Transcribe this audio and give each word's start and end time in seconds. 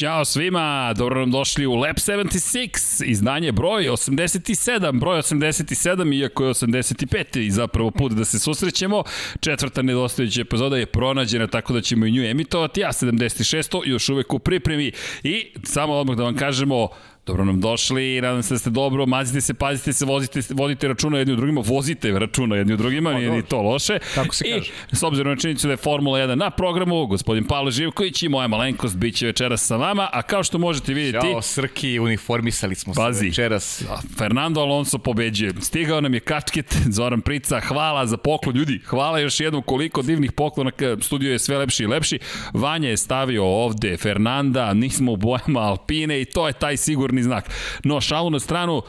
Ćao 0.00 0.24
svima, 0.24 0.94
dobro 0.96 1.20
nam 1.20 1.30
došli 1.30 1.66
u 1.66 1.74
Lab 1.74 1.96
76, 1.96 3.04
izdanje 3.06 3.52
broj 3.52 3.84
87, 3.84 5.00
broj 5.00 5.18
87, 5.18 6.20
iako 6.20 6.44
je 6.44 6.54
85. 6.54 7.38
i 7.38 7.50
zapravo 7.50 7.90
put 7.90 8.12
da 8.12 8.24
se 8.24 8.38
susrećemo. 8.38 9.02
Četvrta 9.40 9.82
nedostajuća 9.82 10.40
epizoda 10.40 10.76
je 10.76 10.86
pronađena, 10.86 11.46
tako 11.46 11.72
da 11.72 11.80
ćemo 11.80 12.06
i 12.06 12.12
nju 12.12 12.24
emitovati, 12.24 12.84
a 12.84 12.88
76. 12.88 13.80
još 13.84 14.08
uvek 14.08 14.34
u 14.34 14.38
pripremi. 14.38 14.92
I 15.22 15.52
samo 15.64 15.94
odmah 15.94 16.16
da 16.16 16.24
vam 16.24 16.36
kažemo, 16.36 16.88
Dobro 17.30 17.44
nam 17.44 17.60
došli, 17.60 18.20
nadam 18.20 18.42
se 18.42 18.54
da 18.54 18.58
ste 18.58 18.70
dobro, 18.70 19.06
mazite 19.06 19.40
se, 19.40 19.54
pazite 19.54 19.92
se, 19.92 20.04
vozite, 20.04 20.40
vodite 20.50 20.88
računa 20.88 21.18
jedni 21.18 21.32
u 21.34 21.36
drugima, 21.36 21.62
vozite 21.64 22.10
računa 22.18 22.56
jedni 22.56 22.74
u 22.74 22.76
drugima, 22.76 23.10
pa 23.10 23.18
nije 23.18 23.30
ni 23.30 23.42
to 23.42 23.62
loše. 23.62 23.98
Tako 24.14 24.34
se 24.34 24.44
I, 24.48 24.52
kaže. 24.52 24.72
s 24.92 25.02
obzirom 25.02 25.32
na 25.32 25.36
činjenicu 25.36 25.66
da 25.66 25.72
je 25.72 25.76
Formula 25.76 26.18
1 26.18 26.34
na 26.34 26.50
programu, 26.50 27.06
gospodin 27.06 27.44
Pavle 27.44 27.70
Živković 27.70 28.22
i 28.22 28.28
moja 28.28 28.48
malenkost 28.48 28.96
bit 28.96 29.16
će 29.16 29.26
večeras 29.26 29.66
sa 29.66 29.76
vama, 29.76 30.08
a 30.12 30.22
kao 30.22 30.44
što 30.44 30.58
možete 30.58 30.94
vidjeti... 30.94 31.26
Ćao, 31.32 31.42
Srki, 31.42 31.98
uniformisali 31.98 32.74
smo 32.74 32.94
Pazi. 32.94 33.18
se 33.18 33.26
večeras. 33.26 33.84
Fernando 34.18 34.60
Alonso 34.60 34.98
pobeđuje. 34.98 35.52
Stigao 35.60 36.00
nam 36.00 36.14
je 36.14 36.20
kačket, 36.20 36.76
Zoran 36.96 37.20
Prica, 37.20 37.60
hvala 37.60 38.06
za 38.06 38.16
poklon. 38.16 38.56
Ljudi, 38.56 38.80
hvala 38.86 39.18
još 39.18 39.40
jednom 39.40 39.62
koliko 39.62 40.02
divnih 40.02 40.32
poklona, 40.32 40.70
studio 41.00 41.32
je 41.32 41.38
sve 41.38 41.56
lepši 41.58 41.82
i 41.82 41.86
lepši. 41.86 42.18
Vanja 42.52 42.88
je 42.88 42.96
stavio 42.96 43.44
ovde 43.44 43.96
Fernanda, 43.96 44.74
nismo 44.74 45.12
u 45.12 45.16
bojama 45.16 45.60
Alpine 45.60 46.20
i 46.20 46.24
to 46.24 46.46
je 46.46 46.52
taj 46.52 46.76
sigurni 46.76 47.19
znak. 47.22 47.50
No, 47.84 48.00
šalu 48.00 48.30
na 48.30 48.40
stranu, 48.40 48.82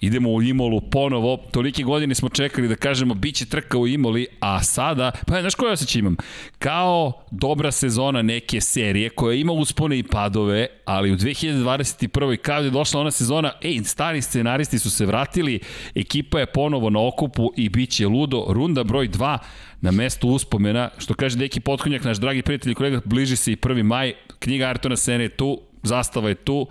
idemo 0.00 0.30
u 0.32 0.42
Imolu 0.42 0.80
ponovo. 0.80 1.36
Tolike 1.50 1.82
godine 1.82 2.14
smo 2.14 2.28
čekali 2.28 2.68
da 2.68 2.76
kažemo 2.76 3.14
bit 3.14 3.34
će 3.34 3.46
trka 3.46 3.78
u 3.78 3.86
Imoli, 3.86 4.26
a 4.40 4.62
sada, 4.62 5.10
pa 5.26 5.40
znaš 5.40 5.54
koje 5.54 5.72
osjećaj 5.72 5.98
imam? 5.98 6.16
Kao 6.58 7.12
dobra 7.30 7.72
sezona 7.72 8.22
neke 8.22 8.60
serije 8.60 9.08
koja 9.08 9.34
ima 9.34 9.52
uspone 9.52 9.98
i 9.98 10.02
padove, 10.02 10.66
ali 10.84 11.12
u 11.12 11.16
2021. 11.16 12.36
kao 12.36 12.60
je 12.60 12.70
došla 12.70 13.00
ona 13.00 13.10
sezona, 13.10 13.52
ej, 13.62 13.80
stari 13.84 14.22
scenaristi 14.22 14.78
su 14.78 14.90
se 14.90 15.06
vratili, 15.06 15.60
ekipa 15.94 16.40
je 16.40 16.46
ponovo 16.46 16.90
na 16.90 17.06
okupu 17.06 17.52
i 17.56 17.68
bit 17.68 17.90
će 17.90 18.06
ludo. 18.06 18.44
Runda 18.48 18.84
broj 18.84 19.08
2 19.08 19.38
na 19.80 19.90
mestu 19.90 20.28
uspomena, 20.28 20.90
što 20.98 21.14
kaže 21.14 21.36
Deki 21.36 21.60
Potkonjak, 21.60 22.04
naš 22.04 22.16
dragi 22.16 22.42
prijatelj 22.42 22.72
i 22.72 22.74
kolega, 22.74 23.00
bliži 23.04 23.36
se 23.36 23.52
i 23.52 23.56
1. 23.56 23.82
maj, 23.82 24.12
knjiga 24.38 24.66
Artona 24.66 24.96
Sene 24.96 25.24
je 25.24 25.28
tu, 25.28 25.60
zastava 25.82 26.28
je 26.28 26.34
tu, 26.34 26.66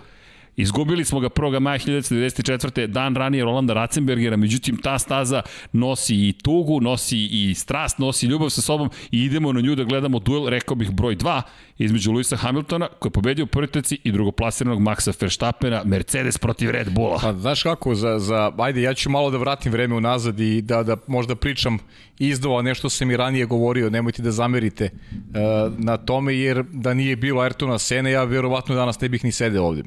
Izgubili 0.58 1.04
smo 1.04 1.20
ga 1.20 1.28
1. 1.28 1.60
maja 1.60 1.78
1994. 1.78 2.86
dan 2.86 3.16
ranije 3.16 3.44
Rolanda 3.44 3.74
Ratzenbergera, 3.74 4.36
međutim 4.36 4.76
ta 4.76 4.98
staza 4.98 5.42
nosi 5.72 6.14
i 6.14 6.32
tugu, 6.32 6.80
nosi 6.80 7.28
i 7.32 7.54
strast, 7.54 7.98
nosi 7.98 8.26
ljubav 8.26 8.50
sa 8.50 8.60
sobom 8.60 8.90
i 9.10 9.24
idemo 9.24 9.52
na 9.52 9.60
nju 9.60 9.74
da 9.74 9.84
gledamo 9.84 10.18
duel, 10.18 10.48
rekao 10.48 10.76
bih 10.76 10.90
broj 10.90 11.16
2, 11.16 11.42
između 11.78 12.12
Luisa 12.12 12.36
Hamiltona, 12.36 12.88
koji 12.98 13.10
je 13.10 13.12
pobedio 13.12 13.44
u 13.44 13.46
prvoj 13.46 13.66
trci 13.66 13.98
i 14.04 14.12
drugoplasiranog 14.12 14.80
Maxa 14.80 15.12
Verstappena, 15.20 15.82
Mercedes 15.84 16.38
protiv 16.38 16.70
Red 16.70 16.90
Bulla. 16.90 17.18
Pa, 17.22 17.32
znaš 17.32 17.62
kako, 17.62 17.94
za, 17.94 18.18
za, 18.18 18.52
ajde, 18.58 18.82
ja 18.82 18.94
ću 18.94 19.10
malo 19.10 19.30
da 19.30 19.38
vratim 19.38 19.72
vreme 19.72 19.94
unazad 19.94 20.40
i 20.40 20.62
da, 20.62 20.82
da 20.82 20.96
možda 21.06 21.36
pričam 21.36 21.78
izdova 22.18 22.62
nešto 22.62 22.90
sam 22.90 23.10
i 23.10 23.16
ranije 23.16 23.46
govorio, 23.46 23.90
nemojte 23.90 24.22
da 24.22 24.30
zamerite 24.30 24.90
uh, 25.12 25.78
na 25.78 25.96
tome, 25.96 26.34
jer 26.34 26.64
da 26.72 26.94
nije 26.94 27.16
bilo 27.16 27.42
Ayrtona 27.42 27.78
Sene, 27.78 28.10
ja 28.10 28.24
verovatno 28.24 28.74
danas 28.74 29.00
ne 29.00 29.08
bih 29.08 29.24
ni 29.24 29.32
sedeo 29.32 29.64
ovde. 29.64 29.82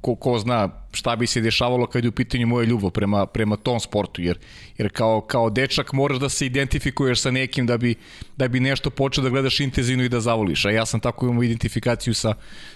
Ko, 0.00 0.14
ko 0.14 0.38
zna 0.38 0.68
šta 0.92 1.16
bi 1.16 1.26
se 1.26 1.40
dešavalo 1.40 1.86
kad 1.86 2.04
je 2.04 2.08
u 2.08 2.12
pitanju 2.12 2.46
moja 2.46 2.64
ljubav 2.64 2.90
prema, 2.90 3.26
prema 3.26 3.56
tom 3.56 3.80
sportu, 3.80 4.22
jer, 4.22 4.38
jer 4.78 4.92
kao, 4.92 5.20
kao 5.20 5.50
dečak 5.50 5.92
moraš 5.92 6.18
da 6.18 6.28
se 6.28 6.46
identifikuješ 6.46 7.20
sa 7.20 7.30
nekim 7.30 7.66
da 7.66 7.78
bi, 7.78 7.94
da 8.36 8.48
bi 8.48 8.60
nešto 8.60 8.90
počeo 8.90 9.24
da 9.24 9.30
gledaš 9.30 9.60
intenzivno 9.60 10.04
i 10.04 10.08
da 10.08 10.20
zavoliš, 10.20 10.64
a 10.64 10.70
ja 10.70 10.86
sam 10.86 11.00
tako 11.00 11.26
imao 11.26 11.42
identifikaciju 11.42 12.14
sa, 12.14 12.34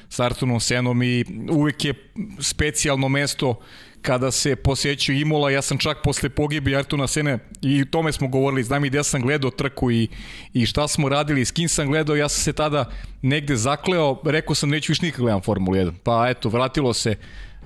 sa 0.09 0.25
Artonom 0.25 0.61
Senom 0.61 1.03
i 1.03 1.25
uvek 1.51 1.85
je 1.85 1.95
specijalno 2.41 3.09
mesto 3.09 3.61
kada 4.03 4.31
se 4.31 4.57
posjećuje 4.57 5.21
Imola, 5.21 5.51
ja 5.51 5.63
sam 5.63 5.79
čak 5.79 5.99
posle 6.05 6.29
pogibi 6.29 6.77
Artuna 6.77 7.07
Sene 7.07 7.39
i 7.63 7.85
tome 7.85 8.13
smo 8.13 8.29
govorili, 8.29 8.63
znam 8.63 8.85
i 8.85 8.89
gde 8.89 9.05
sam 9.05 9.23
gledao 9.23 9.51
trku 9.51 9.91
i, 9.91 10.09
i 10.53 10.67
šta 10.67 10.89
smo 10.89 11.09
radili, 11.09 11.45
s 11.45 11.51
kim 11.51 11.69
sam 11.69 11.87
gledao, 11.87 12.17
ja 12.17 12.29
sam 12.29 12.43
se 12.43 12.53
tada 12.53 12.91
negde 13.23 13.57
zakleo, 13.57 14.19
rekao 14.25 14.55
sam 14.55 14.71
neću 14.71 14.93
više 14.93 15.07
nikad 15.07 15.21
gledam 15.21 15.41
Formulu 15.43 15.77
1, 15.77 15.93
pa 16.03 16.27
eto, 16.29 16.49
vratilo 16.49 16.93
se 16.95 17.15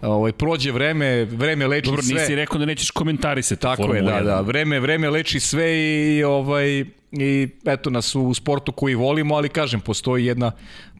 ovaj 0.02 0.32
prođe 0.32 0.72
vreme, 0.72 1.24
vreme 1.24 1.66
leči 1.66 1.86
Dobro, 1.86 2.02
sve. 2.02 2.20
nisi 2.20 2.34
rekao 2.34 2.58
da 2.58 2.66
nećeš 2.66 2.90
komentarisati 2.90 3.62
Tako 3.62 3.82
Formulu 3.82 3.96
je, 3.96 4.02
da, 4.02 4.20
1. 4.20 4.24
da, 4.24 4.40
vreme, 4.40 4.80
vreme 4.80 5.10
leči 5.10 5.40
sve 5.40 5.78
i 5.78 6.24
ovaj 6.24 6.84
i 7.12 7.48
eto 7.66 7.90
nas 7.90 8.14
u 8.14 8.34
sportu 8.34 8.72
koji 8.72 8.94
volimo, 8.94 9.34
ali 9.34 9.48
kažem, 9.48 9.80
postoji 9.80 10.26
jedna 10.26 10.52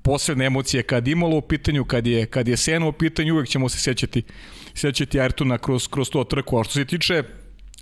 posebna 0.02 0.44
emocija 0.44 0.82
kad 0.82 1.08
imalo 1.08 1.36
u 1.36 1.40
pitanju, 1.40 1.84
kad 1.84 2.06
je, 2.06 2.26
kad 2.26 2.48
je 2.48 2.56
Sena 2.56 2.86
u 2.86 2.92
pitanju, 2.92 3.34
uvek 3.34 3.48
ćemo 3.48 3.68
se 3.68 3.78
sećati, 3.78 4.22
sećati 4.76 5.18
Ayrtona 5.18 5.58
kroz, 5.58 5.88
kroz 5.88 6.10
to 6.10 6.24
trku. 6.24 6.58
A 6.58 6.64
što 6.64 6.72
se 6.72 6.84
tiče 6.84 7.22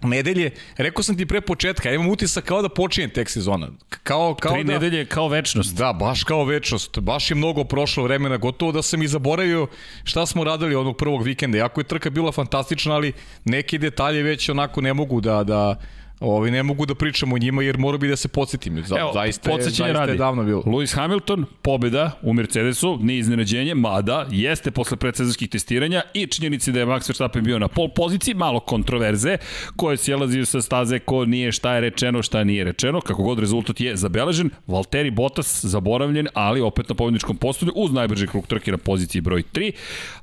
nedelje, 0.02 0.50
rekao 0.76 1.02
sam 1.02 1.16
ti 1.16 1.26
pre 1.26 1.40
početka, 1.40 1.88
ja 1.88 1.94
imam 1.94 2.08
utisak 2.08 2.44
kao 2.44 2.62
da 2.62 2.68
počinje 2.68 3.08
tek 3.08 3.30
sezona. 3.30 3.68
Kao, 4.02 4.34
kao 4.34 4.52
Tri 4.52 4.64
da, 4.64 4.72
nedelje 4.72 5.06
kao 5.06 5.28
večnost. 5.28 5.76
Da, 5.76 5.92
baš 5.92 6.24
kao 6.24 6.44
večnost. 6.44 6.98
Baš 6.98 7.30
je 7.30 7.34
mnogo 7.34 7.64
prošlo 7.64 8.04
vremena, 8.04 8.36
gotovo 8.36 8.72
da 8.72 8.82
sam 8.82 9.02
i 9.02 9.08
zaboravio 9.08 9.66
šta 10.04 10.26
smo 10.26 10.44
radili 10.44 10.74
onog 10.74 10.96
prvog 10.96 11.22
vikenda. 11.22 11.58
Jako 11.58 11.80
je 11.80 11.84
trka 11.84 12.10
bila 12.10 12.32
fantastična, 12.32 12.94
ali 12.94 13.12
neki 13.44 13.78
detalje 13.78 14.22
već 14.22 14.48
onako 14.48 14.80
ne 14.80 14.94
mogu 14.94 15.20
da, 15.20 15.44
da 15.44 15.80
Ovi 16.20 16.50
ne 16.50 16.62
mogu 16.62 16.86
da 16.86 16.94
pričamo 16.94 17.34
o 17.34 17.38
njima 17.38 17.62
jer 17.62 17.78
mora 17.78 17.98
bi 17.98 18.08
da 18.08 18.16
se 18.16 18.28
podsjetim. 18.28 18.82
Za, 18.86 18.96
Evo, 18.98 19.10
zaista, 19.14 19.50
je, 19.50 19.62
zaista 19.62 19.92
radi. 19.92 20.12
je 20.12 20.18
davno 20.18 20.44
bilo. 20.44 20.62
Lewis 20.62 20.94
Hamilton, 20.94 21.44
pobjeda 21.62 22.18
u 22.22 22.32
Mercedesu, 22.32 22.98
nije 23.02 23.18
iznenađenje, 23.18 23.74
mada 23.74 24.26
jeste 24.30 24.70
posle 24.70 24.96
predsezonskih 24.96 25.48
testiranja 25.48 26.02
i 26.14 26.26
činjenici 26.26 26.72
da 26.72 26.80
je 26.80 26.86
Max 26.86 27.08
Verstappen 27.08 27.44
bio 27.44 27.58
na 27.58 27.68
pol 27.68 27.88
poziciji, 27.88 28.34
malo 28.34 28.60
kontroverze, 28.60 29.36
koje 29.76 29.96
sjelazio 29.96 30.46
sa 30.46 30.62
staze 30.62 30.98
ko 30.98 31.24
nije 31.24 31.52
šta 31.52 31.74
je 31.74 31.80
rečeno, 31.80 32.22
šta 32.22 32.44
nije 32.44 32.64
rečeno, 32.64 33.00
kako 33.00 33.22
god 33.22 33.38
rezultat 33.38 33.80
je 33.80 33.96
zabeležen. 33.96 34.50
Valtteri 34.66 35.10
Bottas 35.10 35.64
zaboravljen, 35.64 36.28
ali 36.34 36.60
opet 36.60 36.88
na 36.88 36.94
pobjedničkom 36.94 37.36
postolju 37.36 37.72
uz 37.76 37.92
najbrži 37.92 38.26
krug 38.26 38.46
trke 38.46 38.70
na 38.70 38.78
poziciji 38.78 39.20
broj 39.20 39.42
3. 39.52 39.72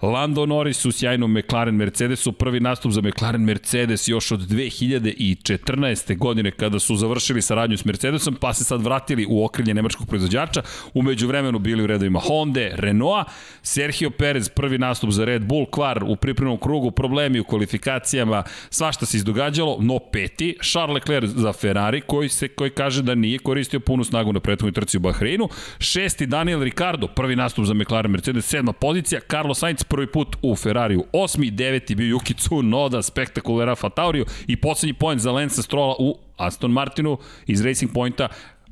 Lando 0.02 0.46
Norris 0.46 0.86
u 0.86 0.92
sjajnom 0.92 1.34
McLaren 1.38 1.76
Mercedesu, 1.76 2.32
prvi 2.32 2.60
nastup 2.60 2.92
za 2.92 3.02
McLaren 3.02 3.42
Mercedes 3.42 4.08
još 4.08 4.32
od 4.32 4.40
2014 4.40 5.81
2014. 5.82 6.18
godine 6.18 6.52
kada 6.52 6.80
su 6.80 6.96
završili 6.96 7.42
saradnju 7.42 7.78
s 7.78 7.86
Mercedesom, 7.86 8.36
pa 8.36 8.54
se 8.54 8.64
sad 8.64 8.82
vratili 8.82 9.26
u 9.30 9.46
okrilje 9.46 9.74
nemačkog 9.74 10.08
proizvođača, 10.08 10.62
umeđu 10.94 11.28
vremenu 11.28 11.60
bili 11.60 11.84
u 11.84 11.88
redovima 11.88 12.20
Honda, 12.20 12.68
Renaulta, 12.74 13.32
Sergio 13.62 14.10
Perez 14.10 14.50
prvi 14.50 14.78
nastup 14.78 15.10
za 15.10 15.26
Red 15.26 15.46
Bull, 15.46 15.66
kvar 15.66 16.04
u 16.04 16.16
pripremnom 16.16 16.58
krugu, 16.58 16.92
problemi 16.92 17.40
u 17.40 17.44
kvalifikacijama, 17.44 18.44
svašta 18.70 19.06
se 19.06 19.18
izdogađalo, 19.18 19.78
no 19.80 20.00
peti, 20.00 20.58
Charles 20.72 20.94
Leclerc 20.94 21.30
za 21.30 21.54
Ferrari, 21.54 22.02
koji, 22.02 22.30
se, 22.30 22.48
koji 22.48 22.70
kaže 22.70 23.04
da 23.04 23.16
nije 23.16 23.40
koristio 23.40 23.80
punu 23.80 24.04
snagu 24.04 24.34
na 24.34 24.40
prethodnoj 24.40 24.72
trci 24.72 24.98
u 24.98 25.00
Bahreinu, 25.00 25.50
šesti 25.80 26.26
Daniel 26.26 26.64
Ricardo, 26.64 27.08
prvi 27.08 27.36
nastup 27.36 27.66
za 27.66 27.74
McLaren 27.74 28.12
Mercedes, 28.12 28.46
sedma 28.46 28.74
pozicija, 28.74 29.22
Carlos 29.32 29.60
Sainz 29.60 29.84
prvi 29.84 30.08
put 30.08 30.36
u 30.42 30.56
Ferrariju, 30.56 31.04
osmi, 31.14 31.52
deveti 31.52 31.96
bio 31.96 32.18
Yuki 32.18 32.38
Tsunoda, 32.38 33.02
spektakulera 33.02 33.76
Fatauriju 33.76 34.26
i 34.48 34.56
poslednji 34.56 34.94
point 34.94 35.22
za 35.22 35.32
Lensa 35.32 35.62
Strola 35.72 35.96
u 36.00 36.18
Aston 36.38 36.72
Martinu 36.72 37.18
iz 37.48 37.66
Racing 37.66 37.94
Pointa 37.94 38.28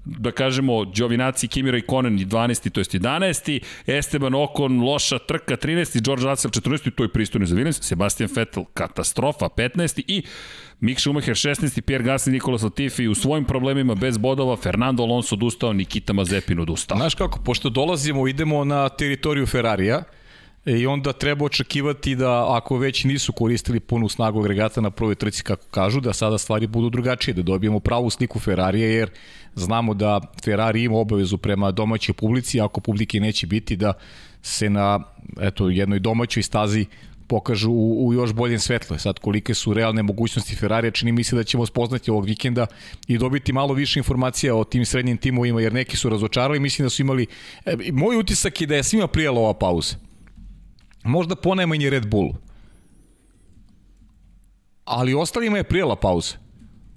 da 0.06 0.31
kažemo, 0.31 0.85
Giovinazzi, 0.85 1.47
Kimi 1.47 1.71
Raikkonen 1.71 2.18
12. 2.19 2.69
to 2.69 2.79
jest 2.79 2.94
11. 2.94 3.59
Esteban 3.88 4.35
Ocon, 4.35 4.81
loša 4.81 5.19
trka 5.19 5.57
13. 5.57 6.01
George 6.01 6.25
Russell 6.25 6.51
14. 6.51 6.91
to 6.95 7.03
je 7.03 7.09
pristojno 7.09 7.45
za 7.45 7.56
Williams. 7.56 7.81
Sebastian 7.81 8.29
Vettel, 8.35 8.63
katastrofa 8.74 9.50
15. 9.50 10.03
I 10.07 10.24
Mick 10.79 11.00
Schumacher 11.00 11.35
16. 11.35 11.81
Pierre 11.81 12.03
Gasly, 12.03 12.31
Nikola 12.31 12.57
Latifi 12.63 13.07
u 13.07 13.15
svojim 13.15 13.45
problemima 13.45 13.95
bez 13.95 14.18
bodova, 14.18 14.57
Fernando 14.57 15.03
Alonso 15.03 15.35
odustao, 15.35 15.74
Nikita 15.74 16.13
Mazepin 16.13 16.59
odustao. 16.59 16.97
Znaš 16.97 17.15
kako, 17.15 17.39
pošto 17.39 17.69
dolazimo, 17.69 18.27
idemo 18.27 18.63
na 18.65 18.89
teritoriju 18.89 19.45
Ferrarija, 19.45 20.03
i 20.65 20.88
onda 20.88 21.13
treba 21.13 21.45
očekivati 21.45 22.15
da 22.15 22.56
ako 22.57 22.77
već 22.77 23.03
nisu 23.03 23.33
koristili 23.33 23.79
punu 23.79 24.09
snagu 24.09 24.39
agregata 24.39 24.81
na 24.81 24.91
prvoj 24.91 25.15
trci 25.15 25.44
kako 25.44 25.65
kažu, 25.71 26.00
da 26.00 26.13
sada 26.13 26.38
stvari 26.38 26.67
budu 26.67 26.89
drugačije, 26.89 27.33
da 27.33 27.41
dobijemo 27.41 27.79
pravu 27.79 28.09
sliku 28.09 28.39
Ferrarija 28.39 28.88
jer 28.88 29.09
znamo 29.56 29.94
da 29.94 30.21
Ferrari 30.44 30.83
ima 30.83 30.97
obavezu 30.97 31.38
prema 31.38 31.71
domaćoj 31.71 32.13
publici, 32.13 32.61
ako 32.61 32.81
publike 32.81 33.19
neće 33.19 33.47
biti 33.47 33.75
da 33.75 33.94
se 34.41 34.69
na 34.69 35.00
eto, 35.41 35.69
jednoj 35.69 36.00
domaćoj 36.00 36.44
stazi 36.44 36.85
pokažu 37.27 37.71
u, 37.71 38.07
u 38.07 38.13
još 38.13 38.33
boljem 38.33 38.59
svetlu. 38.59 38.97
Sad 38.97 39.19
kolike 39.19 39.53
su 39.53 39.73
realne 39.73 40.03
mogućnosti 40.03 40.55
Ferrarija, 40.55 40.91
čini 40.91 41.12
mi 41.12 41.23
se 41.23 41.35
da 41.35 41.44
ćemo 41.44 41.65
spoznati 41.65 42.12
ovog 42.12 42.25
vikenda 42.25 42.65
i 43.07 43.17
dobiti 43.17 43.53
malo 43.53 43.73
više 43.73 44.00
informacija 44.00 44.55
o 44.55 44.63
tim 44.63 44.85
srednjim 44.85 45.17
timovima, 45.17 45.62
jer 45.62 45.73
neki 45.73 45.97
su 45.97 46.09
razočarali, 46.09 46.59
mislim 46.59 46.85
da 46.85 46.89
su 46.89 47.01
imali... 47.01 47.27
E, 47.65 47.75
moj 47.91 48.17
utisak 48.17 48.62
je 48.62 48.67
da 48.67 48.75
je 48.75 48.83
svima 48.83 49.07
prijela 49.07 49.39
ova 49.39 49.53
pauza 49.53 50.08
možda 51.04 51.36
ponajmanje 51.36 51.90
Red 51.90 52.07
Bull. 52.07 52.34
Ali 54.86 55.13
ostalima 55.13 55.57
je 55.57 55.63
prijela 55.63 55.96
pauza. 55.96 56.36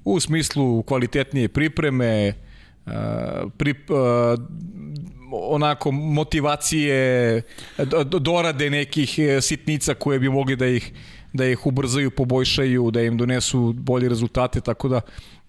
U 0.05 0.21
smislu 0.21 0.83
kvalitetnije 0.83 1.49
pripreme, 1.49 2.35
pri, 3.57 3.71
uh, 3.71 4.39
onako 5.33 5.91
motivacije, 5.91 7.43
dorade 8.21 8.71
nekih 8.71 9.19
e, 9.19 9.41
sitnica 9.41 9.95
koje 9.95 10.19
bi 10.19 10.29
mogli 10.29 10.57
da 10.57 10.67
ih 10.67 10.93
da 11.33 11.47
ih 11.47 11.67
ubrzaju, 11.67 12.11
poboljšaju, 12.11 12.91
da 12.91 13.03
im 13.03 13.17
donesu 13.17 13.73
bolje 13.73 14.09
rezultate, 14.09 14.61
tako 14.61 14.89
da 14.89 15.01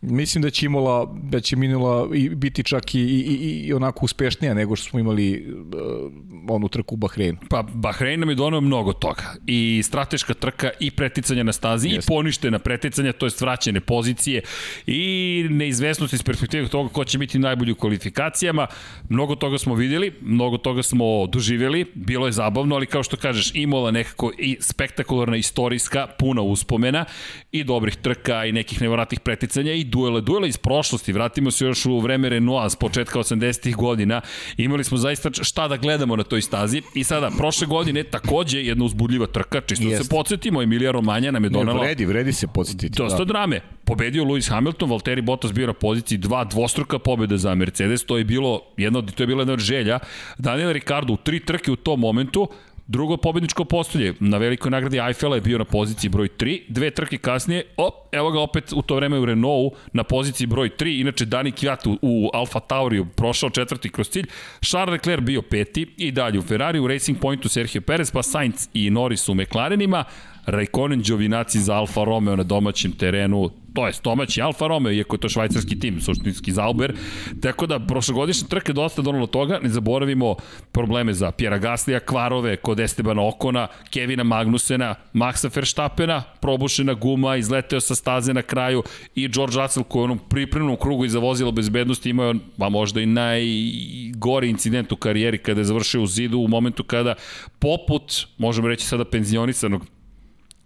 Mislim 0.03 0.41
da 0.41 0.49
će 0.49 0.65
Imola, 0.65 1.13
da 1.23 1.39
će 1.39 1.55
Minula 1.55 2.09
i 2.13 2.29
biti 2.29 2.63
čak 2.63 2.95
i, 2.95 2.99
i, 2.99 3.65
i 3.67 3.73
onako 3.73 4.05
uspešnija 4.05 4.53
nego 4.53 4.75
što 4.75 4.89
smo 4.89 4.99
imali 4.99 5.47
uh, 5.47 6.11
onu 6.49 6.67
trku 6.67 6.95
u 6.95 6.97
Bahreinu. 6.97 7.37
Pa 7.49 7.61
Bahrein 7.73 8.19
nam 8.19 8.29
je 8.29 8.35
donao 8.35 8.61
mnogo 8.61 8.93
toga. 8.93 9.35
I 9.47 9.81
strateška 9.83 10.33
trka 10.33 10.69
i 10.79 10.91
preticanja 10.91 11.43
na 11.43 11.53
stazi 11.53 11.87
Jeste. 11.87 12.13
i 12.13 12.15
poništena 12.15 12.59
preticanja, 12.59 13.13
to 13.13 13.25
je 13.25 13.31
vraćene 13.39 13.79
pozicije 13.79 14.41
i 14.87 15.45
neizvesnost 15.49 16.13
iz 16.13 16.23
perspektive 16.23 16.67
toga 16.67 16.89
ko 16.89 17.05
će 17.05 17.17
biti 17.17 17.39
najbolji 17.39 17.71
u 17.71 17.75
kvalifikacijama. 17.75 18.67
Mnogo 19.09 19.35
toga 19.35 19.57
smo 19.57 19.75
videli, 19.75 20.13
mnogo 20.21 20.57
toga 20.57 20.83
smo 20.83 21.27
doživjeli, 21.27 21.85
bilo 21.93 22.25
je 22.25 22.31
zabavno, 22.31 22.75
ali 22.75 22.85
kao 22.85 23.03
što 23.03 23.17
kažeš, 23.17 23.51
Imola 23.55 23.91
nekako 23.91 24.31
i 24.37 24.57
spektakularna, 24.59 25.37
istorijska, 25.37 26.07
puna 26.19 26.41
uspomena 26.41 27.05
i 27.51 27.63
dobrih 27.63 27.95
trka 27.95 28.45
i 28.45 28.51
nekih 28.51 28.81
nevratnih 28.81 29.19
preticanja 29.19 29.73
i 29.73 29.83
duele, 29.93 30.21
duele 30.21 30.49
iz 30.49 30.57
prošlosti, 30.57 31.13
vratimo 31.13 31.51
se 31.51 31.65
još 31.65 31.85
u 31.85 31.99
vreme 31.99 32.29
Renaulta 32.29 32.69
s 32.69 32.75
početka 32.75 33.19
80-ih 33.19 33.75
godina, 33.75 34.21
imali 34.57 34.83
smo 34.83 34.97
zaista 34.97 35.29
šta 35.33 35.67
da 35.67 35.77
gledamo 35.77 36.15
na 36.15 36.23
toj 36.23 36.41
stazi 36.41 36.81
i 36.95 37.03
sada, 37.03 37.29
prošle 37.37 37.67
godine 37.67 38.03
takođe 38.03 38.63
jedna 38.63 38.85
uzbudljiva 38.85 39.27
trka, 39.27 39.61
čisto 39.61 39.87
Jest. 39.87 40.03
se 40.03 40.09
podsjetimo, 40.09 40.61
Emilija 40.61 40.91
Romanja 40.91 41.31
nam 41.31 41.43
je 41.43 41.49
donala... 41.49 41.79
Ne, 41.79 41.85
vredi, 41.85 42.05
vredi 42.05 42.33
se 42.33 42.47
podsjetiti. 42.47 42.97
Dosta 42.97 43.17
da. 43.17 43.25
drame. 43.25 43.61
Pobedio 43.85 44.23
Lewis 44.23 44.49
Hamilton, 44.49 44.89
Valtteri 44.89 45.21
Bottas 45.21 45.53
bio 45.53 45.67
na 45.67 45.73
poziciji 45.73 46.17
dva 46.17 46.43
dvostruka 46.43 46.99
pobjede 46.99 47.37
za 47.37 47.55
Mercedes, 47.55 48.05
to 48.05 48.17
je 48.17 48.23
bilo 48.23 48.61
jedno, 48.77 49.01
to 49.01 49.23
je 49.23 49.27
bila 49.27 49.41
jedna 49.41 49.53
od 49.53 49.59
želja. 49.59 49.99
Daniel 50.37 50.71
Ricardo 50.71 51.13
u 51.13 51.17
tri 51.17 51.39
trke 51.39 51.71
u 51.71 51.75
tom 51.75 51.99
momentu, 51.99 52.47
Drugo 52.87 53.17
pobedničko 53.17 53.65
postolje 53.65 54.13
na 54.19 54.37
velikoj 54.37 54.71
nagradi 54.71 54.97
Eiffela 54.97 55.35
je 55.35 55.41
bio 55.41 55.57
na 55.57 55.65
poziciji 55.65 56.09
broj 56.09 56.29
3, 56.37 56.61
dve 56.67 56.91
trke 56.91 57.17
kasnije, 57.17 57.63
op, 57.77 57.93
evo 58.11 58.31
ga 58.31 58.39
opet 58.39 58.73
u 58.75 58.81
to 58.81 58.95
vreme 58.95 59.19
u 59.19 59.25
Renault 59.25 59.73
na 59.93 60.03
poziciji 60.03 60.47
broj 60.47 60.69
3, 60.79 60.99
inače 61.01 61.25
Dani 61.25 61.51
Kvyat 61.51 61.87
u, 61.87 61.97
u 62.01 62.29
Alfa 62.33 62.59
Tauriju 62.59 63.05
prošao 63.05 63.49
četvrti 63.49 63.89
kroz 63.89 64.09
cilj, 64.09 64.25
Charles 64.61 64.91
Leclerc 64.91 65.23
bio 65.23 65.41
peti 65.41 65.93
i 65.97 66.11
dalje 66.11 66.39
u 66.39 66.41
Ferrari, 66.41 66.79
u 66.79 66.87
Racing 66.87 67.19
Pointu 67.19 67.49
Sergio 67.49 67.81
Perez, 67.81 68.11
pa 68.11 68.23
Sainz 68.23 68.67
i 68.73 68.89
Norris 68.89 69.29
u 69.29 69.35
McLarenima, 69.35 70.03
Raikkonen 70.45 71.01
Đovinaci 71.01 71.59
za 71.59 71.75
Alfa 71.75 72.03
Romeo 72.03 72.35
na 72.35 72.43
domaćem 72.43 72.91
terenu, 72.91 73.49
to 73.73 73.87
je 73.87 73.93
domaći 74.03 74.41
Alfa 74.41 74.67
Romeo, 74.67 74.91
iako 74.91 75.15
je 75.15 75.19
to 75.19 75.29
švajcarski 75.29 75.79
tim, 75.79 76.01
suštinski 76.01 76.51
Zauber, 76.51 76.93
tako 77.41 77.65
da 77.67 77.79
prošlogodišnja 77.79 78.47
trka 78.47 78.71
je 78.71 78.73
dosta 78.73 79.01
donalo 79.01 79.27
toga, 79.27 79.59
ne 79.63 79.69
zaboravimo 79.69 80.35
probleme 80.71 81.13
za 81.13 81.31
Pjera 81.31 81.57
Gaslija, 81.57 81.99
kvarove 81.99 82.55
kod 82.55 82.79
Estebana 82.79 83.27
Okona, 83.27 83.67
Kevina 83.89 84.23
Magnusena, 84.23 84.95
Maxa 85.13 85.49
Verstappena, 85.55 86.23
probušena 86.41 86.93
guma, 86.93 87.35
izleteo 87.35 87.79
sa 87.81 87.95
staze 87.95 88.33
na 88.33 88.41
kraju 88.41 88.83
i 89.15 89.27
George 89.27 89.57
Russell 89.57 89.83
koji 89.83 90.01
u 90.01 90.03
onom 90.03 90.19
pripremnom 90.29 90.77
krugu 90.77 91.05
iza 91.05 91.19
vozila 91.19 91.51
bezbednosti 91.51 92.09
imao, 92.09 92.33
pa 92.57 92.69
možda 92.69 93.01
i 93.01 93.05
najgori 93.05 94.49
incident 94.49 94.91
u 94.91 94.95
karijeri 94.95 95.37
kada 95.37 95.61
je 95.61 95.65
završio 95.65 96.01
u 96.01 96.07
zidu 96.07 96.39
u 96.39 96.47
momentu 96.47 96.83
kada 96.83 97.15
poput, 97.59 98.27
možemo 98.37 98.67
reći 98.67 98.85
sada 98.85 99.05
penzionisanog 99.05 99.92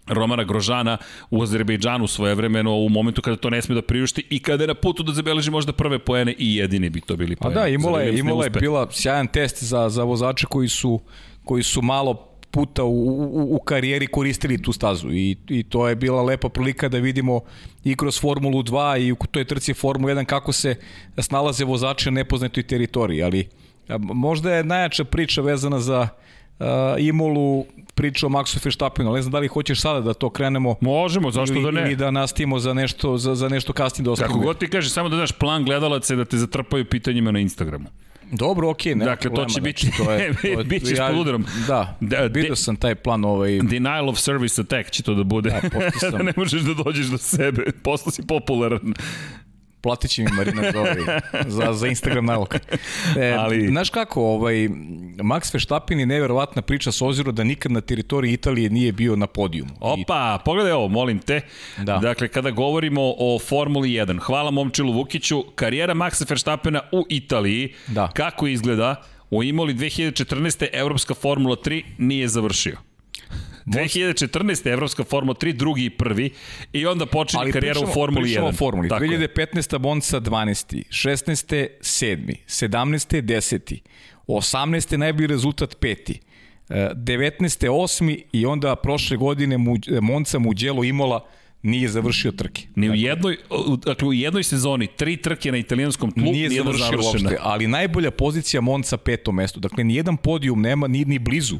Romana 0.08 0.44
Grožana 0.44 0.98
u 1.30 1.42
Azerbejdžanu 1.42 2.06
svoje 2.06 2.34
vremeno 2.34 2.74
u 2.74 2.88
momentu 2.88 3.22
kada 3.22 3.36
to 3.36 3.50
ne 3.50 3.62
sme 3.62 3.74
da 3.74 3.82
priušti 3.82 4.26
i 4.30 4.38
kada 4.42 4.64
je 4.64 4.68
na 4.68 4.74
putu 4.74 5.02
da 5.02 5.12
zabeleži 5.12 5.50
možda 5.50 5.72
prve 5.72 5.98
poene 5.98 6.34
i 6.38 6.56
jedini 6.56 6.90
bi 6.90 7.00
to 7.00 7.16
bili 7.16 7.36
poene. 7.36 7.54
Pa 7.54 7.60
da, 7.60 7.68
Imola 7.68 8.00
je, 8.00 8.18
Imola 8.18 8.44
je 8.44 8.50
bila 8.50 8.86
sjajan 8.90 9.26
test 9.26 9.64
za, 9.64 9.88
za 9.88 10.04
vozače 10.04 10.46
koji 10.46 10.68
su, 10.68 11.00
koji 11.44 11.62
su 11.62 11.82
malo 11.82 12.28
puta 12.50 12.84
u, 12.84 13.08
u, 13.08 13.56
u 13.56 13.58
karijeri 13.58 14.06
koristili 14.06 14.62
tu 14.62 14.72
stazu 14.72 15.10
i, 15.10 15.36
i 15.48 15.62
to 15.62 15.88
je 15.88 15.96
bila 15.96 16.22
lepa 16.22 16.48
prilika 16.48 16.88
da 16.88 16.98
vidimo 16.98 17.40
i 17.84 17.96
kroz 17.96 18.20
Formulu 18.20 18.62
2 18.62 19.06
i 19.06 19.12
u 19.12 19.16
toj 19.30 19.44
trci 19.44 19.74
Formulu 19.74 20.14
1 20.14 20.24
kako 20.24 20.52
se 20.52 20.76
snalaze 21.18 21.64
vozači 21.64 22.10
na 22.10 22.14
nepoznatoj 22.14 22.62
teritoriji, 22.62 23.22
ali 23.22 23.48
možda 23.98 24.54
je 24.54 24.64
najjača 24.64 25.04
priča 25.04 25.42
vezana 25.42 25.80
za 25.80 26.00
uh, 26.00 26.27
uh, 26.58 26.66
Imolu 26.98 27.64
priča 27.94 28.26
o 28.26 28.30
Maxu 28.30 28.64
Verstappenu, 28.64 29.12
ne 29.12 29.22
znam 29.22 29.32
da 29.32 29.38
li 29.38 29.48
hoćeš 29.48 29.80
sada 29.80 30.00
da 30.00 30.14
to 30.14 30.30
krenemo. 30.30 30.74
Možemo, 30.80 31.30
zašto 31.30 31.54
ili, 31.54 31.64
da 31.64 31.70
ne? 31.70 31.80
Ili 31.80 31.96
da 31.96 32.10
nastavimo 32.10 32.58
za 32.58 32.74
nešto, 32.74 33.18
za, 33.18 33.34
za 33.34 33.48
nešto 33.48 33.72
kasnije 33.72 34.04
da 34.04 34.14
Kako 34.14 34.38
god 34.38 34.58
ti 34.58 34.68
kaže, 34.68 34.90
samo 34.90 35.08
da 35.08 35.16
daš 35.16 35.32
plan 35.32 35.64
gledalaca 35.64 36.14
da 36.14 36.24
te 36.24 36.36
zatrpaju 36.36 36.84
pitanjima 36.84 37.30
na 37.30 37.38
Instagramu. 37.38 37.88
Dobro, 38.32 38.70
okej, 38.70 38.92
okay, 38.92 38.96
ne. 38.96 39.04
Dakle, 39.04 39.34
to 39.34 39.44
će 39.44 39.60
biti, 39.60 39.86
znači, 39.86 40.04
to 40.04 40.12
je, 40.12 40.34
to 40.54 40.60
je, 40.60 40.64
biće 40.64 40.94
ja, 40.94 41.12
s 41.12 41.66
Da, 41.66 41.96
da 42.00 42.20
vidio 42.20 42.56
sam 42.56 42.76
taj 42.76 42.94
plan 42.94 43.24
ovaj... 43.24 43.60
Denial 43.62 44.08
of 44.08 44.18
service 44.18 44.60
attack 44.60 44.90
će 44.90 45.02
to 45.02 45.14
da 45.14 45.24
bude. 45.24 45.50
Da, 45.50 45.90
sam. 46.10 46.26
ne 46.26 46.32
možeš 46.36 46.62
da 46.62 46.74
dođeš 46.84 47.06
do 47.06 47.18
sebe, 47.18 47.64
posle 47.84 48.12
si 48.12 48.26
popularan. 48.26 48.94
Platit 49.80 50.10
će 50.10 50.22
mi 50.22 50.28
Marina 50.32 50.62
za, 50.72 50.80
ovaj, 50.80 50.96
za, 51.56 51.72
za 51.72 51.86
Instagram 51.86 52.24
nalog. 52.24 52.54
E, 53.16 53.34
Ali... 53.38 53.68
Znaš 53.68 53.90
kako, 53.90 54.22
ovaj, 54.22 54.54
Max 55.16 55.54
Verstappen 55.54 56.00
je 56.00 56.06
neverovatna 56.06 56.62
priča 56.62 56.92
s 56.92 57.02
ozirom 57.02 57.34
da 57.34 57.44
nikad 57.44 57.72
na 57.72 57.80
teritoriji 57.80 58.32
Italije 58.32 58.70
nije 58.70 58.92
bio 58.92 59.16
na 59.16 59.26
podijumu. 59.26 59.70
Opa, 59.80 60.38
I... 60.40 60.44
pogledaj 60.44 60.72
ovo, 60.72 60.88
molim 60.88 61.18
te. 61.18 61.40
Da. 61.76 61.98
Dakle, 61.98 62.28
kada 62.28 62.50
govorimo 62.50 63.14
o 63.18 63.38
Formuli 63.38 63.88
1, 63.88 64.18
hvala 64.20 64.50
Momčilu 64.50 64.92
Vukiću, 64.92 65.44
karijera 65.54 65.94
Maxa 65.94 66.30
Verstappena 66.30 66.80
u 66.92 67.06
Italiji, 67.08 67.74
da. 67.86 68.08
kako 68.14 68.46
izgleda, 68.46 69.02
u 69.30 69.42
Imoli 69.42 69.74
2014. 69.74 70.66
Evropska 70.72 71.14
Formula 71.14 71.56
3 71.56 71.82
nije 71.98 72.28
završio. 72.28 72.87
2014. 73.68 74.72
Evropska 74.72 75.04
Formula 75.04 75.34
3, 75.34 75.52
drugi 75.52 75.84
i 75.84 75.90
prvi, 75.90 76.30
i 76.72 76.86
onda 76.86 77.06
počinje 77.06 77.40
Ali 77.40 77.52
karijera 77.52 77.74
pričamo, 77.74 77.90
u 77.90 77.94
Formuli 77.94 78.28
1. 78.28 78.42
o 78.42 78.52
Formuli. 78.52 78.88
Tako 78.88 79.04
2015. 79.04 79.78
Monza 79.78 80.20
12. 80.20 80.82
16. 80.88 81.66
7. 81.80 82.34
17. 82.46 83.22
10. 83.22 83.78
18. 84.26 84.96
najbolji 84.96 85.26
rezultat 85.26 85.76
5. 85.80 86.18
19. 86.68 87.68
8. 87.68 88.22
i 88.32 88.46
onda 88.46 88.76
prošle 88.76 89.16
godine 89.16 89.58
Monza 90.00 90.38
Mugello 90.38 90.84
Imola 90.84 91.26
nije 91.62 91.88
završio 91.88 92.32
trke. 92.32 92.62
Ni 92.74 92.90
u 92.90 92.94
jednoj, 92.94 93.36
dakle 93.84 94.08
u 94.08 94.12
jednoj 94.12 94.42
sezoni 94.42 94.86
tri 94.86 95.16
trke 95.16 95.52
na 95.52 95.58
italijanskom 95.58 96.12
tlu 96.12 96.22
nije, 96.22 96.48
nije 96.48 96.62
završio 96.62 97.00
uopšte, 97.04 97.36
ali 97.40 97.66
najbolja 97.66 98.10
pozicija 98.10 98.60
Monca 98.60 98.96
peto 98.96 99.32
mesto. 99.32 99.60
Dakle, 99.60 99.84
nijedan 99.84 100.16
podijum 100.16 100.62
nema 100.62 100.88
ni, 100.88 101.04
ni 101.04 101.18
blizu 101.18 101.58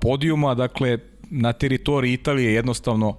podijuma, 0.00 0.54
dakle 0.54 0.98
na 1.30 1.52
teritoriji 1.52 2.12
Italije 2.12 2.54
jednostavno 2.54 3.16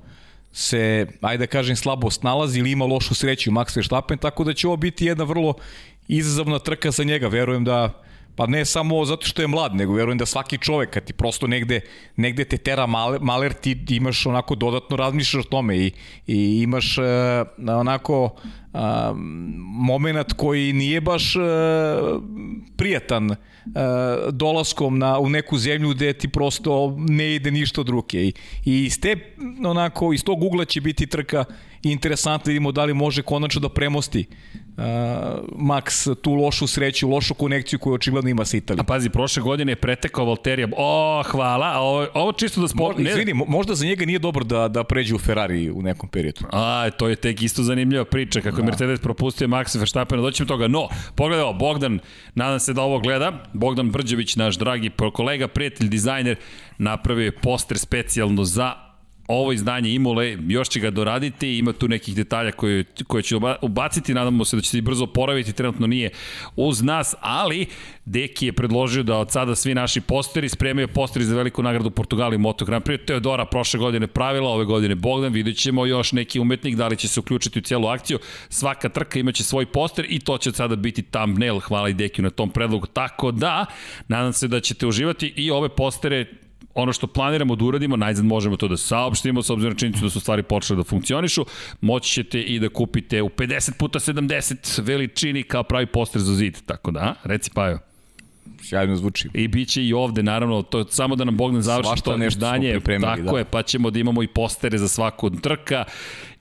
se, 0.54 1.08
ajde 1.22 1.46
da 1.46 1.48
kažem, 1.48 1.76
slabo 1.76 2.12
snalazi 2.12 2.60
ili 2.60 2.72
ima 2.72 2.86
lošu 2.86 3.16
sreću 3.16 3.52
Max 3.52 3.76
Verstappen, 3.76 4.18
tako 4.18 4.44
da 4.44 4.54
će 4.54 4.68
ovo 4.68 4.78
biti 4.78 5.06
jedna 5.06 5.24
vrlo 5.24 5.54
izazovna 6.08 6.60
trka 6.60 6.92
za 6.92 7.04
njega. 7.04 7.28
Verujem 7.28 7.64
da 7.64 8.04
Pa 8.38 8.48
ne 8.48 8.66
samo 8.66 9.06
zato 9.06 9.26
što 9.28 9.42
je 9.42 9.48
mlad, 9.48 9.76
nego 9.76 9.94
verujem 9.94 10.18
da 10.18 10.26
svaki 10.26 10.58
čovek, 10.58 10.90
kad 10.90 11.04
ti 11.04 11.14
prosto 11.14 11.48
negde, 11.48 11.82
negde 12.16 12.46
te 12.46 12.58
tera 12.58 12.86
maler, 12.86 13.22
maler 13.22 13.54
ti 13.54 13.78
imaš 13.90 14.26
onako 14.26 14.56
dodatno 14.56 14.98
razmišljaš 14.98 15.46
o 15.46 15.50
tome 15.50 15.78
i, 15.78 15.92
i 16.28 16.62
imaš 16.62 16.98
uh, 16.98 17.04
onako 17.80 18.24
uh, 18.24 18.80
moment 19.66 20.34
koji 20.34 20.74
nije 20.74 21.02
baš 21.02 21.36
uh, 21.36 21.44
prijatan 22.78 23.32
uh, 23.32 23.38
dolaskom 24.32 25.00
na, 25.00 25.20
u 25.20 25.30
neku 25.30 25.58
zemlju 25.58 25.90
gde 25.90 26.14
ti 26.14 26.28
prosto 26.28 26.96
ne 26.98 27.36
ide 27.36 27.52
ništa 27.52 27.82
od 27.82 27.90
ruke. 27.90 28.24
I, 28.24 28.34
i 28.66 28.86
iz, 28.86 29.00
te, 29.00 29.16
onako, 29.66 30.14
iz 30.14 30.24
tog 30.24 30.44
ugla 30.44 30.66
će 30.66 30.82
biti 30.82 31.08
trka 31.08 31.46
interesantno 31.84 32.46
da 32.46 32.52
vidimo 32.52 32.72
da 32.72 32.86
li 32.86 32.94
može 32.94 33.22
konačno 33.22 33.62
da 33.62 33.70
premosti 33.70 34.26
uh, 34.78 34.84
Max 35.56 36.16
tu 36.22 36.34
lošu 36.34 36.68
sreću, 36.68 37.10
lošu 37.10 37.34
konekciju 37.34 37.80
koju 37.80 37.94
očigledno 37.94 38.30
ima 38.30 38.46
sa 38.46 38.58
Italijom. 38.58 38.80
A 38.80 38.84
pazi, 38.84 39.10
prošle 39.10 39.44
godine 39.44 39.72
je 39.72 39.76
pretekao 39.76 40.26
Valterija. 40.26 40.68
O, 40.78 41.24
hvala. 41.24 41.72
A 41.74 41.80
ovo, 41.80 42.08
ovo 42.14 42.32
čisto 42.32 42.62
da 42.62 42.68
spod... 42.68 42.96
Možda, 42.96 43.10
izvini, 43.10 43.34
možda 43.48 43.76
za 43.76 43.86
njega 43.86 44.06
nije 44.06 44.20
dobro 44.20 44.44
da, 44.44 44.68
da 44.68 44.84
pređe 44.84 45.16
u 45.16 45.20
Ferrari 45.20 45.72
u 45.72 45.82
nekom 45.82 46.10
periodu. 46.10 46.46
A, 46.52 46.90
to 46.90 47.08
je 47.08 47.16
tek 47.16 47.42
isto 47.42 47.64
zanimljiva 47.64 48.06
priča, 48.06 48.42
kako 48.42 48.56
da. 48.56 48.62
je 48.62 48.66
Mercedes 48.66 49.00
propustio 49.00 49.48
Max 49.48 49.80
Verstappen, 49.80 50.22
doćemo 50.22 50.48
toga. 50.48 50.68
No, 50.68 50.88
pogledaj 51.16 51.44
ovo, 51.44 51.54
Bogdan, 51.54 52.00
nadam 52.36 52.60
se 52.60 52.74
da 52.74 52.82
ovo 52.82 53.00
gleda, 53.00 53.44
Bogdan 53.54 53.92
Brđević, 53.92 54.36
naš 54.36 54.58
dragi 54.58 54.92
kolega, 55.14 55.48
prijatelj, 55.48 55.88
dizajner, 55.88 56.36
napravio 56.78 57.26
je 57.26 57.32
poster 57.32 57.78
specijalno 57.78 58.44
za 58.44 58.87
ovo 59.28 59.52
izdanje 59.52 59.94
Imole, 59.94 60.38
još 60.48 60.70
će 60.70 60.80
ga 60.80 60.92
doraditi, 60.92 61.58
ima 61.58 61.74
tu 61.74 61.88
nekih 61.88 62.16
detalja 62.16 62.52
koje, 62.52 62.84
koje 63.08 63.24
će 63.24 63.36
ubaciti, 63.62 64.14
nadamo 64.14 64.46
se 64.46 64.56
da 64.56 64.62
će 64.62 64.70
se 64.70 64.82
brzo 64.82 65.08
poraviti, 65.08 65.54
trenutno 65.54 65.88
nije 65.88 66.10
uz 66.56 66.82
nas, 66.82 67.16
ali 67.22 67.68
Deki 68.06 68.46
je 68.46 68.54
predložio 68.54 69.04
da 69.04 69.18
od 69.18 69.32
sada 69.32 69.56
svi 69.56 69.74
naši 69.76 70.02
posteri 70.02 70.50
spremaju 70.50 70.88
posteri 70.88 71.26
za 71.26 71.36
veliku 71.36 71.64
nagradu 71.64 71.92
Portugali 71.92 72.38
Moto 72.38 72.66
Grand 72.66 72.84
Prix. 72.84 73.06
Teodora 73.06 73.46
prošle 73.46 73.80
godine 73.80 74.08
pravila, 74.08 74.50
ove 74.50 74.66
godine 74.66 74.96
Bogdan, 74.96 75.34
vidjet 75.34 75.58
ćemo 75.58 75.86
još 75.86 76.12
neki 76.12 76.40
umetnik 76.40 76.76
da 76.76 76.88
li 76.88 76.98
će 76.98 77.08
se 77.08 77.20
uključiti 77.20 77.60
u 77.60 77.62
cijelu 77.62 77.88
akciju. 77.88 78.20
Svaka 78.50 78.90
trka 78.90 79.20
imaće 79.20 79.44
svoj 79.44 79.66
poster 79.66 80.06
i 80.10 80.20
to 80.20 80.38
će 80.38 80.50
od 80.50 80.56
sada 80.56 80.76
biti 80.76 81.02
thumbnail. 81.02 81.60
Hvala 81.60 81.90
i 81.90 81.94
Dekiju 81.94 82.24
na 82.24 82.30
tom 82.30 82.50
predlogu. 82.50 82.86
Tako 82.86 83.32
da, 83.32 83.66
nadam 84.08 84.34
se 84.34 84.48
da 84.48 84.60
ćete 84.60 84.88
uživati 84.88 85.34
i 85.36 85.52
ove 85.52 85.70
postere 85.70 86.26
ono 86.78 86.94
što 86.94 87.08
planiramo 87.08 87.56
da 87.56 87.66
uradimo, 87.66 87.96
najzad 87.96 88.26
možemo 88.26 88.58
to 88.58 88.68
da 88.68 88.78
saopštimo, 88.78 89.44
s 89.44 89.50
obzirom 89.50 89.74
na 89.74 89.80
činjenicu 89.80 90.04
da 90.04 90.10
su 90.10 90.20
stvari 90.20 90.44
počele 90.44 90.78
da 90.78 90.84
funkcionišu, 90.84 91.46
moći 91.82 92.12
ćete 92.14 92.42
i 92.42 92.60
da 92.60 92.70
kupite 92.70 93.22
u 93.22 93.30
50 93.30 93.72
puta 93.78 94.00
70 94.00 94.82
veličini 94.84 95.44
kao 95.44 95.64
pravi 95.64 95.86
poster 95.86 96.22
za 96.22 96.36
zid, 96.36 96.58
tako 96.66 96.92
da, 96.92 97.16
reci 97.24 97.52
Pajo. 97.54 97.80
Sjajno 98.62 98.96
zvuči. 98.96 99.30
I 99.34 99.48
bit 99.48 99.70
će 99.70 99.84
i 99.84 99.94
ovde, 99.94 100.24
naravno, 100.24 100.62
to 100.62 100.86
samo 100.90 101.16
da 101.16 101.24
nam 101.24 101.38
Bogdan 101.38 101.62
završi 101.62 101.88
Svašta 101.88 102.12
to 102.12 102.18
nešto 102.18 102.40
danje, 102.40 102.80
tako 103.02 103.22
da. 103.22 103.38
je, 103.38 103.46
pa 103.46 103.64
ćemo 103.64 103.92
da 103.92 104.00
imamo 104.00 104.24
i 104.24 104.28
postere 104.28 104.78
za 104.78 104.88
svaku 104.88 105.30
trka 105.30 105.86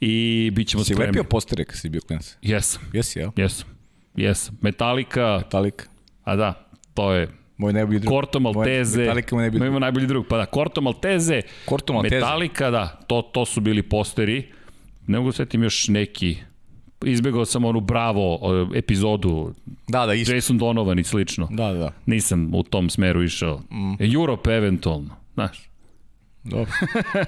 i 0.01 0.51
bit 0.55 0.69
ćemo 0.69 0.85
si 0.85 0.95
spremni. 0.95 1.13
Si 1.13 1.19
lepio 1.19 1.29
postere 1.31 1.65
kad 1.65 1.77
si 1.77 1.89
bio 1.89 2.01
klinac? 2.01 2.37
Jesam. 2.43 2.83
Jesi, 2.93 3.19
jel? 3.19 3.31
Jesam. 3.37 3.69
Jesam. 4.17 4.59
Metallica. 4.61 5.39
Metallica. 5.39 5.85
A 6.25 6.37
da, 6.37 6.69
to 6.95 7.13
je 7.13 7.46
Moj 7.57 7.73
najbolji 7.73 7.99
drug. 7.99 8.11
Korto 8.11 8.41
Malteze. 8.41 9.01
Metallica 9.01 9.35
moj 9.35 9.43
najbolji 9.43 9.59
drug. 9.59 9.67
Imamo 9.67 9.79
najbolji 9.79 10.07
drug. 10.07 10.27
Pa 10.29 10.37
da, 10.37 10.47
Korto 10.47 10.81
Malteze. 10.81 11.43
Korto 11.65 11.93
Malteze. 11.93 12.15
Metallica, 12.15 12.71
da, 12.71 13.01
to, 13.07 13.23
to 13.23 13.45
su 13.45 13.61
bili 13.61 13.83
posteri. 13.83 14.53
Ne 15.07 15.19
mogu 15.19 15.29
da 15.29 15.37
setim 15.37 15.63
još 15.63 15.89
neki. 15.89 16.37
Izbegao 17.05 17.45
sam 17.45 17.65
onu 17.65 17.81
Bravo 17.81 18.39
epizodu. 18.75 19.55
Da, 19.89 20.07
da, 20.07 20.15
isto. 20.15 20.35
Jason 20.35 20.59
Donovan 20.59 20.99
i 20.99 21.05
slično. 21.05 21.49
Da, 21.51 21.73
da. 21.73 21.93
Nisam 22.07 22.55
u 22.55 22.63
tom 22.63 22.91
smeru 22.91 23.23
išao. 23.23 23.59
Mm. 23.71 24.15
Europe 24.15 24.51
eventualno, 24.51 25.17
znaš. 25.35 25.71
Dobro. 26.51 26.73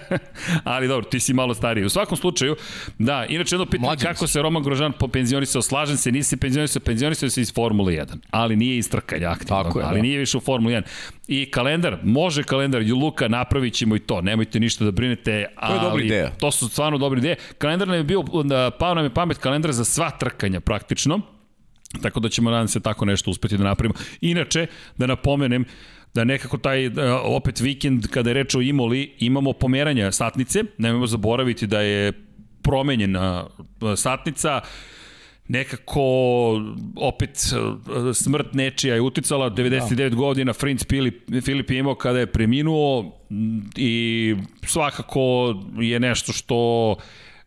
Ali 0.64 0.88
dobro, 0.88 1.10
ti 1.10 1.20
si 1.20 1.34
malo 1.34 1.54
stariji. 1.54 1.84
U 1.84 1.88
svakom 1.88 2.16
slučaju, 2.16 2.56
da, 2.98 3.26
inače 3.28 3.54
jedno 3.54 3.66
pitanje 3.66 3.86
Mlađim 3.86 4.08
kako 4.08 4.26
se 4.26 4.42
Roman 4.42 4.62
Grožan 4.62 4.92
penzionisao, 5.12 5.62
slažem 5.62 5.96
se, 5.96 6.12
nisi 6.12 6.36
penzionisao, 6.36 6.80
penzionisao 6.80 7.30
se 7.30 7.40
iz 7.40 7.54
Formule 7.54 7.92
1, 7.92 8.06
ali 8.30 8.56
nije 8.56 8.78
iz 8.78 8.90
trkanja 8.90 9.30
aktivno, 9.30 9.62
Tako 9.62 9.80
je, 9.80 9.84
ali 9.86 9.96
da. 9.96 10.02
nije 10.02 10.18
više 10.18 10.36
u 10.36 10.40
Formuli 10.40 10.74
1. 10.74 10.82
I 11.28 11.50
kalendar, 11.50 11.98
može 12.02 12.42
kalendar, 12.42 12.82
Luka, 12.92 13.28
napravit 13.28 13.74
ćemo 13.74 13.96
i 13.96 13.98
to, 13.98 14.20
nemojte 14.20 14.60
ništa 14.60 14.84
da 14.84 14.90
brinete, 14.90 15.46
ali 15.56 15.80
dobra 15.80 16.04
ideja. 16.04 16.30
to 16.30 16.50
su 16.50 16.68
stvarno 16.68 16.98
dobre 16.98 17.18
ideje. 17.18 17.36
Kalendar 17.58 17.88
nam 17.88 17.96
je 17.96 18.04
bio, 18.04 18.22
pao 18.78 18.94
nam 18.94 19.04
je 19.04 19.14
pamet 19.14 19.38
kalendar 19.38 19.72
za 19.72 19.84
sva 19.84 20.10
trkanja 20.10 20.60
praktično, 20.60 21.20
Tako 22.02 22.20
da 22.20 22.28
ćemo, 22.28 22.50
nadam 22.50 22.68
se, 22.68 22.80
tako 22.80 23.04
nešto 23.04 23.30
uspeti 23.30 23.56
da 23.56 23.64
napravimo. 23.64 23.94
Inače, 24.20 24.66
da 24.96 25.06
napomenem, 25.06 25.64
da 26.18 26.24
nekako 26.24 26.58
taj 26.58 26.86
uh, 26.86 26.92
opet 27.24 27.60
vikend 27.60 28.06
kada 28.10 28.30
je 28.30 28.34
reč 28.34 28.54
o 28.54 28.60
Imoli 28.60 29.12
imamo 29.18 29.52
pomeranja 29.52 30.12
satnice, 30.12 30.64
nemojmo 30.78 31.06
zaboraviti 31.06 31.66
da 31.66 31.80
je 31.80 32.12
promenjena 32.62 33.46
uh, 33.46 33.94
satnica. 33.96 34.60
Nekako 35.48 36.02
opet 36.96 37.30
uh, 37.54 38.14
smrt 38.14 38.52
nečija 38.52 38.94
je 38.94 39.00
uticala. 39.00 39.50
99 39.50 40.08
da. 40.08 40.16
godina 40.16 40.52
Prince 40.52 40.86
Filip, 40.88 41.30
Filip 41.44 41.70
je 41.70 41.78
imao 41.78 41.94
kada 41.94 42.18
je 42.18 42.26
preminuo 42.26 43.12
i 43.76 44.34
svakako 44.62 45.54
je 45.80 46.00
nešto 46.00 46.32
što 46.32 46.96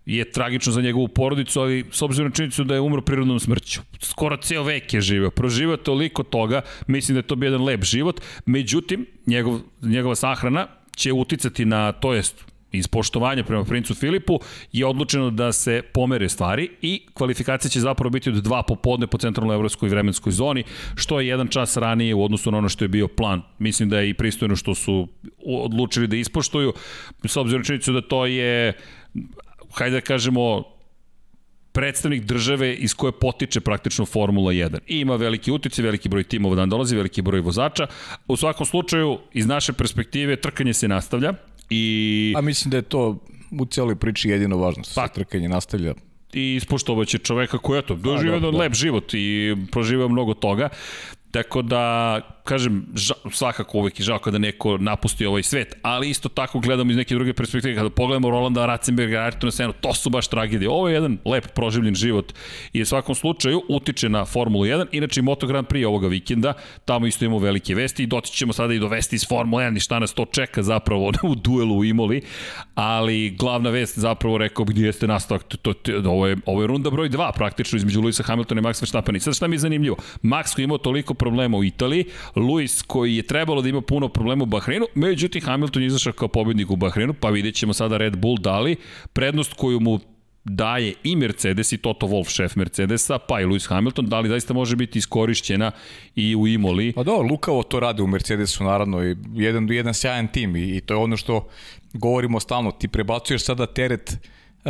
je 0.06 0.32
tragično 0.32 0.74
za 0.74 0.82
njegovu 0.82 1.08
porodicu, 1.08 1.62
ali 1.62 1.86
s 1.92 2.02
obzirom 2.02 2.30
na 2.30 2.36
činjenicu 2.36 2.64
da 2.64 2.74
je 2.74 2.82
umro 2.82 3.02
prirodnom 3.02 3.40
smrću. 3.40 3.82
Skoro 4.00 4.38
ceo 4.38 4.64
vek 4.64 4.94
je 4.94 5.02
živeo. 5.02 5.32
Proživao 5.32 5.78
toliko 5.78 6.24
toga, 6.24 6.62
mislim 6.88 7.16
da 7.16 7.20
je 7.20 7.28
to 7.28 7.36
bio 7.36 7.48
jedan 7.48 7.64
lep 7.64 7.84
život. 7.84 8.22
Međutim, 8.46 9.06
njegov, 9.26 9.60
njegova 9.82 10.16
sahrana 10.16 10.68
će 10.96 11.14
uticati 11.14 11.66
na, 11.66 11.92
to 11.92 12.14
jest 12.14 12.52
iz 12.72 12.88
poštovanja 12.88 13.44
prema 13.44 13.64
princu 13.64 13.96
Filipu 13.96 14.40
je 14.72 14.86
odlučeno 14.86 15.30
da 15.30 15.52
se 15.52 15.82
pomere 15.94 16.30
stvari 16.30 16.70
i 16.82 17.06
kvalifikacija 17.14 17.70
će 17.70 17.80
zapravo 17.80 18.10
biti 18.10 18.30
od 18.30 18.36
dva 18.36 18.64
popodne 18.64 19.08
po 19.08 19.18
centralnoj 19.18 19.56
evropskoj 19.56 19.90
vremenskoj 19.90 20.32
zoni, 20.32 20.64
što 20.96 21.20
je 21.20 21.28
jedan 21.28 21.48
čas 21.48 21.78
ranije 21.78 22.16
u 22.16 22.24
odnosu 22.24 22.52
na 22.52 22.58
ono 22.58 22.70
što 22.70 22.86
je 22.86 22.90
bio 22.90 23.08
plan. 23.08 23.42
Mislim 23.60 23.90
da 23.90 24.00
je 24.00 24.10
i 24.10 24.14
pristojno 24.14 24.56
što 24.56 24.76
su 24.76 25.08
odlučili 25.46 26.08
da 26.08 26.16
ispoštuju, 26.16 26.74
s 27.26 27.38
obzirom 27.38 27.64
činjenicu 27.64 27.94
da 27.94 28.02
to 28.02 28.26
je 28.26 28.74
hajde 29.74 29.96
da 29.96 30.02
kažemo, 30.02 30.64
predstavnik 31.72 32.24
države 32.24 32.76
iz 32.76 32.94
koje 32.94 33.12
potiče 33.12 33.60
praktično 33.60 34.06
Formula 34.06 34.52
1. 34.52 34.80
I 34.88 35.00
ima 35.00 35.16
veliki 35.16 35.52
utice, 35.52 35.82
veliki 35.82 36.10
broj 36.10 36.24
timova 36.24 36.56
dan 36.56 36.70
dolazi, 36.70 36.96
veliki 36.96 37.22
broj 37.22 37.42
vozača. 37.42 37.88
U 38.28 38.38
svakom 38.38 38.66
slučaju, 38.66 39.20
iz 39.34 39.46
naše 39.46 39.74
perspektive, 39.74 40.36
trkanje 40.36 40.74
se 40.74 40.88
nastavlja 40.88 41.34
i... 41.70 42.34
A 42.38 42.42
mislim 42.42 42.72
da 42.72 42.78
je 42.78 42.82
to 42.82 43.18
u 43.60 43.66
cijeloj 43.66 43.96
priči 43.96 44.30
jedino 44.30 44.58
važno, 44.58 44.84
Pa. 44.96 45.08
se 45.08 45.14
trkanje 45.14 45.50
nastavlja. 45.50 45.94
i 46.34 46.56
ispoštovaće 46.56 47.18
čoveka 47.18 47.58
koji 47.58 47.78
je 47.78 47.82
to 47.86 47.96
Pa, 47.96 48.02
doživio 48.02 48.32
da, 48.32 48.38
jedan 48.38 48.52
da. 48.52 48.58
lep 48.58 48.74
život 48.74 49.14
i 49.14 49.56
proživio 49.72 50.10
mnogo 50.10 50.34
toga. 50.34 50.70
Tako 51.32 51.62
da, 51.62 52.20
kažem, 52.44 52.86
ža, 52.96 53.14
svakako 53.32 53.78
uvek 53.78 54.00
je 54.00 54.04
žao 54.04 54.20
kada 54.20 54.38
neko 54.38 54.78
napusti 54.78 55.26
ovaj 55.26 55.44
svet, 55.44 55.76
ali 55.82 56.10
isto 56.10 56.30
tako 56.30 56.60
gledamo 56.60 56.92
iz 56.92 56.98
neke 56.98 57.16
druge 57.16 57.34
perspektive, 57.34 57.76
kada 57.76 57.90
pogledamo 57.90 58.30
Rolanda 58.30 58.66
Ratzenberga, 58.66 59.18
Ayrtona 59.18 59.52
Senu, 59.52 59.74
to 59.82 59.94
su 59.94 60.10
baš 60.10 60.28
tragedije. 60.28 60.70
Ovo 60.70 60.90
je 60.90 60.94
jedan 60.94 61.18
lep 61.26 61.48
proživljen 61.56 61.96
život 61.96 62.34
i 62.74 62.82
u 62.82 62.86
svakom 62.86 63.16
slučaju 63.16 63.62
utiče 63.70 64.10
na 64.10 64.26
Formulu 64.26 64.66
1, 64.66 64.86
inače 64.92 65.20
i 65.20 65.24
Moto 65.24 65.48
Grand 65.48 65.68
Prix 65.68 65.88
ovoga 65.88 66.08
vikenda, 66.08 66.54
tamo 66.86 67.08
isto 67.08 67.26
imamo 67.26 67.40
velike 67.40 67.76
vesti 67.76 68.04
i 68.04 68.08
doći 68.08 68.34
ćemo 68.34 68.54
sada 68.54 68.74
i 68.74 68.80
do 68.80 68.88
vesti 68.88 69.16
iz 69.16 69.28
Formule 69.28 69.66
1 69.66 69.78
i 69.78 69.80
šta 69.80 70.00
nas 70.00 70.14
to 70.14 70.26
čeka 70.26 70.64
zapravo 70.64 71.12
u 71.32 71.36
duelu 71.36 71.78
u 71.78 71.86
Imoli, 71.86 72.22
ali 72.76 73.30
glavna 73.30 73.70
vest 73.70 74.00
zapravo 74.00 74.38
rekao 74.38 74.66
gdje 74.66 74.86
jeste 74.86 75.08
nastavak, 75.08 75.44
to, 75.44 75.58
to, 75.58 75.74
to, 75.74 76.02
ovo, 76.06 76.28
je, 76.28 76.38
ovo 76.46 76.62
je 76.62 76.68
runda 76.68 76.90
broj 76.90 77.10
2 77.10 77.32
praktično 77.36 77.78
između 77.78 78.02
Luisa 78.02 78.24
Hamiltona 78.24 78.62
i 78.62 78.64
Maxa 78.64 78.82
Verstappena. 78.82 79.18
I 79.18 79.20
sad 79.20 79.36
šta 79.36 79.48
mi 79.48 79.56
je 79.56 79.60
zanimljivo? 79.60 79.96
Max 80.24 80.56
koji 80.56 80.64
imao 80.64 80.78
toliko 80.78 81.14
problema 81.14 81.58
u 81.58 81.64
Italiji, 81.64 82.06
Luis 82.36 82.82
koji 82.82 83.16
je 83.16 83.24
trebalo 83.24 83.62
da 83.62 83.70
ima 83.70 83.82
puno 83.82 84.10
problema 84.10 84.44
u 84.44 84.46
Bahreinu, 84.46 84.86
međutim 84.96 85.42
Hamilton 85.42 85.82
je 85.82 85.88
izašao 85.88 86.14
kao 86.14 86.28
pobednik 86.28 86.72
u 86.72 86.76
Bahreinu, 86.76 87.14
pa 87.14 87.30
vidjet 87.30 87.56
ćemo 87.56 87.74
sada 87.74 87.98
Red 87.98 88.18
Bull 88.18 88.38
dali 88.38 88.76
prednost 89.14 89.54
koju 89.54 89.80
mu 89.80 90.00
daje 90.44 90.94
i 91.04 91.16
Mercedes 91.16 91.72
i 91.72 91.78
Toto 91.78 92.08
Wolff 92.08 92.30
šef 92.30 92.56
Mercedesa, 92.56 93.20
pa 93.20 93.42
i 93.42 93.46
Lewis 93.46 93.70
Hamilton, 93.70 94.06
da 94.06 94.20
li 94.20 94.30
zaista 94.30 94.54
može 94.54 94.76
biti 94.76 95.00
iskorišćena 95.00 95.72
i 96.16 96.36
u 96.36 96.48
Imoli. 96.48 96.94
Pa 96.94 97.04
da, 97.04 97.12
Lukavo 97.12 97.64
to 97.64 97.80
rade 97.80 98.04
u 98.04 98.08
Mercedesu, 98.08 98.64
naravno, 98.64 99.04
i 99.04 99.16
jedan, 99.34 99.68
jedan 99.70 99.94
sjajan 99.94 100.28
tim 100.28 100.56
i, 100.56 100.78
i 100.78 100.82
to 100.82 100.94
je 100.94 100.98
ono 100.98 101.18
što 101.18 101.48
govorimo 101.94 102.40
stalno, 102.40 102.72
ti 102.72 102.88
prebacuješ 102.88 103.44
sada 103.44 103.66
teret 103.66 104.18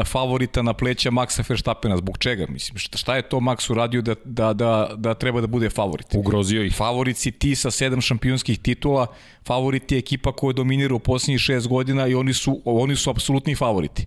favorita 0.06 0.62
na 0.62 0.74
pleća 0.74 1.12
Maxa 1.12 1.50
Verstappena, 1.50 1.98
zbog 1.98 2.18
čega? 2.18 2.46
Mislim, 2.50 2.78
šta, 2.78 3.16
je 3.16 3.22
to 3.22 3.38
Max 3.38 3.72
uradio 3.72 4.02
da, 4.02 4.16
da, 4.26 4.54
da, 4.54 4.92
da 4.98 5.14
treba 5.14 5.42
da 5.42 5.48
bude 5.48 5.70
favorit? 5.70 6.08
Ugrozio 6.16 6.64
ih. 6.64 6.76
Favorit 6.76 7.18
si 7.18 7.32
ti 7.32 7.56
sa 7.56 7.72
sedam 7.72 8.02
šampionskih 8.02 8.60
titula, 8.60 9.08
favorit 9.48 9.92
je 9.92 9.98
ekipa 9.98 10.32
koja 10.32 10.54
dominira 10.54 10.96
u 10.96 11.00
posljednjih 11.00 11.40
šest 11.40 11.68
godina 11.68 12.08
i 12.08 12.16
oni 12.16 12.34
su, 12.34 12.62
oni 12.66 12.96
su 12.96 13.10
apsolutni 13.10 13.56
favoriti. 13.56 14.06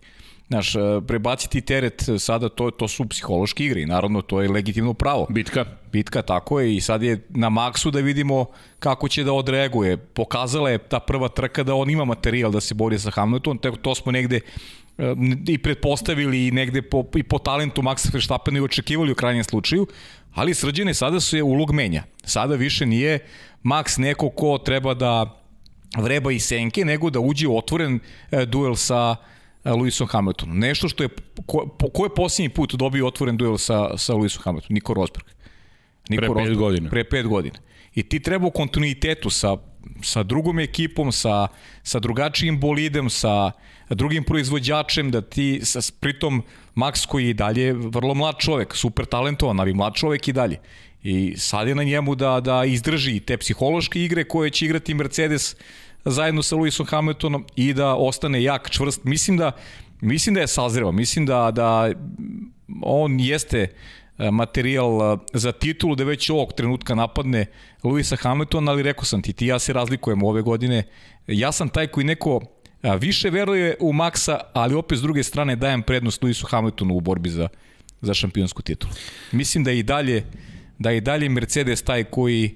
Znaš, 0.48 0.74
e, 0.74 0.78
prebaciti 1.06 1.60
teret 1.60 2.02
sada, 2.18 2.48
to, 2.48 2.70
to 2.70 2.88
su 2.88 3.08
psihološke 3.08 3.64
igre 3.64 3.82
i 3.82 3.86
naravno 3.86 4.22
to 4.22 4.42
je 4.42 4.48
legitimno 4.48 4.94
pravo. 4.94 5.26
Bitka. 5.30 5.64
Bitka, 5.92 6.22
tako 6.22 6.60
je, 6.60 6.76
i 6.76 6.80
sad 6.80 7.02
je 7.02 7.26
na 7.28 7.48
maksu 7.48 7.90
da 7.90 8.00
vidimo 8.00 8.46
kako 8.78 9.08
će 9.08 9.24
da 9.24 9.32
odreaguje. 9.32 9.96
Pokazala 9.96 10.70
je 10.70 10.78
ta 10.78 11.00
prva 11.00 11.28
trka 11.28 11.62
da 11.62 11.74
on 11.74 11.90
ima 11.90 12.04
materijal 12.04 12.52
da 12.52 12.60
se 12.60 12.74
bori 12.74 12.98
sa 12.98 13.10
Hamiltonom, 13.10 13.58
to 13.82 13.94
smo 13.94 14.12
negde 14.12 14.36
e, 14.36 14.40
i 15.48 15.58
pretpostavili 15.58 16.46
i 16.46 16.50
negde 16.50 16.82
po, 16.82 17.04
i 17.16 17.22
po 17.22 17.38
talentu 17.38 17.82
Maxa 17.82 18.12
Verstappena 18.12 18.58
i 18.58 18.62
očekivali 18.62 19.12
u 19.12 19.14
krajnjem 19.14 19.44
slučaju, 19.44 19.86
ali 20.34 20.54
srđene 20.54 20.94
sada 20.94 21.20
se 21.20 21.42
ulog 21.42 21.72
menja. 21.72 22.02
Sada 22.24 22.54
više 22.54 22.86
nije 22.86 23.18
Max 23.64 23.98
neko 23.98 24.30
ko 24.30 24.58
treba 24.58 24.94
da 24.94 25.40
vreba 25.98 26.32
i 26.32 26.40
senke, 26.40 26.84
nego 26.84 27.10
da 27.10 27.20
uđe 27.20 27.48
u 27.48 27.58
otvoren 27.58 28.00
e, 28.30 28.46
duel 28.46 28.74
sa 28.74 29.16
e, 29.64 29.70
Lewisom 29.70 30.06
Hamiltonom. 30.10 30.58
Nešto 30.58 30.88
što 30.88 31.02
je, 31.02 31.08
ko, 31.46 31.66
po, 31.78 31.88
ko 31.88 32.04
je 32.04 32.14
posljednji 32.16 32.48
put 32.48 32.74
dobio 32.74 33.06
otvoren 33.06 33.36
duel 33.36 33.58
sa, 33.58 33.98
sa 33.98 34.14
Lewisom 34.14 34.42
Hamiltonom? 34.42 34.74
Niko 34.74 34.94
Rosberg. 34.94 35.26
Niko 36.08 36.20
Pre 36.20 36.28
pet 36.28 36.36
Rosberg. 36.36 36.58
godina. 36.58 36.90
Pre 36.90 37.04
pet 37.04 37.26
godina. 37.26 37.58
I 37.94 38.02
ti 38.02 38.20
treba 38.20 38.46
u 38.46 38.50
kontinuitetu 38.50 39.30
sa, 39.30 39.56
sa 40.02 40.22
drugom 40.22 40.58
ekipom, 40.58 41.12
sa, 41.12 41.48
sa 41.82 42.00
drugačijim 42.00 42.60
bolidem, 42.60 43.10
sa 43.10 43.52
drugim 43.88 44.24
proizvođačem, 44.24 45.10
da 45.10 45.20
ti, 45.20 45.60
sa, 45.62 45.80
pritom 46.00 46.42
Max 46.76 47.06
koji 47.06 47.26
je 47.26 47.34
dalje 47.34 47.72
vrlo 47.72 48.14
mlad 48.14 48.34
čovek, 48.38 48.74
super 48.74 49.06
talentovan, 49.06 49.60
ali 49.60 49.74
mlad 49.74 49.94
čovek 49.94 50.28
i 50.28 50.32
dalje. 50.32 50.58
I 51.02 51.34
sad 51.36 51.68
je 51.68 51.74
na 51.74 51.82
njemu 51.82 52.14
da, 52.14 52.40
da 52.40 52.64
izdrži 52.64 53.20
te 53.20 53.36
psihološke 53.36 54.04
igre 54.04 54.24
koje 54.24 54.50
će 54.50 54.64
igrati 54.64 54.94
Mercedes 54.94 55.56
zajedno 56.04 56.42
sa 56.42 56.56
Lewisom 56.56 56.86
Hamiltonom 56.86 57.44
i 57.56 57.72
da 57.74 57.94
ostane 57.94 58.42
jak, 58.42 58.70
čvrst. 58.70 59.04
Mislim 59.04 59.36
da, 59.36 59.52
mislim 60.00 60.34
da 60.34 60.40
je 60.40 60.46
sazreo, 60.46 60.92
mislim 60.92 61.26
da, 61.26 61.50
da 61.50 61.92
on 62.82 63.20
jeste 63.20 63.58
e, 63.58 63.68
materijal 64.18 65.12
e, 65.12 65.16
za 65.32 65.52
titulu 65.52 65.94
da 65.94 66.04
već 66.04 66.30
ovog 66.30 66.52
trenutka 66.52 66.94
napadne 66.94 67.46
Luisa 67.82 68.16
Hamiltona, 68.16 68.72
ali 68.72 68.82
rekao 68.82 69.04
sam 69.04 69.22
ti, 69.22 69.32
ti 69.32 69.46
ja 69.46 69.58
se 69.58 69.72
razlikujemo 69.72 70.28
ove 70.28 70.42
godine. 70.42 70.82
Ja 71.26 71.52
sam 71.52 71.68
taj 71.68 71.86
koji 71.86 72.04
neko 72.04 72.40
više 72.98 73.30
veruje 73.30 73.76
u 73.80 73.92
Maxa, 73.92 74.38
ali 74.52 74.74
opet 74.74 74.98
s 74.98 75.02
druge 75.02 75.22
strane 75.22 75.56
dajem 75.56 75.82
prednost 75.82 76.22
Luisu 76.22 76.46
Hamiltonu 76.46 76.94
u 76.94 77.00
borbi 77.00 77.30
za, 77.30 77.48
za 78.00 78.14
šampionsku 78.14 78.62
titulu. 78.62 78.92
Mislim 79.32 79.64
da 79.64 79.72
i 79.72 79.82
dalje 79.82 80.24
da 80.78 80.92
i 80.92 81.00
dalje 81.00 81.28
Mercedes 81.28 81.82
taj 81.82 82.04
koji 82.04 82.54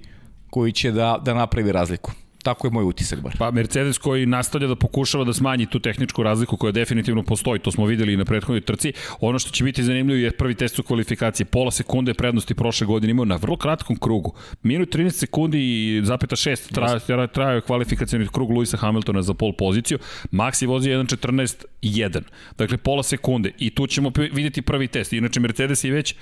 koji 0.50 0.72
će 0.72 0.90
da 0.90 1.20
da 1.24 1.34
napravi 1.34 1.72
razliku. 1.72 2.12
Tako 2.42 2.66
je 2.66 2.70
moj 2.70 2.84
utisak 2.84 3.20
bar. 3.20 3.36
Pa 3.38 3.50
Mercedes 3.50 3.98
koji 3.98 4.26
nastavlja 4.26 4.68
da 4.68 4.76
pokušava 4.76 5.24
da 5.24 5.32
smanji 5.32 5.66
tu 5.66 5.80
tehničku 5.80 6.22
razliku 6.22 6.56
koja 6.56 6.72
definitivno 6.72 7.22
postoji, 7.22 7.60
to 7.60 7.72
smo 7.72 7.86
videli 7.86 8.12
i 8.12 8.16
na 8.16 8.24
prethodnoj 8.24 8.60
trci. 8.60 8.92
Ono 9.20 9.38
što 9.38 9.50
će 9.50 9.64
biti 9.64 9.82
zanimljivo 9.82 10.18
je 10.18 10.30
prvi 10.30 10.54
test 10.54 10.78
u 10.78 10.82
kvalifikaciji. 10.82 11.46
Pola 11.46 11.70
sekunde 11.70 12.14
prednosti 12.14 12.54
prošle 12.54 12.86
godine 12.86 13.10
imao 13.10 13.24
na 13.24 13.36
vrlo 13.36 13.56
kratkom 13.56 13.96
krugu. 13.96 14.34
Minut 14.62 14.94
13 14.94 15.10
sekundi 15.10 15.58
i 15.58 16.00
zapeta 16.04 16.36
6 16.36 16.72
traja, 17.06 17.26
trajao 17.26 17.60
kvalifikacijani 17.60 18.28
krug 18.32 18.50
Luisa 18.50 18.76
Hamiltona 18.76 19.22
za 19.22 19.34
pol 19.34 19.52
poziciju. 19.52 19.98
Maxi 20.32 20.66
vozi 20.66 20.90
1.14.1. 20.90 22.22
Dakle, 22.58 22.76
pola 22.76 23.02
sekunde. 23.02 23.52
I 23.58 23.70
tu 23.70 23.86
ćemo 23.86 24.12
videti 24.32 24.62
prvi 24.62 24.88
test. 24.88 25.12
Inače, 25.12 25.40
Mercedes 25.40 25.84
je 25.84 25.92
već 25.92 26.14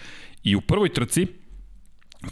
i 0.44 0.56
u 0.56 0.60
prvoj 0.60 0.88
trci 0.88 1.26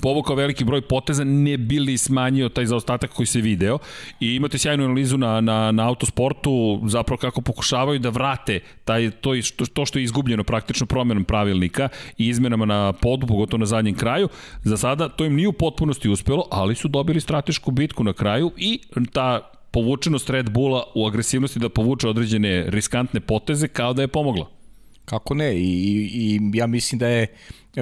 povukao 0.01 0.37
veliki 0.37 0.65
broj 0.65 0.81
poteza, 0.81 1.25
ne 1.25 1.57
bili 1.57 1.99
smanjio 1.99 2.49
taj 2.49 2.67
zaostatak 2.67 3.11
koji 3.11 3.27
se 3.27 3.41
video 3.41 3.79
i 4.21 4.35
imate 4.35 4.59
sjajnu 4.59 4.85
analizu 4.85 5.19
na, 5.19 5.41
na, 5.41 5.73
na 5.73 5.89
autosportu, 5.89 6.81
zapravo 6.87 7.19
kako 7.19 7.41
pokušavaju 7.41 7.99
da 7.99 8.09
vrate 8.09 8.61
taj, 8.85 9.11
to, 9.11 9.31
to 9.73 9.87
što 9.87 9.99
je 9.99 10.03
izgubljeno 10.03 10.45
praktično 10.45 10.87
promenom 10.87 11.25
pravilnika 11.25 11.89
i 12.19 12.29
izmenama 12.29 12.67
na 12.67 12.93
podu, 12.93 13.27
pogotovo 13.27 13.59
na 13.59 13.67
zadnjem 13.67 13.95
kraju. 13.95 14.29
Za 14.63 14.77
sada 14.77 15.09
to 15.09 15.25
im 15.25 15.35
nije 15.35 15.49
u 15.49 15.53
potpunosti 15.53 16.09
uspelo, 16.09 16.49
ali 16.51 16.75
su 16.75 16.89
dobili 16.89 17.21
stratešku 17.21 17.71
bitku 17.71 18.05
na 18.05 18.13
kraju 18.13 18.53
i 18.57 18.81
ta 19.13 19.51
povučenost 19.71 20.31
Red 20.31 20.51
Bulla 20.51 20.85
u 20.95 21.07
agresivnosti 21.07 21.59
da 21.59 21.69
povuče 21.69 22.09
određene 22.09 22.65
riskantne 22.69 23.21
poteze 23.21 23.69
kao 23.69 23.93
da 23.93 24.03
je 24.03 24.09
pomogla. 24.09 24.47
Kako 25.05 25.35
ne? 25.35 25.55
I, 25.57 25.61
i, 25.61 26.11
i 26.13 26.41
ja 26.55 26.67
mislim 26.67 26.99
da 26.99 27.09
je 27.09 27.27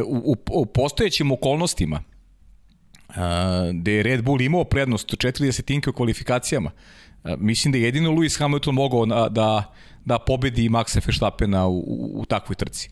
u, 0.01 0.37
u, 0.51 0.67
postojećim 0.67 1.33
okolnostima 1.33 2.03
gde 3.73 3.93
je 3.93 4.03
Red 4.03 4.25
Bull 4.25 4.41
imao 4.41 4.65
prednost 4.65 5.09
40 5.09 5.65
tinke 5.65 5.91
u 5.91 5.93
kvalifikacijama, 5.93 6.71
mislim 7.39 7.73
da 7.73 7.79
je 7.79 7.85
jedino 7.85 8.11
Lewis 8.11 8.39
Hamilton 8.39 8.75
mogao 8.75 9.07
da, 9.07 9.29
da, 9.29 9.75
da 10.05 10.19
pobedi 10.19 10.69
Maxa 10.69 11.07
Verstappena 11.07 11.67
u, 11.67 11.79
u, 11.79 12.21
u 12.21 12.25
takvoj 12.25 12.55
trci. 12.55 12.91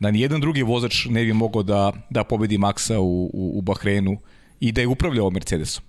Da 0.00 0.10
nijedan 0.10 0.40
drugi 0.40 0.62
vozač 0.62 1.06
ne 1.06 1.24
bi 1.24 1.32
mogao 1.32 1.62
da, 1.62 1.92
da 2.10 2.24
pobedi 2.24 2.58
Maxa 2.58 2.96
u, 2.96 3.30
u, 3.34 3.58
u 3.58 3.62
Bahreinu 3.62 4.18
i 4.60 4.72
da 4.72 4.80
je 4.80 4.86
upravljao 4.86 5.30
Mercedesom. 5.30 5.84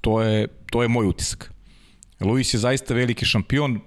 To 0.00 0.22
je, 0.22 0.46
to 0.70 0.82
je 0.82 0.88
moj 0.88 1.06
utisak. 1.06 1.52
Lewis 2.20 2.54
je 2.54 2.58
zaista 2.58 2.94
veliki 2.94 3.24
šampion, 3.24 3.80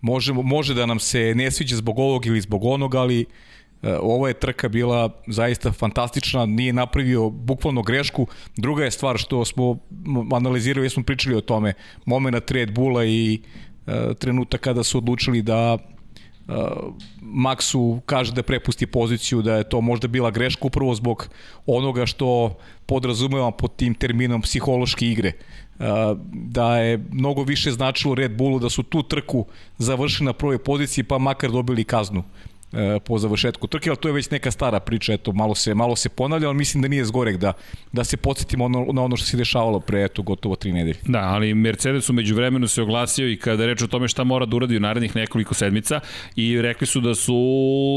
može, 0.00 0.32
može 0.32 0.74
da 0.74 0.86
nam 0.86 0.98
se 0.98 1.34
ne 1.34 1.50
sviđa 1.50 1.76
zbog 1.76 1.98
ovog 1.98 2.26
ili 2.26 2.40
zbog 2.40 2.64
onog, 2.64 2.94
ali 2.94 3.20
uh, 3.20 3.30
ovo 3.82 4.28
je 4.28 4.34
trka 4.34 4.68
bila 4.68 5.10
zaista 5.26 5.72
fantastična, 5.72 6.46
nije 6.46 6.72
napravio 6.72 7.30
bukvalno 7.30 7.82
grešku. 7.82 8.26
Druga 8.56 8.84
je 8.84 8.90
stvar 8.90 9.18
što 9.18 9.44
smo 9.44 9.78
analizirali, 10.32 10.86
jesmo 10.86 11.02
pričali 11.02 11.36
o 11.36 11.40
tome, 11.40 11.74
moment 12.04 12.50
Red 12.50 12.74
Bulla 12.74 13.04
i 13.04 13.40
e, 13.86 14.14
trenutak 14.14 14.60
kada 14.60 14.82
su 14.82 14.98
odlučili 14.98 15.42
da 15.42 15.78
e, 15.78 16.52
Maxu 17.22 18.00
kaže 18.06 18.32
da 18.32 18.42
prepusti 18.42 18.86
poziciju, 18.86 19.42
da 19.42 19.54
je 19.54 19.68
to 19.68 19.80
možda 19.80 20.08
bila 20.08 20.30
greška 20.30 20.66
upravo 20.66 20.94
zbog 20.94 21.28
onoga 21.66 22.06
što 22.06 22.58
podrazumeva 22.86 23.50
pod 23.50 23.76
tim 23.76 23.94
terminom 23.94 24.42
psihološke 24.42 25.06
igre. 25.06 25.32
Uh, 25.80 25.86
da 26.32 26.78
je 26.78 27.04
mnogo 27.12 27.42
više 27.42 27.70
značilo 27.70 28.14
Red 28.14 28.36
Bullu 28.36 28.58
da 28.58 28.70
su 28.70 28.82
tu 28.82 29.02
trku 29.02 29.46
završili 29.78 30.26
na 30.26 30.32
prvoj 30.32 30.58
poziciji 30.58 31.04
pa 31.04 31.18
makar 31.18 31.50
dobili 31.50 31.84
kaznu 31.84 32.22
E, 32.22 32.49
po 33.04 33.18
završetku 33.18 33.66
trke, 33.66 33.90
ali 33.90 33.96
to 33.96 34.08
je 34.08 34.12
već 34.12 34.30
neka 34.30 34.50
stara 34.50 34.80
priča, 34.80 35.12
eto, 35.12 35.32
malo 35.32 35.54
se, 35.54 35.74
malo 35.74 35.96
se 35.96 36.08
ponavlja, 36.08 36.48
ali 36.48 36.56
mislim 36.56 36.82
da 36.82 36.88
nije 36.88 37.04
zgorek 37.04 37.36
da, 37.36 37.52
da 37.92 38.04
se 38.04 38.16
podsjetimo 38.16 38.64
ono, 38.64 38.86
na 38.92 39.02
ono 39.02 39.16
što 39.16 39.26
se 39.26 39.36
dešavalo 39.36 39.80
pre, 39.80 40.04
eto, 40.04 40.22
gotovo 40.22 40.56
tri 40.56 40.72
nedelje. 40.72 40.98
Da, 41.06 41.18
ali 41.18 41.54
Mercedes 41.54 42.08
umeđu 42.08 42.34
vremenu 42.34 42.68
se 42.68 42.82
oglasio 42.82 43.28
i 43.28 43.36
kada 43.36 43.66
reč 43.66 43.82
o 43.82 43.86
tome 43.86 44.08
šta 44.08 44.24
mora 44.24 44.46
da 44.46 44.56
uradi 44.56 44.76
u 44.76 44.80
narednih 44.80 45.16
nekoliko 45.16 45.54
sedmica 45.54 46.00
i 46.36 46.62
rekli 46.62 46.86
su 46.86 47.00
da 47.00 47.14
su 47.14 47.34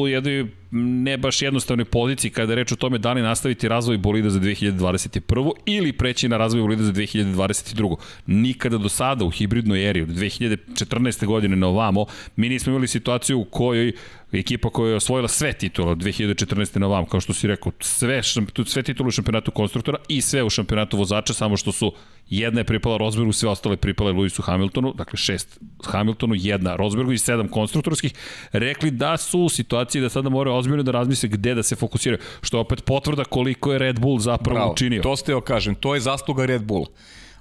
jednoj 0.10 0.48
ne 0.76 1.18
baš 1.18 1.42
jednostavnoj 1.42 1.86
poziciji 1.86 2.32
kada 2.32 2.56
reč 2.56 2.72
o 2.72 2.76
tome 2.76 2.98
da 2.98 3.14
li 3.14 3.22
nastaviti 3.22 3.68
razvoj 3.68 3.98
bolida 3.98 4.30
za 4.30 4.40
2021. 4.40 5.52
ili 5.66 5.94
preći 5.94 6.30
na 6.30 6.38
razvoj 6.38 6.62
bolida 6.62 6.84
za 6.84 6.92
2022. 6.92 7.96
Nikada 8.26 8.78
do 8.78 8.90
sada 8.90 9.26
u 9.26 9.30
hibridnoj 9.30 9.90
eri 9.90 10.02
od 10.02 10.10
2014. 10.10 11.26
godine 11.26 11.56
na 11.56 11.68
ovamo 11.68 12.06
mi 12.36 12.50
nismo 12.50 12.72
imali 12.72 12.88
situaciju 12.88 13.40
u 13.40 13.46
kojoj 13.46 13.92
ekipa 14.40 14.70
koja 14.70 14.90
je 14.90 14.96
osvojila 14.96 15.28
sve 15.28 15.54
titule 15.54 15.92
od 15.92 15.98
2014. 15.98 16.80
na 16.80 16.88
ovam, 16.88 17.06
kao 17.06 17.22
što 17.22 17.34
si 17.34 17.48
rekao, 17.48 17.72
sve, 17.80 18.24
sve 18.66 18.84
titule 18.84 19.08
u 19.08 19.12
šampionatu 19.12 19.52
konstruktora 19.52 19.98
i 20.08 20.22
sve 20.22 20.44
u 20.44 20.50
šampionatu 20.50 20.98
vozača, 20.98 21.34
samo 21.34 21.58
što 21.58 21.72
su 21.72 21.94
jedna 22.30 22.60
je 22.60 22.64
pripala 22.64 22.98
Rosbergu, 22.98 23.32
sve 23.32 23.50
ostale 23.50 23.78
pripale 23.78 24.12
Lewisu 24.12 24.42
Hamiltonu, 24.42 24.94
dakle 24.94 25.18
šest 25.18 25.60
Hamiltonu, 25.86 26.36
jedna 26.38 26.76
Rosbergu 26.76 27.12
i 27.12 27.18
sedam 27.18 27.48
konstruktorskih, 27.48 28.14
rekli 28.52 28.92
da 28.92 29.18
su 29.18 29.40
u 29.40 29.50
situaciji 29.50 30.02
da 30.02 30.10
sada 30.10 30.30
moraju 30.30 30.56
ozbiljno 30.56 30.84
da 30.84 30.92
razmisle 30.92 31.30
gde 31.30 31.56
da 31.56 31.64
se 31.64 31.76
fokusiraju, 31.76 32.20
što 32.42 32.58
je 32.58 32.62
opet 32.62 32.86
potvrda 32.86 33.24
koliko 33.24 33.74
je 33.74 33.80
Red 33.80 34.00
Bull 34.00 34.20
zapravo 34.20 34.60
Bravo, 34.60 34.72
učinio. 34.72 35.02
To 35.02 35.16
ste 35.16 35.34
kažem, 35.46 35.76
to 35.76 35.94
je 35.96 36.02
zasluga 36.02 36.46
Red 36.46 36.64
Bull. 36.64 36.86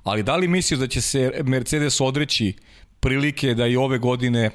Ali 0.02 0.22
da 0.22 0.36
li 0.36 0.48
misliš 0.48 0.80
da 0.80 0.86
će 0.86 1.00
se 1.00 1.40
Mercedes 1.44 2.00
odreći 2.00 2.52
prilike 3.00 3.54
da 3.54 3.66
i 3.66 3.76
ove 3.76 3.98
godine 3.98 4.50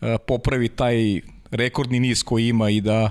uh, 0.00 0.08
popravi 0.26 0.68
taj 0.68 1.20
rekordni 1.50 2.00
niz 2.00 2.22
koji 2.22 2.48
ima 2.48 2.70
i 2.70 2.80
da, 2.80 3.10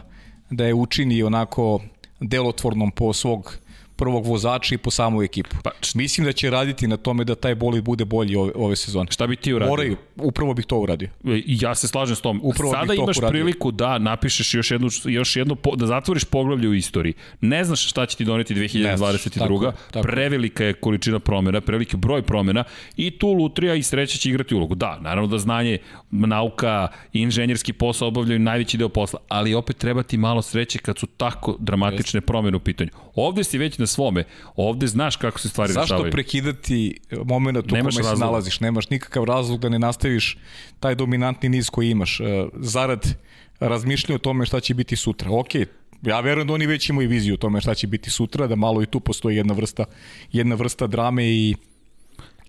da 0.49 0.65
je 0.65 0.73
učini 0.73 1.23
onako 1.23 1.81
delotvornom 2.19 2.91
po 2.91 3.13
svog 3.13 3.57
prvog 3.99 4.25
vozača 4.25 4.75
i 4.75 4.77
po 4.77 4.91
samu 4.91 5.23
ekipu. 5.23 5.55
Pa, 5.63 5.71
Mislim 5.95 6.25
da 6.25 6.31
će 6.31 6.49
raditi 6.49 6.87
na 6.87 6.97
tome 6.97 7.23
da 7.23 7.35
taj 7.35 7.55
bolid 7.55 7.83
bude 7.83 8.05
bolji 8.05 8.35
ove, 8.35 8.51
ove 8.55 8.75
sezone. 8.75 9.11
Šta 9.11 9.27
bi 9.27 9.35
ti 9.35 9.53
uradio? 9.53 9.69
Moraju, 9.69 9.97
upravo 10.15 10.53
bih 10.53 10.65
to 10.65 10.77
uradio. 10.79 11.09
E, 11.25 11.41
ja 11.45 11.75
se 11.75 11.87
slažem 11.87 12.15
s 12.15 12.21
tom. 12.21 12.39
Upravo 12.43 12.73
Sada 12.73 12.93
imaš 12.93 13.17
uradio. 13.17 13.29
priliku 13.29 13.71
da 13.71 13.97
napišeš 13.97 14.53
još 14.53 14.71
jednu, 14.71 14.89
još 15.05 15.35
jednu, 15.35 15.57
da 15.75 15.87
zatvoriš 15.87 16.23
poglavlje 16.23 16.67
u 16.67 16.73
istoriji. 16.73 17.13
Ne 17.41 17.63
znaš 17.63 17.89
šta 17.89 18.05
će 18.05 18.17
ti 18.17 18.25
doneti 18.25 18.55
2022. 18.55 19.39
Tako, 19.39 19.73
tako. 19.91 20.07
Prevelika 20.07 20.65
je 20.65 20.73
količina 20.73 21.19
promjena, 21.19 21.61
preveliki 21.61 21.97
broj 21.97 22.21
promjena 22.21 22.63
i 22.97 23.11
tu 23.11 23.27
Lutrija 23.27 23.75
i 23.75 23.83
sreća 23.83 24.17
će 24.17 24.29
igrati 24.29 24.55
ulogu. 24.55 24.75
Da, 24.75 24.99
naravno 25.01 25.27
da 25.27 25.37
znanje, 25.37 25.77
nauka, 26.11 26.87
inženjerski 27.13 27.73
posao 27.73 28.07
obavljaju 28.07 28.39
najveći 28.39 28.77
deo 28.77 28.89
posla, 28.89 29.19
ali 29.27 29.53
opet 29.53 29.77
treba 29.77 30.03
ti 30.03 30.17
malo 30.17 30.41
sreće 30.41 30.79
kad 30.79 30.97
su 30.97 31.07
tako 31.07 31.57
dramatične 31.59 32.21
promjene 32.21 32.57
u 32.57 32.59
pitanju. 32.59 32.89
Ovde 33.19 33.43
si 33.43 33.57
već 33.57 33.77
na 33.77 33.87
svome. 33.87 34.23
Ovde 34.55 34.87
znaš 34.87 35.15
kako 35.15 35.39
se 35.39 35.49
stvari 35.49 35.73
Zašto 35.73 35.81
rešavaju. 35.81 36.03
Zašto 36.03 36.15
prekidati 36.15 36.99
moment 37.25 37.57
u 37.57 37.69
kome 37.69 37.91
se 37.91 38.15
nalaziš? 38.17 38.59
Nemaš 38.59 38.89
nikakav 38.89 39.23
razlog 39.23 39.59
da 39.59 39.69
ne 39.69 39.79
nastaviš 39.79 40.37
taj 40.79 40.95
dominantni 40.95 41.49
niz 41.49 41.69
koji 41.69 41.89
imaš. 41.89 42.19
E, 42.19 42.23
zarad 42.53 43.15
razmišljanja 43.59 44.15
o 44.15 44.19
tome 44.19 44.45
šta 44.45 44.59
će 44.59 44.73
biti 44.73 44.95
sutra. 44.95 45.31
Ok, 45.31 45.55
ja 46.01 46.19
verujem 46.19 46.47
da 46.47 46.53
oni 46.53 46.65
već 46.65 46.89
imaju 46.89 47.09
viziju 47.09 47.33
o 47.33 47.37
tome 47.37 47.61
šta 47.61 47.75
će 47.75 47.87
biti 47.87 48.09
sutra, 48.09 48.47
da 48.47 48.55
malo 48.55 48.83
i 48.83 48.85
tu 48.85 48.99
postoji 48.99 49.37
jedna 49.37 49.53
vrsta, 49.53 49.85
jedna 50.31 50.55
vrsta 50.55 50.87
drame 50.87 51.25
i 51.25 51.55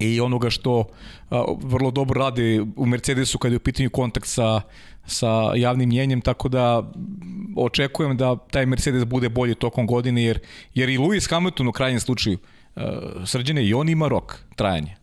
i 0.01 0.21
onoga 0.21 0.51
što 0.51 0.85
a, 1.31 1.45
vrlo 1.63 1.91
dobro 1.91 2.21
rade 2.21 2.61
u 2.77 2.87
Mercedesu 2.87 3.39
kada 3.39 3.55
je 3.55 3.57
u 3.57 3.61
pitanju 3.61 3.91
kontakt 3.91 4.27
sa, 4.27 4.61
sa 5.07 5.53
javnim 5.57 5.89
mjenjem, 5.89 6.21
tako 6.21 6.49
da 6.49 6.93
očekujem 7.57 8.17
da 8.17 8.37
taj 8.37 8.67
Mercedes 8.67 9.05
bude 9.05 9.29
bolji 9.29 9.55
tokom 9.55 9.87
godine, 9.87 10.25
jer, 10.25 10.39
jer 10.75 10.89
i 10.89 10.99
Lewis 10.99 11.31
Hamilton 11.31 11.69
u 11.69 11.73
krajnjem 11.73 12.01
slučaju, 12.01 12.39
uh, 12.77 12.83
srđene, 13.27 13.65
i 13.67 13.75
on 13.75 13.89
ima 13.89 14.09
rok 14.09 14.39
trajanja. 14.57 14.97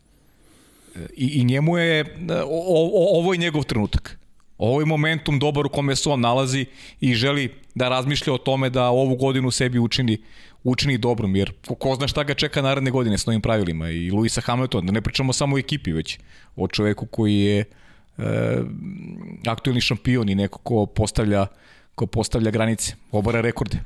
I, 1.16 1.42
i 1.42 1.44
njemu 1.44 1.78
je, 1.78 2.18
o, 2.46 2.90
o, 2.94 3.20
ovo 3.20 3.34
je 3.34 3.38
njegov 3.38 3.64
trenutak. 3.64 4.20
Ovo 4.58 4.80
je 4.82 4.86
momentum 4.86 5.40
dobar 5.40 5.66
u 5.66 5.70
kome 5.70 5.96
se 5.96 6.10
on 6.10 6.22
nalazi 6.22 6.66
i 7.00 7.14
želi 7.14 7.54
da 7.76 7.90
razmišlja 7.90 8.34
o 8.34 8.38
tome 8.38 8.70
da 8.70 8.90
ovu 8.90 9.16
godinu 9.16 9.52
sebi 9.52 9.80
učini 9.80 10.18
učini 10.64 10.98
dobrom, 10.98 11.36
jer 11.36 11.52
ko, 11.80 11.96
zna 11.96 12.08
šta 12.08 12.24
ga 12.24 12.34
čeka 12.34 12.62
naredne 12.62 12.92
godine 12.92 13.18
s 13.18 13.26
novim 13.26 13.42
pravilima 13.42 13.90
i 13.90 14.12
Luisa 14.12 14.42
Hamilton, 14.42 14.86
da 14.86 14.92
ne 14.92 15.02
pričamo 15.02 15.34
samo 15.34 15.56
o 15.56 15.60
ekipi, 15.60 15.92
već 15.92 16.20
o 16.56 16.68
čoveku 16.68 17.06
koji 17.06 17.40
je 17.40 17.66
e, 18.18 18.34
aktuelni 19.48 19.82
šampion 19.82 20.30
i 20.30 20.36
neko 20.36 20.60
ko 20.64 20.86
postavlja, 20.86 21.48
ko 21.96 22.08
postavlja 22.08 22.52
granice, 22.52 22.96
obara 23.12 23.42
rekorde. 23.42 23.82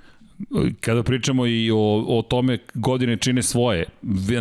Kada 0.80 1.04
pričamo 1.04 1.46
i 1.46 1.72
o, 1.72 2.06
o 2.08 2.22
tome 2.22 2.58
godine 2.74 3.18
čine 3.18 3.44
svoje, 3.44 3.86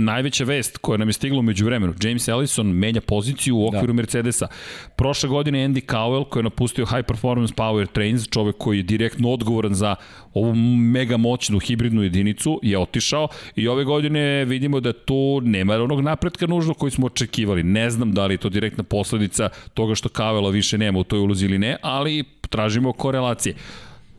najveća 0.00 0.44
vest 0.44 0.78
koja 0.78 0.96
nam 0.96 1.08
je 1.08 1.12
stigla 1.12 1.42
među 1.42 1.64
vremenu, 1.64 1.94
James 2.02 2.28
Ellison 2.28 2.66
menja 2.66 3.00
poziciju 3.00 3.56
u 3.56 3.66
okviru 3.66 3.86
da. 3.86 3.92
Mercedesa. 3.92 4.48
Prošle 4.96 5.28
godine 5.28 5.68
Andy 5.68 5.86
Cowell 5.86 6.24
koji 6.24 6.40
je 6.40 6.44
napustio 6.44 6.86
High 6.86 7.06
Performance 7.06 7.54
Power 7.54 7.86
Trains, 7.86 8.28
čovek 8.28 8.56
koji 8.58 8.76
je 8.76 8.82
direktno 8.82 9.30
odgovoran 9.30 9.74
za 9.74 9.96
ovu 10.34 10.54
mega 10.76 11.16
moćnu 11.16 11.58
hibridnu 11.58 12.02
jedinicu, 12.02 12.60
je 12.62 12.78
otišao 12.78 13.28
i 13.56 13.68
ove 13.68 13.84
godine 13.84 14.44
vidimo 14.44 14.80
da 14.80 14.92
tu 14.92 15.40
nema 15.44 15.74
onog 15.74 16.00
napretka 16.00 16.46
nužno 16.46 16.74
koji 16.74 16.90
smo 16.90 17.06
očekivali. 17.06 17.62
Ne 17.62 17.90
znam 17.90 18.12
da 18.12 18.26
li 18.26 18.34
je 18.34 18.38
to 18.38 18.48
direktna 18.48 18.84
posledica 18.84 19.48
toga 19.74 19.94
što 19.94 20.08
Cowella 20.08 20.52
više 20.52 20.78
nema 20.78 20.98
u 20.98 21.04
toj 21.04 21.18
ulozi 21.18 21.44
ili 21.44 21.58
ne, 21.58 21.76
ali 21.82 22.24
tražimo 22.50 22.92
korelacije. 22.92 23.54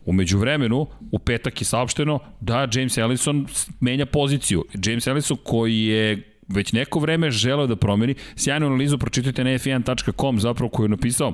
Umeđu 0.05 0.37
vremenu, 0.37 0.87
u 1.11 1.19
petak 1.19 1.61
je 1.61 1.65
saopšteno 1.65 2.19
da 2.39 2.67
James 2.73 2.97
Ellison 2.97 3.47
menja 3.79 4.05
poziciju. 4.05 4.65
James 4.85 5.07
Ellison 5.07 5.37
koji 5.43 5.85
je 5.85 6.37
već 6.47 6.73
neko 6.73 6.99
vreme 6.99 7.31
želeo 7.31 7.67
da 7.67 7.75
promeni, 7.75 8.15
sjajnu 8.35 8.67
analizu 8.67 8.97
pročitajte 8.97 9.43
na 9.43 9.49
f1.com 9.49 10.39
zapravo 10.39 10.69
koju 10.69 10.85
je 10.85 10.89
napisao 10.89 11.33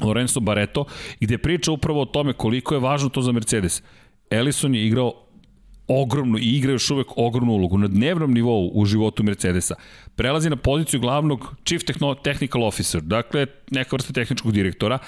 Lorenzo 0.00 0.40
Barreto, 0.40 0.84
gde 1.20 1.38
priča 1.38 1.72
upravo 1.72 2.02
o 2.02 2.04
tome 2.04 2.32
koliko 2.32 2.74
je 2.74 2.80
važno 2.80 3.08
to 3.08 3.22
za 3.22 3.32
Mercedes. 3.32 3.82
Ellison 4.30 4.74
je 4.74 4.86
igrao 4.86 5.12
ogromnu 5.88 6.38
i 6.38 6.56
igra 6.56 6.72
još 6.72 6.90
uvek 6.90 7.06
ogromnu 7.16 7.52
ulogu 7.52 7.78
na 7.78 7.88
dnevnom 7.88 8.34
nivou 8.34 8.70
u 8.74 8.84
životu 8.84 9.22
Mercedesa. 9.22 9.74
Prelazi 10.16 10.50
na 10.50 10.56
poziciju 10.56 11.00
glavnog 11.00 11.54
Chief 11.64 11.82
Technical 12.22 12.64
Officer, 12.64 13.00
dakle 13.00 13.46
neka 13.70 13.96
vrsta 13.96 14.12
tehničkog 14.12 14.52
direktora, 14.52 14.98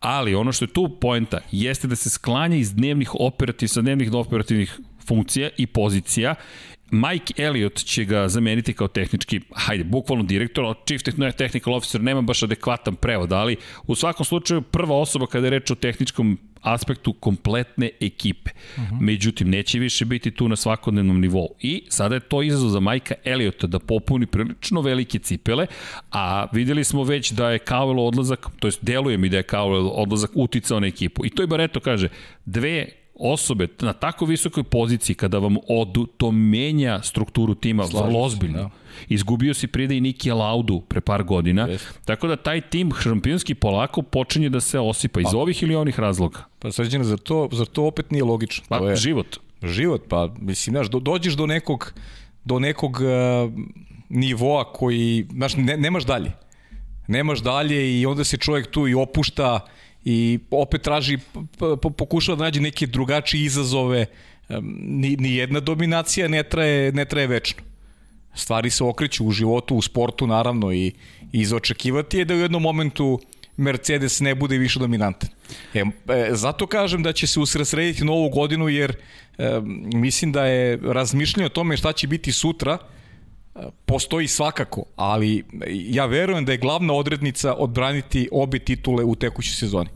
ali 0.00 0.34
ono 0.34 0.52
što 0.52 0.64
je 0.64 0.72
tu 0.72 0.98
poenta 1.00 1.40
jeste 1.50 1.88
da 1.88 1.96
se 1.96 2.10
sklanja 2.10 2.56
iz 2.56 2.74
dnevnih 2.74 3.10
operativ, 3.14 3.66
sa 3.66 3.80
dnevnih 3.80 4.12
operativnih 4.12 4.80
funkcija 5.06 5.50
i 5.56 5.66
pozicija. 5.66 6.34
Mike 6.90 7.42
Elliot 7.42 7.76
će 7.76 8.04
ga 8.04 8.28
zameniti 8.28 8.72
kao 8.72 8.88
tehnički, 8.88 9.40
hajde, 9.54 9.84
bukvalno 9.84 10.24
direktor, 10.24 10.64
ali 10.64 10.74
Chief 10.86 11.02
Technical 11.36 11.74
Officer 11.74 12.02
nema 12.02 12.20
baš 12.20 12.42
adekvatan 12.42 12.96
prevod, 12.96 13.32
ali 13.32 13.56
u 13.86 13.94
svakom 13.94 14.26
slučaju 14.26 14.62
prva 14.62 14.96
osoba 14.96 15.26
kada 15.26 15.46
je 15.46 15.50
reč 15.50 15.70
o 15.70 15.74
tehničkom 15.74 16.38
aspektu 16.60 17.12
kompletne 17.12 17.90
ekipe. 18.00 18.50
Uh 18.76 18.82
mhm. 18.82 18.94
-huh. 18.94 19.00
Međutim, 19.00 19.50
neće 19.50 19.78
više 19.78 20.04
biti 20.04 20.30
tu 20.30 20.48
na 20.48 20.56
svakodnevnom 20.56 21.20
nivou. 21.20 21.48
I 21.60 21.82
sada 21.88 22.14
je 22.14 22.20
to 22.20 22.42
izazov 22.42 22.68
za 22.68 22.80
Majka 22.80 23.14
Eliota 23.24 23.66
da 23.66 23.78
popuni 23.78 24.26
prilično 24.26 24.80
velike 24.80 25.18
cipele, 25.18 25.66
a 26.10 26.46
videli 26.52 26.84
smo 26.84 27.04
već 27.04 27.30
da 27.30 27.50
je 27.50 27.58
Cowell 27.58 28.06
odlazak, 28.06 28.46
to 28.58 28.68
jest 28.68 28.84
deluje 28.84 29.16
mi 29.18 29.28
da 29.28 29.36
je 29.36 29.42
Cowell 29.42 29.90
odlazak 29.94 30.30
uticao 30.34 30.80
na 30.80 30.86
ekipu. 30.86 31.26
I 31.26 31.30
to 31.30 31.42
i 31.42 31.46
Bareto 31.46 31.80
kaže, 31.80 32.08
dve 32.44 32.99
osobe 33.20 33.68
na 33.80 33.92
tako 33.92 34.24
visokoj 34.24 34.62
poziciji 34.62 35.16
kada 35.16 35.38
vam 35.38 35.56
odu, 35.68 36.06
to 36.06 36.30
menja 36.32 37.02
strukturu 37.02 37.54
tima 37.54 37.86
Slažim 37.86 38.06
vrlo 38.06 38.24
ozbiljno. 38.24 38.58
Da. 38.58 38.70
Izgubio 39.08 39.54
si 39.54 39.66
pride 39.66 39.96
i 39.96 40.00
Niki 40.00 40.30
Laudu 40.30 40.80
pre 40.80 41.00
par 41.00 41.22
godina, 41.22 41.66
Jest. 41.66 42.00
tako 42.04 42.28
da 42.28 42.36
taj 42.36 42.60
tim 42.60 42.92
šampionski 43.02 43.54
polako 43.54 44.02
počinje 44.02 44.48
da 44.48 44.60
se 44.60 44.78
osipa 44.78 45.20
iz 45.20 45.26
pa, 45.32 45.38
ovih 45.38 45.62
ili 45.62 45.74
onih 45.74 46.00
razloga. 46.00 46.44
Pa 46.58 46.72
sređena, 46.72 47.04
za 47.04 47.16
to, 47.16 47.48
za 47.52 47.64
to 47.64 47.84
opet 47.86 48.10
nije 48.10 48.24
logično. 48.24 48.64
Pa, 48.68 48.78
to 48.78 48.88
je, 48.88 48.96
život. 48.96 49.36
Život, 49.62 50.02
pa 50.08 50.34
mislim, 50.38 50.74
znaš, 50.74 50.90
do, 50.90 50.98
dođeš 50.98 51.34
do 51.34 51.46
nekog, 51.46 51.92
do 52.44 52.58
nekog 52.58 53.00
uh, 53.00 53.52
nivoa 54.08 54.72
koji, 54.72 55.26
znaš, 55.32 55.56
ne, 55.56 55.76
nemaš 55.76 56.04
dalje. 56.04 56.32
Nemaš 57.08 57.40
dalje 57.40 58.00
i 58.00 58.06
onda 58.06 58.24
se 58.24 58.36
čovjek 58.36 58.70
tu 58.70 58.88
i 58.88 58.94
opušta, 58.94 59.60
i 60.04 60.38
opet 60.50 60.82
traži, 60.82 61.18
pokušava 61.98 62.36
da 62.36 62.44
nađe 62.44 62.60
neke 62.60 62.86
drugačije 62.86 63.44
izazove, 63.44 64.06
ni, 64.72 65.16
ni 65.16 65.34
jedna 65.34 65.60
dominacija 65.60 66.28
ne 66.28 66.42
traje, 66.42 66.92
ne 66.92 67.04
traje 67.04 67.26
večno. 67.26 67.62
Stvari 68.34 68.70
se 68.70 68.84
okreću 68.84 69.26
u 69.26 69.30
životu, 69.30 69.76
u 69.76 69.82
sportu 69.82 70.26
naravno 70.26 70.72
i, 70.72 70.86
i 70.86 70.92
izočekivati 71.32 72.18
je 72.18 72.24
da 72.24 72.34
u 72.34 72.38
jednom 72.38 72.62
momentu 72.62 73.20
Mercedes 73.56 74.20
ne 74.20 74.34
bude 74.34 74.58
više 74.58 74.78
dominantan. 74.78 75.28
E, 75.74 75.84
zato 76.30 76.66
kažem 76.66 77.02
da 77.02 77.12
će 77.12 77.26
se 77.26 77.40
usresrediti 77.40 78.04
novu 78.04 78.28
godinu 78.28 78.68
jer 78.68 78.96
e, 79.38 79.60
mislim 79.94 80.32
da 80.32 80.46
je 80.46 80.78
razmišljanje 80.82 81.46
o 81.46 81.48
tome 81.48 81.76
šta 81.76 81.92
će 81.92 82.06
biti 82.06 82.32
sutra 82.32 82.78
postoji 83.86 84.28
svakako, 84.28 84.84
ali 84.96 85.44
ja 85.70 86.06
verujem 86.06 86.44
da 86.44 86.52
je 86.52 86.58
glavna 86.58 86.94
odrednica 86.94 87.54
odbraniti 87.54 88.28
obe 88.32 88.58
titule 88.58 89.04
u 89.04 89.14
tekućoj 89.14 89.52
sezoni. 89.54 89.88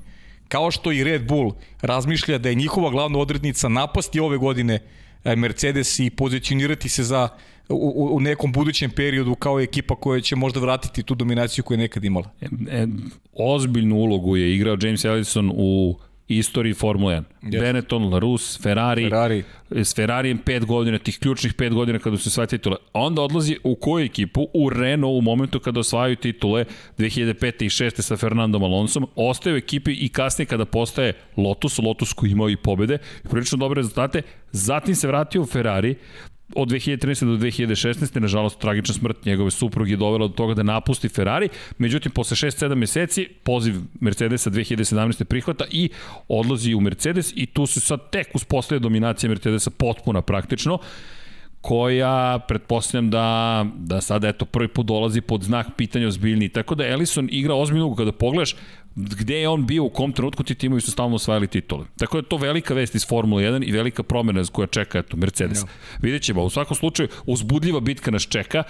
Kao 0.48 0.70
što 0.70 0.92
i 0.92 1.04
Red 1.04 1.26
Bull 1.26 1.52
razmišlja 1.80 2.38
da 2.38 2.48
je 2.48 2.54
njihova 2.54 2.90
glavna 2.90 3.18
odrednica 3.18 3.68
napasti 3.68 4.20
ove 4.20 4.38
godine 4.38 4.78
e, 5.24 5.36
Mercedes 5.36 5.98
i 5.98 6.10
pozicionirati 6.10 6.88
se 6.88 7.04
za 7.04 7.28
u, 7.68 8.16
u 8.16 8.20
nekom 8.20 8.52
budućem 8.52 8.90
periodu 8.90 9.34
kao 9.34 9.60
ekipa 9.60 9.96
koja 9.96 10.20
će 10.20 10.36
možda 10.36 10.60
vratiti 10.60 11.02
tu 11.02 11.14
dominaciju 11.14 11.64
koju 11.64 11.74
je 11.74 11.82
nekad 11.82 12.04
imala. 12.04 12.30
E, 12.40 12.46
e, 12.70 12.86
ozbiljnu 13.32 13.96
ulogu 13.96 14.36
je 14.36 14.54
igrao 14.54 14.76
James 14.82 15.04
Ellison 15.04 15.52
u 15.54 15.98
istoriji 16.28 16.74
Formule 16.74 17.14
1. 17.14 17.24
Yes. 17.42 17.60
Benetton, 17.60 18.12
Larus, 18.12 18.62
Ferrari, 18.62 19.02
Ferrari. 19.02 19.42
s 19.70 19.94
Ferrarijem 19.94 20.38
pet 20.38 20.64
godina, 20.64 20.98
tih 20.98 21.18
ključnih 21.18 21.54
pet 21.54 21.72
godina 21.72 21.98
kada 21.98 22.16
su 22.16 22.30
sve 22.30 22.46
titule. 22.46 22.76
Onda 22.92 23.22
odlazi 23.22 23.58
u 23.64 23.74
koju 23.74 24.04
ekipu? 24.04 24.48
U 24.54 24.70
Renault 24.70 25.18
u 25.18 25.22
momentu 25.22 25.60
kada 25.60 25.80
osvajaju 25.80 26.16
titule 26.16 26.64
2005. 26.98 27.64
i 27.64 27.68
6. 27.68 28.00
sa 28.00 28.16
Fernandom 28.16 28.62
Alonsom. 28.62 29.06
Ostaje 29.16 29.54
u 29.54 29.56
ekipi 29.56 29.92
i 29.92 30.08
kasnije 30.08 30.46
kada 30.46 30.64
postaje 30.64 31.12
Lotus, 31.37 31.78
Lotus 31.78 32.12
koji 32.12 32.30
imao 32.30 32.50
i 32.50 32.56
pobede, 32.56 32.98
prilično 33.30 33.58
dobre 33.58 33.78
rezultate. 33.78 34.22
Zatim 34.52 34.94
se 34.94 35.08
vratio 35.08 35.42
u 35.42 35.46
Ferrari, 35.46 35.94
od 36.54 36.68
2013. 36.68 37.24
do 37.24 37.37
2016. 37.37 38.20
nažalost 38.20 38.59
tragična 38.59 38.94
smrt 38.94 39.24
njegove 39.24 39.50
supruge 39.50 39.90
je 39.90 39.96
dovela 39.96 40.28
do 40.28 40.35
toga 40.35 40.54
da 40.54 40.62
napusti 40.62 41.09
Ferrari, 41.09 41.48
međutim 41.78 42.12
posle 42.12 42.37
6-7 42.50 42.74
meseci 42.74 43.28
poziv 43.42 43.74
Mercedesa 44.00 44.50
2017. 44.50 45.24
prihvata 45.24 45.64
i 45.70 45.90
odlazi 46.28 46.74
u 46.74 46.80
Mercedes 46.80 47.33
i 47.37 47.46
tu 47.46 47.66
se 47.66 47.80
sad 47.80 48.11
tek 48.11 48.28
uspostavlja 48.35 48.80
dominacija 48.80 49.30
Mercedesa 49.30 49.70
potpuna 49.70 50.22
praktično 50.22 50.78
koja 51.64 52.38
pretpostavljam 52.48 53.11
da, 53.11 53.66
da 53.77 54.00
sada 54.00 54.29
eto 54.29 54.44
prvi 54.44 54.68
put 54.68 54.87
dolazi 54.87 55.20
pod 55.20 55.42
znak 55.42 55.66
pitanja 55.77 56.09
ozbiljni. 56.09 56.48
Tako 56.48 56.74
da 56.74 56.87
Ellison 56.87 57.29
igra 57.33 57.55
ozbiljno 57.55 57.94
kada 57.94 58.12
pogledaš 58.12 58.57
gde 58.94 59.40
je 59.40 59.48
on 59.48 59.66
bio, 59.66 59.85
u 59.85 59.90
kom 59.90 60.12
trenutku 60.12 60.44
ti 60.44 60.55
timovi 60.55 60.81
su 60.81 60.90
stalno 60.90 61.16
osvajali 61.16 61.46
titule. 61.46 61.87
Tako 61.98 62.16
da 62.16 62.18
je 62.18 62.29
to 62.29 62.37
velika 62.37 62.74
vest 62.74 62.94
iz 62.94 63.07
Formule 63.09 63.42
1 63.42 63.64
i 63.64 63.72
velika 63.72 64.03
promena 64.03 64.44
koja 64.53 64.66
čeka 64.66 64.98
eto, 64.98 65.16
Mercedes. 65.16 65.62
Ja. 65.62 65.66
Vidjet 66.03 66.22
ćemo, 66.22 66.42
u 66.42 66.50
svakom 66.50 66.77
slučaju 66.77 67.09
uzbudljiva 67.27 67.81
bitka 67.81 68.11
nas 68.11 68.22
čeka. 68.22 68.62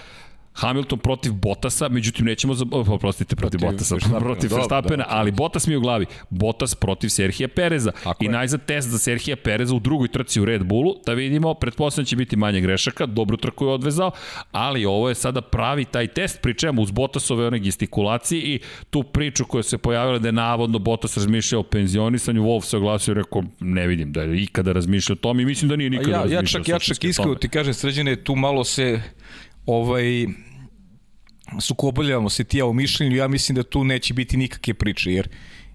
Hamilton 0.55 0.99
protiv 0.99 1.33
Bottasa, 1.33 1.89
međutim 1.89 2.27
nećemo 2.27 2.55
za 2.55 2.65
oprostite 2.71 3.37
protiv, 3.37 3.61
protiv 3.61 3.73
Bottasa, 3.73 3.97
protiv 4.27 4.51
Verstappena, 4.55 5.05
ali 5.09 5.31
Bottas 5.31 5.67
mi 5.67 5.75
je 5.75 5.79
u 5.79 5.81
glavi. 5.81 6.07
Bottas 6.31 6.75
protiv 6.75 7.09
Serhija 7.09 7.49
Pereza. 7.49 7.93
Tako 8.05 8.25
I 8.25 8.29
najzad 8.29 8.65
test 8.65 8.89
za 8.89 8.99
Serhija 8.99 9.37
Pereza 9.37 9.75
u 9.75 9.81
drugoj 9.81 10.09
trci 10.09 10.41
u 10.41 10.45
Red 10.45 10.65
Bullu, 10.65 10.95
da 11.07 11.13
vidimo, 11.13 11.55
pretpostavljam 11.55 12.07
će 12.07 12.17
biti 12.17 12.37
manje 12.37 12.61
grešaka, 12.61 13.07
dobru 13.07 13.37
trku 13.37 13.65
je 13.65 13.71
odvezao, 13.71 14.11
ali 14.53 14.85
ovo 14.85 15.09
je 15.09 15.15
sada 15.15 15.41
pravi 15.41 15.85
taj 15.85 16.07
test, 16.07 16.41
pri 16.43 16.55
čemu 16.55 16.83
uz 16.83 16.91
Bottasove 16.91 17.47
one 17.47 17.59
gestikulacije 17.59 18.43
i 18.43 18.61
tu 18.91 19.03
priču 19.03 19.45
koja 19.45 19.63
se 19.63 19.79
pojavila 19.79 20.19
da 20.19 20.29
je 20.29 20.33
navodno 20.33 20.79
Bottas 20.79 21.17
razmišljao 21.17 21.61
o 21.61 21.65
penzionisanju, 21.65 22.43
Wolf 22.43 22.65
se 22.65 22.77
oglasio 22.77 23.13
i 23.13 23.15
rekao, 23.15 23.43
ne 23.61 23.87
vidim 23.87 24.13
da 24.13 24.23
je 24.23 24.43
ikada 24.43 24.73
razmišljao 24.73 25.15
o 25.15 25.23
tom 25.23 25.41
i 25.41 25.45
mislim 25.45 25.69
da 25.69 25.77
nije 25.77 25.91
nikada 25.91 26.11
ja, 26.11 26.23
razmišljao. 26.23 26.61
Ja 26.61 26.65
čak, 26.65 26.69
ja 26.69 26.79
čak 26.79 27.05
iskreno 27.05 27.35
ti 27.35 27.49
kažem, 27.49 27.75
sređene, 27.75 28.17
tu 28.17 28.35
malo 28.35 28.65
se 28.65 29.01
ovaj, 29.67 30.27
sukobljavamo 31.61 32.31
se 32.31 32.45
ti 32.45 32.59
ja 32.59 32.67
u 32.67 32.73
mišljenju, 32.73 33.17
ja 33.17 33.29
mislim 33.29 33.57
da 33.57 33.63
tu 33.63 33.85
neće 33.85 34.15
biti 34.15 34.37
nikakve 34.37 34.75
priče, 34.75 35.13
jer, 35.13 35.29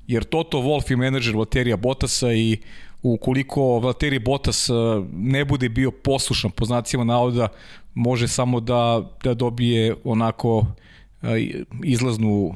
jer 0.07 0.23
Toto 0.23 0.57
Wolf 0.57 0.91
je 0.91 0.97
menadžer 0.97 1.35
Valterija 1.35 1.77
Bottasa 1.77 2.33
i 2.33 2.57
ukoliko 3.01 3.79
Valtteri 3.79 4.19
Bottas 4.19 4.69
eh, 4.69 4.73
ne 5.13 5.45
bude 5.45 5.69
bio 5.69 5.91
poslušan 5.91 6.51
po 6.51 6.65
znacima 6.65 7.03
navoda, 7.03 7.47
može 7.93 8.27
samo 8.27 8.59
da, 8.59 9.09
da 9.23 9.33
dobije 9.33 9.95
onako 10.03 10.65
eh, 11.21 11.27
izlaznu 11.83 12.53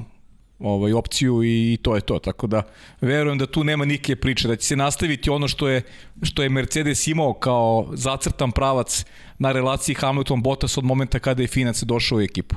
ovaj 0.60 0.94
opciju 0.94 1.44
i, 1.44 1.74
i 1.74 1.78
to 1.78 1.96
je 1.96 2.02
to. 2.02 2.20
Tako 2.20 2.48
da 2.48 2.62
verujem 3.02 3.38
da 3.38 3.46
tu 3.46 3.64
nema 3.64 3.86
nikakve 3.86 4.16
priče, 4.16 4.48
da 4.48 4.56
će 4.56 4.68
se 4.68 4.76
nastaviti 4.76 5.30
ono 5.30 5.48
što 5.48 5.68
je 5.68 5.82
što 6.22 6.44
je 6.44 6.50
Mercedes 6.50 7.08
imao 7.08 7.34
kao 7.34 7.88
zacrtan 7.94 8.52
pravac 8.52 9.06
na 9.40 9.52
relaciji 9.52 9.96
Hamilton 9.96 10.42
Bottas 10.42 10.78
od 10.78 10.84
momenta 10.84 11.20
kada 11.20 11.42
je 11.42 11.48
Finac 11.48 11.84
došao 11.84 12.18
u 12.18 12.22
ekipu. 12.22 12.56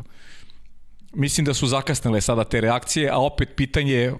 Mislim 1.15 1.45
da 1.45 1.55
su 1.55 1.67
zakasnile 1.67 2.21
sada 2.21 2.45
te 2.45 2.61
reakcije, 2.61 3.11
a 3.11 3.19
opet 3.19 3.49
pitanje 3.57 3.93
je 3.93 4.15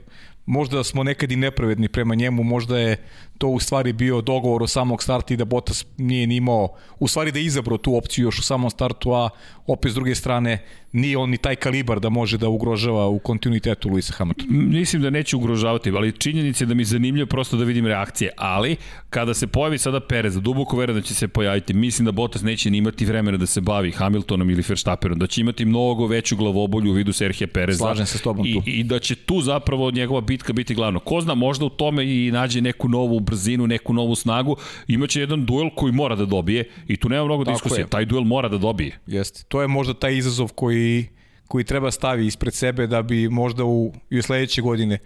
možda 0.47 0.85
smo 0.85 1.03
nekad 1.03 1.33
i 1.33 1.37
nepravedni 1.37 1.89
prema 1.89 2.15
njemu, 2.15 2.43
možda 2.43 2.79
je 2.79 2.97
to 3.39 3.49
u 3.49 3.61
stvari 3.61 3.93
bio 3.93 4.21
dogovor 4.21 4.63
o 4.63 4.67
samog 4.67 5.03
starta 5.03 5.35
i 5.35 5.37
da 5.37 5.45
Bottas 5.45 5.87
nije 5.97 6.27
ni 6.27 6.37
imao, 6.37 6.69
u 6.99 7.09
stvari 7.09 7.33
da 7.33 7.39
je 7.39 7.45
izabrao 7.45 7.79
tu 7.79 7.97
opciju 7.97 8.25
još 8.25 8.39
u 8.39 8.43
samom 8.43 8.71
startu, 8.71 9.13
a 9.13 9.29
opet 9.67 9.93
s 9.93 9.95
druge 9.95 10.15
strane 10.15 10.65
nije 10.93 11.19
on 11.19 11.31
ni 11.31 11.37
taj 11.37 11.57
kalibar 11.57 12.01
da 12.01 12.09
može 12.09 12.39
da 12.39 12.49
ugrožava 12.49 13.07
u 13.07 13.19
kontinuitetu 13.19 13.89
Luisa 13.89 14.13
Hamiltona. 14.13 14.49
Mislim 14.51 15.03
da 15.03 15.11
neće 15.11 15.37
ugrožavati, 15.37 15.91
ali 15.91 16.13
činjenica 16.13 16.65
je 16.65 16.69
da 16.69 16.75
mi 16.75 16.83
je 16.83 16.87
zanimljivo 16.87 17.27
prosto 17.27 17.57
da 17.57 17.65
vidim 17.65 17.87
reakcije, 17.87 18.31
ali 18.37 18.77
kada 19.11 19.35
se 19.35 19.47
pojavi 19.47 19.79
sada 19.79 20.01
Perez, 20.01 20.41
duboko 20.41 20.77
verujem 20.77 21.01
da 21.01 21.07
će 21.07 21.15
se 21.15 21.29
pojaviti, 21.29 21.75
mislim 21.75 22.07
da 22.07 22.13
Bottas 22.13 22.43
neće 22.43 22.71
ni 22.71 22.79
imati 22.79 23.05
vremena 23.05 23.39
da 23.39 23.47
se 23.47 23.61
bavi 23.61 23.93
Hamiltonom 23.93 24.51
ili 24.51 24.65
Verstappenom, 24.69 25.19
da 25.19 25.27
će 25.27 25.41
imati 25.41 25.65
mnogo 25.65 26.07
veću 26.07 26.37
glavobolju 26.37 26.91
u 26.91 26.95
vidu 26.95 27.13
Serhije 27.13 27.49
Pereza. 27.49 27.79
Slažem 27.79 28.07
se 28.07 28.19
s 28.19 28.23
tobom 28.23 28.45
tu. 28.45 28.63
I, 28.67 28.71
I 28.71 28.85
da 28.85 28.99
će 28.99 29.15
tu 29.15 29.41
zapravo 29.41 29.91
njegova 29.91 30.21
bitka 30.21 30.53
biti 30.53 30.75
glavno. 30.75 31.01
Ko 31.01 31.21
zna, 31.21 31.35
možda 31.35 31.65
u 31.65 31.71
tome 31.71 32.05
i 32.05 32.31
nađe 32.33 32.61
neku 32.61 32.89
novu 32.89 33.21
brzinu, 33.27 33.67
neku 33.67 33.93
novu 33.93 34.15
snagu, 34.15 34.57
imaće 34.89 35.21
jedan 35.21 35.45
duel 35.47 35.71
koji 35.77 35.93
mora 35.93 36.17
da 36.17 36.25
dobije 36.25 36.65
i 36.89 36.97
tu 36.97 37.09
nema 37.09 37.25
mnogo 37.25 37.45
diskusije. 37.45 37.87
Taj 37.87 38.05
duel 38.05 38.25
mora 38.25 38.49
da 38.49 38.59
dobije. 38.59 38.99
Jeste. 39.07 39.45
To 39.49 39.63
je 39.63 39.69
možda 39.69 39.95
taj 39.95 40.17
izazov 40.17 40.53
koji, 40.55 41.07
koji 41.49 41.65
treba 41.65 41.91
stavi 41.91 42.27
ispred 42.27 42.55
sebe 42.55 42.87
da 42.87 43.03
bi 43.03 43.29
možda 43.29 43.65
u, 43.65 43.93
i 44.11 44.19
u 44.19 44.23
sledeće 44.23 44.63
godine 44.63 44.99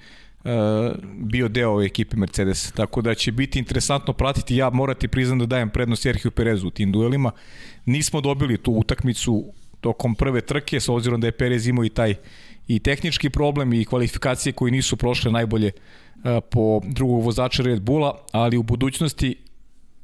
uh, 0.45 0.51
bio 1.17 1.49
deo 1.49 1.83
ekipe 1.83 2.17
Mercedes. 2.17 2.73
Tako 2.73 3.03
da 3.03 3.15
će 3.15 3.33
biti 3.33 3.59
interesantno 3.59 4.13
pratiti. 4.13 4.57
Ja 4.57 4.71
morati 4.71 5.09
priznam 5.09 5.39
da 5.39 5.47
dajem 5.47 5.71
prednost 5.71 6.03
Sergio 6.03 6.31
Perezu 6.31 6.67
u 6.67 6.71
tim 6.71 6.93
duelima. 6.93 7.31
Nismo 7.87 8.21
dobili 8.21 8.57
tu 8.57 8.73
utakmicu 8.73 9.53
tokom 9.81 10.15
prve 10.15 10.41
trke, 10.41 10.81
s 10.81 10.89
obzirom 10.89 11.21
da 11.21 11.27
je 11.27 11.33
Perez 11.33 11.67
imao 11.67 11.85
i 11.85 11.89
taj 11.89 12.15
i 12.71 12.79
tehnički 12.79 13.31
problem 13.31 13.73
i 13.73 13.85
kvalifikacije 13.85 14.53
koji 14.53 14.73
nisu 14.73 14.97
prošle 14.97 15.33
najbolje 15.33 15.71
uh, 15.71 16.23
po 16.51 16.81
drugog 16.85 17.25
vozača 17.25 17.63
Red 17.63 17.83
Bulla, 17.83 18.25
ali 18.33 18.57
u 18.57 18.63
budućnosti 18.63 19.37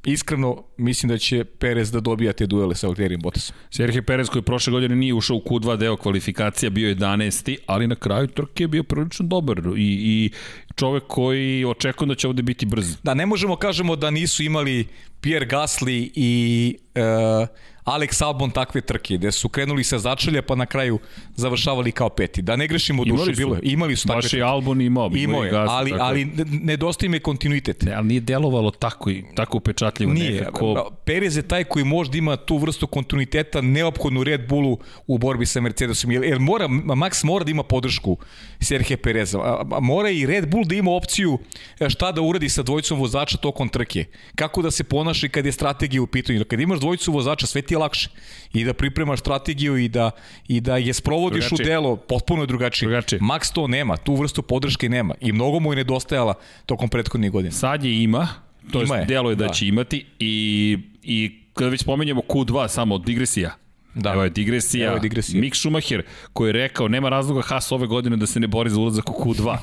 iskreno 0.05 0.63
mislim 0.77 1.09
da 1.09 1.17
će 1.17 1.43
Perez 1.43 1.91
da 1.91 1.99
dobija 1.99 2.33
te 2.33 2.45
duele 2.45 2.75
sa 2.75 2.87
Valtterijem 2.87 3.21
Bottasom. 3.21 3.55
Sergio 3.69 4.01
Perez 4.01 4.29
koji 4.29 4.41
prošle 4.41 4.71
godine 4.71 4.95
nije 4.95 5.13
ušao 5.13 5.37
u 5.37 5.41
Q2 5.41 5.77
deo 5.77 5.97
kvalifikacija, 5.97 6.69
bio 6.69 6.89
je 6.89 6.95
11. 6.95 7.57
ali 7.65 7.87
na 7.87 7.95
kraju 7.95 8.27
trke 8.27 8.63
je 8.63 8.67
bio 8.67 8.83
prilično 8.83 9.25
dobar 9.25 9.57
i, 9.57 9.71
i 9.77 10.31
čovek 10.75 11.03
koji 11.07 11.65
očekuje 11.65 12.07
da 12.07 12.15
će 12.15 12.27
ovde 12.27 12.41
biti 12.41 12.65
brz. 12.65 12.97
Da, 13.03 13.13
ne 13.13 13.25
možemo 13.25 13.55
kažemo 13.55 13.95
da 13.95 14.11
nisu 14.11 14.43
imali 14.43 14.87
Pierre 15.21 15.47
Gasly 15.47 16.11
i 16.15 16.77
uh, 16.95 17.47
Alex 17.87 18.21
Albon 18.21 18.51
takve 18.51 18.81
trke, 18.81 19.15
gde 19.17 19.31
su 19.31 19.49
krenuli 19.49 19.83
sa 19.83 19.99
začelja 19.99 20.41
pa 20.41 20.55
na 20.55 20.65
kraju 20.65 20.99
završavali 21.35 21.91
kao 21.91 22.09
peti. 22.09 22.41
Da 22.41 22.55
ne 22.55 22.67
grešimo 22.67 23.05
duše, 23.05 23.13
imali 23.15 23.35
su, 23.35 23.39
bilo 23.39 23.55
je. 23.55 23.61
Imali 23.63 23.95
su 23.95 24.07
takve 24.07 24.21
Baš 24.21 24.33
i 24.33 24.41
Albon 24.41 24.81
imao. 24.81 25.11
Imao 25.15 25.43
je, 25.43 25.51
ali, 25.55 25.91
tako. 25.91 26.03
ali 26.03 26.27
nedostaje 26.47 27.09
me 27.09 27.19
kontinuitet. 27.19 27.81
Ne, 27.81 27.93
ali 27.93 28.07
nije 28.07 28.21
delovalo 28.21 28.71
tako, 28.71 29.09
i, 29.09 29.23
tako 29.35 29.57
upečatljivo. 29.57 30.13
Nije. 30.13 30.31
Nekako... 30.31 30.91
Perez 31.05 31.37
je 31.37 31.47
taj 31.47 31.63
koji 31.63 31.85
možda 31.85 32.17
ima 32.17 32.35
tu 32.35 32.57
vrstu 32.57 32.87
kontinuiteta 32.87 33.61
neophodnu 33.61 34.23
Red 34.23 34.47
Bullu 34.47 34.79
u 35.07 35.17
borbi 35.17 35.45
sa 35.45 35.61
Mercedesom. 35.61 36.11
Jer, 36.11 36.23
jer 36.23 36.39
mora, 36.39 36.67
Max 36.67 37.25
mora 37.25 37.45
da 37.45 37.51
ima 37.51 37.63
podršku 37.63 38.17
Sergio 38.59 38.97
Pereza. 38.97 39.39
Mora 39.81 40.09
i 40.09 40.25
Red 40.25 40.49
Bull 40.49 40.65
da 40.65 40.75
ima 40.75 40.91
opciju 40.91 41.39
e, 41.79 41.89
šta 41.89 42.11
da 42.11 42.21
uradi 42.21 42.49
sa 42.49 42.63
dvojicom 42.63 42.99
vozača 42.99 43.37
tokom 43.37 43.69
trke. 43.69 44.05
Kako 44.35 44.61
da 44.61 44.71
se 44.71 44.83
ponaša 44.83 45.27
kad 45.27 45.45
je 45.45 45.51
strategija 45.51 46.01
u 46.01 46.07
pitanju. 46.07 46.45
Kad 46.45 46.59
imaš 46.59 46.79
dvojicu 46.79 47.11
vozača, 47.11 47.47
sve 47.47 47.61
ti 47.61 47.76
je 47.77 47.79
lakše. 47.79 48.09
I 48.53 48.63
da 48.63 48.73
pripremaš 48.73 49.19
strategiju 49.19 49.77
i 49.77 49.87
da, 49.89 50.11
i 50.47 50.61
da 50.61 50.77
je 50.77 50.93
sprovodiš 50.93 51.45
drugačije. 51.45 51.65
u 51.65 51.69
delo, 51.69 51.95
potpuno 51.95 52.43
je 52.43 52.47
drugačije. 52.47 52.87
drugačije. 52.87 53.19
Max 53.19 53.53
to 53.53 53.67
nema, 53.67 53.97
tu 53.97 54.15
vrstu 54.15 54.41
podrške 54.41 54.89
nema. 54.89 55.15
I 55.21 55.31
mnogo 55.31 55.59
mu 55.59 55.71
je 55.71 55.75
nedostajala 55.75 56.33
tokom 56.65 56.89
prethodnih 56.89 57.31
godina. 57.31 57.51
Sad 57.51 57.83
je 57.83 58.03
ima, 58.03 58.27
to 58.71 58.83
ima 58.83 58.95
je, 58.95 59.05
delo 59.05 59.29
je 59.29 59.35
da, 59.35 59.47
da 59.47 59.53
će 59.53 59.67
imati 59.67 60.05
i, 60.19 60.77
i 61.03 61.39
kada 61.53 61.69
već 61.69 61.81
spomenjamo 61.81 62.21
Q2 62.21 62.67
samo 62.67 62.97
digresija, 62.97 63.55
Da. 63.97 64.13
Evo 64.13 64.23
je 64.23 64.29
digresija. 64.29 64.87
Evo 64.87 64.95
je 64.95 64.99
digresija. 64.99 65.41
Mick 65.41 65.55
Schumacher 65.55 66.03
koji 66.33 66.49
je 66.49 66.53
rekao 66.53 66.87
nema 66.87 67.09
razloga 67.09 67.41
Haas 67.41 67.71
ove 67.71 67.87
godine 67.87 68.17
da 68.17 68.25
se 68.25 68.39
ne 68.39 68.47
bori 68.47 68.69
za 68.69 68.79
ulazak 68.79 69.09
u 69.09 69.13
Q2. 69.23 69.57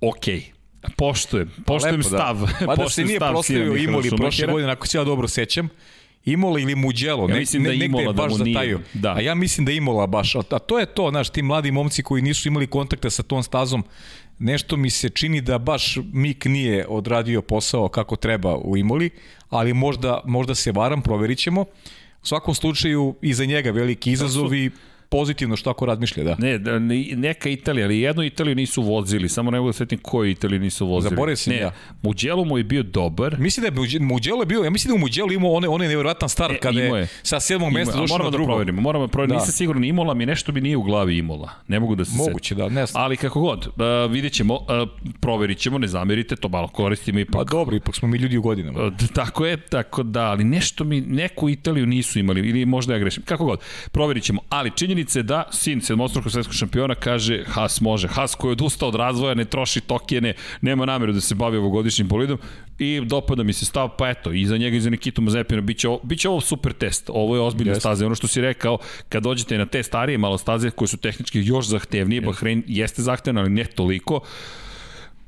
Okej, 0.00 0.34
okay. 0.34 0.56
Poštujem, 0.96 1.50
poštujem 1.66 1.96
Lepo, 1.96 2.08
da. 2.10 2.16
stav. 2.16 2.36
Da. 2.60 2.66
Mada 2.66 2.88
se 2.96 3.04
nije 3.04 3.18
proslavio 3.18 3.76
Imoli 3.76 4.10
prošle 4.16 4.46
godine, 4.46 4.72
ako 4.72 4.86
se 4.86 4.98
ja 4.98 5.04
dobro 5.04 5.28
sećam, 5.28 5.68
Imola 6.26 6.60
ili 6.60 6.74
Mugello, 6.74 7.28
ja 7.28 7.34
ne, 7.34 7.40
mislim 7.40 7.62
ne, 7.62 7.68
da 7.68 7.84
Imola 7.84 8.12
da 8.12 8.22
baš 8.22 8.32
da 8.32 8.44
zataju. 8.44 8.80
Da. 8.92 9.14
A 9.14 9.20
ja 9.20 9.34
mislim 9.34 9.64
da 9.64 9.72
Imola 9.72 10.06
baš, 10.06 10.34
a, 10.34 10.42
a 10.50 10.58
to 10.58 10.78
je 10.78 10.86
to, 10.86 11.10
znaš, 11.10 11.30
ti 11.30 11.42
mladi 11.42 11.70
momci 11.70 12.02
koji 12.02 12.22
nisu 12.22 12.48
imali 12.48 12.66
kontakta 12.66 13.10
sa 13.10 13.22
tom 13.22 13.42
stazom, 13.42 13.84
nešto 14.38 14.76
mi 14.76 14.90
se 14.90 15.08
čini 15.08 15.40
da 15.40 15.58
baš 15.58 15.98
Mik 16.12 16.44
nije 16.44 16.86
odradio 16.88 17.42
posao 17.42 17.88
kako 17.88 18.16
treba 18.16 18.56
u 18.56 18.76
Imoli, 18.76 19.10
ali 19.48 19.74
možda, 19.74 20.20
možda 20.24 20.54
se 20.54 20.72
varam, 20.72 21.02
proverit 21.02 21.38
ćemo. 21.38 21.60
U 22.22 22.26
svakom 22.26 22.54
slučaju, 22.54 23.14
iza 23.22 23.44
njega 23.44 23.70
veliki 23.70 24.12
izazov 24.12 24.54
i 24.54 24.70
pozitivno 25.08 25.56
što 25.56 25.70
ako 25.70 25.86
razmišlja, 25.86 26.24
da. 26.24 26.36
Ne, 26.38 26.58
da, 26.58 26.78
neka 27.16 27.48
Italija, 27.48 27.86
ali 27.86 28.00
jednu 28.00 28.22
Italiju 28.22 28.54
nisu 28.54 28.82
vozili, 28.82 29.28
samo 29.28 29.50
ne 29.50 29.58
mogu 29.58 29.68
da 29.68 29.72
svetim 29.72 29.98
koju 29.98 30.30
Italiju 30.30 30.60
nisu 30.60 30.86
vozili. 30.86 31.10
Zaboravio 31.10 31.36
sam 31.36 31.52
ne, 31.52 31.58
ja. 31.58 31.72
Mugello 32.02 32.44
mu 32.44 32.58
je 32.58 32.64
bio 32.64 32.82
dobar. 32.82 33.38
Mislim 33.38 33.62
da 33.62 33.82
je 33.82 34.00
Mugello 34.00 34.42
je 34.42 34.46
bio, 34.46 34.64
ja 34.64 34.70
mislim 34.70 34.90
da 34.90 34.94
u 34.94 34.98
Mugello 34.98 35.32
imao 35.32 35.52
one, 35.52 35.68
one 35.68 35.88
nevjerojatan 35.88 36.28
start 36.28 36.54
e, 36.54 36.58
kada 36.58 36.80
je, 36.80 37.08
sa 37.22 37.40
sedmog 37.40 37.72
mesta 37.72 37.96
došao 37.96 38.18
na 38.18 38.30
drugo. 38.30 38.46
Da 38.46 38.52
proverimo, 38.52 38.80
moramo 38.80 39.06
da 39.06 39.10
proverimo, 39.10 39.34
da. 39.34 39.40
nisam 39.40 39.52
siguran, 39.52 39.84
Imola 39.84 40.14
mi 40.14 40.26
nešto 40.26 40.52
mi 40.52 40.60
nije 40.60 40.76
u 40.76 40.82
glavi 40.82 41.18
Imola. 41.18 41.50
Ne 41.68 41.80
mogu 41.80 41.94
da 41.94 42.04
se 42.04 42.16
Moguće, 42.16 42.54
da, 42.54 42.68
ne 42.68 42.86
znam. 42.86 43.02
Ali 43.04 43.16
kako 43.16 43.40
god, 43.40 43.66
uh, 43.66 44.12
vidjet 44.12 44.32
ćemo, 44.32 44.54
uh, 44.54 44.60
proverit 45.20 45.58
ćemo, 45.58 45.78
ne 45.78 45.86
zamerite, 45.86 46.36
to 46.36 46.48
malo 46.48 46.68
koristimo 46.68 47.18
ipak. 47.18 47.34
Pa 47.34 47.44
dobro, 47.44 47.76
ipak 47.76 47.94
smo 47.94 48.08
mi 48.08 48.18
ljudi 48.18 48.36
u 48.36 48.42
godinama. 48.42 48.82
Uh, 48.82 48.92
tako 49.14 49.46
je, 49.46 49.56
tako 49.56 50.02
da, 50.02 50.22
ali 50.22 50.44
nešto 50.44 50.84
mi, 50.84 51.00
neku 51.00 51.48
Italiju 51.48 51.86
nisu 51.86 52.18
imali, 52.18 52.48
ili 52.48 52.66
možda 52.66 52.92
ja 52.92 52.98
grešim, 52.98 53.22
kako 53.22 53.44
god, 53.44 53.60
proverit 53.92 54.24
ćemo. 54.24 54.40
Ali 54.48 54.70
je 54.98 55.22
da 55.22 55.44
sin 55.52 55.80
sedmostrukog 55.80 56.32
svetskog 56.32 56.54
šampiona 56.54 56.94
kaže 56.94 57.44
Haas 57.46 57.80
može. 57.80 58.08
Haas 58.08 58.34
koji 58.34 58.48
je 58.48 58.52
odustao 58.52 58.88
od 58.88 58.94
razvoja, 58.94 59.34
ne 59.34 59.44
troši 59.44 59.80
tokijene, 59.80 60.34
nema 60.60 60.86
nameru 60.86 61.12
da 61.12 61.20
se 61.20 61.34
bavi 61.34 61.56
ovogodišnjim 61.56 62.08
bolidom 62.08 62.38
i 62.78 63.00
dopada 63.04 63.42
mi 63.42 63.52
se 63.52 63.64
stav, 63.64 63.88
pa 63.98 64.08
eto, 64.08 64.32
i 64.32 64.46
za 64.46 64.56
njega 64.56 64.76
i 64.76 64.80
za 64.80 64.90
Nikitu 64.90 65.22
Mazepina 65.22 65.60
biće 65.60 65.88
ovo, 65.88 66.00
biće 66.02 66.28
ovo 66.28 66.40
super 66.40 66.72
test. 66.72 67.10
Ovo 67.12 67.36
je 67.36 67.42
ozbiljna 67.42 67.74
yes. 67.74 67.80
staza. 67.80 68.06
Ono 68.06 68.14
što 68.14 68.26
si 68.26 68.40
rekao, 68.40 68.78
kad 69.08 69.22
dođete 69.22 69.58
na 69.58 69.66
te 69.66 69.82
starije 69.82 70.18
malo 70.18 70.38
staze 70.38 70.70
koje 70.70 70.88
su 70.88 70.96
tehnički 70.96 71.40
još 71.40 71.66
zahtevnije, 71.66 72.22
yes. 72.22 72.26
Bahrein 72.26 72.62
jeste 72.66 73.02
zahtevan, 73.02 73.38
ali 73.38 73.50
ne 73.50 73.64
toliko, 73.64 74.20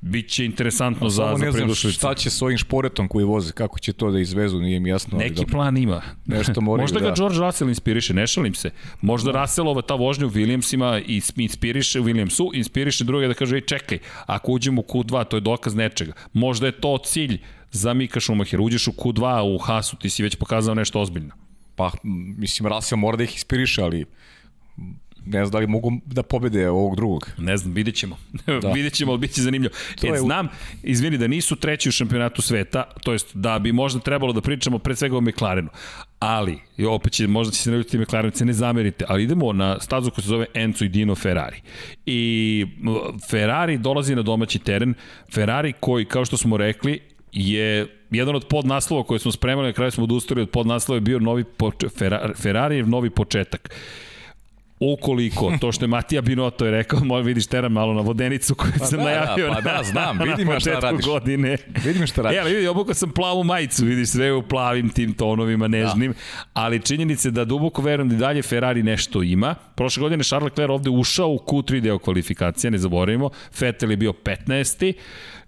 Biće 0.00 0.44
interesantno 0.44 1.08
za, 1.08 1.34
za 1.36 1.52
predušlicu. 1.52 1.98
Šta 1.98 2.14
će 2.14 2.30
s 2.30 2.42
ovim 2.42 2.58
šporetom 2.58 3.08
koji 3.08 3.24
voze, 3.24 3.52
kako 3.52 3.78
će 3.78 3.92
to 3.92 4.10
da 4.10 4.20
izvezu, 4.20 4.58
nije 4.58 4.80
mi 4.80 4.88
jasno. 4.88 5.18
Neki 5.18 5.34
dobro. 5.34 5.52
plan 5.52 5.76
ima. 5.76 6.02
Nešto 6.26 6.60
moraju 6.66 6.84
Možda 6.84 7.00
ga 7.00 7.08
da... 7.08 7.14
George 7.14 7.38
Russell 7.38 7.70
inspiriše, 7.70 8.14
ne 8.14 8.26
šalim 8.26 8.54
se. 8.54 8.70
Možda 9.00 9.32
da. 9.32 9.40
Russellova 9.40 9.82
ta 9.82 9.94
vožnja 9.94 10.26
u 10.26 10.30
Williamsima 10.30 11.22
inspiriše, 11.36 12.00
u 12.00 12.04
Williamsu 12.04 12.50
inspiriše 12.54 13.04
druge 13.04 13.28
da 13.28 13.34
kaže, 13.34 13.56
ej 13.56 13.60
čekaj, 13.60 13.98
ako 14.26 14.52
uđemo 14.52 14.80
u 14.80 14.84
Q2, 14.84 15.24
to 15.24 15.36
je 15.36 15.40
dokaz 15.40 15.74
nečega. 15.74 16.12
Možda 16.32 16.66
je 16.66 16.72
to 16.72 16.98
cilj 17.04 17.40
za 17.70 17.94
Mika 17.94 18.20
Schumacher. 18.20 18.60
Uđeš 18.60 18.88
u 18.88 18.92
Q2, 18.92 19.54
u 19.54 19.58
Hasu, 19.58 19.96
ti 19.96 20.10
si 20.10 20.22
već 20.22 20.36
pokazao 20.36 20.74
nešto 20.74 21.00
ozbiljno. 21.00 21.34
Pa, 21.76 21.90
mislim, 22.38 22.68
Russell 22.68 22.98
mora 22.98 23.16
da 23.16 23.24
ih 23.24 23.32
inspiriše, 23.32 23.82
ali 23.82 24.06
ne 25.28 25.44
znam 25.44 25.50
da 25.50 25.58
li 25.58 25.66
mogu 25.66 25.92
da 26.06 26.22
pobede 26.22 26.70
ovog 26.70 26.96
drugog. 26.96 27.30
Ne 27.38 27.56
znam, 27.56 27.74
vidjet 27.74 27.96
ćemo. 27.96 28.16
Da. 28.62 28.72
vidjet 28.72 28.92
ćemo, 28.92 29.12
ali 29.12 29.18
bit 29.18 29.34
će 29.34 29.42
zanimljivo. 29.42 29.74
To 30.00 30.06
e, 30.06 30.10
je... 30.10 30.18
znam, 30.18 30.48
izvini, 30.82 31.18
da 31.18 31.26
nisu 31.26 31.56
treći 31.56 31.88
u 31.88 31.92
šampionatu 31.92 32.42
sveta, 32.42 32.84
to 33.02 33.12
jest 33.12 33.36
da 33.36 33.58
bi 33.58 33.72
možda 33.72 34.00
trebalo 34.00 34.32
da 34.32 34.40
pričamo 34.40 34.78
pre 34.78 34.96
svega 34.96 35.16
o 35.16 35.20
McLarenu. 35.20 35.68
Ali, 36.18 36.58
i 36.76 36.84
opet 36.84 37.12
će, 37.12 37.26
možda 37.26 37.52
će 37.52 37.62
se 37.62 37.70
naljutiti 37.70 37.98
McLarenice, 37.98 38.44
ne 38.44 38.52
zamerite, 38.52 39.04
ali 39.08 39.22
idemo 39.22 39.52
na 39.52 39.80
stazu 39.80 40.10
koja 40.10 40.22
se 40.22 40.28
zove 40.28 40.46
Enzo 40.54 40.84
i 40.84 40.88
Dino 40.88 41.14
Ferrari. 41.14 41.60
I 42.06 42.66
Ferrari 43.30 43.78
dolazi 43.78 44.14
na 44.14 44.22
domaći 44.22 44.58
teren, 44.58 44.94
Ferrari 45.34 45.72
koji, 45.80 46.04
kao 46.04 46.24
što 46.24 46.36
smo 46.36 46.56
rekli, 46.56 47.00
je 47.32 47.86
jedan 48.10 48.36
od 48.36 48.46
podnaslova 48.48 49.04
koje 49.04 49.18
smo 49.18 49.32
spremali, 49.32 49.68
na 49.68 49.72
kraju 49.72 49.90
smo 49.90 50.04
odustali 50.04 50.42
od 50.42 50.50
podnaslova 50.50 50.96
je 50.96 51.00
bio 51.00 51.18
novi 51.18 51.44
Ferrari, 51.98 52.34
Ferrari 52.34 52.82
novi 52.82 53.10
početak. 53.10 53.70
Ukoliko, 54.80 55.52
to 55.60 55.72
što 55.72 55.84
je 55.84 55.88
Matija 55.88 56.22
Binoto 56.22 56.64
je 56.64 56.70
rekao, 56.70 57.00
moj 57.04 57.22
vidiš 57.22 57.46
teram 57.46 57.72
malo 57.72 57.94
na 57.94 58.00
vodenicu 58.00 58.54
koju 58.54 58.72
pa 58.78 58.86
sam 58.86 58.98
da, 58.98 59.04
najavio. 59.04 59.46
Da, 59.46 59.54
pa 59.54 59.60
da, 59.60 59.80
znam, 59.84 60.18
vidim 60.18 60.60
šta 60.60 60.70
radiš. 60.70 61.06
godine. 61.06 61.56
Vidim 61.84 62.06
šta 62.06 62.22
radiš. 62.22 62.36
E, 62.36 62.40
ali 62.40 62.54
vidi, 62.54 62.68
obukao 62.68 62.94
sam 62.94 63.10
plavu 63.10 63.44
majicu, 63.44 63.84
vidiš 63.84 64.08
sve 64.08 64.32
u 64.32 64.42
plavim 64.42 64.88
tim 64.88 65.12
tonovima 65.12 65.68
nežnim, 65.68 66.12
da. 66.12 66.18
ali 66.52 66.82
činjenice 66.82 67.30
da 67.30 67.44
duboko 67.44 67.82
verujem 67.82 68.08
da 68.08 68.16
dalje 68.16 68.42
Ferrari 68.42 68.82
nešto 68.82 69.22
ima. 69.22 69.54
Prošle 69.74 70.00
godine 70.00 70.24
Charles 70.24 70.50
Leclerc 70.50 70.70
ovde 70.70 70.90
ušao 70.90 71.28
u 71.28 71.38
Q3 71.46 71.80
deo 71.80 71.98
kvalifikacija, 71.98 72.70
ne 72.70 72.78
zaboravimo. 72.78 73.30
Vettel 73.60 73.90
je 73.90 73.96
bio 73.96 74.12
15. 74.12 74.92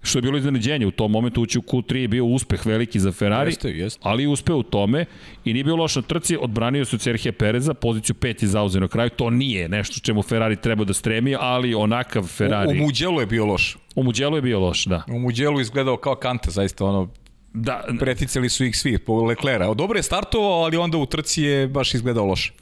što 0.01 0.17
je 0.17 0.21
bilo 0.21 0.37
iznenađenje. 0.37 0.87
U 0.87 0.91
tom 0.91 1.11
momentu 1.11 1.41
ući 1.41 1.59
u 1.59 1.61
Q3 1.61 1.95
je 1.95 2.07
bio 2.07 2.25
uspeh 2.25 2.65
veliki 2.65 2.99
za 2.99 3.11
Ferrari, 3.11 3.49
Jeste, 3.49 3.69
jeste. 3.69 3.99
ali 4.03 4.27
uspeo 4.27 4.57
u 4.57 4.63
tome 4.63 5.05
i 5.45 5.53
nije 5.53 5.63
bio 5.63 5.75
loš 5.75 5.95
na 5.95 6.01
trci, 6.01 6.37
odbranio 6.41 6.85
su 6.85 6.97
Serhije 6.97 7.31
Pereza, 7.31 7.73
poziciju 7.73 8.15
pet 8.15 8.41
je 8.43 8.47
zauzeo 8.47 8.81
na 8.81 8.87
kraju, 8.87 9.09
to 9.09 9.29
nije 9.29 9.69
nešto 9.69 9.99
čemu 9.99 10.21
Ferrari 10.21 10.55
treba 10.55 10.83
da 10.83 10.93
stremi, 10.93 11.35
ali 11.39 11.73
onakav 11.73 12.23
Ferrari... 12.23 12.67
U, 12.67 12.71
u 12.71 12.85
Muđelu 12.85 13.19
je 13.19 13.25
bio 13.25 13.45
loš. 13.45 13.77
U 13.95 14.03
Muđelu 14.03 14.35
je 14.35 14.41
bio 14.41 14.59
loš, 14.59 14.85
da. 14.85 15.03
U 15.07 15.19
Muđelu 15.19 15.61
izgledao 15.61 15.97
kao 15.97 16.15
kante, 16.15 16.51
zaista 16.51 16.85
ono, 16.85 17.09
Da, 17.53 17.83
preticali 17.99 18.49
su 18.49 18.65
ih 18.65 18.77
svi 18.77 18.97
po 18.97 19.23
Leclera. 19.23 19.73
Dobro 19.73 19.99
je 19.99 20.03
startovao, 20.03 20.63
ali 20.63 20.77
onda 20.77 20.97
u 20.97 21.05
trci 21.05 21.43
je 21.43 21.67
baš 21.67 21.93
izgledao 21.93 22.25
loše. 22.25 22.53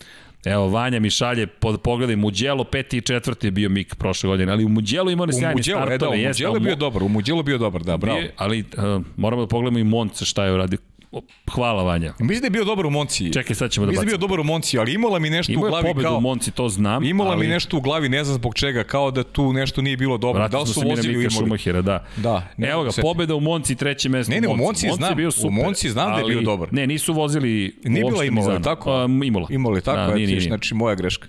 Evo, 0.46 0.68
Vanja 0.68 1.00
mi 1.00 1.10
šalje, 1.10 1.48
pod, 1.48 1.82
pogledaj, 1.82 2.16
Muđelo, 2.16 2.64
peti 2.64 2.98
i 2.98 3.02
četvrti 3.02 3.48
je 3.48 3.52
bio 3.52 3.70
Mik 3.70 3.96
prošle 3.96 4.28
godine, 4.28 4.52
ali 4.52 4.66
u 4.66 4.70
Muđelu 4.70 5.12
imao 5.12 5.26
ne 5.26 5.30
U 5.30 5.40
sjajne 5.40 5.64
startove. 5.64 5.96
e, 5.96 5.98
da, 5.98 6.10
u 6.10 6.14
a 6.14 6.54
je 6.54 6.60
bio 6.60 6.76
dobar, 6.76 7.04
u 7.04 7.10
Muđelu 7.10 7.40
je 7.40 7.44
bio 7.44 7.58
dobar, 7.58 7.84
da, 7.84 7.98
bravo. 7.98 8.20
Bio- 8.20 8.32
Ali 8.38 8.60
uh, 8.60 8.66
moramo 9.18 9.42
da 9.42 9.48
pogledamo 9.48 9.80
i 9.80 9.84
Monca 9.84 10.26
šta 10.26 10.46
je 10.46 10.54
uradio. 10.54 10.78
Hvala 11.52 11.84
Vanja. 11.84 12.14
Mislim 12.20 12.40
da 12.40 12.46
je 12.46 12.50
bio 12.52 12.66
dobar 12.66 12.86
u 12.86 12.90
Monci. 12.90 13.34
Čekaj, 13.34 13.56
sad 13.56 13.72
ćemo 13.72 13.86
da 13.86 13.90
Mislim 13.90 14.06
da 14.06 14.12
je 14.12 14.18
bacimo. 14.18 14.18
bio 14.18 14.28
dobar 14.28 14.40
u 14.40 14.44
Monci, 14.44 14.80
ali 14.80 14.94
imala 14.94 15.20
mi 15.20 15.30
nešto 15.30 15.52
Imao 15.52 15.64
u 15.64 15.68
je 15.68 15.70
glavi 15.70 15.88
pobedu 15.88 16.08
kao... 16.08 16.18
u 16.18 16.22
Monci, 16.22 16.52
to 16.52 16.70
znam. 16.70 17.04
Imala 17.04 17.32
ali 17.32 17.40
mi 17.40 17.54
nešto 17.54 17.78
u 17.78 17.82
glavi, 17.82 18.10
ne 18.10 18.24
znam 18.24 18.36
zbog 18.36 18.56
čega, 18.56 18.84
kao 18.84 19.12
da 19.12 19.24
tu 19.24 19.54
nešto 19.54 19.82
nije 19.82 19.98
bilo 19.98 20.18
dobro. 20.18 20.40
Vratili 20.40 20.60
Da 20.60 20.62
li 20.62 20.74
su 20.74 20.82
vozili 20.82 21.16
u 21.16 21.20
Mika 21.20 21.30
Imoli? 21.32 21.46
Šumahira, 21.48 21.82
da. 21.82 22.06
Da, 22.18 22.48
ne 22.58 22.68
Evo 22.68 22.84
ga, 22.84 22.92
se 22.92 23.02
pobeda 23.02 23.36
u 23.36 23.40
Monci, 23.40 23.76
treće 23.76 24.10
mesto 24.10 24.34
Ne, 24.34 24.42
ne, 24.42 24.48
u 24.48 24.56
Monci 24.56 24.88
Monci 24.88 24.98
znam, 24.98 25.16
bio 25.16 25.28
u 25.28 25.32
super, 25.32 25.52
Monci 25.52 25.90
znam 25.90 26.12
da 26.12 26.18
je 26.18 26.26
bio 26.26 26.38
ali- 26.38 26.46
dobar. 26.46 26.74
Ne, 26.74 26.88
nisu 26.88 27.14
vozili 27.14 27.80
Nije 27.84 28.06
bila 28.06 28.26
Imola, 28.26 28.60
tako? 28.60 28.92
A, 28.92 29.08
Imola. 29.24 29.48
Imali 29.50 29.82
tako, 29.82 29.98
Da, 29.98 30.06
nije, 30.08 30.16
nije, 30.18 30.28
nije. 30.28 30.42
znači 30.42 30.74
moja 30.76 30.96
greška. 30.96 31.28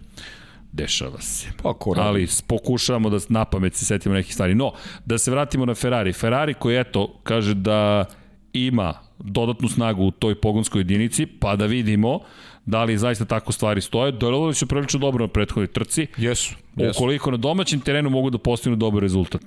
Dešava 0.73 1.21
se. 1.21 1.47
Pa 1.62 1.75
ali 1.97 2.29
pokušavamo 2.47 3.11
da 3.11 3.19
na 3.29 3.45
pamet 3.45 3.75
se 3.75 3.85
setimo 3.85 4.14
nekih 4.14 4.35
stvari. 4.35 4.55
No, 4.55 4.73
da 5.05 5.19
se 5.19 5.31
vratimo 5.31 5.66
na 5.66 5.75
Ferrari. 5.75 6.12
Ferrari 6.12 6.55
koji, 6.55 6.77
eto, 6.81 7.21
kaže 7.23 7.55
da 7.55 8.05
ima 8.53 8.95
dodatnu 9.25 9.69
snagu 9.69 10.05
u 10.05 10.11
toj 10.11 10.35
pogonskoj 10.35 10.81
jedinici, 10.81 11.27
pa 11.27 11.57
da 11.57 11.67
vidimo 11.67 12.21
da 12.67 12.85
li 12.85 12.99
zaista 12.99 13.25
tako 13.25 13.53
stvari 13.53 13.81
stoje. 13.81 14.13
Delovali 14.13 14.55
su 14.55 14.67
prilično 14.67 15.01
dobro 15.01 15.25
na 15.25 15.29
prethodnoj 15.29 15.67
trci. 15.67 16.07
Jesu, 16.17 16.55
jesu. 16.77 16.99
Ukoliko 16.99 17.31
na 17.31 17.37
domaćem 17.37 17.81
terenu 17.81 18.11
mogu 18.11 18.31
da 18.31 18.39
postignu 18.39 18.77
dobar 18.77 19.03
rezultat. 19.03 19.43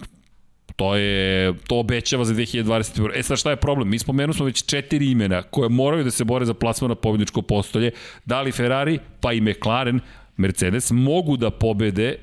To 0.75 0.95
je, 0.95 1.53
to 1.67 1.79
obećava 1.79 2.25
za 2.25 2.33
2021. 2.33 3.11
E 3.15 3.23
sad 3.23 3.37
šta 3.39 3.49
je 3.49 3.55
problem? 3.55 3.89
Mi 3.89 3.99
spomenuli 3.99 4.33
smo 4.33 4.45
već 4.45 4.65
četiri 4.65 5.11
imena 5.11 5.43
koje 5.43 5.69
moraju 5.69 6.03
da 6.03 6.11
se 6.11 6.23
bore 6.23 6.45
za 6.45 6.53
plasman 6.53 6.89
na 6.89 6.95
pobjedičko 6.95 7.41
postolje. 7.41 7.91
Da 8.25 8.41
li 8.41 8.51
Ferrari, 8.51 8.99
pa 9.21 9.33
i 9.33 9.41
McLaren, 9.41 9.99
Mercedes 10.37 10.91
mogu 10.91 11.37
da 11.37 11.51
pobede 11.51 12.15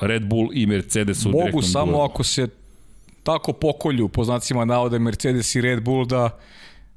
Red 0.00 0.26
Bull 0.26 0.48
i 0.52 0.66
Mercedes 0.66 1.26
u 1.26 1.28
Mogu 1.28 1.38
direktnom 1.38 1.62
samo 1.62 1.92
duelu. 1.92 2.04
ako 2.04 2.24
se 2.24 2.48
tako 3.22 3.52
pokolju, 3.52 4.08
po 4.08 4.24
znacima 4.24 4.64
navoda 4.64 4.98
Mercedes 4.98 5.54
i 5.54 5.60
Red 5.60 5.82
Bull, 5.82 6.06
da 6.06 6.38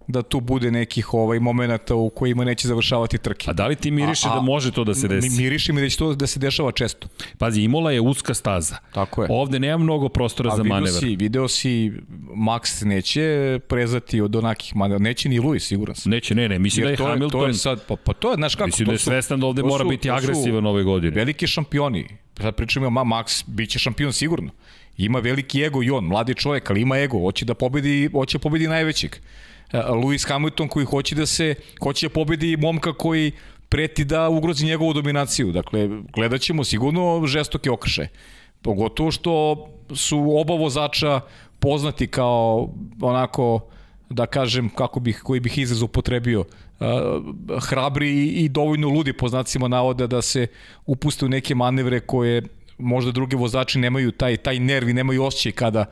da 0.08 0.22
tu 0.22 0.40
bude 0.40 0.72
nekih 0.72 1.14
ovaj 1.14 1.40
momenata 1.40 1.96
u 1.96 2.10
kojima 2.10 2.44
neće 2.46 2.68
završavati 2.68 3.18
trke. 3.18 3.50
A 3.50 3.54
da 3.54 3.68
li 3.68 3.76
ti 3.76 3.92
miriše 3.92 4.28
A- 4.28 4.32
a- 4.32 4.36
da 4.36 4.42
može 4.42 4.72
to 4.72 4.84
da 4.84 4.94
se 4.94 5.08
desi? 5.08 5.42
miriši 5.42 5.74
mi 5.74 5.82
da 5.82 5.90
će 5.90 5.98
to 5.98 6.14
da 6.16 6.28
se 6.28 6.40
dešava 6.40 6.72
često. 6.72 7.08
Pazi, 7.38 7.62
Imola 7.62 7.92
je 7.92 8.02
uska 8.02 8.34
staza. 8.34 8.78
Tako 8.94 9.24
je. 9.24 9.28
Ovde 9.32 9.60
nema 9.60 9.78
mnogo 9.78 10.10
prostora 10.10 10.50
A 10.54 10.56
za 10.56 10.64
manevar. 10.64 11.00
si, 11.00 11.16
video 11.16 11.48
si, 11.48 11.92
Max 12.38 12.86
neće 12.86 13.24
prezati 13.68 14.22
od 14.22 14.36
onakih 14.36 14.76
manevra, 14.76 15.00
neće 15.00 15.30
ni 15.30 15.40
Lewis, 15.40 15.60
siguran 15.60 15.96
sam. 15.96 16.10
Neće, 16.10 16.36
ne, 16.36 16.50
ne, 16.50 16.60
mislim 16.60 16.84
da 16.84 16.90
je 16.90 16.92
Jer 16.92 16.98
to, 16.98 17.04
je, 17.04 17.10
Hamilton... 17.10 17.42
to 17.42 17.48
je 17.48 17.54
sad, 17.54 17.86
pa, 17.88 17.96
pa 17.96 18.14
to 18.14 18.30
je, 18.30 18.36
znaš 18.36 18.56
kako, 18.56 18.66
Mislim 18.68 18.86
da 18.86 18.92
je 18.92 18.98
svestan 18.98 19.40
da 19.40 19.48
ovde 19.48 19.64
mora 19.64 19.84
su- 19.84 19.90
biti 19.90 20.12
agresivan 20.12 20.66
ove 20.66 20.84
godine. 20.84 21.16
Veliki 21.16 21.48
šampioni. 21.48 22.08
Sad 22.38 22.56
pričamo, 22.56 22.90
ma, 22.90 23.02
Max 23.06 23.44
bit 23.48 23.70
će 23.70 23.80
šampion 23.80 24.14
sigurno. 24.14 24.52
Ima 24.98 25.20
veliki 25.20 25.62
ego 25.62 25.84
i 25.84 25.90
on, 25.90 26.04
mladi 26.06 26.34
čovjek, 26.34 26.70
ali 26.70 26.82
ima 26.82 26.98
ego, 26.98 27.20
hoće 27.20 27.46
da 27.46 27.54
pobedi, 27.54 28.10
hoće 28.12 28.40
pobedi 28.40 28.68
najvećeg. 28.68 29.16
E, 29.74 29.78
Lewis 29.78 30.28
Hamilton 30.30 30.68
koji 30.68 30.86
hoće 30.86 31.16
da 31.16 31.26
se, 31.26 31.56
hoće 31.84 32.08
da 32.08 32.14
pobedi 32.14 32.58
momka 32.58 32.94
koji 32.94 33.32
preti 33.70 34.06
da 34.06 34.30
ugrozi 34.30 34.66
njegovu 34.66 34.94
dominaciju. 34.94 35.52
Dakle, 35.52 35.90
gledat 36.14 36.42
ćemo 36.42 36.64
sigurno 36.64 37.28
žestoke 37.28 37.72
okrše. 37.72 38.08
Pogotovo 38.62 39.12
što 39.12 39.68
su 39.96 40.38
oba 40.38 40.54
vozača 40.54 41.22
poznati 41.60 42.08
kao 42.08 42.70
onako 43.02 43.60
da 44.10 44.26
kažem 44.26 44.70
kako 44.70 45.00
bih 45.00 45.22
koji 45.24 45.40
bih 45.40 45.58
izraz 45.58 45.82
upotrebio 45.82 46.40
uh, 46.40 46.88
hrabri 47.62 48.10
i, 48.10 48.28
i 48.44 48.50
dovoljno 48.50 48.90
ludi 48.90 49.14
po 49.14 49.30
znacima 49.30 49.68
navoda 49.68 50.08
da 50.08 50.22
se 50.22 50.48
upuste 50.86 51.26
u 51.26 51.30
neke 51.30 51.56
manevre 51.56 52.00
koje 52.00 52.42
možda 52.78 53.12
drugi 53.12 53.36
vozači 53.36 53.80
nemaju 53.80 54.12
taj 54.12 54.38
taj 54.38 54.60
nerv 54.60 54.90
i 54.90 54.94
nemaju 54.94 55.24
osjećaj 55.24 55.52
kada 55.52 55.86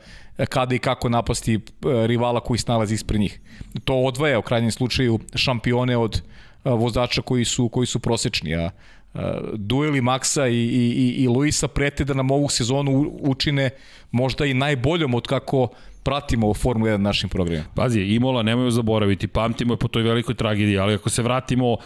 kada 0.48 0.74
i 0.74 0.78
kako 0.78 1.08
napasti 1.08 1.56
uh, 1.56 1.62
rivala 2.06 2.40
koji 2.40 2.58
se 2.58 2.64
nalazi 2.68 2.94
ispred 2.94 3.20
njih. 3.20 3.40
To 3.84 3.94
odvaja 3.94 4.38
u 4.38 4.42
krajnjem 4.42 4.70
slučaju 4.70 5.18
šampione 5.34 5.96
od 5.96 6.22
uh, 6.64 6.72
vozača 6.80 7.22
koji 7.22 7.44
su 7.44 7.68
koji 7.68 7.86
su 7.86 7.98
prosečni, 7.98 8.54
a 8.54 8.70
Uh, 9.14 9.20
dueli 9.54 10.00
Maxa 10.00 10.48
i, 10.48 10.54
i, 10.54 10.90
i, 10.90 11.22
i 11.22 11.28
Luisa 11.28 11.68
prete 11.68 12.04
da 12.04 12.14
nam 12.14 12.30
ovu 12.30 12.48
sezonu 12.48 13.12
učine 13.20 13.70
možda 14.10 14.46
i 14.46 14.54
najboljom 14.54 15.14
od 15.14 15.26
kako 15.26 15.68
pratimo 16.02 16.48
u 16.48 16.54
Formulu 16.54 16.90
1 16.90 16.96
našim 16.96 17.28
programima. 17.28 17.64
Pazi, 17.74 18.00
Imola 18.00 18.42
nemojmo 18.42 18.70
zaboraviti, 18.70 19.26
pamtimo 19.26 19.74
je 19.74 19.78
po 19.78 19.88
toj 19.88 20.02
velikoj 20.02 20.34
tragediji, 20.34 20.78
ali 20.78 20.94
ako 20.94 21.10
se 21.10 21.22
vratimo, 21.22 21.76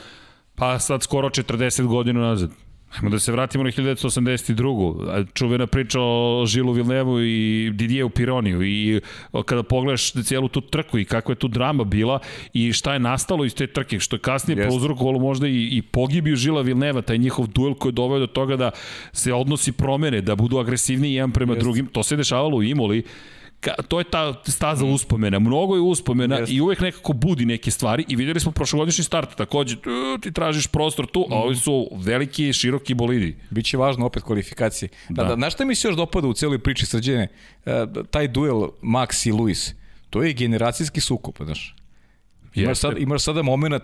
pa 0.54 0.78
sad 0.78 1.02
skoro 1.02 1.28
40 1.28 1.86
godina 1.86 2.20
nazad, 2.20 2.50
Ajmo 2.96 3.10
da 3.10 3.18
se 3.18 3.32
vratimo 3.32 3.64
na 3.64 3.70
1982. 3.70 5.26
Čuvena 5.34 5.66
priča 5.66 6.00
o 6.00 6.44
Žilu 6.46 6.72
Vilnevu 6.72 7.20
i 7.20 7.70
Didijeu 7.74 8.10
Pironiju 8.10 8.62
i 8.62 9.00
kada 9.44 9.62
pogledaš 9.62 10.12
cijelu 10.12 10.48
tu 10.48 10.60
trku 10.60 10.98
i 10.98 11.04
kakva 11.04 11.32
je 11.32 11.36
tu 11.36 11.48
drama 11.48 11.84
bila 11.84 12.18
i 12.52 12.72
šta 12.72 12.92
je 12.92 12.98
nastalo 12.98 13.44
iz 13.44 13.54
te 13.54 13.66
trke, 13.66 14.00
što 14.00 14.16
je 14.16 14.20
kasnije 14.20 14.56
Jeste. 14.58 14.68
prouzrokovalo 14.68 15.18
možda 15.18 15.48
i, 15.48 15.68
i 15.72 15.82
pogibiju 15.82 16.36
Žila 16.36 16.62
Vilneva, 16.62 17.02
taj 17.02 17.18
njihov 17.18 17.46
duel 17.46 17.74
koji 17.74 17.90
je 17.90 17.94
doveo 17.94 18.18
do 18.18 18.26
toga 18.26 18.56
da 18.56 18.70
se 19.12 19.32
odnosi 19.32 19.72
promene, 19.72 20.20
da 20.20 20.34
budu 20.36 20.58
agresivniji 20.58 21.14
jedan 21.14 21.32
prema 21.32 21.52
Jeste. 21.52 21.64
drugim. 21.64 21.86
To 21.86 22.02
se 22.02 22.16
dešavalo 22.16 22.56
u 22.56 22.62
Imoli 22.62 23.02
ka, 23.60 23.74
to 23.88 23.98
je 23.98 24.04
ta 24.04 24.34
staza 24.46 24.84
uspomena, 24.84 25.38
mnogo 25.38 25.74
je 25.74 25.80
uspomena 25.80 26.36
Jeste. 26.36 26.54
i 26.54 26.60
uvek 26.60 26.80
nekako 26.80 27.12
budi 27.12 27.44
neke 27.44 27.70
stvari 27.70 28.04
i 28.08 28.16
videli 28.16 28.40
smo 28.40 28.52
prošlogodišnji 28.52 29.04
start, 29.04 29.34
takođe 29.36 29.76
ti 30.22 30.32
tražiš 30.32 30.66
prostor 30.66 31.06
tu, 31.06 31.26
a 31.30 31.34
ovi 31.34 31.56
su 31.56 31.88
veliki, 31.92 32.52
široki 32.52 32.94
bolidi. 32.94 33.36
Biće 33.50 33.76
važno 33.76 34.06
opet 34.06 34.22
kvalifikacije. 34.22 34.88
Da, 35.08 35.22
Da. 35.22 35.28
da, 35.28 35.36
na 35.36 35.50
šta 35.50 35.64
mi 35.64 35.74
se 35.74 35.88
još 35.88 35.96
dopada 35.96 36.26
u 36.28 36.32
celoj 36.34 36.58
priči 36.58 36.86
srđene? 36.86 37.28
E, 37.66 37.86
taj 38.10 38.28
duel 38.28 38.68
Max 38.82 39.28
i 39.28 39.32
Luis, 39.32 39.74
to 40.10 40.22
je 40.22 40.32
generacijski 40.32 41.00
sukob, 41.00 41.34
znaš. 41.44 41.75
Imaš, 42.56 42.78
sad, 42.78 42.98
imaš 42.98 43.22
sada 43.22 43.42
moment, 43.42 43.82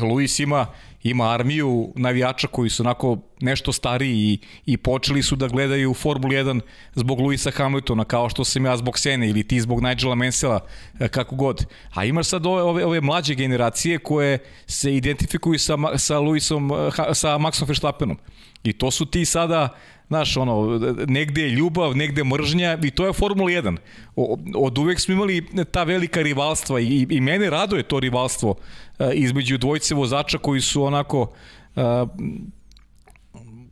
Luis 0.00 0.38
ima, 0.38 0.66
ima 1.02 1.30
armiju 1.30 1.92
navijača 1.96 2.46
koji 2.46 2.70
su 2.70 2.82
onako 2.82 3.18
nešto 3.40 3.72
stariji 3.72 4.16
i, 4.16 4.38
i 4.66 4.76
počeli 4.76 5.22
su 5.22 5.36
da 5.36 5.48
gledaju 5.48 5.94
Formulu 5.94 6.32
1 6.32 6.60
zbog 6.94 7.20
Luisa 7.20 7.50
Hamiltona, 7.50 8.04
kao 8.04 8.28
što 8.28 8.44
sam 8.44 8.64
ja 8.64 8.76
zbog 8.76 8.98
Sene 8.98 9.30
ili 9.30 9.48
ti 9.48 9.60
zbog 9.60 9.82
Nigela 9.82 10.14
Mansella, 10.14 10.60
e, 11.00 11.08
kako 11.08 11.36
god. 11.36 11.66
A 11.94 12.04
imaš 12.04 12.26
sad 12.26 12.46
ove, 12.46 12.62
ove, 12.62 12.84
ove 12.84 13.00
mlađe 13.00 13.34
generacije 13.34 13.98
koje 13.98 14.38
se 14.66 14.94
identifikuju 14.94 15.58
sa, 15.58 15.76
sa 15.96 16.18
Luisom, 16.18 16.70
e, 16.72 17.14
sa 17.14 17.38
Maxom 17.38 17.68
Verstappenom. 17.68 18.18
I 18.64 18.72
to 18.72 18.90
su 18.90 19.06
ti 19.06 19.24
sada, 19.24 19.68
znaš, 20.14 20.36
ono, 20.36 20.78
negde 21.06 21.42
je 21.42 21.50
ljubav, 21.50 21.96
negde 21.96 22.20
je 22.20 22.24
mržnja 22.24 22.78
i 22.82 22.90
to 22.90 23.06
je 23.06 23.12
Formula 23.12 23.50
1. 23.50 23.76
O, 24.16 24.38
od 24.54 24.78
uvek 24.78 25.00
smo 25.00 25.14
imali 25.14 25.46
ta 25.70 25.82
velika 25.82 26.22
rivalstva 26.22 26.80
i, 26.80 27.06
i 27.10 27.20
mene 27.20 27.50
raduje 27.50 27.82
to 27.82 28.00
rivalstvo 28.00 28.54
e, 28.98 29.10
između 29.14 29.58
dvojice 29.58 29.94
vozača 29.94 30.38
koji 30.38 30.60
su 30.60 30.84
onako 30.84 31.32
e, 31.76 31.82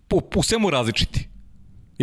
po, 0.08 0.20
po 0.20 0.42
svemu 0.42 0.70
različiti. 0.70 1.28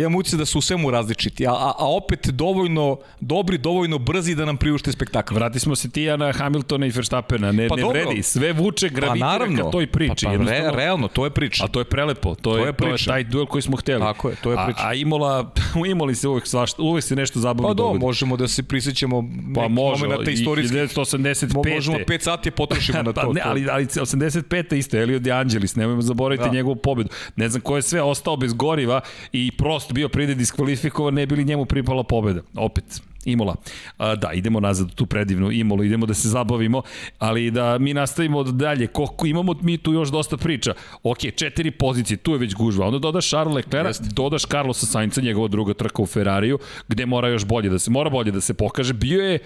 Imam 0.00 0.14
utisak 0.14 0.38
da 0.38 0.46
su 0.46 0.58
u 0.58 0.62
svemu 0.62 0.90
različiti, 0.90 1.46
a, 1.46 1.50
a, 1.50 1.72
a 1.78 1.88
opet 1.88 2.28
dovoljno 2.28 2.98
dobri, 3.20 3.58
dovoljno 3.58 3.98
brzi 4.00 4.34
da 4.34 4.44
nam 4.44 4.56
priušte 4.56 4.92
spektakl. 4.92 5.34
Vrati 5.34 5.58
smo 5.60 5.76
se 5.76 5.90
ti 5.90 6.02
ja 6.02 6.16
na 6.16 6.32
Hamiltona 6.32 6.86
i 6.86 6.90
Verstappena, 6.90 7.52
ne, 7.52 7.68
Pa 7.68 7.76
ne 7.76 7.82
dobro. 7.82 8.00
vredi, 8.00 8.22
sve 8.22 8.52
vuče 8.52 8.88
Pa 8.88 8.94
gravitira 8.94 9.26
naravno, 9.28 9.64
ka 9.64 9.70
toj 9.70 9.86
priči. 9.88 10.26
pa, 10.26 10.32
pa 10.34 10.44
re, 10.44 10.70
realno, 10.72 11.08
to 11.08 11.24
je 11.24 11.30
priča. 11.30 11.64
A 11.64 11.68
to 11.68 11.78
je 11.78 11.84
prelepo, 11.86 12.34
to, 12.34 12.56
je, 12.56 12.62
je 12.62 12.72
to 12.72 12.86
je 12.86 12.96
taj 12.98 13.24
duel 13.24 13.46
koji 13.46 13.62
smo 13.62 13.76
hteli. 13.76 14.00
Tako 14.00 14.28
je, 14.28 14.36
to 14.36 14.50
je 14.50 14.58
priča. 14.66 14.80
A, 14.80 14.88
a 14.88 14.94
Imola, 14.94 15.50
u 15.80 15.86
Imoli 15.86 16.14
se 16.14 16.28
uvek, 16.28 16.46
svašta, 16.46 16.82
uvek 16.82 17.04
se 17.04 17.16
nešto 17.16 17.40
zabavno 17.40 17.62
Pa 17.64 17.74
do, 17.74 17.82
dogodi. 17.82 17.98
možemo 18.00 18.36
da 18.36 18.48
se 18.48 18.62
prisjećamo 18.62 19.24
Pa 19.54 19.68
može, 19.68 20.04
momenta 20.04 20.30
istorijskih. 20.30 20.78
1985. 20.78 21.54
Mo- 21.54 21.74
Možemo 21.74 21.98
5 21.98 22.20
sati 22.20 22.50
potrošimo 22.50 22.98
na 22.98 23.12
to. 23.12 23.20
pa 23.22 23.26
ne, 23.28 23.40
to. 23.40 23.48
ali, 23.48 23.66
ali 23.70 23.86
85. 23.86 24.74
isto, 24.74 24.96
Elio 24.96 25.18
De 25.18 25.32
Angelis, 25.32 25.76
nemojmo 25.76 26.02
zaboraviti 26.02 26.44
Da. 26.44 26.50
njegovu 26.50 26.76
pobedu. 26.76 27.08
Ne 27.36 27.48
znam 27.48 27.60
ko 27.60 27.76
je 27.76 27.82
sve 27.82 28.02
ostao 28.02 28.36
bez 28.36 28.52
goriva 28.54 29.00
i 29.32 29.50
prosto 29.52 29.89
Prost 29.90 29.94
bio 29.94 30.08
pride 30.08 30.34
diskvalifikovan, 30.34 31.14
ne 31.14 31.26
bili 31.26 31.44
njemu 31.44 31.64
pripala 31.64 32.04
pobeda. 32.04 32.40
Opet, 32.54 33.02
Imola. 33.24 33.56
A, 33.98 34.14
da, 34.14 34.32
idemo 34.32 34.60
nazad 34.60 34.86
u 34.86 34.94
tu 34.94 35.06
predivnu 35.06 35.50
Imolu, 35.50 35.84
idemo 35.84 36.06
da 36.06 36.14
se 36.14 36.28
zabavimo, 36.28 36.82
ali 37.18 37.50
da 37.50 37.78
mi 37.78 37.94
nastavimo 37.94 38.42
dalje. 38.44 38.86
Koliko 38.86 39.26
imamo 39.26 39.54
mi 39.62 39.78
tu 39.78 39.92
još 39.92 40.08
dosta 40.08 40.36
priča. 40.36 40.74
Ok, 41.02 41.18
četiri 41.36 41.70
pozicije, 41.70 42.16
tu 42.16 42.32
je 42.32 42.38
već 42.38 42.54
gužva. 42.54 42.86
Onda 42.86 42.98
dodaš 42.98 43.28
Charles 43.28 43.54
Leclerc, 43.54 43.98
dodaš 44.00 44.46
Carlosa 44.46 44.86
Sainca, 44.86 45.20
njegova 45.20 45.48
druga 45.48 45.74
trka 45.74 46.02
u 46.02 46.06
Ferrariju, 46.06 46.58
gde 46.88 47.06
mora 47.06 47.28
još 47.28 47.44
bolje 47.44 47.70
da 47.70 47.78
se, 47.78 47.90
mora 47.90 48.10
bolje 48.10 48.30
da 48.30 48.40
se 48.40 48.54
pokaže. 48.54 48.94
Bio 48.94 49.22
je 49.22 49.38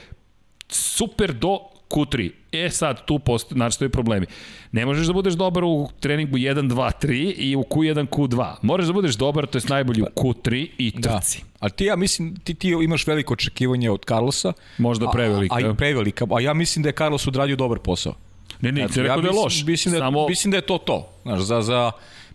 super 0.69 1.33
do 1.33 1.59
Q3. 1.95 2.31
E 2.53 2.71
sad, 2.71 3.05
tu 3.05 3.19
postoje, 3.19 3.59
nastoje 3.59 3.89
problemi. 3.89 4.27
Ne 4.73 4.87
možeš 4.87 5.07
da 5.07 5.13
budeš 5.13 5.35
dobar 5.35 5.65
u 5.65 5.89
treningu 6.01 6.37
1, 6.37 6.69
2, 6.69 6.91
3 7.03 7.35
i 7.37 7.57
u 7.57 7.63
Q1, 7.63 8.07
Q2. 8.07 8.55
Moraš 8.63 8.87
da 8.87 8.93
budeš 8.93 9.15
dobar, 9.15 9.47
to 9.47 9.59
je 9.59 9.63
najbolji 9.69 10.03
u 10.03 10.07
Q3 10.07 10.69
i 10.79 10.91
da. 10.91 11.19
trci. 11.19 11.39
Da. 11.39 11.45
Ali 11.61 11.71
ti, 11.71 11.85
ja 11.85 11.97
mislim, 11.97 12.37
ti, 12.37 12.55
ti 12.55 12.69
imaš 12.69 13.07
veliko 13.07 13.33
očekivanje 13.33 13.91
od 13.91 14.05
Carlosa. 14.09 14.53
Možda 14.79 15.11
prevelika. 15.11 15.55
A, 15.55 15.59
a 15.59 15.71
i 15.71 15.75
prevelika. 15.77 16.27
A 16.31 16.41
ja 16.41 16.55
mislim 16.55 16.83
da 16.83 16.89
je 16.89 16.93
Carlos 16.93 17.27
odradio 17.27 17.57
dobar 17.57 17.79
posao. 17.79 18.15
Ne, 18.61 18.73
ne, 18.73 18.89
ti 18.89 19.03
rekao 19.03 19.17
ja 19.17 19.23
da 19.23 19.29
je 19.29 19.35
loš. 19.35 19.65
Mislim 19.65 19.93
da, 19.93 19.99
Samo... 19.99 20.29
mislim 20.29 20.51
da 20.51 20.57
je 20.57 20.67
to 20.67 20.79
to. 20.79 21.09
Znaš, 21.23 21.41
za, 21.41 21.63
za 21.63 21.93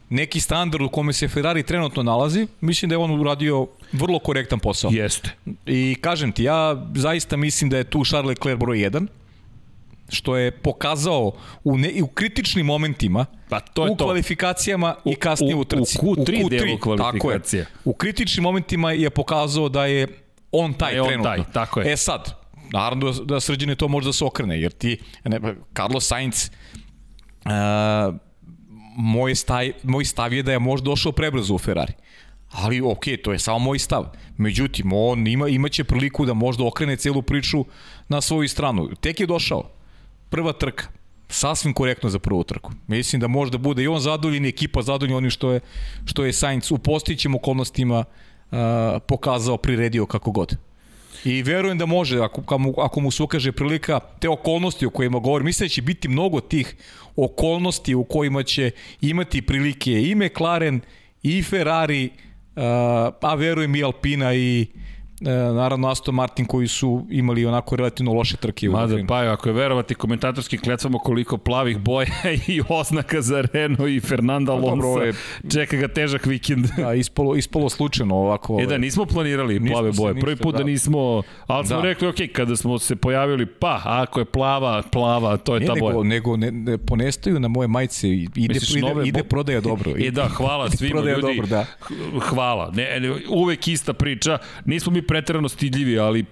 neki 0.10 0.40
standard 0.40 0.82
u 0.82 0.90
kome 0.90 1.14
se 1.14 1.28
Ferrari 1.28 1.64
trenutno 1.64 2.04
nalazi, 2.04 2.48
mislim 2.62 2.90
da 2.90 2.94
je 2.94 2.98
on 2.98 3.20
uradio 3.20 3.68
vrlo 3.92 4.20
korektan 4.20 4.60
posao. 4.60 4.92
Jeste. 4.94 5.36
I 5.66 5.96
kažem 6.02 6.32
ti, 6.32 6.44
ja 6.44 6.88
zaista 6.96 7.38
mislim 7.38 7.70
da 7.70 7.78
je 7.78 7.84
tu 7.84 8.06
Charles 8.06 8.28
Leclerc 8.28 8.60
broj 8.60 8.78
1 8.78 9.08
što 10.10 10.38
je 10.38 10.52
pokazao 10.52 11.32
u, 11.64 11.78
ne, 11.78 12.04
u 12.04 12.08
kritičnim 12.08 12.66
momentima 12.66 13.26
pa 13.50 13.60
to 13.60 13.86
je 13.86 13.92
u 13.92 13.96
to. 13.96 14.06
kvalifikacijama 14.06 14.96
i 15.06 15.16
kasnije 15.16 15.56
u, 15.56 15.60
u 15.60 15.66
trci. 15.66 16.00
U 16.02 16.16
Q3, 16.16 16.46
u 16.46 16.50
Q3 16.50 16.50
delu 16.50 16.78
kvalifikacije. 16.80 17.64
Tako 17.66 17.80
je. 17.80 17.82
U 17.86 17.94
kritičnim 17.94 18.44
momentima 18.44 18.92
je 18.92 19.10
pokazao 19.10 19.70
da 19.70 19.86
je 19.86 20.08
on 20.52 20.74
taj 20.74 20.94
je 20.94 21.02
on 21.02 21.08
trenutno. 21.08 21.32
Taj, 21.36 21.54
tako 21.54 21.80
je. 21.80 21.94
E 21.94 21.98
sad, 21.98 22.36
naravno 22.74 23.12
da, 23.12 23.24
da 23.24 23.40
srđene 23.40 23.76
to 23.76 23.88
može 23.88 24.06
da 24.10 24.14
se 24.14 24.26
okrene, 24.26 24.62
jer 24.62 24.72
ti, 24.72 24.98
ne, 25.26 25.40
Carlos 25.76 26.08
Sainz, 26.08 26.50
uh, 27.46 27.52
moj, 28.98 29.36
staj, 29.36 29.72
moj 29.84 30.06
stav 30.06 30.34
je 30.34 30.44
da 30.44 30.52
je 30.52 30.60
možda 30.60 30.86
došao 30.86 31.12
prebrzo 31.12 31.56
u 31.56 31.58
Ferrari. 31.58 31.94
Ali 32.52 32.82
ok, 32.82 33.06
to 33.24 33.32
je 33.32 33.40
samo 33.40 33.60
moj 33.60 33.80
stav. 33.80 34.06
Međutim, 34.38 34.94
on 34.94 35.28
ima, 35.28 35.48
imaće 35.48 35.84
priliku 35.84 36.26
da 36.26 36.34
možda 36.34 36.66
okrene 36.66 36.96
celu 36.96 37.22
priču 37.22 37.66
na 38.08 38.22
svoju 38.22 38.50
stranu. 38.50 38.90
Tek 39.02 39.20
je 39.20 39.28
došao 39.28 39.79
prva 40.30 40.54
trka, 40.54 40.88
sasvim 41.30 41.74
korektno 41.74 42.10
za 42.10 42.20
prvu 42.20 42.44
trku. 42.44 42.72
Mislim 42.88 43.20
da 43.20 43.28
možda 43.28 43.58
bude 43.58 43.84
i 43.84 43.88
on 43.88 44.00
zadovoljen 44.00 44.46
i 44.46 44.50
ekipa 44.50 44.82
zadovoljena 44.82 45.18
onim 45.18 45.32
što 45.32 45.52
je, 45.52 45.60
što 46.06 46.26
je 46.26 46.34
Sainz 46.34 46.72
u 46.72 46.78
postićim 46.78 47.36
okolnostima 47.36 48.00
uh, 48.00 48.58
pokazao, 49.08 49.58
priredio 49.58 50.06
kako 50.06 50.32
god. 50.32 50.58
I 51.26 51.44
verujem 51.44 51.78
da 51.78 51.86
može, 51.86 52.20
ako, 52.20 52.42
ako 52.78 53.00
mu 53.00 53.12
se 53.12 53.24
ukaže 53.24 53.52
prilika, 53.52 54.00
te 54.20 54.30
okolnosti 54.30 54.86
o 54.86 54.90
kojima 54.90 55.20
govorim, 55.20 55.46
mislim 55.46 55.66
da 55.66 55.70
će 55.70 55.82
biti 55.82 56.08
mnogo 56.08 56.42
tih 56.42 56.76
okolnosti 57.16 57.96
u 57.96 58.04
kojima 58.04 58.44
će 58.44 58.72
imati 59.02 59.42
prilike 59.42 59.92
i 60.02 60.16
McLaren, 60.16 60.82
i 61.24 61.44
Ferrari, 61.44 62.10
uh, 62.56 62.64
a 63.22 63.36
verujem 63.36 63.76
i 63.76 63.84
Alpina 63.84 64.34
i 64.34 64.68
uh, 64.74 64.82
naravno 65.22 65.88
Aston 65.88 66.16
Martin 66.16 66.46
koji 66.46 66.68
su 66.68 67.06
imali 67.10 67.46
onako 67.46 67.76
relativno 67.76 68.14
loše 68.14 68.38
trke 68.38 68.70
u 68.70 68.72
Mada, 68.72 68.98
pa 69.08 69.16
ako 69.16 69.50
je 69.50 69.54
verovati 69.54 69.96
komentatorski 69.96 70.58
klecamo 70.58 71.00
koliko 71.00 71.38
plavih 71.38 71.78
boja 71.78 72.08
i 72.48 72.62
oznaka 72.70 73.22
za 73.22 73.42
Renault 73.54 73.90
i 73.90 74.00
Fernanda 74.00 74.52
pa 74.52 74.58
Alonso, 74.58 75.04
je, 75.04 75.14
čeka 75.54 75.78
ga 75.78 75.88
težak 75.88 76.26
vikend. 76.26 76.68
Da, 76.78 76.94
ispolo, 76.94 77.36
ispolo 77.36 77.70
slučajno 77.70 78.16
ovako. 78.16 78.60
E 78.62 78.66
da, 78.66 78.78
nismo 78.78 79.06
planirali 79.06 79.60
nismo 79.60 79.74
plave 79.74 79.92
boje. 79.92 80.20
Prvi 80.20 80.36
put 80.36 80.56
da, 80.56 80.58
da 80.58 80.64
nismo, 80.64 81.24
ali 81.48 81.68
smo 81.68 81.76
da. 81.76 81.84
rekli, 81.84 82.08
ok, 82.08 82.16
kada 82.34 82.56
smo 82.56 82.80
se 82.80 82.96
pojavili, 82.96 83.46
pa, 83.46 83.82
ako 83.86 84.20
je 84.20 84.26
plava, 84.26 84.84
plava, 84.92 85.38
to 85.38 85.54
je 85.54 85.60
Nije, 85.60 85.68
ta 85.68 85.74
nego, 85.74 85.92
boja. 85.92 86.04
Nego, 86.04 86.38
ne, 86.38 86.52
ne, 86.52 86.78
ponestaju 86.78 87.40
na 87.40 87.48
moje 87.48 87.68
majice, 87.68 88.10
ide, 88.10 88.30
Misliš, 88.36 88.72
ide, 88.72 88.82
nove, 88.82 89.08
ide 89.08 89.24
prodaja 89.24 89.62
dobro. 89.62 89.94
E 89.98 90.12
da, 90.12 90.28
hvala 90.28 90.70
svima 90.78 91.02
ljudi. 91.02 91.22
Dobro, 91.22 91.48
da. 91.48 91.66
Hvala. 92.20 92.72
Ne, 92.76 93.12
uvek 93.30 93.68
ista 93.68 93.94
priča. 93.94 94.38
Nismo 94.66 94.92
mi 94.92 95.02
preterano 95.10 95.50
stidljivi, 95.50 96.00
ali 96.00 96.26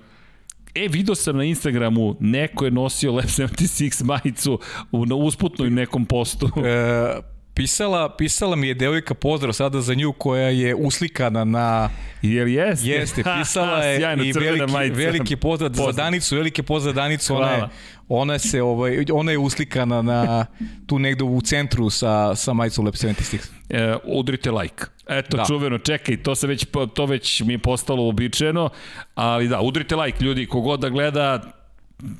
E, 0.75 0.88
vidio 0.88 1.15
sam 1.15 1.38
na 1.38 1.43
Instagramu, 1.43 2.15
neko 2.19 2.65
je 2.65 2.71
nosio 2.71 3.11
Lab 3.11 3.25
76 3.25 4.03
majicu 4.03 4.59
u, 4.91 5.05
na 5.05 5.15
usputnoj 5.15 5.69
nekom 5.69 6.05
postu. 6.05 6.49
E, 6.65 7.21
pisala, 7.53 8.15
pisala 8.17 8.55
mi 8.55 8.67
je 8.67 8.73
devojka 8.73 9.13
pozdrav 9.13 9.53
sada 9.53 9.82
za 9.82 9.93
nju 9.93 10.13
koja 10.13 10.49
je 10.49 10.75
uslikana 10.75 11.43
na... 11.43 11.89
Jel 12.21 12.47
jeste? 12.47 12.89
Jeste, 12.89 13.23
pisala 13.39 13.78
je 13.84 13.99
Sjajno, 13.99 14.23
i 14.23 14.32
veliki, 14.32 14.71
majica. 14.71 14.97
veliki 14.97 15.36
pozdrav, 15.36 15.69
pozdrav 15.69 15.91
za 15.91 16.01
Danicu, 16.01 16.36
veliki 16.36 16.63
pozdrav 16.63 16.93
za 16.93 17.01
Danicu, 17.01 17.36
ona 17.36 17.51
je, 17.51 17.67
ona, 18.10 18.39
se, 18.39 18.62
ovaj, 18.62 19.05
ona 19.14 19.32
je 19.32 19.38
uslikana 19.38 20.01
na, 20.01 20.45
tu 20.86 20.99
negde 20.99 21.24
u 21.24 21.41
centru 21.41 21.89
sa, 21.89 22.36
sa 22.36 22.53
majicom 22.53 22.86
Lab 22.86 22.93
76. 22.93 23.38
E, 23.70 23.95
udrite 24.05 24.51
like. 24.51 24.86
Eto, 25.10 25.38
da. 25.38 25.45
čuveno, 25.47 25.78
čekaj, 25.78 26.24
to, 26.24 26.36
se 26.36 26.47
već, 26.47 26.66
to 26.93 27.05
već 27.05 27.41
mi 27.41 27.53
je 27.53 27.60
postalo 27.60 28.03
uobičajeno, 28.03 28.70
ali 29.16 29.47
da, 29.47 29.62
udrite 29.62 29.95
like, 29.95 30.24
ljudi, 30.24 30.45
kogod 30.45 30.80
da 30.80 30.89
gleda, 30.89 31.41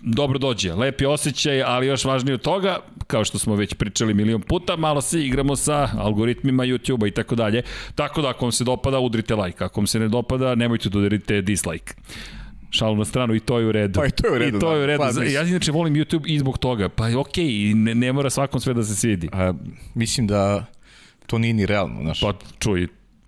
dobro 0.02 0.40
dođe, 0.40 0.74
lepi 0.74 1.06
osjećaj, 1.06 1.64
ali 1.64 1.88
još 1.88 2.06
važnije 2.06 2.34
od 2.34 2.42
toga, 2.42 2.80
kao 3.08 3.26
što 3.26 3.40
smo 3.40 3.56
već 3.56 3.74
pričali 3.74 4.14
milion 4.14 4.42
puta, 4.42 4.76
malo 4.76 5.02
se 5.02 5.22
igramo 5.22 5.56
sa 5.56 5.90
algoritmima 5.98 6.64
YouTube-a 6.64 7.08
i 7.08 7.12
tako 7.12 7.36
dalje. 7.36 7.62
Tako 7.96 8.22
da, 8.22 8.30
ako 8.30 8.46
vam 8.46 8.52
se 8.52 8.64
dopada, 8.64 9.00
udrite 9.00 9.36
like. 9.36 9.64
Ako 9.64 9.80
vam 9.80 9.88
se 9.88 10.00
ne 10.00 10.08
dopada, 10.08 10.56
nemojte 10.56 10.90
da 10.90 11.00
udarite 11.00 11.42
dislike. 11.42 11.94
Šalu 12.78 12.96
na 12.96 13.06
stranu 13.06 13.36
i 13.36 13.40
to 13.40 13.60
je 13.60 13.68
u 13.68 13.72
redu. 13.72 14.00
Pa 14.00 14.06
i 14.06 14.12
to 14.12 14.28
je 14.28 14.34
u 14.34 14.38
redu. 14.38 14.58
I 14.58 14.60
to 14.60 14.76
je 14.76 14.84
u 14.84 14.86
redu. 14.86 15.04
Da. 15.16 15.24
Ja 15.24 15.42
inače 15.44 15.72
volim 15.72 15.94
YouTube 15.96 16.28
i 16.28 16.40
zbog 16.40 16.58
toga. 16.58 16.90
Pa 16.90 17.04
okej, 17.04 17.46
okay, 17.46 17.76
ne, 17.76 17.96
ne 17.96 18.14
mora 18.14 18.30
svakom 18.30 18.62
sve 18.62 18.74
da 18.74 18.84
se 18.84 18.96
svidi. 18.96 19.30
A, 19.32 19.54
mislim 19.96 20.28
da 20.28 20.66
to 21.26 21.38
nije 21.38 21.54
ni 21.54 21.66
realno, 21.66 22.02
znaš. 22.02 22.20
Pa 22.20 22.34
čuj, 22.60 22.88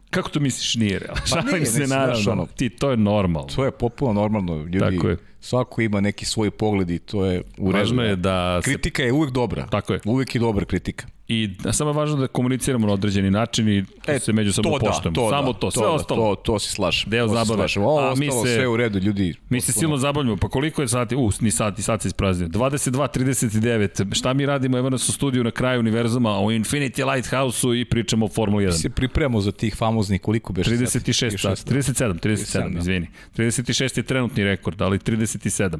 Kako 0.09 0.29
to 0.29 0.39
misliš 0.39 0.75
nije 0.75 0.99
realno? 0.99 1.21
Pa 1.21 1.41
Šalim 1.41 1.65
se 1.65 1.87
naravno, 1.87 2.31
ono, 2.31 2.45
ti, 2.45 2.69
to 2.69 2.91
je 2.91 2.97
normalno. 2.97 3.47
To 3.55 3.65
je 3.65 3.71
popuno 3.71 4.13
normalno, 4.13 4.55
ljudi. 4.55 4.79
Tako 4.79 5.07
je. 5.07 5.17
Svako 5.39 5.81
ima 5.81 6.01
neki 6.01 6.25
svoj 6.25 6.51
pogled 6.51 6.89
i 6.89 6.99
to 6.99 7.25
je 7.25 7.41
u 7.57 7.71
redu. 7.71 7.77
Važno 7.77 8.03
je 8.03 8.15
da... 8.15 8.61
Kritika 8.63 9.01
se... 9.01 9.05
je 9.05 9.13
uvek 9.13 9.31
dobra. 9.31 9.67
Tako 9.67 9.93
je. 9.93 9.99
Uvek 10.05 10.35
je 10.35 10.39
dobra 10.39 10.65
kritika. 10.65 11.07
I 11.29 11.49
samo 11.71 11.89
je 11.89 11.93
važno 11.93 12.15
da 12.15 12.27
komuniciramo 12.27 12.87
na 12.87 12.93
određeni 12.93 13.31
način 13.31 13.69
i 13.69 13.81
da 14.05 14.13
e, 14.13 14.19
se 14.19 14.33
međusobno 14.33 14.71
da, 14.71 14.85
poštujemo. 14.85 15.15
To 15.15 15.29
samo 15.29 15.53
da, 15.53 15.59
to, 15.59 15.71
sve 15.71 15.83
to, 15.83 15.93
ostalo. 15.93 16.35
To, 16.35 16.41
to 16.41 16.59
se 16.59 16.71
slažem. 16.71 17.09
Deo 17.09 17.27
zabave. 17.27 17.65
Ovo 17.77 17.99
A, 17.99 18.15
mi 18.15 18.31
se, 18.31 18.55
sve 18.55 18.67
u 18.67 18.77
redu, 18.77 18.99
ljudi. 18.99 19.33
Mi 19.49 19.61
se 19.61 19.71
silno 19.71 19.97
zabavljamo. 19.97 20.37
Pa 20.37 20.49
koliko 20.49 20.81
je 20.81 20.87
sati? 20.87 21.15
U, 21.15 21.29
ni 21.39 21.51
sati, 21.51 21.81
sat 21.81 22.01
se 22.01 22.07
ispraznio. 22.07 22.47
22.39. 22.47 24.15
Šta 24.15 24.33
mi 24.33 24.45
radimo? 24.45 24.77
Evo 24.77 24.89
nas 24.89 25.09
u 25.09 25.11
studiju 25.11 25.43
na 25.43 25.51
kraju 25.51 25.79
univerzuma 25.79 26.39
u 26.39 26.51
Infinity 26.51 27.13
Lighthouse-u 27.13 27.75
i 27.75 27.85
pričamo 27.85 28.25
o 28.25 28.29
Formuli 28.29 28.63
1. 28.63 28.67
Mi 28.67 28.73
se 28.73 28.89
pripremamo 28.89 29.41
za 29.41 29.51
tih 29.51 29.75
famoznih 29.75 30.21
koliko 30.21 30.53
beš 30.53 30.67
36 30.67 31.37
sati. 31.37 31.73
37, 31.73 32.19
37, 32.19 32.73
da. 32.73 32.79
izvini. 32.79 33.07
36 33.37 33.97
je 33.97 34.03
trenutni 34.03 34.43
rekord, 34.43 34.81
ali 34.81 34.99
37. 34.99 35.77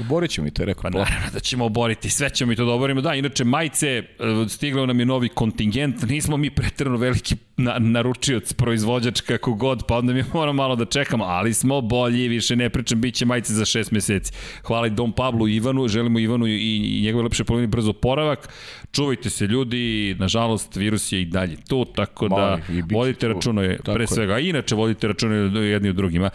Oborit 0.00 0.30
ćemo 0.30 0.46
i 0.46 0.50
to 0.50 0.62
je 0.62 0.66
rekord. 0.66 0.92
Pa 0.92 0.98
naravno 0.98 1.30
da 1.32 1.40
ćemo 1.40 1.64
oboriti, 1.64 2.10
sve 2.10 2.30
ćemo 2.30 2.52
i 2.52 2.56
to 2.56 2.64
da 2.64 2.72
oborimo. 2.72 3.00
Da, 3.00 3.14
inače 3.14 3.44
majice, 3.44 3.88
e, 3.88 4.04
stiglo 4.48 4.87
nam 4.88 5.00
je 5.00 5.06
novi 5.06 5.28
kontingent 5.28 6.02
nismo 6.08 6.36
mi 6.36 6.50
pretrano 6.50 6.96
veliki 6.96 7.36
na, 7.56 7.78
naručioc, 7.78 8.52
proizvođač 8.52 9.20
kako 9.20 9.54
god, 9.54 9.84
pa 9.88 9.98
onda 9.98 10.12
mi 10.12 10.24
moramo 10.34 10.62
malo 10.62 10.76
da 10.76 10.84
čekamo, 10.84 11.24
ali 11.24 11.54
smo 11.54 11.80
bolji, 11.80 12.28
više 12.28 12.56
ne 12.56 12.70
pričam, 12.70 13.00
bit 13.00 13.14
će 13.14 13.26
majice 13.26 13.52
za 13.52 13.64
šest 13.64 13.90
meseci. 13.90 14.32
Hvala 14.62 14.86
i 14.86 14.90
Dom 14.90 15.12
Pablu 15.12 15.48
i 15.48 15.56
Ivanu, 15.56 15.88
želimo 15.88 16.18
Ivanu 16.18 16.46
i, 16.46 16.56
i 16.56 17.02
njegove 17.02 17.24
lepše 17.24 17.44
polovini 17.44 17.66
brzo 17.66 17.92
poravak. 17.92 18.48
Čuvajte 18.92 19.30
se 19.30 19.46
ljudi, 19.46 20.16
nažalost 20.18 20.76
virus 20.76 21.12
je 21.12 21.22
i 21.22 21.24
dalje 21.24 21.56
tu, 21.68 21.84
tako 21.84 22.28
da 22.28 22.58
vodite 22.92 23.28
računa 23.28 23.76
pre 23.84 24.06
svega, 24.06 24.34
a 24.34 24.38
inače 24.38 24.74
vodite 24.74 25.08
računa 25.08 25.34
jedni 25.60 25.90
u 25.90 25.92
drugima. 25.92 26.30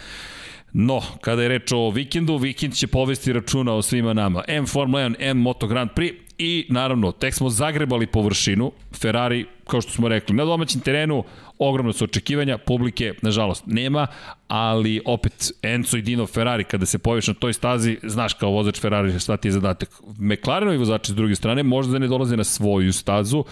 No, 0.74 1.02
kada 1.22 1.42
je 1.42 1.50
reč 1.50 1.72
o 1.72 1.90
vikendu, 1.90 2.38
vikend 2.38 2.74
će 2.74 2.88
povesti 2.88 3.34
računa 3.34 3.74
o 3.74 3.82
svima 3.82 4.14
nama. 4.14 4.44
M 4.48 4.66
Formula 4.66 5.02
1, 5.02 5.16
M 5.20 5.38
Moto 5.38 5.68
Grand 5.68 5.90
Prix 5.96 6.14
i 6.38 6.66
naravno, 6.70 7.12
tek 7.12 7.34
smo 7.34 7.50
zagrebali 7.50 8.08
površinu. 8.08 8.72
Ferrari, 9.02 9.46
kao 9.68 9.82
što 9.82 9.92
smo 9.92 10.08
rekli, 10.08 10.36
na 10.36 10.46
domaćem 10.46 10.82
terenu 10.82 11.24
ogromno 11.60 11.94
su 11.94 12.04
očekivanja, 12.04 12.58
publike, 12.58 13.14
nažalost, 13.22 13.64
nema, 13.68 14.08
ali 14.48 15.02
opet 15.06 15.52
Enzo 15.62 15.98
i 15.98 16.02
Dino 16.02 16.28
Ferrari, 16.28 16.64
kada 16.64 16.86
se 16.86 16.98
pojaviš 16.98 17.28
na 17.28 17.34
toj 17.34 17.54
stazi, 17.54 17.98
znaš 18.04 18.34
kao 18.34 18.50
vozač 18.50 18.82
Ferrari 18.82 19.20
šta 19.20 19.38
ti 19.38 19.48
je 19.48 19.52
zadatak. 19.52 19.90
McLarenovi 20.20 20.78
vozači 20.78 21.12
s 21.12 21.16
druge 21.16 21.36
strane 21.36 21.64
možda 21.64 21.92
da 21.94 22.00
ne 22.00 22.08
dolaze 22.08 22.38
na 22.38 22.44
svoju 22.44 22.94
stazu, 22.94 23.44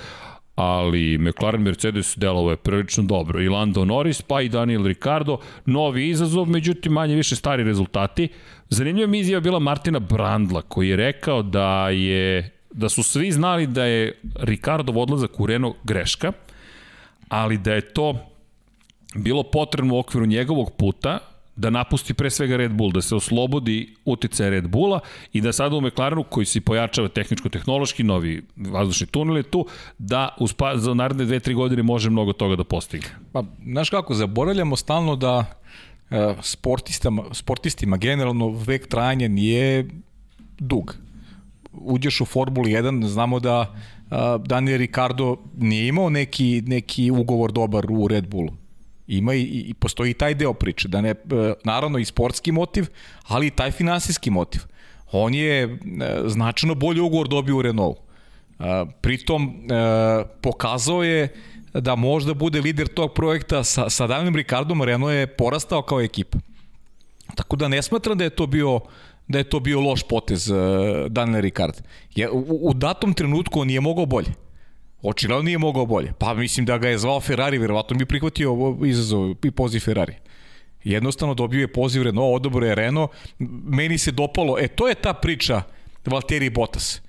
ali 0.55 1.17
McLaren 1.17 1.61
Mercedes 1.61 2.13
delovo 2.17 2.51
je 2.51 2.57
prilično 2.57 3.03
dobro. 3.03 3.41
I 3.41 3.49
Lando 3.49 3.85
Norris, 3.85 4.21
pa 4.21 4.41
i 4.41 4.49
Daniel 4.49 4.85
Ricardo, 4.85 5.37
novi 5.65 6.09
izazov, 6.09 6.49
međutim 6.49 6.93
manje 6.93 7.15
više 7.15 7.35
stari 7.35 7.63
rezultati. 7.63 8.27
Zanimljiva 8.69 9.07
mi 9.07 9.19
izjava 9.19 9.39
bila 9.39 9.59
Martina 9.59 9.99
Brandla, 9.99 10.61
koji 10.61 10.89
je 10.89 10.95
rekao 10.95 11.43
da 11.43 11.89
je 11.89 12.60
da 12.73 12.89
su 12.89 13.03
svi 13.03 13.31
znali 13.31 13.67
da 13.67 13.85
je 13.85 14.19
Ricardov 14.35 14.99
odlazak 14.99 15.39
u 15.39 15.45
Renault 15.45 15.75
greška, 15.83 16.31
ali 17.29 17.57
da 17.57 17.73
je 17.73 17.93
to 17.93 18.15
bilo 19.15 19.43
potrebno 19.43 19.95
u 19.95 19.99
okviru 19.99 20.25
njegovog 20.25 20.71
puta 20.77 21.19
da 21.55 21.69
napusti 21.69 22.13
pre 22.13 22.29
svega 22.29 22.57
Red 22.57 22.71
Bull, 22.71 22.91
da 22.91 23.01
se 23.01 23.15
oslobodi 23.15 23.95
uticaja 24.05 24.49
Red 24.49 24.67
Bulla 24.67 24.99
i 25.33 25.41
da 25.41 25.53
sada 25.53 25.75
u 25.75 25.81
McLarenu 25.81 26.23
koji 26.23 26.45
se 26.45 26.61
pojačava 26.61 27.09
tehničko-tehnološki, 27.09 28.03
novi 28.03 28.41
vazdušni 28.55 29.07
tunel 29.07 29.37
je 29.37 29.43
tu, 29.43 29.65
da 29.97 30.35
uspa, 30.39 30.77
za 30.77 30.93
naredne 30.93 31.25
2-3 31.25 31.55
godine 31.55 31.83
može 31.83 32.09
mnogo 32.09 32.33
toga 32.33 32.55
da 32.55 32.63
postigne. 32.63 33.09
Pa, 33.31 33.43
znaš 33.65 33.89
kako, 33.89 34.13
zaboravljamo 34.13 34.75
stalno 34.75 35.15
da 35.15 35.45
e, 36.09 36.35
sportistima, 36.41 37.23
sportistima 37.31 37.97
generalno 37.97 38.49
vek 38.49 38.87
trajanja 38.87 39.27
nije 39.27 39.89
dug. 40.59 40.95
Uđeš 41.73 42.21
u 42.21 42.25
Formulu 42.25 42.65
1, 42.65 43.05
znamo 43.05 43.39
da 43.39 43.75
Daniel 44.45 44.77
Ricardo 44.77 45.37
nije 45.57 45.87
imao 45.87 46.09
neki, 46.09 46.63
neki 46.65 47.11
ugovor 47.11 47.51
dobar 47.51 47.85
u 47.89 48.07
Red 48.07 48.27
Bullu 48.27 48.61
ima 49.11 49.33
i, 49.33 49.41
i 49.41 49.73
postoji 49.73 50.13
taj 50.13 50.33
deo 50.33 50.53
priče, 50.53 50.87
da 50.87 51.01
ne, 51.01 51.09
e, 51.09 51.15
naravno 51.63 51.99
i 51.99 52.05
sportski 52.05 52.51
motiv, 52.51 52.87
ali 53.27 53.47
i 53.47 53.51
taj 53.51 53.71
finansijski 53.71 54.29
motiv. 54.29 54.61
On 55.11 55.33
je 55.33 55.63
e, 55.63 55.77
značajno 56.25 56.75
bolji 56.75 56.99
ugovor 56.99 57.27
dobio 57.27 57.57
u 57.57 57.61
Renault. 57.61 57.97
E, 57.97 58.63
pritom 59.01 59.67
pokazao 60.41 61.03
je 61.03 61.33
da 61.73 61.95
možda 61.95 62.33
bude 62.33 62.61
lider 62.61 62.87
tog 62.87 63.13
projekta 63.13 63.63
sa, 63.63 63.89
sa 63.89 64.07
Danielom 64.07 64.35
Ricardom, 64.35 64.83
Renault 64.83 65.13
je 65.13 65.27
porastao 65.27 65.81
kao 65.81 66.01
ekipa. 66.01 66.37
Tako 67.35 67.55
da 67.55 67.67
ne 67.67 67.81
smatram 67.81 68.17
da 68.17 68.23
je 68.23 68.29
to 68.29 68.47
bio 68.47 68.79
da 69.31 69.37
je 69.37 69.49
to 69.49 69.59
bio 69.59 69.79
loš 69.79 70.03
potez 70.03 70.49
uh, 70.49 70.57
Daniel 71.09 71.41
Ricard. 71.41 71.81
Je, 72.15 72.29
u, 72.29 72.69
u 72.69 72.73
datom 72.73 73.13
trenutku 73.13 73.59
on 73.59 73.67
nije 73.67 73.81
mogao 73.81 74.05
bolje. 74.05 74.33
Očigledno 75.01 75.43
nije 75.43 75.57
mogao 75.57 75.85
bolje. 75.85 76.13
Pa 76.17 76.33
mislim 76.33 76.65
da 76.65 76.77
ga 76.77 76.89
je 76.89 76.97
zvao 76.97 77.19
Ferrari, 77.19 77.57
verovatno 77.57 77.97
bi 77.97 78.05
prihvatio 78.05 78.51
ovo 78.51 78.85
izazov 78.85 79.33
i 79.43 79.51
poziv 79.51 79.79
Ferrari. 79.79 80.15
Jednostavno 80.83 81.33
dobio 81.33 81.61
je 81.61 81.73
poziv 81.73 82.03
Renault, 82.03 82.35
odobro 82.35 82.65
je 82.65 82.75
Renault. 82.75 83.11
Meni 83.65 83.97
se 83.97 84.11
dopalo, 84.11 84.57
e 84.59 84.67
to 84.67 84.87
je 84.87 84.95
ta 84.95 85.13
priča 85.13 85.61
Valtteri 86.05 86.49
Bottas. 86.49 87.01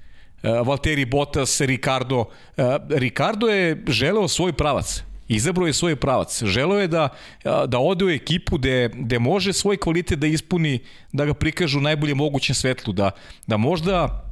Uh, 0.43 0.67
Valtteri 0.67 1.05
Bottas, 1.05 1.61
Ricardo. 1.61 2.19
Uh, 2.21 2.65
Ricardo 2.89 3.47
je 3.47 3.85
želeo 3.89 4.29
svoj 4.29 4.53
pravac. 4.53 5.03
Izabrao 5.29 5.67
je 5.67 5.73
svoj 5.73 5.97
pravac. 5.97 6.43
Želeo 6.45 6.81
je 6.81 6.89
da, 6.89 7.09
da 7.45 7.79
ode 7.79 8.05
u 8.05 8.11
ekipu 8.11 8.59
gde, 8.59 8.91
gde 8.95 9.19
može 9.19 9.53
svoj 9.53 9.77
kvalitet 9.77 10.19
da 10.19 10.27
ispuni, 10.27 10.79
da 11.13 11.25
ga 11.25 11.35
prikažu 11.35 11.79
u 11.79 11.83
najbolje 11.83 12.15
mogućem 12.15 12.55
svetlu, 12.55 12.93
da, 12.93 13.11
da 13.47 13.57
možda 13.57 14.29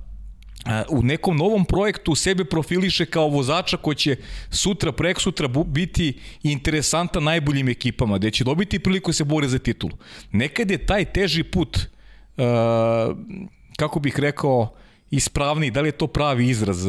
u 0.89 1.03
nekom 1.03 1.37
novom 1.37 1.65
projektu 1.65 2.15
sebe 2.15 2.45
profiliše 2.45 3.07
kao 3.07 3.29
vozača 3.29 3.77
koji 3.77 3.97
će 3.97 4.17
sutra, 4.51 4.93
prek 4.93 5.21
sutra 5.21 5.49
biti 5.67 6.19
interesantan 6.43 7.25
najboljim 7.25 7.69
ekipama, 7.69 8.19
gde 8.19 8.31
će 8.31 8.45
dobiti 8.45 8.79
priliku 8.79 9.11
da 9.11 9.15
se 9.15 9.25
bore 9.25 9.49
za 9.49 9.59
titulu. 9.59 9.93
Nekad 10.33 10.71
je 10.71 10.87
taj 10.87 11.05
teži 11.05 11.43
put, 11.43 11.79
kako 13.77 14.01
bih 14.01 14.21
rekao, 14.21 14.75
ispravni, 15.11 15.71
da 15.71 15.81
li 15.81 15.89
je 15.89 15.93
to 15.93 16.07
pravi 16.07 16.49
izraz, 16.49 16.87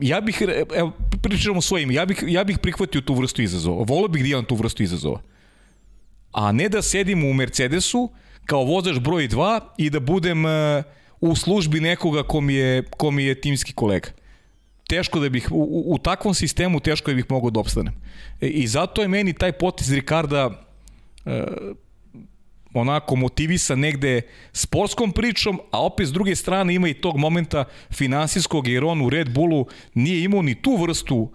ja 0.00 0.20
bih, 0.20 0.42
evo, 0.76 0.92
pričamo 1.22 1.60
svojim, 1.60 1.90
ja 1.90 2.06
bih, 2.06 2.24
ja 2.26 2.44
bih 2.44 2.58
prihvatio 2.58 3.00
tu 3.00 3.14
vrstu 3.14 3.42
izazova. 3.42 3.84
Volio 3.88 4.08
bih 4.08 4.22
da 4.22 4.28
imam 4.28 4.44
tu 4.44 4.54
vrstu 4.54 4.82
izazova. 4.82 5.20
A 6.32 6.52
ne 6.52 6.68
da 6.68 6.82
sedim 6.82 7.24
u 7.24 7.32
Mercedesu 7.32 8.10
kao 8.46 8.64
vozač 8.64 8.98
broj 8.98 9.28
2 9.28 9.60
i 9.78 9.90
da 9.90 10.00
budem 10.00 10.44
uh, 10.44 10.50
u 11.20 11.36
službi 11.36 11.80
nekoga 11.80 12.22
ko 12.22 12.40
mi 12.40 12.54
je, 12.54 12.82
ko 12.82 13.10
mi 13.10 13.24
je 13.24 13.40
timski 13.40 13.72
kolega. 13.72 14.08
Teško 14.88 15.20
da 15.20 15.28
bih, 15.28 15.48
u, 15.50 15.82
u 15.86 15.98
takvom 15.98 16.34
sistemu 16.34 16.80
teško 16.80 17.10
da 17.10 17.14
bih 17.14 17.24
mogao 17.28 17.50
da 17.50 17.60
opstanem. 17.60 17.94
E, 18.40 18.48
I 18.48 18.66
zato 18.66 19.02
je 19.02 19.08
meni 19.08 19.32
taj 19.32 19.52
potiz 19.52 19.92
Ricarda 19.92 20.50
e, 21.24 21.44
onako 22.80 23.16
motivisan 23.16 23.80
negde 23.80 24.22
sportskom 24.52 25.12
pričom, 25.12 25.60
a 25.70 25.84
opet 25.84 26.08
s 26.08 26.12
druge 26.12 26.36
strane 26.36 26.74
ima 26.74 26.88
i 26.88 26.94
tog 26.94 27.16
momenta 27.16 27.64
finansijskog, 27.90 28.68
jer 28.68 28.84
on 28.84 29.02
u 29.02 29.10
Red 29.10 29.34
Bullu 29.34 29.66
nije 29.94 30.24
imao 30.24 30.42
ni 30.42 30.54
tu 30.54 30.76
vrstu 30.76 31.16
uh, 31.16 31.30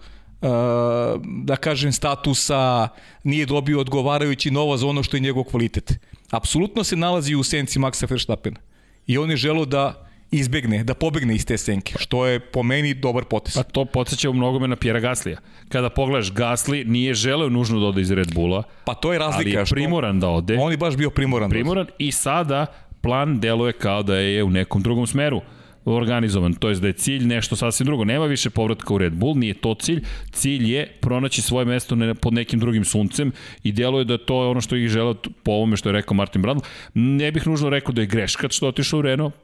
da 1.24 1.56
kažem 1.56 1.92
statusa, 1.92 2.88
nije 3.24 3.46
dobio 3.46 3.80
odgovarajući 3.80 4.50
novo 4.50 4.76
za 4.76 4.86
ono 4.86 5.02
što 5.02 5.16
je 5.16 5.20
njegov 5.20 5.44
kvalitet. 5.44 5.98
Apsolutno 6.30 6.84
se 6.84 6.96
nalazi 6.96 7.34
u 7.34 7.42
senci 7.42 7.78
Maxa 7.78 8.10
Verstappena 8.10 8.60
i 9.06 9.18
on 9.18 9.30
je 9.30 9.36
želo 9.36 9.64
da 9.64 10.11
izbegne, 10.32 10.84
da 10.84 10.94
pobegne 10.94 11.34
iz 11.34 11.46
te 11.46 11.58
senke, 11.58 11.94
što 11.98 12.26
je 12.26 12.40
po 12.40 12.62
meni 12.62 12.94
dobar 12.94 13.24
potes. 13.24 13.54
Pa 13.54 13.62
to 13.62 13.84
podsjeća 13.84 14.30
u 14.30 14.32
mnogome 14.32 14.68
na 14.68 14.76
Pjera 14.76 15.00
Gaslija. 15.00 15.38
Kada 15.68 15.90
pogledaš, 15.90 16.32
Gasli 16.32 16.84
nije 16.84 17.14
želeo 17.14 17.48
nužno 17.48 17.80
da 17.80 17.86
ode 17.86 18.00
iz 18.00 18.10
Red 18.10 18.34
Bulla, 18.34 18.62
pa 18.84 18.94
to 18.94 19.12
je 19.12 19.18
razlika. 19.18 19.58
Ali 19.58 19.58
je 19.58 19.64
primoran 19.70 20.20
da 20.20 20.28
ode. 20.28 20.58
On 20.60 20.70
je 20.70 20.76
baš 20.76 20.96
bio 20.96 21.10
primoran. 21.10 21.50
Primoran 21.50 21.86
da 21.86 21.92
i 21.98 22.12
sada 22.12 22.66
plan 23.00 23.40
deluje 23.40 23.72
kao 23.72 24.02
da 24.02 24.16
je 24.16 24.42
u 24.44 24.50
nekom 24.50 24.82
drugom 24.82 25.06
smeru 25.06 25.40
organizovan, 25.84 26.54
to 26.54 26.68
je 26.68 26.74
da 26.74 26.86
je 26.86 26.92
cilj 26.92 27.26
nešto 27.26 27.56
sasvim 27.56 27.86
drugo. 27.86 28.04
Nema 28.04 28.26
više 28.26 28.50
povratka 28.50 28.94
u 28.94 28.98
Red 28.98 29.12
Bull, 29.12 29.38
nije 29.38 29.54
to 29.54 29.74
cilj. 29.74 30.04
Cilj 30.30 30.72
je 30.72 30.86
pronaći 31.00 31.42
svoje 31.42 31.66
mesto 31.66 31.96
pod 32.20 32.32
nekim 32.32 32.60
drugim 32.60 32.84
suncem 32.84 33.32
i 33.62 33.72
deluje 33.72 34.04
da 34.04 34.18
to 34.18 34.42
je 34.42 34.48
ono 34.48 34.60
što 34.60 34.76
ih 34.76 34.88
žele 34.88 35.14
po 35.42 35.52
ovome 35.52 35.76
što 35.76 35.88
je 35.88 35.92
rekao 35.92 36.14
Martin 36.14 36.42
Brundle. 36.42 36.64
Ne 36.94 37.32
bih 37.32 37.46
nužno 37.46 37.70
rekao 37.70 37.92
da 37.92 38.00
je 38.00 38.06
greška 38.06 38.48
što 38.48 38.68
otišao 38.68 38.98
u 38.98 39.02
Renault. 39.02 39.34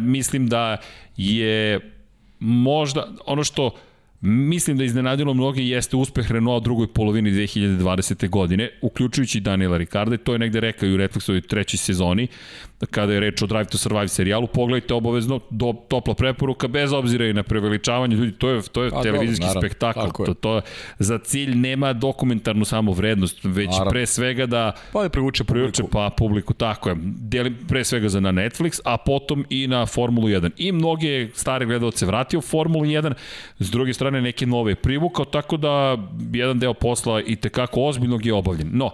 mislim 0.00 0.48
da 0.48 0.76
je 1.16 1.80
možda 2.38 3.08
ono 3.26 3.44
što 3.44 3.70
Mislim 4.20 4.76
da 4.76 4.84
iznenadilo 4.84 5.34
mnoge 5.34 5.62
jeste 5.62 5.96
uspeh 5.96 6.30
Renault 6.30 6.60
u 6.60 6.64
drugoj 6.64 6.86
polovini 6.86 7.30
2020. 7.30 8.28
godine, 8.28 8.70
uključujući 8.82 9.40
Daniela 9.40 9.76
Ricarda, 9.76 10.16
to 10.16 10.32
je 10.32 10.38
negde 10.38 10.60
rekao 10.60 10.88
i 10.88 10.94
u 10.94 10.98
Netflixovoj 10.98 11.46
trećoj 11.46 11.78
sezoni, 11.78 12.26
kada 12.86 13.12
je 13.12 13.20
reč 13.20 13.42
o 13.42 13.46
Drive 13.46 13.64
to 13.64 13.78
Survive 13.78 14.08
serijalu, 14.08 14.46
pogledajte 14.46 14.94
obavezno 14.94 15.40
do, 15.50 15.74
topla 15.88 16.14
preporuka, 16.14 16.68
bez 16.68 16.92
obzira 16.92 17.26
i 17.26 17.32
na 17.32 17.42
preveličavanje 17.42 18.16
ljudi, 18.16 18.32
to 18.32 18.50
je, 18.50 18.62
to 18.62 18.82
je 18.82 18.90
A, 18.94 19.02
televizijski 19.02 19.46
dobro, 19.46 19.60
spektakl, 19.60 20.24
to, 20.24 20.34
to 20.34 20.60
za 20.98 21.18
cilj 21.18 21.54
nema 21.54 21.92
dokumentarnu 21.92 22.64
samo 22.64 22.92
vrednost, 22.92 23.38
već 23.44 23.70
naravno. 23.70 23.90
pre 23.90 24.06
svega 24.06 24.46
da 24.46 24.72
pa 24.92 25.02
je 25.02 25.08
privuče 25.08 25.44
publiku. 25.44 25.88
pa 25.92 26.10
publiku, 26.16 26.54
tako 26.54 26.88
je, 26.88 26.96
delim 27.02 27.56
pre 27.68 27.84
svega 27.84 28.08
za 28.08 28.20
na 28.20 28.32
Netflix, 28.32 28.80
a 28.84 28.96
potom 28.96 29.44
i 29.50 29.66
na 29.66 29.86
Formulu 29.86 30.28
1. 30.28 30.50
I 30.56 30.72
mnoge 30.72 31.28
stare 31.34 31.66
gledalce 31.66 32.06
vratio 32.06 32.40
Formulu 32.40 32.84
1, 32.84 33.12
s 33.58 33.70
druge 33.70 33.94
strane 33.94 34.22
neke 34.22 34.46
nove 34.46 34.74
privukao, 34.74 35.24
tako 35.24 35.56
da 35.56 35.96
jedan 36.32 36.58
deo 36.58 36.74
posla 36.74 37.22
i 37.22 37.36
tekako 37.36 37.82
ozbiljnog 37.82 38.26
je 38.26 38.34
obavljen. 38.34 38.70
No, 38.72 38.90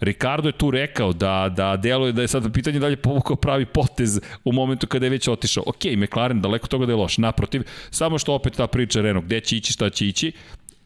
Ricardo 0.00 0.48
je 0.48 0.52
tu 0.52 0.70
rekao 0.70 1.12
da, 1.12 1.52
da 1.56 1.76
deluje 1.76 2.12
da 2.12 2.22
je 2.22 2.28
sad 2.28 2.52
pitanje 2.52 2.78
da 2.78 2.86
li 2.86 2.92
je 2.92 2.96
povukao 2.96 3.36
pravi 3.36 3.66
potez 3.66 4.20
u 4.44 4.52
momentu 4.52 4.86
kada 4.86 5.06
je 5.06 5.10
već 5.10 5.28
otišao. 5.28 5.64
Ok, 5.66 5.84
McLaren 5.96 6.40
daleko 6.40 6.68
toga 6.68 6.86
da 6.86 6.92
je 6.92 6.96
loš, 6.96 7.18
naprotiv, 7.18 7.62
samo 7.90 8.18
što 8.18 8.34
opet 8.34 8.52
ta 8.56 8.66
priča 8.66 9.00
Renault, 9.00 9.26
gde 9.26 9.40
će 9.40 9.56
ići, 9.56 9.72
šta 9.72 9.90
će 9.90 10.06
ići, 10.06 10.32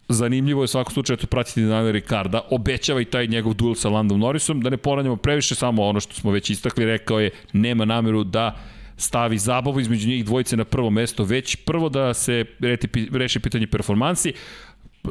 zanimljivo 0.09 0.61
je 0.63 0.65
u 0.65 0.67
svakom 0.67 0.93
slučaju 0.93 1.17
to 1.17 1.27
pratiti 1.27 1.63
Daniela 1.63 1.91
Ricarda, 1.91 2.41
obećava 2.51 3.01
i 3.01 3.05
taj 3.05 3.27
njegov 3.27 3.55
duel 3.55 3.75
sa 3.75 3.89
Landom 3.89 4.21
Norrisom, 4.21 4.61
da 4.61 4.71
ne 4.71 4.77
ponavljamo 4.77 5.17
previše 5.17 5.55
samo 5.55 5.87
ono 5.87 6.01
što 6.01 6.15
smo 6.15 6.31
već 6.31 6.51
istakli, 6.51 6.85
rekao 6.85 7.21
je 7.21 7.31
nema 7.53 7.85
nameru 7.85 8.25
da 8.25 8.57
stavi 8.97 9.39
zabavu 9.39 9.81
između 9.81 10.09
njih 10.09 10.25
dvojice 10.25 10.57
na 10.57 10.65
prvo 10.65 10.91
mesto, 10.91 11.25
već 11.25 11.57
prvo 11.57 11.89
da 11.89 12.15
se 12.15 12.45
reši 13.13 13.41
pitanje 13.41 13.67
performansi, 13.67 14.33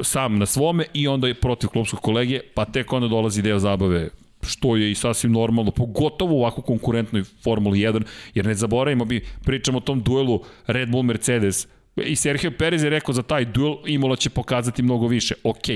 sam 0.02 0.38
na 0.38 0.46
svome 0.46 0.84
i 0.94 1.08
onda 1.08 1.28
je 1.28 1.34
protiv 1.34 1.68
klubskog 1.68 2.00
kolege, 2.00 2.40
pa 2.54 2.64
tek 2.64 2.92
onda 2.92 3.08
dolazi 3.08 3.42
deo 3.42 3.58
zabave 3.58 4.08
što 4.42 4.76
je 4.76 4.90
i 4.90 4.94
sasvim 4.94 5.32
normalno, 5.32 5.70
pogotovo 5.70 6.34
u 6.34 6.38
ovako 6.38 6.62
konkurentnoj 6.62 7.22
Formuli 7.44 7.78
1, 7.78 8.02
jer 8.34 8.46
ne 8.46 8.54
zaboravimo, 8.54 9.04
bi 9.04 9.24
pričamo 9.44 9.78
o 9.78 9.80
tom 9.80 10.02
duelu 10.02 10.40
Red 10.66 10.90
Bull 10.90 11.02
Mercedes, 11.02 11.66
I 12.06 12.16
Sergio 12.16 12.50
Perez 12.50 12.82
je 12.82 12.90
rekao 12.90 13.14
za 13.14 13.22
taj 13.22 13.44
duel 13.44 13.74
Imola 13.86 14.16
će 14.16 14.30
pokazati 14.30 14.82
mnogo 14.82 15.06
više. 15.06 15.34
Ok, 15.44 15.66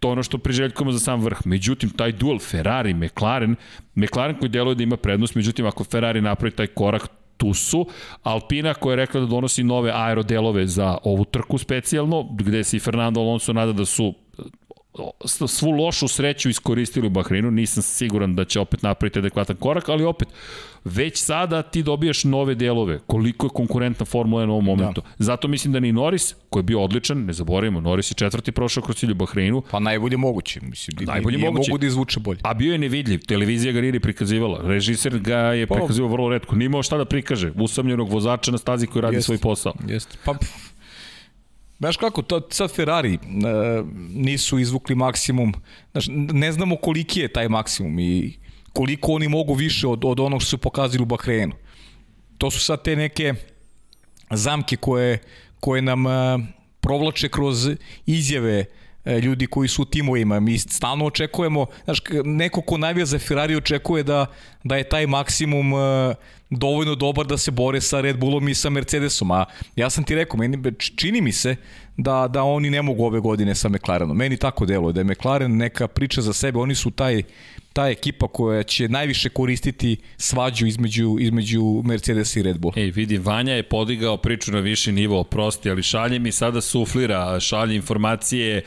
to 0.00 0.08
je 0.08 0.12
ono 0.12 0.22
što 0.22 0.38
priželjkujemo 0.38 0.92
za 0.92 0.98
sam 0.98 1.20
vrh. 1.20 1.38
Međutim, 1.44 1.90
taj 1.90 2.12
duel 2.12 2.38
Ferrari, 2.38 2.94
McLaren, 2.94 3.56
McLaren 3.94 4.38
koji 4.38 4.48
deluje 4.48 4.74
da 4.74 4.82
ima 4.82 4.96
prednost, 4.96 5.34
međutim, 5.34 5.66
ako 5.66 5.84
Ferrari 5.84 6.20
napravi 6.20 6.50
taj 6.50 6.66
korak, 6.66 7.08
tu 7.36 7.54
su. 7.54 7.86
Alpina 8.22 8.74
koja 8.74 8.92
je 8.92 8.96
rekla 8.96 9.20
da 9.20 9.26
donosi 9.26 9.64
nove 9.64 9.92
aerodelove 9.94 10.66
za 10.66 10.98
ovu 11.04 11.24
trku 11.24 11.58
specijalno, 11.58 12.28
gde 12.32 12.64
se 12.64 12.76
i 12.76 12.80
Fernando 12.80 13.20
Alonso 13.20 13.52
nada 13.52 13.72
da 13.72 13.84
su 13.84 14.14
svu 15.46 15.70
lošu 15.70 16.08
sreću 16.08 16.48
iskoristili 16.48 17.06
u 17.06 17.10
Bahreinu, 17.10 17.50
nisam 17.50 17.82
siguran 17.82 18.34
da 18.34 18.44
će 18.44 18.60
opet 18.60 18.82
napraviti 18.82 19.18
adekvatan 19.18 19.56
korak, 19.56 19.88
ali 19.88 20.04
opet, 20.04 20.28
već 20.84 21.18
sada 21.18 21.62
ti 21.62 21.82
dobijaš 21.82 22.24
nove 22.24 22.54
delove, 22.54 22.98
koliko 23.06 23.46
je 23.46 23.50
konkurentna 23.50 24.06
Formula 24.06 24.42
1 24.42 24.48
u 24.48 24.52
ovom 24.52 24.64
momentu. 24.64 25.00
Da. 25.00 25.06
Zato 25.18 25.48
mislim 25.48 25.72
da 25.72 25.80
ni 25.80 25.92
Norris, 25.92 26.34
koji 26.50 26.60
je 26.60 26.64
bio 26.64 26.82
odličan, 26.82 27.24
ne 27.24 27.32
zaboravimo, 27.32 27.80
Norris 27.80 28.10
je 28.10 28.14
četvrti 28.14 28.52
prošao 28.52 28.82
kroz 28.82 28.96
cilju 28.96 29.14
Bahreinu. 29.14 29.62
Pa 29.70 29.78
najbolje 29.78 30.16
moguće, 30.16 30.60
mislim, 30.62 30.96
najbolje 31.06 31.36
nije 31.36 31.50
moguće. 31.50 31.70
mogu 31.70 31.78
da 31.78 31.86
izvuče 31.86 32.20
bolje. 32.20 32.40
A 32.42 32.54
bio 32.54 32.72
je 32.72 32.78
nevidljiv, 32.78 33.20
televizija 33.26 33.72
ga 33.72 33.80
nije 33.80 34.00
prikazivala, 34.00 34.60
režiser 34.62 35.18
ga 35.18 35.38
je 35.38 35.66
pa, 35.66 35.74
prikazivao 35.74 36.10
vrlo 36.10 36.28
redko, 36.28 36.56
nimao 36.56 36.82
šta 36.82 36.96
da 36.96 37.04
prikaže, 37.04 37.52
usamljenog 37.54 38.08
vozača 38.08 38.50
na 38.50 38.58
stazi 38.58 38.86
koji 38.86 39.02
radi 39.02 39.16
jest, 39.16 39.26
svoj 39.26 39.38
posao. 39.38 39.74
Jeste, 39.88 40.18
pa 40.24 40.34
Znaš 41.78 41.96
kako, 41.96 42.22
to, 42.22 42.40
sad 42.50 42.74
Ferrari 42.74 43.14
e, 43.14 43.18
nisu 44.10 44.58
izvukli 44.58 44.94
maksimum, 44.94 45.54
znaš, 45.92 46.06
ne 46.32 46.52
znamo 46.52 46.76
koliki 46.76 47.20
je 47.20 47.32
taj 47.32 47.48
maksimum 47.48 47.98
i 47.98 48.38
koliko 48.72 49.12
oni 49.12 49.28
mogu 49.28 49.54
više 49.54 49.86
od, 49.86 50.04
od 50.04 50.20
onog 50.20 50.42
što 50.42 50.50
su 50.50 50.58
pokazali 50.58 51.02
u 51.02 51.06
Bahreinu. 51.06 51.52
To 52.38 52.50
su 52.50 52.60
sad 52.60 52.82
te 52.82 52.96
neke 52.96 53.34
zamke 54.30 54.76
koje, 54.76 55.18
koje 55.60 55.82
nam 55.82 56.06
e, 56.06 56.38
provlače 56.80 57.28
kroz 57.28 57.68
izjave 58.06 58.64
e, 59.04 59.20
ljudi 59.20 59.46
koji 59.46 59.68
su 59.68 59.82
u 59.82 59.84
timovima. 59.84 60.40
Mi 60.40 60.58
stalno 60.58 61.04
očekujemo, 61.04 61.66
znaš, 61.84 62.02
neko 62.24 62.60
ko 62.60 62.78
navija 62.78 63.06
za 63.06 63.18
Ferrari 63.18 63.56
očekuje 63.56 64.02
da, 64.02 64.26
da 64.64 64.76
je 64.76 64.88
taj 64.88 65.06
maksimum 65.06 65.72
e, 65.72 66.14
dovoljno 66.50 66.94
dobar 66.94 67.26
da 67.26 67.38
se 67.38 67.50
bore 67.50 67.80
sa 67.80 68.00
Red 68.00 68.18
Bullom 68.18 68.48
i 68.48 68.54
sa 68.54 68.70
Mercedesom, 68.70 69.30
a 69.30 69.44
ja 69.76 69.90
sam 69.90 70.04
ti 70.04 70.14
rekao, 70.14 70.38
meni, 70.38 70.58
čini 70.96 71.20
mi 71.20 71.32
se 71.32 71.56
da, 71.96 72.28
da 72.28 72.42
oni 72.42 72.70
ne 72.70 72.82
mogu 72.82 73.04
ove 73.04 73.20
godine 73.20 73.54
sa 73.54 73.68
McLarenom. 73.68 74.16
Meni 74.16 74.36
tako 74.36 74.66
deluje, 74.66 74.92
da 74.92 75.00
je 75.00 75.04
McLaren 75.04 75.56
neka 75.56 75.88
priča 75.88 76.20
za 76.20 76.32
sebe, 76.32 76.58
oni 76.58 76.74
su 76.74 76.90
taj 76.90 77.22
ta 77.72 77.88
ekipa 77.88 78.28
koja 78.28 78.62
će 78.62 78.88
najviše 78.88 79.28
koristiti 79.28 79.96
svađu 80.16 80.66
između, 80.66 81.16
između 81.20 81.82
Mercedes 81.84 82.36
i 82.36 82.42
Red 82.42 82.58
Bull. 82.58 82.72
Ej, 82.76 82.90
vidi, 82.90 83.18
Vanja 83.18 83.52
je 83.52 83.62
podigao 83.62 84.16
priču 84.16 84.52
na 84.52 84.60
viši 84.60 84.92
nivo, 84.92 85.24
prosti, 85.24 85.70
ali 85.70 85.82
šalje 85.82 86.18
mi 86.18 86.32
sada 86.32 86.60
suflira, 86.60 87.40
šalje 87.40 87.76
informacije 87.76 88.62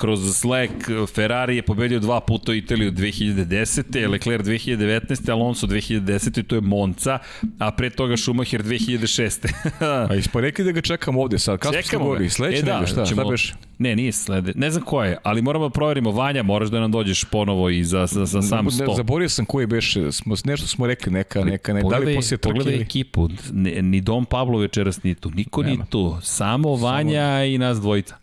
kroz 0.00 0.36
Slack, 0.36 0.72
Ferrari 1.14 1.56
je 1.56 1.62
pobedio 1.62 2.00
dva 2.00 2.20
puta 2.20 2.52
u 2.52 2.54
Italiju 2.54 2.92
2010. 2.92 4.08
Leclerc 4.08 4.46
2019. 4.46 5.30
Alonso 5.30 5.66
2010. 5.66 6.42
to 6.42 6.54
je 6.54 6.60
Monza, 6.60 7.18
a 7.58 7.70
pre 7.70 7.90
toga 7.90 8.16
Schumacher 8.16 8.62
2006. 8.62 9.48
a 10.10 10.14
ispo 10.14 10.40
rekli 10.40 10.64
da 10.64 10.72
ga 10.72 10.80
čekamo 10.80 11.20
ovde 11.22 11.38
sad. 11.38 11.58
Kako 11.58 11.74
čekamo 11.74 12.04
govori? 12.04 12.30
Sledeće 12.30 12.58
e, 12.58 12.62
da, 12.62 12.86
šta? 12.86 13.06
Ćemo... 13.06 13.22
Šta 13.22 13.30
beš? 13.30 13.54
Ne, 13.78 13.96
nije 13.96 14.12
slede. 14.12 14.52
Ne 14.56 14.70
znam 14.70 14.84
ko 14.84 15.04
je, 15.04 15.18
ali 15.22 15.42
moramo 15.42 15.68
da 15.68 15.72
proverimo. 15.72 16.10
Vanja, 16.10 16.42
moraš 16.42 16.68
da 16.68 16.80
nam 16.80 16.92
dođeš 16.92 17.24
ponovo 17.24 17.70
i 17.70 17.84
za, 17.84 18.06
za, 18.06 18.24
za 18.24 18.42
sam 18.42 18.70
sto. 18.70 18.86
Ne, 18.86 18.94
zaborio 18.96 19.28
sam 19.28 19.44
koji 19.44 19.66
beš, 19.66 19.94
smo, 20.10 20.34
nešto 20.44 20.66
smo 20.66 20.86
rekli, 20.86 21.12
neka, 21.12 21.44
neka, 21.44 21.72
ne. 21.72 21.80
Pogledaj, 21.80 22.04
da 22.04 22.10
li 22.10 22.16
poslije 22.16 22.38
trke? 22.38 22.58
Pogledaj 22.58 22.80
ekipu, 22.80 23.28
ne, 23.52 23.82
ni 23.82 24.00
Dom 24.00 24.24
Pavlo 24.24 24.58
večeras 24.58 25.02
ni 25.02 25.14
tu, 25.14 25.30
niko 25.30 25.62
Nema. 25.62 25.74
ni 25.84 25.90
tu, 25.90 26.16
samo 26.22 26.76
Vanja 26.76 27.22
samo... 27.22 27.44
i 27.44 27.58
nas 27.58 27.80
dvojica. 27.80 28.16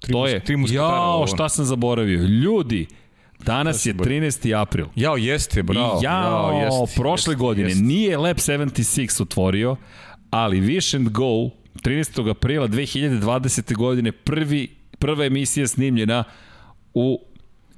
Tri 0.00 0.12
to 0.12 0.26
je, 0.26 0.42
jao, 0.70 1.26
šta 1.26 1.48
sam 1.48 1.64
zaboravio. 1.64 2.22
Ljudi, 2.22 2.86
Danas 3.38 3.86
je 3.86 3.94
13. 3.94 4.60
april. 4.60 4.86
Jao, 4.94 5.16
jeste, 5.16 5.62
bravo. 5.62 6.00
I 6.02 6.04
jao, 6.04 6.52
jao 6.52 6.82
jeste, 6.84 7.00
prošle 7.00 7.32
jeste, 7.32 7.40
godine 7.40 7.68
jeste. 7.68 7.84
nije 7.84 8.18
Lab 8.18 8.36
76 8.36 9.22
otvorio, 9.22 9.76
ali 10.30 10.60
Wish 10.60 10.96
and 10.96 11.08
Go 11.08 11.50
13. 11.82 12.30
aprila 12.30 12.68
2020. 12.68 13.76
godine 13.76 14.12
prvi, 14.12 14.68
prva 14.98 15.24
emisija 15.24 15.66
snimljena 15.66 16.24
u 16.94 17.20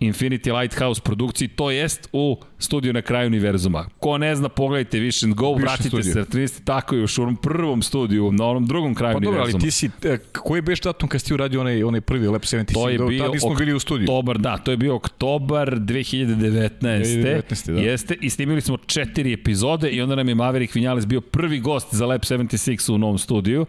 Infinity 0.00 0.60
Lighthouse 0.60 1.00
produkciji, 1.00 1.48
to 1.48 1.70
jest 1.70 2.08
u 2.12 2.36
studiju 2.58 2.92
na 2.92 3.02
kraju 3.02 3.26
univerzuma. 3.26 3.88
Ko 3.98 4.18
ne 4.18 4.36
zna, 4.36 4.48
pogledajte 4.48 4.98
Wish 4.98 5.24
and 5.24 5.34
Go, 5.34 5.52
Više 5.52 5.62
vratite 5.62 5.88
studiju. 5.88 6.12
se, 6.12 6.20
13. 6.20 6.64
tako 6.64 6.94
je 6.94 7.02
u 7.02 7.06
onom 7.22 7.36
prvom 7.36 7.82
studiju, 7.82 8.32
na 8.32 8.46
onom 8.46 8.66
drugom 8.66 8.94
kraju 8.94 9.12
pa 9.12 9.18
univerzuma. 9.18 9.44
Pa 9.44 9.52
dobro, 9.52 9.58
ali 9.58 9.64
ti 9.64 9.70
si, 9.70 9.90
e, 10.08 10.18
koji 10.18 10.58
je 10.58 10.62
beš 10.62 10.80
datum 10.80 11.08
kad 11.08 11.22
si 11.22 11.34
uradio 11.34 11.60
onaj, 11.60 11.84
onaj 11.84 12.00
prvi 12.00 12.26
Lab 12.26 12.42
76? 12.42 12.74
To 12.74 12.88
je 12.88 12.98
bio 12.98 13.24
Tad 13.24 13.40
smo 13.40 13.54
bili 13.54 13.74
u 13.74 13.78
studiju. 13.78 14.04
Oktobar, 14.04 14.38
da, 14.38 14.56
to 14.56 14.70
je 14.70 14.76
bio 14.76 14.94
oktobar 14.94 15.74
2019. 15.74 16.78
2019 16.80 17.72
da. 17.72 17.80
Jeste, 17.80 18.16
i 18.20 18.30
snimili 18.30 18.60
smo 18.60 18.76
četiri 18.76 19.32
epizode 19.32 19.90
i 19.90 20.02
onda 20.02 20.14
nam 20.14 20.28
je 20.28 20.34
Maverick 20.34 20.74
Vinales 20.74 21.06
bio 21.06 21.20
prvi 21.20 21.60
gost 21.60 21.94
za 21.94 22.06
Lab 22.06 22.20
76 22.20 22.92
u 22.92 22.98
novom 22.98 23.18
studiju 23.18 23.66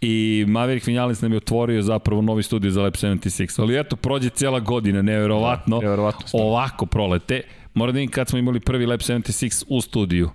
i 0.00 0.44
Maverick 0.48 0.86
Vinales 0.86 1.20
nam 1.20 1.32
je 1.32 1.36
otvorio 1.36 1.82
zapravo 1.82 2.22
novi 2.22 2.42
studio 2.42 2.70
za 2.70 2.82
Lab 2.82 2.92
76. 2.92 3.60
Ali 3.60 3.80
eto, 3.80 3.96
prođe 3.96 4.30
cijela 4.30 4.60
godina, 4.60 5.02
neverovatno, 5.02 5.78
da, 5.78 5.84
neverovatno 5.84 6.26
ovako 6.32 6.86
prolete. 6.86 7.42
Moram 7.74 7.94
da 7.94 8.00
im 8.00 8.10
kad 8.10 8.28
smo 8.28 8.38
imali 8.38 8.60
prvi 8.60 8.86
Lab 8.86 9.00
76 9.00 9.64
u 9.68 9.80
studiju. 9.80 10.30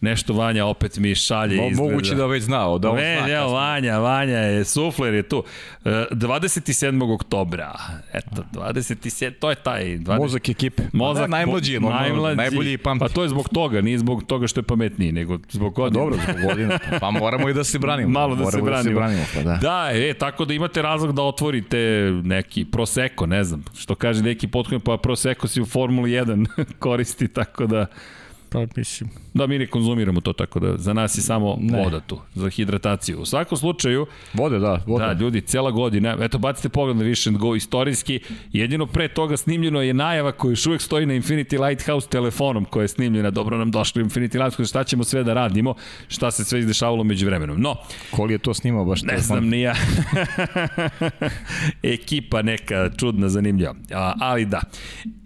Nešto 0.00 0.32
Vanja 0.32 0.66
opet 0.66 0.98
mi 0.98 1.14
šalje 1.14 1.56
Mo, 1.56 1.68
izgleda. 1.68 1.90
Moguće 1.90 2.14
da 2.14 2.26
već 2.26 2.42
znao, 2.42 2.78
da 2.78 2.92
ne, 2.92 3.16
zna. 3.18 3.26
Ne, 3.26 3.40
Vanja, 3.40 3.98
Vanja 3.98 4.38
je, 4.38 4.64
sufler 4.64 5.14
je 5.14 5.22
tu. 5.22 5.44
27. 5.84 7.10
E, 7.10 7.14
oktobra, 7.14 7.72
eto, 8.12 8.44
27, 8.52 9.32
to 9.40 9.50
je 9.50 9.56
taj... 9.56 9.84
20, 9.84 10.18
mozak 10.18 10.48
ekipe. 10.48 10.82
Mozak, 10.92 11.22
da, 11.22 11.26
najmlađi 11.26 11.72
je, 11.72 11.80
najmlađi. 11.80 12.36
najbolji 12.36 12.78
pamti. 12.78 13.00
Pa 13.00 13.08
to 13.08 13.22
je 13.22 13.28
zbog 13.28 13.48
toga, 13.48 13.80
nije 13.80 13.98
zbog 13.98 14.24
toga 14.24 14.46
što 14.46 14.60
je 14.60 14.64
pametniji, 14.64 15.12
nego 15.12 15.38
zbog 15.50 15.74
pa 15.74 15.82
godina. 15.82 16.04
Pa 16.04 16.10
dobro, 16.10 16.18
zbog 16.32 16.48
godina. 16.48 16.78
Pa 17.00 17.10
moramo 17.10 17.48
i 17.48 17.54
da 17.54 17.64
se 17.64 17.78
branimo. 17.78 18.08
Malo 18.08 18.34
da 18.34 18.42
moramo 18.42 18.66
se 18.66 18.70
branimo. 18.70 19.00
Da, 19.00 19.08
se 19.08 19.14
branimo 19.14 19.26
pa 19.34 19.42
da. 19.42 19.56
da, 19.56 19.90
e, 19.92 20.14
tako 20.14 20.44
da 20.44 20.54
imate 20.54 20.82
razlog 20.82 21.12
da 21.12 21.22
otvorite 21.22 21.78
neki 22.24 22.64
Prosecco, 22.64 23.26
ne 23.26 23.44
znam, 23.44 23.64
što 23.74 23.94
kaže 23.94 24.22
neki 24.22 24.48
potkonj, 24.48 24.80
pa 24.80 24.96
Prosecco 24.96 25.48
si 25.48 25.60
u 25.60 25.66
Formuli 25.66 26.10
1 26.10 26.46
koristi, 26.78 27.28
tako 27.28 27.66
da... 27.66 27.86
Pa 28.56 28.66
mislim. 28.76 29.10
Da, 29.34 29.46
mi 29.46 29.58
ne 29.58 29.66
konzumiramo 29.66 30.20
to, 30.20 30.32
tako 30.32 30.60
da 30.60 30.76
za 30.78 30.92
nas 30.92 31.18
je 31.18 31.22
samo 31.22 31.56
ne. 31.60 31.84
voda 31.84 32.00
tu, 32.00 32.20
za 32.34 32.48
hidrataciju. 32.48 33.20
U 33.20 33.26
svakom 33.26 33.58
slučaju... 33.58 34.06
Vode, 34.34 34.58
da, 34.58 34.82
voda. 34.86 35.06
Da, 35.06 35.12
ljudi, 35.12 35.40
cela 35.40 35.70
godina, 35.70 36.16
eto, 36.20 36.38
bacite 36.38 36.68
pogled 36.68 36.96
na 36.96 37.04
and 37.26 37.36
Go 37.38 37.54
istorijski, 37.54 38.20
jedino 38.52 38.86
pre 38.86 39.08
toga 39.08 39.36
snimljeno 39.36 39.82
je 39.82 39.94
najava 39.94 40.32
koja 40.32 40.52
još 40.52 40.66
uvek 40.66 40.80
stoji 40.82 41.06
na 41.06 41.14
Infinity 41.14 41.68
Lighthouse 41.68 42.08
telefonom 42.08 42.64
koja 42.64 42.82
je 42.82 42.88
snimljena, 42.88 43.30
dobro 43.30 43.58
nam 43.58 43.70
došli 43.70 44.02
u 44.02 44.06
Infinity 44.06 44.42
Lighthouse, 44.44 44.64
šta 44.64 44.84
ćemo 44.84 45.04
sve 45.04 45.24
da 45.24 45.34
radimo, 45.34 45.74
šta 46.08 46.30
se 46.30 46.44
sve 46.44 46.60
izdešavalo 46.60 47.04
među 47.04 47.26
vremenom. 47.26 47.60
No, 47.60 47.76
Koli 48.10 48.32
je 48.32 48.38
to 48.38 48.54
snimao 48.54 48.84
baš 48.84 49.02
Ne 49.02 49.08
telefon? 49.08 49.26
znam 49.26 49.48
ni 49.48 49.60
ja. 49.60 49.74
Ekipa 51.94 52.42
neka 52.42 52.90
čudna, 52.96 53.28
zanimljiva. 53.28 53.74
A, 53.94 54.14
ali 54.20 54.44
da. 54.44 54.60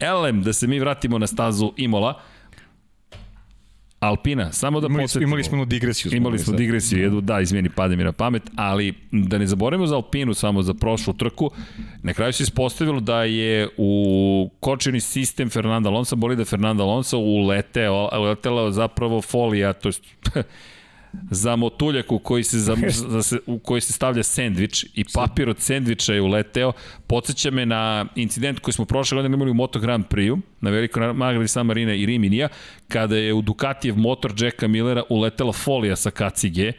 Elem, 0.01 0.43
da 0.43 0.53
se 0.53 0.67
mi 0.67 0.79
vratimo 0.79 1.19
na 1.19 1.27
stazu 1.27 1.73
Imola, 1.77 2.21
Alpina, 4.01 4.53
samo 4.53 4.81
da 4.81 4.87
imali, 4.87 5.03
podsjetimo. 5.03 5.29
Imali 5.29 5.45
smo 5.45 5.55
jednu 5.55 5.65
digresiju. 5.65 6.13
Imali 6.15 6.39
smo 6.39 6.57
digresiju, 6.57 7.03
jednu, 7.03 7.21
da, 7.21 7.41
izmeni, 7.41 7.69
pade 7.69 7.97
mi 7.97 8.05
na 8.05 8.13
pamet, 8.13 8.43
ali 8.57 8.95
da 9.11 9.39
ne 9.39 9.47
zaboravimo 9.47 9.87
za 9.87 9.95
Alpinu 9.95 10.35
samo 10.35 10.63
za 10.63 10.75
prošlu 10.75 11.13
trku, 11.13 11.51
na 12.03 12.15
kraju 12.15 12.33
se 12.33 12.43
ispostavilo 12.43 13.01
da 13.01 13.25
je 13.25 13.69
u 13.77 14.51
kočeni 14.61 15.01
sistem 15.01 15.51
Fernanda 15.51 15.89
Alonso, 15.89 16.17
boli 16.17 16.37
da 16.37 16.45
Fernanda 16.45 16.83
Alonso 16.83 17.19
uleteo, 17.19 18.09
uletela 18.13 18.73
zapravo 18.73 19.23
folija, 19.23 19.73
to 19.73 19.89
je 19.89 19.93
za 21.31 21.57
motuljak 21.57 22.13
u 22.13 22.19
koji 22.19 22.45
se, 22.45 22.59
za, 22.59 22.77
za 23.15 23.23
se, 23.23 23.39
u 23.47 23.59
koji 23.59 23.81
se 23.81 23.93
stavlja 23.93 24.23
sendvič 24.23 24.87
i 24.95 25.05
papir 25.15 25.49
od 25.49 25.59
sendviča 25.59 26.15
je 26.15 26.21
uleteo. 26.21 26.73
Podseća 27.07 27.51
me 27.51 27.67
na 27.67 28.07
incident 28.15 28.59
koji 28.59 28.75
smo 28.75 28.85
prošle 28.85 29.17
godine 29.17 29.35
imali 29.35 29.51
u 29.51 29.55
Moto 29.55 29.79
Grand 29.79 30.05
Prix-u, 30.07 30.39
na 30.61 30.71
velikoj 30.71 31.15
nagradi 31.15 31.49
San 31.49 31.67
Marina 31.67 31.95
i 31.95 32.07
Riminija, 32.07 32.49
kada 32.89 33.17
je 33.17 33.35
u 33.35 33.43
Ducatijev 33.43 33.97
motor 33.97 34.33
Jacka 34.39 34.69
Millera 34.69 35.03
uletela 35.09 35.53
folija 35.53 35.97
sa 35.97 36.11
kacige 36.11 36.73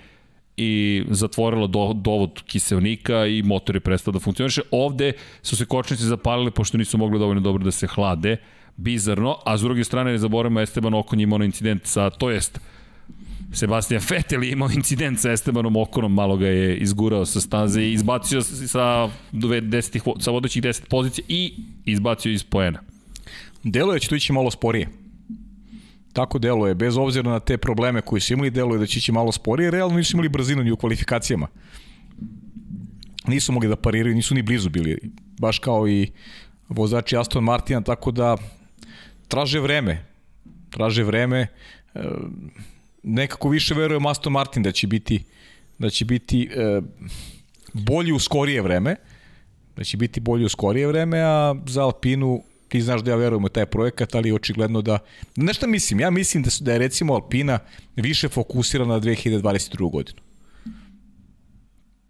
i 0.58 1.04
zatvorila 1.10 1.68
do, 1.68 1.94
dovod 1.94 2.42
kiselnika 2.48 3.26
i 3.26 3.44
motor 3.44 3.76
je 3.76 3.80
prestao 3.80 4.12
da 4.12 4.20
funkcioniše. 4.20 4.62
Ovde 4.72 5.14
su 5.42 5.56
se 5.58 5.66
kočnici 5.66 6.04
zapalile 6.04 6.52
pošto 6.52 6.78
nisu 6.78 6.98
mogli 6.98 7.20
dovoljno 7.20 7.42
dobro 7.42 7.64
da 7.64 7.72
se 7.72 7.88
hlade 7.88 8.38
bizarno, 8.78 9.38
a 9.46 9.58
s 9.58 9.62
druge 9.62 9.84
strane 9.84 10.12
ne 10.12 10.18
zaboravimo 10.18 10.62
Esteban 10.62 10.94
Okon 10.94 11.20
ima 11.20 11.36
onaj 11.36 11.46
incident 11.46 11.86
sa, 11.86 12.10
to 12.10 12.30
jest, 12.30 12.60
Sebastian 13.54 14.02
Vettel 14.10 14.44
imao 14.44 14.70
incident 14.72 15.20
sa 15.20 15.32
Estebanom 15.32 15.76
Okonom, 15.76 16.14
malo 16.14 16.38
ga 16.38 16.48
je 16.48 16.78
izgurao 16.78 17.26
sa 17.26 17.42
staze 17.42 17.82
i 17.82 17.94
izbacio 17.94 18.42
sa, 18.42 19.10
10, 19.32 20.22
sa 20.22 20.32
vodećih 20.32 20.64
10 20.64 20.88
pozicija 20.90 21.26
i 21.28 21.54
izbacio 21.86 22.32
iz 22.32 22.44
poena. 22.44 22.80
Deluje 23.64 23.96
da 23.96 24.00
će 24.00 24.10
to 24.10 24.16
ići 24.16 24.34
malo 24.34 24.52
sporije. 24.52 24.88
Tako 26.14 26.40
deluje, 26.40 26.76
bez 26.76 26.98
obzira 26.98 27.32
na 27.32 27.40
te 27.40 27.58
probleme 27.58 28.02
koje 28.02 28.22
su 28.22 28.34
imali, 28.34 28.50
deluje 28.50 28.80
da 28.80 28.86
će 28.86 29.00
ići 29.00 29.12
malo 29.12 29.32
sporije, 29.32 29.72
realno 29.72 29.98
nisu 29.98 30.16
imali 30.16 30.30
brzinu 30.30 30.64
ni 30.64 30.72
u 30.72 30.78
kvalifikacijama. 30.78 31.48
Nisu 33.28 33.52
mogli 33.52 33.70
da 33.70 33.76
pariraju, 33.76 34.16
nisu 34.16 34.36
ni 34.36 34.42
blizu 34.42 34.70
bili, 34.70 34.98
baš 35.40 35.60
kao 35.60 35.88
i 35.88 36.12
vozači 36.70 37.18
Aston 37.18 37.44
Martina, 37.44 37.82
tako 37.82 38.12
da 38.12 38.38
traže 39.28 39.60
vreme. 39.60 40.06
Traže 40.70 41.04
vreme, 41.04 41.48
nekako 43.04 43.50
više 43.50 43.74
verujem 43.74 44.06
Aston 44.06 44.34
Martin 44.34 44.64
da 44.64 44.72
će 44.72 44.88
biti 44.88 45.24
da 45.82 45.90
će 45.90 46.06
biti 46.06 46.50
e, 46.56 46.82
bolji 47.74 48.12
u 48.12 48.20
skorije 48.20 48.62
vreme, 48.62 48.96
da 49.76 49.84
će 49.84 49.98
biti 49.98 50.20
bolji 50.20 50.46
u 50.46 50.50
skorije 50.50 50.88
vreme, 50.88 51.22
a 51.22 51.56
za 51.66 51.84
Alpinu 51.84 52.44
ti 52.68 52.82
znaš 52.82 53.02
da 53.02 53.12
ja 53.12 53.18
verujem 53.18 53.44
u 53.44 53.50
taj 53.50 53.66
projekat, 53.66 54.16
ali 54.16 54.32
očigledno 54.32 54.82
da... 54.82 55.00
Nešto 55.36 55.68
mislim, 55.68 56.00
ja 56.00 56.10
mislim 56.10 56.44
da, 56.44 56.50
su, 56.50 56.64
da 56.64 56.74
je 56.74 56.80
recimo 56.80 57.14
Alpina 57.14 57.60
više 57.96 58.30
fokusirana 58.30 58.94
na 58.94 59.00
2022. 59.00 59.92
godinu. 59.92 60.22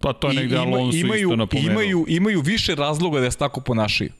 Pa 0.02 0.14
to 0.14 0.28
je 0.28 0.34
negde 0.34 0.58
Alonso 0.58 0.98
imaju, 0.98 1.30
isto 1.30 1.36
napomenuo. 1.36 1.72
Imaju, 1.72 2.06
imaju 2.08 2.42
više 2.42 2.76
razloga 2.76 3.20
da 3.20 3.32
se 3.32 3.38
tako 3.38 3.62
ponašaju. 3.62 4.12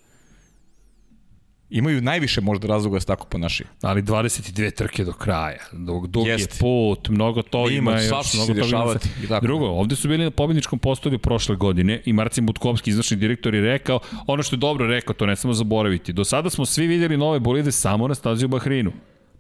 Imaju 1.72 2.02
najviše 2.02 2.42
možda 2.42 2.68
razloga 2.68 2.96
da 2.96 3.00
se 3.00 3.08
tako 3.08 3.28
ponašaju. 3.28 3.68
Ali 3.82 4.02
22 4.02 4.72
trke 4.72 5.04
do 5.04 5.14
kraja, 5.14 5.60
dok 5.72 6.08
dug 6.08 6.28
je 6.28 6.38
put, 6.60 7.10
mnogo 7.10 7.42
to 7.42 7.70
ima, 7.70 7.92
ima 7.92 8.02
još, 8.02 8.34
mnogo 8.34 8.48
toga 8.48 8.62
dešavati. 8.62 9.10
Ima 9.30 9.40
Drugo, 9.40 9.66
ovde 9.66 9.96
su 9.96 10.08
bili 10.08 10.24
na 10.24 10.32
pobedničkom 10.32 10.80
postolju 10.80 11.20
prošle 11.20 11.56
godine 11.56 12.02
i 12.06 12.14
Marcin 12.14 12.46
Butkovski, 12.46 12.90
izvršni 12.90 13.18
direktor, 13.18 13.56
je 13.56 13.62
rekao, 13.62 14.00
ono 14.28 14.44
što 14.44 14.56
je 14.56 14.60
dobro 14.60 14.88
rekao, 14.88 15.14
to 15.14 15.26
ne 15.26 15.36
samo 15.36 15.54
zaboraviti, 15.54 16.14
do 16.14 16.24
sada 16.24 16.50
smo 16.50 16.66
svi 16.66 16.88
videli 16.88 17.18
nove 17.18 17.40
bolide 17.40 17.72
samo 17.72 18.08
na 18.08 18.16
stazi 18.16 18.46
u 18.46 18.50
Bahrinu 18.50 18.92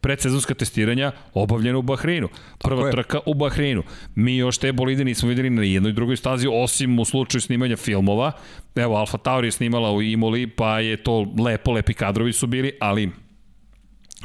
predsezonska 0.01 0.53
testiranja 0.53 1.11
obavljena 1.33 1.77
u 1.77 1.81
Bahreinu. 1.81 2.29
Prva 2.59 2.91
trka 2.91 3.19
u 3.25 3.33
Bahreinu. 3.33 3.83
Mi 4.15 4.37
još 4.37 4.57
te 4.57 4.71
bolide 4.71 5.03
nismo 5.03 5.29
videli 5.29 5.49
na 5.49 5.63
jednoj 5.63 5.91
drugoj 5.91 6.17
stazi, 6.17 6.47
osim 6.51 6.99
u 6.99 7.05
slučaju 7.05 7.41
snimanja 7.41 7.77
filmova. 7.77 8.31
Evo, 8.75 8.95
Alfa 8.95 9.17
Tauri 9.17 9.47
je 9.47 9.51
snimala 9.51 9.91
u 9.91 10.01
Imoli, 10.01 10.47
pa 10.47 10.79
je 10.79 10.97
to 10.97 11.33
lepo, 11.39 11.71
lepi 11.71 11.93
kadrovi 11.93 12.33
su 12.33 12.47
bili, 12.47 12.71
ali 12.79 13.09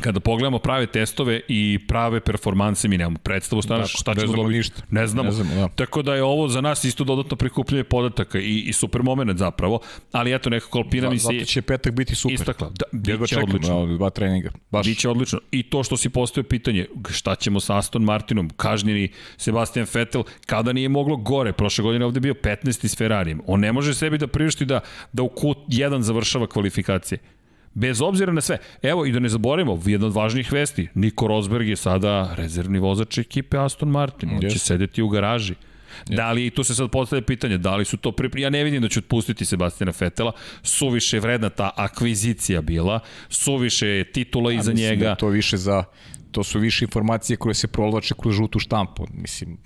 kada 0.01 0.21
pogledamo 0.21 0.59
prave 0.59 0.87
testove 0.87 1.41
i 1.49 1.79
prave 1.89 2.21
performanse, 2.21 2.89
mi 2.89 2.99
nemamo 2.99 3.19
predstavu 3.19 3.63
šta, 3.63 3.77
Tako, 3.77 3.89
šta 3.89 4.15
ćemo 4.15 4.33
dobiti. 4.33 4.57
Ništa. 4.57 4.83
Ne 4.91 5.07
znamo. 5.07 5.29
Ne 5.29 5.33
znamo 5.33 5.55
da. 5.55 5.69
Tako 5.69 6.03
da 6.03 6.15
je 6.15 6.23
ovo 6.23 6.49
za 6.49 6.61
nas 6.61 6.85
isto 6.85 7.05
dodatno 7.05 7.37
prikupljanje 7.37 7.85
podataka 7.85 8.39
i, 8.39 8.65
i 8.67 8.73
super 8.73 9.03
moment 9.03 9.39
zapravo, 9.39 9.81
ali 10.13 10.35
eto 10.35 10.51
nekako 10.51 10.79
Alpina 10.79 11.11
mi 11.11 11.19
se... 11.19 11.25
Zato 11.33 11.45
će 11.45 11.63
petak 11.63 11.93
biti 11.93 12.15
super. 12.15 12.35
Istakla. 12.35 12.71
Da, 12.79 12.85
biće 12.93 13.27
čekam, 13.27 13.45
odlično. 13.45 13.87
Dva 13.87 14.11
treninga. 14.11 14.51
Baš. 14.71 14.87
Biće 14.87 15.09
odlično. 15.09 15.39
I 15.51 15.63
to 15.63 15.83
što 15.83 15.97
si 15.97 16.09
postoje 16.09 16.45
pitanje, 16.45 16.87
šta 17.11 17.35
ćemo 17.35 17.61
sa 17.61 17.79
Aston 17.79 18.03
Martinom, 18.03 18.51
kažnjeni 18.51 19.09
Sebastian 19.37 19.87
Vettel, 19.95 20.23
kada 20.47 20.73
nije 20.73 20.89
moglo 20.89 21.17
gore, 21.17 21.53
prošle 21.53 21.83
godine 21.83 22.05
ovde 22.05 22.21
bio 22.21 22.35
15. 22.35 22.89
s 22.89 22.97
Ferrarijem. 22.97 23.41
On 23.47 23.61
ne 23.61 23.73
može 23.73 23.95
sebi 23.95 24.19
da 24.19 24.27
priušti 24.27 24.65
da, 24.65 24.81
da 25.13 25.23
u 25.23 25.29
Q1 25.29 26.01
završava 26.01 26.47
kvalifikacije. 26.47 27.19
Bez 27.77 28.01
obzira 28.01 28.33
na 28.33 28.41
sve. 28.41 28.59
Evo 28.83 29.07
i 29.07 29.13
da 29.13 29.21
ne 29.21 29.29
zaboravimo, 29.29 29.81
jedna 29.87 30.07
od 30.07 30.15
važnijih 30.15 30.53
vesti, 30.53 30.89
Niko 30.95 31.27
Rosberg 31.27 31.69
je 31.69 31.77
sada 31.77 32.35
rezervni 32.37 32.79
vozač 32.79 33.19
ekipe 33.19 33.59
Aston 33.59 33.89
Martin. 33.89 34.31
On 34.31 34.41
yes. 34.41 34.53
će 34.53 34.59
sedeti 34.59 35.03
u 35.03 35.09
garaži. 35.09 35.55
Yes. 35.55 36.17
Da 36.17 36.33
li, 36.33 36.47
i 36.47 36.51
tu 36.51 36.65
se 36.65 36.75
sad 36.75 36.91
postavlja 36.91 37.23
pitanje, 37.23 37.59
da 37.59 37.77
li 37.77 37.85
su 37.85 37.97
to 37.97 38.13
pripremi, 38.13 38.43
ja 38.43 38.51
ne 38.51 38.65
vidim 38.65 38.83
da 38.83 38.89
će 38.89 38.99
otpustiti 38.99 39.45
Sebastina 39.45 39.93
Fetela, 39.93 40.33
suviše 40.63 41.21
vredna 41.21 41.49
ta 41.49 41.71
akvizicija 41.77 42.61
bila, 42.61 43.01
suviše 43.29 44.05
titula 44.05 44.53
iza 44.53 44.73
da 44.73 44.81
njega. 44.81 45.05
Da 45.05 45.15
to 45.15 45.29
više 45.29 45.57
za, 45.57 45.85
to 46.33 46.45
su 46.45 46.59
više 46.59 46.85
informacije 46.85 47.37
koje 47.37 47.55
se 47.55 47.67
provlače 47.67 48.15
kroz 48.19 48.35
žutu 48.35 48.59
štampu, 48.59 49.07
mislim, 49.13 49.59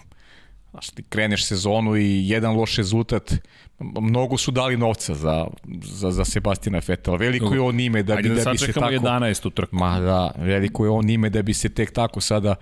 Znaš, 0.71 0.91
ti 0.91 1.03
kreneš 1.03 1.47
sezonu 1.47 1.97
i 1.97 2.29
jedan 2.29 2.57
loš 2.57 2.77
rezultat, 2.77 3.35
mnogo 3.79 4.37
su 4.37 4.51
dali 4.51 4.77
novca 4.77 5.15
za, 5.15 5.47
za, 5.83 6.11
za 6.11 6.25
Sebastina 6.25 6.81
Fetela. 6.81 7.17
Veliko 7.17 7.55
je 7.55 7.61
on 7.61 7.81
ime 7.81 8.03
da 8.03 8.17
bi, 8.17 8.29
da, 8.29 8.45
da 8.45 8.51
bi 8.51 8.59
se 8.59 8.73
tako... 8.73 8.87
11. 8.87 9.53
trku. 9.55 9.77
Ma 9.77 10.01
da, 10.01 10.35
veliko 10.39 10.85
je 10.85 10.91
on 10.91 11.11
ime 11.11 11.31
da 11.31 11.43
bi 11.43 11.55
se 11.55 11.69
tek 11.69 11.93
tako 11.93 12.21
sada 12.21 12.55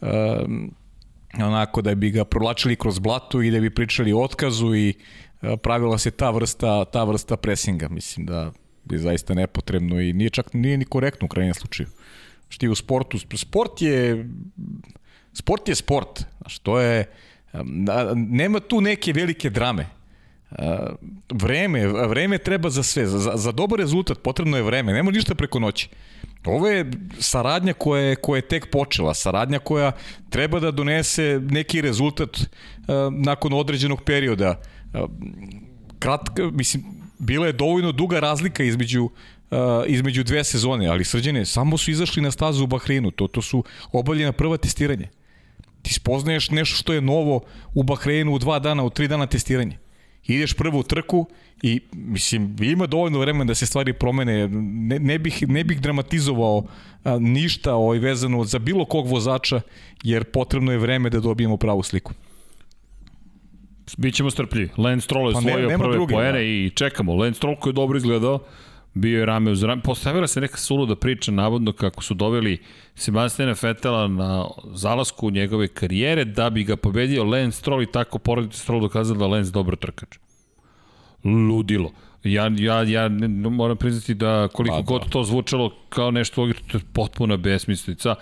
um, 0.00 0.74
onako 1.38 1.82
da 1.82 1.94
bi 1.94 2.10
ga 2.10 2.24
provlačili 2.24 2.76
kroz 2.76 2.98
blato 2.98 3.42
i 3.42 3.50
da 3.50 3.60
bi 3.60 3.74
pričali 3.74 4.12
o 4.12 4.20
otkazu 4.20 4.74
i 4.74 4.94
uh, 5.42 5.48
pravila 5.62 5.98
se 5.98 6.10
ta 6.10 6.30
vrsta, 6.30 6.84
ta 6.84 7.04
vrsta 7.04 7.36
presinga. 7.36 7.88
Mislim 7.88 8.26
da 8.26 8.52
je 8.90 8.98
zaista 8.98 9.34
nepotrebno 9.34 10.00
i 10.00 10.12
nije 10.12 10.30
čak 10.30 10.54
nije 10.54 10.76
ni 10.76 10.84
korektno 10.84 11.24
u 11.24 11.28
krajnjem 11.28 11.54
slučaju. 11.54 11.88
Šti 12.48 12.68
u 12.68 12.74
sportu, 12.74 13.18
sport 13.18 13.82
je 13.82 14.28
sport 15.32 15.68
je 15.68 15.74
sport. 15.74 16.24
Znaš, 16.40 16.58
to 16.58 16.80
je 16.80 17.06
nema 18.14 18.60
tu 18.60 18.80
neke 18.80 19.12
velike 19.12 19.50
drame. 19.50 19.86
Vreme, 21.32 21.86
vreme 21.86 22.38
treba 22.38 22.70
za 22.70 22.82
sve. 22.82 23.06
Za, 23.06 23.32
za 23.36 23.52
dobar 23.52 23.78
rezultat 23.78 24.18
potrebno 24.22 24.56
je 24.56 24.62
vreme. 24.62 24.92
Nema 24.92 25.10
ništa 25.10 25.34
preko 25.34 25.58
noći. 25.58 25.88
Ovo 26.44 26.68
je 26.68 26.90
saradnja 27.18 27.72
koja 27.72 28.02
je, 28.02 28.16
koja 28.16 28.38
je 28.38 28.48
tek 28.48 28.70
počela, 28.70 29.14
saradnja 29.14 29.58
koja 29.58 29.92
treba 30.30 30.60
da 30.60 30.70
donese 30.70 31.40
neki 31.50 31.80
rezultat 31.80 32.38
nakon 33.10 33.52
određenog 33.52 34.02
perioda. 34.02 34.60
Kratka, 35.98 36.50
mislim, 36.50 36.84
bila 37.18 37.46
je 37.46 37.52
dovoljno 37.52 37.92
duga 37.92 38.20
razlika 38.20 38.64
između 38.64 39.04
uh, 39.04 39.58
između 39.86 40.24
dve 40.24 40.44
sezone, 40.44 40.88
ali 40.88 41.04
srđene 41.04 41.44
samo 41.46 41.78
su 41.78 41.90
izašli 41.90 42.22
na 42.22 42.30
stazu 42.30 42.64
u 42.64 42.66
Bahreinu, 42.66 43.10
to, 43.10 43.26
to 43.26 43.42
su 43.42 43.64
obavljena 43.92 44.32
prva 44.32 44.56
testiranja 44.56 45.08
ti 45.82 45.94
spoznaješ 45.94 46.50
nešto 46.50 46.76
što 46.76 46.92
je 46.92 47.00
novo 47.00 47.40
u 47.74 47.82
Bahreinu 47.82 48.32
u 48.32 48.38
dva 48.38 48.58
dana, 48.58 48.84
u 48.84 48.90
tri 48.90 49.08
dana 49.08 49.26
testiranja. 49.26 49.76
Ideš 50.26 50.54
prvu 50.54 50.82
trku 50.82 51.26
i, 51.62 51.80
mislim, 51.92 52.56
ima 52.60 52.86
dovoljno 52.86 53.18
vremena 53.18 53.44
da 53.44 53.54
se 53.54 53.66
stvari 53.66 53.92
promene. 53.92 54.48
Ne, 54.48 54.98
ne, 54.98 55.18
bih, 55.18 55.48
ne 55.48 55.64
bih 55.64 55.80
dramatizovao 55.80 56.64
a, 57.04 57.18
ništa 57.18 57.74
ovaj, 57.74 57.98
vezano 57.98 58.44
za 58.44 58.58
bilo 58.58 58.84
kog 58.84 59.06
vozača, 59.06 59.60
jer 60.02 60.24
potrebno 60.24 60.72
je 60.72 60.78
vreme 60.78 61.10
da 61.10 61.20
dobijemo 61.20 61.56
pravu 61.56 61.82
sliku. 61.82 62.12
Bićemo 63.96 64.30
strpljivi. 64.30 64.68
Lance 64.76 65.04
Stroll 65.04 65.28
je 65.28 65.34
pa 65.34 65.78
prve 65.78 65.94
druge, 65.94 66.14
poene 66.14 66.32
da. 66.32 66.40
i 66.40 66.70
čekamo. 66.74 67.14
Lance 67.14 67.36
Stroll 67.36 67.56
koji 67.56 67.70
je 67.70 67.74
dobro 67.74 67.98
izgledao, 67.98 68.38
bio 68.94 69.18
je 69.18 69.26
rame 69.26 69.50
uz 69.50 69.62
rame. 69.62 69.82
Postavila 69.82 70.26
se 70.26 70.40
neka 70.40 70.56
suluda 70.56 70.96
priča, 70.96 71.32
navodno 71.32 71.72
kako 71.72 72.02
su 72.02 72.14
doveli 72.14 72.58
Sebastiana 72.94 73.54
Fetela 73.54 74.08
na 74.08 74.46
zalasku 74.74 75.30
njegove 75.30 75.68
karijere 75.68 76.24
da 76.24 76.50
bi 76.50 76.64
ga 76.64 76.76
pobedio 76.76 77.24
Lance 77.24 77.58
Stroll 77.58 77.82
i 77.82 77.92
tako 77.92 78.18
porodice 78.18 78.58
Stroll 78.58 78.80
dokazali 78.80 79.18
da 79.18 79.26
Lance 79.26 79.50
dobro 79.50 79.76
trkač. 79.76 80.18
Ludilo. 81.24 81.90
Ja, 82.24 82.50
ja, 82.58 82.82
ja 82.82 83.08
moram 83.50 83.76
priznati 83.76 84.14
da 84.14 84.48
koliko 84.52 84.76
pa, 84.76 84.82
god 84.82 85.02
da. 85.02 85.08
to 85.08 85.24
zvučalo 85.24 85.72
kao 85.88 86.10
nešto 86.10 86.52
to 86.70 86.78
je 86.78 86.82
potpuna 86.92 87.36
besmislica. 87.36 88.14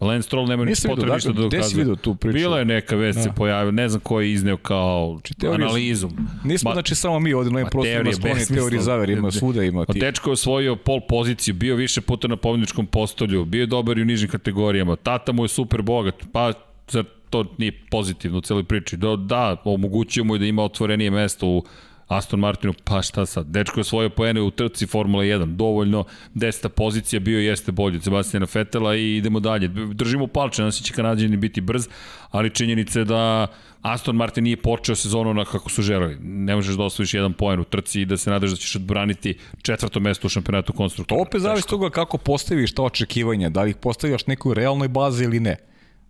Lance 0.00 0.26
Stroll 0.26 0.46
nema 0.46 0.64
ni 0.64 0.72
potrebe 0.86 1.14
ništa 1.14 1.32
da 1.32 1.42
dokazuje. 1.42 1.60
Gde 1.60 1.68
si 1.68 1.76
vidio 1.76 1.96
tu 1.96 2.14
priču? 2.14 2.32
Bila 2.32 2.58
je 2.58 2.64
neka 2.64 2.96
vest 2.96 3.18
da. 3.18 3.22
se 3.22 3.30
pojavila, 3.36 3.70
ne 3.70 3.88
znam 3.88 4.00
ko 4.00 4.20
je 4.20 4.32
izneo 4.32 4.56
kao 4.56 5.20
teorije, 5.40 5.66
analizu. 5.66 6.08
Nismo, 6.44 6.70
Ma, 6.70 6.74
znači, 6.74 6.94
samo 6.94 7.20
mi 7.20 7.34
ovde 7.34 7.50
na 7.50 7.56
ovim 7.56 7.68
prostorima 7.70 8.12
skloni 8.12 8.46
teorije 8.46 8.80
zaver, 8.80 9.10
ima 9.10 9.30
svuda 9.30 9.64
ima 9.64 9.84
ti. 9.84 9.98
Dečko 9.98 10.30
je 10.30 10.32
osvojio 10.32 10.76
pol 10.76 11.00
poziciju, 11.08 11.54
bio 11.54 11.76
više 11.76 12.00
puta 12.00 12.28
na 12.28 12.36
pobjedničkom 12.36 12.86
postolju, 12.86 13.44
bio 13.44 13.60
je 13.60 13.66
dobar 13.66 13.98
i 13.98 14.02
u 14.02 14.04
nižim 14.04 14.28
kategorijama, 14.28 14.96
tata 14.96 15.32
mu 15.32 15.44
je 15.44 15.48
super 15.48 15.82
bogat, 15.82 16.14
pa 16.32 16.52
zar 16.88 17.04
to 17.30 17.44
nije 17.58 17.72
pozitivno 17.90 18.38
u 18.38 18.40
celoj 18.40 18.64
priči. 18.64 18.96
Da, 18.96 19.16
da 19.16 19.56
omogućio 19.64 20.24
mu 20.24 20.34
je 20.34 20.38
da 20.38 20.46
ima 20.46 20.62
otvorenije 20.62 21.10
mesto 21.10 21.46
u 21.46 21.64
Aston 22.08 22.40
Martinu, 22.40 22.74
pa 22.84 23.02
šta 23.02 23.26
sad? 23.26 23.46
Dečko 23.46 23.80
je 23.80 23.84
svoje 23.84 24.10
poene 24.10 24.40
u 24.40 24.50
trci 24.50 24.86
Formula 24.86 25.24
1, 25.24 25.56
dovoljno, 25.56 26.04
deseta 26.34 26.68
pozicija 26.68 27.20
bio 27.20 27.40
jeste 27.40 27.72
bolji 27.72 27.96
od 27.96 28.04
Sebastiana 28.04 28.46
Fetela 28.46 28.96
i 28.96 29.16
idemo 29.16 29.40
dalje. 29.40 29.68
Držimo 29.68 30.26
palče, 30.26 30.62
nas 30.62 30.82
će 30.82 30.92
kanadjani 30.92 31.36
biti 31.36 31.60
brz, 31.60 31.88
ali 32.30 32.50
činjenica 32.50 32.98
je 32.98 33.04
da 33.04 33.46
Aston 33.82 34.16
Martin 34.16 34.44
nije 34.44 34.56
počeo 34.56 34.94
sezonu 34.94 35.34
na 35.34 35.44
kako 35.44 35.70
su 35.70 35.82
želeli. 35.82 36.18
Ne 36.20 36.54
možeš 36.54 36.76
da 36.76 36.84
osvojiš 36.84 37.14
jedan 37.14 37.32
poen 37.32 37.60
u 37.60 37.64
trci 37.64 38.00
i 38.00 38.06
da 38.06 38.16
se 38.16 38.30
nadaš 38.30 38.50
da 38.50 38.56
ćeš 38.56 38.76
odbraniti 38.76 39.38
četvrto 39.62 40.00
mesto 40.00 40.26
u 40.26 40.30
šampionatu 40.30 40.72
konstruktora. 40.72 41.18
To 41.18 41.22
opet 41.22 41.40
zavisi 41.40 41.68
toga 41.68 41.90
kako 41.90 42.18
postaviš 42.18 42.74
ta 42.74 42.82
očekivanja, 42.82 43.48
da 43.48 43.62
li 43.62 43.70
ih 43.70 43.76
postavljaš 43.76 44.26
nekoj 44.26 44.54
realnoj 44.54 44.88
bazi 44.88 45.24
ili 45.24 45.40
ne. 45.40 45.56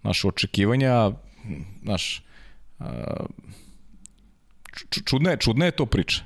Naše 0.03 0.29
očekivanja, 0.29 1.11
naš, 1.83 2.23
uh, 2.79 2.87
čudna 5.05 5.31
je, 5.31 5.37
čudna 5.37 5.65
je 5.65 5.71
to 5.71 5.87
priča. 5.87 6.23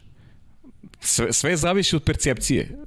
Sve, 1.00 1.32
sve 1.32 1.56
zavisi 1.56 1.96
od 1.96 2.02
percepcije. 2.02 2.78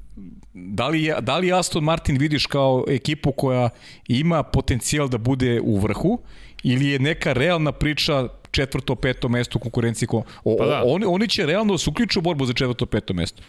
Da 0.53 0.87
li, 0.87 1.03
je, 1.03 1.15
da 1.21 1.37
li 1.37 1.53
Aston 1.53 1.83
Martin 1.83 2.17
vidiš 2.17 2.45
kao 2.45 2.85
ekipu 2.87 3.31
koja 3.31 3.69
ima 4.07 4.43
potencijal 4.43 5.07
da 5.07 5.17
bude 5.17 5.61
u 5.61 5.79
vrhu 5.79 6.19
ili 6.63 6.87
je 6.87 6.99
neka 6.99 7.33
realna 7.33 7.71
priča 7.71 8.27
četvrto, 8.51 8.95
peto 8.95 9.29
mesto 9.29 9.57
u 9.57 9.61
konkurenciji? 9.61 10.09
O, 10.43 10.57
pa 10.59 10.65
da. 10.65 10.83
oni, 10.85 11.05
oni 11.05 11.27
će 11.27 11.45
realno 11.45 11.73
da 11.73 11.77
se 11.77 11.89
uključiti 11.89 12.19
u 12.19 12.21
borbu 12.21 12.45
za 12.45 12.53
četvrto, 12.53 12.85
peto 12.85 13.13
mesto. 13.13 13.43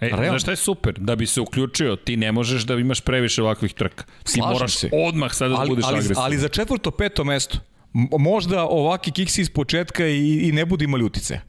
E, 0.00 0.08
Realno. 0.08 0.28
znaš 0.28 0.42
šta 0.42 0.50
je 0.50 0.56
super? 0.56 0.94
Da 0.98 1.16
bi 1.16 1.26
se 1.26 1.40
uključio, 1.40 1.96
ti 1.96 2.16
ne 2.16 2.32
možeš 2.32 2.62
da 2.62 2.74
imaš 2.74 3.00
previše 3.00 3.42
ovakvih 3.42 3.74
trka. 3.74 4.04
Ti 4.04 4.32
Slažem 4.32 4.52
moraš 4.52 4.76
se. 4.76 4.90
odmah 4.92 5.32
sada 5.32 5.54
da 5.54 5.60
ali, 5.60 5.68
budeš 5.68 5.84
ali, 5.84 5.98
agresivan. 5.98 6.24
Ali 6.24 6.38
za 6.38 6.48
četvrto, 6.48 6.90
peto 6.90 7.24
mesto, 7.24 7.58
možda 8.18 8.64
ovaki 8.64 9.10
kiksi 9.10 9.40
iz 9.40 9.50
početka 9.50 10.06
i, 10.06 10.48
i 10.48 10.52
ne 10.52 10.66
budi 10.66 10.84
imali 10.84 11.04
utice. 11.04 11.40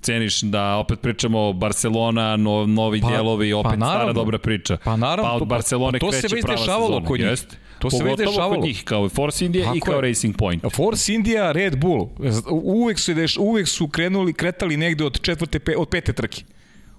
Ceniš 0.00 0.40
da 0.40 0.76
opet 0.76 1.00
pričamo 1.00 1.52
Barcelona, 1.52 2.36
no, 2.36 2.66
novi 2.66 3.00
pa, 3.00 3.10
delovi, 3.10 3.52
opet 3.52 3.70
pa 3.70 3.76
naravno, 3.76 3.98
stara 3.98 4.12
dobra 4.12 4.38
priča. 4.38 4.76
Pa 4.84 4.96
naravno, 4.96 5.30
pa 5.30 5.36
od 5.36 5.48
Barcelone 5.48 5.98
pa, 5.98 6.06
to 6.06 6.12
se 6.12 6.28
već 6.32 6.44
dešavalo 6.44 7.04
kod 7.04 7.20
njih. 7.20 7.28
Jest. 7.28 7.56
To 7.78 7.90
se 7.90 8.04
već 8.04 8.16
dešavalo. 8.16 8.54
kod 8.54 8.64
njih, 8.64 8.84
kao 8.84 9.08
Force 9.08 9.46
India 9.46 9.64
Tako 9.64 9.76
i 9.76 9.80
kao 9.80 9.94
je. 9.94 10.00
Racing 10.00 10.36
Point. 10.36 10.64
Force 10.72 11.14
India, 11.14 11.52
Red 11.52 11.76
Bull, 11.78 12.08
uvek 12.50 12.98
su, 12.98 13.14
deš, 13.14 13.36
uvek 13.36 13.68
su 13.68 13.88
krenuli, 13.88 14.32
kretali 14.32 14.76
negde 14.76 15.04
od 15.04 15.20
četvrte, 15.20 15.58
pe, 15.58 15.76
od 15.76 15.88
pete 15.88 16.12
trke. 16.12 16.42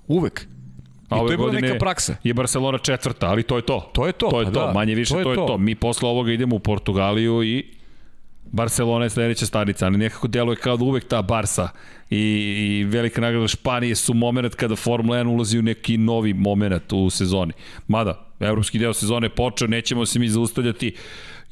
Uvek. 0.08 0.48
I 1.06 1.10
to 1.10 1.32
je 1.32 1.38
bila 1.38 1.52
neka 1.52 1.78
praksa. 1.80 2.16
Je 2.24 2.34
Barcelona 2.34 2.78
četvrta, 2.78 3.28
ali 3.28 3.44
to 3.44 3.56
je 3.56 3.62
to. 3.62 3.92
To 3.94 4.08
je 4.08 4.14
to. 4.14 4.30
To 4.30 4.40
je 4.40 4.46
pa 4.46 4.52
to, 4.52 4.66
da, 4.66 4.74
manje 4.74 4.96
više 4.96 5.14
to 5.14 5.20
je 5.20 5.36
to. 5.36 5.46
to. 5.46 5.58
Mi 5.58 5.76
posle 5.76 6.10
ovoga 6.10 6.32
idemo 6.32 6.56
u 6.56 6.60
Portugaliju 6.60 7.44
i 7.44 7.77
Barcelona 8.52 9.06
je 9.06 9.10
sledeća 9.10 9.46
stanica, 9.46 9.86
ali 9.86 9.98
nekako 9.98 10.28
deluje 10.28 10.56
kao 10.56 10.78
da 10.78 10.84
uvek 10.84 11.08
ta 11.08 11.22
Barsa 11.22 11.70
i, 12.10 12.18
i 12.18 12.84
velika 12.84 13.22
nagrada 13.22 13.48
Španije 13.48 13.96
su 13.96 14.14
moment 14.14 14.56
kada 14.56 14.76
Formula 14.76 15.18
1 15.18 15.28
ulazi 15.28 15.60
u 15.60 15.62
neki 15.62 15.98
novi 15.98 16.34
moment 16.34 16.94
u 16.94 17.10
sezoni. 17.10 17.54
Mada, 17.88 18.26
evropski 18.40 18.80
deo 18.80 18.94
sezone 18.94 19.26
je 19.26 19.36
počeo, 19.36 19.68
nećemo 19.68 20.06
se 20.06 20.20
mi 20.20 20.30
zaustavljati. 20.30 20.96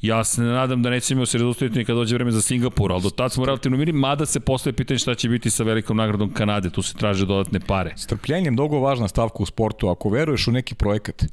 Ja 0.02 0.24
se 0.24 0.42
nadam 0.42 0.82
da 0.82 0.90
nećemo 0.90 1.26
se 1.26 1.38
zaustavljati 1.38 1.84
kada 1.84 1.96
dođe 1.96 2.14
vreme 2.14 2.30
za 2.30 2.42
Singapur, 2.42 2.92
ali 2.92 3.02
do 3.02 3.10
tada 3.10 3.28
smo 3.28 3.46
relativno 3.46 3.78
miri, 3.78 3.92
mada 3.92 4.26
se 4.26 4.40
postoje 4.40 4.72
pitanje 4.72 4.98
šta 4.98 5.14
će 5.14 5.28
biti 5.28 5.50
sa 5.50 5.64
velikom 5.64 5.96
nagradom 5.96 6.32
Kanade, 6.32 6.70
tu 6.70 6.82
se 6.82 6.94
traže 6.94 7.26
dodatne 7.26 7.60
pare. 7.60 7.92
Strpljenje 7.96 8.46
je 8.46 8.50
mnogo 8.50 8.78
važna 8.78 9.08
stavka 9.08 9.36
u 9.38 9.46
sportu. 9.46 9.88
Ako 9.88 10.08
veruješ 10.08 10.48
u 10.48 10.52
neki 10.52 10.74
projekat, 10.74 11.24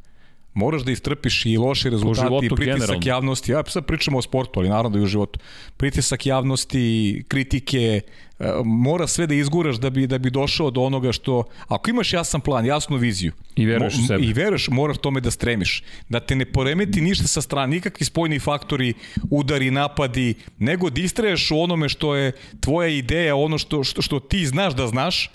moraš 0.53 0.81
da 0.81 0.91
istrpiš 0.91 1.45
i 1.45 1.57
loše 1.57 1.89
rezultati, 1.89 2.45
i 2.45 2.49
pritisak 2.49 2.79
generalno. 2.79 3.01
javnosti. 3.05 3.51
Ja 3.51 3.63
sad 3.67 3.85
pričamo 3.85 4.17
o 4.17 4.21
sportu, 4.21 4.59
ali 4.59 4.69
naravno 4.69 4.97
i 4.97 5.01
u 5.01 5.05
životu. 5.05 5.39
Pritisak 5.77 6.25
javnosti, 6.25 7.23
kritike, 7.27 8.01
e, 8.39 8.51
mora 8.65 9.07
sve 9.07 9.27
da 9.27 9.33
izguraš 9.33 9.75
da 9.75 9.89
bi 9.89 10.07
da 10.07 10.17
bi 10.17 10.29
došao 10.29 10.71
do 10.71 10.81
onoga 10.81 11.11
što 11.11 11.43
ako 11.67 11.89
imaš 11.89 12.13
jasan 12.13 12.41
plan, 12.41 12.65
jasnu 12.65 12.97
viziju 12.97 13.31
i 13.55 13.65
veruješ 13.65 13.93
u 13.93 14.07
sebe. 14.07 14.23
I 14.23 14.33
veruješ, 14.33 14.67
moraš 14.67 14.97
tome 14.97 15.21
da 15.21 15.31
stremiš. 15.31 15.83
Da 16.09 16.19
te 16.19 16.35
ne 16.35 16.45
poremeti 16.45 17.01
ništa 17.01 17.27
sa 17.27 17.41
strane, 17.41 17.75
nikakvi 17.75 18.05
spojni 18.05 18.39
faktori, 18.39 18.93
udari, 19.29 19.71
napadi, 19.71 20.33
nego 20.59 20.89
da 20.89 21.01
istraješ 21.01 21.51
u 21.51 21.59
onome 21.59 21.89
što 21.89 22.15
je 22.15 22.31
tvoja 22.59 22.87
ideja, 22.87 23.35
ono 23.35 23.57
što 23.57 23.83
što, 23.83 24.01
što 24.01 24.19
ti 24.19 24.45
znaš 24.45 24.75
da 24.75 24.87
znaš, 24.87 25.31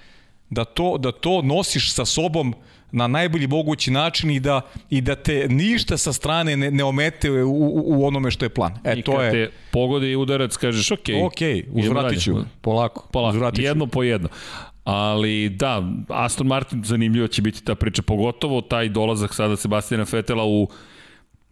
da 0.50 0.64
to 0.64 0.98
da 0.98 1.12
to 1.12 1.42
nosiš 1.42 1.92
sa 1.94 2.04
sobom 2.04 2.54
na 2.92 3.06
najbolji 3.06 3.46
mogući 3.46 3.90
način 3.90 4.30
i 4.30 4.40
da, 4.40 4.60
i 4.90 5.00
da 5.00 5.14
te 5.14 5.46
ništa 5.48 5.96
sa 5.96 6.12
strane 6.12 6.56
ne, 6.56 6.70
ne 6.70 6.84
omete 6.84 7.30
u, 7.30 7.50
u, 7.50 7.82
u 7.86 8.06
onome 8.06 8.30
što 8.30 8.44
je 8.44 8.48
plan. 8.48 8.78
E, 8.84 8.94
I 8.96 9.02
to 9.02 9.22
je... 9.22 9.30
te 9.30 9.50
pogodi 9.70 10.16
udarac, 10.16 10.56
kažeš, 10.56 10.90
ok, 10.90 11.08
ok, 11.24 11.40
uzvratit 11.72 12.22
ću, 12.22 12.34
polako. 12.60 13.08
polako. 13.12 13.36
Uzvratit 13.36 13.64
jedno 13.64 13.86
po 13.86 14.02
jedno. 14.02 14.28
Ali 14.84 15.48
da, 15.48 15.82
Aston 16.08 16.46
Martin 16.46 16.84
zanimljivo 16.84 17.26
će 17.26 17.42
biti 17.42 17.64
ta 17.64 17.74
priča, 17.74 18.02
pogotovo 18.02 18.60
taj 18.60 18.88
dolazak 18.88 19.34
sada 19.34 19.56
Sebastijana 19.56 20.04
Fetela 20.04 20.44
u 20.44 20.68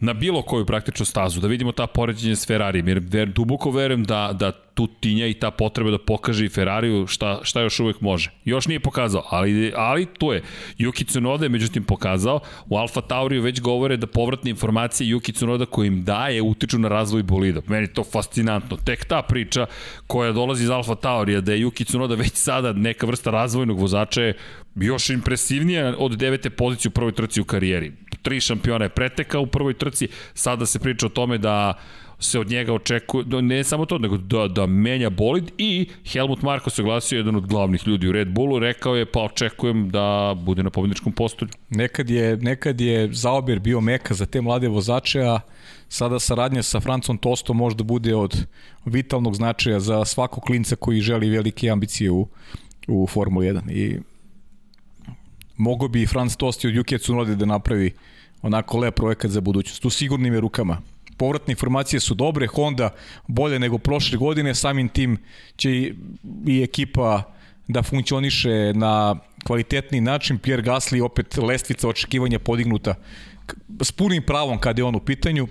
na 0.00 0.12
bilo 0.12 0.42
koju 0.42 0.66
praktično 0.66 1.06
stazu, 1.06 1.40
da 1.40 1.48
vidimo 1.48 1.72
ta 1.72 1.86
poređenja 1.86 2.36
s 2.36 2.46
Ferrarijem, 2.46 2.88
jer 2.88 3.28
duboko 3.28 3.70
verujem 3.70 4.04
da, 4.04 4.30
da 4.32 4.52
tu 4.76 4.86
tinja 4.86 5.26
i 5.26 5.34
ta 5.34 5.50
potreba 5.50 5.90
da 5.90 5.98
pokaže 5.98 6.44
i 6.44 6.48
Ferrariju 6.48 7.06
šta, 7.06 7.40
šta 7.42 7.60
još 7.60 7.80
uvek 7.80 8.00
može. 8.00 8.30
Još 8.44 8.66
nije 8.66 8.80
pokazao, 8.80 9.22
ali, 9.30 9.72
ali 9.76 10.06
tu 10.06 10.32
je. 10.32 10.42
Yuki 10.78 11.06
Tsunoda 11.06 11.44
je 11.44 11.48
međutim 11.48 11.84
pokazao, 11.84 12.40
u 12.68 12.76
Alfa 12.76 13.00
Tauriju 13.00 13.42
već 13.42 13.60
govore 13.60 13.96
da 13.96 14.06
povratne 14.06 14.50
informacije 14.50 15.14
Yuki 15.14 15.34
Tsunoda 15.34 15.66
koje 15.66 15.86
im 15.86 16.04
daje 16.04 16.42
utiču 16.42 16.78
na 16.78 16.88
razvoj 16.88 17.22
bolida. 17.22 17.60
Meni 17.66 17.86
to 17.86 18.04
fascinantno. 18.04 18.76
Tek 18.76 19.04
ta 19.04 19.22
priča 19.22 19.66
koja 20.06 20.32
dolazi 20.32 20.64
iz 20.64 20.70
Alfa 20.70 20.94
Taurija, 20.94 21.40
da 21.40 21.52
je 21.52 21.64
Yuki 21.64 21.86
Tsunoda 21.86 22.14
već 22.14 22.32
sada 22.32 22.72
neka 22.72 23.06
vrsta 23.06 23.30
razvojnog 23.30 23.80
vozača 23.80 24.22
je 24.22 24.36
još 24.74 25.10
impresivnija 25.10 25.94
od 25.98 26.16
devete 26.16 26.50
pozicije 26.50 26.88
u 26.88 26.92
prvoj 26.92 27.12
trci 27.12 27.40
u 27.40 27.44
karijeri 27.44 27.92
tri 28.26 28.40
šampiona 28.40 28.84
je 28.84 28.88
pretekao 28.88 29.42
u 29.42 29.46
prvoj 29.46 29.74
trci, 29.74 30.08
sada 30.34 30.66
se 30.66 30.78
priča 30.78 31.06
o 31.06 31.14
tome 31.14 31.38
da 31.38 31.74
se 32.18 32.38
od 32.40 32.50
njega 32.50 32.72
očekuje, 32.72 33.42
ne 33.42 33.64
samo 33.64 33.86
to, 33.86 33.98
nego 33.98 34.16
da, 34.16 34.48
da 34.48 34.66
menja 34.66 35.10
bolid 35.10 35.50
i 35.58 35.88
Helmut 36.04 36.42
Marko 36.42 36.70
se 36.70 36.82
glasio 36.82 37.16
jedan 37.16 37.36
od 37.36 37.46
glavnih 37.46 37.86
ljudi 37.86 38.08
u 38.08 38.12
Red 38.12 38.28
Bullu, 38.28 38.58
rekao 38.58 38.96
je 38.96 39.06
pa 39.06 39.20
očekujem 39.20 39.90
da 39.90 40.34
bude 40.38 40.62
na 40.62 40.70
pobedničkom 40.70 41.12
postolju. 41.12 41.50
Nekad 41.70 42.10
je, 42.10 42.36
nekad 42.36 42.80
je 42.80 43.12
zaobir 43.12 43.60
bio 43.60 43.80
meka 43.80 44.14
za 44.14 44.26
te 44.26 44.40
mlade 44.40 44.68
vozače, 44.68 45.20
a 45.20 45.40
sada 45.88 46.18
saradnja 46.18 46.62
sa 46.62 46.80
Francom 46.80 47.18
Tostom 47.18 47.56
možda 47.56 47.84
bude 47.84 48.14
od 48.14 48.46
vitalnog 48.84 49.34
značaja 49.34 49.80
za 49.80 50.04
svakog 50.04 50.44
klinca 50.44 50.76
koji 50.76 51.00
želi 51.00 51.30
velike 51.30 51.70
ambicije 51.70 52.10
u, 52.10 52.28
u 52.88 53.06
Formuli 53.06 53.46
1 53.46 53.72
i 53.72 53.98
mogo 55.56 55.88
bi 55.88 56.06
Franc 56.06 56.36
Tosti 56.36 56.68
od 56.68 56.74
Juke 56.74 56.98
Tsunoda 56.98 57.34
da 57.34 57.44
napravi 57.44 57.92
onako 58.42 58.78
lep 58.78 58.94
projekat 58.94 59.30
za 59.30 59.40
budućnost. 59.40 59.84
U 59.84 59.90
sigurnim 59.90 60.34
je 60.34 60.40
rukama. 60.40 60.82
Povratne 61.16 61.52
informacije 61.52 62.00
su 62.00 62.14
dobre, 62.14 62.46
Honda 62.46 62.90
bolje 63.26 63.58
nego 63.58 63.78
prošle 63.78 64.18
godine, 64.18 64.54
samim 64.54 64.88
tim 64.88 65.18
će 65.56 65.70
i 66.46 66.62
ekipa 66.62 67.22
da 67.68 67.82
funkcioniše 67.82 68.72
na 68.74 69.16
kvalitetni 69.46 70.00
način. 70.00 70.38
Pierre 70.38 70.62
Gasly 70.62 71.02
opet 71.02 71.36
lestvica 71.36 71.88
očekivanja 71.88 72.38
podignuta 72.38 72.94
s 73.80 73.92
punim 73.92 74.22
pravom 74.22 74.58
kada 74.58 74.80
je 74.80 74.84
on 74.84 74.94
u 74.94 75.00
pitanju. 75.00 75.48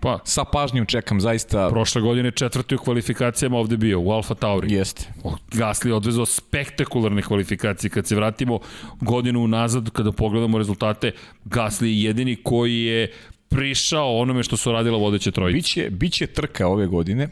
Pa, 0.00 0.18
sa 0.24 0.44
pažnjom 0.44 0.86
čekam 0.86 1.20
zaista. 1.20 1.68
Prošle 1.68 2.02
godine 2.02 2.30
četvrti 2.30 2.74
u 2.74 2.78
kvalifikacijama 2.78 3.56
ovde 3.56 3.76
bio, 3.76 4.00
u 4.00 4.10
Alfa 4.10 4.34
Tauri. 4.34 4.72
Jeste. 4.72 5.06
Gasli 5.52 5.90
je 5.90 5.94
odvezao 5.94 6.26
spektakularne 6.26 7.22
kvalifikacije. 7.22 7.90
Kad 7.90 8.06
se 8.06 8.16
vratimo 8.16 8.58
godinu 9.00 9.40
unazad, 9.40 9.90
kada 9.90 10.12
pogledamo 10.12 10.58
rezultate, 10.58 11.12
Gasli 11.44 11.88
je 11.90 12.02
jedini 12.02 12.36
koji 12.36 12.82
je 12.82 13.12
prišao 13.54 14.18
onome 14.18 14.42
što 14.42 14.56
su 14.56 14.72
radila 14.72 14.98
vodeće 14.98 15.30
trojice. 15.30 15.56
Biće, 15.56 15.90
biće 15.90 16.26
trka 16.26 16.66
ove 16.66 16.86
godine, 16.86 17.28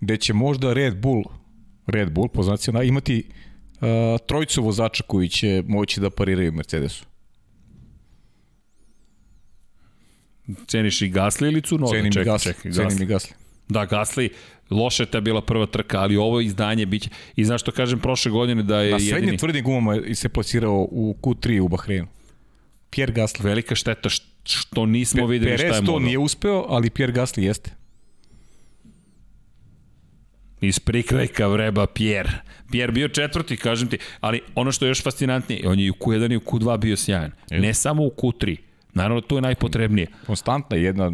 gde 0.00 0.16
će 0.16 0.32
možda 0.34 0.72
Red 0.72 0.96
Bull, 0.96 1.22
Red 1.86 2.12
Bull, 2.12 2.28
poznacija, 2.28 2.82
imati 2.82 3.24
uh, 3.24 3.86
trojicu 4.26 4.62
vozača 4.62 5.02
koji 5.06 5.28
će 5.28 5.62
moći 5.66 6.00
da 6.00 6.10
pariraju 6.10 6.52
Mercedesu. 6.52 7.04
Ceniš 10.66 11.02
i 11.02 11.08
Gasli 11.08 11.48
ili 11.48 11.62
Cunoda? 11.62 11.92
Cenim 11.92 12.12
ček, 12.12 12.22
i 12.22 12.24
Gasli. 12.24 12.52
Ček, 12.62 12.74
Cenim 12.74 13.02
i 13.02 13.06
Gasli. 13.06 13.34
Da, 13.68 13.84
Gasli, 13.84 14.30
loše 14.70 15.02
je 15.02 15.06
ta 15.06 15.20
bila 15.20 15.42
prva 15.42 15.66
trka, 15.66 16.00
ali 16.00 16.16
ovo 16.16 16.40
izdanje 16.40 16.86
biće... 16.86 17.10
I 17.36 17.44
znaš 17.44 17.60
što 17.60 17.72
kažem 17.72 17.98
prošle 17.98 18.30
godine 18.30 18.62
da 18.62 18.80
je 18.80 18.92
Na 18.92 18.98
srednjim 18.98 19.16
jedini... 19.16 19.38
tvrdim 19.38 19.64
gumama 19.64 20.14
se 20.14 20.28
plasirao 20.28 20.88
u 20.90 21.16
Q3 21.22 21.60
u 21.60 21.68
Bahreinu. 21.68 22.06
Pierre 22.90 23.14
Gasly. 23.14 23.44
Velika 23.44 23.74
šteta 23.74 24.08
što 24.08 24.35
nismo 24.86 25.26
Pe, 25.26 25.32
videli 25.32 25.50
Perez 25.50 25.60
šta 25.60 25.66
je 25.66 25.82
mogao. 25.82 25.94
Perez 25.94 26.02
to 26.02 26.06
nije 26.06 26.18
uspeo, 26.18 26.64
ali 26.68 26.90
Pierre 26.90 27.12
Gasly 27.12 27.40
jeste. 27.40 27.70
Iz 30.60 30.78
prikrajka 30.78 31.46
vreba 31.46 31.86
Pierre. 31.86 32.32
Pierre 32.70 32.92
bio 32.92 33.08
četvrti, 33.08 33.56
kažem 33.56 33.88
ti, 33.88 33.98
ali 34.20 34.40
ono 34.54 34.72
što 34.72 34.84
je 34.84 34.90
još 34.90 35.02
fascinantnije, 35.02 35.68
on 35.68 35.80
je 35.80 35.90
u 35.90 35.94
Q1 35.94 36.32
i 36.32 36.36
u 36.36 36.40
Q2 36.40 36.78
bio 36.78 36.96
sjajan. 36.96 37.30
Ne 37.50 37.74
samo 37.74 38.02
u 38.02 38.10
Q3. 38.16 38.56
Naravno, 38.94 39.20
to 39.20 39.36
je 39.36 39.42
najpotrebnije. 39.42 40.06
Konstantna, 40.26 40.76
jedna 40.76 41.12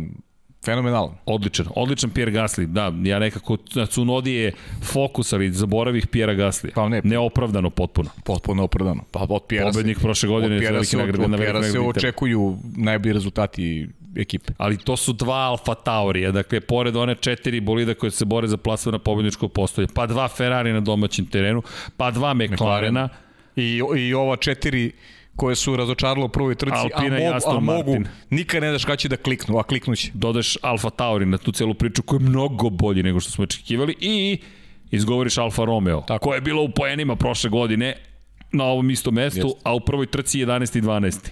Fenomenalno. 0.65 1.15
Odličan, 1.27 1.67
odličan 1.77 2.11
Pierre 2.11 2.33
Gasly. 2.33 2.67
Da, 2.67 2.93
ja 3.03 3.19
nekako 3.19 3.57
na 3.75 3.87
Cunodi 3.87 4.33
je 4.33 4.53
fokus, 4.83 5.33
ali 5.33 5.53
zaboravih 5.53 6.07
Pierre 6.07 6.35
Gasly. 6.35 6.71
Pa 6.75 6.89
ne, 6.89 7.01
neopravdano 7.05 7.71
potpuno. 7.71 8.11
Potpuno 8.25 8.65
opravdano. 8.65 9.05
Pa 9.11 9.27
od 9.29 9.43
Pierre 9.49 9.73
Pobednik 9.73 9.97
se, 9.97 10.03
prošle 10.03 10.29
godine 10.29 10.57
od 10.57 10.61
Pierre 10.61 10.85
se, 10.85 10.99
od, 10.99 11.21
od 11.21 11.37
Pierre 11.37 11.63
se 11.63 11.81
očekuju 11.81 12.59
najbolji 12.77 13.13
rezultati 13.13 13.89
ekipe. 14.17 14.53
Ali 14.59 14.77
to 14.77 14.97
su 14.97 15.13
dva 15.13 15.37
Alfa 15.37 15.75
Taurija, 15.75 16.31
dakle, 16.33 16.61
pored 16.61 16.97
one 16.97 17.15
četiri 17.15 17.61
bolida 17.61 17.95
koje 17.95 18.11
se 18.11 18.25
bore 18.25 18.49
za 18.49 18.57
plasman 18.57 18.93
na 18.93 18.99
pobedničko 18.99 19.49
postolje, 19.49 19.89
pa 19.95 20.07
dva 20.07 20.29
Ferrari 20.29 20.73
na 20.73 20.81
domaćem 20.81 21.27
terenu, 21.27 21.63
pa 21.97 22.11
dva 22.11 22.35
McLarena. 22.35 23.09
I, 23.57 23.81
I 23.99 24.15
ova 24.15 24.37
četiri 24.37 24.93
koje 25.37 25.57
su 25.57 25.77
razočaralo 25.77 26.27
u 26.27 26.29
prvoj 26.29 26.55
trci, 26.55 26.75
Alpina 26.77 27.17
a, 27.17 27.21
mogu, 27.21 27.57
a 27.57 27.61
mogu, 27.61 27.97
nikad 28.31 28.63
ne 28.63 28.73
daš 28.73 28.85
kada 28.85 28.97
će 28.97 29.09
da 29.09 29.17
kliknu, 29.17 29.59
a 29.59 29.63
kliknuće. 29.63 30.11
Dodeš 30.15 30.57
Alfa 30.63 30.91
Tauri 30.91 31.27
na 31.27 31.39
tu 31.39 31.53
celu 31.53 31.75
priču 31.75 32.03
koja 32.03 32.19
je 32.19 32.29
mnogo 32.29 32.71
bolji 32.71 33.03
nego 33.03 33.21
što 33.21 33.31
smo 33.31 33.45
očekivali 33.45 33.95
i 34.01 34.39
izgovoriš 34.91 35.39
Alfa 35.39 35.65
Romeo, 35.65 36.01
Tako. 36.01 36.25
koja 36.25 36.35
je 36.35 36.41
bila 36.41 36.63
u 36.63 36.69
poenima 36.69 37.17
prošle 37.17 37.51
godine 37.51 37.97
na 38.53 38.65
ovom 38.65 38.91
istom 38.91 39.15
mestu, 39.15 39.47
Jest. 39.47 39.61
a 39.63 39.75
u 39.75 39.81
prvoj 39.81 40.07
trci 40.07 40.39
11. 40.39 40.79
i 40.79 40.83
12 40.83 41.31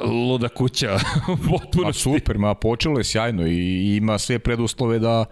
luda 0.00 0.48
kuća. 0.48 0.98
Potpuno 1.50 1.86
pa 1.86 1.92
super, 1.92 2.38
ma 2.38 2.54
počelo 2.54 2.98
je 2.98 3.04
sjajno 3.04 3.46
i 3.46 3.96
ima 3.96 4.18
sve 4.18 4.38
preduslove 4.38 4.98
da, 4.98 5.24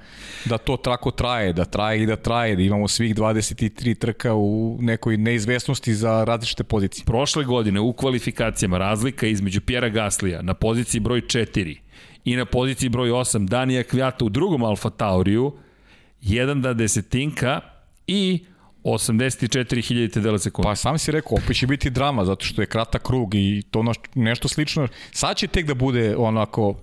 da 0.44 0.58
to 0.58 0.76
trako 0.76 1.10
traje, 1.10 1.52
da 1.52 1.64
traje 1.64 2.02
i 2.02 2.06
da 2.06 2.16
traje, 2.16 2.56
da 2.56 2.62
imamo 2.62 2.88
svih 2.88 3.14
23 3.14 3.98
trka 3.98 4.34
u 4.34 4.78
nekoj 4.80 5.16
neizvesnosti 5.16 5.94
za 5.94 6.24
različite 6.24 6.64
pozicije. 6.64 7.04
Prošle 7.04 7.44
godine 7.44 7.80
u 7.80 7.92
kvalifikacijama 7.92 8.78
razlika 8.78 9.26
između 9.26 9.60
Pjera 9.60 9.88
Gaslija 9.88 10.42
na 10.42 10.54
poziciji 10.54 11.00
broj 11.00 11.20
4 11.20 11.76
i 12.24 12.36
na 12.36 12.44
poziciji 12.44 12.88
broj 12.88 13.10
8 13.10 13.48
Danija 13.48 13.82
Kvijata 13.82 14.24
u 14.24 14.28
drugom 14.28 14.62
Alfa 14.62 14.90
Tauriju, 14.90 15.52
jedan 16.20 16.62
da 16.62 16.74
desetinka 16.74 17.60
i 18.06 18.44
84.000 18.84 20.20
dela 20.20 20.38
sekunde. 20.38 20.66
Pa 20.66 20.76
sam 20.76 20.98
si 20.98 21.12
rekao, 21.12 21.38
opet 21.38 21.56
će 21.56 21.66
biti 21.66 21.90
drama, 21.90 22.24
zato 22.24 22.44
što 22.44 22.62
je 22.62 22.66
kratak 22.66 23.02
krug 23.02 23.34
i 23.34 23.62
to 23.70 23.84
nešto 24.14 24.48
slično. 24.48 24.88
Sad 25.10 25.36
će 25.36 25.46
tek 25.46 25.66
da 25.66 25.74
bude 25.74 26.16
onako 26.16 26.74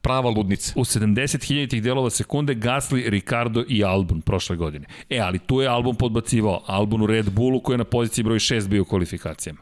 prava 0.00 0.30
ludnica. 0.30 0.72
U 0.76 0.84
70.000 0.84 1.80
delova 1.80 2.10
sekunde 2.10 2.54
Gasly, 2.54 3.08
Ricardo 3.08 3.64
i 3.68 3.84
Albon 3.84 4.20
prošle 4.20 4.56
godine. 4.56 4.86
E, 5.10 5.18
ali 5.18 5.38
tu 5.38 5.60
je 5.60 5.68
Albon 5.68 5.94
podbacivao. 5.94 6.62
Albon 6.66 7.02
u 7.02 7.06
Red 7.06 7.30
Bullu 7.30 7.60
koji 7.60 7.74
je 7.74 7.78
na 7.78 7.84
poziciji 7.84 8.24
broj 8.24 8.38
6 8.38 8.68
bio 8.68 8.82
u 8.82 8.84
kvalifikacijama. 8.84 9.60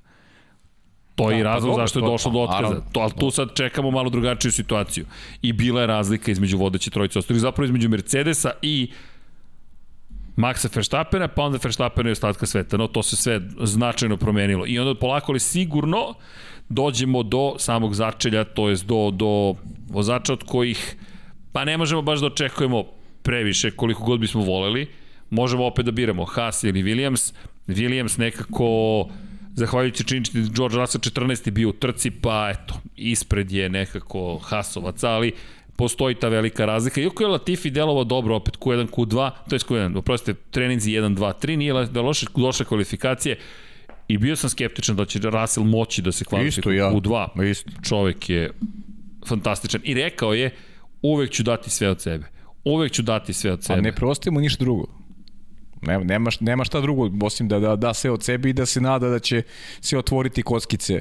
To 1.14 1.30
je 1.30 1.34
Da, 1.34 1.40
i 1.40 1.44
pa 1.44 1.48
razlog 1.48 1.70
dobro, 1.70 1.82
zašto 1.84 1.98
je 1.98 2.02
to- 2.02 2.10
došlo 2.10 2.32
do 2.32 2.46
pa, 2.46 2.56
otkaza. 2.56 2.82
To, 2.92 3.00
ali 3.00 3.12
tu 3.20 3.30
sad 3.30 3.48
čekamo 3.54 3.90
malo 3.90 4.10
drugačiju 4.10 4.52
situaciju. 4.52 5.04
I 5.42 5.52
bila 5.52 5.80
je 5.80 5.86
razlika 5.86 6.30
između 6.30 6.58
vodeće 6.58 6.90
trojice 6.90 7.18
ostalih, 7.18 7.40
zapravo 7.40 7.64
između 7.64 7.88
Mercedesa 7.88 8.50
i 8.62 8.90
Maxa 10.40 10.68
Verstappena, 10.74 11.28
pa 11.28 11.42
onda 11.42 11.58
Verstappena 11.62 12.08
i 12.08 12.12
ostatka 12.12 12.46
sveta. 12.46 12.76
No, 12.76 12.86
to 12.86 13.02
se 13.02 13.16
sve 13.16 13.40
značajno 13.60 14.16
promenilo. 14.16 14.66
I 14.66 14.78
onda 14.78 14.94
polako 14.94 15.32
ali 15.32 15.40
sigurno 15.40 16.14
dođemo 16.68 17.22
do 17.22 17.54
samog 17.58 17.94
začelja, 17.94 18.44
to 18.44 18.68
jest 18.68 18.86
do, 18.86 19.10
do 19.10 19.54
vozača 19.90 20.32
od 20.32 20.44
kojih, 20.46 20.96
pa 21.52 21.64
ne 21.64 21.76
možemo 21.76 22.02
baš 22.02 22.20
da 22.20 22.26
očekujemo 22.26 22.84
previše 23.22 23.70
koliko 23.70 24.04
god 24.04 24.20
bismo 24.20 24.42
voleli. 24.42 24.86
Možemo 25.30 25.66
opet 25.66 25.84
da 25.84 25.90
biramo 25.90 26.24
Haas 26.24 26.64
ili 26.64 26.82
Williams. 26.82 27.34
Williams 27.66 28.18
nekako 28.18 29.06
zahvaljujući 29.54 30.04
činjenici 30.04 30.40
da 30.40 30.48
George 30.56 30.76
Russell 30.76 31.02
14. 31.02 31.48
je 31.48 31.52
bio 31.52 31.68
u 31.68 31.72
trci, 31.72 32.10
pa 32.10 32.50
eto, 32.50 32.74
ispred 32.96 33.52
je 33.52 33.68
nekako 33.68 34.38
Haasovac, 34.38 35.04
ali 35.04 35.32
postoji 35.80 36.14
ta 36.14 36.28
velika 36.28 36.66
razlika. 36.66 37.00
Iako 37.00 37.22
je 37.22 37.28
Latifi 37.28 37.70
delovao 37.70 38.04
dobro 38.04 38.36
opet 38.36 38.58
Q1, 38.58 38.88
Q2, 38.90 39.30
to 39.48 39.56
je 39.56 39.58
Q1, 39.58 39.98
oprostite, 39.98 40.40
treninzi 40.50 40.90
1, 40.90 41.16
2, 41.16 41.32
3, 41.42 41.56
nije 41.56 41.86
da 41.86 42.02
loše 42.02 42.26
došle 42.36 42.66
kvalifikacije 42.66 43.38
i 44.08 44.18
bio 44.18 44.36
sam 44.36 44.50
skeptičan 44.50 44.96
da 44.96 45.04
će 45.04 45.18
Russell 45.22 45.66
moći 45.66 46.02
da 46.02 46.12
se 46.12 46.24
kvalifikuje 46.24 46.76
ja. 46.76 46.88
u 46.88 47.00
Q2. 47.00 47.28
Ma 47.34 47.44
isto. 47.44 47.70
Čovek 47.88 48.30
je 48.30 48.50
fantastičan 49.26 49.80
i 49.84 49.94
rekao 49.94 50.34
je 50.34 50.50
uvek 51.02 51.30
ću 51.30 51.42
dati 51.42 51.70
sve 51.70 51.88
od 51.88 52.00
sebe. 52.00 52.26
Uvek 52.64 52.92
ću 52.92 53.02
dati 53.02 53.32
sve 53.32 53.52
od 53.52 53.64
sebe. 53.64 53.82
ne 53.82 53.92
preostaje 53.92 54.32
mu 54.32 54.40
ništa 54.40 54.64
drugo. 54.64 54.86
Nema, 55.82 56.04
nema, 56.04 56.30
nema 56.40 56.64
šta 56.64 56.80
drugo, 56.80 57.10
osim 57.26 57.48
da, 57.48 57.58
da 57.58 57.76
da 57.76 57.94
sve 57.94 58.10
od 58.10 58.24
sebe 58.24 58.50
i 58.50 58.52
da 58.52 58.66
se 58.66 58.80
nada 58.80 59.08
da 59.08 59.18
će 59.18 59.42
se 59.80 59.98
otvoriti 59.98 60.42
kockice. 60.42 61.00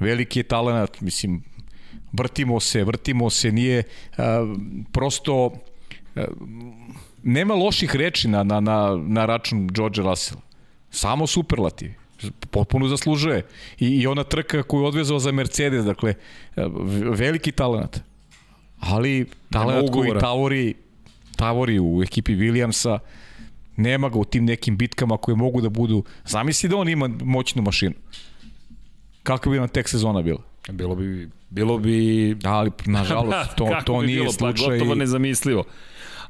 Veliki 0.00 0.38
je 0.38 0.42
talent, 0.42 1.00
mislim, 1.00 1.42
vrtimo 2.12 2.60
se, 2.60 2.84
vrtimo 2.84 3.30
se, 3.30 3.52
nije 3.52 3.82
a, 4.16 4.54
prosto 4.92 5.52
a, 6.16 6.24
nema 7.22 7.54
loših 7.54 7.96
reči 7.96 8.28
na, 8.28 8.42
na, 8.42 8.60
na, 8.60 8.96
na 9.06 9.26
račun 9.26 9.68
George 9.68 10.02
Russell. 10.02 10.40
Samo 10.90 11.26
superlativi. 11.26 11.94
Potpuno 12.50 12.88
zaslužuje. 12.88 13.46
I, 13.78 13.86
I 13.88 14.06
ona 14.06 14.24
trka 14.24 14.62
koju 14.62 14.82
je 14.82 14.88
odvezao 14.88 15.18
za 15.18 15.32
Mercedes, 15.32 15.84
dakle, 15.84 16.14
v- 16.56 17.10
veliki 17.10 17.52
talent. 17.52 18.00
Ali 18.80 19.26
talent 19.50 19.90
koji 19.92 20.10
tavori, 20.20 20.74
tavori 21.36 21.78
u 21.80 22.02
ekipi 22.02 22.36
Williamsa, 22.36 22.98
nema 23.76 24.08
ga 24.08 24.18
u 24.18 24.24
tim 24.24 24.44
nekim 24.44 24.76
bitkama 24.76 25.16
koje 25.16 25.36
mogu 25.36 25.60
da 25.60 25.68
budu... 25.68 26.04
Zamisli 26.24 26.68
da 26.68 26.76
on 26.76 26.88
ima 26.88 27.08
moćnu 27.24 27.62
mašinu. 27.62 27.94
Kakva 29.22 29.52
bi 29.52 29.58
nam 29.58 29.68
tek 29.68 29.88
sezona 29.88 30.22
bila? 30.22 30.42
Bilo 30.72 30.94
bi, 30.94 31.28
bilo 31.56 31.78
bi 31.78 32.34
Da, 32.34 32.50
ali 32.50 32.70
nažalost 32.86 33.54
to, 33.58 33.66
Kako 33.66 33.84
to 33.84 34.00
bi 34.00 34.06
nije 34.06 34.20
bilo? 34.20 34.32
slučaj. 34.32 34.66
Pa 34.66 34.72
gotovo 34.72 34.94
nezamislivo. 34.94 35.64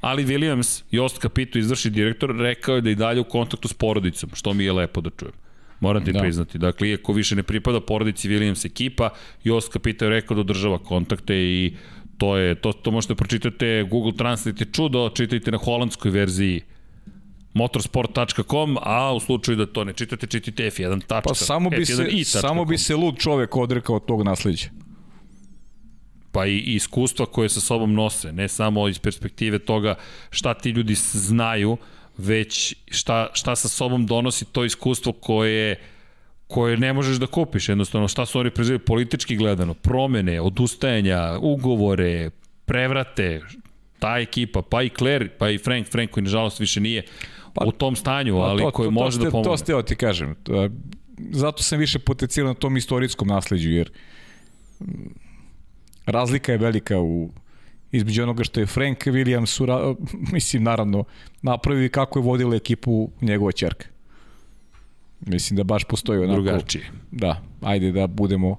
Ali 0.01 0.27
Williams, 0.27 0.83
Jost 0.91 1.21
Capito, 1.23 1.59
izvrši 1.59 1.91
direktor, 1.91 2.37
rekao 2.39 2.75
je 2.75 2.81
da 2.81 2.89
je 2.89 2.93
i 2.93 2.97
dalje 2.97 3.21
u 3.21 3.25
kontaktu 3.25 3.69
s 3.69 3.73
porodicom, 3.73 4.31
što 4.35 4.55
mi 4.55 4.65
je 4.65 4.73
lepo 4.73 5.01
da 5.01 5.11
čujem. 5.11 5.35
Moram 5.81 6.05
ti 6.05 6.13
da. 6.13 6.19
Da. 6.19 6.23
priznati. 6.23 6.59
Dakle, 6.59 6.89
iako 6.89 7.13
više 7.13 7.37
ne 7.37 7.43
pripada 7.43 7.81
porodici 7.81 8.29
Williams 8.29 8.67
ekipa, 8.67 9.11
Jost 9.45 9.73
Capito 9.73 10.05
je 10.05 10.11
rekao 10.11 10.35
da 10.35 10.41
održava 10.41 10.79
kontakte 10.79 11.37
i 11.37 11.77
to 12.19 12.37
je, 12.37 12.55
to, 12.55 12.73
to 12.73 12.91
možete 12.91 13.15
pročitate 13.15 13.87
Google 13.91 14.13
Translate 14.13 14.65
je 14.65 14.73
čudo, 14.73 15.11
čitajte 15.15 15.51
na 15.51 15.59
holandskoj 15.59 16.11
verziji 16.11 16.63
motorsport.com, 17.55 18.77
a 18.83 19.15
u 19.15 19.21
slučaju 19.21 19.57
da 19.57 19.67
to 19.67 19.85
ne 19.85 19.93
čitate, 19.93 20.27
čitajte 20.27 20.71
F1. 20.71 21.01
Pa 21.09 21.35
samo 21.35 21.71
bi, 21.71 21.87
se, 21.87 22.25
samo 22.25 22.65
bi 22.65 22.79
se 22.79 22.97
lud 22.97 23.19
čovek 23.19 23.57
odrekao 23.57 23.99
tog 23.99 24.23
nasleđa. 24.23 24.69
Pa 26.37 26.47
i 26.47 26.57
i 26.57 26.75
iskustva 26.75 27.27
koje 27.27 27.49
sa 27.49 27.61
sobom 27.61 27.95
nose, 27.95 28.33
ne 28.33 28.49
samo 28.49 28.89
iz 28.89 28.99
perspektive 28.99 29.59
toga 29.59 29.95
šta 30.31 30.55
ti 30.55 30.71
ljudi 30.71 30.95
znaju, 30.95 31.77
već 32.19 32.75
šta, 32.91 33.29
šta 33.33 33.57
sa 33.57 33.69
sobom 33.69 34.07
donosi 34.07 34.45
to 34.45 34.65
iskustvo 34.65 35.13
koje 35.13 35.81
koje 36.47 36.77
ne 36.77 36.93
možeš 36.93 37.17
da 37.17 37.27
kupiš, 37.27 37.69
jednostavno 37.69 38.09
šta 38.09 38.27
su 38.27 38.39
oni 38.39 38.51
prezivali 38.51 38.85
politički 38.85 39.37
gledano, 39.37 39.75
promene, 39.75 40.41
odustajanja, 40.41 41.39
ugovore, 41.41 42.31
prevrate, 42.65 43.41
ta 43.99 44.19
ekipa, 44.19 44.63
pa 44.63 44.83
i 44.83 44.91
Claire, 44.99 45.29
pa 45.39 45.51
i 45.51 45.59
Frank, 45.59 45.89
Frank 45.89 46.11
koji 46.11 46.25
nažalost 46.25 46.61
više 46.61 46.81
nije 46.81 47.03
pa, 47.55 47.65
u 47.65 47.73
tom 47.73 47.97
stanju, 47.97 48.37
ali 48.37 48.63
to, 48.63 48.71
koji 48.71 48.87
to, 48.87 48.91
može 48.91 49.19
to, 49.19 49.25
da 49.25 49.31
ste- 49.31 49.37
To 49.37 49.43
pomogne. 49.43 49.59
ste 49.59 49.83
ti 49.83 49.97
kažem. 49.97 50.35
To, 50.43 50.69
Zato 51.31 51.63
sam 51.63 51.79
više 51.79 51.99
potencijal 51.99 52.47
na 52.47 52.55
tom 52.55 52.77
istorijskom 52.77 53.29
nasleđu, 53.29 53.71
jer 53.71 53.91
razlika 56.07 56.53
je 56.53 56.59
velika 56.59 57.01
u 57.01 57.31
između 57.93 58.23
onoga 58.23 58.45
što 58.45 58.61
je 58.61 58.67
Frank 58.67 58.99
Williams, 58.99 59.63
ura, 59.63 59.95
mislim, 60.33 60.63
naravno, 60.63 61.05
napravio 61.43 61.89
kako 61.89 62.19
je 62.19 62.23
vodila 62.23 62.57
ekipu 62.57 63.11
njegova 63.21 63.53
čerka. 63.53 63.87
Mislim 65.21 65.57
da 65.57 65.65
baš 65.65 65.85
postoji 65.85 66.19
onako... 66.19 66.43
Drugačije. 66.43 66.85
Da, 67.11 67.43
ajde 67.61 67.93
da 67.93 68.07
budemo 68.07 68.57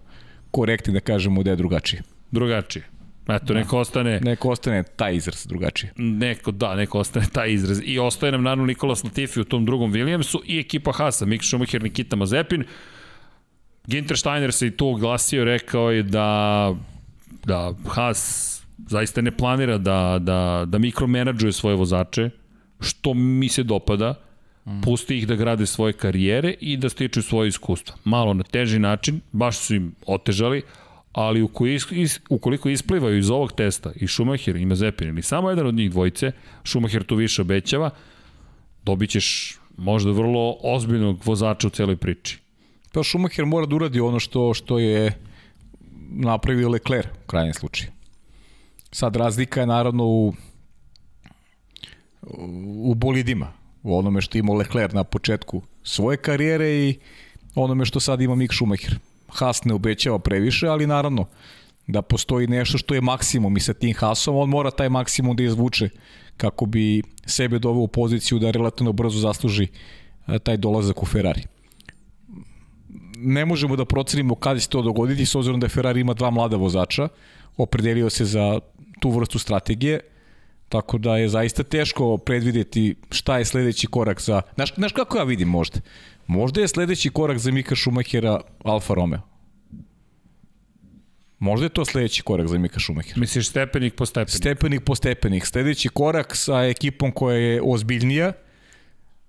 korektni 0.51 0.93
da 0.93 0.99
kažemo 0.99 1.43
da 1.43 1.49
je 1.49 1.55
drugačije. 1.55 2.01
Drugačije. 2.31 2.85
Eto, 3.27 3.53
neko 3.53 3.79
ostane... 3.79 4.19
Neko 4.19 4.49
ostane 4.49 4.83
taj 4.83 5.15
izraz 5.15 5.45
drugačije. 5.45 5.93
neko, 5.97 6.51
da, 6.51 6.75
neko 6.75 6.99
ostane 6.99 7.25
taj 7.33 7.51
izraz. 7.51 7.79
I 7.83 7.99
ostaje 7.99 8.31
nam 8.31 8.43
naravno 8.43 8.65
Nikolas 8.65 9.03
Latifi 9.03 9.39
u 9.39 9.43
tom 9.43 9.65
drugom 9.65 9.93
Williamsu 9.93 10.39
i 10.45 10.59
ekipa 10.59 10.91
Haasa, 10.91 11.25
Mick 11.25 11.43
Schumacher, 11.43 11.83
Nikita 11.83 12.15
Mazepin. 12.15 12.63
Ginter 13.87 14.17
Steiner 14.17 14.53
se 14.53 14.67
i 14.67 14.71
tu 14.71 14.87
oglasio, 14.87 15.43
rekao 15.43 15.91
je 15.91 16.03
da, 16.03 16.75
da 17.47 17.73
Haas 17.87 18.21
zaista 18.87 19.21
ne 19.21 19.31
planira 19.31 19.77
da, 19.77 20.19
da, 20.21 20.65
da 20.67 20.77
mikromenadžuje 20.77 21.53
svoje 21.53 21.75
vozače, 21.75 22.29
što 22.79 23.13
mi 23.13 23.49
se 23.49 23.63
dopada, 23.63 24.13
pusti 24.83 25.17
ih 25.17 25.27
da 25.27 25.35
grade 25.35 25.65
svoje 25.65 25.93
karijere 25.93 26.55
i 26.61 26.77
da 26.77 26.89
stiču 26.89 27.21
svoje 27.21 27.47
iskustva. 27.47 27.95
Malo 28.03 28.33
na 28.33 28.43
teži 28.43 28.79
način, 28.79 29.21
baš 29.31 29.57
su 29.57 29.75
im 29.75 29.93
otežali, 30.05 30.61
ali 31.11 31.41
ukoliko 32.29 32.69
isplivaju 32.69 33.17
iz 33.17 33.29
ovog 33.29 33.51
testa 33.51 33.91
i 33.95 34.07
Schumacher 34.07 34.55
i 34.55 34.65
Mazepin 34.65 35.07
ili 35.07 35.21
samo 35.21 35.49
jedan 35.49 35.67
od 35.67 35.75
njih 35.75 35.91
dvojice, 35.91 36.31
Schumacher 36.63 37.03
tu 37.03 37.15
više 37.15 37.41
obećava, 37.41 37.89
dobit 38.83 39.09
ćeš 39.09 39.57
možda 39.77 40.11
vrlo 40.11 40.57
ozbiljnog 40.63 41.21
vozača 41.25 41.67
u 41.67 41.69
celoj 41.69 41.95
priči. 41.95 42.39
Pa 42.93 43.03
Schumacher 43.03 43.45
mora 43.45 43.65
da 43.65 43.75
uradi 43.75 43.99
ono 43.99 44.19
što 44.19 44.53
što 44.53 44.79
je 44.79 45.13
napravio 46.09 46.69
Leclerc 46.69 47.07
u 47.23 47.27
krajnjem 47.27 47.53
slučaju. 47.53 47.91
Sad 48.91 49.15
razlika 49.15 49.59
je 49.59 49.67
naravno 49.67 50.03
u 50.05 50.33
u 52.83 52.95
bolidima, 52.95 53.53
u 53.83 53.97
onome 53.97 54.21
što 54.21 54.37
ima 54.37 54.53
Leclerc 54.53 54.93
na 54.93 55.03
početku 55.03 55.61
svoje 55.83 56.17
karijere 56.17 56.69
i 56.69 56.99
onome 57.55 57.85
što 57.85 57.99
sad 57.99 58.21
ima 58.21 58.35
Mick 58.35 58.53
Schumacher. 58.53 58.99
Haas 59.27 59.63
ne 59.63 59.73
obećava 59.73 60.19
previše, 60.19 60.67
ali 60.67 60.87
naravno 60.87 61.25
da 61.87 62.01
postoji 62.01 62.47
nešto 62.47 62.77
što 62.77 62.93
je 62.93 63.01
maksimum 63.01 63.57
i 63.57 63.59
sa 63.59 63.73
tim 63.73 63.93
Haasom 63.93 64.35
on 64.35 64.49
mora 64.49 64.71
taj 64.71 64.89
maksimum 64.89 65.35
da 65.35 65.43
izvuče 65.43 65.89
kako 66.37 66.65
bi 66.65 67.03
sebe 67.25 67.59
doveo 67.59 67.81
u 67.81 67.87
poziciju 67.87 68.39
da 68.39 68.51
relativno 68.51 68.91
brzo 68.91 69.19
zasluži 69.19 69.67
e, 70.27 70.39
taj 70.39 70.57
dolazak 70.57 71.03
u 71.03 71.05
Ferrari 71.05 71.41
ne 73.19 73.45
možemo 73.45 73.75
da 73.75 73.85
procenimo 73.85 74.35
kada 74.35 74.59
će 74.59 74.63
se 74.63 74.69
to 74.69 74.81
dogoditi, 74.81 75.25
s 75.25 75.35
obzirom 75.35 75.59
da 75.59 75.69
Ferrari 75.69 76.01
ima 76.01 76.13
dva 76.13 76.29
mlada 76.29 76.55
vozača, 76.55 77.07
opredelio 77.57 78.09
se 78.09 78.25
za 78.25 78.59
tu 78.99 79.09
vrstu 79.09 79.39
strategije, 79.39 79.99
tako 80.69 80.97
da 80.97 81.17
je 81.17 81.29
zaista 81.29 81.63
teško 81.63 82.17
predvideti 82.17 82.95
šta 83.11 83.37
je 83.37 83.45
sledeći 83.45 83.87
korak 83.87 84.21
za... 84.21 84.41
Znaš, 84.55 84.75
znaš 84.75 84.91
kako 84.91 85.17
ja 85.17 85.23
vidim 85.23 85.47
možda? 85.47 85.79
Možda 86.27 86.61
je 86.61 86.67
sledeći 86.67 87.09
korak 87.09 87.37
za 87.37 87.51
Mika 87.51 87.75
Schumachera 87.75 88.41
Alfa 88.63 88.93
Romeo. 88.93 89.21
Možda 91.39 91.65
je 91.65 91.69
to 91.69 91.85
sledeći 91.85 92.21
korak 92.21 92.47
za 92.47 92.57
Mika 92.57 92.79
Schumachera. 92.79 93.19
Misliš 93.19 93.49
stepenik 93.49 93.95
po 93.95 94.05
stepenik? 94.05 94.37
Stepenik 94.37 94.83
po 94.83 94.95
stepenik. 94.95 95.45
Sledeći 95.45 95.89
korak 95.89 96.35
sa 96.35 96.63
ekipom 96.63 97.11
koja 97.11 97.37
je 97.37 97.61
ozbiljnija, 97.63 98.33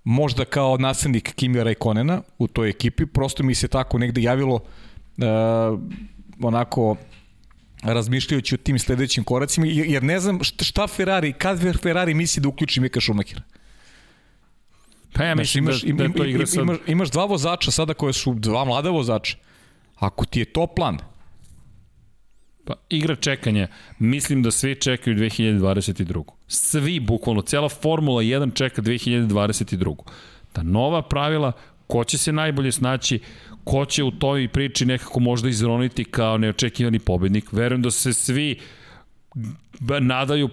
možda 0.09 0.45
kao 0.45 0.77
naslednik 0.77 1.35
Kimi 1.35 1.65
Raikonena 1.65 2.23
u 2.39 2.49
toj 2.49 2.69
ekipi, 2.69 3.07
prosto 3.07 3.43
mi 3.43 3.55
se 3.55 3.69
tako 3.69 3.99
negde 3.99 4.23
javilo 4.23 4.55
uh, 4.55 4.65
onako 6.43 6.97
razmišljajući 7.83 8.55
o 8.55 8.59
tim 8.59 8.79
sledećim 8.79 9.25
koracima, 9.25 9.67
jer 9.67 10.03
ne 10.03 10.21
znam 10.21 10.41
šta, 10.45 10.87
Ferrari, 10.87 11.33
kad 11.33 11.61
Ferrari 11.83 12.15
misli 12.15 12.41
da 12.41 12.49
uključi 12.49 12.81
Mika 12.81 13.01
Schumachera. 13.01 13.43
Pa 15.13 15.25
ja 15.25 15.35
mislim 15.35 15.65
imaš, 15.65 15.83
da, 15.83 16.09
da 16.09 16.15
to 16.15 16.25
igra 16.25 16.47
sad... 16.47 16.63
imaš, 16.63 16.77
imaš 16.87 17.11
dva 17.11 17.25
vozača 17.25 17.71
sada 17.71 17.95
koje 17.95 18.13
su 18.13 18.35
dva 18.35 18.65
mlada 18.65 18.91
vozača. 18.91 19.37
Ako 19.97 20.25
ti 20.25 20.41
je 20.41 20.45
to 20.45 20.67
plan, 20.67 20.99
Pa, 22.69 22.75
igra 22.89 23.15
čekanja. 23.17 23.69
Mislim 23.99 24.43
da 24.43 24.51
svi 24.51 24.75
čekaju 24.75 25.17
2022. 25.17 26.25
Svi, 26.47 27.01
bukvalno, 27.01 27.43
cela 27.43 27.69
Formula 27.69 28.23
1 28.23 28.55
čeka 28.55 28.83
2022. 28.83 29.97
Ta 30.53 30.63
nova 30.63 31.03
pravila 31.03 31.53
ko 31.87 32.05
će 32.05 32.19
se 32.19 32.33
najbolje 32.33 32.73
snaći, 32.73 33.21
ko 33.65 33.85
će 33.85 34.05
u 34.05 34.11
toj 34.11 34.49
priči 34.49 34.87
nekako 34.87 35.21
možda 35.21 35.49
izroniti 35.49 36.05
kao 36.05 36.39
neočekivani 36.39 36.99
pobednik. 36.99 37.53
Verujem 37.53 37.83
da 37.83 37.91
se 37.91 38.13
svi 38.13 38.59
nadaju 40.01 40.49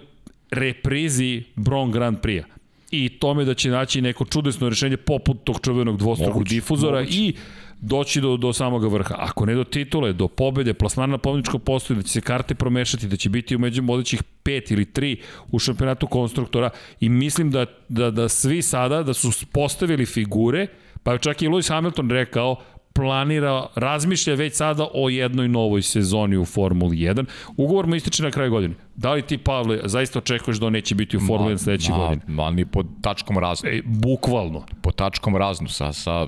reprizi 0.52 1.44
Bron 1.56 1.92
Grand 1.92 2.18
Prix-a 2.18 2.56
i 2.92 3.10
tome 3.10 3.46
da 3.46 3.54
će 3.54 3.70
naći 3.70 4.02
neko 4.02 4.26
čudesno 4.26 4.70
rešenje 4.70 4.98
poput 4.98 5.44
tog 5.44 5.60
čuvenog 5.64 5.98
dvostrukog 5.98 6.44
difuzora 6.44 7.00
moguće. 7.00 7.18
i 7.18 7.34
doći 7.82 8.22
do, 8.22 8.38
do 8.38 8.54
samog 8.54 8.94
vrha. 8.94 9.16
Ako 9.18 9.46
ne 9.46 9.56
do 9.56 9.64
titule, 9.64 10.14
do 10.14 10.28
pobede, 10.28 10.74
plasmana 10.74 11.12
na 11.12 11.18
pobedničkom 11.18 11.62
postoju, 11.62 11.98
da 11.98 12.04
će 12.04 12.10
se 12.10 12.22
karte 12.22 12.56
promešati, 12.56 13.08
da 13.08 13.16
će 13.16 13.30
biti 13.30 13.56
umeđu 13.56 13.84
vodećih 13.84 14.24
pet 14.24 14.72
ili 14.72 14.86
tri 14.86 15.22
u 15.52 15.60
šampionatu 15.60 16.08
konstruktora 16.08 16.70
i 17.00 17.10
mislim 17.10 17.52
da, 17.52 17.66
da, 17.90 18.12
da 18.12 18.30
svi 18.30 18.62
sada 18.62 19.04
da 19.04 19.14
su 19.14 19.32
postavili 19.52 20.06
figure, 20.06 20.68
pa 21.04 21.18
čak 21.18 21.42
i 21.42 21.48
Lewis 21.48 21.70
Hamilton 21.70 22.10
rekao, 22.10 22.56
planira, 22.96 23.68
razmišlja 23.76 24.34
već 24.34 24.54
sada 24.54 24.88
o 24.94 25.10
jednoj 25.10 25.48
novoj 25.48 25.82
sezoni 25.82 26.38
u 26.38 26.46
Formuli 26.46 26.98
1. 26.98 27.26
Ugovor 27.58 27.88
mu 27.88 27.96
ističe 27.96 28.24
na 28.24 28.32
kraju 28.32 28.52
godine. 28.52 28.76
Da 28.96 29.14
li 29.14 29.22
ti, 29.22 29.38
Pavle, 29.38 29.80
zaista 29.84 30.20
očekuješ 30.20 30.58
da 30.58 30.68
on 30.68 30.74
neće 30.74 30.96
biti 30.96 31.18
u 31.18 31.20
Formuli 31.20 31.54
1 31.54 31.58
sledeće 31.58 31.92
godine? 31.92 32.22
Ma, 32.28 32.52
ni 32.52 32.66
pod 32.66 32.88
tačkom 33.02 33.38
raznu. 33.38 33.70
E, 33.70 33.82
bukvalno. 33.86 34.66
Pod 34.82 34.96
tačkom 34.96 35.36
raznu, 35.36 35.68
sa, 35.68 35.94
sa 35.94 36.28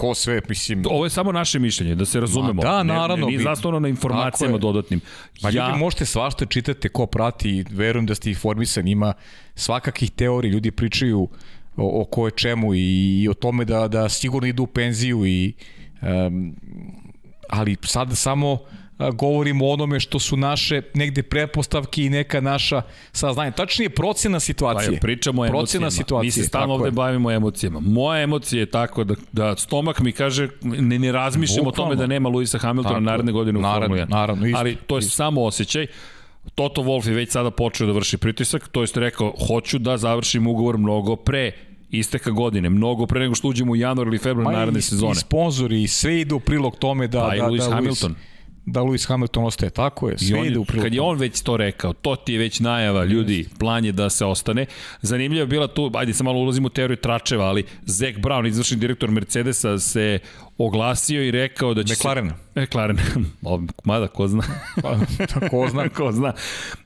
ko 0.00 0.14
sve, 0.14 0.40
mislim... 0.48 0.82
Ovo 0.86 1.04
je 1.06 1.10
samo 1.10 1.32
naše 1.32 1.58
mišljenje, 1.58 1.94
da 1.94 2.04
se 2.04 2.20
razumemo. 2.20 2.52
Ma 2.52 2.62
da, 2.62 2.82
naravno. 2.82 3.26
Ne, 3.26 3.32
nije 3.32 3.42
zasnovano 3.42 3.80
na 3.80 3.88
informacijama 3.88 4.58
dodatnim. 4.58 5.00
Ma 5.42 5.50
ja... 5.50 5.66
ljudi 5.66 5.78
možete 5.78 6.06
svašta 6.06 6.46
čitate 6.46 6.88
ko 6.88 7.06
prati, 7.06 7.64
verujem 7.70 8.06
da 8.06 8.14
ste 8.14 8.30
informisani, 8.30 8.90
ima 8.90 9.12
svakakih 9.54 10.10
teorija, 10.10 10.52
ljudi 10.52 10.70
pričaju 10.70 11.28
o, 11.76 12.00
o 12.02 12.04
ko 12.04 12.26
je 12.26 12.30
čemu 12.30 12.74
i, 12.74 13.22
i 13.22 13.28
o 13.28 13.34
tome 13.34 13.64
da, 13.64 13.88
da 13.88 14.08
sigurno 14.08 14.48
idu 14.48 14.62
u 14.62 14.66
penziju 14.66 15.26
i 15.26 15.52
um, 16.02 16.56
ali 17.48 17.76
sad 17.82 18.16
samo 18.16 18.58
govorimo 19.12 19.66
o 19.66 19.72
onome 19.72 20.00
što 20.00 20.18
su 20.18 20.36
naše 20.36 20.82
negde 20.94 21.22
prepostavke 21.22 22.04
i 22.04 22.10
neka 22.10 22.40
naša 22.40 22.82
saznanja. 23.12 23.50
Tačnije 23.50 23.88
procena 23.90 24.40
situacije. 24.40 24.92
Pa 24.92 25.00
pričamo 25.00 25.42
o 25.42 25.46
emocijama. 25.46 25.90
situacije. 25.90 26.26
Mi 26.26 26.30
se 26.30 26.42
stalno 26.42 26.74
ovde 26.74 26.86
je. 26.86 26.90
bavimo 26.90 27.30
emocijama. 27.30 27.80
Moja 27.80 28.22
emocija 28.22 28.60
je 28.60 28.66
tako 28.66 29.04
da, 29.04 29.14
da 29.32 29.56
stomak 29.56 30.00
mi 30.00 30.12
kaže 30.12 30.48
ne, 30.62 30.98
ne 30.98 31.12
razmišljam 31.12 31.66
o 31.66 31.70
tome 31.70 31.96
da 31.96 32.06
nema 32.06 32.28
Luisa 32.28 32.58
Hamiltona 32.58 32.94
tako, 32.94 33.04
naredne 33.04 33.32
godine 33.32 33.58
u 33.58 33.62
naravno, 33.62 33.86
Formula 33.86 34.06
1. 34.06 34.10
Naravno, 34.10 34.46
isto, 34.46 34.58
Ali 34.58 34.76
to 34.86 34.96
je 34.96 34.98
isto. 34.98 35.10
samo 35.10 35.44
osjećaj. 35.44 35.86
Toto 36.54 36.82
Wolf 36.82 37.08
je 37.08 37.14
već 37.14 37.30
sada 37.30 37.50
počeo 37.50 37.86
da 37.86 37.92
vrši 37.92 38.18
pritisak, 38.18 38.68
to 38.68 38.80
jest 38.80 38.96
rekao, 38.96 39.34
hoću 39.46 39.78
da 39.78 39.96
završim 39.96 40.46
ugovor 40.46 40.78
mnogo 40.78 41.16
pre 41.16 41.52
isteka 41.90 42.30
godine, 42.30 42.70
mnogo 42.70 43.06
pre 43.06 43.20
nego 43.20 43.34
što 43.34 43.48
uđemo 43.48 43.72
u 43.72 43.76
januar 43.76 44.06
ili 44.08 44.18
februar 44.18 44.54
naredne 44.54 44.80
sezone. 44.80 45.12
I 45.12 45.14
sponzori, 45.14 45.88
sve 45.88 46.20
ide 46.20 46.34
u 46.34 46.40
prilog 46.40 46.76
tome 46.76 47.06
da... 47.06 47.20
Pa 47.20 47.28
da, 47.28 47.36
i 47.36 47.40
Lewis 47.40 47.68
da, 47.68 47.74
Hamilton. 47.74 48.12
Lewis, 48.12 48.29
da 48.66 48.80
Lewis 48.80 49.08
Hamilton 49.08 49.44
ostaje, 49.44 49.70
tako 49.70 50.08
je, 50.08 50.18
sve 50.18 50.46
ide 50.46 50.58
u 50.58 50.64
prilog. 50.64 50.84
Kad 50.84 50.94
je 50.94 51.00
on 51.00 51.18
već 51.18 51.40
to 51.40 51.56
rekao, 51.56 51.92
to 51.92 52.16
ti 52.16 52.32
je 52.32 52.38
već 52.38 52.60
najava, 52.60 53.04
ljudi, 53.04 53.48
plan 53.58 53.84
je 53.84 53.92
da 53.92 54.10
se 54.10 54.24
ostane. 54.24 54.66
Zanimljivo 55.02 55.42
je 55.42 55.46
bila 55.46 55.66
tu, 55.66 55.90
ajde 55.94 56.12
sam 56.12 56.24
malo 56.24 56.38
ulazim 56.38 56.64
u 56.64 56.68
teoriju 56.68 56.96
tračeva, 56.96 57.44
ali 57.44 57.64
Zac 57.82 58.14
Brown, 58.14 58.48
izvršni 58.48 58.76
direktor 58.76 59.10
Mercedesa, 59.10 59.78
se 59.78 60.18
oglasio 60.58 61.22
i 61.22 61.30
rekao 61.30 61.74
da 61.74 61.84
će 61.84 61.94
McLaren. 61.94 62.32
se... 62.54 62.60
McLaren. 62.60 62.98
Mada, 63.84 64.08
ko 64.08 64.28
zna. 64.28 64.42
Pa, 64.82 64.98
ko 65.50 65.68
zna. 65.70 65.88
ko 65.96 66.12
zna. 66.12 66.32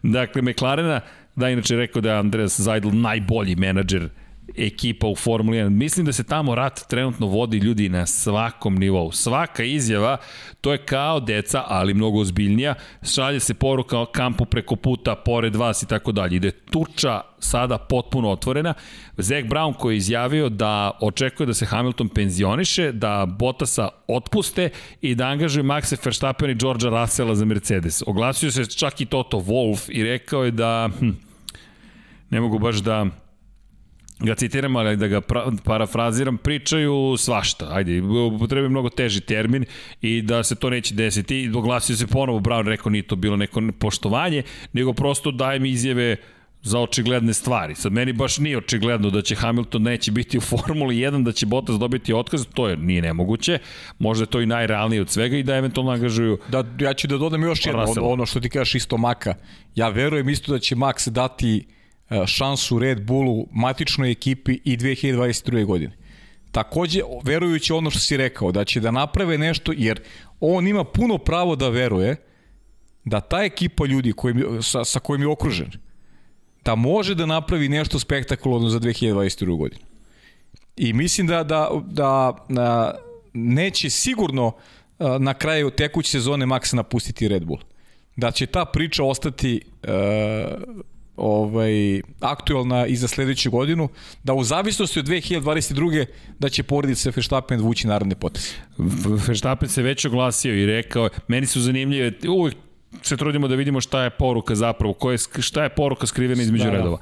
Dakle, 0.03 0.43
McLarena, 0.43 1.01
da 1.37 1.51
inače 1.51 1.77
rekao 1.77 2.03
da 2.03 2.11
je 2.11 2.19
Andreas 2.19 2.61
Zajdl 2.61 2.91
najbolji 2.93 3.57
menadžer 3.57 4.09
ekipa 4.57 5.07
u 5.07 5.17
Formuli 5.17 5.59
1. 5.59 5.69
Mislim 5.69 6.07
da 6.07 6.13
se 6.13 6.25
tamo 6.25 6.55
rat 6.55 6.81
trenutno 6.89 7.27
vodi 7.27 7.59
ljudi 7.59 7.89
na 7.89 8.07
svakom 8.07 8.75
nivou. 8.75 9.13
Svaka 9.13 9.63
izjava, 9.63 10.17
to 10.61 10.73
je 10.73 10.79
kao 10.79 11.21
deca, 11.21 11.63
ali 11.67 11.95
mnogo 11.95 12.21
ozbiljnija. 12.21 12.75
Šalje 13.03 13.41
se 13.41 13.55
poruka 13.55 13.99
o 13.99 14.07
kampu 14.07 14.45
preko 14.45 14.77
puta, 14.77 15.15
pored 15.15 15.57
vas 15.57 15.83
i 15.83 15.89
tako 15.89 16.13
dalje. 16.13 16.37
Ide 16.37 16.51
tuča 16.51 17.21
sada 17.39 17.79
potpuno 17.79 18.31
otvorena. 18.31 18.75
Zac 19.17 19.45
Brown 19.45 19.75
koji 19.75 19.95
je 19.95 19.99
izjavio 19.99 20.49
da 20.49 20.91
očekuje 21.01 21.47
da 21.47 21.55
se 21.55 21.67
Hamilton 21.67 22.09
penzioniše, 22.09 22.93
da 22.93 23.27
Bottasa 23.27 23.89
otpuste 24.09 24.71
i 25.01 25.15
da 25.15 25.27
angažuje 25.27 25.65
Maxe 25.65 26.05
Verstappen 26.05 26.51
i 26.51 26.55
Georgea 26.55 26.91
Russella 26.91 27.35
za 27.35 27.45
Mercedes. 27.45 28.03
Oglasio 28.07 28.51
se 28.51 28.67
čak 28.67 29.01
i 29.01 29.07
Toto 29.07 29.37
Wolff 29.37 29.91
i 29.91 30.03
rekao 30.03 30.45
je 30.45 30.51
da 30.51 30.89
hm, 30.99 31.11
ne 32.31 32.41
mogu 32.41 32.59
baš 32.59 32.77
da 32.77 33.07
ga 34.25 34.35
citiram, 34.35 34.77
ali 34.77 34.97
da 34.97 35.07
ga 35.09 35.21
pra, 35.21 35.51
parafraziram, 35.65 36.39
pričaju 36.39 37.15
svašta. 37.19 37.69
Ajde, 37.73 38.03
upotrebi 38.03 38.69
mnogo 38.69 38.91
teži 38.91 39.21
termin 39.21 39.65
i 40.03 40.23
da 40.23 40.43
se 40.43 40.55
to 40.55 40.71
neće 40.71 40.95
desiti. 40.95 41.43
I 41.43 41.49
doglasio 41.49 41.97
se 41.97 42.07
ponovo, 42.07 42.39
Brown 42.39 42.67
rekao 42.67 42.91
nije 42.91 43.03
to 43.03 43.17
bilo 43.17 43.37
neko 43.37 43.63
poštovanje, 43.79 44.43
nego 44.73 44.93
prosto 44.93 45.31
daje 45.31 45.59
mi 45.59 45.71
izjave 45.71 46.17
za 46.65 46.81
očigledne 46.81 47.33
stvari. 47.35 47.75
Sad 47.75 47.93
meni 47.93 48.13
baš 48.13 48.39
nije 48.39 48.59
očigledno 48.59 49.11
da 49.11 49.23
će 49.23 49.35
Hamilton 49.35 49.83
neće 49.83 50.13
biti 50.13 50.39
u 50.39 50.41
Formuli 50.41 50.97
1, 50.97 51.25
da 51.25 51.33
će 51.33 51.47
Bottas 51.47 51.77
dobiti 51.79 52.15
otkaz, 52.15 52.47
to 52.55 52.69
je 52.69 52.77
nije 52.77 53.03
nemoguće. 53.03 53.59
Možda 53.99 54.23
je 54.23 54.27
to 54.27 54.41
i 54.41 54.47
najrealnije 54.47 55.03
od 55.03 55.11
svega 55.11 55.37
i 55.37 55.43
da 55.43 55.57
eventualno 55.57 55.93
angažuju 55.93 56.39
Da 56.49 56.65
ja 56.81 56.95
ću 56.95 57.07
da 57.07 57.19
dodam 57.19 57.43
još 57.43 57.67
jedno, 57.67 57.85
ono 58.01 58.27
što 58.27 58.41
ti 58.41 58.49
kažeš 58.51 58.75
isto 58.75 58.97
Maka. 58.97 59.35
Ja 59.75 59.89
verujem 59.89 60.29
isto 60.29 60.53
da 60.53 60.59
će 60.59 60.77
Max 60.77 61.09
dati 61.09 61.65
E, 61.67 61.84
šansu 62.27 62.79
Red 62.79 63.03
Bullu, 63.03 63.47
matičnoj 63.53 64.11
ekipi 64.11 64.59
i 64.65 64.77
2022. 64.77 65.65
godine. 65.65 65.97
Takođe, 66.53 67.01
verujući 67.25 67.73
ono 67.73 67.91
što 67.91 68.01
si 68.01 68.17
rekao, 68.17 68.53
da 68.53 68.65
će 68.65 68.81
da 68.81 68.91
naprave 68.91 69.39
nešto, 69.39 69.73
jer 69.77 70.01
on 70.41 70.67
ima 70.67 70.85
puno 70.85 71.19
pravo 71.19 71.57
da 71.57 71.69
veruje 71.69 72.17
da 73.05 73.21
ta 73.21 73.43
ekipa 73.43 73.87
ljudi 73.87 74.13
kojim, 74.13 74.63
sa, 74.63 74.85
sa 74.85 75.01
kojim 75.01 75.23
je 75.23 75.29
okružen, 75.29 75.71
da 76.65 76.75
može 76.75 77.15
da 77.15 77.27
napravi 77.27 77.69
nešto 77.69 77.99
spektakularno 77.99 78.69
za 78.69 78.81
2022. 78.81 79.59
godinu. 79.59 79.85
I 80.77 80.93
mislim 80.93 81.27
da, 81.27 81.43
da, 81.45 81.71
da, 81.87 82.37
da 82.49 82.99
neće 83.33 83.91
sigurno 83.91 84.53
e, 84.99 85.05
na 85.19 85.35
kraju 85.35 85.71
tekuće 85.71 86.11
sezone 86.11 86.47
Max 86.47 86.75
napustiti 86.75 87.29
Red 87.29 87.45
Bull. 87.45 87.61
Da 88.17 88.31
će 88.31 88.47
ta 88.47 88.65
priča 88.65 89.05
ostati 89.05 89.61
uh, 89.83 89.91
ovaj, 91.17 92.01
aktualna 92.21 92.87
i 92.87 92.97
za 92.97 93.09
sledeću 93.09 93.51
godinu, 93.51 93.89
da 94.23 94.35
u 94.35 94.45
zavisnosti 94.45 94.99
od 94.99 95.07
2022. 95.07 96.07
da 96.39 96.49
će 96.49 96.63
porodica 96.63 97.11
Verstappen 97.17 97.61
vući 97.61 97.87
narodne 97.87 98.15
poteze. 98.15 98.49
Verstappen 99.27 99.69
se 99.69 99.83
već 99.83 100.05
oglasio 100.05 100.55
i 100.55 100.67
rekao, 100.67 101.09
meni 101.29 101.47
su 101.47 101.61
zanimljive, 101.61 102.13
uvek 102.29 102.55
se 103.03 103.17
trudimo 103.17 103.49
da 103.49 103.55
vidimo 103.55 103.81
šta 103.81 104.05
je 104.05 104.11
poruka 104.11 104.55
zapravo, 104.55 104.95
koje, 104.95 105.19
šta 105.39 105.63
je 105.63 105.69
poruka 105.69 106.07
skrivena 106.07 106.43
između 106.43 106.65
da, 106.65 106.71
da. 106.71 106.77
redova. 106.77 106.99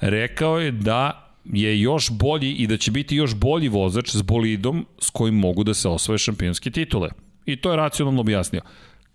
Rekao 0.00 0.58
je 0.60 0.70
da 0.70 1.24
je 1.44 1.80
još 1.80 2.10
bolji 2.10 2.52
i 2.52 2.66
da 2.66 2.76
će 2.76 2.90
biti 2.90 3.16
još 3.16 3.34
bolji 3.34 3.68
vozač 3.68 4.10
s 4.10 4.22
bolidom 4.22 4.86
s 4.98 5.10
kojim 5.10 5.34
mogu 5.34 5.64
da 5.64 5.74
se 5.74 5.88
osvoje 5.88 6.18
šampionske 6.18 6.70
titule. 6.70 7.08
I 7.46 7.56
to 7.56 7.70
je 7.70 7.76
racionalno 7.76 8.20
objasnio. 8.20 8.60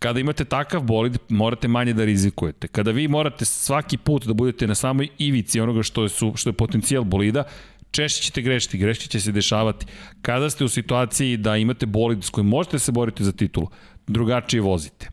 Kada 0.04 0.20
imate 0.20 0.46
takav 0.46 0.82
bolid, 0.82 1.18
morate 1.30 1.68
manje 1.68 1.94
da 1.94 2.06
rizikujete. 2.06 2.68
Kada 2.68 2.92
vi 2.92 3.08
morate 3.08 3.46
svaki 3.46 3.98
put 3.98 4.26
da 4.26 4.34
budete 4.34 4.68
na 4.68 4.76
samoj 4.76 5.08
ivici 5.18 5.60
onoga 5.60 5.84
što 5.84 6.04
je, 6.04 6.10
su, 6.10 6.34
što 6.36 6.50
je 6.50 6.54
potencijal 6.54 7.04
bolida, 7.04 7.44
češće 7.92 8.24
ćete 8.24 8.42
grešiti, 8.42 8.78
greške 8.78 9.08
će 9.08 9.20
se 9.20 9.32
dešavati. 9.32 9.86
Kada 10.22 10.50
ste 10.50 10.64
u 10.64 10.68
situaciji 10.68 11.38
da 11.38 11.58
imate 11.58 11.86
bolid 11.86 12.24
s 12.24 12.30
kojim 12.30 12.48
možete 12.48 12.80
se 12.80 12.92
boriti 12.92 13.24
za 13.24 13.32
titulu, 13.32 13.68
drugačije 14.08 14.62
vozite. 14.62 15.10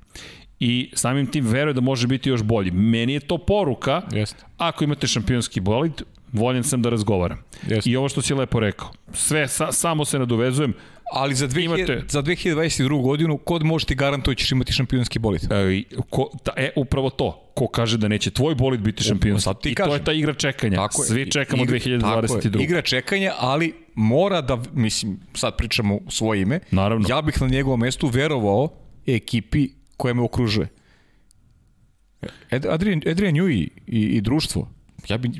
I 0.61 0.91
samim 0.95 1.27
tim 1.27 1.47
veruje 1.47 1.75
da 1.75 1.81
može 1.81 2.07
biti 2.07 2.29
još 2.29 2.43
bolji. 2.43 2.71
Meni 2.71 3.13
je 3.13 3.21
to 3.21 3.39
poruka, 3.39 4.03
Jeste. 4.13 4.45
ako 4.57 4.85
imate 4.85 5.07
šampionski 5.07 5.61
bolid, 5.61 6.03
voljen 6.33 6.65
sam 6.65 6.83
da 6.83 6.91
razgovaram. 6.91 7.39
Jeste. 7.69 7.91
I 7.91 7.97
ovo 7.97 8.09
što 8.09 8.23
si 8.23 8.35
lepo 8.35 8.61
rekao, 8.61 8.91
sve, 9.13 9.49
sa, 9.49 9.73
samo 9.73 10.05
se 10.05 10.19
nadovezujem, 10.19 10.75
Ali 11.13 11.35
za, 11.35 11.49
2000, 11.49 11.65
imate... 11.65 12.05
za 12.09 12.23
2022. 12.23 13.03
godinu, 13.03 13.39
kod 13.39 13.65
može 13.65 13.87
ti 13.87 13.95
garantovati 13.95 14.37
da 14.37 14.43
ćeš 14.43 14.53
imati 14.53 14.73
šampionski 14.73 15.19
bolid? 15.19 15.43
E, 15.53 15.83
ko, 16.11 16.31
ta, 16.43 16.53
e, 16.57 16.71
upravo 16.77 17.11
to. 17.11 17.53
Ko 17.55 17.67
kaže 17.69 17.99
da 17.99 18.09
neće 18.09 18.31
tvoj 18.31 18.55
bolid 18.55 18.81
biti 18.81 19.05
šampionski? 19.05 19.45
Sad 19.45 19.61
ti 19.61 19.71
I 19.71 19.75
kažem. 19.75 19.91
to 19.91 19.95
je 19.97 20.05
ta 20.05 20.13
igra 20.13 20.35
čekanja. 20.35 20.77
Tako 20.77 21.03
Svi 21.03 21.21
je. 21.21 21.31
čekamo 21.31 21.63
igra, 21.63 21.79
2022. 21.79 22.27
Tako 22.43 22.59
je. 22.59 22.65
Igra 22.65 22.83
čekanja, 22.83 23.33
ali 23.39 23.75
mora 23.95 24.41
da, 24.41 24.63
mislim, 24.73 25.21
sad 25.35 25.57
pričamo 25.57 25.99
svoje 26.09 26.43
ime, 26.43 26.61
Naravno. 26.71 27.07
ja 27.09 27.23
bih 27.23 27.41
na 27.41 27.49
njegovom 27.49 27.81
mestu 27.81 28.07
verovao 28.07 28.69
ekipi 29.07 29.69
koja 29.97 30.15
me 30.15 30.23
okružuje. 30.23 30.69
Adrian, 32.51 33.03
Adrian 33.07 33.35
Newey 33.35 33.69
i, 33.87 34.01
i 34.01 34.21
društvo, 34.21 34.69
ja 35.09 35.19
bi... 35.19 35.31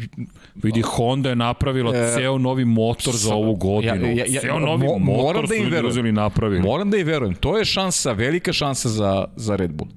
Vidi, 0.55 0.83
Honda 0.83 1.29
je 1.29 1.37
napravila 1.37 1.97
e, 1.97 2.13
ceo 2.15 2.39
novi 2.39 2.65
motor 2.65 3.17
za 3.17 3.35
ovu 3.35 3.55
godinu. 3.55 4.07
Ja, 4.07 4.13
ja, 4.13 4.25
ja, 4.29 4.41
ceo 4.41 4.59
novi 4.59 4.87
mo, 4.87 4.99
motor 4.99 5.49
da 5.49 5.55
im 5.55 5.71
verujem. 5.71 6.15
napravili. 6.15 6.63
Moram 6.63 6.91
da 6.91 6.97
im 6.97 7.07
verujem. 7.07 7.35
To 7.35 7.59
je 7.59 7.65
šansa, 7.65 8.13
velika 8.13 8.53
šansa 8.53 8.89
za, 8.89 9.25
za 9.37 9.57
Red 9.57 9.73
Bull. 9.73 9.91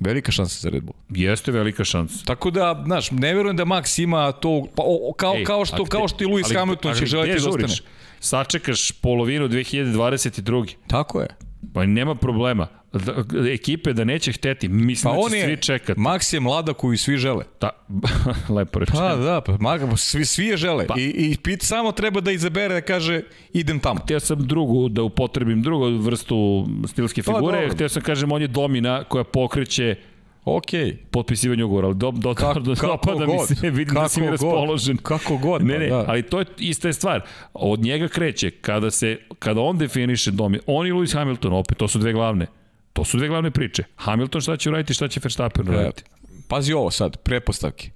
Velika 0.00 0.32
šansa 0.32 0.60
za 0.60 0.68
Red 0.68 0.82
Bull. 0.82 0.96
Jeste 1.08 1.52
velika 1.52 1.84
šansa. 1.84 2.24
Tako 2.24 2.50
da, 2.50 2.82
znaš, 2.84 3.10
ne 3.10 3.34
verujem 3.34 3.56
da 3.56 3.64
Max 3.64 4.02
ima 4.02 4.32
to, 4.32 4.66
pa, 4.74 4.82
o, 4.86 5.12
kao, 5.12 5.34
Ej, 5.36 5.44
kao, 5.44 5.64
što, 5.64 5.84
kao 5.84 6.08
što 6.08 6.24
i 6.24 6.26
Lewis 6.26 6.58
Hamilton 6.58 6.94
će 6.94 7.06
želeti 7.06 7.42
da 7.42 7.48
ostane. 7.48 7.74
Sačekaš 8.20 8.92
polovinu 8.92 9.48
2022. 9.48 10.74
Tako 10.86 11.20
je. 11.20 11.28
Pa 11.74 11.86
nema 11.86 12.14
problema. 12.14 12.81
Da, 12.92 13.14
ekipe 13.52 13.92
da 13.92 14.04
neće 14.04 14.32
hteti, 14.32 14.68
mislim 14.68 15.14
pa 15.14 15.22
da 15.22 15.30
će 15.30 15.36
je, 15.36 15.44
svi 15.44 15.56
čekati. 15.56 16.00
Max 16.00 16.34
je 16.34 16.40
mlada 16.40 16.72
koju 16.72 16.98
svi 16.98 17.16
žele. 17.16 17.44
Ta, 17.58 17.70
lepo 18.56 18.78
rečeno. 18.78 18.98
Pa 18.98 19.16
da, 19.16 19.40
pa, 19.40 19.56
Maga, 19.60 19.96
svi, 19.96 20.24
svi 20.24 20.46
je 20.46 20.56
žele. 20.56 20.86
Pa. 20.86 20.94
I, 20.98 21.04
i 21.04 21.36
pit 21.42 21.62
samo 21.62 21.92
treba 21.92 22.20
da 22.20 22.32
izabere 22.32 22.74
da 22.74 22.80
kaže 22.80 23.22
idem 23.52 23.80
tamo. 23.80 24.00
Htio 24.00 24.20
sam 24.20 24.46
drugu, 24.46 24.88
da 24.88 25.02
upotrebim 25.02 25.62
drugu 25.62 25.88
vrstu 25.88 26.66
stilske 26.86 27.22
pa, 27.22 27.32
figure. 27.32 27.68
Pa, 27.68 27.74
Htio 27.74 27.88
sam 27.88 28.02
kažem, 28.02 28.32
on 28.32 28.42
je 28.42 28.48
domina 28.48 29.04
koja 29.04 29.24
pokreće 29.24 29.96
Ok. 30.44 30.66
Potpisivanje 31.10 31.64
ugovora, 31.64 31.86
ali 31.86 31.96
do, 31.96 32.10
do, 32.10 32.34
kako, 32.34 32.60
do, 32.60 32.74
kako 32.74 33.14
da 33.14 33.26
god, 33.26 33.50
mi 33.50 33.56
se, 33.56 33.70
vidim 33.70 33.94
da 33.94 34.08
si 34.08 34.20
mi 34.20 34.30
raspoložen. 34.30 34.96
Kako 34.96 35.36
god. 35.36 35.64
Ne, 35.64 35.78
ne, 35.78 35.88
pa, 35.88 35.96
da. 35.96 36.04
ali 36.08 36.22
to 36.22 36.38
je 36.38 36.46
ista 36.58 36.88
je 36.88 36.92
stvar. 36.92 37.20
Od 37.54 37.80
njega 37.80 38.08
kreće, 38.08 38.50
kada, 38.50 38.90
se, 38.90 39.18
kada 39.38 39.60
on 39.60 39.78
definiše 39.78 40.30
domi, 40.30 40.58
on 40.66 40.86
i 40.86 40.92
Lewis 40.92 41.14
Hamilton, 41.14 41.52
opet, 41.52 41.78
to 41.78 41.88
su 41.88 41.98
dve 41.98 42.12
glavne. 42.12 42.46
To 42.92 43.04
su 43.04 43.16
dve 43.16 43.28
glavne 43.28 43.50
priče. 43.50 43.84
Hamilton 43.96 44.40
šta 44.40 44.56
će 44.56 44.68
uraditi, 44.68 44.94
šta 44.94 45.08
će 45.08 45.20
Verstappen 45.22 45.68
e, 45.68 45.70
uraditi. 45.70 46.04
Pazi 46.48 46.72
ovo 46.72 46.90
sad, 46.90 47.16
prepostavke. 47.16 47.90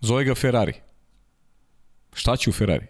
Zove 0.00 0.24
ga 0.24 0.34
Ferrari. 0.34 0.72
Šta 2.14 2.36
će 2.36 2.50
u 2.50 2.52
Ferrari? 2.52 2.86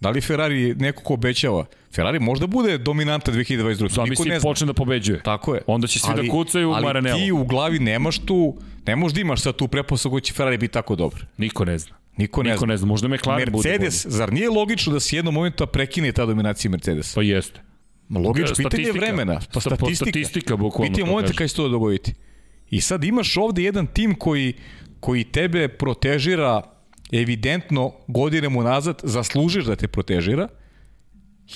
Da 0.00 0.10
li 0.10 0.20
Ferrari 0.20 0.74
neko 0.74 1.02
ko 1.02 1.14
obećava? 1.14 1.64
Ferrari 1.94 2.18
možda 2.18 2.46
bude 2.46 2.78
dominanta 2.78 3.32
2022. 3.32 3.94
Zamisli 3.94 4.30
ne 4.30 4.40
počne 4.40 4.66
da 4.66 4.72
pobeđuje. 4.72 5.22
Tako 5.22 5.54
je. 5.54 5.62
Onda 5.66 5.86
će 5.86 5.98
svi 5.98 6.08
da 6.08 6.12
ali, 6.12 6.28
da 6.28 6.32
kucaju 6.32 6.70
u 6.70 6.72
Maranello. 6.72 7.16
Ali 7.16 7.24
ti 7.24 7.32
u 7.32 7.44
glavi 7.44 7.78
nemaš 7.78 8.18
tu, 8.18 8.56
ne 8.86 8.96
možeš 8.96 9.14
da 9.14 9.20
imaš 9.20 9.40
sad 9.40 9.56
tu 9.56 9.68
prepostavku 9.68 10.20
će 10.20 10.32
Ferrari 10.32 10.58
biti 10.58 10.72
tako 10.72 10.96
dobar. 10.96 11.26
Niko 11.36 11.64
ne 11.64 11.78
zna. 11.78 11.96
Niko 12.16 12.42
ne, 12.42 12.52
Niko 12.52 12.66
ne 12.66 12.76
zna. 12.76 12.86
Možda 12.86 13.08
McLaren 13.08 13.52
bude 13.52 13.68
Mercedes, 13.68 14.06
zar 14.06 14.32
nije 14.32 14.50
logično 14.50 14.92
da 14.92 15.00
se 15.00 15.16
jednom 15.16 15.34
momentu 15.34 15.66
prekine 15.66 16.12
ta 16.12 16.26
dominacija 16.26 16.70
Mercedes? 16.70 17.14
Pa 17.14 17.22
jeste. 17.22 17.60
Logično, 18.18 18.54
pitanje 18.56 18.92
vremena. 18.92 19.40
Pa 19.52 19.60
statistika. 19.60 20.10
statistika 20.10 20.56
bukvalno. 20.56 20.92
Pitanje 20.92 21.10
momenta 21.10 21.32
kada 21.32 21.48
će 21.48 21.54
to 21.54 21.68
dogoditi. 21.68 22.14
I 22.70 22.80
sad 22.80 23.04
imaš 23.04 23.36
ovde 23.36 23.62
jedan 23.62 23.86
tim 23.86 24.14
koji, 24.14 24.52
koji 25.00 25.24
tebe 25.24 25.68
protežira 25.68 26.62
evidentno 27.12 27.92
godinama 28.06 28.62
nazad, 28.62 29.00
zaslužiš 29.02 29.64
da 29.64 29.76
te 29.76 29.88
protežira 29.88 30.48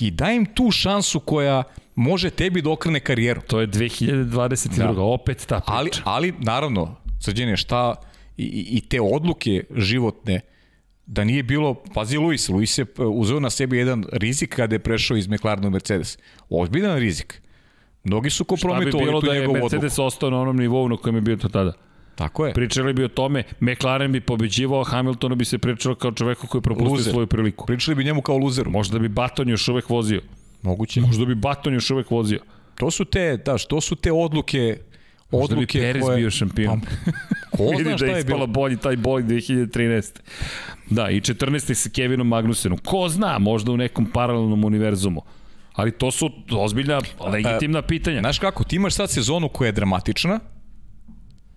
i 0.00 0.10
daj 0.10 0.36
im 0.36 0.46
tu 0.46 0.70
šansu 0.70 1.20
koja 1.20 1.62
može 1.94 2.30
tebi 2.30 2.62
da 2.62 2.70
okrene 2.70 3.00
karijeru. 3.00 3.40
To 3.46 3.60
je 3.60 3.68
2022. 3.68 4.94
Da. 4.94 5.02
opet 5.02 5.46
ta 5.46 5.60
priča. 5.60 5.72
Ali, 5.76 5.90
ali 6.04 6.34
naravno, 6.38 6.96
srđenje, 7.20 7.56
šta 7.56 7.94
i, 8.36 8.66
i 8.70 8.80
te 8.80 9.00
odluke 9.00 9.64
životne, 9.76 10.40
da 11.06 11.24
nije 11.24 11.42
bilo, 11.42 11.74
pazi 11.94 12.18
Luis, 12.18 12.48
Luis 12.48 12.78
je 12.78 12.82
e, 12.98 13.02
uzeo 13.02 13.40
na 13.40 13.50
sebi 13.50 13.76
jedan 13.76 14.04
rizik 14.12 14.54
kada 14.56 14.74
je 14.74 14.78
prešao 14.78 15.16
iz 15.16 15.28
McLarena 15.28 15.68
u 15.68 15.70
Mercedes. 15.70 16.18
Ozbiljan 16.48 16.98
rizik. 16.98 17.42
Mnogi 18.04 18.30
su 18.30 18.44
kompromitovali 18.44 18.90
tu 18.90 18.98
njegovu 18.98 19.16
odluku. 19.16 19.26
Šta 19.26 19.32
bi 19.32 19.40
bilo 19.40 19.50
da 19.50 19.58
je 19.58 19.62
Mercedes 19.62 19.98
ostao 19.98 20.30
na 20.30 20.40
onom 20.40 20.56
nivou 20.56 20.88
na 20.88 20.96
kojem 20.96 21.14
je 21.14 21.20
bio 21.20 21.36
to 21.36 21.48
tada? 21.48 21.72
Tako 22.14 22.46
je. 22.46 22.54
Pričali 22.54 22.92
bi 22.92 23.04
o 23.04 23.08
tome, 23.08 23.42
McLaren 23.60 24.12
bi 24.12 24.20
pobeđivao, 24.20 24.84
Hamiltonu 24.84 25.34
bi 25.34 25.44
se 25.44 25.58
pričalo 25.58 25.94
kao 25.94 26.12
čoveku 26.12 26.46
koji 26.46 26.58
je 26.58 26.62
propustio 26.62 26.92
Luzer. 26.92 27.12
svoju 27.12 27.26
priliku. 27.26 27.66
Pričali 27.66 27.94
bi 27.94 28.04
njemu 28.04 28.22
kao 28.22 28.36
luzeru. 28.36 28.70
Možda 28.70 28.98
bi 28.98 29.08
Baton 29.08 29.48
još 29.48 29.68
uvek 29.68 29.90
vozio. 29.90 30.20
Moguće. 30.62 31.00
Možda 31.00 31.24
bi 31.24 31.34
Baton 31.34 31.74
još 31.74 31.90
uvek 31.90 32.10
vozio. 32.10 32.40
To 32.74 32.90
su 32.90 33.04
te, 33.04 33.36
da, 33.36 33.58
to 33.58 33.80
su 33.80 33.96
te 33.96 34.12
odluke 34.12 34.78
Možda 35.30 35.56
bi 35.56 35.66
Perez 35.66 36.02
koje... 36.02 36.16
bio 36.16 36.30
šampion. 36.30 36.80
Pa, 36.80 37.56
ko 37.56 37.70
zna 37.82 37.96
šta 37.96 38.06
da 38.06 38.12
je 38.12 38.20
ispala 38.20 38.46
bolji 38.46 38.76
taj 38.76 38.96
bolj 38.96 39.22
2013. 39.22 40.20
Da, 40.90 41.10
i 41.10 41.20
14. 41.20 41.74
sa 41.74 41.90
Kevinom 41.90 42.28
Magnusenom. 42.28 42.78
Ko 42.78 43.08
zna, 43.08 43.38
možda 43.38 43.72
u 43.72 43.76
nekom 43.76 44.06
paralelnom 44.06 44.64
univerzumu. 44.64 45.22
Ali 45.72 45.90
to 45.90 46.10
su 46.10 46.30
ozbiljna, 46.52 47.00
legitimna 47.32 47.82
pitanja. 47.82 48.20
Znaš 48.20 48.38
kako, 48.38 48.64
ti 48.64 48.76
imaš 48.76 48.94
sad 48.94 49.10
sezonu 49.10 49.48
koja 49.48 49.66
je 49.66 49.72
dramatična, 49.72 50.40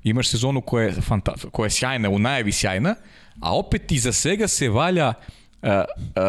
imaš 0.03 0.30
sezonu 0.30 0.61
koja 0.61 0.85
je, 0.85 0.91
fanta, 0.91 1.34
koja 1.52 1.65
je 1.65 1.69
sjajna, 1.69 2.10
u 2.10 2.19
najavi 2.19 2.52
sjajna, 2.52 2.95
a 3.41 3.57
opet 3.57 3.91
iza 3.91 4.14
svega 4.14 4.48
se 4.48 4.69
valja 4.69 5.14
uh, 5.62 5.70
uh, 5.70 6.24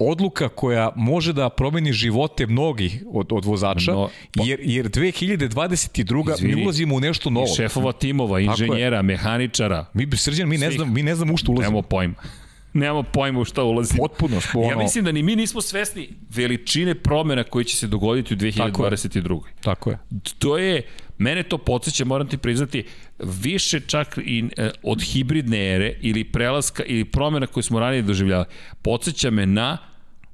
odluka 0.00 0.48
koja 0.48 0.90
može 0.96 1.32
da 1.32 1.48
promeni 1.48 1.92
živote 1.92 2.46
mnogih 2.46 3.02
od, 3.12 3.32
od 3.32 3.44
vozača, 3.44 3.92
no, 3.92 4.08
po... 4.36 4.42
jer, 4.46 4.60
jer 4.62 4.86
2022. 4.86 6.34
Izvini, 6.34 6.54
mi 6.54 6.64
ulazimo 6.64 6.94
u 6.94 7.00
nešto 7.00 7.30
novo. 7.30 7.46
I 7.46 7.56
šefova 7.56 7.92
timova, 7.92 8.40
inženjera, 8.40 9.02
mehaničara. 9.02 9.86
Mi, 9.92 10.16
Srđan, 10.16 10.48
mi 10.48 10.58
ne, 10.58 10.70
znam, 10.70 10.92
mi 10.92 11.02
ne 11.02 11.14
znamo 11.14 11.34
u 11.34 11.36
što 11.36 11.52
ulazimo. 11.52 11.70
Nemo 11.70 11.82
pojma. 11.82 12.14
Nemamo 12.74 13.02
pojma 13.02 13.40
u 13.40 13.44
šta 13.44 13.62
ulazi. 13.62 13.96
Potpuno. 13.96 14.40
Ono... 14.54 14.70
Ja 14.70 14.76
mislim 14.76 15.04
da 15.04 15.12
ni 15.12 15.22
mi 15.22 15.36
nismo 15.36 15.60
svesni 15.60 16.08
veličine 16.30 16.94
promena 16.94 17.44
koji 17.44 17.64
će 17.64 17.76
se 17.76 17.86
dogoditi 17.86 18.34
u 18.34 18.36
2022. 18.36 18.60
Tako 18.60 18.84
je. 18.84 19.46
Tako 19.60 19.90
je. 19.90 19.98
To 20.38 20.58
je, 20.58 20.82
mene 21.18 21.42
to 21.42 21.58
podsjeća, 21.58 22.04
moram 22.04 22.28
ti 22.28 22.38
priznati, 22.38 22.84
više 23.18 23.80
čak 23.80 24.18
i 24.24 24.44
e, 24.56 24.70
od 24.82 25.02
hibridne 25.02 25.74
ere 25.74 25.94
ili 26.00 26.24
prelaska 26.24 26.82
ili 26.84 27.04
promena 27.04 27.46
koje 27.46 27.64
smo 27.64 27.80
ranije 27.80 28.02
doživljali. 28.02 28.44
Podsjeća 28.82 29.30
me 29.30 29.46
na 29.46 29.78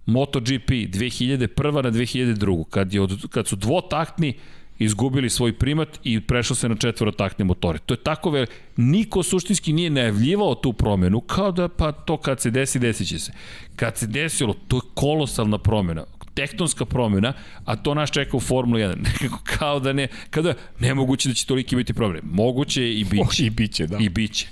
MotoGP 0.06 0.70
2001. 0.70 1.82
na 1.82 1.90
2002. 1.90 2.64
Kad, 2.70 2.94
je 2.94 3.00
od, 3.00 3.30
kad 3.30 3.48
su 3.48 3.56
dvotaktni 3.56 4.34
izgubili 4.78 5.30
svoj 5.30 5.52
primat 5.52 5.88
i 6.04 6.20
prešao 6.20 6.56
se 6.56 6.68
na 6.68 6.76
četvorotakne 6.76 7.44
motore. 7.44 7.78
To 7.78 7.94
je 7.94 7.98
tako 7.98 8.30
vel... 8.30 8.46
Niko 8.76 9.22
suštinski 9.22 9.72
nije 9.72 9.90
najavljivao 9.90 10.54
tu 10.54 10.72
promenu, 10.72 11.20
kao 11.20 11.52
da 11.52 11.68
pa 11.68 11.92
to 11.92 12.16
kad 12.16 12.40
se 12.40 12.50
desi, 12.50 12.78
desit 12.78 13.08
će 13.08 13.18
se. 13.18 13.32
Kad 13.76 13.96
se 13.96 14.06
desilo, 14.06 14.54
to 14.68 14.76
je 14.76 14.80
kolosalna 14.94 15.58
promena 15.58 16.04
tektonska 16.34 16.84
promjena, 16.84 17.32
a 17.64 17.76
to 17.76 17.94
nas 17.94 18.10
čeka 18.10 18.36
u 18.36 18.40
Formula 18.40 18.80
1. 18.80 18.96
Nekako 19.12 19.40
kao 19.44 19.80
da 19.80 19.92
ne, 19.92 20.08
kada 20.30 20.54
nemoguće 20.78 21.28
da 21.28 21.34
će 21.34 21.46
toliki 21.46 21.76
biti 21.76 21.94
problem. 21.94 22.22
Moguće 22.32 22.92
i 22.92 23.04
biće. 23.04 23.22
Oh, 23.22 23.40
I 23.40 23.50
biće, 23.50 23.86
da. 23.86 23.98
I 24.00 24.08
biće. 24.08 24.46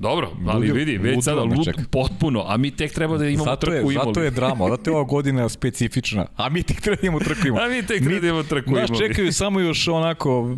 Dobro, 0.00 0.30
ali 0.46 0.58
Ludio, 0.58 0.74
vidi, 0.74 0.98
već 0.98 1.24
sada 1.24 1.42
lud, 1.42 1.68
potpuno, 1.90 2.44
a 2.46 2.56
mi 2.56 2.70
tek 2.70 2.92
treba 2.92 3.18
da 3.18 3.28
imamo 3.28 3.44
zato 3.44 3.66
trku 3.66 3.90
je, 3.90 3.98
Zato 4.04 4.22
je 4.22 4.30
drama, 4.30 4.68
zato 4.68 4.90
je 4.90 4.94
ova 4.94 5.04
godina 5.04 5.48
specifična, 5.48 6.26
a 6.36 6.48
mi 6.48 6.62
tek 6.62 6.80
treba 6.80 6.96
da 7.00 7.06
imamo 7.06 7.20
trku 7.20 7.46
imamo. 7.46 7.62
A 7.64 7.68
mi 7.68 7.86
tek 7.86 8.02
treba 8.02 8.20
da 8.20 8.26
imamo 8.26 8.42
trku 8.42 8.70
imamo. 8.70 8.86
Nas 8.88 8.98
čekaju 8.98 9.32
samo 9.32 9.60
još 9.60 9.88
onako 9.88 10.56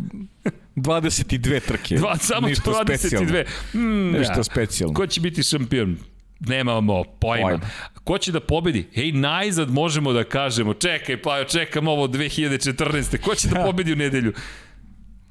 22 0.75 1.59
trke. 1.67 1.95
Dva, 1.95 2.17
samo 2.17 2.47
Ništa 2.47 2.71
22. 2.71 2.97
Specijalno. 2.97 3.43
Mm, 3.73 4.11
Ništa 4.17 4.37
ja. 4.37 4.43
specijalno. 4.43 4.93
Ko 4.93 5.07
će 5.07 5.21
biti 5.21 5.43
šampion? 5.43 5.97
Nemamo 6.39 7.03
pojma. 7.19 7.47
pojma. 7.47 7.65
Ko 8.03 8.17
će 8.17 8.31
da 8.31 8.39
pobedi? 8.39 8.87
Hej, 8.93 9.11
najzad 9.11 9.71
možemo 9.71 10.13
da 10.13 10.23
kažemo, 10.23 10.73
čekaj, 10.73 11.21
pa 11.21 11.43
čekam 11.43 11.87
ovo 11.87 12.07
2014. 12.07 13.17
Ko 13.17 13.35
će 13.35 13.47
da 13.47 13.63
pobedi 13.65 13.93
u 13.93 13.95
nedelju? 13.95 14.33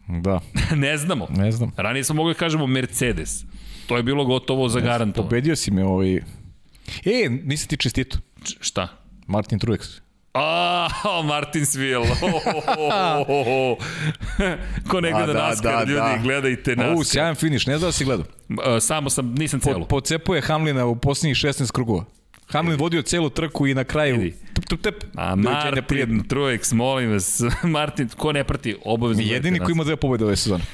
Da. 0.08 0.40
ne 0.76 0.96
znamo. 0.96 1.26
Ne 1.30 1.52
znam. 1.52 1.72
Ranije 1.76 2.04
smo 2.04 2.14
mogli 2.14 2.34
da 2.34 2.38
kažemo 2.38 2.66
Mercedes. 2.66 3.44
To 3.86 3.96
je 3.96 4.02
bilo 4.02 4.24
gotovo 4.24 4.68
za 4.68 4.80
garantovano. 4.80 5.28
Pobedio 5.28 5.56
si 5.56 5.70
me 5.70 5.84
ovaj... 5.84 6.16
E, 7.04 7.28
nisam 7.44 7.68
ti 7.68 7.76
čestito. 7.76 8.18
Č 8.44 8.56
šta? 8.60 8.88
Martin 9.26 9.58
Truex. 9.58 10.00
A, 10.34 10.88
oh, 11.04 11.24
Martinsville. 11.26 11.98
Oh, 11.98 12.22
oh, 12.22 13.28
oh, 13.28 13.46
oh. 13.46 13.76
Ko 14.88 15.00
ne 15.00 15.10
gleda 15.10 15.32
da, 15.32 15.48
NASCAR, 15.48 15.72
da, 15.72 15.92
ljudi, 15.92 16.16
da. 16.16 16.18
gledajte 16.22 16.76
NASCAR. 16.76 16.96
U, 16.96 17.04
sjajan 17.04 17.34
finiš, 17.34 17.66
ne 17.66 17.78
znam 17.78 17.88
da 17.88 17.92
si 17.92 18.04
gledao. 18.04 18.26
Samo 18.80 19.10
sam, 19.10 19.34
nisam 19.34 19.60
celo. 19.60 19.78
Po, 19.78 19.84
pocepuje 19.84 20.40
Hamlina 20.40 20.86
u 20.86 20.96
posljednjih 20.96 21.36
16 21.36 21.72
krugova. 21.72 22.04
Hamlin 22.52 22.78
vodio 22.78 23.02
celu 23.02 23.30
trku 23.30 23.66
i 23.66 23.74
na 23.74 23.84
kraju 23.84 24.32
tup, 24.54 24.64
tup, 24.64 24.80
tup. 24.80 24.94
A 25.16 25.34
Martin 25.36 26.22
Truex, 26.28 26.72
molim 26.72 27.10
vas, 27.12 27.40
Martin, 27.62 28.08
ko 28.16 28.32
ne 28.32 28.44
prati 28.44 28.76
obavezno. 28.84 29.24
Jedini 29.24 29.58
ko 29.58 29.70
ima 29.70 29.84
dve 29.84 29.96
pobjede 29.96 30.24
ove 30.24 30.36
sezone. 30.36 30.64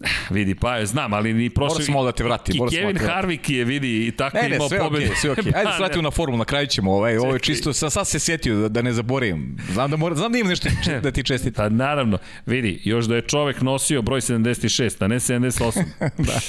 Vidi, 0.30 0.54
pa 0.54 0.86
znam, 0.86 1.12
ali 1.12 1.32
ni 1.32 1.50
prošle... 1.50 1.74
Moram 1.74 1.84
smo 1.84 2.04
da 2.04 2.12
te 2.12 2.24
vrati. 2.24 2.52
I 2.54 2.76
Kevin 2.76 2.96
da 2.96 3.06
Harvick 3.06 3.50
je, 3.50 3.64
vidi, 3.64 4.06
i 4.06 4.10
tako 4.10 4.36
ne, 4.36 4.48
ne, 4.48 4.56
imao 4.56 4.68
sve 4.68 4.78
pobedu. 4.78 5.06
Okay, 5.06 5.20
sve 5.20 5.30
okej. 5.30 5.44
Okay. 5.44 5.56
Ajde, 5.58 5.70
sratimo 5.76 6.02
na 6.02 6.10
formulu, 6.10 6.38
na 6.38 6.44
kraju 6.44 6.66
ćemo. 6.66 6.92
Ovaj, 6.92 7.16
ovo 7.18 7.32
je 7.32 7.38
čisto, 7.38 7.72
sad, 7.72 7.92
sad 7.92 8.08
se 8.08 8.18
setio 8.18 8.56
da, 8.56 8.68
da 8.68 8.82
ne 8.82 8.92
zaboravim. 8.92 9.56
Znam 9.72 9.90
da, 9.90 9.96
mora, 9.96 10.14
znam 10.14 10.32
da 10.32 10.38
imam 10.38 10.50
nešto 10.50 10.68
da 11.02 11.10
ti 11.10 11.22
čestiti. 11.22 11.56
Pa 11.56 11.68
naravno, 11.68 12.18
vidi, 12.46 12.80
još 12.84 13.04
da 13.04 13.16
je 13.16 13.22
čovek 13.22 13.60
nosio 13.60 14.02
broj 14.02 14.20
76, 14.20 15.04
a 15.04 15.08
ne 15.08 15.16
78. 15.16 15.84
da. 16.28 16.40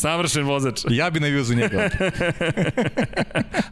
Savršen 0.00 0.44
vozač. 0.44 0.80
Ja 0.90 1.10
bi 1.10 1.20
navio 1.20 1.42
za 1.44 1.54
njega. 1.54 1.90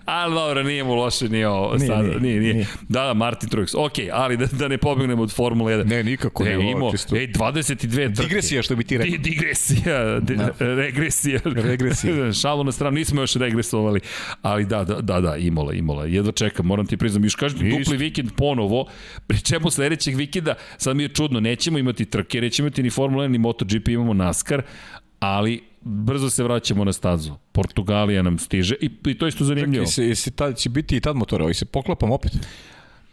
ali 0.04 0.34
dobro, 0.34 0.62
nije 0.62 0.84
mu 0.84 0.94
loše 0.94 1.28
ni 1.28 1.44
ovo. 1.44 1.76
Nije, 1.76 1.86
sad, 1.86 2.04
nije, 2.04 2.40
nije, 2.40 2.54
nije. 2.54 2.66
Da, 2.88 3.04
da, 3.04 3.14
Martin 3.14 3.48
Truex. 3.48 3.74
Ok, 3.76 3.92
ali 4.12 4.36
da, 4.36 4.46
da 4.46 4.68
ne 4.68 4.78
pobegnemo 4.78 5.22
od 5.22 5.34
Formule 5.34 5.76
1. 5.76 5.86
Ne, 5.86 6.02
nikako. 6.02 6.44
Ne, 6.44 6.70
imao, 6.70 6.92
ej, 7.12 7.26
22 7.26 8.16
trke. 8.16 8.28
Digresija, 8.28 8.62
što 8.62 8.76
bi 8.76 8.84
ti 8.84 8.98
rekao 8.98 9.09
je 9.12 9.18
digresija, 9.18 10.20
de, 10.20 10.34
da. 10.34 10.50
regresija. 10.58 11.40
Regresija. 11.44 12.32
Šalu 12.42 12.64
na 12.64 12.72
stranu, 12.72 12.94
nismo 12.94 13.20
još 13.20 13.34
regresovali, 13.34 14.00
ali 14.42 14.64
da, 14.64 14.84
da, 14.84 15.00
da, 15.00 15.20
da 15.20 15.36
Imola, 15.36 15.72
Imola. 15.72 16.06
Jedva 16.06 16.32
čekam, 16.32 16.66
moram 16.66 16.86
ti 16.86 16.96
priznam, 16.96 17.24
još 17.24 17.34
kažem, 17.34 17.70
dupli 17.70 17.96
vikend 17.96 18.30
ponovo, 18.36 18.86
pri 19.26 19.40
čemu 19.40 19.70
sledećeg 19.70 20.16
vikenda, 20.16 20.54
sad 20.76 20.96
mi 20.96 21.02
je 21.02 21.08
čudno, 21.08 21.40
nećemo 21.40 21.78
imati 21.78 22.04
trke, 22.04 22.40
nećemo 22.40 22.66
imati 22.66 22.82
ni 22.82 22.90
Formula 22.90 23.24
1, 23.24 23.28
ni 23.28 23.38
MotoGP, 23.38 23.88
imamo 23.88 24.14
NASCAR, 24.14 24.62
ali 25.20 25.62
brzo 25.80 26.30
se 26.30 26.44
vraćamo 26.44 26.84
na 26.84 26.92
stazu. 26.92 27.32
Portugalija 27.52 28.22
nam 28.22 28.38
stiže 28.38 28.74
i, 28.80 28.90
i 29.06 29.18
to 29.18 29.26
je 29.26 29.28
isto 29.28 29.44
zanimljivo. 29.44 29.86
Čekaj, 29.86 30.08
jesi, 30.08 30.30
tad, 30.30 30.56
će 30.56 30.68
biti 30.68 30.96
i 30.96 31.00
tad 31.00 31.16
motora, 31.16 31.44
ali 31.44 31.54
se 31.54 31.64
poklapam 31.64 32.10
opet? 32.10 32.32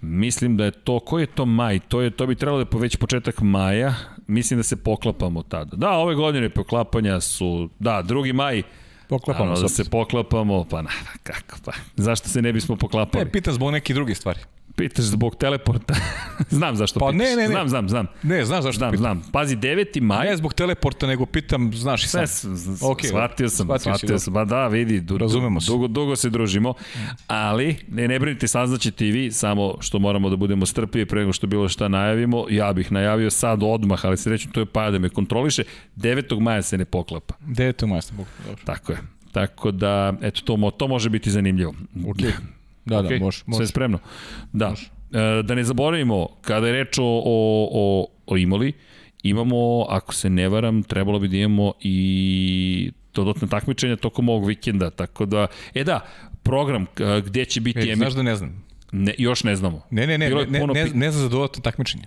Mislim 0.02 0.58
da 0.58 0.66
je 0.66 0.72
to, 0.72 1.00
koji 1.00 1.24
je 1.24 1.28
to 1.28 1.46
maj? 1.46 1.80
To, 1.80 2.02
je, 2.02 2.10
to 2.10 2.28
bi 2.28 2.36
trebalo 2.36 2.64
da 2.64 2.78
je 2.78 2.82
već 2.82 2.96
početak 2.96 3.42
maja. 3.42 3.94
Mislim 4.28 4.60
da 4.60 4.64
se 4.64 4.76
poklapamo 4.76 5.44
tada. 5.44 5.78
Da, 5.78 5.92
ove 5.92 6.16
godine 6.16 6.50
poklapanja 6.50 7.22
su, 7.22 7.70
da, 7.80 8.02
drugi 8.02 8.34
maj, 8.34 8.64
Poklapamo 9.08 9.56
se. 9.56 9.62
Da 9.62 9.68
se 9.68 9.90
poklapamo, 9.90 10.66
pa 10.70 10.82
na, 10.82 10.90
kako 11.24 11.58
pa. 11.66 11.72
Zašto 11.96 12.30
se 12.30 12.42
ne 12.42 12.54
bismo 12.54 12.76
poklapali? 12.76 13.26
Ne, 13.26 13.32
pitam 13.32 13.54
zbog 13.54 13.72
nekih 13.72 13.96
drugih 13.96 14.18
stvari. 14.18 14.40
Pitaš 14.78 15.06
zbog 15.06 15.36
teleporta. 15.36 15.94
znam 16.50 16.76
zašto 16.76 17.00
pa, 17.00 17.12
pitaš. 17.12 17.28
Ne, 17.28 17.36
ne, 17.36 17.42
ne. 17.42 17.48
Znam, 17.48 17.70
znam, 17.70 17.90
znam. 17.90 18.08
Ne, 18.24 18.46
znam 18.46 18.62
zašto 18.62 18.78
znam, 18.78 18.92
pitam. 18.92 19.02
Znam, 19.02 19.32
Pazi, 19.32 19.56
9. 19.56 20.02
maj. 20.02 20.30
Ne 20.30 20.38
zbog 20.38 20.54
teleporta, 20.54 21.08
nego 21.08 21.26
pitam, 21.26 21.74
znaš 21.74 22.04
i 22.04 22.08
sam. 22.08 22.22
okay, 22.22 23.08
shvatio 23.08 23.50
sam, 23.50 23.66
shvatio, 23.66 23.98
shvatio 23.98 24.20
sam. 24.20 24.34
Ba 24.34 24.46
da, 24.46 24.68
vidi, 24.68 25.02
du, 25.02 25.18
Razumemo 25.18 25.62
se. 25.62 25.72
Dugo, 25.72 25.88
dugo 25.88 26.16
se 26.16 26.30
družimo, 26.30 26.74
ali 27.28 27.78
ne, 27.88 28.08
ne 28.08 28.20
brinite, 28.20 28.48
saznaćete 28.48 29.08
i 29.08 29.12
vi, 29.12 29.32
samo 29.32 29.76
što 29.80 30.00
moramo 30.00 30.30
da 30.30 30.36
budemo 30.36 30.66
strpljivi 30.66 31.06
pre 31.06 31.20
nego 31.20 31.34
što 31.34 31.48
bilo 31.48 31.70
šta 31.70 31.88
najavimo. 31.88 32.46
Ja 32.50 32.74
bih 32.74 32.92
najavio 32.92 33.30
sad 33.30 33.60
odmah, 33.64 34.06
ali 34.06 34.18
se 34.18 34.38
to 34.52 34.60
je 34.60 34.66
pa 34.66 34.92
da 34.92 35.00
me 35.00 35.10
kontroliše. 35.10 35.64
9. 35.96 36.40
maja 36.40 36.62
se 36.62 36.78
ne 36.78 36.86
poklapa. 36.86 37.34
9. 37.48 37.88
maja 37.88 38.02
se 38.02 38.14
ne 38.14 38.18
poklapa, 38.18 38.44
dobro. 38.46 38.62
Tako 38.66 38.92
je. 38.92 38.98
Tako 39.32 39.72
da, 39.72 40.14
eto, 40.22 40.42
to, 40.42 40.72
to 40.78 40.88
može 40.88 41.10
biti 41.10 41.32
zanimljivo. 41.32 41.74
Ok. 42.08 42.18
Da, 42.88 42.96
okay. 42.96 43.20
da, 43.20 43.26
može. 43.26 43.44
može. 43.46 43.58
Sve 43.58 43.68
spremno. 43.68 44.00
Da. 44.54 44.70
Može. 44.70 44.86
E, 45.12 45.44
da 45.44 45.56
ne 45.56 45.64
zaboravimo, 45.64 46.28
kada 46.42 46.68
je 46.68 46.74
reč 46.74 46.98
o, 46.98 47.04
o, 47.04 47.70
o, 47.72 48.08
o 48.28 48.38
Imoli, 48.38 48.74
imamo, 49.24 49.86
ako 49.90 50.14
se 50.14 50.30
ne 50.30 50.50
varam, 50.50 50.84
trebalo 50.84 51.20
bi 51.20 51.28
da 51.28 51.38
imamo 51.38 51.74
i 51.82 52.92
dodatne 53.14 53.48
takmičenja 53.48 53.96
tokom 53.96 54.30
ovog 54.30 54.48
vikenda, 54.48 54.90
tako 54.90 55.26
da, 55.26 55.48
e 55.74 55.84
da, 55.84 56.00
program 56.44 56.86
gde 57.26 57.46
će 57.46 57.62
biti... 57.62 57.92
E, 57.92 57.96
znaš 57.96 58.14
da 58.14 58.24
ne 58.24 58.36
znam? 58.36 58.64
Ne, 58.92 59.16
još 59.18 59.44
ne 59.44 59.56
znamo. 59.56 59.82
Ne, 59.90 60.08
ne, 60.08 60.18
ne, 60.18 60.30
ne, 60.30 60.46
ne, 60.46 60.68
ne, 60.68 60.86
ne 60.94 61.12
znam 61.12 61.24
za 61.24 61.30
dodatne 61.30 61.64
takmičenje. 61.64 62.04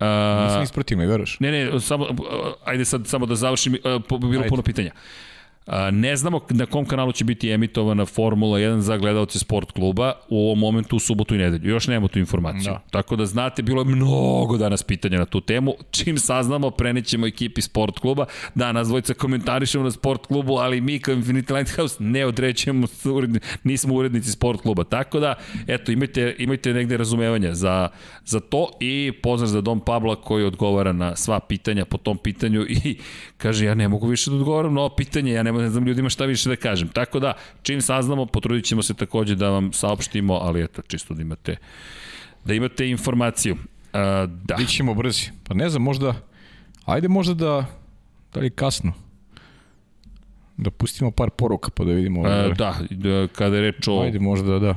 Uh, 0.00 0.44
Nisam 0.44 0.62
isprotiv 0.62 0.98
me, 0.98 1.06
veruš? 1.06 1.40
Ne, 1.40 1.50
ne, 1.50 1.80
samo, 1.80 2.06
ajde 2.64 2.84
sad 2.84 3.06
samo 3.06 3.26
da 3.26 3.34
završim, 3.34 3.76
uh, 4.10 4.20
bilo 4.20 4.40
ajde. 4.40 4.48
puno 4.48 4.62
pitanja. 4.62 4.90
Uh, 4.94 5.31
Ne 5.92 6.16
znamo 6.16 6.40
na 6.50 6.66
kom 6.66 6.84
kanalu 6.84 7.12
će 7.12 7.24
biti 7.24 7.50
emitovana 7.50 8.06
Formula 8.06 8.58
1 8.58 8.78
za 8.78 8.96
gledalce 8.96 9.38
sport 9.38 9.72
kluba 9.72 10.12
u 10.28 10.44
ovom 10.44 10.58
momentu 10.58 10.96
u 10.96 10.98
subotu 10.98 11.34
i 11.34 11.38
nedelju. 11.38 11.70
Još 11.70 11.86
nemamo 11.86 12.08
tu 12.08 12.18
informaciju. 12.18 12.72
Da. 12.72 12.82
Tako 12.90 13.16
da 13.16 13.26
znate, 13.26 13.62
bilo 13.62 13.80
je 13.80 13.84
mnogo 13.84 14.58
danas 14.58 14.82
pitanja 14.82 15.18
na 15.18 15.24
tu 15.24 15.40
temu. 15.40 15.74
Čim 15.90 16.18
saznamo, 16.18 16.70
prenećemo 16.70 17.26
ekipi 17.26 17.62
sport 17.62 17.98
kluba. 17.98 18.26
Da, 18.54 18.72
nas 18.72 18.88
dvojica 18.88 19.14
komentarišemo 19.14 19.84
na 19.84 19.90
sport 19.90 20.26
klubu, 20.26 20.56
ali 20.56 20.80
mi 20.80 20.98
kao 20.98 21.14
Infinity 21.14 21.54
Lighthouse 21.54 21.96
ne 22.02 22.26
odrećemo, 22.26 22.86
nismo 23.64 23.94
urednici 23.94 24.30
sport 24.30 24.60
kluba. 24.60 24.84
Tako 24.84 25.20
da, 25.20 25.34
eto, 25.66 25.92
imajte, 25.92 26.36
imajte 26.38 26.72
negde 26.72 26.96
razumevanja 26.96 27.54
za, 27.54 27.88
za 28.24 28.40
to 28.40 28.70
i 28.80 29.12
pozdrav 29.22 29.48
za 29.48 29.60
Dom 29.60 29.80
Pabla 29.80 30.16
koji 30.16 30.44
odgovara 30.44 30.92
na 30.92 31.16
sva 31.16 31.40
pitanja 31.40 31.84
po 31.84 31.98
tom 31.98 32.18
pitanju 32.18 32.66
i 32.68 32.98
kaže, 33.36 33.64
ja 33.64 33.74
ne 33.74 33.88
mogu 33.88 34.06
više 34.06 34.30
da 34.30 34.36
odgovaram 34.36 34.74
na 34.74 34.80
ovo 34.80 34.94
pitanje, 34.96 35.32
ja 35.32 35.42
ne 35.42 35.51
ne 35.58 35.70
znam 35.70 35.86
ljudima 35.86 36.08
šta 36.08 36.24
više 36.24 36.48
da 36.48 36.56
kažem. 36.56 36.88
Tako 36.88 37.20
da, 37.20 37.32
čim 37.62 37.82
saznamo, 37.82 38.26
potrudit 38.26 38.64
ćemo 38.64 38.82
se 38.82 38.94
takođe 38.94 39.34
da 39.34 39.50
vam 39.50 39.72
saopštimo, 39.72 40.34
ali 40.34 40.64
eto, 40.64 40.82
čisto 40.82 41.14
da 41.14 41.22
imate, 41.22 41.56
da 42.44 42.54
imate 42.54 42.88
informaciju. 42.88 43.54
Uh, 43.54 43.60
da. 44.44 44.54
Bićemo 44.58 44.94
brzi. 44.94 45.30
Pa 45.48 45.54
ne 45.54 45.68
znam, 45.68 45.82
možda, 45.82 46.14
ajde 46.84 47.08
možda 47.08 47.34
da, 47.34 47.66
da 48.34 48.40
li 48.40 48.50
kasno, 48.50 48.92
da 50.56 50.70
pustimo 50.70 51.10
par 51.10 51.30
poruka 51.30 51.70
pa 51.70 51.84
da 51.84 51.92
vidimo. 51.92 52.20
Uh, 52.20 52.26
da, 52.56 52.74
da, 52.90 53.28
kada 53.28 53.56
je 53.56 53.62
reč 53.62 53.88
o... 53.88 54.00
Ajde, 54.02 54.18
možda 54.18 54.58
da. 54.58 54.76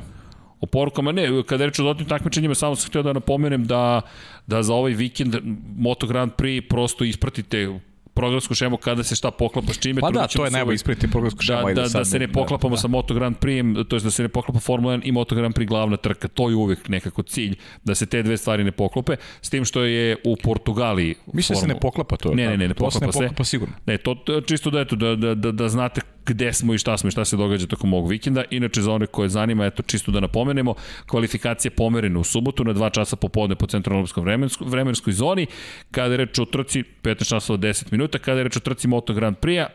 O 0.60 0.66
porukama 0.66 1.12
ne, 1.12 1.42
kada 1.46 1.64
je 1.64 1.70
reč 1.70 1.78
o 1.78 1.82
dodatnim 1.82 2.08
takmičenjima, 2.08 2.54
samo 2.54 2.76
sam 2.76 2.88
htio 2.88 3.02
da 3.02 3.12
napomenem 3.12 3.64
da, 3.64 4.00
da 4.46 4.62
za 4.62 4.74
ovaj 4.74 4.92
vikend 4.92 5.36
Moto 5.78 6.06
Grand 6.06 6.32
Prix 6.32 6.68
prosto 6.68 7.04
ispratite 7.04 7.78
programsku 8.16 8.54
šemu 8.54 8.76
kada 8.76 9.04
se 9.04 9.16
šta 9.16 9.30
poklapa 9.30 9.72
s 9.72 9.78
čime. 9.78 10.00
Pa 10.00 10.10
da, 10.10 10.26
to 10.26 10.44
je 10.44 10.50
najbolje 10.50 10.74
ispriti 10.74 11.10
programsku 11.10 11.42
šemu. 11.42 11.66
Da, 11.68 11.74
da, 11.74 11.82
da, 11.82 11.98
da 11.98 12.04
se 12.04 12.18
ne 12.18 12.28
poklapamo 12.32 12.76
da, 12.76 12.80
sa 12.80 12.88
Moto 12.88 13.14
Grand 13.14 13.36
Prix, 13.36 13.88
to 13.88 13.96
je 13.96 14.00
da 14.00 14.10
se 14.10 14.22
ne 14.22 14.28
poklapa 14.28 14.60
Formula 14.60 14.94
1 14.94 15.00
i 15.04 15.12
Moto 15.12 15.34
Grand 15.34 15.54
Prix 15.54 15.68
glavna 15.68 15.96
trka. 15.96 16.28
To 16.28 16.48
je 16.50 16.56
uvek 16.56 16.88
nekako 16.88 17.22
cilj, 17.22 17.56
da 17.84 17.94
se 17.94 18.06
te 18.06 18.22
dve 18.22 18.36
stvari 18.36 18.64
ne 18.64 18.72
poklope. 18.72 19.16
S 19.42 19.50
tim 19.50 19.64
što 19.64 19.84
je 19.84 20.16
u 20.24 20.36
Portugaliji... 20.42 21.14
Mislim 21.32 21.56
da 21.56 21.60
se 21.60 21.68
ne 21.68 21.80
poklapa 21.80 22.16
to. 22.16 22.34
Ne, 22.34 22.46
ne, 22.46 22.56
ne, 22.56 22.68
ne 22.68 22.74
poklapa 22.74 22.98
se. 22.98 23.06
ne 23.06 23.12
poklapa 23.12 23.44
sigurno. 23.44 23.74
Ne, 23.86 23.98
to 23.98 24.16
čisto 24.46 24.70
da, 24.70 24.80
eto, 24.80 24.96
da, 24.96 25.16
da, 25.16 25.34
da, 25.34 25.52
da 25.52 25.68
znate 25.68 26.00
gde 26.26 26.52
smo 26.52 26.74
i 26.74 26.78
šta 26.78 26.98
smo 26.98 27.08
i 27.08 27.10
šta 27.10 27.24
se 27.24 27.36
događa 27.36 27.66
tokom 27.66 27.94
ovog 27.94 28.08
vikenda. 28.10 28.44
Inače, 28.50 28.82
za 28.82 28.92
one 28.92 29.06
koje 29.06 29.28
zanima, 29.28 29.66
eto, 29.66 29.82
čisto 29.82 30.12
da 30.12 30.20
napomenemo, 30.20 30.74
kvalifikacije 31.06 31.70
pomerene 31.70 32.18
u 32.18 32.24
subotu 32.24 32.64
na 32.64 32.74
2 32.74 32.92
časa 32.94 33.16
popodne 33.16 33.56
po 33.56 33.66
centralno-europskom 33.66 34.24
vremenskoj, 34.24 34.66
vremenskoj 34.70 35.12
zoni. 35.12 35.46
Kada 35.90 36.10
je 36.10 36.16
reč 36.16 36.38
o 36.38 36.44
trci, 36.44 36.84
15 37.02 37.28
časova 37.28 37.58
10 37.58 37.92
minuta, 37.92 38.18
kada 38.18 38.38
je 38.38 38.44
reč 38.44 38.56
o 38.56 38.60
trci 38.60 38.88
Moto 38.88 39.14
Grand 39.14 39.36
Prix-a, 39.36 39.66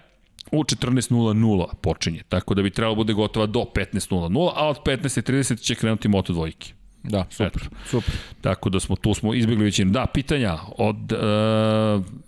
u 0.51 0.63
14.00 0.63 1.75
počinje, 1.81 2.23
tako 2.29 2.53
da 2.53 2.61
bi 2.61 2.69
trebalo 2.69 2.95
bude 2.95 3.13
gotova 3.13 3.45
do 3.45 3.59
15.00, 3.59 4.51
a 4.55 4.67
od 4.67 4.77
15.30 4.85 5.61
će 5.61 5.75
krenuti 5.75 6.07
Moto 6.07 6.33
dvojke. 6.33 6.80
Da, 7.03 7.25
super, 7.29 7.61
Eto. 7.65 7.75
super. 7.85 8.13
Tako 8.41 8.69
da 8.69 8.79
smo 8.79 8.95
tu 8.95 9.13
smo 9.13 9.33
izbjegli 9.33 9.63
većinu. 9.63 9.91
Da, 9.91 10.05
pitanja 10.13 10.57
od 10.77 11.11
uh, 11.11 11.19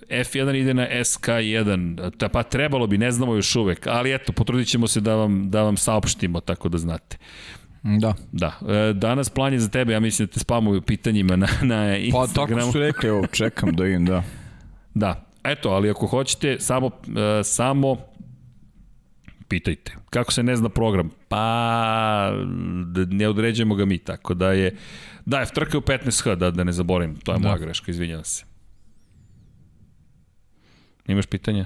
F1 0.10 0.56
ide 0.56 0.74
na 0.74 0.88
SK1, 0.90 2.12
ta, 2.18 2.30
pa 2.30 2.44
trebalo 2.44 2.88
bi, 2.88 2.98
ne 2.98 3.12
znamo 3.12 3.36
još 3.36 3.56
uvek, 3.56 3.88
ali 3.88 4.14
eto, 4.16 4.34
potrudit 4.34 4.68
ćemo 4.68 4.88
se 4.88 5.02
da 5.02 5.16
vam, 5.16 5.50
da 5.52 5.64
vam 5.64 5.78
saopštimo, 5.78 6.40
tako 6.40 6.70
da 6.70 6.78
znate. 6.78 7.18
Da. 7.84 8.14
Da. 8.32 8.60
E, 8.70 8.94
danas 8.94 9.30
plan 9.30 9.54
je 9.54 9.60
za 9.60 9.70
tebe, 9.70 9.94
ja 9.94 10.00
mislim 10.00 10.26
da 10.26 10.32
te 10.34 10.40
spamuju 10.40 10.82
pitanjima 10.82 11.36
na, 11.36 11.48
na 11.62 11.98
Instagramu. 11.98 12.48
Pa 12.48 12.56
tako 12.56 12.72
su 12.72 12.80
rekli, 12.80 13.10
evo, 13.10 13.28
čekam 13.32 13.76
da 13.76 13.88
im, 13.88 14.06
da. 14.06 14.24
Da. 14.94 15.26
Eto, 15.44 15.70
ali 15.70 15.90
ako 15.90 16.08
hoćete, 16.08 16.60
samo, 16.60 16.92
e, 17.40 17.44
samo 17.44 17.98
pitajte. 19.54 19.96
Kako 20.10 20.32
se 20.32 20.44
ne 20.44 20.56
zna 20.56 20.70
program? 20.70 21.10
Pa, 21.28 22.34
ne 23.10 23.28
određujemo 23.28 23.76
ga 23.76 23.86
mi, 23.86 23.98
tako 23.98 24.34
da 24.34 24.52
je... 24.52 24.76
Da, 25.26 25.40
je 25.40 25.46
trka 25.54 25.78
u 25.78 25.82
15H, 25.82 26.36
da, 26.36 26.52
da 26.52 26.64
ne 26.64 26.72
zaboravim. 26.72 27.16
To 27.16 27.34
je 27.34 27.40
da. 27.40 27.48
moja 27.48 27.58
greška, 27.58 27.92
izvinjam 27.92 28.24
se. 28.24 28.46
Imaš 31.08 31.26
pitanja? 31.26 31.66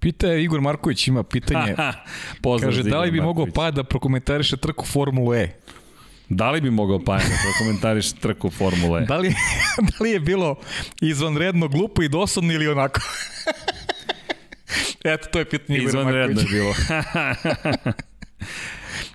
Pita 0.00 0.26
je 0.26 0.44
Igor 0.44 0.60
Marković, 0.60 1.08
ima 1.08 1.22
pitanje. 1.22 1.74
Pozdrav 2.42 2.72
Kaže, 2.72 2.82
da 2.82 3.00
li 3.00 3.10
bi 3.10 3.20
mogao 3.20 3.46
pa 3.54 3.70
da 3.70 3.84
prokomentariše 3.84 4.56
trku 4.56 4.84
Formulu 4.84 5.34
E? 5.34 5.48
Da 6.28 6.50
li 6.50 6.60
bi 6.60 6.70
mogao 6.70 7.04
pa 7.04 7.16
da 7.16 7.34
prokomentariš 7.44 8.12
trku 8.12 8.50
Formule 8.50 9.02
E? 9.02 9.06
Da 9.06 9.16
li, 9.16 9.34
da 9.88 10.04
li 10.04 10.10
je 10.10 10.20
bilo 10.20 10.56
izvanredno, 11.00 11.68
glupo 11.68 12.02
i 12.02 12.08
dosadno 12.08 12.52
ili 12.52 12.68
onako? 12.68 13.00
Eto, 15.04 15.28
to 15.32 15.38
je 15.38 15.44
pitanje 15.44 15.78
Igor 15.78 15.88
Izvanredno 15.88 16.40
je 16.40 16.46
bilo. 16.50 16.74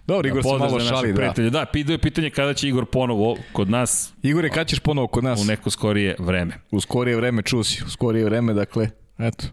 Dobro, 0.07 0.27
Igor 0.27 0.43
se 0.43 0.49
malo 0.49 0.79
šali, 0.79 1.13
da. 1.13 1.49
Da, 1.49 1.65
pitao 1.65 1.91
je 1.91 1.97
pitanje 1.97 2.29
kada 2.29 2.53
će 2.53 2.67
Igor 2.67 2.85
ponovo 2.85 3.37
kod 3.53 3.69
nas. 3.69 4.13
Igor, 4.23 4.49
kada 4.49 4.65
ćeš 4.65 4.79
ponovo 4.79 5.07
kod 5.07 5.23
nas? 5.23 5.41
U 5.41 5.45
neko 5.45 5.69
skorije 5.69 6.15
vreme. 6.19 6.53
U 6.71 6.81
skorije 6.81 7.15
vreme, 7.15 7.41
čuo 7.41 7.63
si, 7.63 7.83
u 7.83 7.89
skorije 7.89 8.25
vreme, 8.25 8.53
dakle, 8.53 8.89
eto. 9.17 9.45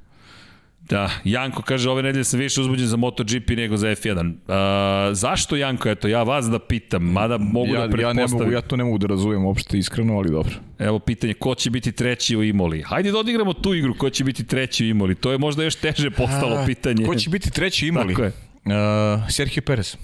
Da, 0.88 1.10
Janko 1.24 1.62
kaže 1.62 1.90
ove 1.90 2.02
nedelje 2.02 2.24
sam 2.24 2.40
više 2.40 2.60
uzbuđen 2.60 2.86
za 2.86 2.96
MotoGP 2.96 3.48
nego 3.56 3.76
za 3.76 3.86
F1. 3.88 4.32
Uh, 4.32 5.16
zašto 5.16 5.56
Janko? 5.56 5.88
Eto, 5.88 6.08
ja 6.08 6.22
vas 6.22 6.46
da 6.46 6.58
pitam, 6.58 7.02
mada 7.02 7.38
mogu 7.38 7.74
ja, 7.74 7.80
da 7.80 7.92
pretpostavim. 7.92 8.18
Ja, 8.18 8.26
ne 8.26 8.44
mogu, 8.44 8.52
ja 8.52 8.60
to 8.60 8.76
ne 8.76 8.84
mogu 8.84 8.98
da 8.98 9.06
razumijem 9.06 9.44
uopšte 9.44 9.78
iskreno, 9.78 10.16
ali 10.16 10.30
dobro. 10.30 10.54
Evo 10.78 10.98
pitanje, 10.98 11.34
ko 11.34 11.54
će 11.54 11.70
biti 11.70 11.92
treći 11.92 12.36
u 12.36 12.42
Imoli? 12.42 12.82
Hajde 12.82 13.10
da 13.12 13.18
odigramo 13.18 13.52
tu 13.52 13.74
igru, 13.74 13.94
ko 13.94 14.10
će 14.10 14.24
biti 14.24 14.44
treći 14.44 14.84
u 14.84 14.88
Imoli? 14.88 15.14
To 15.14 15.32
je 15.32 15.38
možda 15.38 15.64
još 15.64 15.74
teže 15.74 16.10
postalo 16.10 16.56
A, 16.56 16.66
pitanje. 16.66 17.06
Ko 17.06 17.14
će 17.14 17.30
biti 17.30 17.50
treći 17.50 17.84
u 17.84 17.88
Imoli? 17.88 18.14
Tako 18.14 18.22
je. 18.22 18.28
Uh, 18.28 19.30
Sergio 19.30 19.62
Perez. 19.62 19.96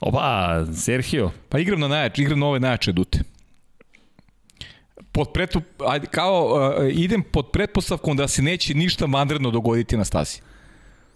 Oba, 0.00 0.66
Sergio. 0.72 1.30
Pa 1.48 1.58
igram 1.58 1.80
na 1.80 1.88
najjače, 1.88 2.22
igram 2.22 2.38
na 2.38 2.46
ove 2.46 2.60
najjače 2.60 2.92
dute 2.92 3.33
pod 5.14 5.32
pretu, 5.32 5.62
ajde, 5.86 6.06
kao 6.06 6.70
uh, 6.78 6.88
idem 6.92 7.22
pod 7.22 7.50
pretpostavkom 7.52 8.16
da 8.16 8.28
se 8.28 8.42
neće 8.42 8.74
ništa 8.74 9.06
vanredno 9.06 9.50
dogoditi 9.50 9.96
na 9.96 10.04
stazi. 10.04 10.40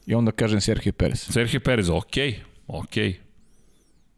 I 0.07 0.15
onda 0.15 0.33
kažem 0.33 0.61
Sergio 0.61 0.93
Perez. 0.93 1.27
Sergio 1.31 1.61
Perez, 1.61 1.91
okej, 1.91 2.31
okay, 2.31 2.35
okej. 2.67 3.09
Okay. 3.09 3.15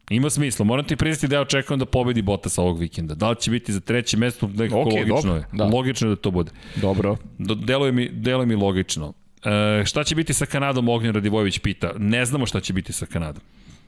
Ima 0.09 0.29
smisla. 0.29 0.65
Moram 0.65 0.85
ti 0.85 0.95
priznati 0.95 1.27
da 1.27 1.35
ja 1.35 1.41
očekujem 1.41 1.79
da 1.79 1.85
pobedi 1.85 2.21
Bottas 2.21 2.57
ovog 2.57 2.79
vikenda. 2.79 3.15
Da 3.15 3.29
li 3.29 3.35
će 3.35 3.51
biti 3.51 3.73
za 3.73 3.79
treće 3.79 4.17
mesto, 4.17 4.47
nekako 4.47 4.79
okay, 4.79 5.09
logično 5.09 5.15
dobro, 5.15 5.35
je. 5.35 5.45
Da. 5.51 5.65
Logično 5.65 6.07
je 6.07 6.15
da 6.15 6.21
to 6.21 6.31
bude. 6.31 6.51
Dobro. 6.75 7.17
Do, 7.37 7.55
deluje, 7.55 7.91
mi, 7.91 8.09
deluje 8.09 8.45
mi 8.45 8.55
logično. 8.55 9.13
E, 9.45 9.85
šta 9.85 10.03
će 10.03 10.15
biti 10.15 10.33
sa 10.33 10.45
Kanadom, 10.45 10.89
Ognjen 10.89 11.13
Radivojević 11.13 11.59
pita. 11.59 11.93
Ne 11.97 12.25
znamo 12.25 12.45
šta 12.45 12.59
će 12.59 12.73
biti 12.73 12.93
sa 12.93 13.05
Kanadom. 13.05 13.41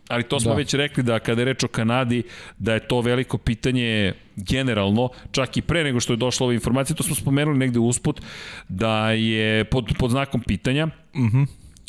Ali 0.07 0.23
to 0.23 0.39
smo 0.39 0.51
da. 0.51 0.57
već 0.57 0.73
rekli 0.73 1.03
da 1.03 1.19
kada 1.19 1.41
je 1.41 1.45
reč 1.45 1.63
o 1.63 1.67
Kanadi, 1.67 2.23
da 2.57 2.73
je 2.73 2.88
to 2.88 3.01
veliko 3.01 3.38
pitanje 3.38 4.13
generalno, 4.35 5.09
čak 5.31 5.57
i 5.57 5.61
pre 5.61 5.84
nego 5.84 5.99
što 5.99 6.13
je 6.13 6.17
došla 6.17 6.43
ova 6.45 6.53
informacija, 6.53 6.95
to 6.95 7.03
smo 7.03 7.15
spomenuli 7.15 7.57
negde 7.57 7.80
usput, 7.80 8.21
da 8.69 9.11
je 9.11 9.63
pod, 9.63 9.93
pod 9.99 10.11
znakom 10.11 10.41
pitanja, 10.41 10.88
uh 11.13 11.19
mhm. 11.19 11.38
-huh. 11.38 11.47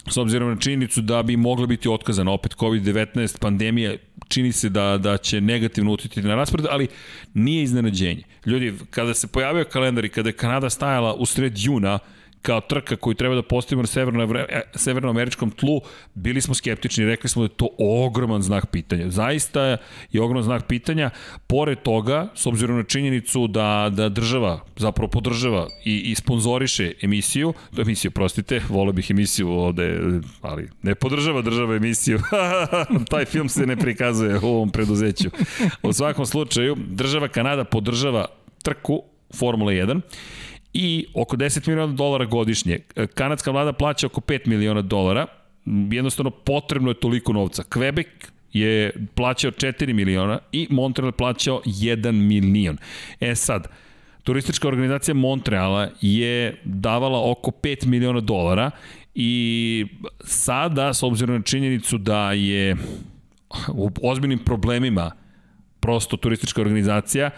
s 0.09 0.17
obzirom 0.17 0.51
na 0.51 0.57
činjenicu 0.57 1.01
da 1.01 1.23
bi 1.23 1.37
mogla 1.37 1.67
biti 1.67 1.89
otkazana 1.89 2.33
opet 2.33 2.57
COVID-19 2.57 3.39
pandemija, 3.41 3.95
čini 4.29 4.53
se 4.53 4.69
da, 4.69 4.99
da 4.99 5.17
će 5.17 5.41
negativno 5.41 5.93
utjeti 5.93 6.23
na 6.23 6.35
raspored, 6.35 6.67
ali 6.71 6.89
nije 7.35 7.63
iznenađenje. 7.63 8.23
Ljudi, 8.47 8.75
kada 8.91 9.15
se 9.15 9.27
pojavio 9.27 9.65
kalendar 9.65 10.05
i 10.05 10.09
kada 10.09 10.29
je 10.29 10.33
Kanada 10.33 10.71
stajala 10.71 11.15
u 11.15 11.27
sred 11.27 11.53
juna, 11.57 11.99
kao 12.45 12.61
trka 12.61 12.97
koju 12.97 13.15
treba 13.15 13.35
da 13.35 13.43
postavimo 13.43 13.83
na 13.83 13.87
severno, 13.87 14.39
e, 14.49 14.63
severnoameričkom 14.75 15.51
tlu, 15.51 15.81
bili 16.15 16.41
smo 16.41 16.55
skeptični, 16.55 17.05
rekli 17.05 17.29
smo 17.29 17.43
da 17.43 17.45
je 17.45 17.57
to 17.57 17.69
ogroman 17.79 18.43
znak 18.43 18.67
pitanja. 18.67 19.11
Zaista 19.11 19.79
je 20.13 20.21
ogroman 20.21 20.43
znak 20.43 20.67
pitanja. 20.67 21.11
Pored 21.47 21.83
toga, 21.83 22.29
s 22.35 22.47
obzirom 22.47 22.77
na 22.77 22.83
činjenicu 22.83 23.47
da, 23.47 23.91
da 23.93 24.09
država 24.09 24.61
zapravo 24.77 25.09
podržava 25.09 25.67
i, 25.85 25.99
i 25.99 26.15
sponzoriše 26.15 26.93
emisiju, 27.03 27.55
to 27.77 27.83
emisiju, 27.83 28.11
prostite, 28.11 28.61
vole 28.69 28.93
bih 28.93 29.11
emisiju 29.11 29.49
ovde, 29.51 30.01
ali 30.41 30.69
ne 30.83 30.95
podržava 30.95 31.43
država 31.43 31.77
emisiju. 31.77 32.21
Taj 33.11 33.25
film 33.25 33.49
se 33.49 33.67
ne 33.67 33.77
prikazuje 33.77 34.39
u 34.39 34.47
ovom 34.47 34.71
preduzeću. 34.71 35.31
U 35.83 35.93
svakom 35.93 36.27
slučaju, 36.27 36.77
država 36.89 37.29
Kanada 37.29 37.65
podržava 37.65 38.27
trku 38.63 39.03
Formula 39.39 39.73
1 39.73 40.01
i 40.75 41.07
oko 41.15 41.37
10 41.37 41.69
miliona 41.69 41.93
dolara 41.93 42.25
godišnje. 42.25 42.79
Kanadska 43.15 43.51
vlada 43.51 43.73
plaća 43.73 44.07
oko 44.07 44.21
5 44.21 44.47
miliona 44.47 44.83
dolara, 44.83 45.27
jednostavno 45.91 46.31
potrebno 46.31 46.91
je 46.91 47.01
toliko 47.01 47.33
novca. 47.33 47.63
Quebec 47.63 48.07
je 48.53 48.93
plaćao 49.15 49.51
4 49.51 49.93
miliona 49.93 50.39
i 50.53 50.67
Montreal 50.71 51.13
plaćao 51.13 51.63
1 51.67 52.13
milion. 52.13 52.79
E 53.21 53.35
sad, 53.35 53.69
turistička 54.23 54.69
organizacija 54.69 55.15
Montreala 55.15 55.91
je 56.01 56.61
davala 56.65 57.31
oko 57.31 57.51
5 57.51 57.87
miliona 57.87 58.21
dolara 58.21 58.71
i 59.15 59.87
sada, 60.25 60.95
s 60.95 61.03
obzirom 61.03 61.37
na 61.37 61.43
činjenicu 61.43 61.99
da 61.99 62.33
je 62.33 62.77
u 63.69 63.91
ozbiljnim 64.03 64.39
problemima 64.39 65.11
prosto 65.81 66.17
turistička 66.17 66.61
organizacija 66.61 67.31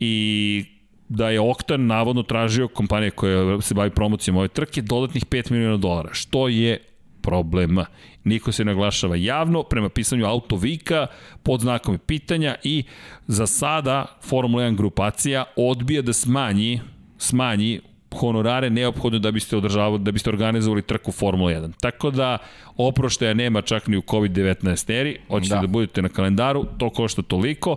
i 0.00 0.64
da 1.08 1.30
je 1.30 1.40
Oktan 1.40 1.86
navodno 1.86 2.22
tražio 2.22 2.68
kompanija 2.68 3.10
koja 3.10 3.60
se 3.60 3.74
bavi 3.74 3.90
promocijom 3.90 4.36
ove 4.36 4.48
trke 4.48 4.82
dodatnih 4.82 5.26
5 5.26 5.50
miliona 5.50 5.76
dolara, 5.76 6.08
što 6.12 6.48
je 6.48 6.78
problema. 7.22 7.86
Niko 8.24 8.52
se 8.52 8.64
naglašava 8.64 9.16
javno, 9.16 9.62
prema 9.62 9.88
pisanju 9.88 10.26
Autovika, 10.26 11.06
pod 11.42 11.60
znakom 11.60 11.98
pitanja 11.98 12.54
i 12.62 12.84
za 13.26 13.46
sada 13.46 14.06
Formula 14.22 14.64
1 14.64 14.76
grupacija 14.76 15.44
odbija 15.56 16.02
da 16.02 16.12
smanji 16.12 16.80
smanji 17.18 17.80
honorare 18.14 18.70
neophodno 18.70 19.18
da 19.18 19.30
biste 19.30 19.56
održavali, 19.56 19.98
da 19.98 20.12
biste 20.12 20.30
organizovali 20.30 20.82
trku 20.82 21.12
Formula 21.12 21.50
1. 21.50 21.72
Tako 21.80 22.10
da 22.10 22.38
oproštaja 22.76 23.34
nema 23.34 23.62
čak 23.62 23.86
ni 23.88 23.96
u 23.96 24.02
COVID-19 24.02 25.00
eri, 25.00 25.18
hoćete 25.28 25.54
da. 25.54 25.60
da 25.60 25.66
budete 25.66 26.02
na 26.02 26.08
kalendaru, 26.08 26.64
to 26.78 26.90
košta 26.90 27.22
toliko 27.22 27.76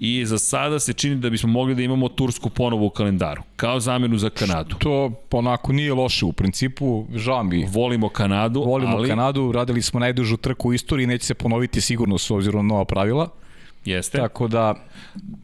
i 0.00 0.26
za 0.26 0.38
sada 0.38 0.78
se 0.78 0.92
čini 0.92 1.16
da 1.16 1.30
bismo 1.30 1.48
mogli 1.48 1.74
da 1.74 1.82
imamo 1.82 2.08
Tursku 2.08 2.50
ponovo 2.50 2.86
u 2.86 2.90
kalendaru, 2.90 3.42
kao 3.56 3.80
zamenu 3.80 4.18
za 4.18 4.30
Kanadu. 4.30 4.76
To 4.78 5.12
onako 5.30 5.72
nije 5.72 5.94
loše 5.94 6.24
u 6.24 6.32
principu, 6.32 7.06
žao 7.14 7.42
mi. 7.42 7.66
Volimo 7.70 8.08
Kanadu, 8.08 8.62
Volimo 8.62 8.96
ali... 8.96 9.08
Kanadu, 9.08 9.52
radili 9.52 9.82
smo 9.82 10.00
najdužu 10.00 10.36
trku 10.36 10.68
u 10.68 10.72
istoriji, 10.72 11.06
neće 11.06 11.26
se 11.26 11.34
ponoviti 11.34 11.80
sigurno 11.80 12.18
s 12.18 12.30
obzirom 12.30 12.66
na 12.66 12.72
nova 12.74 12.84
pravila. 12.84 13.28
Jeste. 13.84 14.18
Tako 14.18 14.48
da... 14.48 14.74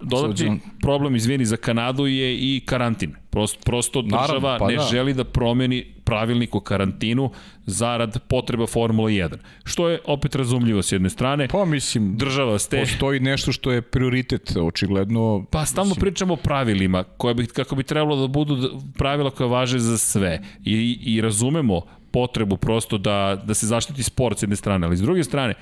Dodatni 0.03 0.61
problem, 0.83 1.17
izvini, 1.17 1.45
za 1.45 1.57
Kanadu 1.57 2.07
je 2.07 2.37
i 2.37 2.61
karantin. 2.67 3.15
Prosto, 3.31 3.61
prosto 3.65 4.03
država 4.03 4.27
Naravno, 4.27 4.59
pa 4.59 4.69
ne 4.69 4.77
da. 4.77 4.83
želi 4.83 5.15
da 5.15 5.25
promeni 5.25 5.95
pravilnik 6.05 6.55
o 6.55 6.61
karantinu 6.61 7.31
zarad 7.67 8.19
potreba 8.29 8.67
Formula 8.67 9.09
1. 9.09 9.37
Što 9.65 9.89
je 9.89 10.01
opet 10.05 10.35
razumljivo 10.35 10.83
s 10.83 10.93
jedne 10.93 11.11
strane. 11.11 11.49
Pa 11.49 11.65
mislim, 11.65 12.17
država 12.17 12.59
ste... 12.59 12.81
Postoji 12.81 13.21
nešto 13.21 13.53
što 13.53 13.73
je 13.73 13.83
prioritet, 13.83 14.57
očigledno. 14.57 15.45
Pa 15.51 15.67
stalno 15.67 15.89
mislim... 15.89 16.01
pričamo 16.01 16.35
o 16.35 16.37
pravilima, 16.37 17.03
koje 17.03 17.35
bi, 17.35 17.47
kako 17.47 17.77
bi 17.77 17.83
trebalo 17.83 18.17
da 18.17 18.27
budu 18.27 18.81
pravila 18.97 19.31
koje 19.31 19.49
važe 19.49 19.79
za 19.79 19.99
sve. 19.99 20.41
I, 20.65 20.99
i 21.03 21.21
razumemo 21.21 21.83
potrebu 22.11 22.57
prosto 22.57 22.99
da, 22.99 23.43
da 23.45 23.55
se 23.55 23.67
zaštiti 23.67 24.03
sport 24.03 24.39
s 24.39 24.43
jedne 24.43 24.57
strane, 24.57 24.87
ali 24.87 24.97
s 24.97 25.01
druge 25.01 25.25
strane, 25.25 25.55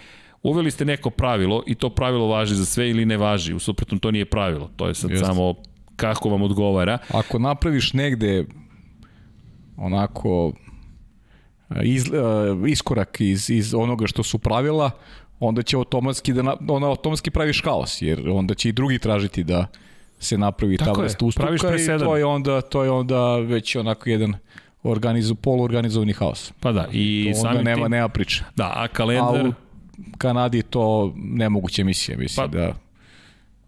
uveli 0.50 0.70
ste 0.70 0.84
neko 0.84 1.10
pravilo 1.10 1.62
i 1.66 1.74
to 1.74 1.90
pravilo 1.90 2.26
važi 2.26 2.54
za 2.54 2.64
sve 2.64 2.90
ili 2.90 3.06
ne 3.06 3.16
važi. 3.16 3.54
U 3.54 3.58
suprotnom 3.58 3.98
to 3.98 4.10
nije 4.10 4.24
pravilo. 4.24 4.70
To 4.76 4.88
je 4.88 4.94
sad 4.94 5.10
Jeste. 5.10 5.26
samo 5.26 5.54
kako 5.96 6.28
vam 6.28 6.42
odgovara. 6.42 6.98
Ako 7.08 7.38
napraviš 7.38 7.92
negde 7.92 8.44
onako 9.76 10.52
iz, 11.82 12.04
iskorak 12.68 13.20
iz, 13.20 13.50
iz 13.50 13.74
onoga 13.74 14.06
što 14.06 14.22
su 14.22 14.38
pravila, 14.38 14.90
onda 15.40 15.62
će 15.62 15.76
automatski 15.76 16.32
da 16.32 16.56
ona 16.68 16.86
automatski 16.86 17.30
praviš 17.30 17.62
haos, 17.64 18.02
jer 18.02 18.28
onda 18.28 18.54
će 18.54 18.68
i 18.68 18.72
drugi 18.72 18.98
tražiti 18.98 19.44
da 19.44 19.66
se 20.18 20.38
napravi 20.38 20.76
Tako 20.76 20.94
ta 20.94 21.02
vrsta 21.02 21.24
ustupka 21.24 21.54
i 21.54 21.98
to 21.98 22.16
je 22.16 22.24
onda 22.24 22.60
to 22.60 22.84
je 22.84 22.90
onda 22.90 23.36
već 23.36 23.76
onako 23.76 24.10
jedan 24.10 24.34
organizu 24.82 25.34
poluorganizovani 25.34 26.12
haos. 26.12 26.52
Pa 26.60 26.72
da, 26.72 26.86
i 26.92 27.32
to 27.42 27.48
onda 27.48 27.62
nema 27.62 27.88
nema 27.88 28.08
priče. 28.08 28.44
Da, 28.56 28.72
a 28.76 28.88
kalendar 28.88 29.46
a 29.46 29.48
u 29.48 29.52
Kanadi 30.18 30.62
to 30.62 31.12
nemoguće 31.16 31.82
emisije, 31.82 32.16
mislim 32.16 32.50
pa, 32.50 32.58
da 32.58 32.74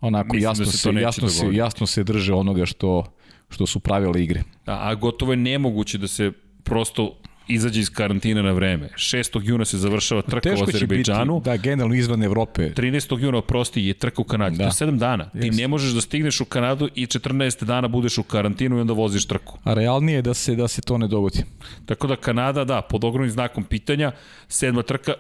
onako 0.01 0.37
jasno 0.37 0.65
da 0.65 0.71
se, 0.71 0.79
se 0.79 0.91
jasno 0.95 1.29
se 1.29 1.47
jasno 1.53 1.87
se 1.87 2.05
drže 2.05 2.35
onoga 2.35 2.67
što 2.67 3.05
što 3.51 3.67
su 3.67 3.81
pravile 3.81 4.23
igre. 4.23 4.43
Da, 4.67 4.79
a 4.83 4.95
gotovo 4.95 5.33
je 5.33 5.37
nemoguće 5.37 5.99
da 5.99 6.09
se 6.09 6.33
prosto 6.63 7.15
izađe 7.49 7.81
iz 7.81 7.91
karantina 7.91 8.43
na 8.43 8.53
vreme. 8.53 8.89
6. 8.95 9.41
juna 9.45 9.65
se 9.65 9.79
završava 9.79 10.23
trka 10.23 10.51
Teško 10.51 10.65
u 10.65 10.69
Azerbejdžanu. 10.69 11.41
da, 11.45 11.57
generalno 11.57 11.95
izvan 11.95 12.23
Evrope. 12.23 12.71
13. 12.77 13.19
juna, 13.21 13.43
prosti, 13.43 13.83
je 13.83 13.95
trka 13.95 14.23
u 14.23 14.25
Kanadi. 14.25 14.57
Da. 14.57 14.71
To 14.71 14.85
je 14.85 14.89
7 14.89 14.99
dana. 14.99 15.31
Yes. 15.35 15.41
Ti 15.41 15.51
ne 15.51 15.69
možeš 15.69 15.93
da 15.93 16.01
stigneš 16.01 16.41
u 16.41 16.45
Kanadu 16.45 16.89
i 16.95 17.07
14 17.07 17.65
dana 17.65 17.89
budeš 17.89 18.19
u 18.19 18.23
karantinu 18.23 18.79
i 18.79 18.81
onda 18.81 18.93
voziš 18.93 19.27
trku. 19.27 19.59
A 19.65 19.75
realnije 19.75 20.17
je 20.17 20.23
da 20.23 20.35
se, 20.35 20.57
da 20.57 20.69
se 20.69 20.83
to 20.83 20.99
ne 20.99 21.09
dogodi. 21.09 21.45
Tako 21.87 22.07
da 22.07 22.17
Kanada, 22.17 22.65
da, 22.65 22.83
pod 22.83 23.05
ogromnim 23.05 23.31
znakom 23.31 23.65
pitanja, 23.65 24.13
sedma 24.49 24.83
trka, 24.83 25.13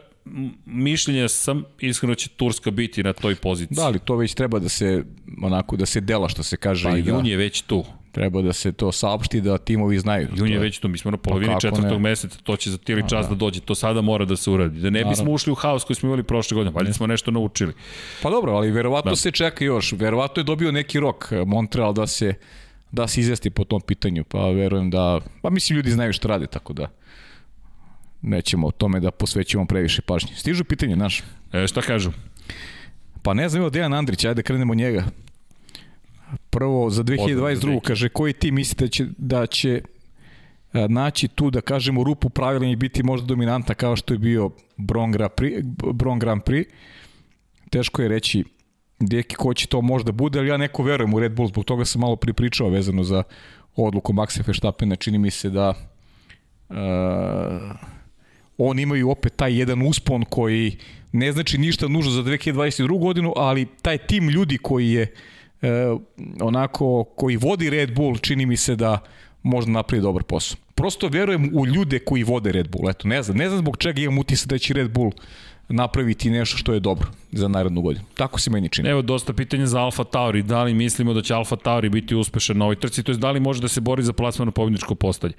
mišljenja 0.66 1.28
sam, 1.28 1.64
iskreno 1.80 2.14
će 2.14 2.28
Turska 2.28 2.70
biti 2.70 3.02
na 3.02 3.12
toj 3.12 3.34
poziciji. 3.34 3.76
Da, 3.76 3.84
ali 3.84 3.98
to 3.98 4.16
već 4.16 4.34
treba 4.34 4.58
da 4.58 4.68
se, 4.68 5.04
onako, 5.42 5.76
da 5.76 5.86
se 5.86 6.00
dela, 6.00 6.28
što 6.28 6.42
se 6.42 6.56
kaže. 6.56 6.90
Pa 6.90 6.96
i 6.96 7.02
da, 7.02 7.10
jun 7.10 7.26
je 7.26 7.36
već 7.36 7.62
tu. 7.62 7.84
Treba 8.12 8.42
da 8.42 8.52
se 8.52 8.72
to 8.72 8.92
saopšti, 8.92 9.40
da 9.40 9.58
timovi 9.58 9.98
znaju. 9.98 10.28
Jun 10.36 10.48
je 10.48 10.58
već 10.58 10.78
tu, 10.78 10.88
mi 10.88 10.98
smo 10.98 11.10
na 11.10 11.16
pa 11.16 11.22
polovini 11.22 11.52
pa 11.52 11.60
četvrtog 11.60 11.92
ne? 11.92 11.98
meseca, 11.98 12.38
to 12.42 12.56
će 12.56 12.70
za 12.70 12.78
tijeli 12.78 13.02
čas 13.08 13.26
da. 13.26 13.34
da 13.34 13.34
dođe, 13.34 13.60
to 13.60 13.74
sada 13.74 14.00
mora 14.00 14.24
da 14.24 14.36
se 14.36 14.50
uradi. 14.50 14.80
Da 14.80 14.90
ne 14.90 14.90
Naravno. 14.90 15.10
bismo 15.10 15.32
ušli 15.32 15.52
u 15.52 15.54
haos 15.54 15.84
koji 15.84 15.94
smo 15.96 16.06
imali 16.06 16.22
prošle 16.22 16.54
godine, 16.54 16.74
valjda 16.74 16.92
smo 16.92 17.06
nešto 17.06 17.30
naučili. 17.30 17.72
Pa 18.22 18.30
dobro, 18.30 18.52
ali 18.52 18.70
verovatno 18.70 19.10
da. 19.10 19.16
se 19.16 19.30
čeka 19.30 19.64
još, 19.64 19.92
verovatno 19.92 20.40
je 20.40 20.44
dobio 20.44 20.72
neki 20.72 21.00
rok 21.00 21.32
Montreal 21.46 21.92
da 21.92 22.06
se 22.06 22.34
da 22.92 23.08
se 23.08 23.20
izvesti 23.20 23.50
po 23.50 23.64
tom 23.64 23.80
pitanju, 23.80 24.24
pa 24.24 24.50
verujem 24.50 24.90
da, 24.90 25.20
pa 25.42 25.50
mislim 25.50 25.76
ljudi 25.76 25.90
znaju 25.90 26.12
šta 26.12 26.28
rade, 26.28 26.46
tako 26.46 26.72
da 26.72 26.88
nećemo 28.22 28.66
o 28.66 28.70
tome 28.70 29.00
da 29.00 29.10
posvećujemo 29.10 29.66
previše 29.66 30.02
pažnje. 30.02 30.36
Stižu 30.36 30.64
pitanje, 30.64 30.96
naš. 30.96 31.22
E, 31.52 31.66
šta 31.66 31.82
kažu? 31.82 32.10
Pa 33.22 33.34
ne 33.34 33.48
znam, 33.48 33.60
evo 33.60 33.70
Dejan 33.70 33.94
Andrić, 33.94 34.24
ajde 34.24 34.42
krenemo 34.42 34.74
njega. 34.74 35.04
Prvo, 36.50 36.90
za 36.90 37.04
2022. 37.04 37.80
kaže, 37.80 38.08
koji 38.08 38.32
ti 38.32 38.50
mislite 38.50 38.84
da 38.84 38.88
će, 38.90 39.06
da 39.18 39.46
će 39.46 39.82
e, 40.72 40.88
naći 40.88 41.28
tu, 41.28 41.50
da 41.50 41.60
kažemo, 41.60 42.04
rupu 42.04 42.28
pravila 42.28 42.66
i 42.66 42.76
biti 42.76 43.02
možda 43.02 43.26
dominanta 43.26 43.74
kao 43.74 43.96
što 43.96 44.14
je 44.14 44.18
bio 44.18 44.50
Bron 44.76 45.12
Grand 45.12 45.32
Prix, 45.36 45.62
Bron 45.92 46.18
Grand 46.18 46.42
Prix. 46.42 46.64
Teško 47.70 48.02
je 48.02 48.08
reći 48.08 48.44
deki 49.00 49.36
ko 49.36 49.54
će 49.54 49.66
to 49.66 49.80
možda 49.80 50.12
bude, 50.12 50.38
ali 50.38 50.48
ja 50.48 50.56
neko 50.56 50.82
verujem 50.82 51.14
u 51.14 51.20
Red 51.20 51.32
Bull, 51.32 51.48
zbog 51.48 51.64
toga 51.64 51.84
sam 51.84 52.00
malo 52.00 52.16
pripričao 52.16 52.68
vezano 52.68 53.04
za 53.04 53.22
odluku 53.76 54.12
Maxa 54.12 54.46
Verstappena, 54.46 54.96
čini 54.96 55.18
mi 55.18 55.30
se 55.30 55.50
da 55.50 55.74
uh, 56.68 56.76
oni 58.58 58.82
imaju 58.82 59.10
opet 59.10 59.36
taj 59.36 59.58
jedan 59.58 59.82
uspon 59.82 60.24
koji 60.24 60.76
ne 61.12 61.32
znači 61.32 61.58
ništa 61.58 61.88
nužno 61.88 62.12
za 62.12 62.22
2022. 62.22 62.98
godinu, 63.00 63.32
ali 63.36 63.66
taj 63.82 63.98
tim 63.98 64.28
ljudi 64.28 64.58
koji 64.58 64.90
je 64.90 65.12
e, 65.62 65.68
onako, 66.40 67.04
koji 67.04 67.36
vodi 67.36 67.70
Red 67.70 67.94
Bull, 67.94 68.18
čini 68.18 68.46
mi 68.46 68.56
se 68.56 68.76
da 68.76 68.98
možda 69.42 69.70
napravi 69.72 70.02
dobar 70.02 70.22
posao. 70.22 70.58
Prosto 70.74 71.08
verujem 71.08 71.50
u 71.54 71.66
ljude 71.66 71.98
koji 71.98 72.22
vode 72.22 72.52
Red 72.52 72.68
Bull. 72.68 72.90
Eto, 72.90 73.08
ne 73.08 73.22
znam, 73.22 73.36
ne 73.36 73.48
znam 73.48 73.58
zbog 73.58 73.76
čega 73.76 74.00
imam 74.00 74.18
utisak 74.18 74.48
da 74.48 74.58
će 74.58 74.74
Red 74.74 74.90
Bull 74.90 75.12
napraviti 75.68 76.30
nešto 76.30 76.56
što 76.56 76.72
je 76.72 76.80
dobro 76.80 77.08
za 77.32 77.48
narednu 77.48 77.80
godinu. 77.80 78.04
Tako 78.14 78.40
se 78.40 78.50
meni 78.50 78.68
čini. 78.68 78.88
Evo 78.88 79.02
dosta 79.02 79.32
pitanja 79.32 79.66
za 79.66 79.80
Alfa 79.80 80.04
Tauri. 80.04 80.42
Da 80.42 80.62
li 80.62 80.74
mislimo 80.74 81.14
da 81.14 81.22
će 81.22 81.34
Alfa 81.34 81.56
Tauri 81.56 81.88
biti 81.88 82.14
uspešan 82.14 82.58
na 82.58 82.64
ovoj 82.64 82.76
trci, 82.76 83.02
to 83.02 83.12
je 83.12 83.18
da 83.18 83.30
li 83.30 83.40
može 83.40 83.60
da 83.60 83.68
se 83.68 83.80
bori 83.80 84.02
za 84.02 84.12
plasmano 84.12 84.50
pobjedničko 84.50 84.94
postalje? 84.94 85.34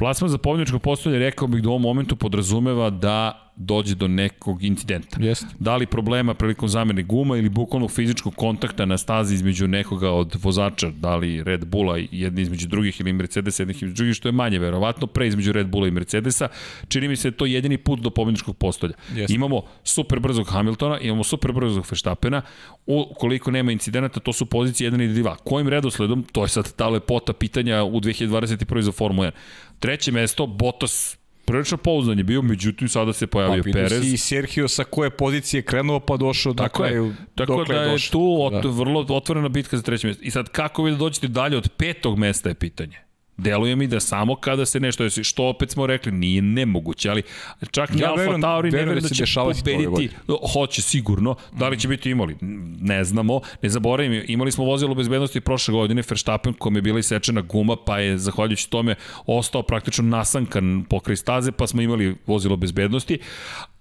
Plasman 0.00 0.30
za 0.30 0.38
pobjedničko 0.38 0.78
postolje 0.78 1.18
rekao 1.18 1.48
bih 1.48 1.62
da 1.62 1.68
u 1.68 1.72
ovom 1.72 1.82
momentu 1.82 2.16
podrazumeva 2.16 2.90
da 2.90 3.49
dođe 3.60 3.94
do 3.94 4.08
nekog 4.08 4.64
incidenta. 4.64 5.16
Jeste. 5.20 5.46
Da 5.58 5.76
li 5.76 5.86
problema 5.86 6.34
prilikom 6.34 6.68
zamene 6.68 7.02
guma 7.02 7.36
ili 7.36 7.48
bukvalnog 7.48 7.90
fizičkog 7.90 8.34
kontakta 8.34 8.84
na 8.84 8.98
stazi 8.98 9.34
između 9.34 9.68
nekoga 9.68 10.10
od 10.10 10.36
vozača, 10.42 10.90
da 10.90 11.16
li 11.16 11.44
Red 11.44 11.64
Bulla 11.64 11.98
jedni 12.10 12.42
između 12.42 12.68
drugih 12.68 13.00
ili 13.00 13.12
Mercedes 13.12 13.58
jednih 13.58 13.76
između 13.76 13.94
drugih, 13.94 14.14
što 14.14 14.28
je 14.28 14.32
manje 14.32 14.58
verovatno, 14.58 15.06
pre 15.06 15.26
između 15.26 15.52
Red 15.52 15.66
Bulla 15.66 15.88
i 15.88 15.90
Mercedesa, 15.90 16.48
čini 16.88 17.08
mi 17.08 17.16
se 17.16 17.30
da 17.30 17.36
to 17.36 17.46
jedini 17.46 17.78
put 17.78 18.00
do 18.00 18.10
pobjedničkog 18.10 18.56
postolja. 18.56 18.94
Jeste. 19.14 19.34
Imamo 19.34 19.62
super 19.84 20.20
brzog 20.20 20.48
Hamiltona, 20.48 20.98
imamo 20.98 21.24
super 21.24 21.52
brzog 21.52 21.84
Verstappena, 21.90 22.42
ukoliko 22.86 23.50
nema 23.50 23.72
incidenata, 23.72 24.20
to 24.20 24.32
su 24.32 24.46
pozicije 24.46 24.90
1 24.90 25.04
i 25.04 25.22
2. 25.22 25.36
Kojim 25.44 25.68
redosledom, 25.68 26.24
to 26.32 26.42
je 26.42 26.48
sad 26.48 26.72
ta 26.72 26.88
lepota 26.88 27.32
pitanja 27.32 27.84
u 27.84 28.00
2021. 28.00 28.80
za 28.80 28.92
Formula 28.92 29.26
1. 29.26 29.32
Treće 29.80 30.12
mesto, 30.12 30.46
Bottas 30.46 31.19
prilično 31.50 31.76
pouzdan 31.76 32.18
je 32.18 32.24
bio, 32.24 32.42
međutim 32.42 32.88
sada 32.88 33.12
se 33.12 33.26
pojavio 33.26 33.62
pa, 33.62 33.72
Perez. 33.72 34.12
i 34.12 34.16
Sergio 34.16 34.68
sa 34.68 34.84
koje 34.84 35.10
pozicije 35.10 35.62
krenuo 35.62 36.00
pa 36.00 36.16
došao 36.16 36.54
tako 36.54 36.82
na 36.82 36.88
kraju. 36.88 37.06
Je. 37.06 37.14
Tako 37.34 37.64
da 37.64 37.74
je 37.74 37.90
došao. 37.90 38.12
tu 38.12 38.36
ot, 38.40 38.62
da. 38.62 38.68
vrlo 38.68 39.06
otvorena 39.08 39.48
bitka 39.48 39.76
za 39.76 39.82
treće 39.82 40.06
mesto. 40.06 40.22
I 40.24 40.30
sad 40.30 40.48
kako 40.48 40.82
vi 40.82 40.90
da 40.90 40.96
dođete 40.96 41.28
dalje 41.28 41.56
od 41.56 41.68
petog 41.76 42.18
mesta 42.18 42.48
je 42.48 42.54
pitanje. 42.54 43.09
Deluje 43.42 43.76
mi 43.76 43.86
da 43.86 44.00
samo 44.00 44.36
kada 44.36 44.66
se 44.66 44.80
nešto 44.80 45.02
desi, 45.02 45.24
što 45.24 45.44
opet 45.44 45.70
smo 45.70 45.86
rekli, 45.86 46.12
nije 46.12 46.42
nemoguće, 46.42 47.10
ali 47.10 47.22
čak 47.70 47.90
ni 47.94 48.00
ja 48.00 48.10
Alfa 48.10 48.40
Tauri 48.40 48.70
ne 48.70 48.78
verujem 48.78 49.02
da, 49.02 49.08
da 49.08 49.14
će 49.14 49.24
pobediti, 49.34 50.10
hoće 50.52 50.82
sigurno, 50.82 51.34
da 51.52 51.68
li 51.68 51.78
će 51.78 51.88
biti 51.88 52.10
imali, 52.10 52.36
ne 52.80 53.04
znamo, 53.04 53.40
ne 53.62 53.68
zaboravim, 53.68 54.24
imali 54.28 54.52
smo 54.52 54.64
vozilo 54.64 54.94
bezbednosti 54.94 55.40
prošle 55.40 55.72
godine, 55.72 56.02
Verstappen 56.10 56.52
kom 56.52 56.76
je 56.76 56.82
bila 56.82 56.98
isečena 56.98 57.40
guma, 57.40 57.76
pa 57.86 57.98
je 57.98 58.18
zahvaljujući 58.18 58.70
tome 58.70 58.94
ostao 59.26 59.62
praktično 59.62 60.04
nasankan 60.04 60.84
pokraj 60.88 61.16
staze, 61.16 61.52
pa 61.52 61.66
smo 61.66 61.82
imali 61.82 62.16
vozilo 62.26 62.56
bezbednosti, 62.56 63.18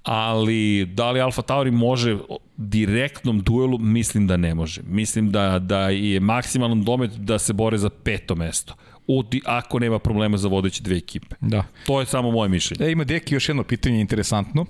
ali 0.03 0.85
da 0.85 1.11
li 1.11 1.21
Alfa 1.21 1.41
Tauri 1.41 1.71
može 1.71 2.17
direktnom 2.57 3.39
duelu, 3.39 3.77
mislim 3.77 4.27
da 4.27 4.37
ne 4.37 4.55
može. 4.55 4.81
Mislim 4.87 5.31
da, 5.31 5.59
da 5.59 5.89
je 5.89 6.19
maksimalan 6.19 6.83
domet 6.83 7.11
da 7.11 7.39
se 7.39 7.53
bore 7.53 7.77
za 7.77 7.89
peto 7.89 8.35
mesto 8.35 8.73
udi 9.09 9.41
ako 9.45 9.79
nema 9.79 9.99
problema 9.99 10.37
za 10.37 10.47
vodeće 10.47 10.83
dve 10.83 10.97
ekipe. 10.97 11.35
Da. 11.41 11.63
To 11.85 11.99
je 11.99 12.05
samo 12.05 12.31
moje 12.31 12.49
mišljenje. 12.49 12.85
E, 12.85 12.91
ima 12.91 13.03
Deki 13.03 13.35
još 13.35 13.49
jedno 13.49 13.63
pitanje 13.63 14.01
interesantno. 14.01 14.65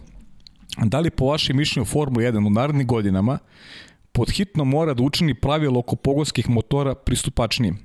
Da 0.77 0.99
li 0.99 1.09
po 1.09 1.25
vašem 1.25 1.57
mišljenju 1.57 1.85
Formula 1.85 2.23
1 2.23 2.47
u 2.47 2.49
narednim 2.49 2.87
godinama 2.87 3.37
podhitno 4.11 4.63
mora 4.65 4.93
da 4.93 5.03
učini 5.03 5.33
pravilo 5.33 5.79
oko 5.79 5.95
pogonskih 5.95 6.49
motora 6.49 6.95
pristupačnijim? 6.95 7.77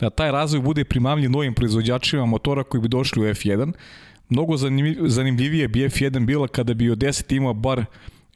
Da 0.00 0.10
taj 0.10 0.32
razvoj 0.32 0.62
bude 0.62 0.84
primamljiv 0.84 1.30
novim 1.30 1.54
proizvođačima 1.54 2.26
motora 2.26 2.64
koji 2.64 2.80
bi 2.80 2.88
došli 2.88 3.22
u 3.22 3.34
F1. 3.34 3.72
Mnogo 4.28 4.56
zanimljivije 5.06 5.68
bi 5.68 5.88
F1 5.88 6.26
bila 6.26 6.48
kada 6.48 6.74
bi 6.74 6.90
od 6.90 6.98
10 6.98 7.36
imao 7.36 7.54
bar 7.54 7.84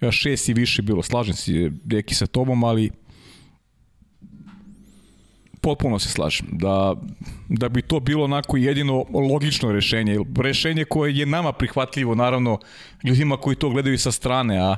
6 0.00 0.50
i 0.50 0.54
više 0.54 0.82
bilo. 0.82 1.02
Slažem 1.02 1.34
se, 1.34 1.70
Deki, 1.84 2.14
sa 2.14 2.26
tobom, 2.26 2.64
ali 2.64 2.90
potpuno 5.62 5.98
se 5.98 6.08
slažem 6.08 6.46
da, 6.52 6.94
da 7.48 7.68
bi 7.68 7.82
to 7.82 8.00
bilo 8.00 8.24
onako 8.24 8.56
jedino 8.56 9.04
logično 9.32 9.72
rešenje. 9.72 10.18
Rešenje 10.36 10.84
koje 10.84 11.18
je 11.18 11.26
nama 11.26 11.52
prihvatljivo, 11.52 12.14
naravno, 12.14 12.58
ljudima 13.04 13.36
koji 13.36 13.56
to 13.56 13.70
gledaju 13.70 13.98
sa 13.98 14.12
strane, 14.12 14.58
a 14.60 14.76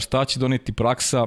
šta 0.00 0.24
će 0.24 0.40
doneti 0.40 0.72
praksa, 0.72 1.26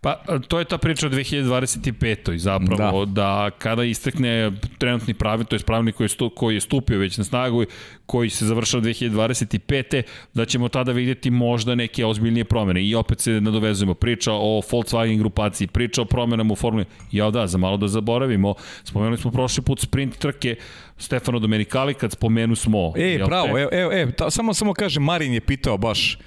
Pa, 0.00 0.22
to 0.48 0.58
je 0.58 0.64
ta 0.64 0.78
priča 0.78 1.06
o 1.06 1.10
2025. 1.10 2.36
zapravo, 2.36 3.04
da, 3.04 3.12
da 3.12 3.50
kada 3.58 3.84
istekne 3.84 4.52
trenutni 4.78 5.14
pravilnik, 5.14 5.48
to 5.48 5.56
je 5.56 5.60
pravilnik 5.60 5.94
koji 5.94 6.04
je, 6.04 6.08
stu, 6.08 6.30
koji 6.30 6.54
je 6.54 6.60
stupio 6.60 6.98
već 6.98 7.18
na 7.18 7.24
snagu, 7.24 7.64
koji 8.06 8.30
se 8.30 8.46
završao 8.46 8.80
2025. 8.80 10.02
da 10.34 10.44
ćemo 10.44 10.68
tada 10.68 10.92
vidjeti 10.92 11.30
možda 11.30 11.74
neke 11.74 12.06
ozbiljnije 12.06 12.44
promene. 12.44 12.84
I 12.84 12.94
opet 12.94 13.20
se 13.20 13.40
nadovezujemo, 13.40 13.94
priča 13.94 14.32
o 14.32 14.62
Volkswagen 14.70 15.18
grupaciji, 15.18 15.66
priča 15.66 16.02
o 16.02 16.04
promenama 16.04 16.52
u 16.52 16.56
formuli. 16.56 16.84
Ja 17.12 17.30
da, 17.30 17.46
za 17.46 17.58
malo 17.58 17.76
da 17.76 17.88
zaboravimo, 17.88 18.54
spomenuli 18.84 19.18
smo 19.18 19.30
prošli 19.30 19.62
put 19.62 19.80
sprint 19.80 20.18
trke, 20.18 20.56
Stefano 20.98 21.38
Domenicali, 21.38 21.94
kad 21.94 22.12
spomenu 22.12 22.56
smo... 22.56 22.92
E, 22.96 23.18
bravo, 23.26 23.58
evo, 23.58 23.70
evo, 23.72 23.92
evo, 23.92 24.12
ta, 24.16 24.30
samo, 24.30 24.54
samo 24.54 24.74
kaže, 24.74 25.00
Marin 25.00 25.32
je 25.32 25.40
pitao 25.40 25.78
baš, 25.78 26.18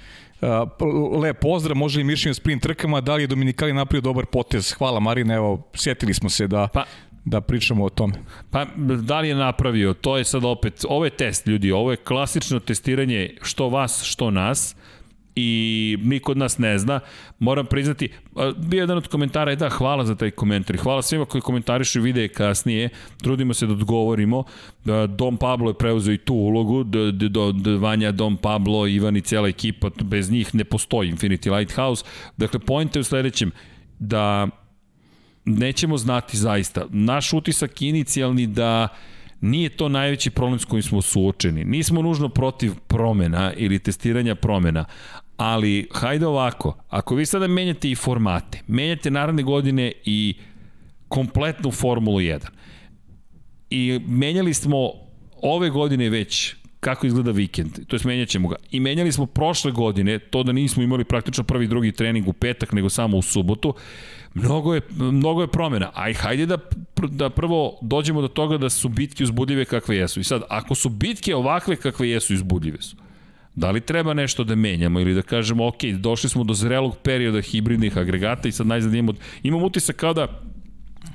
lep 1.22 1.40
pozdrav, 1.40 1.76
može 1.76 1.98
li 1.98 2.04
mišljenje 2.04 2.30
o 2.30 2.34
sprint 2.34 2.62
trkama, 2.62 3.00
da 3.00 3.14
li 3.14 3.22
je 3.22 3.26
Dominikali 3.26 3.72
napravio 3.72 4.00
dobar 4.00 4.26
potez? 4.26 4.72
Hvala 4.72 5.00
Marina, 5.00 5.34
evo, 5.34 5.62
sjetili 5.74 6.14
smo 6.14 6.28
se 6.30 6.46
da... 6.46 6.68
Pa, 6.72 6.84
da 7.24 7.40
pričamo 7.40 7.84
o 7.84 7.88
tome. 7.88 8.14
Pa, 8.50 8.66
da 9.02 9.20
li 9.20 9.28
je 9.28 9.34
napravio? 9.34 9.94
To 9.94 10.18
je 10.18 10.24
sad 10.24 10.44
opet, 10.44 10.84
ovo 10.88 11.04
je 11.04 11.10
test, 11.10 11.46
ljudi, 11.46 11.72
ovo 11.72 11.90
je 11.90 11.96
klasično 11.96 12.60
testiranje 12.60 13.36
što 13.42 13.68
vas, 13.68 14.02
što 14.02 14.30
nas 14.30 14.76
i 15.36 15.98
niko 16.02 16.32
od 16.32 16.38
nas 16.38 16.58
ne 16.58 16.78
zna. 16.78 17.00
Moram 17.38 17.66
priznati, 17.66 18.08
bio 18.56 18.80
jedan 18.80 18.96
od 18.96 19.08
komentara 19.08 19.50
je 19.50 19.56
da, 19.56 19.68
hvala 19.68 20.04
za 20.04 20.14
taj 20.14 20.30
komentar. 20.30 20.76
Hvala 20.76 21.02
svima 21.02 21.24
koji 21.24 21.40
komentarišu 21.40 22.00
videe 22.00 22.28
kasnije. 22.28 22.88
Trudimo 23.22 23.54
se 23.54 23.66
da 23.66 23.72
odgovorimo. 23.72 24.44
Da, 24.84 25.06
Dom 25.06 25.36
Pablo 25.36 25.70
je 25.70 25.78
preuzeo 25.78 26.14
i 26.14 26.18
tu 26.18 26.34
ulogu. 26.34 26.84
Vanja, 27.80 28.12
Dom 28.12 28.36
Pablo, 28.36 28.86
Ivan 28.86 29.16
i 29.16 29.20
cijela 29.20 29.48
ekipa, 29.48 29.90
bez 30.02 30.30
njih 30.30 30.54
ne 30.54 30.64
postoji 30.64 31.12
Infinity 31.12 31.56
Lighthouse. 31.56 32.04
Dakle, 32.36 32.60
pojente 32.60 33.00
u 33.00 33.04
sledećem, 33.04 33.50
da 33.98 34.48
nećemo 35.44 35.96
znati 35.96 36.36
zaista. 36.36 36.86
Naš 36.90 37.32
utisak 37.32 37.82
inicijalni 37.82 38.46
da 38.46 38.88
nije 39.40 39.68
to 39.68 39.88
najveći 39.88 40.30
problem 40.30 40.58
s 40.58 40.64
kojim 40.64 40.82
smo 40.82 41.02
suočeni. 41.02 41.64
Nismo 41.64 42.02
nužno 42.02 42.28
protiv 42.28 42.72
promena 42.86 43.52
ili 43.56 43.78
testiranja 43.78 44.34
promena, 44.34 44.84
ali 45.36 45.88
hajde 45.92 46.26
ovako, 46.26 46.76
ako 46.88 47.14
vi 47.14 47.26
sada 47.26 47.46
menjate 47.46 47.90
i 47.90 47.94
formate, 47.94 48.62
menjate 48.66 49.10
naravne 49.10 49.42
godine 49.42 49.92
i 50.04 50.34
kompletnu 51.08 51.70
Formulu 51.70 52.18
1, 52.18 52.38
i 53.70 54.00
menjali 54.06 54.54
smo 54.54 54.90
ove 55.42 55.70
godine 55.70 56.10
već 56.10 56.54
kako 56.80 57.06
izgleda 57.06 57.30
vikend, 57.30 57.86
to 57.86 57.96
je 57.96 58.00
menjat 58.04 58.28
ćemo 58.28 58.48
ga. 58.48 58.56
I 58.70 58.80
menjali 58.80 59.12
smo 59.12 59.26
prošle 59.26 59.72
godine, 59.72 60.18
to 60.18 60.42
da 60.42 60.52
nismo 60.52 60.82
imali 60.82 61.04
praktično 61.04 61.44
prvi 61.44 61.66
drugi 61.66 61.92
trening 61.92 62.28
u 62.28 62.32
petak, 62.32 62.72
nego 62.72 62.88
samo 62.88 63.16
u 63.16 63.22
subotu, 63.22 63.74
mnogo 64.34 64.74
je, 64.74 64.80
mnogo 64.96 65.40
je 65.40 65.48
promena. 65.48 65.90
Aj, 65.94 66.14
hajde 66.14 66.46
da, 66.46 66.58
da 67.08 67.30
prvo 67.30 67.78
dođemo 67.82 68.20
do 68.20 68.28
toga 68.28 68.58
da 68.58 68.70
su 68.70 68.88
bitke 68.88 69.24
uzbudljive 69.24 69.64
kakve 69.64 69.96
jesu. 69.96 70.20
I 70.20 70.24
sad, 70.24 70.42
ako 70.48 70.74
su 70.74 70.88
bitke 70.88 71.34
ovakve 71.34 71.76
kakve 71.76 72.08
jesu, 72.10 72.34
uzbudljive 72.34 72.82
su. 72.82 72.96
Da 73.54 73.70
li 73.70 73.80
treba 73.80 74.14
nešto 74.14 74.44
da 74.44 74.54
menjamo 74.54 75.00
ili 75.00 75.14
da 75.14 75.22
kažemo, 75.22 75.66
ok, 75.66 75.84
došli 75.84 76.30
smo 76.30 76.44
do 76.44 76.54
zrelog 76.54 76.96
perioda 77.02 77.40
hibridnih 77.40 77.98
agregata 77.98 78.48
i 78.48 78.52
sad 78.52 78.66
najzad 78.66 78.94
imamo, 78.94 79.18
imamo 79.42 79.66
utisak 79.66 79.96
kao 79.96 80.14
da 80.14 80.28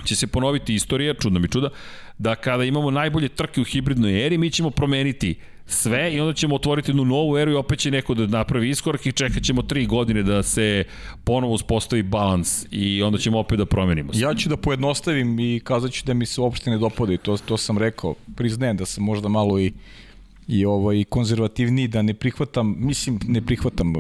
će 0.06 0.16
se 0.16 0.28
ponoviti 0.28 0.76
istorija, 0.76 1.14
čudno 1.14 1.40
mi 1.40 1.48
čuda, 1.48 1.70
da 2.18 2.36
kada 2.36 2.64
imamo 2.64 2.92
najbolje 2.92 3.30
trke 3.30 3.62
u 3.62 3.64
hibridnoj 3.64 4.26
eri, 4.26 4.38
mi 4.38 4.52
ćemo 4.52 4.70
promeniti 4.70 5.36
sve 5.68 6.14
i 6.14 6.20
onda 6.20 6.34
ćemo 6.34 6.56
otvoriti 6.56 6.92
jednu 6.92 7.06
novu 7.06 7.38
eru 7.38 7.52
i 7.52 7.56
opet 7.56 7.80
će 7.80 7.92
neko 7.92 8.14
da 8.14 8.28
napravi 8.28 8.70
iskorak 8.70 9.06
i 9.06 9.12
čekat 9.12 9.44
ćemo 9.44 9.62
tri 9.62 9.86
godine 9.86 10.24
da 10.24 10.44
se 10.44 10.84
ponovo 11.24 11.54
uspostavi 11.54 12.04
balans 12.04 12.66
i 12.72 13.04
onda 13.04 13.18
ćemo 13.18 13.40
opet 13.40 13.58
da 13.58 13.66
promenimo 13.66 14.14
se. 14.14 14.20
Ja 14.20 14.36
ću 14.36 14.50
da 14.50 14.58
pojednostavim 14.58 15.40
i 15.40 15.62
kazat 15.64 15.92
ću 15.92 16.06
da 16.06 16.14
mi 16.14 16.26
se 16.26 16.42
uopšte 16.42 16.70
ne 16.70 16.78
dopada 16.78 17.14
i 17.14 17.18
to, 17.18 17.38
to 17.38 17.58
sam 17.58 17.78
rekao. 17.78 18.16
Priznajem 18.36 18.78
da 18.78 18.86
sam 18.86 19.04
možda 19.04 19.28
malo 19.30 19.60
i 19.60 19.74
i 20.48 20.66
ovaj 20.66 21.04
konzervativni 21.04 21.88
da 21.88 22.02
ne 22.02 22.14
prihvatam, 22.14 22.76
mislim 22.78 23.20
ne 23.28 23.42
prihvatam 23.42 23.94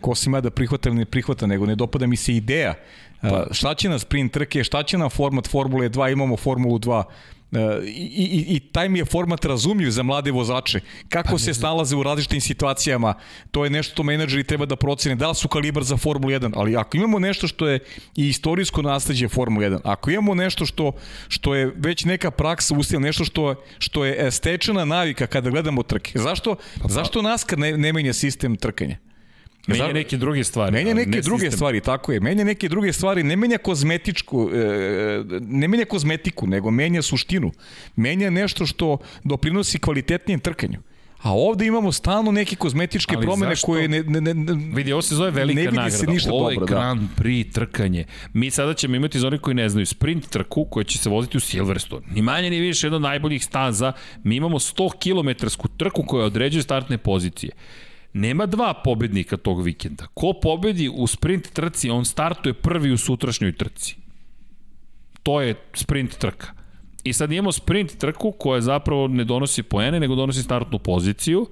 ko 0.00 0.14
si 0.14 0.30
ja 0.30 0.40
da 0.40 0.50
prihvatam 0.50 0.92
ili 0.92 0.98
ne 0.98 1.04
prihvatam, 1.04 1.48
nego 1.48 1.66
ne 1.66 1.74
dopada 1.74 2.06
mi 2.06 2.16
se 2.16 2.36
ideja. 2.36 2.74
Pa. 3.20 3.46
Šta 3.50 3.74
će 3.74 3.88
nas 3.88 4.02
sprint 4.02 4.32
trke, 4.32 4.64
šta 4.64 4.82
će 4.82 4.98
nam 4.98 5.10
format 5.10 5.48
Formule 5.48 5.88
2, 5.88 6.12
imamo 6.12 6.36
Formulu 6.36 6.78
2, 6.78 7.02
E, 7.02 7.35
I, 7.52 7.88
i, 7.88 8.56
i 8.56 8.60
taj 8.60 8.88
mi 8.88 8.98
je 8.98 9.04
format 9.04 9.44
razumljiv 9.44 9.90
za 9.90 10.02
mlade 10.02 10.30
vozače. 10.30 10.80
Kako 11.08 11.30
pa, 11.30 11.38
se 11.38 11.54
snalaze 11.54 11.96
u 11.96 12.02
različitim 12.02 12.40
situacijama, 12.40 13.14
to 13.50 13.64
je 13.64 13.70
nešto 13.70 13.92
što 13.92 14.02
menadžeri 14.02 14.44
treba 14.44 14.66
da 14.66 14.76
procene. 14.76 15.14
Da 15.14 15.28
li 15.28 15.34
su 15.34 15.48
kalibar 15.48 15.84
za 15.84 15.96
Formulu 15.96 16.32
1, 16.32 16.52
ali 16.56 16.76
ako 16.76 16.96
imamo 16.96 17.18
nešto 17.18 17.48
što 17.48 17.68
je 17.68 17.78
i 18.16 18.28
istorijsko 18.28 18.82
nasledđe 18.82 19.28
Formule 19.28 19.70
1, 19.70 19.80
ako 19.84 20.10
imamo 20.10 20.34
nešto 20.34 20.66
što, 20.66 20.92
što 21.28 21.54
je 21.54 21.72
već 21.76 22.04
neka 22.04 22.30
praksa 22.30 22.74
ustila, 22.74 23.00
nešto 23.00 23.24
što, 23.24 23.54
što 23.78 24.04
je 24.04 24.30
stečena 24.30 24.84
navika 24.84 25.26
kada 25.26 25.50
gledamo 25.50 25.82
trke, 25.82 26.18
zašto, 26.18 26.54
pa, 26.54 26.82
pa. 26.82 26.88
zašto 26.88 27.22
NASCAR 27.22 27.58
ne, 27.58 27.76
ne 27.76 27.92
menja 27.92 28.12
sistem 28.12 28.56
trkanja? 28.56 28.98
Menja 29.66 29.92
neke 29.92 30.16
druge 30.16 30.44
stvari. 30.44 30.72
Menja 30.72 30.94
neke 30.94 31.10
ne 31.10 31.20
druge 31.20 31.40
sistem. 31.40 31.56
stvari, 31.56 31.80
tako 31.80 32.12
je. 32.12 32.20
Menja 32.20 32.44
neke 32.44 32.68
druge 32.68 32.92
stvari, 32.92 33.22
ne 33.22 33.36
menja 33.36 33.58
kozmetičku, 33.58 34.50
e, 34.54 35.24
ne 35.40 35.68
menja 35.68 35.84
kozmetiku, 35.84 36.46
nego 36.46 36.70
menja 36.70 37.02
suštinu. 37.02 37.52
Menja 37.96 38.30
nešto 38.30 38.66
što 38.66 38.98
doprinosi 39.24 39.78
kvalitetnijem 39.78 40.40
trkanju. 40.40 40.78
A 41.22 41.32
ovde 41.32 41.66
imamo 41.66 41.92
stalno 41.92 42.32
neke 42.32 42.56
kozmetičke 42.56 43.14
Ali 43.16 43.26
promene 43.26 43.52
zašto? 43.54 43.66
koje 43.66 43.88
ne, 43.88 44.02
ne, 44.02 44.20
ne, 44.20 44.34
ne 44.34 44.74
Vidi, 44.74 44.92
ovo 44.92 45.02
se 45.02 45.14
zove 45.14 45.30
velika 45.30 45.60
Ne 45.60 45.66
vidi 45.66 45.76
nagrada. 45.76 45.96
se 45.96 46.06
ništa 46.06 46.32
ovo 46.32 46.50
je 46.50 46.54
dobro, 46.54 46.66
da. 46.66 46.80
Grand 46.80 47.08
Prix 47.18 47.52
trkanje. 47.52 48.04
Mi 48.32 48.50
sada 48.50 48.74
ćemo 48.74 48.96
imati 48.96 49.20
za 49.20 49.38
koji 49.38 49.54
ne 49.54 49.68
znaju 49.68 49.86
sprint 49.86 50.28
trku 50.28 50.64
koja 50.64 50.84
će 50.84 50.98
se 50.98 51.08
voziti 51.08 51.36
u 51.36 51.40
Silverstone. 51.40 52.06
Ni 52.14 52.22
manje 52.22 52.50
ni 52.50 52.60
više 52.60 52.86
jedna 52.86 52.96
od 52.96 53.02
najboljih 53.02 53.44
staza. 53.44 53.92
Mi 54.24 54.36
imamo 54.36 54.58
100 54.58 54.90
km 54.98 55.46
trku 55.76 56.02
koja 56.02 56.26
određuje 56.26 56.62
startne 56.62 56.98
pozicije. 56.98 57.52
Nema 58.16 58.46
dva 58.46 58.74
pobednika 58.74 59.36
tog 59.36 59.62
vikenda. 59.62 60.06
Ko 60.14 60.32
pobedi 60.42 60.88
u 60.88 61.06
sprint 61.06 61.50
trci, 61.52 61.90
on 61.90 62.04
startuje 62.04 62.54
prvi 62.54 62.92
u 62.92 62.98
sutrašnjoj 62.98 63.52
trci. 63.52 63.96
To 65.22 65.40
je 65.40 65.54
sprint 65.74 66.18
trka. 66.18 66.46
I 67.04 67.12
sad 67.12 67.32
imamo 67.32 67.52
sprint 67.52 67.98
trku 67.98 68.32
koja 68.38 68.60
zapravo 68.60 69.08
ne 69.08 69.24
donosi 69.24 69.62
poene, 69.62 70.00
nego 70.00 70.14
donosi 70.14 70.42
startnu 70.42 70.78
poziciju. 70.78 71.46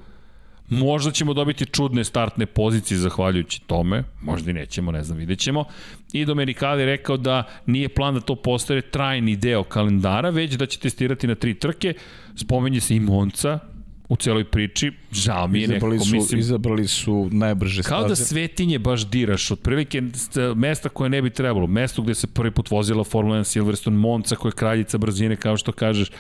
Možda 0.68 1.10
ćemo 1.10 1.34
dobiti 1.34 1.66
čudne 1.66 2.04
startne 2.04 2.46
pozicije 2.46 2.98
zahvaljujući 2.98 3.60
tome, 3.66 4.04
možda 4.22 4.50
i 4.50 4.54
nećemo, 4.54 4.92
ne 4.92 5.04
znam, 5.04 5.18
vidjet 5.18 5.38
ćemo. 5.38 5.64
I 6.12 6.24
Domenicali 6.24 6.82
je 6.82 6.86
rekao 6.86 7.16
da 7.16 7.44
nije 7.66 7.88
plan 7.88 8.14
da 8.14 8.20
to 8.20 8.36
postane 8.36 8.80
trajni 8.80 9.36
deo 9.36 9.62
kalendara, 9.64 10.30
već 10.30 10.54
da 10.54 10.66
će 10.66 10.78
testirati 10.78 11.26
na 11.26 11.34
tri 11.34 11.54
trke. 11.54 11.94
Spomenje 12.36 12.80
se 12.80 12.96
i 12.96 13.00
Monca 13.00 13.73
u 14.08 14.16
celoj 14.16 14.44
priči, 14.44 14.92
žao 15.12 15.46
mi 15.48 15.58
je 15.58 15.64
izabrali 15.64 15.94
nekako, 15.94 16.08
su, 16.08 16.14
mislim, 16.16 16.40
izabrali 16.40 16.88
su 16.88 17.28
najbrže 17.32 17.82
Kao 17.82 18.00
staze. 18.00 18.08
da 18.08 18.16
svetinje 18.16 18.78
baš 18.78 19.06
diraš, 19.06 19.50
otprilike 19.50 20.00
st- 20.02 20.54
mesta 20.54 20.88
koje 20.88 21.10
ne 21.10 21.22
bi 21.22 21.30
trebalo, 21.30 21.66
mesto 21.66 22.02
gde 22.02 22.14
se 22.14 22.26
prvi 22.26 22.50
put 22.50 22.70
vozila 22.70 23.04
Formula 23.04 23.38
1 23.38 23.44
Silverstone, 23.44 23.96
Monca 23.96 24.36
koja 24.36 24.50
je 24.50 24.54
kraljica 24.54 24.98
brzine, 24.98 25.36
kao 25.36 25.56
što 25.56 25.72
kažeš, 25.72 26.10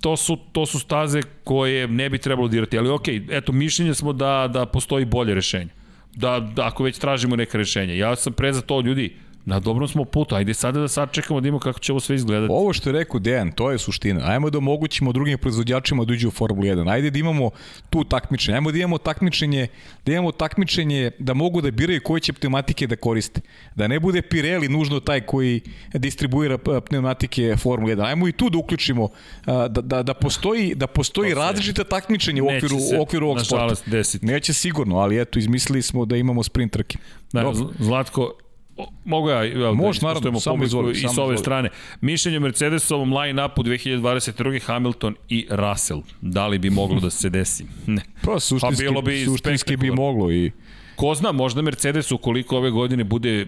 to 0.00 0.16
su, 0.16 0.36
to 0.52 0.66
su 0.66 0.78
staze 0.78 1.20
koje 1.44 1.88
ne 1.88 2.10
bi 2.10 2.18
trebalo 2.18 2.48
dirati, 2.48 2.78
ali 2.78 2.88
okej, 2.90 3.26
eto, 3.30 3.52
mišljenje 3.52 3.94
smo 3.94 4.12
da, 4.12 4.50
da 4.52 4.66
postoji 4.66 5.04
bolje 5.04 5.34
rešenje. 5.34 5.70
Da, 6.14 6.40
da 6.56 6.66
ako 6.66 6.84
već 6.84 6.98
tražimo 6.98 7.36
neka 7.36 7.58
rešenja. 7.58 7.94
Ja 7.94 8.16
sam 8.16 8.32
pre 8.32 8.52
za 8.52 8.60
to, 8.60 8.80
ljudi, 8.80 9.16
na 9.44 9.60
dobrom 9.60 9.88
smo 9.88 10.04
putu, 10.04 10.34
ajde 10.34 10.54
sada 10.54 10.80
da 10.80 10.88
sad 10.88 11.12
čekamo 11.12 11.40
da 11.40 11.48
imamo 11.48 11.60
kako 11.60 11.78
će 11.78 11.92
ovo 11.92 12.00
sve 12.00 12.16
izgledati. 12.16 12.52
Ovo 12.52 12.72
što 12.72 12.88
je 12.88 12.92
rekao 12.92 13.20
Dejan, 13.20 13.52
to 13.52 13.70
je 13.70 13.78
suština. 13.78 14.20
Ajmo 14.24 14.50
da 14.50 14.58
omogućimo 14.58 15.12
drugim 15.12 15.38
proizvođačima 15.38 16.04
da 16.04 16.12
uđu 16.12 16.28
u 16.28 16.30
Formulu 16.30 16.66
1. 16.66 16.90
Ajde 16.92 17.10
da 17.10 17.18
imamo 17.18 17.50
tu 17.90 18.04
takmičenje. 18.04 18.56
Ajmo 18.56 18.72
da 18.72 18.78
imamo 18.78 18.98
takmičenje, 18.98 19.66
da 20.06 20.12
imamo 20.12 20.32
takmičenje 20.32 21.10
da 21.18 21.34
mogu 21.34 21.60
da 21.60 21.70
biraju 21.70 22.00
koje 22.04 22.20
će 22.20 22.32
pneumatike 22.32 22.86
da 22.86 22.96
koriste. 22.96 23.40
Da 23.74 23.88
ne 23.88 24.00
bude 24.00 24.22
Pirelli 24.22 24.68
nužno 24.68 25.00
taj 25.00 25.20
koji 25.20 25.60
distribuira 25.94 26.58
pneumatike 26.88 27.56
Formule 27.56 27.96
1. 27.96 28.06
Ajmo 28.06 28.28
i 28.28 28.32
tu 28.32 28.50
da 28.50 28.58
uključimo 28.58 29.08
da, 29.46 29.68
da, 29.68 30.02
da 30.02 30.14
postoji, 30.14 30.74
da 30.74 30.86
postoji 30.86 31.34
različita 31.34 31.84
takmičenja 31.84 32.42
u 32.42 32.46
okviru, 32.46 32.80
se, 32.80 32.98
u 32.98 33.02
okviru 33.02 33.26
ovog 33.26 33.46
sporta. 33.46 33.74
desiti. 33.86 34.26
Neće 34.26 34.52
sigurno, 34.52 34.96
ali 34.96 35.20
eto, 35.20 35.38
izmislili 35.38 35.82
smo 35.82 36.04
da 36.04 36.16
imamo 36.16 36.42
sprint 36.42 36.72
trke. 36.72 36.98
Da, 37.32 37.52
Zlatko, 37.78 38.32
mogu 39.04 39.28
ja, 39.28 39.44
ja 39.44 39.72
Može, 39.72 40.00
da 40.00 40.06
naravno, 40.06 40.40
samo 40.40 40.64
izvoli, 40.64 40.92
i 40.92 41.08
s 41.08 41.18
ove 41.18 41.38
strane. 41.38 41.68
Mišljenje 42.00 42.36
o 42.36 42.40
Mercedesovom 42.40 43.12
line-upu 43.12 43.62
2022. 43.62 44.62
Hamilton 44.62 45.14
i 45.28 45.46
Russell. 45.50 46.00
Da 46.20 46.46
li 46.46 46.58
bi 46.58 46.70
moglo 46.70 47.00
da 47.00 47.10
se 47.10 47.30
desi? 47.30 47.64
Ne. 47.86 48.02
Pa 48.24 48.40
suštinski, 48.40 48.84
bilo 48.84 49.02
bi 49.02 49.24
suštinski 49.24 49.76
bi 49.76 49.90
moglo 49.90 50.32
i 50.32 50.50
Ko 50.96 51.14
zna, 51.14 51.32
možda 51.32 51.62
Mercedes 51.62 52.12
ukoliko 52.12 52.56
ove 52.56 52.70
godine 52.70 53.04
bude 53.04 53.46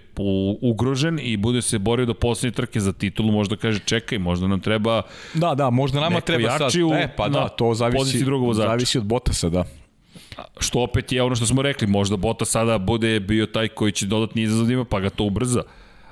ugrožen 0.63 1.19
i 1.23 1.37
bude 1.37 1.63
se 1.63 1.79
borio 1.79 2.07
do 2.07 2.15
poslednje 2.15 2.55
trke 2.55 2.81
za 2.81 2.93
titulu, 2.93 3.33
možda 3.33 3.57
kaže 3.57 3.79
čekaj, 3.79 4.19
možda 4.19 4.47
nam 4.47 4.61
treba 4.61 5.03
Da, 5.35 5.55
da, 5.55 5.71
možda 5.71 6.01
nama 6.01 6.21
treba 6.21 6.59
sad. 6.59 6.73
u- 6.77 6.93
E, 6.95 7.09
pa 7.17 7.29
da, 7.29 7.49
to 7.49 7.75
zavisi, 7.75 8.25
zavisi 8.55 8.99
od 8.99 9.05
Botasa, 9.05 9.49
da. 9.49 9.65
Što 10.59 10.81
opet 10.81 11.13
je 11.13 11.23
ono 11.23 11.37
što 11.37 11.47
smo 11.47 11.63
rekli, 11.63 11.87
možda 11.87 12.17
Bota 12.17 12.45
sada 12.45 12.79
bude 12.79 13.21
bio 13.21 13.47
taj 13.47 13.69
koji 13.69 13.93
će 13.93 14.07
dodatni 14.07 14.43
izazov 14.43 14.71
ima, 14.71 14.85
pa 14.85 15.01
ga 15.01 15.11
to 15.11 15.25
ubrza. 15.25 15.63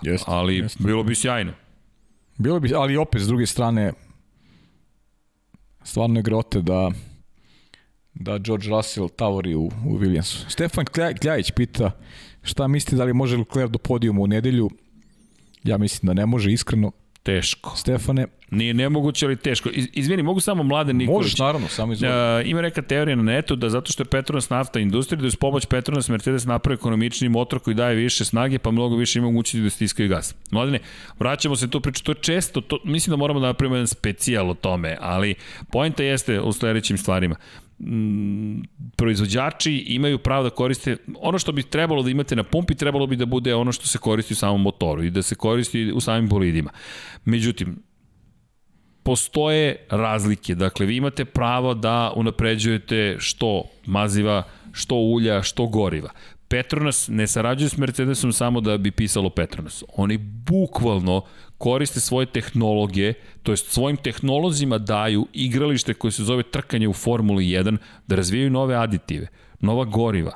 Jeste. 0.03 0.25
Ali 0.29 0.57
jeste. 0.57 0.85
bilo 0.85 1.03
bi 1.03 1.15
sjajno. 1.15 1.53
Bilo 2.37 2.61
bi, 2.61 2.75
ali 2.75 2.97
opet, 2.97 3.23
s 3.23 3.27
druge 3.27 3.47
strane, 3.47 3.93
stvarno 5.85 6.19
je 6.19 6.23
grote 6.23 6.61
da 6.63 6.91
da 8.15 8.39
George 8.39 8.69
Russell 8.69 9.09
tavori 9.09 9.55
u, 9.55 9.65
u 9.65 9.99
Williamsu. 9.99 10.51
Stefan 10.51 10.85
Klja- 10.85 11.19
Kljajić 11.21 11.51
pita 11.51 11.91
šta 12.43 12.69
mislite 12.69 12.97
da 12.97 13.05
li 13.05 13.13
može 13.13 13.37
Leclerc 13.37 13.71
do 13.71 13.79
podijuma 13.79 14.21
u 14.21 14.27
nedelju? 14.27 14.71
Ja 15.65 15.79
mislim 15.79 16.07
da 16.07 16.15
ne 16.15 16.27
može, 16.27 16.53
iskreno. 16.53 16.93
Teško. 17.23 17.77
Stefane, 17.77 18.27
Nije 18.55 18.75
nemoguće, 18.75 19.27
ali 19.27 19.37
teško. 19.37 19.69
Iz, 19.73 19.89
izvini, 19.93 20.23
mogu 20.23 20.41
samo 20.41 20.63
Mladen 20.63 20.97
Nikolić. 20.97 21.19
možeš 21.19 21.39
naravno, 21.39 21.69
samo 21.69 21.93
izvoli. 21.93 22.13
Uh, 22.13 22.51
ima 22.51 22.63
neka 22.63 22.83
teorija 22.83 23.17
na 23.17 23.23
netu 23.23 23.57
da 23.57 23.71
zato 23.71 23.93
što 23.93 24.03
je 24.03 24.07
Petronas 24.07 24.51
nafta 24.51 24.81
industrija, 24.81 25.21
da 25.21 25.27
uz 25.27 25.37
pomoć 25.37 25.67
Petronas 25.67 26.09
Mercedes 26.09 26.45
napravi 26.45 26.75
ekonomični 26.75 27.29
motor 27.29 27.59
koji 27.59 27.75
daje 27.75 27.95
više 27.97 28.25
snage, 28.25 28.59
pa 28.59 28.71
mnogo 28.71 28.97
više 28.97 29.19
ima 29.19 29.29
mogućnosti 29.29 29.65
da 29.65 29.71
stiskaju 29.71 30.09
gas. 30.09 30.35
Mladene, 30.51 30.79
vraćamo 31.19 31.57
se 31.57 31.71
tu 31.71 31.81
priču, 31.81 32.05
to 32.05 32.13
je 32.13 32.17
često, 32.21 32.61
to, 32.61 32.79
mislim 32.85 33.11
da 33.11 33.17
moramo 33.17 33.41
da 33.41 33.47
napravimo 33.47 33.77
jedan 33.77 33.87
specijal 33.87 34.51
o 34.51 34.55
tome, 34.55 34.97
ali 35.01 35.35
poenta 35.73 36.03
jeste 36.03 36.41
u 36.41 36.53
sledećim 36.53 36.99
stvarima 36.99 37.37
mm, 37.79 38.63
proizvođači 38.97 39.73
imaju 39.73 40.19
pravo 40.19 40.43
da 40.43 40.51
koriste 40.51 40.97
ono 41.21 41.39
što 41.39 41.53
bi 41.53 41.63
trebalo 41.63 42.03
da 42.03 42.11
imate 42.11 42.37
na 42.37 42.43
pumpi 42.43 42.75
trebalo 42.75 43.07
bi 43.07 43.17
da 43.17 43.27
bude 43.27 43.55
ono 43.55 43.73
što 43.73 43.87
se 43.87 43.99
koristi 43.99 44.33
u 44.33 44.37
samom 44.37 44.63
motoru 44.63 45.03
i 45.05 45.11
da 45.11 45.23
se 45.23 45.35
koristi 45.35 45.93
u 45.93 46.01
samim 46.01 46.29
bolidima. 46.29 46.71
Međutim, 47.25 47.83
postoje 49.05 49.77
razlike. 49.91 50.55
Dakle, 50.55 50.87
vi 50.87 50.97
imate 50.97 51.25
pravo 51.25 51.75
da 51.75 52.13
unapređujete 52.17 53.17
što 53.19 53.63
maziva, 53.87 54.43
što 54.73 54.95
ulja, 54.95 55.43
što 55.43 55.67
goriva. 55.67 56.11
Petronas 56.49 57.09
ne 57.09 57.27
sarađuje 57.27 57.69
s 57.69 57.77
Mercedesom 57.77 58.33
samo 58.33 58.61
da 58.61 58.77
bi 58.79 58.91
pisalo 58.91 59.31
Petronas. 59.31 59.85
Oni 59.97 60.19
bukvalno 60.19 61.23
koriste 61.59 62.01
svoje 62.01 62.27
tehnologije, 62.27 63.15
to 63.43 63.53
jest 63.53 63.73
svojim 63.73 63.97
tehnolozima 63.97 64.79
daju 64.79 65.27
igralište 65.33 65.95
koje 65.95 66.13
se 66.13 66.25
zove 66.25 66.43
trkanje 66.43 66.89
u 66.89 66.93
Formuli 66.93 67.45
1 67.45 67.77
da 68.07 68.17
razvijaju 68.17 68.51
nove 68.51 68.77
aditive, 68.77 69.27
nova 69.61 69.85
goriva. 69.85 70.33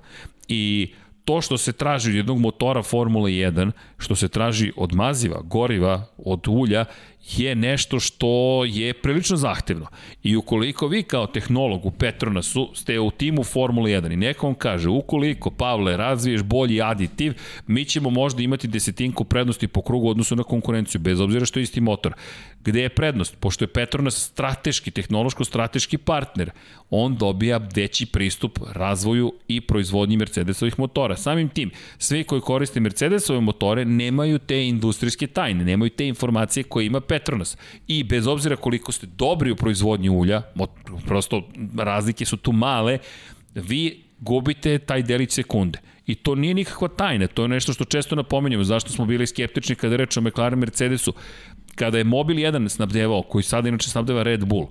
I 0.49 0.93
to 1.25 1.41
što 1.41 1.59
se 1.59 1.73
traži 1.73 2.11
od 2.11 2.17
jednog 2.17 2.39
motora 2.39 2.83
Formule 2.83 3.31
1, 3.31 3.71
što 3.99 4.17
se 4.17 4.29
traži 4.29 4.73
od 4.77 4.95
maziva, 4.95 5.41
goriva, 5.45 6.07
od 6.19 6.49
ulja, 6.49 6.85
je 7.37 7.55
nešto 7.55 8.01
što 8.01 8.65
je 8.65 8.93
prilično 8.93 9.37
zahtevno. 9.37 9.87
I 10.23 10.37
ukoliko 10.37 10.87
vi 10.87 11.03
kao 11.03 11.27
tehnolog 11.27 11.87
u 11.87 11.91
Petronasu 11.91 12.71
ste 12.75 13.01
u 13.01 13.11
timu 13.11 13.45
Formule 13.45 13.91
1 13.91 14.13
i 14.13 14.17
neko 14.17 14.47
vam 14.47 14.55
kaže, 14.55 14.89
ukoliko, 14.89 15.51
Pavle, 15.51 15.97
razviješ 15.97 16.43
bolji 16.43 16.83
aditiv, 16.83 17.35
mi 17.67 17.85
ćemo 17.85 18.11
možda 18.11 18.43
imati 18.43 18.69
desetinku 18.69 19.25
prednosti 19.25 19.69
po 19.69 19.83
krugu 19.83 20.09
odnosu 20.09 20.37
na 20.37 20.43
konkurenciju, 20.43 21.01
bez 21.01 21.21
obzira 21.21 21.47
što 21.47 21.59
je 21.59 21.63
isti 21.63 21.81
motor. 21.81 22.15
Gde 22.65 22.83
je 22.83 22.89
prednost? 22.89 23.37
Pošto 23.41 23.65
je 23.65 23.73
Petronas 23.73 24.17
strateški, 24.25 24.91
tehnološko-strateški 24.91 25.99
partner, 25.99 26.51
on 26.91 27.17
dobija 27.17 27.61
veći 27.75 28.07
pristup 28.07 28.59
razvoju 28.73 29.33
i 29.49 29.61
proizvodnji 29.61 30.17
Mercedesovih 30.17 30.79
motora. 30.79 31.17
Samim 31.17 31.49
tim, 31.49 31.71
svi 31.99 32.25
koji 32.25 32.41
koriste 32.41 32.81
Mercedesove 32.81 33.41
motore 33.41 33.85
nemaju 33.85 34.39
te 34.39 34.67
industrijske 34.67 35.27
tajne, 35.27 35.65
nemaju 35.65 35.91
te 35.91 36.09
informacije 36.09 36.65
koje 36.65 36.87
ima 36.87 37.01
Petronas. 37.01 37.57
I 37.87 38.05
bez 38.05 38.27
obzira 38.27 38.57
koliko 38.57 38.93
ste 38.93 39.07
dobri 39.07 39.51
u 39.51 39.57
proizvodnji 39.57 40.09
ulja, 40.11 40.43
prosto 41.07 41.49
razlike 41.77 42.25
su 42.25 42.37
tu 42.37 42.53
male, 42.53 42.99
vi 43.55 44.03
gubite 44.21 44.79
taj 44.79 45.03
delić 45.03 45.33
sekunde. 45.33 45.79
I 46.07 46.15
to 46.15 46.35
nije 46.35 46.55
nikakva 46.55 46.89
tajna, 46.89 47.27
to 47.27 47.43
je 47.43 47.49
nešto 47.49 47.73
što 47.73 47.85
često 47.85 48.17
napominjamo, 48.17 48.65
zašto 48.65 48.91
smo 48.91 49.07
bili 49.07 49.27
skeptični 49.27 49.75
kada 49.75 49.97
reč 49.97 50.17
o 50.17 50.21
McLaren 50.21 50.59
Mercedesu. 50.59 51.13
Kada 51.79 51.99
je 51.99 52.05
Mobil 52.05 52.37
1 52.37 52.69
snabdevao, 52.69 53.23
koji 53.23 53.43
sada 53.43 53.69
inače 53.69 53.91
snabdeva 53.91 54.23
Red 54.23 54.45
Bull, 54.45 54.67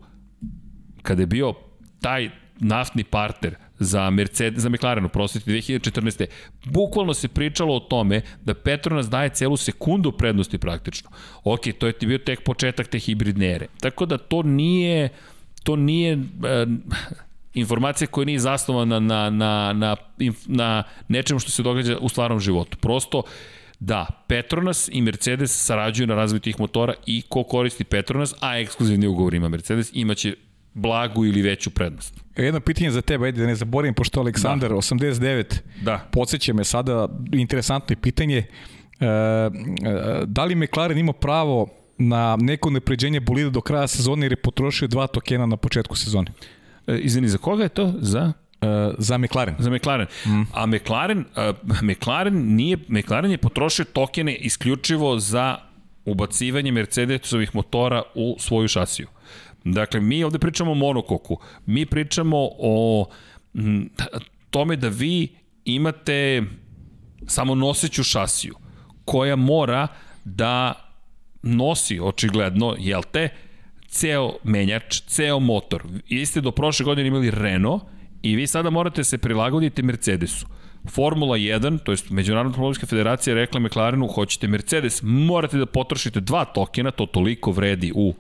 kada 1.02 1.22
je 1.22 1.28
bio 1.28 1.54
taj 2.02 2.30
naftni 2.60 3.04
partner 3.04 3.56
za 3.80 4.10
Mercedes, 4.10 4.62
za 4.62 4.70
McLaren, 4.70 5.10
prostite, 5.10 5.52
2014. 5.52 6.26
Bukvalno 6.66 7.14
se 7.14 7.28
pričalo 7.28 7.76
o 7.76 7.80
tome 7.80 8.22
da 8.44 8.54
Petronas 8.54 9.10
daje 9.10 9.30
celu 9.30 9.58
sekundu 9.58 10.12
prednosti 10.12 10.58
praktično. 10.58 11.10
Ok, 11.44 11.62
to 11.80 11.88
je 11.88 11.94
ti 11.94 12.06
bio 12.08 12.18
tek 12.18 12.44
početak 12.44 12.88
te 12.88 13.00
hibridne 13.00 13.52
ere. 13.52 13.68
Tako 13.80 14.06
da 14.06 14.18
to 14.18 14.44
nije, 14.44 15.10
to 15.64 15.76
nije 15.76 16.14
e, 16.14 16.18
informacija 17.54 18.08
koja 18.08 18.26
nije 18.26 18.40
zasnovana 18.40 19.00
na, 19.00 19.30
na, 19.30 19.74
na, 19.74 19.96
inf- 20.20 20.48
na 20.48 20.84
nečemu 21.08 21.40
što 21.40 21.52
se 21.52 21.64
događa 21.64 21.98
u 21.98 22.10
stvarnom 22.10 22.40
životu. 22.40 22.78
Prosto, 22.78 23.24
Da, 23.80 24.06
Petronas 24.28 24.90
i 24.92 25.02
Mercedes 25.02 25.66
sarađuju 25.66 26.08
na 26.08 26.16
razvoju 26.16 26.40
tih 26.40 26.60
motora 26.60 26.94
i 27.06 27.22
ko 27.30 27.44
koristi 27.44 27.84
Petronas, 27.84 28.34
a 28.40 28.60
ekskluzivni 28.60 29.08
ugovor 29.08 29.34
ima 29.34 29.50
Mercedes, 29.50 29.90
imaće 29.94 30.36
blagu 30.74 31.26
ili 31.26 31.42
veću 31.42 31.70
prednost. 31.70 32.14
Jedno 32.38 32.60
pitanje 32.60 32.92
za 32.92 33.02
tebe, 33.02 33.26
ajde 33.26 33.42
da 33.42 33.48
ne 33.48 33.56
zaboravim, 33.56 33.94
pošto 33.94 34.20
Aleksandar, 34.20 34.70
da. 34.70 34.76
89, 34.76 35.44
Da. 35.82 36.10
podsjeća 36.12 36.54
me 36.54 36.64
sada, 36.64 37.08
interesantno 37.32 37.94
je 37.94 38.02
pitanje, 38.02 38.38
e, 38.38 39.06
e, 39.06 39.50
da 40.26 40.46
li 40.46 40.56
McLaren 40.56 40.98
ima 40.98 41.14
pravo 41.14 41.68
na 41.98 42.38
neko 42.40 42.70
nepređenje 42.70 43.20
bolida 43.20 43.50
do 43.50 43.62
kraja 43.62 43.88
sezone 43.88 44.26
jer 44.26 44.32
je 44.32 44.36
potrošio 44.36 44.88
dva 44.88 45.08
tokena 45.08 45.46
na 45.46 45.58
početku 45.58 45.96
sezone? 45.96 46.32
E, 46.88 46.98
izvini, 46.98 47.28
za 47.28 47.38
koga 47.38 47.64
je 47.64 47.70
to? 47.70 47.94
Za? 48.00 48.34
Uh, 48.62 48.96
za 48.98 49.18
McLaren. 49.18 49.56
Za 49.60 49.70
McLaren. 49.70 50.08
Mm. 50.26 50.42
A 50.54 50.66
McLaren, 50.66 51.20
uh, 51.20 51.82
McLaren, 51.82 52.56
nije, 52.56 52.78
McLaren 52.88 53.32
je 53.32 53.38
potrošio 53.38 53.86
tokene 53.86 54.36
isključivo 54.36 55.20
za 55.20 55.58
ubacivanje 56.06 56.72
Mercedesovih 56.72 57.56
motora 57.56 58.02
u 58.16 58.36
svoju 58.40 58.68
šasiju. 58.68 59.08
Dakle, 59.64 60.00
mi 60.00 60.24
ovde 60.24 60.40
pričamo 60.40 60.72
o 60.72 60.76
monokoku. 60.76 61.40
Mi 61.66 61.86
pričamo 61.86 62.38
o 62.60 63.06
tome 64.50 64.76
da 64.76 64.88
vi 64.88 65.36
imate 65.66 66.44
samo 67.28 67.56
noseću 67.56 68.04
šasiju 68.04 68.56
koja 69.06 69.36
mora 69.36 69.88
da 70.24 70.74
nosi 71.44 72.00
očigledno, 72.00 72.76
jel 72.80 73.02
te, 73.12 73.30
ceo 73.88 74.34
menjač, 74.44 75.02
ceo 75.08 75.40
motor. 75.40 75.84
Vi 76.10 76.26
ste 76.26 76.42
do 76.42 76.52
prošle 76.52 76.86
godine 76.86 77.08
imali 77.08 77.32
Renault 77.32 77.84
i 78.32 78.36
vi 78.36 78.48
sada 78.48 78.70
morate 78.70 79.04
se 79.04 79.18
prilagoditi 79.18 79.84
Mercedesu. 79.84 80.46
Formula 80.90 81.38
1, 81.38 81.80
to 81.84 81.92
je 81.92 81.98
Međunarodna 82.10 82.50
automobilska 82.50 82.86
federacija 82.86 83.36
rekla 83.36 83.60
McLarenu, 83.60 84.08
hoćete 84.08 84.48
Mercedes, 84.48 85.02
morate 85.04 85.58
da 85.58 85.66
potrošite 85.66 86.20
dva 86.20 86.46
tokena, 86.46 86.92
to 86.92 87.06
toliko 87.06 87.52
vredi 87.52 87.92
u 87.96 88.14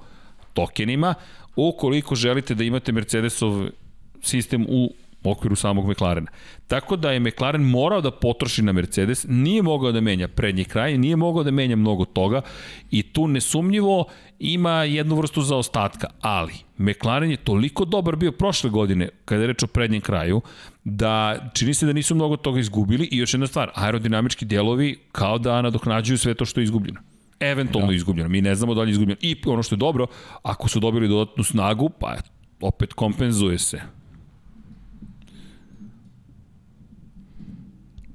tokenima, 0.53 1.13
ukoliko 1.55 2.15
želite 2.15 2.55
da 2.55 2.63
imate 2.63 2.91
Mercedesov 2.91 3.67
sistem 4.21 4.65
u 4.69 4.93
okviru 5.23 5.55
samog 5.55 5.89
McLarena. 5.89 6.31
Tako 6.67 6.95
da 6.95 7.11
je 7.11 7.19
McLaren 7.19 7.61
morao 7.61 8.01
da 8.01 8.11
potroši 8.11 8.61
na 8.61 8.71
Mercedes, 8.71 9.25
nije 9.29 9.61
mogao 9.61 9.91
da 9.91 10.01
menja 10.01 10.27
prednji 10.27 10.65
kraj, 10.65 10.97
nije 10.97 11.15
mogao 11.15 11.43
da 11.43 11.51
menja 11.51 11.75
mnogo 11.75 12.05
toga 12.05 12.41
i 12.91 13.03
tu 13.03 13.27
nesumnjivo 13.27 14.05
ima 14.39 14.83
jednu 14.83 15.15
vrstu 15.15 15.41
zaostatka, 15.41 16.07
ali 16.21 16.66
McLaren 16.77 17.31
je 17.31 17.37
toliko 17.37 17.85
dobar 17.85 18.15
bio 18.15 18.31
prošle 18.31 18.69
godine, 18.69 19.09
kada 19.25 19.41
je 19.41 19.47
reč 19.47 19.63
o 19.63 19.67
prednjem 19.67 20.01
kraju, 20.01 20.41
da 20.83 21.37
čini 21.53 21.73
se 21.73 21.85
da 21.85 21.93
nisu 21.93 22.15
mnogo 22.15 22.37
toga 22.37 22.59
izgubili 22.59 23.09
i 23.11 23.17
još 23.17 23.33
jedna 23.33 23.47
stvar, 23.47 23.71
aerodinamički 23.75 24.45
delovi 24.45 24.99
kao 25.11 25.37
da 25.37 25.61
nadoknađuju 25.61 26.17
sve 26.17 26.33
to 26.33 26.45
što 26.45 26.59
je 26.59 26.63
izgubljeno 26.63 26.99
eventualno 27.39 27.91
da. 27.91 27.95
izgubljeno. 27.95 28.29
Mi 28.29 28.41
ne 28.41 28.55
znamo 28.55 28.73
da 28.73 28.81
li 28.81 28.89
je 28.89 28.91
izgubljeno. 28.91 29.19
I 29.21 29.35
ono 29.45 29.63
što 29.63 29.75
je 29.75 29.77
dobro, 29.77 30.07
ako 30.43 30.69
su 30.69 30.79
dobili 30.79 31.07
dodatnu 31.07 31.43
snagu, 31.43 31.89
pa 31.89 32.15
opet 32.61 32.93
kompenzuje 32.93 33.57
se. 33.57 33.81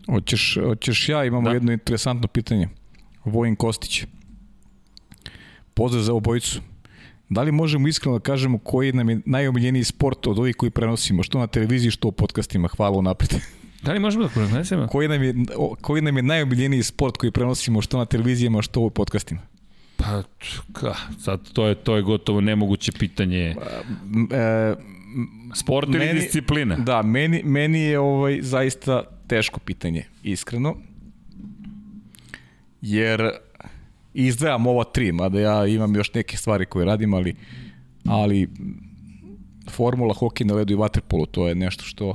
Hoćeš, 0.07 0.59
hoćeš 0.65 1.09
ja, 1.09 1.25
imamo 1.25 1.49
da. 1.49 1.55
jedno 1.55 1.73
interesantno 1.73 2.29
pitanje. 2.29 2.69
Vojin 3.25 3.57
Kostić. 3.57 4.05
Pozdrav 5.75 6.03
za 6.03 6.15
obojicu. 6.15 6.61
Da 7.35 7.43
li 7.43 7.53
možemo 7.53 7.89
iskreno 7.89 8.19
da 8.19 8.23
kažemo 8.23 8.59
koji 8.59 8.93
nam 8.93 9.11
je 9.11 9.21
najomiljeniji 9.27 9.85
sport 9.85 10.27
od 10.27 10.39
ovih 10.39 10.57
koji 10.57 10.71
prenosimo, 10.71 11.23
što 11.23 11.39
na 11.39 11.47
televiziji, 11.47 11.91
što 11.91 12.09
u 12.09 12.13
podcastima? 12.13 12.69
Hvala 12.69 12.99
unapred. 12.99 13.31
Da 13.83 13.93
li 13.93 13.99
možemo 13.99 14.25
da 14.25 14.31
prenesemo? 14.31 14.87
Koji 14.87 15.09
nam 15.09 15.23
je, 15.23 15.35
koji 15.81 16.03
nam 16.03 16.17
je 16.17 16.23
najomiljeniji 16.23 16.83
sport 16.83 17.17
koji 17.17 17.33
prenosimo, 17.33 17.83
što 17.83 17.99
na 17.99 18.05
televizijama, 18.05 18.63
što 18.63 18.81
u 18.81 18.91
podcastima? 18.91 19.41
Pa, 19.97 20.23
ka, 20.73 20.95
sad 21.19 21.53
to 21.53 21.67
je, 21.67 21.75
to 21.75 21.97
je 21.97 22.03
gotovo 22.03 22.41
nemoguće 22.41 22.93
pitanje. 22.93 23.55
Pa, 23.59 24.37
e, 24.37 24.75
Sport 25.55 25.89
ili 25.89 25.99
meni, 25.99 26.21
disciplina? 26.21 26.77
Da, 26.77 27.03
meni, 27.03 27.43
meni 27.45 27.81
je 27.81 27.99
ovaj 27.99 28.39
zaista 28.43 29.03
teško 29.27 29.61
pitanje, 29.61 30.05
iskreno. 30.23 30.77
Jer 32.83 33.31
izdvajam 34.15 34.67
ova 34.67 34.85
tri, 34.85 35.13
mada 35.13 35.41
ja 35.41 35.67
imam 35.67 35.95
još 35.97 36.15
neke 36.15 36.37
stvari 36.37 36.67
koje 36.67 36.87
radim, 36.87 37.15
ali, 37.15 37.35
ali 38.07 38.49
formula 39.71 40.15
hokej 40.15 40.47
na 40.47 40.55
ledu 40.55 40.73
i 40.73 40.77
vaterpolu, 40.77 41.27
to 41.27 41.49
je 41.49 41.55
nešto 41.55 41.85
što, 41.85 42.15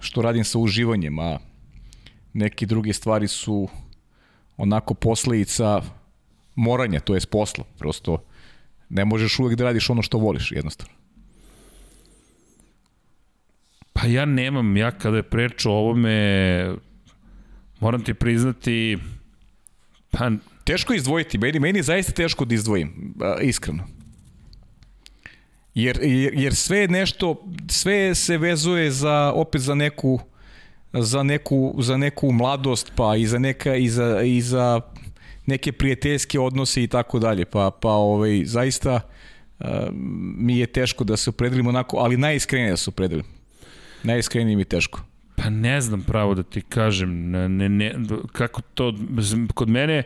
što 0.00 0.22
radim 0.22 0.44
sa 0.44 0.58
uživanjem, 0.58 1.18
a 1.18 1.38
neke 2.32 2.66
druge 2.66 2.92
stvari 2.92 3.28
su 3.28 3.68
onako 4.56 4.94
posledica 4.94 5.82
moranja, 6.54 7.00
to 7.00 7.14
je 7.14 7.20
posla. 7.30 7.64
Prosto 7.78 8.24
ne 8.88 9.04
možeš 9.04 9.38
uvek 9.38 9.58
da 9.58 9.64
radiš 9.64 9.90
ono 9.90 10.02
što 10.02 10.18
voliš, 10.18 10.52
jednostavno. 10.52 10.94
Pa 13.92 14.06
ja 14.06 14.24
nemam, 14.24 14.76
ja 14.76 14.90
kada 14.90 15.16
je 15.16 15.22
prečo 15.22 15.70
o 15.70 15.74
ovome, 15.74 16.74
moram 17.80 18.04
ti 18.04 18.14
priznati, 18.14 18.98
pa... 20.10 20.30
Teško 20.64 20.94
izdvojiti, 20.94 21.38
meni, 21.38 21.60
meni 21.60 21.78
je 21.78 21.82
zaista 21.82 22.12
teško 22.12 22.44
da 22.44 22.54
izdvojim, 22.54 23.14
iskreno. 23.40 23.86
Jer, 25.74 25.98
jer, 26.02 26.34
jer 26.34 26.54
sve 26.54 26.88
nešto, 26.88 27.46
sve 27.68 28.14
se 28.14 28.38
vezuje 28.38 28.90
za, 28.90 29.32
opet 29.34 29.60
za 29.60 29.74
neku, 29.74 30.20
za 30.92 31.22
neku, 31.22 31.74
za 31.78 31.96
neku 31.96 32.32
mladost, 32.32 32.92
pa 32.96 33.16
i 33.16 33.26
za, 33.26 33.38
neka, 33.38 33.74
i 33.74 33.88
za, 33.88 34.22
i 34.22 34.40
za 34.40 34.80
neke 35.46 35.72
prijateljske 35.72 36.40
odnose 36.40 36.82
i 36.82 36.86
tako 36.86 37.18
dalje. 37.18 37.44
Pa, 37.44 37.70
pa 37.80 37.90
ovaj, 37.90 38.42
zaista 38.44 39.00
uh, 39.60 39.66
mi 40.36 40.58
je 40.58 40.66
teško 40.66 41.04
da 41.04 41.16
se 41.16 41.30
opredelim 41.30 41.66
onako, 41.66 41.96
ali 41.96 42.16
najiskrenije 42.16 42.70
da 42.70 42.76
se 42.76 42.90
opredelim. 42.90 43.24
Najiskrenije 44.02 44.56
mi 44.56 44.64
teško. 44.64 45.00
Pa 45.36 45.50
ne 45.50 45.80
znam 45.80 46.02
pravo 46.02 46.34
da 46.34 46.42
ti 46.42 46.60
kažem, 46.60 47.30
ne, 47.30 47.68
ne, 47.68 47.94
kako 48.32 48.62
to, 48.74 48.94
kod 49.54 49.68
mene, 49.68 50.02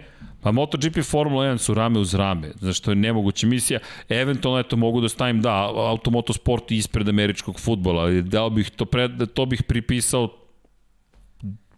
pa 0.46 0.52
MotoGP 0.52 1.02
Formula 1.02 1.44
1 1.44 1.58
su 1.58 1.74
rame 1.74 1.98
uz 1.98 2.14
rame, 2.14 2.52
zašto 2.60 2.90
je 2.90 2.94
nemoguća 2.94 3.46
misija, 3.46 3.78
eventualno 4.08 4.60
eto 4.60 4.76
mogu 4.76 5.00
da 5.00 5.08
stavim, 5.08 5.42
da, 5.42 5.70
automotosport 5.74 6.70
ispred 6.70 7.08
američkog 7.08 7.60
futbola, 7.60 8.02
ali 8.02 8.22
da 8.22 8.48
bih 8.48 8.70
to, 8.70 8.84
pred, 8.84 9.10
to 9.34 9.46
bih 9.46 9.62
pripisao 9.62 10.28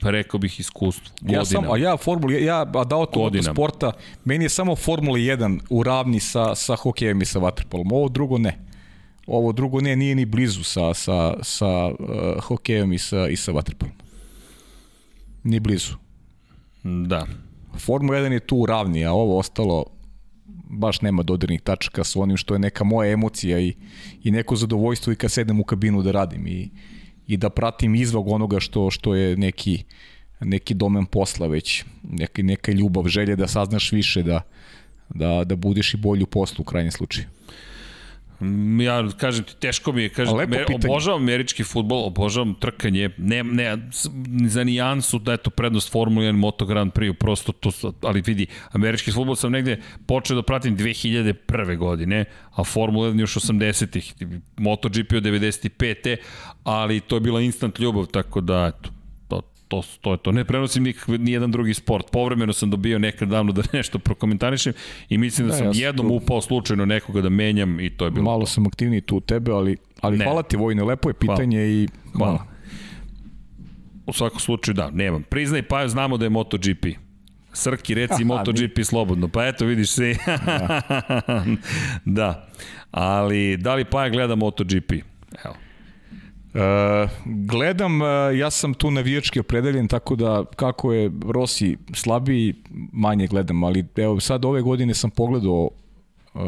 pa 0.01 0.11
rekao 0.11 0.39
bih 0.41 0.61
iskustvo. 0.61 1.15
Godinama. 1.21 1.41
Ja 1.41 1.45
sam, 1.45 1.71
a 1.73 1.77
ja 1.77 1.97
Formula, 1.97 2.35
ja 2.35 2.65
da 2.65 2.97
automotosporta, 2.97 3.53
sporta, 3.53 3.93
meni 4.25 4.45
je 4.45 4.49
samo 4.49 4.77
Formula 4.77 5.19
1 5.19 5.61
u 5.71 5.83
ravni 5.83 6.21
sa, 6.21 6.55
sa 6.55 6.77
hokejem 6.77 7.23
i 7.23 7.25
sa 7.25 7.39
vaterpolom, 7.39 7.93
ovo 7.93 8.09
drugo 8.09 8.39
ne. 8.39 8.59
Ovo 9.27 9.53
drugo 9.53 9.81
ne, 9.81 9.97
nije 9.97 10.15
ni 10.15 10.25
blizu 10.25 10.65
sa, 10.65 10.95
sa, 10.95 11.35
sa 11.43 11.87
uh, 11.87 11.97
hokejom 12.43 12.93
i 12.93 12.99
sa, 12.99 13.29
i 13.29 13.37
sa 13.37 13.53
vaterpolom. 13.53 13.95
Ni 15.45 15.61
blizu. 15.61 15.95
Da. 16.85 17.27
Formula 17.77 18.19
1 18.19 18.33
je 18.33 18.41
tu 18.41 18.67
ravni, 18.67 19.05
a 19.05 19.13
ovo 19.13 19.39
ostalo 19.39 19.85
baš 20.71 21.01
nema 21.01 21.23
dodirnih 21.23 21.61
tačaka 21.61 22.05
sa 22.05 22.21
onim 22.21 22.37
što 22.37 22.55
je 22.55 22.59
neka 22.59 22.85
moja 22.85 23.13
emocija 23.13 23.59
i, 23.59 23.75
i 24.25 24.31
neko 24.31 24.57
zadovoljstvo 24.57 25.13
i 25.13 25.17
kad 25.17 25.31
sedem 25.31 25.61
u 25.61 25.65
kabinu 25.65 26.03
da 26.03 26.11
radim 26.13 26.47
i, 26.47 26.71
i 27.27 27.37
da 27.37 27.51
pratim 27.51 27.95
izvog 27.95 28.29
onoga 28.29 28.61
što, 28.61 28.91
što 28.91 29.15
je 29.15 29.37
neki, 29.37 29.85
neki 30.41 30.75
domen 30.75 31.07
posla 31.07 31.47
već, 31.47 31.85
neka, 32.03 32.43
neka 32.43 32.73
ljubav, 32.73 33.09
želje 33.09 33.37
da 33.37 33.49
saznaš 33.49 33.93
više, 33.93 34.23
da, 34.23 34.43
da, 35.09 35.45
da 35.45 35.57
budeš 35.57 35.95
i 35.95 35.97
bolju 35.97 36.27
poslu 36.27 36.63
u 36.63 36.65
krajnjem 36.65 36.93
slučaju. 36.93 37.27
Mm, 38.41 38.81
ja 38.81 39.09
kažem 39.17 39.45
ti, 39.45 39.57
teško 39.57 39.93
mi 39.93 40.03
je, 40.03 40.09
kažem, 40.09 40.37
me, 40.49 40.65
obožavam 40.75 41.23
američki 41.23 41.65
futbol, 41.65 42.07
obožavam 42.07 42.55
trkanje, 42.55 43.11
ne, 43.19 43.43
ne, 43.43 43.77
za 44.47 44.65
nijansu 44.65 45.19
da 45.19 45.33
je 45.33 45.43
to 45.47 45.51
prednost 45.51 45.93
Formula 45.93 46.27
1 46.27 46.33
Moto 46.33 46.67
Grand 46.67 46.93
Prix, 46.93 47.19
prosto 47.19 47.53
to, 47.53 47.71
ali 48.03 48.23
vidi, 48.27 48.47
američki 48.73 49.13
futbol 49.13 49.37
sam 49.37 49.53
negde 49.53 49.81
počeo 50.07 50.37
da 50.37 50.43
pratim 50.43 50.77
2001. 50.77 51.77
godine, 51.77 52.25
a 52.55 52.65
Formula 52.65 53.11
1 53.11 53.21
još 53.21 53.35
80-ih, 53.35 54.15
MotoGP 54.57 55.13
od 55.13 55.23
95. 55.23 56.17
ali 56.65 57.01
to 57.01 57.17
je 57.17 57.21
bila 57.21 57.41
instant 57.41 57.79
ljubav, 57.79 58.07
tako 58.07 58.41
da, 58.41 58.73
eto, 58.75 58.91
to, 59.69 59.83
to 60.01 60.13
je 60.13 60.19
to. 60.19 60.33
Ne 60.33 60.45
prenosim 60.45 60.83
nik, 60.83 61.09
ni 61.09 61.33
jedan 61.33 61.51
drugi 61.51 61.75
sport. 61.75 62.11
Povremeno 62.13 62.53
sam 62.53 62.71
dobio 62.71 62.99
nekad 62.99 63.29
davno 63.29 63.53
da 63.53 63.63
nešto 63.73 63.99
prokomentarišem 63.99 64.73
i 65.09 65.19
mislim 65.19 65.47
da, 65.47 65.53
da 65.53 65.59
sam 65.59 65.67
ja 65.67 65.73
jednom 65.87 66.09
tu... 66.09 66.15
upao 66.15 66.41
slučajno 66.41 66.85
nekoga 66.85 67.21
da 67.21 67.29
menjam 67.29 67.81
i 67.81 67.91
to 67.91 68.05
je 68.05 68.11
bilo 68.11 68.25
Malo 68.25 68.41
to. 68.41 68.47
sam 68.47 68.67
aktivniji 68.67 69.01
tu 69.01 69.17
u 69.17 69.21
tebe, 69.21 69.53
ali, 69.53 69.77
ali 70.01 70.19
ne. 70.19 70.25
hvala 70.25 70.43
ti 70.43 70.57
Vojne, 70.57 70.85
lepo 70.85 71.11
je 71.11 71.15
pitanje 71.15 71.59
hvala. 71.59 71.71
i 71.71 71.89
hvala. 72.17 72.37
hvala. 72.37 72.59
U 74.07 74.13
svakom 74.13 74.41
slučaju 74.41 74.75
da, 74.75 74.91
nemam. 74.91 75.23
Priznaj 75.23 75.63
pa 75.63 75.89
znamo 75.89 76.17
da 76.17 76.25
je 76.25 76.31
MotoGP. 76.31 76.87
Srki, 77.53 77.95
reci 77.95 78.25
MotoGP 78.25 78.85
slobodno. 78.85 79.29
Pa 79.29 79.47
eto, 79.47 79.65
vidiš 79.67 79.91
se. 79.91 80.15
da. 80.47 80.83
da. 82.05 82.49
Ali, 82.91 83.57
da 83.57 83.75
li 83.75 83.85
Paja 83.85 84.09
gleda 84.09 84.35
MotoGP? 84.35 84.93
Evo. 85.45 85.55
Uh, 86.55 87.11
gledam, 87.25 88.01
uh, 88.01 88.09
ja 88.39 88.51
sam 88.51 88.75
tu 88.75 88.91
navijački 88.91 89.41
opredeljen, 89.41 89.89
tako 89.89 90.17
da 90.17 90.45
kako 90.57 90.93
je 90.93 91.11
Rossi 91.29 91.77
slabiji, 91.95 92.55
manje 92.93 93.27
gledam, 93.27 93.65
ali 93.65 93.85
evo 93.97 94.21
sad 94.21 94.45
ove 94.45 94.63
godine 94.63 94.95
sam 94.95 95.11
pogledao 95.11 95.71
uh, 96.35 96.43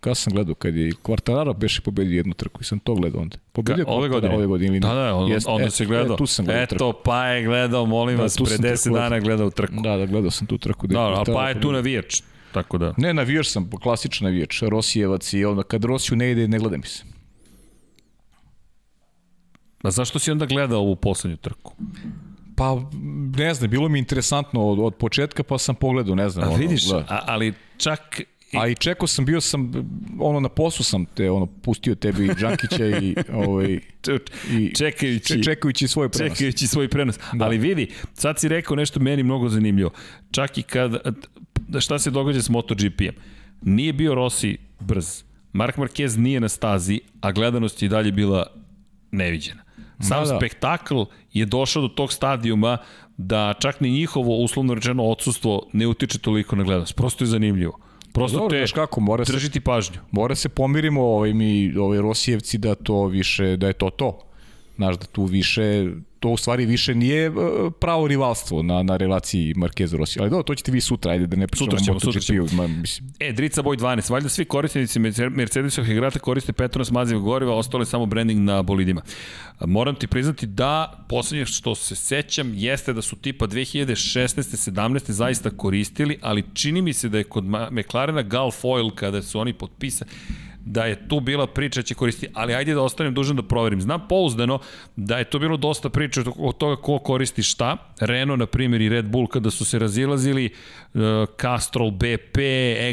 kada 0.00 0.14
sam 0.14 0.32
gledao 0.32 0.54
kad 0.54 0.76
je 0.76 0.92
Kvartararo 1.02 1.52
beše 1.52 1.80
pobedio 1.80 2.16
jednu 2.16 2.34
trku 2.34 2.60
i 2.60 2.64
sam 2.64 2.78
to 2.78 2.94
gledao 2.94 3.20
onda. 3.20 3.36
Pobedio 3.52 3.84
Ka, 3.84 3.90
ove 3.90 4.08
godine? 4.08 4.34
Ove 4.34 4.46
godine 4.46 4.68
ili 4.68 4.80
Da, 4.80 4.94
da, 4.94 5.14
on, 5.14 5.30
Jest, 5.30 5.46
onda 5.48 5.66
e, 5.66 5.70
se 5.70 5.84
gledao. 5.84 6.14
E, 6.14 6.16
tu 6.16 6.26
sam 6.26 6.44
gledao 6.44 6.62
Eto, 6.62 6.74
trku. 6.76 7.02
pa 7.04 7.26
je 7.26 7.44
gledao, 7.44 7.86
molim 7.86 8.16
da, 8.16 8.22
vas, 8.22 8.36
pre 8.36 8.56
10 8.56 8.92
dana 8.92 9.20
gledao 9.20 9.50
trku. 9.50 9.82
Da, 9.82 9.96
da, 9.96 10.06
gledao 10.06 10.30
sam 10.30 10.46
tu 10.46 10.58
trku. 10.58 10.86
Da, 10.86 11.00
ali 11.00 11.32
pa 11.34 11.48
je 11.48 11.60
tu 11.60 11.72
navijač, 11.72 12.22
tako 12.52 12.78
da. 12.78 12.94
Ne, 12.96 13.14
navijač 13.14 13.46
sam, 13.46 13.70
klasičan 13.70 14.24
navijač, 14.24 14.62
Rosijevac 14.62 15.32
i 15.32 15.44
onda 15.44 15.62
kad 15.62 15.84
Rosiju 15.84 16.16
ne 16.16 16.30
ide, 16.30 16.48
ne 16.48 16.58
gleda 16.58 16.76
mi 16.76 16.86
se. 16.86 17.04
A 19.82 19.90
zašto 19.90 20.18
si 20.18 20.30
onda 20.30 20.46
gledao 20.46 20.80
ovu 20.80 20.96
poslednju 20.96 21.36
trku? 21.36 21.74
Pa, 22.56 22.82
ne 23.36 23.54
znam, 23.54 23.70
bilo 23.70 23.88
mi 23.88 23.98
interesantno 23.98 24.68
od, 24.68 24.78
od 24.78 24.94
početka, 24.94 25.42
pa 25.42 25.58
sam 25.58 25.74
pogledao, 25.74 26.14
ne 26.14 26.28
znam. 26.28 26.44
A 26.44 26.48
ono, 26.48 26.58
vidiš, 26.58 26.84
da. 26.84 26.98
a, 27.08 27.20
ali 27.26 27.54
čak 27.76 28.20
A 28.52 28.68
i 28.68 28.74
čekao 28.74 29.06
sam, 29.06 29.24
bio 29.24 29.40
sam, 29.40 29.72
ono, 30.20 30.40
na 30.40 30.48
poslu 30.48 30.84
sam 30.84 31.04
te, 31.04 31.30
ono, 31.30 31.46
pustio 31.46 31.94
tebi 31.94 32.30
Đankića 32.40 32.86
i, 32.86 33.14
ovaj, 33.32 33.80
i 34.50 34.74
čekajući, 34.74 35.42
čekajući 35.42 35.88
svoj 35.88 36.08
prenos. 36.08 36.38
Čekajući 36.38 36.66
svoj 36.66 36.88
prenos. 36.88 37.18
Da. 37.32 37.44
Ali 37.44 37.58
vidi, 37.58 37.88
sad 38.14 38.38
si 38.38 38.48
rekao 38.48 38.76
nešto 38.76 39.00
meni 39.00 39.22
mnogo 39.22 39.48
zanimljivo. 39.48 39.90
Čak 40.30 40.58
i 40.58 40.62
kad, 40.62 40.92
šta 41.80 41.98
se 41.98 42.10
događa 42.10 42.42
s 42.42 42.48
MotoGP-em? 42.48 43.14
Nije 43.62 43.92
bio 43.92 44.14
Rossi 44.14 44.58
brz. 44.80 45.22
Mark 45.52 45.76
Marquez 45.76 46.18
nije 46.18 46.40
na 46.40 46.48
stazi, 46.48 47.00
a 47.20 47.32
gledanost 47.32 47.82
je 47.82 47.86
i 47.86 47.88
dalje 47.88 48.12
bila 48.12 48.46
neviđena. 49.10 49.62
Sam 50.00 50.24
da, 50.24 50.30
da. 50.30 50.36
spektakl 50.36 51.02
je 51.32 51.46
došao 51.46 51.82
do 51.82 51.88
tog 51.88 52.12
stadijuma 52.12 52.78
da 53.16 53.54
čak 53.60 53.80
ni 53.80 53.90
njihovo 53.90 54.36
uslovno 54.36 54.74
rečeno 54.74 55.04
odsustvo 55.04 55.68
ne 55.72 55.86
utiče 55.86 56.18
toliko 56.18 56.56
na 56.56 56.64
gledanost. 56.64 56.96
Prosto 56.96 57.24
je 57.24 57.28
zanimljivo. 57.28 57.78
Prosto 58.12 58.38
Dobro, 58.38 58.66
te 58.66 58.72
kako, 58.72 59.00
mora 59.00 59.24
držiti 59.24 59.58
se, 59.58 59.64
pažnju. 59.64 59.98
Mora 60.10 60.34
se 60.34 60.48
pomirimo 60.48 61.02
ovaj, 61.02 61.32
mi, 61.34 61.76
ovaj 61.76 61.98
Rosijevci 61.98 62.58
da 62.58 62.74
to 62.74 63.06
više, 63.06 63.56
da 63.56 63.66
je 63.66 63.72
to 63.72 63.90
to. 63.90 64.18
Znaš, 64.76 64.98
da 64.98 65.06
tu 65.06 65.24
više 65.24 65.90
to 66.20 66.28
u 66.28 66.36
stvari 66.36 66.66
više 66.66 66.94
nije 66.94 67.26
e, 67.26 67.30
pravo 67.80 68.06
rivalstvo 68.08 68.62
na, 68.62 68.82
na 68.82 68.96
relaciji 68.96 69.54
Marquez 69.54 69.96
Rossi. 69.96 70.20
Ali 70.20 70.30
dobro, 70.30 70.42
to 70.42 70.54
ćete 70.54 70.72
vi 70.72 70.80
sutra, 70.80 71.12
ajde 71.12 71.26
da 71.26 71.36
ne 71.36 71.46
pričamo 71.46 71.70
sutra 71.70 71.84
ćemo, 71.84 72.00
sutra 72.00 72.20
ćemo. 72.20 72.46
Ma, 72.52 72.66
mislim. 72.66 73.12
E, 73.20 73.32
Drica 73.32 73.62
Boj 73.62 73.76
12, 73.76 74.10
valjda 74.10 74.28
svi 74.28 74.44
korisnici 74.44 74.98
Mercedesovih 75.30 75.90
igrata 75.90 76.18
koriste 76.18 76.52
Petronas 76.52 76.90
maziva 76.90 77.20
goriva, 77.20 77.54
ostalo 77.54 77.82
je 77.82 77.86
samo 77.86 78.06
branding 78.06 78.40
na 78.40 78.62
bolidima. 78.62 79.02
Moram 79.60 79.94
ti 79.94 80.06
priznati 80.06 80.46
da 80.46 81.04
poslednje 81.08 81.46
što 81.46 81.74
se 81.74 81.96
sećam 81.96 82.52
jeste 82.54 82.92
da 82.92 83.02
su 83.02 83.16
tipa 83.16 83.46
2016. 83.46 84.38
17. 84.70 85.10
zaista 85.10 85.50
koristili, 85.50 86.18
ali 86.22 86.44
čini 86.54 86.82
mi 86.82 86.92
se 86.92 87.08
da 87.08 87.18
je 87.18 87.24
kod 87.24 87.44
McLarena 87.70 88.22
Galfoil 88.22 88.90
kada 88.90 89.22
su 89.22 89.40
oni 89.40 89.52
potpisali 89.52 90.10
da 90.64 90.84
je 90.84 91.08
tu 91.08 91.20
bila 91.20 91.46
priča 91.46 91.80
da 91.80 91.84
će 91.84 91.94
koristiti, 91.94 92.32
ali 92.34 92.54
ajde 92.54 92.74
da 92.74 92.82
ostanem 92.82 93.14
dužan 93.14 93.36
da 93.36 93.42
proverim. 93.42 93.80
Znam 93.80 94.08
pouzdano 94.08 94.58
da 94.96 95.18
je 95.18 95.24
to 95.24 95.38
bilo 95.38 95.56
dosta 95.56 95.88
priča 95.88 96.22
o 96.38 96.52
toga 96.52 96.82
ko 96.82 96.98
koristi 96.98 97.42
šta. 97.42 97.76
Renault, 98.00 98.38
na 98.38 98.46
primjer, 98.46 98.80
i 98.80 98.88
Red 98.88 99.08
Bull 99.08 99.26
kada 99.26 99.50
su 99.50 99.64
se 99.64 99.78
razilazili, 99.78 100.50
uh, 100.94 101.00
Castrol 101.40 101.90
BP, 101.90 102.36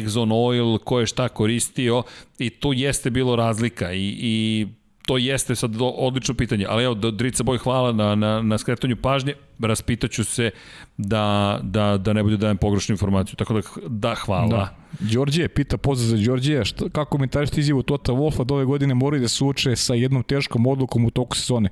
Exxon 0.00 0.32
Oil, 0.32 0.78
ko 0.78 1.00
je 1.00 1.06
šta 1.06 1.28
koristio 1.28 2.02
i 2.38 2.50
tu 2.50 2.72
jeste 2.72 3.10
bilo 3.10 3.36
razlika 3.36 3.92
i, 3.92 4.16
i 4.20 4.66
to 5.06 5.16
jeste 5.18 5.54
sad 5.54 5.76
odlično 5.80 6.34
pitanje, 6.34 6.66
ali 6.68 6.84
evo, 6.84 6.94
Drica 6.94 7.42
Boj, 7.42 7.58
hvala 7.58 7.92
na, 7.92 8.14
na, 8.14 8.42
na 8.42 8.58
skretanju 8.58 8.96
pažnje, 8.96 9.34
raspitaću 9.58 10.24
se 10.24 10.50
da, 10.96 11.58
da, 11.62 11.98
da 11.98 12.12
ne 12.12 12.22
bude 12.22 12.36
dajem 12.36 12.56
pogrešnu 12.56 12.92
informaciju, 12.92 13.36
tako 13.36 13.54
da, 13.54 13.60
da 13.88 14.14
hvala. 14.14 14.48
Da. 14.48 14.76
Đorđe, 15.00 15.48
pita 15.48 15.76
pozdrav 15.76 16.18
za 16.18 16.24
Đorđe, 16.26 16.64
šta, 16.64 16.88
kako 16.88 17.10
komentarište 17.10 17.60
izjavu 17.60 17.82
Tota 17.82 18.12
Wolfa 18.12 18.44
da 18.44 18.54
ove 18.54 18.64
godine 18.64 18.94
moraju 18.94 19.22
da 19.22 19.28
se 19.28 19.44
uče 19.44 19.76
sa 19.76 19.94
jednom 19.94 20.22
teškom 20.22 20.66
odlukom 20.66 21.04
u 21.04 21.10
toku 21.10 21.36
sezone. 21.36 21.68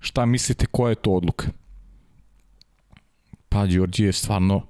Šta 0.00 0.26
mislite, 0.26 0.66
koja 0.66 0.90
je 0.90 0.94
to 0.94 1.10
odluka? 1.10 1.46
Pa, 3.48 3.66
Đorđe 3.66 4.04
je 4.04 4.12
stvarno, 4.12 4.66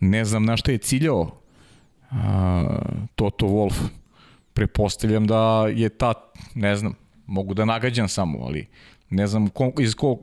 ne 0.00 0.24
znam 0.24 0.44
na 0.44 0.56
šta 0.56 0.72
je 0.72 0.78
ciljao 0.78 1.30
a, 2.10 2.80
Toto 3.14 3.46
Wolf. 3.46 3.74
Prepostavljam 4.52 5.26
da 5.26 5.66
je 5.74 5.88
ta, 5.88 6.14
ne 6.54 6.76
znam, 6.76 6.94
mogu 7.30 7.54
da 7.54 7.64
nagađam 7.64 8.08
samo, 8.08 8.38
ali 8.42 8.66
ne 9.10 9.26
znam 9.26 9.48
iz 9.80 9.94
kog, 9.94 10.18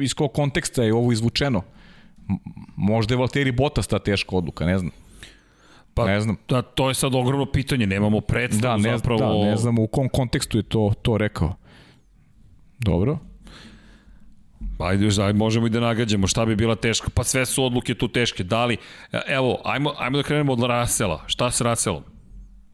iz 0.00 0.14
kog 0.14 0.32
konteksta 0.32 0.82
je 0.82 0.94
ovo 0.94 1.12
izvučeno. 1.12 1.62
Možda 2.76 3.14
je 3.14 3.18
Valtteri 3.18 3.52
Bottas 3.52 3.86
ta 3.86 3.98
teška 3.98 4.36
odluka, 4.36 4.66
ne 4.66 4.78
znam. 4.78 4.90
Pa, 5.94 6.06
ne 6.06 6.20
znam. 6.20 6.36
Da, 6.48 6.62
to 6.62 6.88
je 6.88 6.94
sad 6.94 7.14
ogromno 7.14 7.46
pitanje, 7.46 7.86
nemamo 7.86 8.20
predstavu 8.20 8.82
da, 8.82 8.90
ne, 8.90 8.98
zapravo. 8.98 9.44
Da, 9.44 9.50
ne 9.50 9.56
znam 9.56 9.78
u 9.78 9.86
kom 9.86 10.08
kontekstu 10.08 10.58
je 10.58 10.62
to, 10.62 10.92
to 11.02 11.18
rekao. 11.18 11.54
Dobro. 12.78 13.18
Ajde, 14.78 15.08
ajde, 15.22 15.38
možemo 15.38 15.66
i 15.66 15.70
da 15.70 15.80
nagađamo 15.80 16.26
šta 16.26 16.46
bi 16.46 16.56
bila 16.56 16.74
teška. 16.74 17.08
Pa 17.14 17.24
sve 17.24 17.46
su 17.46 17.64
odluke 17.64 17.94
tu 17.94 18.08
teške. 18.08 18.44
Da 18.44 18.64
li, 18.64 18.76
evo, 19.26 19.60
ajmo, 19.64 19.94
ajmo 19.98 20.16
da 20.16 20.22
krenemo 20.22 20.52
od 20.52 20.62
Rasela. 20.62 21.24
Šta 21.26 21.50
s 21.50 21.60
Raselom? 21.60 22.02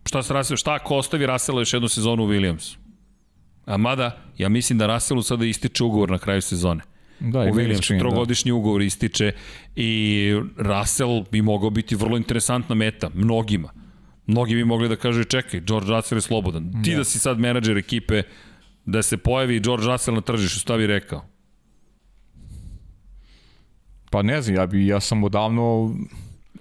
Šta 0.07 0.23
s 0.23 0.31
Raselom? 0.31 0.57
Šta 0.57 0.75
ako 0.75 0.97
ostavi 0.97 1.27
Rasela 1.27 1.61
još 1.61 1.73
jednu 1.73 1.89
sezonu 1.89 2.25
u 2.25 2.29
Williamsu? 2.29 2.86
A 3.67 3.77
mada, 3.77 4.19
ja 4.39 4.49
mislim 4.49 4.79
da 4.79 4.87
Russellu 4.87 5.23
sada 5.23 5.45
ističe 5.45 5.85
ugovor 5.85 6.11
na 6.11 6.19
kraju 6.19 6.43
sezone. 6.43 6.83
Da, 7.21 7.41
u 7.41 7.43
Williamsu 7.43 7.93
da. 7.93 7.99
trogodišnji 7.99 8.51
da. 8.51 8.55
ugovor 8.55 8.83
ističe 8.83 9.33
i 9.77 10.33
Russell 10.57 11.25
bi 11.33 11.43
mogao 11.43 11.71
biti 11.71 11.97
vrlo 11.97 12.17
interesantna 12.17 12.75
meta 12.75 13.11
mnogima. 13.15 13.73
Mnogi 14.27 14.55
bi 14.55 14.65
mogli 14.65 14.89
da 14.89 14.97
kažu 14.97 15.25
čekaj, 15.25 15.61
George 15.61 15.91
Russell 15.91 16.19
je 16.19 16.23
slobodan. 16.23 16.83
Ti 16.85 16.91
da, 16.91 16.97
da 16.97 17.05
si 17.05 17.19
sad 17.19 17.39
menadžer 17.39 17.77
ekipe, 17.77 18.23
da 18.85 19.03
se 19.03 19.17
pojavi 19.17 19.61
George 19.61 19.87
Russell 19.87 20.15
na 20.15 20.21
tržištu, 20.21 20.61
šta 20.61 20.77
bi 20.77 20.87
rekao? 20.87 21.25
Pa 24.11 24.23
ne 24.23 24.43
znam, 24.43 24.57
ja, 24.57 24.67
bi, 24.67 24.87
ja 24.87 25.01
sam 25.01 25.25
odavno 25.25 25.95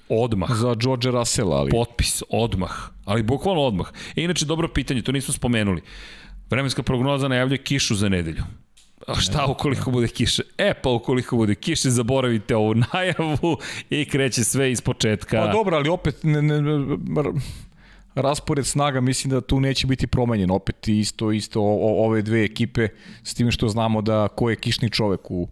odmah. 0.10 0.50
Za 0.54 0.76
George 0.76 1.12
Russell, 1.12 1.54
ali... 1.54 1.72
Potpis, 1.72 2.24
odmah. 2.30 2.72
Ali 3.06 3.24
bukvalno 3.24 3.62
odmah. 3.62 3.88
E, 4.16 4.24
inače, 4.24 4.46
dobro 4.46 4.68
pitanje, 4.68 5.02
to 5.02 5.12
nismo 5.12 5.34
spomenuli. 5.34 5.82
Vremenska 6.50 6.84
prognoza 6.84 7.28
najavljuje 7.28 7.58
kišu 7.58 7.96
za 7.96 8.10
nedelju. 8.10 8.44
A 9.08 9.16
šta 9.16 9.46
ukoliko 9.46 9.92
bude 9.92 10.08
kiše? 10.08 10.44
E, 10.58 10.74
pa 10.74 10.90
ukoliko 10.90 11.36
bude 11.36 11.56
kiše, 11.56 11.90
zaboravite 11.90 12.56
ovu 12.56 12.76
najavu 12.94 13.58
i 13.90 14.06
kreće 14.06 14.44
sve 14.44 14.72
iz 14.72 14.82
početka. 14.82 15.42
Pa 15.46 15.52
dobro, 15.52 15.76
ali 15.76 15.90
opet 15.90 16.24
ne, 16.24 16.42
ne, 16.42 16.62
raspored 18.16 18.66
snaga 18.66 19.02
mislim 19.02 19.32
da 19.32 19.42
tu 19.42 19.60
neće 19.60 19.88
biti 19.88 20.08
promenjen. 20.08 20.52
Opet 20.52 20.88
isto 20.88 21.32
isto 21.32 21.62
o, 21.62 22.06
ove 22.06 22.22
dve 22.22 22.44
ekipe 22.44 22.88
s 23.24 23.34
tim 23.34 23.52
što 23.52 23.68
znamo 23.68 24.02
da 24.02 24.28
ko 24.28 24.50
je 24.50 24.56
kišni 24.56 24.90
čovek 24.90 25.32
u, 25.32 25.48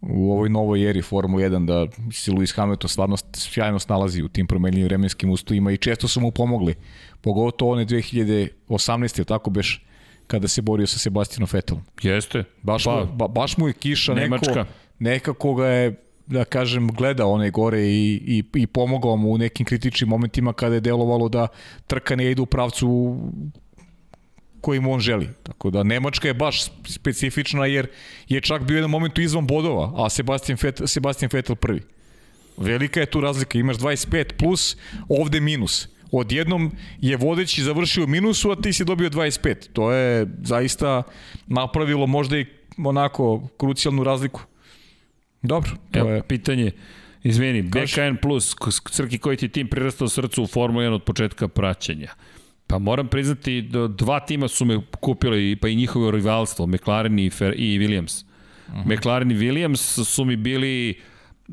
u 0.00 0.32
ovoj 0.32 0.48
novoj 0.48 0.90
eri 0.90 1.02
Formula 1.02 1.42
1 1.42 1.66
da 1.66 1.86
se 2.12 2.32
Lewis 2.32 2.56
Hamilton 2.56 2.88
stvarno 2.88 3.16
sjajno 3.34 3.78
snalazi 3.78 4.22
u 4.22 4.28
tim 4.28 4.46
promenljivim 4.46 4.84
vremenskim 4.84 5.30
ustojima 5.30 5.72
i 5.72 5.76
često 5.76 6.08
su 6.08 6.20
mu 6.20 6.30
pomogli. 6.30 6.74
Pogotovo 7.20 7.72
one 7.72 7.86
2018. 7.86 9.24
tako 9.24 9.50
beš 9.50 9.87
kada 10.28 10.48
se 10.48 10.62
borio 10.62 10.86
sa 10.86 10.98
Sebastianom 10.98 11.48
Vettelom. 11.52 11.82
Jeste. 12.02 12.44
Baš, 12.62 12.84
pa, 12.84 13.00
mu, 13.00 13.12
ba, 13.16 13.28
baš 13.28 13.56
mu 13.56 13.68
je 13.68 13.72
kiša 13.72 14.14
Nemačka. 14.14 14.54
neko, 14.54 14.70
nekako 14.98 15.54
ga 15.54 15.66
je 15.66 15.96
da 16.28 16.44
kažem, 16.44 16.88
gledao 16.88 17.30
one 17.30 17.50
gore 17.50 17.80
i, 17.80 18.20
i, 18.26 18.42
i 18.54 18.66
pomogao 18.66 19.16
mu 19.16 19.30
u 19.30 19.38
nekim 19.38 19.66
kritičnim 19.66 20.08
momentima 20.08 20.52
kada 20.52 20.74
je 20.74 20.80
delovalo 20.80 21.28
da 21.28 21.48
trka 21.86 22.16
ne 22.16 22.30
ide 22.30 22.42
u 22.42 22.46
pravcu 22.46 23.16
kojim 24.60 24.88
on 24.88 25.00
želi. 25.00 25.28
Tako 25.42 25.70
da 25.70 25.82
Nemačka 25.82 26.28
je 26.28 26.34
baš 26.34 26.64
specifična 26.84 27.66
jer 27.66 27.86
je 28.28 28.40
čak 28.40 28.62
bio 28.62 28.76
jedan 28.76 28.90
momentu 28.90 29.20
izvan 29.20 29.46
bodova, 29.46 29.92
a 29.96 30.10
Sebastian 30.10 30.58
Vettel, 30.62 30.86
Sebastian 30.86 31.30
Vettel 31.32 31.56
prvi. 31.56 31.80
Velika 32.56 33.00
je 33.00 33.06
tu 33.06 33.20
razlika, 33.20 33.58
imaš 33.58 33.76
25 33.76 34.32
plus, 34.32 34.76
ovde 35.08 35.40
minus 35.40 35.88
odjednom 36.12 36.72
je 37.00 37.16
vodeći 37.16 37.62
završio 37.62 38.06
minusu, 38.06 38.50
a 38.50 38.56
ti 38.56 38.72
si 38.72 38.84
dobio 38.84 39.10
25. 39.10 39.54
To 39.72 39.92
je 39.92 40.26
zaista 40.42 41.02
napravilo 41.46 42.06
možda 42.06 42.38
i 42.38 42.46
onako 42.84 43.48
krucijalnu 43.56 44.04
razliku. 44.04 44.40
Dobro, 45.42 45.70
to 45.90 45.98
Evo, 45.98 46.10
je... 46.10 46.22
pitanje, 46.22 46.70
izvini, 47.22 47.62
BKN 47.62 48.16
Plus, 48.22 48.56
crki 48.90 49.18
koji 49.18 49.36
ti 49.36 49.48
tim 49.48 49.68
prirastao 49.68 50.08
srcu 50.08 50.42
u 50.42 50.46
Formula 50.46 50.84
1 50.84 50.94
od 50.94 51.04
početka 51.04 51.48
praćenja. 51.48 52.08
Pa 52.66 52.78
moram 52.78 53.08
priznati, 53.08 53.62
da 53.62 53.88
dva 53.88 54.20
tima 54.20 54.48
su 54.48 54.64
me 54.64 54.80
kupili, 55.00 55.56
pa 55.56 55.68
i 55.68 55.76
njihovo 55.76 56.10
rivalstvo, 56.10 56.66
McLaren 56.66 57.18
i, 57.18 57.30
Fer, 57.30 57.54
i 57.56 57.78
Williams. 57.78 58.24
Uh 58.68 58.74
mhm. 58.74 58.88
-huh. 58.88 58.96
McLaren 58.96 59.30
i 59.30 59.34
Williams 59.34 60.04
su 60.04 60.24
mi 60.24 60.36
bili 60.36 61.00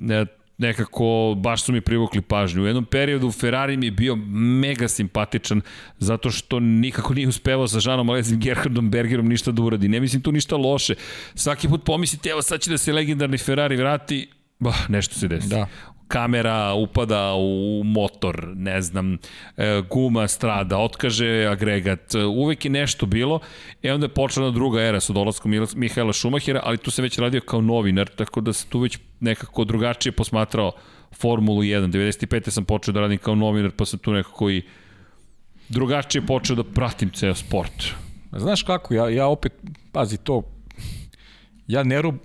e, 0.10 0.26
nekako 0.58 1.34
baš 1.38 1.64
su 1.64 1.74
mi 1.74 1.82
privukli 1.82 2.22
pažnju. 2.22 2.64
U 2.64 2.66
jednom 2.66 2.86
periodu 2.86 3.32
Ferrari 3.32 3.78
mi 3.78 3.86
je 3.86 3.92
bio 3.92 4.16
mega 4.16 4.88
simpatičan 4.88 5.62
zato 6.00 6.32
što 6.32 6.60
nikako 6.60 7.14
nije 7.14 7.28
uspevao 7.28 7.68
sa 7.68 7.80
Žanom 7.80 8.10
Alezim 8.10 8.40
Gerhardom 8.40 8.90
Bergerom 8.90 9.28
ništa 9.28 9.52
da 9.52 9.62
uradi. 9.62 9.88
Ne 9.88 10.00
mislim 10.00 10.22
tu 10.22 10.32
ništa 10.32 10.56
loše. 10.56 10.96
Svaki 11.36 11.68
put 11.68 11.84
pomislite, 11.86 12.30
evo 12.30 12.42
sad 12.42 12.62
će 12.62 12.72
da 12.72 12.78
se 12.78 12.94
legendarni 12.94 13.38
Ferrari 13.38 13.76
vrati, 13.76 14.30
bah, 14.60 14.90
nešto 14.90 15.16
se 15.16 15.28
desi. 15.28 15.50
Da 15.50 15.68
kamera 16.08 16.74
upada 16.74 17.34
u 17.36 17.82
motor, 17.86 18.48
ne 18.56 18.82
znam, 18.82 19.18
e, 19.58 19.82
guma 19.90 20.28
strada, 20.28 20.78
otkaže 20.78 21.48
agregat, 21.52 22.16
uvek 22.16 22.66
je 22.66 22.72
nešto 22.72 23.06
bilo, 23.06 23.40
e 23.84 23.94
onda 23.94 24.06
je 24.06 24.14
počela 24.14 24.52
druga 24.52 24.82
era 24.82 25.00
sa 25.00 25.14
dolaskom 25.14 25.52
Mihaela 25.76 26.14
Šumahira, 26.14 26.62
ali 26.64 26.78
tu 26.78 26.92
se 26.92 27.02
već 27.02 27.18
radio 27.20 27.42
kao 27.42 27.62
novinar, 27.62 28.10
tako 28.16 28.42
da 28.42 28.54
se 28.54 28.68
tu 28.70 28.80
već 28.80 29.00
nekako 29.20 29.64
drugačije 29.64 30.12
posmatrao 30.12 30.72
Formulu 31.12 31.62
1. 31.62 31.92
95. 31.92 32.50
sam 32.50 32.66
počeo 32.66 32.94
da 32.94 33.02
radim 33.02 33.18
kao 33.18 33.36
novinar, 33.36 33.72
pa 33.72 33.86
sam 33.86 34.00
tu 34.00 34.14
nekako 34.14 34.50
i 34.50 34.62
drugačije 35.70 36.26
počeo 36.26 36.56
da 36.56 36.64
pratim 36.64 37.10
ceo 37.10 37.36
sport. 37.36 37.84
Znaš 38.32 38.64
kako, 38.64 38.94
ja, 38.94 39.10
ja 39.10 39.28
opet, 39.28 39.54
pazi 39.92 40.18
to, 40.18 40.44
ja 41.68 41.84
ne, 41.84 42.02
rob, 42.02 42.16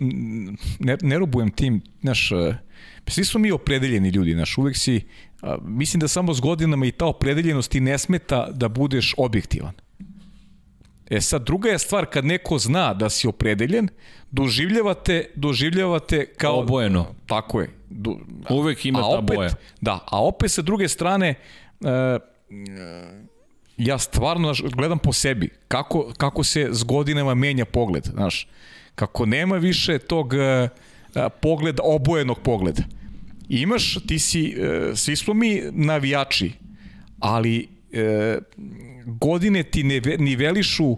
ne, 0.78 0.96
ne 1.02 1.18
robujem 1.18 1.50
tim, 1.50 1.80
znaš, 2.00 2.32
e, 2.32 2.58
svi 3.08 3.24
smo 3.24 3.40
mi 3.40 3.50
opredeljeni 3.50 4.08
ljudi, 4.08 4.32
znaš, 4.32 4.58
uvek 4.58 4.76
si, 4.76 5.00
a, 5.42 5.56
mislim 5.62 6.00
da 6.00 6.08
samo 6.08 6.34
s 6.34 6.40
godinama 6.40 6.86
i 6.86 6.92
ta 6.92 7.06
opredeljenost 7.06 7.70
ti 7.70 7.80
ne 7.80 7.98
smeta 7.98 8.48
da 8.50 8.68
budeš 8.68 9.14
objektivan. 9.16 9.72
E 11.10 11.20
sad, 11.20 11.42
druga 11.44 11.68
je 11.70 11.78
stvar 11.78 12.06
kad 12.06 12.24
neko 12.24 12.58
zna 12.58 12.94
da 12.94 13.10
si 13.10 13.28
opredeljen, 13.28 13.88
doživljavate, 14.30 15.24
doživljavate 15.34 16.26
kao... 16.26 16.58
Obojeno. 16.60 17.14
Tako 17.26 17.60
je. 17.60 17.70
Do, 17.90 18.16
Uvek 18.50 18.86
ima 18.86 19.00
ta 19.00 19.06
opet, 19.06 19.36
boja. 19.36 19.50
Da, 19.80 19.98
a 20.06 20.24
opet 20.24 20.50
sa 20.50 20.62
druge 20.62 20.88
strane, 20.88 21.34
uh, 21.80 21.88
ja 23.76 23.98
stvarno 23.98 24.54
gledam 24.74 24.98
po 24.98 25.12
sebi 25.12 25.48
kako, 25.68 26.12
kako 26.16 26.44
se 26.44 26.68
s 26.70 26.84
godinama 26.84 27.34
menja 27.34 27.64
pogled, 27.64 28.04
znaš, 28.04 28.48
kako 28.94 29.26
nema 29.26 29.56
više 29.56 29.98
tog 29.98 30.32
uh, 30.32 30.70
pogleda, 31.42 31.82
obojenog 31.84 32.38
pogleda. 32.42 32.82
Imaš, 33.48 33.98
ti 34.06 34.18
si, 34.18 34.54
uh, 34.56 34.96
svi 34.98 35.16
smo 35.16 35.34
mi 35.34 35.62
navijači, 35.70 36.52
ali 37.18 37.68
uh, 37.92 38.42
godine 39.06 39.62
ti 39.62 39.82
ne, 39.82 40.00
nivelišu 40.18 40.96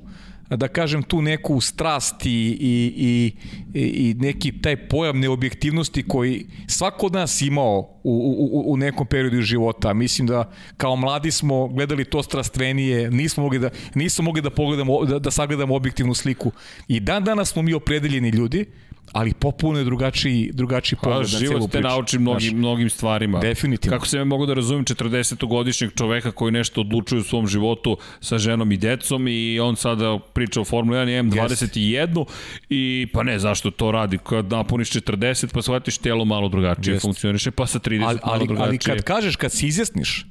da 0.56 0.68
kažem 0.68 1.02
tu 1.02 1.22
neku 1.22 1.60
strast 1.60 2.26
i, 2.26 2.30
i, 2.60 3.32
i, 3.74 3.82
i 3.82 4.14
neki 4.14 4.52
taj 4.62 4.76
pojam 4.88 5.20
neobjektivnosti 5.20 6.08
koji 6.08 6.46
svako 6.66 7.06
od 7.06 7.12
nas 7.12 7.42
imao 7.42 7.78
u, 8.02 8.12
u, 8.52 8.72
u 8.72 8.76
nekom 8.76 9.06
periodu 9.06 9.40
života. 9.40 9.92
Mislim 9.92 10.26
da 10.26 10.50
kao 10.76 10.96
mladi 10.96 11.30
smo 11.30 11.68
gledali 11.68 12.04
to 12.04 12.22
strastvenije, 12.22 13.10
nismo 13.10 13.42
mogli 13.42 13.58
da, 13.58 13.70
nismo 13.94 14.24
mogli 14.24 14.42
da 14.42 14.50
pogledamo, 14.50 15.04
da, 15.04 15.18
da 15.18 15.30
sagledamo 15.30 15.74
objektivnu 15.74 16.14
sliku. 16.14 16.52
I 16.88 17.00
dan 17.00 17.24
danas 17.24 17.52
smo 17.52 17.62
mi 17.62 17.74
opredeljeni 17.74 18.28
ljudi, 18.28 18.66
ali 19.12 19.34
popuno 19.34 19.78
je 19.78 19.84
drugačiji, 19.84 20.50
drugačiji 20.52 20.98
pa, 21.02 21.02
pogled 21.02 21.22
na 21.22 21.38
celu 21.38 21.40
priču. 21.40 21.56
Život 21.56 21.70
te 21.70 21.80
nauči 21.80 22.18
mnogim, 22.18 22.40
Znaš, 22.40 22.58
mnogim 22.58 22.90
stvarima. 22.90 23.38
Definitivno. 23.38 23.96
Kako 23.96 24.06
se 24.06 24.18
me 24.18 24.24
mogu 24.24 24.46
da 24.46 24.54
razumim 24.54 24.84
40-godišnjeg 24.84 25.94
čoveka 25.98 26.30
koji 26.30 26.52
nešto 26.52 26.80
odlučuje 26.80 27.20
u 27.20 27.24
svom 27.24 27.46
životu 27.46 27.96
sa 28.20 28.38
ženom 28.38 28.72
i 28.72 28.76
decom 28.76 29.28
i 29.28 29.60
on 29.60 29.76
sada 29.76 30.18
priča 30.32 30.60
o 30.60 30.64
Formula 30.64 30.98
1 30.98 31.08
i 31.08 31.30
M21 31.30 32.08
yes. 32.14 32.24
i 32.68 33.06
pa 33.12 33.22
ne, 33.22 33.38
zašto 33.38 33.70
to 33.70 33.92
radi? 33.92 34.18
Kad 34.18 34.50
napuniš 34.50 34.90
40 34.90 35.54
pa 35.54 35.62
shvatiš 35.62 35.98
telo 35.98 36.24
malo 36.24 36.48
drugačije 36.48 36.96
yes. 36.96 37.02
funkcioniše, 37.02 37.50
pa 37.50 37.66
sa 37.66 37.78
30 37.78 37.92
ali, 37.92 38.00
malo 38.00 38.20
ali, 38.22 38.46
drugačije. 38.46 38.68
Ali 38.68 38.78
kad 38.78 39.02
kažeš, 39.02 39.36
kad 39.36 39.52
se 39.52 39.66
izjasniš, 39.66 40.26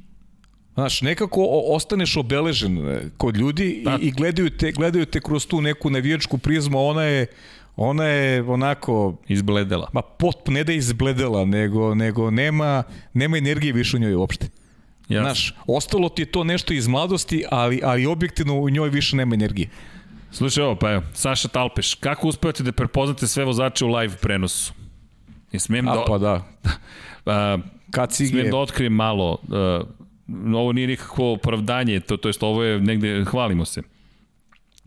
Znaš, 0.74 1.02
nekako 1.02 1.48
ostaneš 1.68 2.18
obeležen 2.18 2.78
e, 2.88 3.02
kod 3.18 3.38
ljudi 3.38 3.66
i, 3.66 4.08
i 4.08 4.12
gledaju, 4.12 4.50
te, 4.50 4.72
gledaju 4.72 5.06
te 5.06 5.22
kroz 5.22 5.48
tu 5.48 5.62
neku 5.62 5.90
navijačku 5.90 6.38
prizmu, 6.38 6.88
ona 6.88 7.04
je 7.04 7.28
ona 7.82 8.04
je 8.06 8.44
onako 8.44 9.16
izbledela. 9.28 9.90
Ma 9.94 10.02
pot 10.02 10.48
ne 10.48 10.64
da 10.64 10.72
je 10.72 10.78
izbledela, 10.78 11.46
nego 11.46 11.96
nego 11.96 12.32
nema 12.32 12.84
nema 13.14 13.38
energije 13.38 13.74
više 13.74 13.98
u 13.98 14.00
njoj 14.00 14.16
uopšte. 14.16 14.48
Jasne. 15.10 15.22
Znaš, 15.22 15.56
ostalo 15.68 16.10
ti 16.10 16.22
je 16.22 16.26
to 16.26 16.44
nešto 16.44 16.74
iz 16.74 16.88
mladosti, 16.88 17.44
ali 17.52 17.82
ali 17.84 18.06
objektivno 18.06 18.60
u 18.60 18.70
njoj 18.70 18.90
više 18.90 19.16
nema 19.16 19.36
energije. 19.36 19.70
Slušaj 20.32 20.64
ovo, 20.64 20.76
pa 20.76 20.92
evo, 20.92 21.04
Saša 21.14 21.48
Talpeš, 21.48 21.94
kako 21.96 22.28
uspevate 22.28 22.64
da 22.64 22.72
prepoznate 22.72 23.28
sve 23.28 23.46
vozače 23.46 23.86
u 23.86 23.88
live 23.88 24.16
prenosu? 24.22 24.74
I 25.52 25.60
smem 25.60 25.88
A, 25.88 25.96
da... 25.96 26.04
pa 26.08 26.18
da. 26.18 26.46
a, 27.26 27.58
Kacige... 27.92 28.30
Smem 28.30 28.52
da 28.52 28.58
otkrijem 28.58 28.94
malo, 28.94 29.32
uh, 29.32 30.56
ovo 30.56 30.72
nije 30.74 30.88
nikakvo 30.88 31.34
opravdanje, 31.34 32.00
to, 32.00 32.18
to 32.18 32.30
jest 32.30 32.44
ovo 32.44 32.64
je 32.64 32.80
negde, 32.80 33.26
hvalimo 33.26 33.66
se 33.66 33.82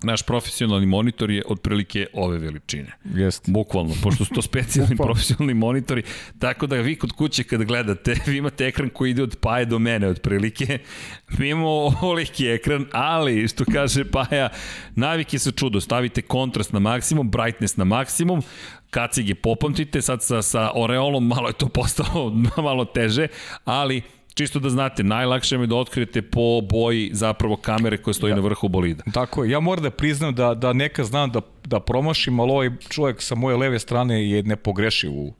naš 0.05 0.23
profesionalni 0.23 0.87
monitor 0.87 1.31
je 1.31 1.43
otprilike 1.47 2.07
ove 2.13 2.39
veličine. 2.39 2.93
Jeste. 3.05 3.51
Bukvalno, 3.53 3.95
pošto 4.03 4.25
su 4.25 4.35
to 4.35 4.43
specijalni 4.53 4.97
profesionalni 4.97 5.55
monitori, 5.55 6.03
tako 6.39 6.67
da 6.67 6.77
vi 6.77 6.97
kod 6.97 7.13
kuće 7.13 7.45
kad 7.45 7.63
gledate, 7.65 8.15
vi 8.27 8.37
imate 8.37 8.67
ekran 8.67 8.89
koji 8.89 9.11
ide 9.11 9.23
od 9.23 9.37
paje 9.37 9.65
do 9.65 9.79
mene 9.79 10.09
otprilike. 10.09 10.79
Mi 11.39 11.49
imamo 11.49 11.69
ovoliki 11.69 12.47
ekran, 12.47 12.87
ali 12.93 13.49
što 13.49 13.65
kaže 13.73 14.05
Paja, 14.05 14.49
navike 14.95 15.39
su 15.39 15.53
čudo, 15.53 15.81
stavite 15.81 16.23
kontrast 16.23 16.73
na 16.73 16.79
maksimum, 16.79 17.31
brightness 17.31 17.77
na 17.77 17.85
maksimum, 17.85 18.43
kacige 18.91 19.35
popamtite, 19.35 20.03
sad 20.03 20.23
sa, 20.23 20.43
sa 20.43 20.71
oreolom 20.75 21.27
malo 21.27 21.49
je 21.49 21.53
to 21.53 21.69
postalo 21.69 22.31
malo 22.57 22.85
teže, 22.85 23.29
ali 23.65 24.03
čisto 24.35 24.59
da 24.59 24.71
znate, 24.71 25.03
najlakše 25.03 25.57
je 25.57 25.67
da 25.67 25.77
otkrijete 25.77 26.23
po 26.23 26.61
boji 26.71 27.11
zapravo 27.13 27.57
kamere 27.57 27.97
koja 27.97 28.15
stoji 28.15 28.31
ja. 28.31 28.37
na 28.37 28.43
vrhu 28.43 28.69
bolida. 28.69 29.03
Tako 29.13 29.45
je, 29.45 29.51
ja 29.51 29.61
moram 29.61 29.83
da 29.83 29.91
priznam 29.91 30.35
da, 30.35 30.55
da 30.55 30.73
neka 30.73 31.05
znam 31.05 31.31
da, 31.31 31.41
da 31.65 31.81
promašim, 31.81 32.41
ali 32.41 32.51
ovaj 32.53 32.71
čovjek 32.89 33.23
sa 33.23 33.35
moje 33.35 33.57
leve 33.57 33.79
strane 33.79 34.31
je 34.31 34.43
nepogrešiv 34.43 35.13
u, 35.13 35.35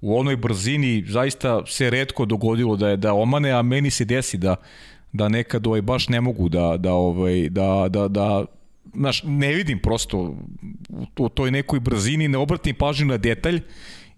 u 0.00 0.18
onoj 0.18 0.36
brzini, 0.36 1.04
zaista 1.06 1.66
se 1.66 1.90
redko 1.90 2.24
dogodilo 2.24 2.76
da 2.76 2.88
je 2.88 2.96
da 2.96 3.14
omane, 3.14 3.50
a 3.50 3.62
meni 3.62 3.90
se 3.90 4.04
desi 4.04 4.38
da 4.38 4.56
da 5.12 5.28
nekad 5.28 5.66
ovaj 5.66 5.82
baš 5.82 6.08
ne 6.08 6.20
mogu 6.20 6.48
da 6.48 6.76
da 6.76 6.92
ovaj 6.92 7.48
da 7.48 7.86
da 7.88 8.08
da 8.08 8.44
znaš, 8.94 9.22
ne 9.22 9.54
vidim 9.54 9.78
prosto 9.78 10.36
u, 11.18 11.28
toj 11.28 11.50
nekoj 11.50 11.80
brzini, 11.80 12.28
ne 12.28 12.38
obratim 12.38 12.74
pažnju 12.74 13.06
na 13.06 13.16
detalj 13.16 13.60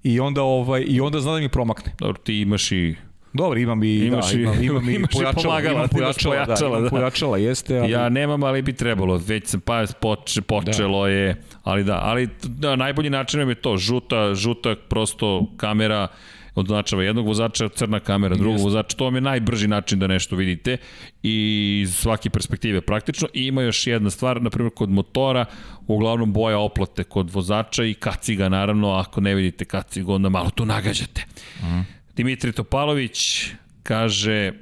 i 0.02 0.20
onda 0.20 0.42
ovaj 0.42 0.84
i 0.88 1.00
onda 1.00 1.20
znam 1.20 1.34
da 1.34 1.40
mi 1.40 1.48
promakne. 1.48 1.92
Dobro, 1.98 2.18
ti 2.22 2.40
imaš 2.40 2.72
i 2.72 2.94
Dobro, 3.32 3.58
imam 3.58 3.82
i, 3.82 3.96
imaš 3.96 4.32
da, 4.32 4.40
imam, 4.40 4.62
imam, 4.62 4.90
i 4.90 4.98
pojačala, 5.12 5.42
pomagala, 5.42 5.74
imam 5.74 5.88
pojačala, 5.88 6.44
pojačala, 6.44 6.70
da, 6.70 6.78
imam 6.78 6.90
pojačala, 6.90 7.38
jeste. 7.38 7.78
Ali... 7.78 7.90
Ja 7.90 8.08
nemam, 8.08 8.42
ali 8.42 8.62
bi 8.62 8.72
trebalo, 8.72 9.20
već 9.26 9.46
sam 9.46 9.60
pa 9.60 9.84
poče, 10.00 10.40
počelo 10.40 11.02
da. 11.04 11.10
je, 11.10 11.42
ali 11.62 11.84
da, 11.84 12.00
ali 12.02 12.28
da, 12.42 12.76
najbolji 12.76 13.10
način 13.10 13.48
je 13.48 13.54
to, 13.54 13.76
žuta, 13.76 14.34
žuta 14.34 14.74
prosto 14.88 15.46
kamera, 15.56 16.08
označava 16.54 17.02
jednog 17.02 17.26
vozača, 17.26 17.68
crna 17.68 18.00
kamera, 18.00 18.36
drugog 18.36 18.54
Jest. 18.54 18.64
vozača, 18.64 18.96
to 18.96 19.04
vam 19.04 19.14
je 19.14 19.20
najbrži 19.20 19.68
način 19.68 19.98
da 19.98 20.06
nešto 20.06 20.36
vidite 20.36 20.76
i 21.22 21.80
iz 21.82 21.94
svake 21.94 22.30
perspektive 22.30 22.80
praktično. 22.80 23.28
I 23.34 23.46
ima 23.46 23.62
još 23.62 23.86
jedna 23.86 24.10
stvar, 24.10 24.42
na 24.42 24.50
primjer 24.50 24.74
kod 24.74 24.90
motora, 24.90 25.44
uglavnom 25.86 26.32
boja 26.32 26.58
oplate 26.58 27.04
kod 27.04 27.30
vozača 27.30 27.84
i 27.84 27.94
kaciga 27.94 28.48
naravno, 28.48 28.92
ako 28.92 29.20
ne 29.20 29.34
vidite 29.34 29.64
kacigu, 29.64 30.12
onda 30.12 30.28
malo 30.28 30.50
tu 30.50 30.64
nagađate. 30.64 31.24
Mm. 31.62 31.99
Dimitri 32.16 32.52
Topalović 32.52 33.46
kaže 33.82 34.52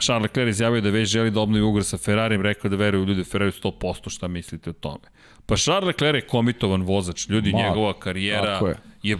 Charles 0.00 0.22
Leclerc 0.22 0.50
izjavio 0.50 0.80
da 0.80 0.90
već 0.90 1.08
želi 1.08 1.30
da 1.30 1.40
obnovi 1.40 1.62
ugovor 1.62 1.84
sa 1.84 1.98
Ferrarijem, 1.98 2.42
rekao 2.42 2.70
da 2.70 2.76
veruje 2.76 3.02
u 3.02 3.06
ljude 3.06 3.24
Ferrari 3.24 3.50
100%, 3.50 4.10
šta 4.10 4.28
mislite 4.28 4.70
o 4.70 4.72
tome? 4.72 5.08
Pa 5.46 5.56
Charles 5.56 5.86
Leclerc 5.86 6.22
je 6.22 6.28
komitovan 6.28 6.82
vozač, 6.82 7.28
ljudi, 7.28 7.52
Ma, 7.52 7.58
njegova 7.58 7.98
karijera 7.98 8.60
je. 8.66 8.76
je 9.02 9.16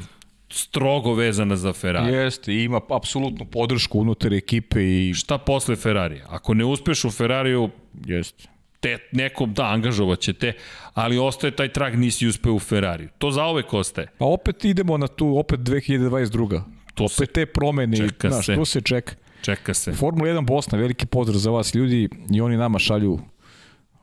strogo 0.51 1.15
vezana 1.15 1.57
za 1.57 1.73
Ferrari. 1.73 2.13
Jeste, 2.13 2.55
ima 2.55 2.81
apsolutnu 2.91 3.47
podršku 3.47 3.99
unutar 3.99 4.35
ekipe 4.35 4.85
i... 4.85 5.15
Šta 5.15 5.39
posle 5.39 5.77
Ferrari? 5.77 6.23
Ako 6.29 6.55
ne 6.55 6.65
uspeš 6.65 7.05
u 7.05 7.11
Ferrariju, 7.11 7.71
Jeste 8.07 8.49
te 8.81 8.99
nekom 9.13 9.55
da 9.55 9.65
angažovat 9.65 10.19
će 10.19 10.33
te, 10.33 10.53
ali 10.95 11.19
ostaje 11.19 11.51
taj 11.51 11.69
trag 11.69 11.95
nisi 11.95 12.27
uspeo 12.27 12.55
u 12.55 12.59
Ferrari. 12.59 13.09
To 13.19 13.31
zaovek 13.31 13.75
ostaje. 13.75 14.09
Pa 14.19 14.25
opet 14.25 14.65
idemo 14.65 14.99
na 14.99 15.07
tu, 15.07 15.39
opet 15.39 15.61
2022 15.61 16.63
to 16.97 17.05
opet 17.05 17.33
te 17.33 17.47
promene, 17.47 17.97
čeka 17.97 18.31
znaš, 18.31 18.47
se. 18.47 18.55
to 18.55 18.65
se 18.65 18.81
čeka. 18.81 19.15
Čeka 19.43 19.75
se. 19.75 19.93
Formula 19.93 20.31
1 20.31 20.47
Bosna, 20.47 20.79
veliki 20.79 21.07
pozdrav 21.07 21.39
za 21.39 21.51
vas 21.51 21.75
ljudi 21.75 22.09
i 22.31 22.41
oni 22.41 22.57
nama 22.57 22.79
šalju 22.79 23.19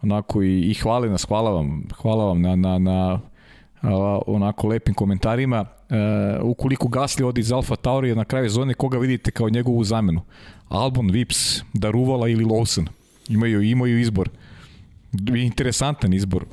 onako 0.02 0.44
i, 0.44 0.60
i 0.60 0.74
hvale 0.74 1.10
nas, 1.10 1.26
hvala 1.26 1.52
vam, 1.52 1.84
hvala 2.02 2.26
vam 2.26 2.42
na, 2.42 2.56
na, 2.56 2.78
na 2.78 3.20
a, 3.82 4.20
onako 4.28 4.68
lepim 4.68 4.94
komentarima. 4.94 5.66
E, 5.90 6.40
ukoliko 6.42 6.88
Gasli 6.88 7.26
odi 7.26 7.42
iz 7.42 7.52
Alfa 7.52 7.76
Tauri 7.76 8.16
na 8.16 8.26
kraju 8.26 8.50
zone, 8.50 8.74
koga 8.74 8.98
vidite 8.98 9.32
kao 9.32 9.50
njegovu 9.50 9.84
zamenu? 9.84 10.22
Albon, 10.68 11.12
Vips, 11.12 11.62
Daruvala 11.74 12.28
ili 12.28 12.46
Lawson. 12.46 12.88
Imaju, 13.30 13.62
imaju 13.62 14.00
izbor. 14.00 14.30
Interesantan 15.36 16.14
izbor. 16.14 16.46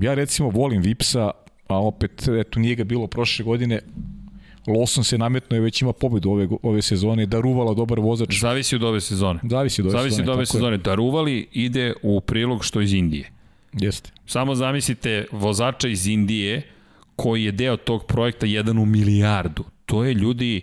Ja 0.00 0.14
recimo 0.14 0.48
volim 0.48 0.82
Vipsa, 0.82 1.30
a 1.68 1.78
opet, 1.78 2.28
eto, 2.28 2.60
nije 2.60 2.74
ga 2.74 2.84
bilo 2.84 3.06
prošle 3.06 3.44
godine, 3.44 3.80
Lawson 4.66 5.02
se 5.02 5.18
nametno 5.18 5.56
je 5.56 5.60
već 5.60 5.82
ima 5.82 5.92
pobedu 5.92 6.30
ove, 6.30 6.48
ove 6.62 6.82
sezone, 6.82 7.26
Daruvala 7.26 7.74
dobar 7.74 8.00
vozač. 8.00 8.40
Zavisi 8.40 8.76
od 8.76 8.82
ove 8.82 9.00
sezone. 9.00 9.40
Zavisi 9.50 9.82
od 9.82 9.86
ove 9.86 9.92
Zavisi 9.92 10.10
sezone. 10.10 10.26
Zavisi 10.26 10.30
od 10.30 10.36
ove 10.36 10.46
sezone. 10.46 10.74
Je. 10.74 10.78
Daruvali 10.78 11.48
ide 11.52 11.92
u 12.02 12.20
prilog 12.20 12.64
što 12.64 12.80
iz 12.80 12.92
Indije. 12.92 13.30
Jeste. 13.72 14.10
Samo 14.26 14.54
zamislite 14.54 15.26
vozača 15.32 15.88
iz 15.88 16.06
Indije 16.06 16.62
koji 17.16 17.44
je 17.44 17.52
deo 17.52 17.76
tog 17.76 18.06
projekta 18.06 18.46
jedan 18.46 18.78
u 18.78 18.86
milijardu. 18.86 19.64
To 19.86 20.04
je 20.04 20.14
ljudi, 20.14 20.62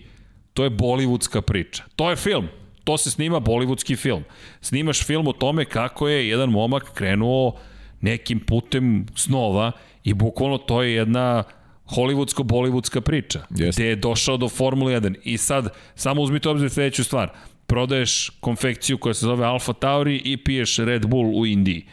to 0.54 0.64
je 0.64 0.70
bollywoodska 0.70 1.42
priča. 1.42 1.84
To 1.96 2.10
je 2.10 2.16
film. 2.16 2.48
To 2.84 2.98
se 2.98 3.12
snima 3.12 3.40
bollywoodski 3.40 3.98
film. 3.98 4.24
Snimaš 4.62 5.06
film 5.06 5.28
o 5.28 5.34
tome 5.34 5.66
kako 5.66 6.08
je 6.08 6.30
jedan 6.30 6.50
momak 6.50 6.94
krenuo 6.94 7.54
nekim 8.02 8.40
putem 8.40 9.06
snova 9.16 9.72
i 10.04 10.14
bukvalno 10.14 10.58
to 10.58 10.82
je 10.82 10.94
jedna 10.94 11.44
hollywoodsko-bollywoodska 11.88 13.02
priča, 13.02 13.40
yes. 13.50 13.76
gde 13.76 13.86
je 13.86 13.96
došao 13.96 14.38
do 14.38 14.50
Formule 14.50 15.02
1 15.02 15.16
i 15.24 15.38
sad 15.38 15.70
samo 15.96 16.22
uzmite 16.22 16.50
obzir 16.50 16.70
sledeću 16.70 17.04
stvar, 17.04 17.30
prodaješ 17.68 18.30
konfekciju 18.40 18.98
koja 18.98 19.14
se 19.14 19.26
zove 19.26 19.46
Alfa 19.46 19.74
Tauri 19.74 20.22
i 20.26 20.38
piješ 20.38 20.78
Red 20.78 21.06
Bull 21.06 21.40
u 21.40 21.46
Indiji. 21.46 21.86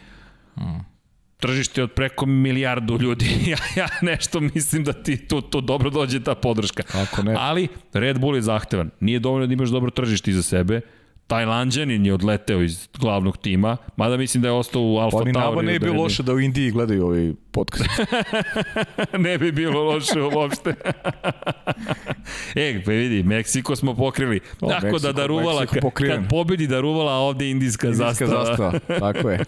Hmm. 0.55 0.85
tržište 1.37 1.83
od 1.83 1.91
preko 1.91 2.25
milijardu 2.25 2.97
ljudi. 3.01 3.25
ja, 3.51 3.57
ja 3.75 3.87
nešto 4.01 4.39
mislim 4.39 4.83
da 4.83 4.93
ti 4.93 5.27
tu, 5.27 5.41
tu 5.41 5.61
dobro 5.61 5.89
dođe 5.89 6.23
ta 6.23 6.35
podrška. 6.35 6.83
Ako 6.93 7.23
ne. 7.23 7.35
Ali 7.39 7.67
Red 7.93 8.19
Bull 8.19 8.35
je 8.35 8.41
zahtevan. 8.41 8.89
Nije 8.99 9.19
dovoljno 9.19 9.47
da 9.47 9.53
imaš 9.53 9.69
dobro 9.69 9.91
tržište 9.91 10.31
iza 10.31 10.43
sebe. 10.43 10.81
Tajlanđanin 11.27 12.05
je 12.05 12.13
odleteo 12.13 12.61
iz 12.61 12.87
glavnog 12.99 13.37
tima, 13.37 13.77
mada 13.97 14.17
mislim 14.17 14.41
da 14.43 14.47
je 14.47 14.51
ostao 14.51 14.81
u 14.81 14.97
Alfa 14.97 15.17
Pa 15.17 15.23
ni 15.23 15.33
Tauri. 15.33 15.49
nama 15.49 15.61
ne 15.61 15.79
bi 15.79 15.79
bilo 15.79 16.03
loše 16.03 16.23
da 16.23 16.33
u 16.33 16.39
Indiji 16.39 16.71
gledaju 16.71 17.05
ovaj 17.05 17.33
podcast. 17.51 17.89
ne 19.25 19.37
bi 19.37 19.51
bilo 19.51 19.83
loše 19.83 20.21
uopšte. 20.21 20.73
e, 22.55 22.81
pa 22.85 22.91
vidi, 22.91 23.23
Meksiko 23.23 23.75
smo 23.75 23.95
pokrili. 23.95 24.39
O, 24.61 24.67
Tako 24.69 24.85
Meksiko, 24.85 24.99
da 24.99 25.11
Daruvala, 25.11 25.59
Meksiko 25.59 25.73
kad, 25.73 25.81
pokriven. 25.81 26.15
kad 26.21 26.29
pobedi 26.29 26.67
Daruvala, 26.67 27.11
a 27.11 27.15
ovde 27.15 27.49
indijska, 27.49 27.87
Indijska 27.87 28.27
zastava. 28.27 28.45
zastava, 28.45 28.99
tako 28.99 29.29
je. 29.29 29.39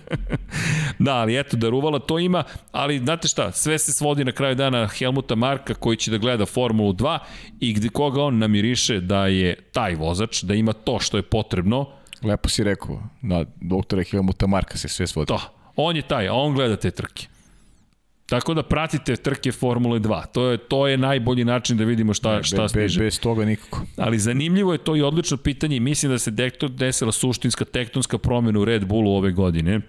Da, 1.00 1.16
ali 1.16 1.40
eto, 1.40 1.58
Daruvala 1.58 2.00
to 2.00 2.20
ima, 2.20 2.44
ali 2.72 3.00
znate 3.00 3.28
šta, 3.28 3.52
sve 3.52 3.80
se 3.80 3.92
svodi 3.94 4.26
na 4.26 4.32
kraju 4.32 4.56
dana 4.56 4.88
Helmuta 4.88 5.36
Marka 5.36 5.74
koji 5.74 5.98
će 5.98 6.12
da 6.12 6.18
gleda 6.18 6.46
Formulu 6.46 6.94
2 6.94 7.20
i 7.60 7.74
gde 7.74 7.90
koga 7.90 8.22
on 8.24 8.38
namiriše 8.38 9.00
da 9.00 9.28
je 9.28 9.56
taj 9.56 9.96
vozač, 9.96 10.44
da 10.44 10.54
ima 10.54 10.74
to 10.74 11.00
što 11.00 11.18
je 11.18 11.24
potrebno, 11.24 11.67
Lepo 12.24 12.50
si 12.50 12.64
rekao, 12.64 13.00
na 13.22 13.46
doktora 13.62 14.04
Helmuta 14.04 14.48
Marka 14.48 14.78
se 14.78 14.88
sve 14.88 15.08
svodi. 15.08 15.28
to. 15.28 15.40
On 15.76 15.96
je 15.96 16.02
taj, 16.02 16.28
a 16.28 16.34
on 16.34 16.54
gleda 16.54 16.76
te 16.76 16.92
trke. 16.92 17.28
Tako 18.26 18.54
da 18.54 18.64
pratite 18.64 19.16
trke 19.16 19.52
Formule 19.52 20.00
2. 20.00 20.26
To 20.28 20.46
je 20.46 20.58
to 20.58 20.88
je 20.88 20.98
najbolji 20.98 21.46
način 21.46 21.78
da 21.78 21.84
vidimo 21.84 22.14
šta 22.14 22.44
šta 22.44 22.62
bez, 22.62 22.72
stiže. 22.72 23.00
bez 23.00 23.20
toga 23.20 23.46
nikako. 23.46 23.82
Ali 23.98 24.20
zanimljivo 24.20 24.72
je 24.72 24.78
to 24.78 24.96
i 24.96 25.02
odlično 25.02 25.38
pitanje 25.38 25.76
i 25.76 25.80
mislim 25.80 26.12
da 26.12 26.20
se 26.20 26.32
dekto- 26.32 26.68
desila 26.70 27.12
suštinska 27.12 27.66
tektonska 27.66 28.18
promjena 28.18 28.60
u 28.60 28.66
Red 28.66 28.86
Bullu 28.86 29.12
ove 29.12 29.32
godine. 29.32 29.82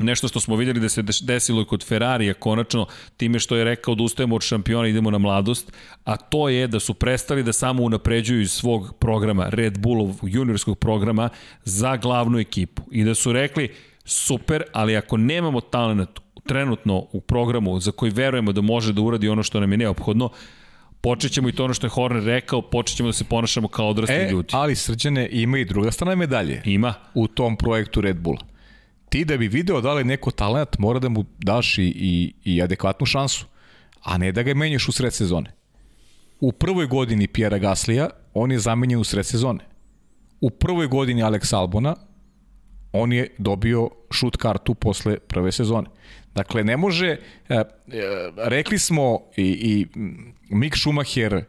Nešto 0.00 0.28
što 0.28 0.40
smo 0.40 0.56
videli 0.56 0.80
da 0.80 0.88
se 0.88 1.02
desilo 1.22 1.62
i 1.62 1.64
kod 1.64 1.84
Ferrarija 1.84 2.34
konačno 2.34 2.86
time 3.16 3.38
što 3.38 3.56
je 3.56 3.64
rekao 3.64 3.94
da 3.94 4.02
ustajemo 4.02 4.36
od 4.36 4.42
šampiona 4.42 4.88
idemo 4.88 5.10
na 5.10 5.18
mladost, 5.18 5.72
a 6.04 6.16
to 6.16 6.48
je 6.48 6.66
da 6.66 6.80
su 6.80 6.94
prestali 6.94 7.42
da 7.42 7.52
samo 7.52 7.82
unapređuju 7.82 8.40
iz 8.40 8.52
svog 8.52 8.94
programa, 8.98 9.48
Red 9.48 9.78
Bullov 9.78 10.14
juniorskog 10.22 10.78
programa 10.78 11.28
za 11.64 11.96
glavnu 11.96 12.38
ekipu 12.38 12.82
i 12.90 13.04
da 13.04 13.14
su 13.14 13.32
rekli 13.32 13.70
super, 14.04 14.62
ali 14.72 14.96
ako 14.96 15.16
nemamo 15.16 15.60
talent 15.60 16.08
trenutno 16.46 17.06
u 17.12 17.20
programu 17.20 17.80
za 17.80 17.92
koji 17.92 18.12
verujemo 18.12 18.52
da 18.52 18.60
može 18.60 18.92
da 18.92 19.02
uradi 19.02 19.28
ono 19.28 19.42
što 19.42 19.60
nam 19.60 19.72
je 19.72 19.78
neophodno, 19.78 20.28
počet 21.00 21.32
ćemo 21.32 21.48
i 21.48 21.52
to 21.52 21.64
ono 21.64 21.74
što 21.74 21.86
je 21.86 21.90
Horner 21.90 22.22
rekao, 22.24 22.62
počet 22.62 22.96
ćemo 22.96 23.08
da 23.08 23.12
se 23.12 23.24
ponašamo 23.24 23.68
kao 23.68 23.88
odrasli 23.88 24.14
E, 24.14 24.30
ljudi. 24.30 24.48
ali 24.52 24.74
srđane 24.76 25.28
ima 25.32 25.58
i 25.58 25.64
druga 25.64 25.90
strana 25.90 26.14
medalje 26.14 26.62
Ima. 26.64 26.94
u 27.14 27.28
tom 27.28 27.56
projektu 27.56 28.00
Red 28.00 28.16
Bulla. 28.16 28.55
Ti 29.08 29.24
da 29.24 29.36
bi 29.36 29.48
video 29.48 29.80
da 29.80 29.94
li 29.94 30.04
neko 30.04 30.30
talent, 30.30 30.78
mora 30.78 30.98
da 30.98 31.08
mu 31.08 31.24
daš 31.38 31.78
i, 31.78 31.82
i, 31.84 32.34
i 32.44 32.62
adekvatnu 32.62 33.06
šansu, 33.06 33.46
a 34.02 34.18
ne 34.18 34.32
da 34.32 34.42
ga 34.42 34.54
menjaš 34.54 34.88
u 34.88 34.92
sred 34.92 35.14
sezone. 35.14 35.52
U 36.40 36.52
prvoj 36.52 36.86
godini 36.86 37.26
Pjera 37.26 37.58
Gaslija, 37.58 38.10
on 38.34 38.52
je 38.52 38.58
zamenjen 38.58 39.00
u 39.00 39.04
sred 39.04 39.26
sezone. 39.26 39.64
U 40.40 40.50
prvoj 40.50 40.86
godini 40.86 41.22
Alex 41.22 41.56
Albona, 41.56 41.96
on 42.92 43.12
je 43.12 43.34
dobio 43.38 43.90
šut 44.10 44.36
kartu 44.36 44.74
posle 44.74 45.18
prve 45.18 45.52
sezone. 45.52 45.88
Dakle, 46.34 46.64
ne 46.64 46.76
može, 46.76 47.06
e, 47.08 47.54
e, 47.54 47.64
rekli 48.36 48.78
smo 48.78 49.20
i, 49.36 49.42
i 49.42 49.86
Mick 50.48 50.76
Schumacher, 50.76 51.34
e, 51.34 51.44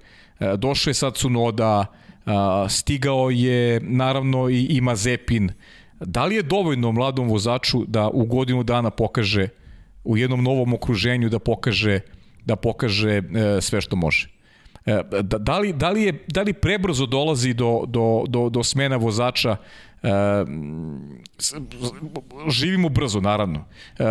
došao 0.57 0.89
je 0.89 0.93
sad 0.93 1.15
Cunoda, 1.15 1.85
a, 2.25 2.65
stigao 2.69 3.29
je 3.29 3.79
naravno 3.79 4.49
i, 4.49 4.65
i 4.69 4.81
Mazepin. 4.81 5.51
Da 5.99 6.25
li 6.25 6.35
je 6.35 6.43
dovoljno 6.43 6.91
mladom 6.91 7.29
vozaču 7.29 7.85
da 7.87 8.09
u 8.09 8.25
godinu 8.25 8.63
dana 8.63 8.89
pokaže 8.89 9.47
u 10.03 10.17
jednom 10.17 10.43
novom 10.43 10.73
okruženju 10.73 11.29
da 11.29 11.39
pokaže 11.39 11.99
da 12.45 12.55
pokaže 12.55 13.17
e, 13.17 13.21
sve 13.61 13.81
što 13.81 13.95
može? 13.95 14.29
E, 14.85 15.01
da, 15.21 15.37
da, 15.37 15.59
li, 15.59 15.73
da, 15.73 15.89
li 15.89 16.03
je, 16.03 16.23
da 16.27 16.41
li 16.41 16.53
prebrzo 16.53 17.05
dolazi 17.05 17.53
do, 17.53 17.83
do, 17.87 18.23
do, 18.27 18.49
do 18.49 18.63
smena 18.63 18.95
vozača? 18.95 19.57
E, 20.03 20.09
živimo 22.49 22.89
brzo 22.89 23.21
naravno. 23.21 23.65
E, 23.99 24.03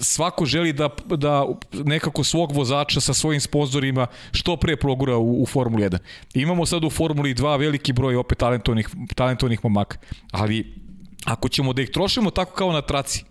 svako 0.00 0.46
želi 0.46 0.72
da, 0.72 0.88
da 1.06 1.46
nekako 1.84 2.24
svog 2.24 2.52
vozača 2.52 3.00
sa 3.00 3.14
svojim 3.14 3.40
sponzorima 3.40 4.06
što 4.32 4.56
pre 4.56 4.76
progura 4.76 5.16
u, 5.16 5.42
u 5.42 5.46
Formuli 5.46 5.84
1 5.84 5.98
imamo 6.34 6.66
sad 6.66 6.84
u 6.84 6.90
Formuli 6.90 7.34
2 7.34 7.58
veliki 7.58 7.92
broj 7.92 8.16
opet 8.16 8.38
talentovnih, 8.38 8.88
talentovnih 9.14 9.60
momaka 9.62 9.98
ali 10.32 10.79
ako 11.24 11.48
ćemo 11.48 11.72
da 11.72 11.82
ih 11.82 11.90
trošimo 11.90 12.30
tako 12.30 12.52
kao 12.52 12.72
na 12.72 12.82
traci 12.82 13.24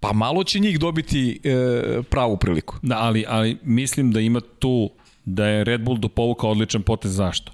pa 0.00 0.12
malo 0.12 0.44
će 0.44 0.58
njih 0.58 0.78
dobiti 0.78 1.40
e, 1.44 2.02
pravu 2.10 2.36
priliku 2.36 2.76
Da, 2.82 2.98
ali, 2.98 3.24
ali 3.28 3.58
mislim 3.62 4.12
da 4.12 4.20
ima 4.20 4.40
tu 4.58 4.90
da 5.24 5.46
je 5.46 5.64
Red 5.64 5.80
Bull 5.80 5.98
dopovukao 5.98 6.50
odličan 6.50 6.82
potez 6.82 7.14
zašto? 7.14 7.52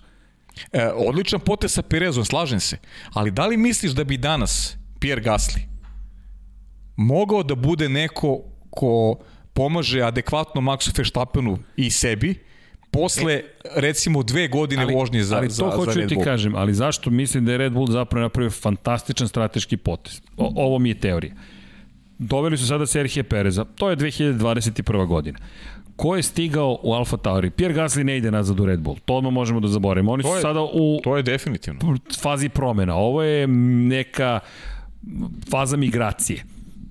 E, 0.73 0.89
odličan 0.95 1.41
potez 1.41 1.73
sa 1.73 1.83
Perezom, 1.83 2.25
slažem 2.25 2.61
se. 2.61 2.79
Ali 3.13 3.31
da 3.31 3.47
li 3.47 3.57
misliš 3.57 3.93
da 3.93 4.05
bi 4.05 4.17
danas 4.17 4.77
Pierre 5.01 5.23
Gasly 5.23 5.71
mogao 6.97 7.43
da 7.43 7.55
bude 7.55 7.89
neko 7.89 8.43
ko 8.71 9.19
pomaže 9.53 10.03
adekvatno 10.03 10.61
Maxu 10.61 10.99
Verstappenu 10.99 11.59
i 11.77 11.91
sebi 11.91 12.35
posle 12.91 13.43
recimo 13.67 14.23
dve 14.23 14.49
godine 14.49 14.83
ali, 14.83 14.95
vožnje 14.95 15.23
za, 15.23 15.37
ali 15.37 15.49
to 15.49 15.53
za, 15.55 15.65
hoću 15.67 15.81
za 15.85 15.95
da 15.95 16.01
Red 16.01 16.09
ti 16.09 16.15
Bull? 16.15 16.25
kažem, 16.25 16.55
ali 16.55 16.75
zašto 16.75 17.11
mislim 17.11 17.45
da 17.45 17.53
je 17.53 17.59
Red 17.59 17.73
Bull 17.73 17.87
zapravo 17.89 18.23
napravio 18.23 18.51
fantastičan 18.51 19.29
strateški 19.29 19.77
potez? 19.77 20.21
O, 20.37 20.53
ovo 20.57 20.79
mi 20.79 20.89
je 20.89 20.95
teorija. 20.97 21.33
Doveli 22.19 22.59
su 22.59 22.67
sada 22.67 22.87
Serhije 22.87 23.23
Pereza, 23.23 23.65
to 23.67 23.91
je 23.91 23.97
2021. 23.97 25.07
godina. 25.07 25.39
Ko 25.97 26.17
je 26.17 26.23
stigao 26.23 26.79
u 26.83 26.93
Alfa 26.93 27.17
Tauri? 27.17 27.51
Pierre 27.51 27.75
Gasly 27.75 28.03
ne 28.03 28.17
ide 28.17 28.31
nazad 28.31 28.61
u 28.61 28.67
Red 28.67 28.81
Bull. 28.81 28.97
To 28.99 29.15
odmah 29.15 29.33
možemo 29.33 29.61
da 29.61 29.69
zaboravimo. 29.69 30.13
Oni 30.13 30.23
To 30.23 30.29
su 30.29 30.35
je- 30.35 30.41
sada 30.43 30.61
u 30.63 31.01
To 31.05 31.17
je 31.17 31.23
definitivno. 31.23 31.81
fazi 32.19 32.49
promena. 32.49 32.95
Ovo 32.97 33.23
je 33.23 33.47
neka 33.47 34.41
faza 35.51 35.77
migracije 35.77 36.45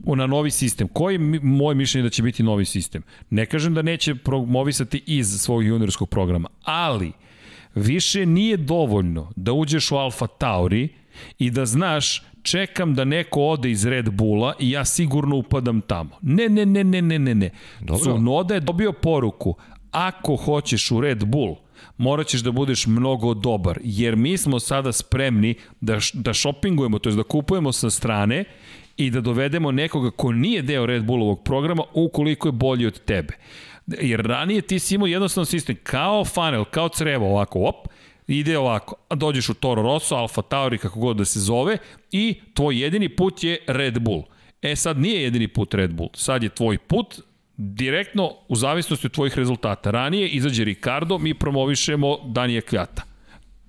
na 0.05 0.27
novi 0.27 0.51
sistem. 0.51 0.87
Koji 0.87 1.13
je 1.13 1.39
moje 1.43 1.75
mišljenje 1.75 2.03
da 2.03 2.09
će 2.09 2.23
biti 2.23 2.43
novi 2.43 2.65
sistem? 2.65 3.03
Ne 3.29 3.45
kažem 3.45 3.73
da 3.73 3.81
neće 3.81 4.15
promovisati 4.15 5.03
iz 5.05 5.27
svog 5.27 5.65
juniorskog 5.65 6.09
programa, 6.09 6.49
ali 6.63 7.11
više 7.75 8.25
nije 8.25 8.57
dovoljno 8.57 9.31
da 9.35 9.53
uđeš 9.53 9.91
u 9.91 9.95
Alfa 9.95 10.27
Tauri 10.27 10.89
i 11.39 11.51
da 11.51 11.65
znaš 11.65 12.23
čekam 12.41 12.95
da 12.95 13.05
neko 13.05 13.41
ode 13.41 13.71
iz 13.71 13.85
Red 13.85 14.09
Bulla 14.09 14.53
i 14.59 14.71
ja 14.71 14.85
sigurno 14.85 15.35
upadam 15.35 15.81
tamo. 15.81 16.09
Ne, 16.21 16.49
ne, 16.49 16.65
ne, 16.65 16.83
ne, 16.83 17.01
ne, 17.01 17.19
ne, 17.19 17.35
ne. 17.35 17.49
Dobro. 17.79 17.97
Tsunoda 17.97 18.53
je 18.53 18.59
dobio 18.59 18.91
poruku, 18.91 19.55
ako 19.91 20.35
hoćeš 20.35 20.91
u 20.91 21.01
Red 21.01 21.25
Bull, 21.25 21.55
morat 21.97 22.27
ćeš 22.27 22.41
da 22.41 22.51
budeš 22.51 22.87
mnogo 22.87 23.33
dobar, 23.33 23.79
jer 23.83 24.15
mi 24.15 24.37
smo 24.37 24.59
sada 24.59 24.91
spremni 24.91 25.55
da, 25.81 25.99
da 26.13 26.33
šopingujemo, 26.33 26.99
to 26.99 27.09
je 27.09 27.15
da 27.15 27.23
kupujemo 27.23 27.71
sa 27.71 27.89
strane 27.89 28.43
i 28.99 29.09
da 29.09 29.21
dovedemo 29.21 29.71
nekoga 29.71 30.11
ko 30.11 30.31
nije 30.31 30.61
deo 30.61 30.85
Red 30.85 31.03
Bullovog 31.03 31.43
programa 31.43 31.83
ukoliko 31.93 32.47
je 32.47 32.51
bolji 32.51 32.85
od 32.85 32.99
tebe. 32.99 33.33
Jer 33.87 34.21
ranije 34.21 34.61
ti 34.61 34.79
si 34.79 34.95
imao 34.95 35.07
jednostavno 35.07 35.45
sistem 35.45 35.77
kao 35.83 36.25
funnel, 36.25 36.65
kao 36.65 36.89
crevo 36.89 37.29
ovako, 37.29 37.59
op, 37.59 37.87
ide 38.27 38.57
ovako, 38.57 38.95
a 39.09 39.15
dođeš 39.15 39.49
u 39.49 39.53
Toro 39.53 39.81
Rosso, 39.81 40.15
Alfa 40.15 40.41
Tauri, 40.41 40.77
kako 40.77 40.99
god 40.99 41.17
da 41.17 41.25
se 41.25 41.39
zove, 41.39 41.77
i 42.11 42.41
tvoj 42.53 42.81
jedini 42.81 43.09
put 43.09 43.43
je 43.43 43.57
Red 43.67 43.99
Bull. 43.99 44.23
E 44.61 44.75
sad 44.75 44.99
nije 44.99 45.23
jedini 45.23 45.47
put 45.47 45.73
Red 45.73 45.93
Bull, 45.93 46.09
sad 46.13 46.43
je 46.43 46.49
tvoj 46.49 46.77
put 46.77 47.21
direktno 47.57 48.31
u 48.47 48.55
zavisnosti 48.55 49.07
od 49.07 49.13
tvojih 49.13 49.37
rezultata. 49.37 49.91
Ranije 49.91 50.27
izađe 50.27 50.63
Ricardo, 50.63 51.17
mi 51.17 51.33
promovišemo 51.33 52.17
Danija 52.25 52.61
Kvjata. 52.61 53.08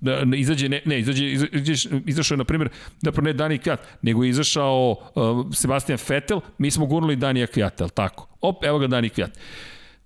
Da, 0.01 0.23
izađe, 0.35 0.69
ne, 0.69 0.81
ne 0.85 0.99
izađe, 0.99 1.31
izađe, 1.31 1.89
izašao 2.05 2.35
je, 2.35 2.37
na 2.37 2.43
primjer, 2.43 2.69
da 3.01 3.11
ne 3.21 3.33
Dani 3.33 3.57
Kvjat, 3.57 3.79
nego 4.01 4.23
je 4.23 4.29
izašao 4.29 4.95
uh, 5.15 5.45
Sebastian 5.53 5.99
Vettel, 6.09 6.41
mi 6.57 6.71
smo 6.71 6.85
gurnuli 6.85 7.15
Danija 7.15 7.47
Kvjata, 7.47 7.83
ali 7.83 7.91
tako? 7.91 8.27
Op, 8.41 8.63
evo 8.63 8.79
ga 8.79 8.87
Dani 8.87 9.09
Kvjat. 9.09 9.39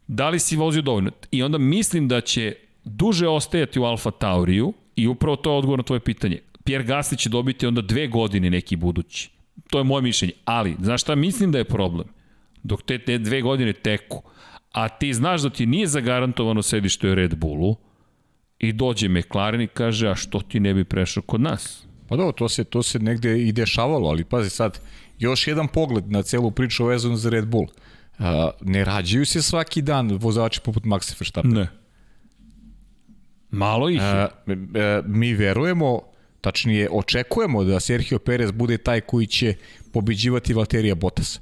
Da 0.07 0.29
li 0.29 0.39
si 0.39 0.55
vozio 0.55 0.81
dovoljno? 0.81 1.11
I 1.31 1.43
onda 1.43 1.57
mislim 1.57 2.07
da 2.07 2.21
će 2.21 2.53
duže 2.83 3.27
ostajati 3.27 3.79
u 3.79 3.83
Alfa 3.83 4.11
Tauriju 4.11 4.73
i 4.95 5.07
upravo 5.07 5.35
to 5.35 5.51
je 5.51 5.57
odgovor 5.57 5.79
na 5.79 5.83
tvoje 5.83 5.99
pitanje. 5.99 6.39
Pierre 6.63 6.85
Gasly 6.85 7.17
će 7.17 7.29
dobiti 7.29 7.67
onda 7.67 7.81
dve 7.81 8.07
godine 8.07 8.49
neki 8.49 8.75
budući. 8.75 9.29
To 9.69 9.77
je 9.77 9.83
moje 9.83 10.01
mišljenje. 10.01 10.33
Ali, 10.45 10.75
znaš 10.81 11.01
šta 11.01 11.15
mislim 11.15 11.51
da 11.51 11.57
je 11.57 11.63
problem? 11.63 12.07
Dok 12.63 12.83
te, 12.83 12.99
te 12.99 13.17
dve 13.17 13.41
godine 13.41 13.73
teku, 13.73 14.23
a 14.71 14.89
ti 14.89 15.13
znaš 15.13 15.41
da 15.41 15.49
ti 15.49 15.65
nije 15.65 15.87
zagarantovano 15.87 16.61
sedište 16.61 17.09
u 17.09 17.15
Red 17.15 17.35
Bullu, 17.35 17.75
i 18.59 18.73
dođe 18.73 19.09
McLaren 19.09 19.61
i 19.61 19.67
kaže, 19.67 20.09
a 20.09 20.15
što 20.15 20.41
ti 20.41 20.59
ne 20.59 20.73
bi 20.73 20.83
prešao 20.83 21.23
kod 21.23 21.41
nas? 21.41 21.85
Pa 22.07 22.15
dobro, 22.15 22.31
to 22.31 22.49
se, 22.49 22.63
to 22.63 22.83
se 22.83 22.99
negde 22.99 23.41
i 23.41 23.51
dešavalo, 23.51 24.09
ali 24.09 24.23
pazi 24.23 24.49
sad, 24.49 24.79
još 25.19 25.47
jedan 25.47 25.67
pogled 25.67 26.11
na 26.11 26.23
celu 26.23 26.51
priču 26.51 26.85
vezanu 26.85 27.15
za 27.15 27.29
Red 27.29 27.47
Bull. 27.47 27.67
Uh, 28.19 28.25
ne 28.61 28.85
rađaju 28.85 29.25
se 29.25 29.41
svaki 29.41 29.81
dan 29.81 30.17
vozači 30.21 30.61
poput 30.61 30.83
Maxa 30.83 31.19
Verstappen. 31.19 31.53
Ne. 31.53 31.67
Malo 33.51 33.89
ih 33.89 34.01
je. 34.01 34.21
E, 34.21 34.29
e, 34.79 35.01
mi 35.05 35.33
verujemo, 35.33 36.01
tačnije 36.41 36.89
očekujemo 36.91 37.63
da 37.63 37.79
Sergio 37.79 38.19
Perez 38.19 38.51
bude 38.51 38.77
taj 38.77 39.01
koji 39.01 39.27
će 39.27 39.55
pobeđivati 39.93 40.53
Valterija 40.53 40.95
Bottasa. 40.95 41.39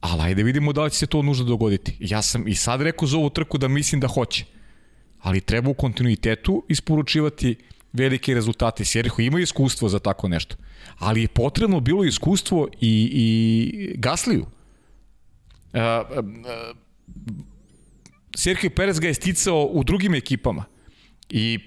ali 0.00 0.22
ajde 0.22 0.42
vidimo 0.42 0.72
da 0.72 0.84
li 0.84 0.90
će 0.90 0.96
se 0.96 1.06
to 1.06 1.22
nužno 1.22 1.44
dogoditi. 1.44 1.96
Ja 2.00 2.22
sam 2.22 2.48
i 2.48 2.54
sad 2.54 2.82
rekao 2.82 3.08
za 3.08 3.16
ovu 3.18 3.30
trku 3.30 3.58
da 3.58 3.68
mislim 3.68 4.00
da 4.00 4.08
hoće, 4.08 4.44
ali 5.20 5.40
treba 5.40 5.70
u 5.70 5.74
kontinuitetu 5.74 6.64
isporučivati 6.68 7.56
velike 7.92 8.34
rezultate. 8.34 8.84
Serho 8.84 9.22
ima 9.22 9.40
iskustvo 9.40 9.88
za 9.88 9.98
tako 9.98 10.28
nešto, 10.28 10.56
ali 10.98 11.22
je 11.22 11.28
potrebno 11.28 11.80
bilo 11.80 12.04
iskustvo 12.04 12.68
i, 12.80 13.10
i 13.12 13.94
Gasliju. 13.98 14.46
Uh, 15.72 15.80
uh, 16.18 16.76
Sergio 18.36 18.70
Perez 18.70 19.00
ga 19.00 19.08
je 19.08 19.14
sticao 19.14 19.64
u 19.64 19.84
drugim 19.84 20.14
ekipama 20.14 20.64
i 21.30 21.58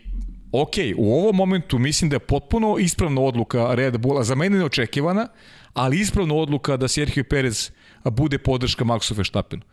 ok, 0.52 0.74
u 0.98 1.14
ovom 1.14 1.36
momentu 1.36 1.80
mislim 1.80 2.10
da 2.10 2.16
je 2.16 2.20
potpuno 2.20 2.78
ispravna 2.80 3.22
odluka 3.22 3.76
Red 3.76 3.98
Bulla, 3.98 4.24
za 4.24 4.36
mene 4.36 4.58
neočekivana, 4.58 5.28
ali 5.74 6.00
ispravna 6.00 6.36
odluka 6.36 6.78
da 6.78 6.88
Sergio 6.88 7.24
Perez 7.24 7.72
bude 8.04 8.38
podrška 8.38 8.86
Maxu 8.86 9.18
Verstappenu. 9.18 9.64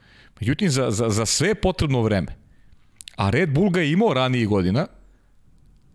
Međutim, 0.40 0.70
za, 0.70 0.90
za, 0.90 1.08
za 1.10 1.26
sve 1.26 1.54
potrebno 1.54 2.02
vreme. 2.02 2.47
A 3.18 3.30
Red 3.30 3.50
Bull 3.50 3.70
ga 3.70 3.80
je 3.80 3.92
imao 3.92 4.14
ranijih 4.14 4.48
godina, 4.48 4.86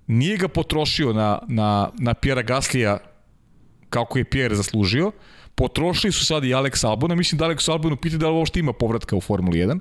nije 0.08 0.38
ga 0.38 0.48
potrošio 0.48 1.14
na, 1.14 1.40
na, 1.48 1.90
na 2.00 2.14
Pjera 2.14 2.42
Gaslija 2.42 2.98
kako 3.90 4.18
je 4.18 4.26
Pierre 4.26 4.56
zaslužio, 4.56 5.12
potrošili 5.56 6.12
su 6.12 6.26
sad 6.26 6.44
i 6.44 6.54
Alex 6.54 6.88
Albona, 6.88 7.16
mislim 7.16 7.40
da 7.40 7.46
Alex 7.46 7.72
Albonu 7.72 7.96
pita 7.96 8.18
da 8.18 8.30
li 8.30 8.36
uopšte 8.36 8.60
ima 8.60 8.74
povratka 8.74 9.16
u 9.16 9.22
Formuli 9.22 9.60
1, 9.60 9.80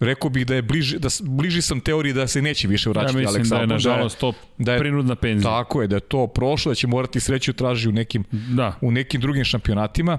Rekao 0.00 0.30
bih 0.30 0.46
da 0.46 0.54
je 0.54 0.62
bliži, 0.62 0.98
da 0.98 1.08
bliži 1.22 1.62
sam 1.62 1.80
teoriji 1.80 2.12
da 2.12 2.26
se 2.26 2.42
neće 2.42 2.68
više 2.68 2.90
vraćati 2.90 3.22
ja 3.22 3.28
Alex 3.28 3.48
da 3.48 3.56
je 3.56 3.66
nažalost 3.66 4.18
to 4.18 4.32
da 4.58 4.72
je, 4.72 4.78
prinudna 4.78 5.14
penzija. 5.16 5.50
Tako 5.50 5.82
je, 5.82 5.88
da 5.88 5.96
je 5.96 6.00
to 6.00 6.26
prošlo, 6.26 6.70
da 6.70 6.74
će 6.74 6.86
morati 6.86 7.20
sreću 7.20 7.52
traži 7.52 7.88
u 7.88 7.92
nekim, 7.92 8.24
da. 8.30 8.78
u 8.80 8.90
nekim 8.90 9.20
drugim 9.20 9.44
šampionatima. 9.44 10.18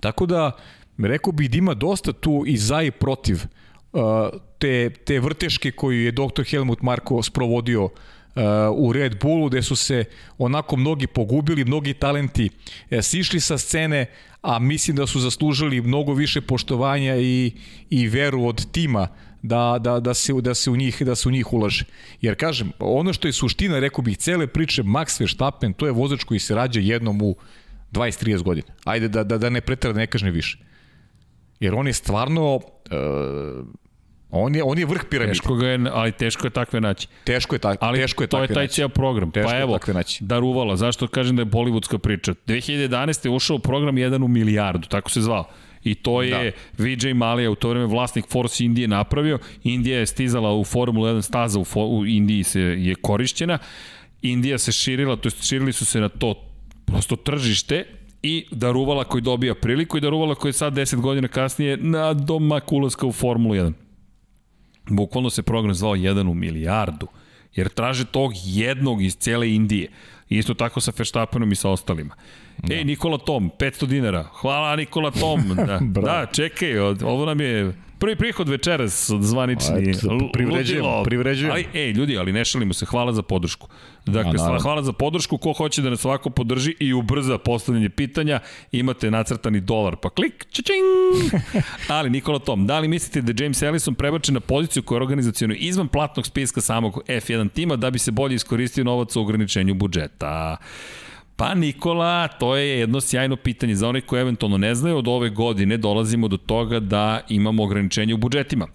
Tako 0.00 0.26
da, 0.26 0.50
rekao 0.98 1.32
bih 1.32 1.50
da 1.50 1.58
ima 1.58 1.74
dosta 1.74 2.12
tu 2.12 2.44
i 2.46 2.56
za 2.56 2.82
i 2.82 2.90
protiv 2.90 3.36
uh, 3.36 3.63
te, 4.58 4.90
te 4.90 5.20
vrteške 5.20 5.70
koju 5.70 6.04
je 6.04 6.12
dr. 6.12 6.42
Helmut 6.50 6.82
Marko 6.82 7.22
sprovodio 7.22 7.90
u 8.76 8.92
Red 8.92 9.20
Bullu, 9.20 9.48
gde 9.48 9.62
su 9.62 9.76
se 9.76 10.04
onako 10.38 10.76
mnogi 10.76 11.06
pogubili, 11.06 11.64
mnogi 11.64 11.94
talenti 11.94 12.50
e, 12.90 13.02
sišli 13.02 13.40
sa 13.40 13.58
scene, 13.58 14.06
a 14.42 14.58
mislim 14.58 14.96
da 14.96 15.06
su 15.06 15.20
zaslužili 15.20 15.80
mnogo 15.80 16.14
više 16.14 16.40
poštovanja 16.40 17.16
i, 17.16 17.52
i 17.90 18.08
veru 18.08 18.44
od 18.44 18.72
tima 18.72 19.08
da, 19.42 19.78
da, 19.80 20.00
da, 20.00 20.14
se, 20.14 20.32
da, 20.32 20.54
se 20.54 20.70
u 20.70 20.76
njih, 20.76 21.02
da 21.02 21.14
se 21.14 21.28
u 21.28 21.32
njih 21.32 21.52
ulaže. 21.52 21.84
Jer 22.20 22.36
kažem, 22.36 22.72
ono 22.78 23.12
što 23.12 23.28
je 23.28 23.32
suština, 23.32 23.78
rekao 23.78 24.02
bih, 24.02 24.18
cele 24.18 24.46
priče 24.46 24.82
Max 24.82 25.20
Verstappen, 25.20 25.72
to 25.72 25.86
je 25.86 25.92
vozač 25.92 26.24
koji 26.24 26.40
se 26.40 26.54
rađa 26.54 26.80
jednom 26.80 27.22
u 27.22 27.36
20-30 27.92 28.42
godina. 28.42 28.66
Ajde 28.84 29.08
da, 29.08 29.24
da, 29.24 29.38
da 29.38 29.50
ne 29.50 29.60
pretara, 29.60 29.92
da 29.92 30.00
ne 30.00 30.06
kažem 30.06 30.32
više. 30.32 30.58
Jer 31.60 31.74
on 31.74 31.86
je 31.86 31.92
stvarno... 31.92 32.54
Uh, 32.56 32.62
On 34.36 34.54
je, 34.54 34.62
on 34.62 34.78
je 34.78 34.86
vrh 34.86 35.04
piramide. 35.10 35.32
Teško 35.32 35.54
ga 35.54 35.68
je, 35.68 35.80
ali 35.92 36.12
teško 36.12 36.46
je 36.46 36.50
takve 36.50 36.80
naći. 36.80 37.08
Teško 37.24 37.54
je, 37.54 37.58
ta, 37.58 37.76
ali 37.80 37.98
teško 37.98 38.22
je 38.22 38.26
to 38.26 38.42
je 38.42 38.48
taj 38.48 38.68
cijel 38.68 38.88
program. 38.88 39.30
Teško 39.30 39.50
pa 39.50 39.56
evo, 39.56 39.78
Daruvala, 40.20 40.76
zašto 40.76 41.06
kažem 41.06 41.36
da 41.36 41.42
je 41.42 41.46
bollywoodska 41.46 41.98
priča? 41.98 42.34
2011. 42.46 43.26
je 43.26 43.30
ušao 43.30 43.58
program 43.58 43.96
1 43.96 44.24
u 44.24 44.28
milijardu, 44.28 44.88
tako 44.88 45.10
se 45.10 45.20
zvao. 45.20 45.44
I 45.84 45.94
to 45.94 46.22
je 46.22 46.52
da. 46.76 46.84
Vijay 46.84 47.14
Malija 47.14 47.50
u 47.50 47.54
to 47.54 47.68
vreme 47.68 47.86
vlasnik 47.86 48.24
Force 48.28 48.64
Indije 48.64 48.88
napravio. 48.88 49.38
Indija 49.64 49.98
je 49.98 50.06
stizala 50.06 50.54
u 50.54 50.64
Formula 50.64 51.10
1 51.10 51.22
staza 51.22 51.58
u, 51.58 51.64
u 51.98 52.06
Indiji 52.06 52.42
se 52.42 52.60
je 52.60 52.94
korišćena. 52.94 53.58
Indija 54.22 54.58
se 54.58 54.72
širila, 54.72 55.16
to 55.16 55.26
jest 55.26 55.48
širili 55.48 55.72
su 55.72 55.84
se 55.84 56.00
na 56.00 56.08
to 56.08 56.34
prosto 56.84 57.16
tržište 57.16 57.84
i 58.22 58.46
Daruvala 58.50 59.04
koji 59.04 59.22
dobija 59.22 59.54
priliku 59.54 59.98
i 59.98 60.00
Daruvala 60.00 60.34
koji 60.34 60.48
je 60.48 60.52
sad 60.52 60.72
10 60.72 61.00
godina 61.00 61.28
kasnije 61.28 61.76
na 61.76 62.14
domak 62.14 62.72
ulaska 62.72 63.06
u 63.06 63.12
Formulu 63.12 63.54
1. 63.54 63.72
Bukvalno 64.86 65.30
se 65.30 65.42
program 65.42 65.74
zvao 65.74 65.96
1 65.96 66.30
u 66.30 66.34
milijardu, 66.34 67.06
jer 67.54 67.68
traže 67.68 68.04
tog 68.04 68.32
jednog 68.44 69.02
iz 69.02 69.16
cele 69.16 69.50
Indije. 69.50 69.90
Isto 70.28 70.54
tako 70.54 70.80
sa 70.80 70.92
Verstappenom 70.98 71.52
i 71.52 71.56
sa 71.56 71.70
ostalima. 71.70 72.14
Da. 72.58 72.74
Ej, 72.74 72.84
Nikola 72.84 73.18
Tom, 73.18 73.50
500 73.58 73.86
dinara. 73.86 74.22
Hvala 74.22 74.76
Nikola 74.76 75.10
Tom. 75.10 75.40
Da, 75.66 75.78
da 75.80 76.26
čekaj, 76.32 76.78
ovo 76.78 77.26
nam 77.26 77.40
je 77.40 77.72
prvi 77.98 78.16
prihod 78.16 78.48
večeras 78.48 79.10
zvanični. 79.20 79.94
Privređujemo, 80.32 81.02
privređujemo. 81.04 81.52
Ali, 81.52 81.66
ej, 81.74 81.92
ljudi, 81.92 82.18
ali 82.18 82.32
ne 82.32 82.44
šalimo 82.44 82.74
se, 82.74 82.86
hvala 82.86 83.12
za 83.12 83.22
podršku. 83.22 83.68
Dakle, 84.06 84.32
A, 84.40 84.58
hvala 84.62 84.82
za 84.82 84.92
podršku, 84.92 85.38
ko 85.38 85.52
hoće 85.52 85.82
da 85.82 85.90
nas 85.90 86.04
ovako 86.04 86.30
podrži 86.30 86.74
i 86.80 86.92
ubrza 86.92 87.38
postavljanje 87.38 87.88
pitanja, 87.88 88.40
imate 88.72 89.10
nacrtani 89.10 89.60
dolar, 89.60 89.96
pa 89.96 90.10
klik, 90.10 90.46
čačing! 90.50 90.84
ali, 91.96 92.10
Nikola 92.10 92.38
Tom, 92.38 92.66
da 92.66 92.78
li 92.78 92.88
mislite 92.88 93.32
da 93.32 93.44
James 93.44 93.62
Ellison 93.62 93.94
prebačen 93.94 94.34
na 94.34 94.40
poziciju 94.40 94.82
koja 94.82 94.96
je 94.96 95.02
organizacijona 95.02 95.54
izvan 95.54 95.88
platnog 95.88 96.26
spiska 96.26 96.60
samog 96.60 97.02
F1 97.08 97.52
tima 97.52 97.76
da 97.76 97.90
bi 97.90 97.98
se 97.98 98.10
bolje 98.10 98.34
iskoristio 98.34 98.84
novac 98.84 99.16
u 99.16 99.20
ograničenju 99.20 99.74
budžeta? 99.74 100.56
Pa 101.36 101.54
Nikola, 101.54 102.28
to 102.28 102.56
je 102.56 102.78
jedno 102.78 103.00
sjajno 103.00 103.36
pitanje 103.36 103.74
za 103.74 103.88
one 103.88 104.00
koji 104.00 104.20
eventualno 104.20 104.58
ne 104.58 104.74
znaju, 104.74 104.96
od 104.96 105.08
ove 105.08 105.30
godine 105.30 105.76
dolazimo 105.76 106.28
do 106.28 106.36
toga 106.36 106.80
da 106.80 107.20
imamo 107.28 107.62
ograničenje 107.62 108.14
u 108.14 108.16
budžetima. 108.16 108.66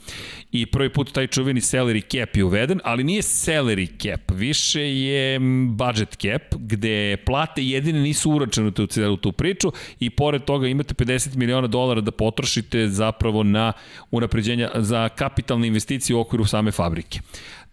I 0.52 0.66
prvi 0.66 0.90
put 0.94 1.12
taj 1.12 1.28
čuveni 1.28 1.62
salary 1.62 2.02
cap 2.02 2.36
je 2.36 2.44
uveden, 2.44 2.80
ali 2.84 3.04
nije 3.04 3.22
salary 3.22 3.88
cap, 4.04 4.32
više 4.32 4.82
je 4.82 5.40
budget 5.70 6.18
cap, 6.22 6.56
gde 6.56 7.18
plate 7.26 7.64
jedine 7.64 8.00
nisu 8.00 8.32
uračenute 8.32 8.82
u 8.82 8.88
celu 8.88 9.18
tu 9.18 9.32
priču 9.32 9.72
i 10.00 10.10
pored 10.10 10.44
toga 10.44 10.68
imate 10.68 10.94
50 10.94 11.36
miliona 11.36 11.68
dolara 11.68 12.02
da 12.02 12.12
potrošite 12.12 12.88
zapravo 12.88 13.44
na 13.44 13.74
unapređenja 14.12 14.72
za 14.76 15.10
kapitalne 15.10 15.68
investicije 15.68 16.16
u 16.16 16.20
okviru 16.20 16.46
same 16.46 16.72
fabrike. 16.72 17.20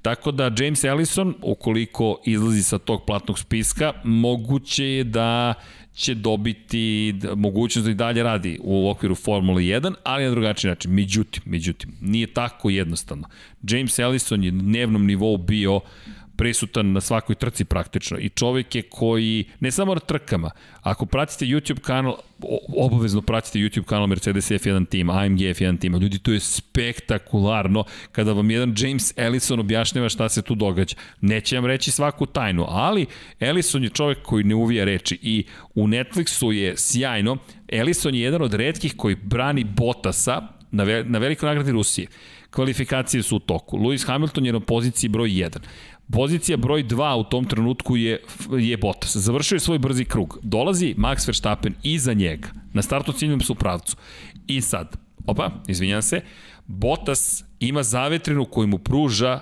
Tako 0.06 0.32
da 0.32 0.50
James 0.58 0.84
Ellison, 0.84 1.34
ukoliko 1.42 2.20
izlazi 2.24 2.62
sa 2.62 2.78
tog 2.78 3.04
platnog 3.06 3.38
spiska, 3.38 3.92
moguće 4.04 4.84
je 4.84 5.04
da 5.04 5.54
će 5.94 6.14
dobiti 6.14 7.14
mogućnost 7.36 7.86
da 7.86 7.90
i 7.90 7.94
dalje 7.94 8.22
radi 8.22 8.58
u 8.62 8.90
okviru 8.90 9.14
Formule 9.14 9.62
1, 9.62 9.94
ali 10.04 10.24
na 10.24 10.30
drugačiji 10.30 10.68
način. 10.68 10.94
Međutim, 10.94 11.42
međutim, 11.46 11.96
nije 12.00 12.26
tako 12.26 12.70
jednostavno. 12.70 13.28
James 13.62 13.98
Ellison 13.98 14.44
je 14.44 14.52
na 14.52 14.62
dnevnom 14.62 15.06
nivou 15.06 15.36
bio 15.36 15.80
prisutan 16.36 16.92
na 16.92 17.00
svakoj 17.00 17.34
trci 17.34 17.64
praktično 17.64 18.18
i 18.18 18.28
čovjek 18.28 18.74
je 18.74 18.82
koji, 18.82 19.44
ne 19.60 19.70
samo 19.70 19.94
na 19.94 20.00
trkama, 20.00 20.50
ako 20.82 21.06
pratite 21.06 21.44
YouTube 21.44 21.80
kanal, 21.80 22.16
obavezno 22.76 23.22
pratite 23.22 23.58
YouTube 23.58 23.84
kanal 23.84 24.06
Mercedes 24.06 24.50
F1 24.50 24.88
tim, 24.88 25.10
AMG 25.10 25.38
F1 25.38 25.80
tima, 25.80 25.98
ljudi, 25.98 26.18
to 26.18 26.32
je 26.32 26.40
spektakularno 26.40 27.84
kada 28.12 28.32
vam 28.32 28.50
jedan 28.50 28.74
James 28.78 29.12
Ellison 29.16 29.60
objašnjava 29.60 30.08
šta 30.08 30.28
se 30.28 30.42
tu 30.42 30.54
događa. 30.54 30.96
Neće 31.20 31.56
vam 31.56 31.66
reći 31.66 31.90
svaku 31.90 32.26
tajnu, 32.26 32.66
ali 32.68 33.06
Ellison 33.40 33.84
je 33.84 33.90
čovjek 33.90 34.22
koji 34.22 34.44
ne 34.44 34.54
uvija 34.54 34.84
reči 34.84 35.18
i 35.22 35.44
u 35.74 35.86
Netflixu 35.86 36.50
je 36.50 36.76
sjajno, 36.76 37.36
Ellison 37.68 38.14
je 38.14 38.20
jedan 38.20 38.42
od 38.42 38.54
redkih 38.54 38.94
koji 38.96 39.14
brani 39.14 39.64
Bottasa 39.64 40.42
na, 40.70 40.84
ve 40.84 41.04
na 41.04 41.18
velikoj 41.18 41.46
nagradi 41.46 41.72
Rusije. 41.72 42.06
Kvalifikacije 42.50 43.22
su 43.22 43.36
u 43.36 43.38
toku. 43.38 43.78
Lewis 43.78 44.06
Hamilton 44.06 44.46
je 44.46 44.52
na 44.52 44.60
poziciji 44.60 45.08
broj 45.08 45.28
1. 45.28 45.58
Pozicija 46.12 46.56
broj 46.56 46.84
2 46.84 47.14
u 47.14 47.24
tom 47.24 47.44
trenutku 47.44 47.96
je, 47.96 48.22
je 48.58 48.76
Bottas. 48.76 49.16
Završio 49.16 49.56
je 49.56 49.60
svoj 49.60 49.78
brzi 49.78 50.04
krug. 50.04 50.38
Dolazi 50.42 50.94
Max 50.98 51.28
Verstappen 51.28 51.74
iza 51.82 52.12
njega. 52.12 52.48
Na 52.72 52.82
startu 52.82 53.12
ciljnom 53.12 53.40
su 53.40 53.54
pravcu. 53.54 53.96
I 54.46 54.60
sad, 54.60 54.96
opa, 55.26 55.50
izvinjam 55.68 56.02
se, 56.02 56.20
Bottas 56.66 57.44
ima 57.60 57.82
zavetrinu 57.82 58.44
koju 58.44 58.66
mu 58.66 58.78
pruža 58.78 59.40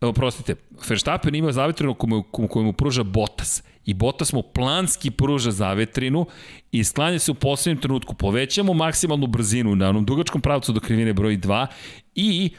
Oprostite, 0.00 0.54
Verstappen 0.88 1.34
ima 1.34 1.52
zavetrinu 1.52 1.94
koju 1.94 2.22
koju 2.48 2.64
mu 2.64 2.72
pruža 2.72 3.02
Bottas 3.02 3.62
i 3.84 3.94
Bottas 3.94 4.32
mu 4.32 4.42
planski 4.42 5.10
pruža 5.10 5.50
zavetrinu 5.50 6.26
i 6.72 6.84
sklanja 6.84 7.18
se 7.18 7.30
u 7.30 7.34
poslednjem 7.34 7.82
trenutku. 7.82 8.14
Povećamo 8.14 8.74
maksimalnu 8.74 9.26
brzinu 9.26 9.76
na 9.76 9.88
onom 9.88 10.04
dugačkom 10.04 10.40
pravcu 10.40 10.72
do 10.72 10.80
krivine 10.80 11.12
broj 11.12 11.38
2 11.38 11.66
i 12.14 12.50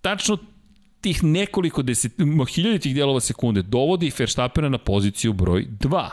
tačno 0.00 0.38
tih 1.04 1.24
nekoliko 1.24 1.82
deset, 1.82 2.12
hiljaditih 2.54 2.94
dijelova 2.94 3.20
sekunde 3.20 3.62
dovodi 3.62 4.12
Verstappena 4.18 4.68
na 4.68 4.78
poziciju 4.78 5.32
broj 5.32 5.66
2, 5.80 6.08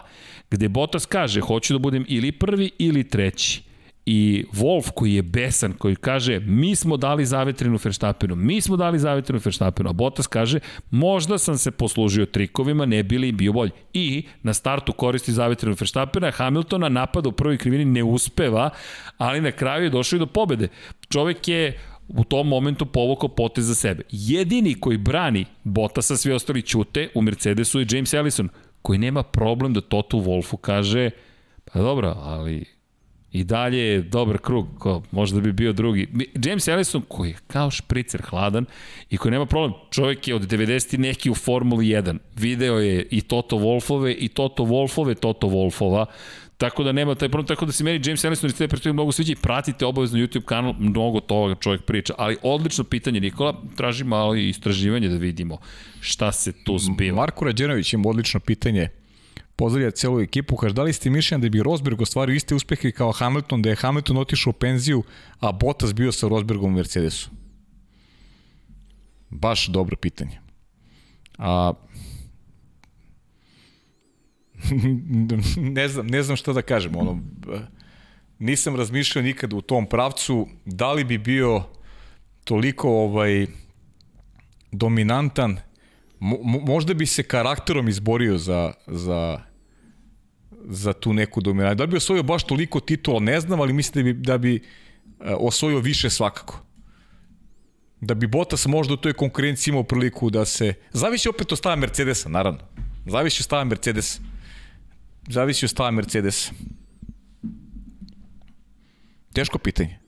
gde 0.52 0.70
Bottas 0.70 1.06
kaže 1.06 1.42
hoću 1.42 1.74
da 1.74 1.80
budem 1.80 2.06
ili 2.08 2.32
prvi 2.32 2.72
ili 2.78 3.04
treći. 3.04 3.62
I 4.06 4.46
Wolf 4.54 4.92
koji 4.96 5.14
je 5.14 5.22
besan, 5.22 5.74
koji 5.74 5.96
kaže 5.96 6.40
mi 6.40 6.76
smo 6.76 6.98
dali 6.98 7.26
zavetrinu 7.26 7.80
Verstappenu, 7.84 8.36
mi 8.36 8.62
smo 8.62 8.78
dali 8.78 9.00
zavetrinu 9.00 9.40
Verstappenu, 9.46 9.90
a 9.90 9.94
Bottas 9.94 10.28
kaže 10.28 10.60
možda 10.90 11.38
sam 11.38 11.58
se 11.58 11.72
poslužio 11.72 12.26
trikovima, 12.26 12.86
ne 12.86 13.04
bili 13.04 13.32
bio 13.32 13.54
bolji. 13.54 13.72
I 13.94 14.24
na 14.44 14.54
startu 14.54 14.94
koristi 14.94 15.32
zavetrinu 15.32 15.76
Verstappena, 15.80 16.32
Hamiltona 16.32 16.90
napada 16.90 17.30
u 17.30 17.32
prvoj 17.32 17.58
krivini 17.58 17.86
ne 17.86 18.04
uspeva, 18.04 18.70
ali 19.18 19.42
na 19.42 19.52
kraju 19.52 19.84
je 19.84 19.90
došao 19.90 20.18
i 20.18 20.20
do 20.20 20.26
pobede. 20.26 20.68
Čovek 21.10 21.48
je 21.48 21.80
u 22.18 22.24
tom 22.24 22.48
momentu 22.48 22.86
povukao 22.86 23.30
potez 23.30 23.66
za 23.66 23.76
sebe. 23.76 24.04
Jedini 24.10 24.80
koji 24.80 24.98
brani 24.98 25.46
Bottasa, 25.64 26.18
svi 26.18 26.32
ostali 26.32 26.62
ćute 26.62 27.10
u 27.16 27.22
Mercedesu 27.22 27.80
je 27.80 27.86
James 27.92 28.14
Ellison, 28.14 28.50
koji 28.82 29.00
nema 29.00 29.24
problem 29.24 29.74
da 29.74 29.82
Toto 29.82 30.18
Wolfu 30.18 30.58
kaže, 30.58 31.10
pa 31.66 31.80
dobro, 31.80 32.14
ali 32.18 32.66
I 33.32 33.44
dalje 33.44 33.80
je 33.80 34.02
dobar 34.02 34.38
krug, 34.38 34.68
ko 34.80 35.02
možda 35.12 35.42
bi 35.42 35.52
bio 35.52 35.74
drugi. 35.74 36.08
James 36.46 36.68
Ellison 36.68 37.02
koji 37.08 37.30
je 37.30 37.38
kao 37.48 37.72
špricer 37.72 38.22
hladan 38.22 38.66
i 39.10 39.18
koji 39.18 39.32
nema 39.32 39.46
problem, 39.46 39.74
čovjek 39.92 40.28
je 40.28 40.36
od 40.36 40.42
90. 40.42 40.98
neki 40.98 41.30
u 41.30 41.36
Formuli 41.36 41.86
1. 41.86 42.18
Video 42.36 42.80
je 42.80 43.08
i 43.12 43.22
Toto 43.22 43.56
Wolfove 43.56 44.16
i 44.20 44.28
Toto 44.28 44.64
Wolfove 44.64 45.16
Toto 45.16 45.48
Wolfova. 45.48 46.06
Tako 46.62 46.84
da 46.84 46.92
nema 46.92 47.16
taj 47.16 47.30
problem, 47.30 47.48
tako 47.48 47.66
da 47.66 47.72
se 47.72 47.84
meni 47.84 48.02
James 48.06 48.24
Ellison 48.24 48.50
iz 48.50 48.56
te 48.56 48.68
perspektive 48.68 48.94
mnogo 48.94 49.12
sviđa 49.12 49.32
i 49.32 49.36
pratite 49.36 49.86
obavezno 49.86 50.20
YouTube 50.20 50.46
kanal, 50.46 50.74
mnogo 50.80 51.20
toga 51.20 51.56
čovjek 51.56 51.82
priča. 51.82 52.14
Ali 52.18 52.38
odlično 52.44 52.84
pitanje 52.84 53.20
Nikola, 53.20 53.62
traži 53.76 54.04
malo 54.04 54.36
istraživanje 54.36 55.08
da 55.10 55.18
vidimo 55.18 55.58
šta 56.02 56.32
se 56.32 56.52
tu 56.64 56.78
zbiva. 56.78 57.16
Marko 57.16 57.46
Rađenović 57.46 57.94
ima 57.94 58.10
odlično 58.10 58.40
pitanje 58.40 58.90
pozdravlja 59.56 59.92
celu 59.92 60.22
ekipu, 60.22 60.56
kaže 60.56 60.74
da 60.74 60.84
li 60.84 60.94
ste 60.94 61.10
mišljeni 61.10 61.42
da 61.42 61.50
bi 61.50 61.64
Rosberg 61.64 62.02
ostvario 62.02 62.36
iste 62.36 62.56
uspehe 62.56 62.92
kao 62.92 63.12
Hamilton, 63.12 63.62
da 63.62 63.70
je 63.70 63.76
Hamilton 63.76 64.18
otišao 64.18 64.52
u 64.52 64.54
penziju, 64.54 65.04
a 65.40 65.52
Bottas 65.52 65.94
bio 65.94 66.12
sa 66.12 66.28
Rosbergom 66.28 66.74
u 66.74 66.78
Mercedesu? 66.78 67.30
Baš 69.30 69.68
dobro 69.68 69.96
pitanje. 69.96 70.40
A, 71.38 71.74
ne 75.76 75.88
znam, 75.88 76.08
ne 76.08 76.24
znam 76.24 76.38
šta 76.38 76.54
da 76.54 76.62
kažem, 76.62 76.96
ono, 76.96 77.20
nisam 78.40 78.76
razmišljao 78.76 79.24
nikad 79.24 79.54
u 79.54 79.62
tom 79.62 79.86
pravcu, 79.86 80.48
da 80.66 80.92
li 80.92 81.04
bi 81.04 81.18
bio 81.18 81.64
toliko 82.44 82.90
ovaj 82.90 83.48
dominantan, 84.72 85.58
mo, 86.20 86.38
možda 86.44 86.94
bi 86.94 87.06
se 87.06 87.24
karakterom 87.24 87.88
izborio 87.88 88.38
za, 88.38 88.74
za 88.88 89.40
za 90.66 90.94
tu 90.94 91.14
neku 91.14 91.42
dominaciju. 91.42 91.76
Da 91.76 91.86
bi 91.86 91.98
osvojio 91.98 92.24
baš 92.24 92.44
toliko 92.44 92.80
titula, 92.80 93.20
ne 93.20 93.40
znam, 93.40 93.62
ali 93.62 93.74
mislim 93.74 94.06
da 94.06 94.14
bi, 94.14 94.20
da 94.20 94.38
bi 94.38 94.56
e, 94.56 94.60
osvojio 95.40 95.80
više 95.80 96.10
svakako. 96.10 96.64
Da 98.02 98.14
bi 98.14 98.28
Bottas 98.28 98.66
možda 98.66 98.94
u 98.94 98.98
toj 98.98 99.14
konkurenciji 99.14 99.72
imao 99.72 99.84
priliku 99.84 100.30
da 100.30 100.46
se... 100.46 100.74
Zavisi 100.92 101.30
opet 101.30 101.52
od 101.52 101.58
stava 101.58 101.76
Mercedesa, 101.76 102.30
naravno. 102.30 102.60
Zavisi 103.06 103.42
od 103.42 103.46
stava 103.46 103.64
Mercedesa. 103.64 104.22
Zavisi 105.27 105.65
od 105.65 105.69
stava 105.69 105.91
Mercedesa. 105.91 106.52
Teško 109.34 109.57
pitanje. 109.57 110.02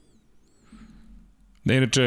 Ne, 1.64 1.76
inače, 1.76 2.02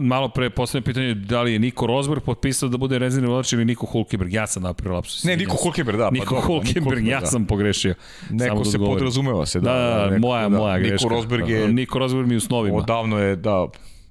malo 0.00 0.28
pre 0.28 0.50
poslednje 0.50 0.84
pitanje, 0.84 1.14
da 1.14 1.42
li 1.42 1.52
je 1.52 1.58
Niko 1.58 1.86
Rosberg 1.86 2.22
potpisao 2.22 2.68
da 2.68 2.76
bude 2.76 2.98
rezervni 2.98 3.28
vozač 3.30 3.52
ili 3.52 3.64
Niko 3.64 3.86
Hulkenberg? 3.86 4.32
Ja 4.32 4.46
sam 4.46 4.62
napravio 4.62 4.94
lapsus. 4.94 5.24
Ne, 5.24 5.36
Niko 5.36 5.56
Hulkenberg, 5.56 5.98
da. 5.98 6.04
Pa 6.04 6.10
Niko 6.10 6.34
dobro, 6.34 6.46
Hulkenberg, 6.46 7.06
ja 7.06 7.20
da. 7.20 7.26
sam 7.26 7.46
pogrešio. 7.46 7.94
Neko 8.30 8.58
da 8.58 8.64
se 8.64 8.76
odgovorim. 8.76 8.98
podrazumeva 8.98 9.46
se, 9.46 9.60
da. 9.60 9.72
Da, 9.72 9.78
da, 9.78 10.10
neko, 10.10 10.20
moja, 10.20 10.48
da. 10.48 10.58
moja 10.58 10.78
greška. 10.78 10.94
Niko 10.94 11.08
Rosberg 11.08 11.48
je... 11.48 11.68
Niko 11.68 11.98
Rosberg 11.98 12.28
mi 12.28 12.36
u 12.36 12.40
snovima. 12.40 12.76
Odavno 12.76 13.18
je, 13.18 13.36
da. 13.36 13.66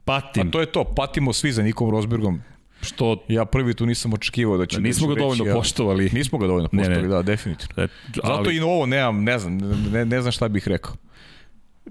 Patim. 0.06 0.48
A 0.48 0.52
to 0.52 0.60
je 0.60 0.65
to, 0.65 0.84
patimo 0.84 1.34
svi 1.34 1.52
za 1.52 1.64
Nikom 1.64 1.89
Rosbergom. 1.89 2.41
Što 2.82 3.24
ja 3.28 3.45
prvi 3.45 3.74
tu 3.74 3.86
nisam 3.86 4.14
očekivao 4.14 4.58
da 4.58 4.66
će 4.66 4.78
da 4.78 4.82
nismo 4.82 5.08
ga 5.08 5.16
dovoljno 5.16 5.45
ja, 5.45 5.53
poštovali. 5.53 6.10
Nismo 6.14 6.38
ga 6.40 6.48
dovoljno 6.48 6.70
poštovali, 6.70 6.95
ne, 6.95 7.02
ne. 7.02 7.08
da, 7.08 7.22
definitivno. 7.22 7.84
E, 7.84 7.88
ali... 8.24 8.38
Zato 8.38 8.52
i 8.52 8.60
na 8.60 8.66
ovo 8.66 8.86
nemam, 8.86 9.24
ne 9.24 9.40
znam, 9.40 9.58
ne, 9.91 10.06
ne 10.06 10.22
znam 10.22 10.32
šta 10.32 10.48
bih 10.48 10.68
rekao. 10.68 10.94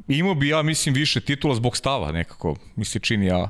Imao 0.08 0.34
bi 0.34 0.48
ja, 0.48 0.62
mislim, 0.62 0.94
više 0.94 1.20
titula 1.20 1.54
zbog 1.54 1.76
stava 1.76 2.12
nekako, 2.12 2.56
mi 2.76 2.84
se 2.84 2.98
čini 2.98 3.26
ja 3.26 3.48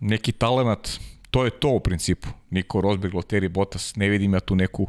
neki 0.00 0.32
talenat, 0.32 1.00
to 1.30 1.44
je 1.44 1.50
to 1.50 1.68
u 1.68 1.80
principu. 1.80 2.28
Niko 2.50 2.80
Rosberg, 2.80 3.14
Loteri, 3.14 3.48
Bottas, 3.48 3.96
ne 3.96 4.08
vidim 4.08 4.34
ja 4.34 4.40
tu 4.40 4.56
neku, 4.56 4.88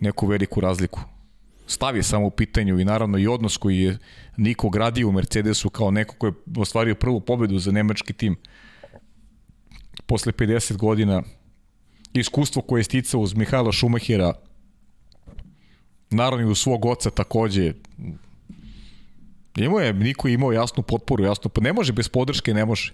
neku 0.00 0.26
veliku 0.26 0.60
razliku. 0.60 1.00
Stav 1.66 1.96
je 1.96 2.02
samo 2.02 2.26
u 2.26 2.30
pitanju 2.30 2.80
i 2.80 2.84
naravno 2.84 3.18
i 3.18 3.26
odnos 3.26 3.56
koji 3.56 3.78
je 3.78 3.98
Niko 4.36 4.68
gradio 4.70 5.08
u 5.08 5.12
Mercedesu 5.12 5.70
kao 5.70 5.90
neko 5.90 6.14
ko 6.14 6.26
je 6.26 6.32
ostvario 6.56 6.94
prvu 6.94 7.20
pobedu 7.20 7.58
za 7.58 7.72
nemački 7.72 8.12
tim 8.12 8.36
posle 10.06 10.32
50 10.32 10.76
godina 10.76 11.22
iskustvo 12.14 12.62
koje 12.62 12.80
je 12.80 12.84
sticao 12.84 13.20
uz 13.20 13.34
Mihajla 13.34 13.72
Šumahira 13.72 14.32
naravno 16.10 16.48
i 16.48 16.50
u 16.50 16.54
svog 16.54 16.84
oca 16.84 17.10
takođe 17.10 17.72
imao 19.56 19.80
je, 19.80 19.92
Niko 19.92 20.28
je 20.28 20.34
imao 20.34 20.52
jasnu 20.52 20.82
potporu, 20.82 21.24
jasnu, 21.24 21.50
pa 21.50 21.60
ne 21.60 21.72
može 21.72 21.92
bez 21.92 22.08
podrške, 22.08 22.54
ne 22.54 22.64
može. 22.64 22.92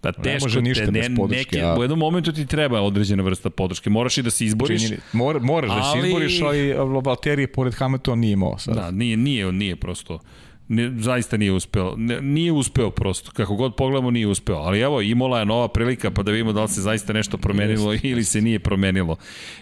Pa 0.00 0.12
teško, 0.12 0.28
ne 0.28 0.38
može 0.40 0.62
ništa 0.62 0.84
te, 0.84 0.92
ne, 0.92 1.00
bez 1.00 1.08
podrške. 1.16 1.56
Neke, 1.56 1.66
a... 1.66 1.78
U 1.78 1.82
jednom 1.82 1.98
momentu 1.98 2.32
ti 2.32 2.46
treba 2.46 2.80
određena 2.80 3.22
vrsta 3.22 3.50
podrške. 3.50 3.90
Moraš 3.90 4.18
i 4.18 4.22
da 4.22 4.30
se 4.30 4.44
izboriš. 4.44 4.86
Čini, 4.86 4.98
mora, 5.12 5.38
moraš 5.38 5.70
ali... 5.70 5.80
da 5.80 5.92
se 5.92 6.08
izboriš, 6.08 6.40
ali 6.42 6.74
Valtteri 7.04 7.46
pored 7.46 7.74
Hamiltona 7.74 8.20
nije 8.20 8.32
imao 8.32 8.58
sad. 8.58 8.74
Da, 8.74 8.90
nije, 8.90 9.16
nije, 9.16 9.52
nije 9.52 9.76
prosto 9.76 10.18
ne, 10.68 10.92
zaista 10.98 11.36
nije 11.36 11.52
uspeo. 11.52 11.94
Ne, 11.96 12.20
nije 12.20 12.52
uspeo 12.52 12.90
prosto. 12.90 13.30
Kako 13.30 13.56
god 13.56 13.76
pogledamo, 13.76 14.10
nije 14.10 14.26
uspeo. 14.26 14.56
Ali 14.56 14.80
evo, 14.80 15.00
Imola 15.00 15.38
je 15.38 15.46
nova 15.46 15.68
prilika 15.68 16.10
pa 16.10 16.22
da 16.22 16.32
vidimo 16.32 16.52
da 16.52 16.62
li 16.62 16.68
se 16.68 16.80
zaista 16.80 17.12
nešto 17.12 17.36
promenilo 17.36 17.92
jest, 17.92 18.04
ili 18.04 18.24
se 18.24 18.40
nije 18.40 18.58
promenilo. 18.58 19.16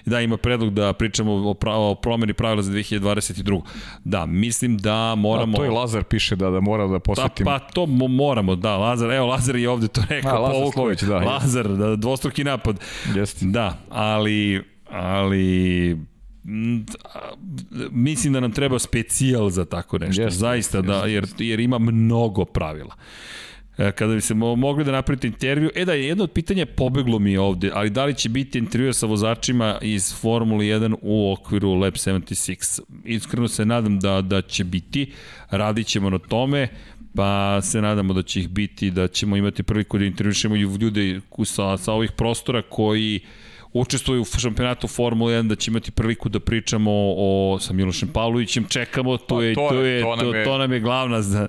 Da, 0.07 0.21
ima 0.21 0.37
predlog 0.37 0.75
da 0.75 0.93
pričamo 0.93 1.51
o, 1.51 1.55
pra, 1.55 1.75
o 1.75 1.95
promeni 1.95 2.33
pravila 2.33 2.63
za 2.63 2.73
2022. 2.73 3.63
Da, 4.05 4.27
mislim 4.27 4.79
da 4.79 5.15
moramo... 5.15 5.57
A 5.57 5.57
to 5.57 5.65
je 5.65 5.71
Lazar 5.71 6.05
piše 6.05 6.37
da, 6.37 6.51
da 6.51 6.61
mora 6.61 6.87
da 6.87 6.99
posvetimo. 6.99 7.51
Pa, 7.51 7.59
pa 7.59 7.73
to 7.73 7.87
moramo, 7.87 8.57
da, 8.57 8.77
Lazar, 8.77 9.11
evo, 9.11 9.27
Lazar 9.27 9.57
je 9.57 9.69
ovde 9.69 9.89
to 9.89 10.03
rekao. 10.09 10.37
A, 10.37 10.39
Lazar 10.39 10.73
Slović, 10.73 11.03
da. 11.03 11.17
Lazar, 11.17 11.69
da, 11.69 11.97
dvostruki 11.97 12.45
napad. 12.45 12.81
Jeste. 13.15 13.47
Da, 13.47 13.79
ali 13.89 14.63
ali 14.91 15.97
mislim 17.91 18.33
da 18.33 18.41
nam 18.41 18.53
treba 18.53 18.79
specijal 18.79 19.51
za 19.51 19.65
tako 19.65 19.99
nešto. 19.99 20.23
Yes, 20.23 20.31
Zaista 20.31 20.79
yes, 20.79 20.87
da, 20.87 21.07
jer, 21.07 21.27
jer 21.39 21.61
ima 21.61 21.79
mnogo 21.79 22.45
pravila. 22.45 22.95
E, 23.79 23.93
kada 23.93 24.15
bi 24.15 24.21
se 24.21 24.35
mogli 24.35 24.85
da 24.85 24.93
napravite 24.93 25.27
intervju, 25.27 25.71
e 25.75 25.85
da, 25.85 25.93
jedno 25.93 26.25
od 26.25 26.33
pitanja 26.33 26.67
pobeglo 26.67 27.19
mi 27.19 27.37
ovde, 27.37 27.71
ali 27.75 27.91
da 27.91 28.05
li 28.05 28.15
će 28.15 28.29
biti 28.29 28.59
intervju 28.59 28.93
sa 28.93 29.07
vozačima 29.07 29.79
iz 29.83 30.15
Formule 30.21 30.65
1 30.65 30.95
u 31.03 31.33
okviru 31.33 31.75
Lab 31.75 31.95
76? 31.95 32.81
Iskreno 33.05 33.49
se 33.49 33.65
nadam 33.65 33.99
da, 34.01 34.23
da 34.23 34.43
će 34.43 34.65
biti, 34.65 35.13
radit 35.51 35.87
ćemo 35.87 36.11
na 36.11 36.19
tome, 36.19 36.69
pa 37.15 37.61
se 37.63 37.83
nadamo 37.83 38.13
da 38.13 38.23
će 38.23 38.41
ih 38.41 38.49
biti, 38.49 38.91
da 38.91 39.09
ćemo 39.09 39.37
imati 39.37 39.63
priliku 39.63 39.99
da 39.99 40.05
intervjušemo 40.05 40.57
ljude 40.57 41.21
sa, 41.45 41.77
sa 41.77 41.93
ovih 41.93 42.13
prostora 42.13 42.63
koji 42.63 43.21
uh, 43.25 43.50
učestvuju 43.73 44.23
u 44.23 44.25
šampionatu 44.25 44.89
Formule 44.89 45.35
1, 45.35 45.49
da 45.49 45.57
će 45.57 45.71
imati 45.71 45.91
priliku 45.91 46.29
da 46.29 46.41
pričamo 46.41 46.91
o, 46.95 47.59
sa 47.61 47.73
Milošem 47.73 48.09
Pavlovićem, 48.09 48.65
čekamo, 48.69 49.17
to, 49.17 49.37
pa, 49.37 49.43
je, 49.43 49.55
to, 49.55 49.75
je, 49.75 50.03
to, 50.03 50.17
to, 50.21 50.35
je, 50.35 50.45
to 50.45 50.59
nam 50.59 50.73
je 50.73 50.81
glavna 50.81 51.23
za, 51.23 51.49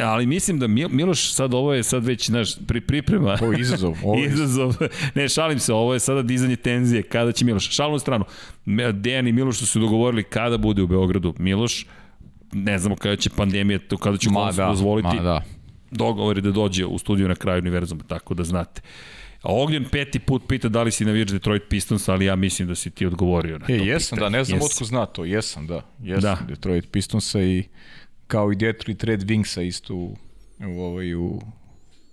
ali 0.00 0.26
mislim 0.26 0.58
da 0.58 0.66
Miloš 0.66 1.32
sad 1.32 1.54
ovo 1.54 1.74
je 1.74 1.82
sad 1.82 2.04
već 2.04 2.28
naš 2.28 2.50
pri, 2.66 2.80
priprema. 2.80 3.38
Ovo 3.42 3.52
je 3.52 3.60
izazov. 3.60 3.96
Ovo 4.04 4.18
je 4.18 4.26
izazov. 4.34 4.74
Ne, 5.14 5.28
šalim 5.28 5.58
se, 5.58 5.72
ovo 5.72 5.94
je 5.94 6.00
sada 6.00 6.22
dizanje 6.22 6.56
tenzije. 6.56 7.02
Kada 7.02 7.32
će 7.32 7.44
Miloš? 7.44 7.70
Šalnu 7.70 7.98
stranu. 7.98 8.24
Dejan 8.92 9.28
i 9.28 9.32
Miloš 9.32 9.58
su 9.58 9.66
se 9.66 9.78
dogovorili 9.78 10.22
kada 10.22 10.58
bude 10.58 10.82
u 10.82 10.86
Beogradu. 10.86 11.34
Miloš, 11.38 11.86
ne 12.52 12.78
znamo 12.78 12.96
kada 12.96 13.16
će 13.16 13.30
pandemija, 13.30 13.78
kada 14.00 14.16
će 14.16 14.30
ma, 14.30 14.52
da, 14.52 14.66
dozvoliti. 14.66 15.16
Ma 15.16 15.22
da. 15.22 15.42
Dogovor 15.90 16.36
je 16.36 16.42
da 16.42 16.50
dođe 16.50 16.86
u 16.86 16.98
studiju 16.98 17.28
na 17.28 17.34
kraju 17.34 17.58
univerzuma, 17.58 18.02
tako 18.08 18.34
da 18.34 18.44
znate. 18.44 18.82
Ognjen 19.44 19.84
peti 19.92 20.18
put 20.18 20.42
pita 20.48 20.68
da 20.68 20.82
li 20.82 20.92
si 20.92 21.04
navijač 21.04 21.30
Detroit 21.30 21.62
Pistons, 21.68 22.08
ali 22.08 22.24
ja 22.24 22.36
mislim 22.36 22.68
da 22.68 22.74
si 22.74 22.90
ti 22.90 23.06
odgovorio 23.06 23.58
na 23.58 23.66
e, 23.68 23.78
to 23.78 23.84
jesam, 23.84 24.16
pitanje. 24.16 24.30
da, 24.30 24.38
ne 24.38 24.44
znam 24.44 24.60
yes. 24.60 24.64
otko 24.64 24.84
zna 24.84 25.06
to, 25.06 25.24
jesam, 25.24 25.66
da. 25.66 25.82
Jesam 26.02 26.22
da. 26.22 26.38
Detroit 26.48 26.90
Pistonsa 26.90 27.42
i 27.42 27.64
kao 28.26 28.52
i 28.52 28.56
Detroit 28.56 29.04
Red 29.04 29.22
Wingsa 29.22 29.62
isto 29.62 29.94
u, 29.94 30.16
u, 30.60 30.80
ovaj, 30.80 31.14
u 31.14 31.40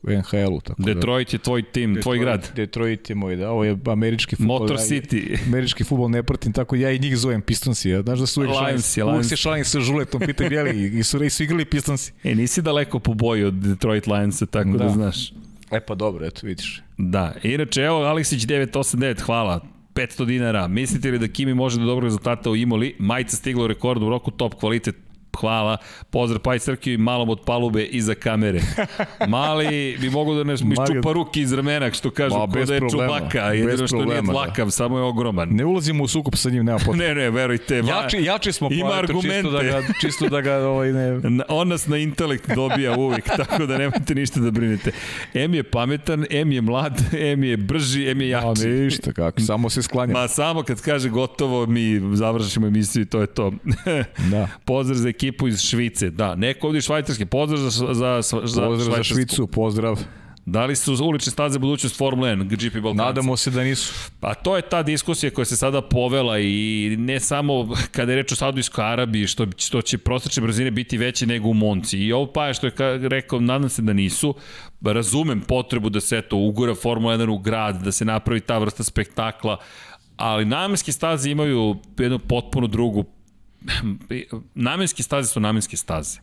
NHL-u. 0.04 0.62
Tako 0.62 0.82
da- 0.82 0.94
Detroit 0.94 1.32
da, 1.32 1.36
je 1.36 1.40
tvoj 1.40 1.62
tim, 1.64 1.94
Detroit, 1.94 2.04
tvoj 2.04 2.20
grad. 2.20 2.52
Detroit 2.56 3.10
je 3.10 3.16
moj, 3.16 3.36
da. 3.36 3.52
Ovo 3.52 3.64
je 3.64 3.78
američki 3.86 4.36
futbol. 4.36 4.60
Motor 4.60 4.78
City. 4.78 5.32
Ja, 5.32 5.38
američki 5.48 5.84
futbol 5.84 6.10
ne 6.10 6.24
pratim, 6.24 6.54
tako 6.54 6.76
ja 6.76 6.92
i 6.92 7.00
njih 7.00 7.18
zovem 7.18 7.42
Pistonsi. 7.42 7.90
Ja. 7.90 8.02
Znaš 8.02 8.20
da 8.20 8.26
su 8.26 8.42
uvijek 8.42 8.56
Lions, 8.66 8.94
šalim, 8.94 9.14
uvijek 9.14 9.30
se 9.30 9.36
šalim 9.36 9.66
sa 9.66 9.80
žuletom, 9.80 10.22
pita 10.26 10.44
gdje 10.44 10.90
i 11.00 11.04
su, 11.04 11.24
i 11.24 11.30
su 11.30 11.44
igrali 11.44 11.66
Pistonsi. 11.66 12.14
E, 12.24 12.36
nisi 12.36 12.62
daleko 12.62 13.00
po 13.00 13.14
boju 13.14 13.48
od 13.48 13.54
Detroit 13.54 14.08
Lionsa, 14.08 14.46
tako 14.46 14.70
da, 14.70 14.84
da 14.84 14.90
znaš. 14.90 15.34
E 15.72 15.80
pa 15.80 15.96
dobro, 15.96 16.26
eto 16.26 16.48
vidiš. 16.48 16.82
Da, 16.98 17.34
inače 17.44 17.82
evo 17.82 18.04
Aleksić 18.04 18.46
989, 18.46 19.22
hvala. 19.22 19.60
500 19.94 20.26
dinara. 20.26 20.68
Mislite 20.68 21.12
li 21.12 21.20
da 21.20 21.28
Kimi 21.28 21.54
može 21.54 21.80
da 21.80 21.86
dobro 21.86 22.04
rezultata 22.04 22.50
u 22.50 22.56
Imoli? 22.56 22.96
Majica 23.00 23.36
stigla 23.36 23.64
u 23.64 23.68
rekordu 23.68 24.06
u 24.06 24.10
roku 24.10 24.32
top 24.32 24.54
kvalitet 24.54 24.96
hvala, 25.40 25.78
pozdrav 26.10 26.42
Paj 26.42 26.60
Srkiju 26.60 26.94
i 26.94 26.98
malom 26.98 27.30
od 27.30 27.42
palube 27.46 27.84
iza 27.84 28.16
kamere. 28.16 28.62
Mali 29.28 29.98
bi 30.02 30.10
mogo 30.10 30.36
da 30.36 30.44
ne 30.44 30.54
iščupa 30.54 31.14
ruke 31.14 31.42
iz 31.42 31.54
ramena, 31.54 31.92
što 31.92 32.12
kažu, 32.12 32.36
Ma, 32.36 32.48
ko 32.48 32.66
da 32.66 32.74
je 32.74 32.80
problema, 32.80 33.20
čubaka, 33.20 33.40
jedino 33.40 33.88
što 33.88 33.98
problema, 33.98 34.22
nije 34.22 34.32
tlakav, 34.32 34.66
da. 34.66 34.72
samo 34.72 34.98
je 34.98 35.04
ogroman. 35.04 35.50
Ne 35.50 35.66
ulazimo 35.66 36.04
u 36.04 36.08
sukup 36.08 36.36
sa 36.36 36.50
njim, 36.50 36.66
nema 36.66 36.78
potrebe. 36.78 37.08
ne, 37.08 37.16
ne, 37.16 37.30
verujte. 37.30 37.76
Jači, 37.76 38.18
jači 38.24 38.52
smo, 38.52 38.70
ima 38.72 38.94
argumente. 38.94 39.42
Čisto 39.42 39.52
da 39.52 39.64
ga, 39.64 39.82
čisto 40.02 40.30
da 40.30 40.42
ga 40.42 40.56
ovaj, 40.58 40.94
ne... 40.94 41.22
On 41.50 41.68
nas 41.68 41.88
na 41.88 41.98
intelekt 41.98 42.56
dobija 42.56 42.98
uvijek, 42.98 43.26
tako 43.38 43.66
da 43.66 43.78
nemojte 43.78 44.16
ništa 44.16 44.40
da 44.40 44.52
brinete. 44.52 44.92
M 45.34 45.54
je 45.54 45.64
pametan, 45.64 46.26
M 46.30 46.52
je 46.52 46.62
mlad, 46.62 47.02
M 47.14 47.44
je 47.44 47.58
brži, 47.58 48.10
M 48.10 48.22
je 48.22 48.30
jači. 48.30 48.68
A 48.68 48.70
ništa, 48.70 49.14
kako, 49.14 49.42
samo 49.42 49.70
se 49.70 49.82
sklanja. 49.82 50.14
Ma 50.14 50.28
samo 50.28 50.64
kad 50.64 50.82
kaže 50.82 51.10
gotovo, 51.10 51.66
mi 51.66 52.16
završimo 52.16 52.68
emisiju 52.68 53.02
i 53.02 53.06
to 53.06 53.22
je 53.22 53.28
to. 53.28 53.52
da. 54.32 54.48
Pozdrav 54.66 54.98
za 54.98 55.12
ekipu 55.22 55.48
iz 55.48 55.62
Švice. 55.62 56.10
Da, 56.10 56.36
neko 56.36 56.68
ovdje 56.68 56.82
švajcarski. 56.82 57.26
Pozdrav 57.26 57.60
za, 57.60 57.70
za, 57.70 58.22
za, 58.22 58.42
za, 58.44 58.62
pozdrav 58.62 58.98
za 58.98 59.04
Švicu, 59.04 59.48
pozdrav. 59.48 60.00
Da 60.46 60.66
li 60.66 60.76
su 60.76 60.98
ulične 61.04 61.32
staze 61.32 61.60
budućnost 61.60 61.98
Formule 61.98 62.36
1, 62.36 62.44
GP 62.44 62.74
Balkanci? 62.74 62.98
Nadamo 62.98 63.38
se 63.38 63.52
da 63.52 63.64
nisu. 63.64 63.94
Pa 64.20 64.34
to 64.34 64.56
je 64.56 64.62
ta 64.62 64.84
diskusija 64.84 65.30
koja 65.32 65.46
se 65.46 65.56
sada 65.56 65.82
povela 65.82 66.40
i 66.40 66.96
ne 67.00 67.20
samo 67.20 67.76
kada 67.92 68.12
je 68.12 68.16
reč 68.16 68.32
o 68.32 68.36
Saudijskoj 68.36 68.84
Arabiji, 68.86 69.28
što, 69.28 69.48
što 69.58 69.82
će 69.82 69.98
prosječne 69.98 70.44
brzine 70.44 70.72
biti 70.72 70.98
veće 70.98 71.28
nego 71.28 71.50
u 71.50 71.54
Monci. 71.54 71.98
I 71.98 72.14
ovo 72.14 72.32
pa 72.34 72.48
je 72.48 72.54
što 72.54 72.68
je 72.68 72.74
rekao, 73.10 73.40
nadam 73.40 73.70
se 73.70 73.82
da 73.82 73.94
nisu. 73.94 74.36
Razumem 74.82 75.42
potrebu 75.42 75.90
da 75.90 76.02
se 76.02 76.22
to 76.22 76.38
ugura 76.38 76.76
Formula 76.76 77.18
1 77.18 77.30
u 77.30 77.38
grad, 77.38 77.84
da 77.84 77.92
se 77.92 78.06
napravi 78.06 78.40
ta 78.40 78.58
vrsta 78.58 78.84
spektakla, 78.84 79.58
ali 80.18 80.46
namenske 80.46 80.92
staze 80.92 81.32
imaju 81.32 81.76
jednu 81.98 82.20
potpuno 82.20 82.68
drugu 82.68 83.06
namenske 84.56 85.04
staze 85.04 85.28
su 85.28 85.40
namenske 85.40 85.78
staze 85.78 86.20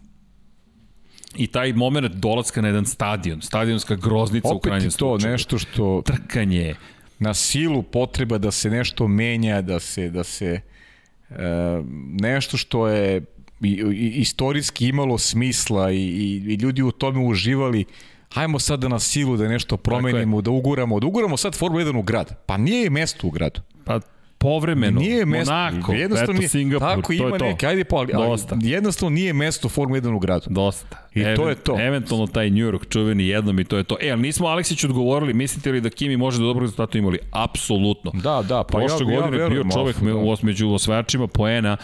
i 1.37 1.47
taj 1.47 1.73
moment 1.73 2.15
dolaska 2.15 2.63
na 2.63 2.69
jedan 2.69 2.87
stadion, 2.87 3.43
stadionska 3.43 3.95
groznica 3.95 4.49
Opet 4.49 4.57
u 4.57 4.61
krajnjem 4.61 4.91
slučaju. 4.91 5.15
Opet 5.15 5.23
to 5.23 5.29
nešto 5.29 5.59
što... 5.59 6.03
Trkanje. 6.05 6.75
Na 7.19 7.35
silu 7.35 7.83
potreba 7.83 8.39
da 8.39 8.51
se 8.51 8.71
nešto 8.71 9.09
menja, 9.09 9.63
da 9.63 9.81
se, 9.81 10.11
da 10.11 10.25
se 10.25 10.61
e, 11.31 11.35
nešto 12.21 12.57
što 12.57 12.89
je 12.89 13.23
i, 13.61 13.69
i, 13.69 14.13
istorijski 14.21 14.89
imalo 14.89 15.19
smisla 15.19 15.91
i, 15.91 15.97
i, 15.97 16.43
i 16.49 16.55
ljudi 16.55 16.83
u 16.83 16.91
tome 16.91 17.21
uživali, 17.21 17.85
hajmo 18.33 18.59
sad 18.59 18.81
da 18.81 18.89
na 18.89 18.99
silu 18.99 19.37
da 19.37 19.49
nešto 19.49 19.77
promenimo, 19.77 20.41
da 20.41 20.51
uguramo, 20.51 21.01
da 21.01 21.07
uguramo 21.07 21.37
sad 21.37 21.55
Formula 21.55 21.85
1 21.85 21.99
u 21.99 22.03
grad. 22.03 22.47
Pa 22.47 22.57
nije 22.57 22.91
mesto 22.91 23.27
u 23.27 23.31
gradu. 23.31 23.61
Pa 23.85 24.01
povremeno, 24.39 25.01
nije 25.01 25.27
mesto, 25.27 25.55
Monako, 25.55 25.93
jednostavno 25.93 26.33
eto 26.33 26.39
nije, 26.39 26.49
Singapur, 26.49 26.89
tako 26.89 27.07
to 27.07 27.13
ima 27.13 27.27
je 27.27 27.39
to. 27.39 27.45
Neke, 27.45 27.67
ajde 27.67 27.85
pa, 27.85 27.97
ali, 27.97 28.13
Dosta. 28.13 28.57
jednostavno 28.63 29.15
nije 29.15 29.33
mesto 29.33 29.69
Formula 29.69 30.01
1 30.01 30.15
u 30.15 30.19
gradu. 30.19 30.47
Dosta. 30.51 31.09
I 31.15 31.25
to 31.37 31.49
je 31.49 31.55
to. 31.55 31.81
Eventualno 31.81 32.27
taj 32.27 32.51
New 32.51 32.67
York 32.73 32.89
čuveni 32.89 33.29
jednom 33.29 33.61
i 33.61 33.65
to 33.65 33.77
je 33.77 33.85
to. 33.85 33.97
E, 34.01 34.11
ali 34.11 34.23
nismo 34.23 34.47
Aleksiću 34.47 34.87
odgovorili, 34.87 35.35
mislite 35.35 35.73
li 35.73 35.81
da 35.81 35.91
Kimi 35.91 36.17
može 36.17 36.39
da 36.39 36.45
dobro 36.45 36.61
rezultatu 36.61 36.99
imali? 36.99 37.19
Apsolutno. 37.31 38.11
Da, 38.15 38.43
da, 38.49 38.65
pa 38.65 38.79
Prošle 38.79 39.13
ja, 39.15 39.21
godine 39.21 39.39
ja 39.43 39.49
bio 39.49 39.65
čovek 39.75 39.97
Alfa, 39.97 40.41
da. 40.43 40.47
među 40.47 40.71
osvajačima 40.71 41.27
poena, 41.27 41.77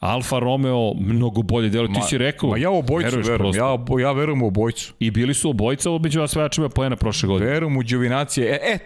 Alfa 0.00 0.38
Romeo 0.38 0.94
mnogo 0.94 1.42
bolje 1.42 1.68
delo. 1.68 1.88
Ti 1.88 2.00
si 2.08 2.18
rekao, 2.18 2.50
Ma 2.50 2.56
ja 2.56 2.70
u 2.70 2.78
obojcu 2.78 3.04
veruješ 3.06 3.26
verujem, 3.26 3.38
prosto. 3.38 3.62
ja, 3.62 3.66
obo- 3.68 4.00
ja 4.00 4.12
verujem 4.12 4.42
u 4.42 4.46
obojcu. 4.46 4.94
I 4.98 5.10
bili 5.10 5.34
su 5.34 5.50
obojica 5.50 5.90
među 6.02 6.22
osvajačima 6.22 6.68
poena 6.68 6.96
prošle 6.96 7.26
godine. 7.26 7.50
Verujem 7.50 7.76
u 7.76 7.82
Đovinacije. 7.82 8.46
E, 8.46 8.58
e, 8.74 8.78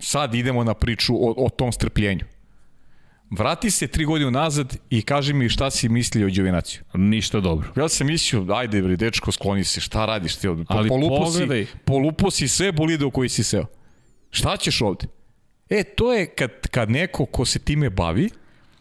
sad 0.00 0.34
idemo 0.34 0.64
na 0.64 0.74
priču 0.74 1.14
o, 1.14 1.34
o 1.36 1.48
tom 1.48 1.72
strpljenju. 1.72 2.24
Vrati 3.30 3.70
se 3.70 3.86
tri 3.86 4.04
godine 4.04 4.30
nazad 4.30 4.76
i 4.90 5.02
kaži 5.02 5.32
mi 5.32 5.48
šta 5.48 5.70
si 5.70 5.88
mislio 5.88 6.26
o 6.26 6.30
Đovinaciju. 6.30 6.82
Ništa 6.94 7.40
dobro. 7.40 7.72
Ja 7.76 7.88
sam 7.88 8.06
mislio, 8.06 8.46
ajde 8.54 8.82
bre, 8.82 8.96
dečko, 8.96 9.32
skloni 9.32 9.64
se, 9.64 9.80
šta 9.80 10.06
radiš 10.06 10.36
ti 10.36 10.48
ovde? 10.48 10.64
Po, 10.64 10.74
Ali 10.74 10.88
polupo 10.88 11.24
pogledaj. 11.24 11.64
Si, 11.64 11.72
polupo 11.84 12.30
si 12.30 12.48
sve 12.48 12.72
bolide 12.72 13.04
u 13.04 13.10
koji 13.10 13.28
si 13.28 13.44
seo. 13.44 13.66
Šta 14.30 14.56
ćeš 14.56 14.82
ovde? 14.82 15.06
E, 15.68 15.84
to 15.84 16.12
je 16.12 16.26
kad, 16.26 16.50
kad 16.70 16.90
neko 16.90 17.26
ko 17.26 17.44
se 17.44 17.58
time 17.58 17.90
bavi, 17.90 18.30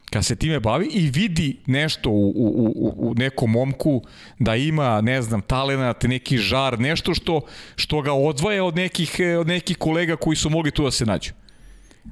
kad 0.10 0.26
se 0.26 0.36
time 0.36 0.60
bavi 0.60 0.90
i 0.94 1.10
vidi 1.10 1.58
nešto 1.66 2.10
u, 2.10 2.30
u, 2.30 2.74
u, 2.76 3.10
u 3.10 3.14
nekom 3.16 3.52
momku 3.52 4.02
da 4.40 4.56
ima, 4.56 5.02
ne 5.02 5.22
znam, 5.22 5.42
talenat, 5.42 6.04
neki 6.04 6.38
žar, 6.38 6.80
nešto 6.80 7.14
što, 7.14 7.42
što 7.76 8.02
ga 8.02 8.14
odvaja 8.14 8.64
od 8.64 8.76
nekih, 8.76 9.16
od 9.40 9.48
nekih 9.48 9.78
kolega 9.78 10.16
koji 10.16 10.36
su 10.36 10.50
mogli 10.50 10.72
tu 10.72 10.84
da 10.84 10.92
se 10.92 11.06
nađu. 11.06 11.32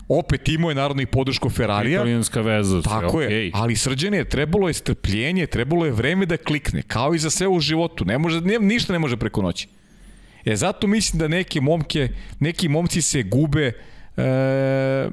Opet 0.08 0.50
imao 0.50 0.72
je 0.72 0.76
naravno 0.76 1.02
i 1.02 1.06
podršku 1.06 1.50
Ferrarija. 1.50 1.96
Italijanska 1.96 2.42
veza. 2.42 2.82
Tako 2.82 3.22
je, 3.22 3.52
ali 3.54 3.76
srđane, 3.76 4.26
trebalo 4.26 4.68
je 4.68 4.74
strpljenje, 4.74 5.48
trebalo 5.48 5.86
je 5.86 5.92
vreme 5.92 6.26
da 6.26 6.38
klikne, 6.38 6.82
kao 6.82 7.16
i 7.16 7.20
za 7.20 7.30
sve 7.30 7.48
u 7.48 7.60
životu. 7.60 8.06
Ne 8.06 8.18
može, 8.18 8.42
ne, 8.42 8.60
ništa 8.60 8.94
ne 8.94 9.00
može 9.00 9.18
preko 9.18 9.42
noći. 9.42 9.68
E 10.46 10.56
zato 10.56 10.88
mislim 10.88 11.20
da 11.20 11.28
neke 11.28 11.62
momke, 11.62 12.10
neki 12.40 12.68
momci 12.68 13.02
se 13.02 13.24
gube 13.24 13.72
e, 14.18 15.10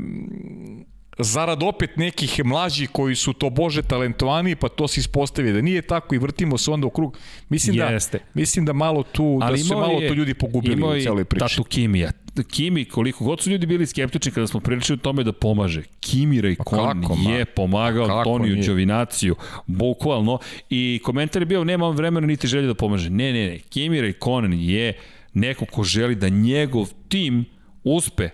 zarad 1.18 1.62
opet 1.62 1.96
nekih 1.96 2.44
mlađih 2.44 2.90
koji 2.92 3.14
su 3.14 3.32
to 3.32 3.50
bože 3.50 3.82
talentovani, 3.82 4.56
pa 4.56 4.68
to 4.68 4.88
se 4.88 5.00
ispostavi 5.00 5.52
da 5.52 5.60
nije 5.60 5.82
tako 5.82 6.14
i 6.14 6.18
vrtimo 6.18 6.58
se 6.58 6.70
onda 6.70 6.86
u 6.86 6.90
krug. 6.90 7.18
Mislim 7.48 7.76
Jeste. 7.76 8.18
da 8.18 8.24
mislim 8.34 8.64
da 8.64 8.72
malo 8.72 9.02
tu 9.02 9.38
da 9.50 9.56
su 9.56 9.64
se 9.64 9.74
malo 9.74 10.00
je- 10.00 10.08
to 10.08 10.14
ljudi 10.14 10.34
pogubili 10.34 10.82
u 10.98 11.02
celoj 11.02 11.24
priči. 11.24 11.40
Tatu 11.40 11.64
Kimija. 11.64 12.10
Kimi, 12.50 12.84
koliko 12.84 13.24
god 13.24 13.40
su 13.40 13.50
ljudi 13.50 13.66
bili 13.66 13.86
skeptični 13.86 14.32
kada 14.32 14.46
smo 14.46 14.60
priličili 14.60 14.94
o 14.96 15.04
tome 15.04 15.24
da 15.24 15.32
pomaže, 15.32 15.82
Kimi 16.00 16.40
Raikkonen 16.40 17.02
kako, 17.02 17.14
ma? 17.14 17.30
je 17.30 17.44
pomagao 17.44 18.06
Kako 18.06 18.38
nije? 18.38 18.66
Đovinaciju, 18.66 19.36
bukvalno, 19.66 20.38
i 20.70 21.00
komentar 21.04 21.42
je 21.42 21.46
bio, 21.46 21.64
nema 21.64 21.88
vremena 21.90 22.26
niti 22.26 22.46
želje 22.46 22.66
da 22.66 22.74
pomaže. 22.74 23.10
Ne, 23.10 23.32
ne, 23.32 23.46
ne, 23.48 23.58
Kimi 23.58 24.00
Raikkonen 24.00 24.52
je 24.52 24.92
neko 25.34 25.64
ko 25.64 25.84
želi 25.84 26.14
da 26.14 26.28
njegov 26.28 26.92
tim 27.08 27.44
uspe, 27.84 28.28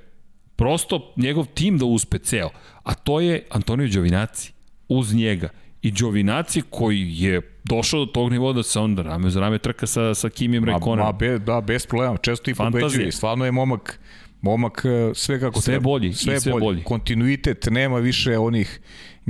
prosto 0.61 1.13
njegov 1.17 1.47
tim 1.55 1.79
da 1.79 1.85
uspe 1.85 2.19
ceo, 2.19 2.51
a 2.83 2.95
to 2.95 3.21
je 3.21 3.43
Antonio 3.51 3.89
Đovinaci, 3.89 4.53
uz 4.89 5.15
njega. 5.15 5.49
I 5.83 5.91
Đovinaci 5.91 6.63
koji 6.71 7.15
je 7.23 7.41
došao 7.65 8.05
do 8.05 8.13
tog 8.13 8.31
nivoa 8.33 8.53
da 8.53 8.63
se 8.63 8.79
onda 8.81 9.03
rame 9.03 9.27
uz 9.27 9.37
rame 9.37 9.59
trka 9.59 9.87
sa, 9.87 10.15
sa 10.15 10.29
Kimijem 10.29 10.65
Ma, 10.65 10.71
Raikkonenom. 10.73 11.07
ma 11.07 11.13
be, 11.13 11.39
da, 11.39 11.61
bez 11.61 11.87
problema, 11.87 12.17
često 12.17 12.51
i 12.51 12.55
pobeđuje. 12.55 13.13
Stvarno 13.13 13.45
je 13.45 13.53
momak, 13.53 14.01
momak 14.41 14.83
e, 14.85 15.15
sve 15.15 15.41
kako 15.41 15.61
Sve 15.61 15.73
treba. 15.73 15.83
bolji 15.85 16.09
i 16.09 16.15
sve 16.15 16.39
bolji. 16.61 16.83
Kontinuitet, 16.85 17.67
nema 17.71 17.99
više 17.99 18.39
onih 18.39 18.81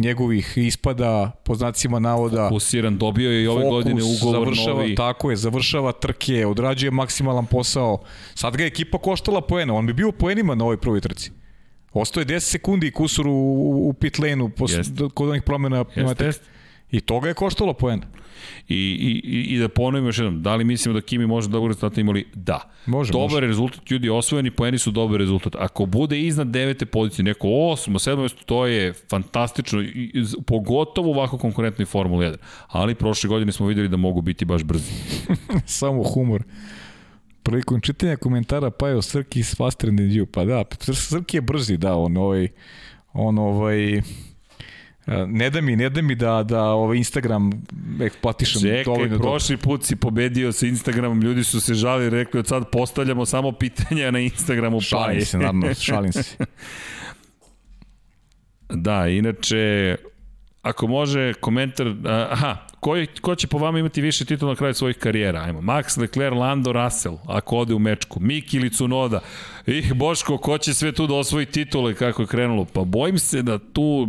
njegovih 0.01 0.53
ispada, 0.57 1.31
po 1.45 1.55
znacima 1.55 1.99
navoda. 1.99 2.49
fokusiran, 2.49 2.99
dobio 2.99 3.31
je 3.31 3.43
i 3.43 3.47
ove 3.47 3.63
fokus, 3.63 3.85
godine 3.85 4.03
ugovor 4.03 4.45
završava, 4.45 4.77
novi. 4.77 4.95
Tako 4.95 5.31
je, 5.31 5.37
završava 5.37 5.93
trke, 5.93 6.47
odrađuje 6.47 6.91
maksimalan 6.91 7.47
posao. 7.47 7.99
Sad 8.35 8.57
ga 8.57 8.63
je 8.63 8.67
ekipa 8.67 8.99
koštala 8.99 9.41
poena, 9.41 9.75
on 9.75 9.87
bi 9.87 9.93
bio 9.93 10.13
poenima 10.13 10.55
na 10.55 10.65
ovoj 10.65 10.77
prvoj 10.77 11.01
trci. 11.01 11.31
Ostao 11.93 12.21
je 12.21 12.27
10 12.27 12.41
sekundi 12.41 12.87
i 12.87 12.91
kusur 12.91 13.27
u, 13.27 13.33
u, 13.89 13.93
pit 13.93 14.19
lane-u 14.19 14.51
kod 15.15 15.29
onih 15.29 15.43
pneumatike. 15.43 16.01
jeste. 16.01 16.45
I 16.91 17.01
to 17.01 17.21
ga 17.21 17.29
je 17.29 17.35
koštalo 17.35 17.73
poena. 17.73 18.07
I, 18.69 18.75
i, 19.25 19.55
i- 19.55 19.59
da 19.59 19.69
ponovim 19.69 20.07
još 20.07 20.19
jednom, 20.19 20.43
da 20.43 20.55
li 20.55 20.65
mislimo 20.65 20.95
da 20.95 21.01
Kimi 21.01 21.27
može 21.27 21.49
dobro 21.49 21.69
rezultat 21.69 21.99
imali? 21.99 22.27
Da. 22.35 22.61
Može, 22.87 23.13
dobar 23.13 23.31
može. 23.33 23.47
rezultat, 23.47 23.91
ljudi 23.91 24.09
osvojeni 24.09 24.51
poeni 24.51 24.79
su 24.79 24.91
dobar 24.91 25.19
rezultat. 25.19 25.55
Ako 25.57 25.87
bude 25.87 26.21
iznad 26.21 26.47
devete 26.47 26.87
pozicije, 26.87 27.23
neko 27.23 27.49
osmo, 27.51 27.99
sedmo 27.99 28.23
mesto, 28.23 28.43
to 28.45 28.67
je 28.67 28.93
fantastično, 28.93 29.85
pogotovo 30.41 31.09
u 31.09 31.13
ovako 31.13 31.39
konkurentnoj 31.39 31.87
Formula 31.87 32.25
1. 32.25 32.37
Ali 32.69 32.95
prošle 32.95 33.29
godine 33.29 33.53
smo 33.53 33.67
videli 33.67 33.89
da 33.89 33.97
mogu 33.97 34.21
biti 34.21 34.45
baš 34.45 34.65
brzi. 34.65 34.93
Samo 35.67 36.03
humor. 36.05 36.43
Prilikom 37.43 37.81
čitanja 37.81 38.17
komentara 38.17 38.71
pa 38.71 38.89
je 38.89 39.03
Srki 39.03 39.41
is 39.41 39.57
faster 39.57 39.89
than 39.89 39.99
you. 40.01 40.27
Pa 40.27 40.45
da, 40.45 40.65
Sr- 40.71 40.95
Srki 41.09 41.37
je 41.37 41.41
brzi, 41.41 41.77
da, 41.77 41.95
on 41.95 42.17
ovaj, 42.17 42.49
on 43.13 43.39
ovaj, 43.39 44.03
ne 45.27 45.51
da 45.51 45.61
mi, 45.61 45.77
ne 45.77 45.91
da 45.91 46.03
mi 46.03 46.15
da, 46.15 46.43
da 46.43 46.63
ovaj 46.65 46.97
Instagram 46.97 47.51
eksploatišem 48.01 48.63
Čekaj, 48.63 48.85
dovoljno 48.85 49.09
dobro. 49.09 49.31
prošli 49.31 49.57
put 49.57 49.85
si 49.85 49.97
pobedio 49.97 50.53
sa 50.53 50.67
Instagramom, 50.67 51.23
ljudi 51.23 51.45
su 51.45 51.61
se 51.61 51.75
žali 51.75 52.11
rekli 52.11 52.41
od 52.41 52.47
sad 52.47 52.71
postavljamo 52.71 53.27
samo 53.27 53.53
pitanja 53.53 54.11
na 54.11 54.19
Instagramu. 54.19 54.79
pa 54.79 54.85
Šalim 54.85 55.19
je. 55.19 55.25
se, 55.25 55.39
naravno, 55.39 55.75
šalim 55.75 56.13
se. 56.13 56.37
Da, 58.75 59.09
inače, 59.09 59.97
ako 60.63 60.87
može 60.87 61.35
komentar, 61.35 61.95
aha, 62.31 62.57
ko, 62.81 62.97
je, 62.97 63.07
ko 63.21 63.35
će 63.35 63.47
po 63.47 63.59
vama 63.59 63.79
imati 63.79 64.01
više 64.01 64.25
titula 64.25 64.53
na 64.53 64.57
kraju 64.57 64.75
svojih 64.75 64.97
karijera? 64.97 65.41
Ajmo, 65.41 65.61
Max, 65.61 66.01
Leclerc, 66.01 66.37
Lando, 66.37 66.73
Russell, 66.73 67.17
ako 67.27 67.57
ode 67.57 67.75
u 67.75 67.79
mečku, 67.79 68.21
Miki 68.21 68.57
ili 68.57 68.71
Cunoda. 68.71 69.21
Ih, 69.67 69.95
Boško, 69.95 70.39
ko 70.39 70.59
će 70.59 70.75
sve 70.75 70.93
tu 70.93 71.07
da 71.07 71.15
osvoji 71.15 71.47
titule 71.47 71.95
kako 71.95 72.23
je 72.23 72.27
krenulo? 72.27 72.65
Pa 72.65 72.85
bojim 72.85 73.19
se 73.19 73.43
da 73.43 73.59
tu 73.59 74.09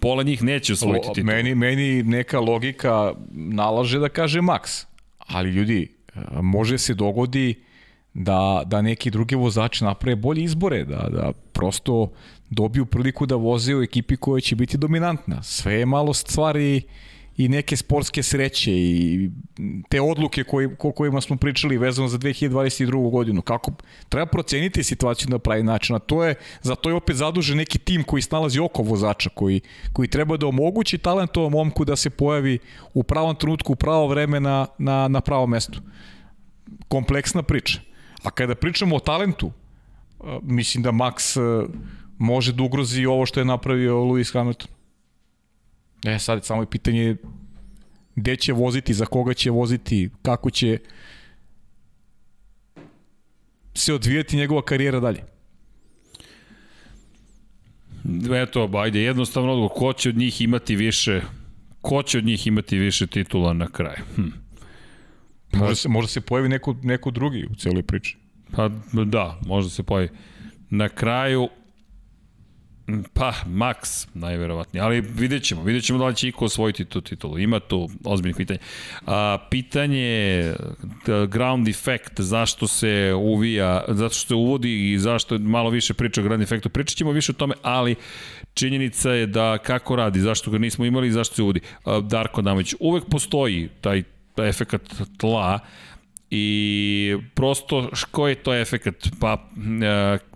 pola 0.00 0.22
njih 0.22 0.42
neće 0.42 0.72
osvojiti 0.72 1.08
O, 1.10 1.14
titule. 1.14 1.34
meni, 1.34 1.54
meni 1.54 2.02
neka 2.02 2.40
logika 2.40 3.12
nalaže 3.30 3.98
da 3.98 4.08
kaže 4.08 4.40
Max. 4.40 4.86
Ali 5.18 5.50
ljudi, 5.50 5.92
e, 6.14 6.20
može 6.42 6.78
se 6.78 6.94
dogodi 6.94 7.54
da, 8.14 8.62
da 8.66 8.82
neki 8.82 9.10
drugi 9.10 9.34
vozači 9.34 9.84
naprave 9.84 10.16
bolje 10.16 10.42
izbore, 10.42 10.84
da, 10.84 11.08
da 11.10 11.32
prosto 11.52 12.12
dobiju 12.50 12.86
priliku 12.86 13.26
da 13.26 13.34
voze 13.34 13.74
u 13.76 13.82
ekipi 13.82 14.16
koja 14.16 14.40
će 14.40 14.56
biti 14.56 14.76
dominantna. 14.78 15.42
Sve 15.42 15.74
je 15.74 15.86
malo 15.86 16.14
stvari 16.14 16.82
i 17.36 17.48
neke 17.48 17.76
sportske 17.76 18.22
sreće 18.22 18.72
i 18.72 19.30
te 19.88 20.00
odluke 20.00 20.44
koji, 20.44 20.68
o 20.78 20.92
kojima 20.92 21.20
smo 21.20 21.36
pričali 21.36 21.78
vezano 21.78 22.08
za 22.08 22.18
2022. 22.18 23.10
godinu. 23.10 23.42
Kako 23.42 23.72
treba 24.08 24.26
proceniti 24.26 24.84
situaciju 24.84 25.30
na 25.30 25.38
pravi 25.38 25.62
način, 25.62 25.96
a 25.96 25.98
to 25.98 26.24
je, 26.24 26.34
za 26.62 26.74
to 26.74 26.88
je 26.88 26.94
opet 26.94 27.16
zadužen 27.16 27.56
neki 27.56 27.78
tim 27.78 28.04
koji 28.04 28.22
snalazi 28.22 28.60
oko 28.60 28.82
vozača, 28.82 29.30
koji, 29.34 29.60
koji 29.92 30.08
treba 30.08 30.36
da 30.36 30.46
omogući 30.46 30.98
talentovom 30.98 31.52
momku 31.52 31.84
da 31.84 31.96
se 31.96 32.10
pojavi 32.10 32.58
u 32.94 33.02
pravom 33.02 33.36
trenutku, 33.36 33.72
u 33.72 33.76
pravo 33.76 34.08
vreme 34.08 34.40
na, 34.40 34.66
na, 34.78 35.08
na 35.08 35.20
pravo 35.20 35.46
mesto. 35.46 35.80
Kompleksna 36.88 37.42
priča. 37.42 37.80
A 38.22 38.30
kada 38.30 38.54
pričamo 38.54 38.96
o 38.96 39.00
talentu, 39.00 39.50
mislim 40.42 40.82
da 40.82 40.90
Max 40.90 41.36
može 42.18 42.52
da 42.52 42.62
ugrozi 42.62 43.06
ovo 43.06 43.26
što 43.26 43.40
je 43.40 43.44
napravio 43.44 43.94
Lewis 43.94 44.32
Hamilton. 44.32 44.75
E, 46.04 46.18
sad 46.18 46.44
samo 46.44 46.62
je 46.62 46.70
pitanje 46.70 47.16
gde 48.16 48.36
će 48.36 48.52
voziti, 48.52 48.94
za 48.94 49.06
koga 49.06 49.34
će 49.34 49.50
voziti, 49.50 50.10
kako 50.22 50.50
će 50.50 50.78
se 53.74 53.94
odvijati 53.94 54.36
njegova 54.36 54.62
karijera 54.62 55.00
dalje. 55.00 55.22
Eto, 58.42 58.70
ajde, 58.74 59.00
jednostavno 59.00 59.52
odgovor, 59.52 59.70
ko 59.74 59.92
će 59.92 60.08
od 60.08 60.16
njih 60.16 60.40
imati 60.40 60.76
više 60.76 61.20
ko 61.86 62.02
će 62.02 62.18
od 62.18 62.24
njih 62.24 62.46
imati 62.46 62.78
više 62.78 63.06
titula 63.06 63.52
na 63.52 63.68
kraju? 63.68 64.04
Hm. 64.16 64.28
Može 65.52 65.74
se, 65.74 65.88
može 65.88 66.08
se 66.08 66.20
pojavi 66.20 66.48
neko, 66.48 66.76
neko 66.82 67.10
drugi 67.10 67.46
u 67.50 67.54
celoj 67.54 67.82
priči. 67.82 68.16
Pa 68.52 68.70
da, 69.04 69.40
može 69.46 69.70
se 69.70 69.82
pojavi. 69.82 70.08
Na 70.70 70.88
kraju, 70.88 71.48
Pa, 73.12 73.32
Max, 73.46 74.06
najverovatnije. 74.14 74.82
Ali 74.82 75.00
vidjet 75.00 75.42
ćemo, 75.42 75.62
vidjet 75.62 75.84
ćemo 75.84 75.98
da 75.98 76.06
li 76.06 76.14
će 76.14 76.28
Iko 76.28 76.44
osvojiti 76.44 76.84
tu 76.84 77.00
titulu. 77.00 77.38
Ima 77.38 77.60
tu 77.60 77.90
ozbiljnih 78.04 78.36
pitanja. 78.36 78.58
A, 79.06 79.38
pitanje 79.50 80.52
ground 81.28 81.68
effect, 81.68 82.20
zašto 82.20 82.68
se 82.68 83.12
uvija, 83.16 83.84
zašto 83.88 84.26
se 84.26 84.34
uvodi 84.34 84.92
i 84.92 84.98
zašto 84.98 85.38
malo 85.38 85.70
više 85.70 85.94
priča 85.94 86.20
o 86.20 86.24
ground 86.24 86.42
effectu. 86.42 86.68
Pričat 86.68 86.96
ćemo 86.96 87.10
više 87.10 87.32
o 87.32 87.34
tome, 87.34 87.54
ali 87.62 87.94
činjenica 88.54 89.10
je 89.10 89.26
da 89.26 89.58
kako 89.58 89.96
radi, 89.96 90.20
zašto 90.20 90.50
ga 90.50 90.58
nismo 90.58 90.84
imali 90.84 91.08
i 91.08 91.12
zašto 91.12 91.34
se 91.34 91.42
uvodi. 91.42 91.60
Darko 92.02 92.42
Damović, 92.42 92.74
uvek 92.80 93.04
postoji 93.10 93.68
taj 93.80 94.02
efekat 94.38 94.82
tla, 95.16 95.58
I 96.30 97.16
prosto, 97.34 97.90
koji 98.10 98.30
je 98.32 98.42
to 98.42 98.54
efekt? 98.54 99.08
Pa, 99.20 99.48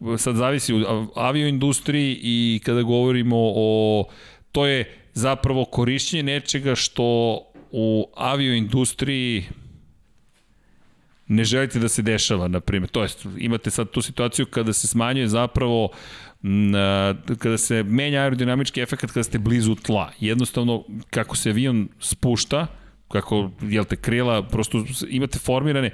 e, 0.08 0.18
sad 0.18 0.36
zavisi 0.36 0.74
u 0.74 0.84
avioindustriji 1.16 2.18
i 2.22 2.60
kada 2.64 2.82
govorimo 2.82 3.36
o... 3.38 4.04
To 4.52 4.66
je 4.66 4.96
zapravo 5.14 5.64
korišćenje 5.64 6.22
nečega 6.22 6.74
što 6.74 7.38
u 7.70 8.06
avioindustriji 8.16 9.44
ne 11.26 11.44
želite 11.44 11.78
da 11.78 11.88
se 11.88 12.02
dešava, 12.02 12.48
na 12.48 12.60
primjer. 12.60 12.90
To 12.90 13.02
jest, 13.02 13.26
imate 13.38 13.70
sad 13.70 13.90
tu 13.90 14.02
situaciju 14.02 14.46
kada 14.46 14.72
se 14.72 14.88
smanjuje 14.88 15.28
zapravo 15.28 15.88
kada 17.38 17.58
se 17.58 17.82
menja 17.82 18.20
aerodinamički 18.20 18.80
efekt 18.80 19.12
kada 19.12 19.22
ste 19.22 19.38
blizu 19.38 19.74
tla. 19.74 20.12
Jednostavno, 20.20 20.84
kako 21.10 21.36
se 21.36 21.50
avion 21.50 21.88
spušta, 22.00 22.66
kako, 23.12 23.50
jel 23.62 23.84
te, 23.84 23.96
krila, 23.96 24.42
prosto 24.42 24.84
imate 25.08 25.38
formirane, 25.38 25.90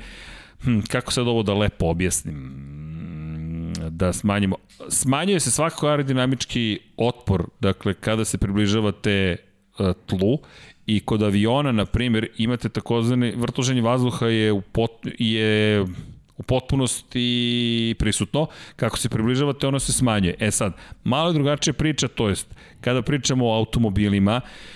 hm, 0.64 0.80
kako 0.88 1.12
sad 1.12 1.28
ovo 1.28 1.43
da 1.43 1.55
lepo 1.55 1.86
objasnim, 1.86 3.72
da 3.90 4.12
smanjimo. 4.12 4.56
Smanjuje 4.88 5.40
se 5.40 5.51
svakako 5.51 5.88
aerodinamički 5.88 6.78
otpor, 6.97 7.48
dakle, 7.60 7.94
kada 7.94 8.24
se 8.24 8.38
približavate 8.38 9.36
uh, 9.78 9.93
tlu 10.06 10.38
i 10.86 11.01
kod 11.01 11.22
aviona, 11.22 11.72
na 11.72 11.86
primjer, 11.86 12.28
imate 12.36 12.68
takozvani 12.68 13.32
vrtoženje 13.36 13.82
vazduha 13.82 14.26
je 14.26 14.52
u, 14.52 14.60
pot, 14.60 14.90
je 15.18 15.82
u 16.36 16.43
potpunosti 16.43 17.94
prisutno. 17.98 18.47
Kako 18.76 18.98
se 18.98 19.09
približavate, 19.09 19.66
ono 19.66 19.78
se 19.78 19.93
smanjuje. 19.93 20.34
E 20.38 20.51
sad, 20.51 20.72
malo 21.05 21.32
drugačija 21.32 21.74
priča, 21.74 22.09
to 22.09 22.28
jest, 22.28 22.55
kada 22.80 23.02
pričamo 23.02 23.48
o 23.48 23.55
automobilima, 23.59 24.40
uh, 24.44 24.51
E, 24.51 24.76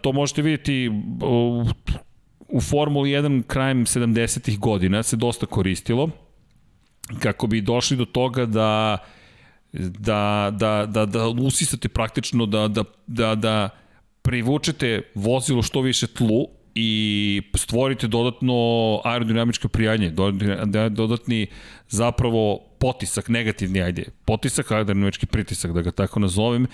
to 0.00 0.12
možete 0.12 0.42
vidjeti 0.42 0.88
u, 1.22 1.64
u 2.48 2.60
Formuli 2.60 3.10
1 3.10 3.42
krajem 3.42 3.86
70-ih 3.86 4.58
godina 4.58 5.02
se 5.02 5.16
dosta 5.16 5.46
koristilo 5.46 6.10
kako 7.22 7.46
bi 7.46 7.60
došli 7.60 7.96
do 7.96 8.04
toga 8.04 8.46
da 8.46 8.98
da, 9.78 10.50
da, 10.52 10.86
da, 10.86 11.06
da 11.06 11.28
usisate 11.28 11.88
praktično, 11.88 12.46
da, 12.46 12.68
da, 12.68 12.84
da, 13.06 13.34
da 13.34 13.68
privučete 14.22 15.02
vozilo 15.14 15.62
što 15.62 15.80
više 15.80 16.06
tlu 16.06 16.46
i 16.74 17.42
stvorite 17.54 18.06
dodatno 18.06 18.54
aerodinamičko 19.04 19.68
prijanje, 19.68 20.10
dodatni 20.90 21.46
zapravo 21.88 22.58
potisak, 22.78 23.28
negativni, 23.28 23.82
ajde, 23.82 24.04
potisak, 24.24 24.70
aerodinamički 24.70 25.26
pritisak, 25.26 25.72
da 25.72 25.82
ga 25.82 25.90
tako 25.90 26.20
nazovem, 26.20 26.66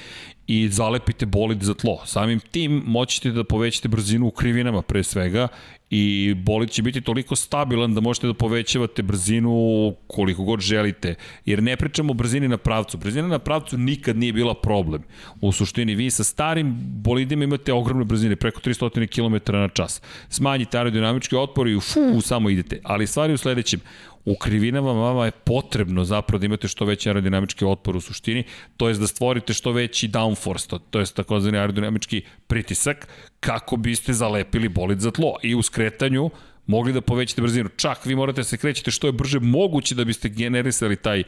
i 0.46 0.68
zalepite 0.68 1.26
bolid 1.26 1.62
za 1.62 1.74
tlo. 1.74 2.02
Samim 2.06 2.40
tim 2.40 2.82
moćete 2.86 3.30
da 3.30 3.44
povećate 3.44 3.88
brzinu 3.88 4.26
u 4.26 4.30
krivinama 4.30 4.82
pre 4.82 5.02
svega 5.02 5.48
i 5.90 6.34
bolid 6.36 6.70
će 6.70 6.82
biti 6.82 7.00
toliko 7.00 7.36
stabilan 7.36 7.94
da 7.94 8.00
možete 8.00 8.26
da 8.26 8.34
povećavate 8.34 9.02
brzinu 9.02 9.94
koliko 10.06 10.44
god 10.44 10.60
želite. 10.60 11.14
Jer 11.44 11.62
ne 11.62 11.76
pričamo 11.76 12.10
o 12.10 12.14
brzini 12.14 12.48
na 12.48 12.56
pravcu. 12.56 12.98
Brzina 12.98 13.28
na 13.28 13.38
pravcu 13.38 13.78
nikad 13.78 14.16
nije 14.16 14.32
bila 14.32 14.54
problem. 14.54 15.02
U 15.40 15.52
suštini 15.52 15.94
vi 15.94 16.10
sa 16.10 16.24
starim 16.24 16.74
bolidima 16.78 17.44
imate 17.44 17.72
ogromne 17.72 18.04
brzine, 18.04 18.36
preko 18.36 18.60
300 18.60 19.06
km 19.06 19.52
na 19.52 19.68
čas. 19.68 20.02
Smanjite 20.28 20.78
aerodinamički 20.78 21.36
otpor 21.36 21.68
i 21.68 21.80
fu, 21.80 22.20
samo 22.20 22.50
idete. 22.50 22.80
Ali 22.84 23.06
stvari 23.06 23.32
u 23.32 23.38
sledećem, 23.38 23.80
u 24.24 24.36
krivinama 24.36 24.92
vama 24.92 25.24
je 25.24 25.30
potrebno 25.30 26.04
zapravo 26.04 26.38
da 26.38 26.46
imate 26.46 26.68
što 26.68 26.84
veći 26.84 27.08
aerodinamički 27.08 27.64
otpor 27.64 27.96
u 27.96 28.00
suštini, 28.00 28.44
to 28.76 28.88
je 28.88 28.94
da 28.94 29.06
stvorite 29.06 29.54
što 29.54 29.72
veći 29.72 30.08
downforce, 30.08 30.68
to, 30.68 30.78
to 30.78 31.00
je 31.00 31.06
takozvani 31.06 31.58
aerodinamički 31.58 32.22
pritisak, 32.46 33.08
kako 33.40 33.76
biste 33.76 34.12
zalepili 34.12 34.68
bolid 34.68 35.00
za 35.00 35.10
tlo. 35.10 35.34
I 35.42 35.54
u 35.54 35.62
skretanju 35.62 36.30
mogli 36.66 36.92
da 36.92 37.00
povećate 37.00 37.42
brzinu. 37.42 37.68
Čak 37.76 38.06
vi 38.06 38.16
morate 38.16 38.40
da 38.40 38.44
se 38.44 38.56
krećete 38.56 38.90
što 38.90 39.06
je 39.06 39.12
brže 39.12 39.40
moguće 39.40 39.94
da 39.94 40.04
biste 40.04 40.28
generisali 40.28 40.96
taj 40.96 41.22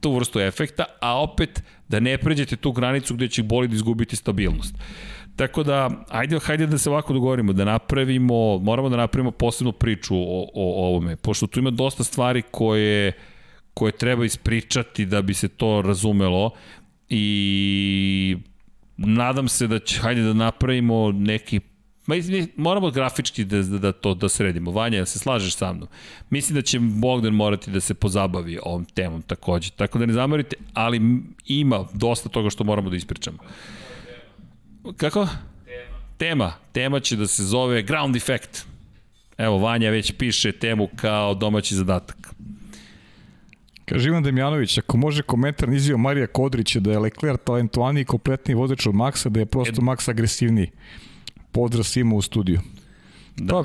tu 0.00 0.14
vrstu 0.14 0.40
efekta, 0.40 0.84
a 1.00 1.22
opet 1.22 1.62
da 1.88 2.00
ne 2.00 2.18
pređete 2.18 2.56
tu 2.56 2.72
granicu 2.72 3.14
gde 3.14 3.28
će 3.28 3.42
bolid 3.42 3.72
izgubiti 3.72 4.16
stabilnost. 4.16 4.74
Tako 5.36 5.62
da, 5.62 5.90
ajde, 6.08 6.38
hajde 6.38 6.66
da 6.66 6.78
se 6.78 6.90
ovako 6.90 7.12
dogovorimo, 7.12 7.52
da 7.52 7.64
napravimo, 7.64 8.58
moramo 8.58 8.88
da 8.88 8.96
napravimo 8.96 9.30
posebnu 9.30 9.72
priču 9.72 10.16
o, 10.16 10.48
o, 10.54 10.86
ovome, 10.88 11.16
pošto 11.16 11.46
tu 11.46 11.60
ima 11.60 11.70
dosta 11.70 12.04
stvari 12.04 12.42
koje, 12.50 13.12
koje 13.74 13.92
treba 13.92 14.24
ispričati 14.24 15.06
da 15.06 15.22
bi 15.22 15.34
se 15.34 15.48
to 15.48 15.82
razumelo 15.82 16.50
i 17.08 18.36
nadam 18.96 19.48
se 19.48 19.66
da 19.66 19.78
će, 19.78 20.00
hajde 20.00 20.22
da 20.22 20.32
napravimo 20.32 21.12
neki 21.12 21.60
Ma 22.06 22.14
moramo 22.56 22.90
grafički 22.90 23.44
da, 23.44 23.62
da, 23.62 23.78
da 23.78 23.92
to 23.92 24.14
da 24.14 24.28
sredimo. 24.28 24.70
Vanja, 24.70 24.98
da 24.98 25.06
se 25.06 25.18
slažeš 25.18 25.56
sa 25.56 25.72
mnom? 25.72 25.88
Mislim 26.30 26.54
da 26.54 26.62
će 26.62 26.78
Bogdan 26.80 27.34
morati 27.34 27.70
da 27.70 27.80
se 27.80 27.94
pozabavi 27.94 28.58
ovom 28.62 28.84
temom 28.84 29.22
takođe. 29.22 29.70
Tako 29.70 29.98
da 29.98 30.06
ne 30.06 30.12
zamerite, 30.12 30.56
ali 30.74 31.22
ima 31.46 31.84
dosta 31.92 32.28
toga 32.28 32.50
što 32.50 32.64
moramo 32.64 32.90
da 32.90 32.96
ispričamo. 32.96 33.38
Kako? 34.92 35.28
Tema. 35.64 35.98
Tema. 36.16 36.52
Tema 36.72 37.00
će 37.00 37.16
da 37.16 37.26
se 37.26 37.44
zove 37.44 37.82
Ground 37.82 38.16
Effect. 38.16 38.66
Evo, 39.38 39.58
Vanja 39.58 39.90
već 39.90 40.12
piše 40.12 40.52
temu 40.52 40.88
kao 40.96 41.34
domaći 41.34 41.74
zadatak. 41.74 42.34
Kaže 43.84 44.08
Ivan 44.08 44.22
Demjanović, 44.22 44.78
ako 44.78 44.96
može 44.96 45.22
komentar 45.22 45.68
nizio 45.68 45.98
Marija 45.98 46.26
Kodrića 46.26 46.80
da 46.80 46.92
je 46.92 46.98
Leclerc 46.98 47.40
talentovaniji 47.44 48.02
i 48.02 48.04
kompletniji 48.04 48.54
vozač 48.54 48.86
od 48.86 48.94
Maxa, 48.94 49.28
da 49.28 49.40
je 49.40 49.46
prosto 49.46 49.82
e... 49.82 49.84
Max 49.84 50.10
agresivniji. 50.10 50.70
Pozdrav 51.52 51.84
svima 51.84 52.14
u 52.14 52.22
studiju. 52.22 52.60
Da. 53.36 53.54
Pa, 53.54 53.64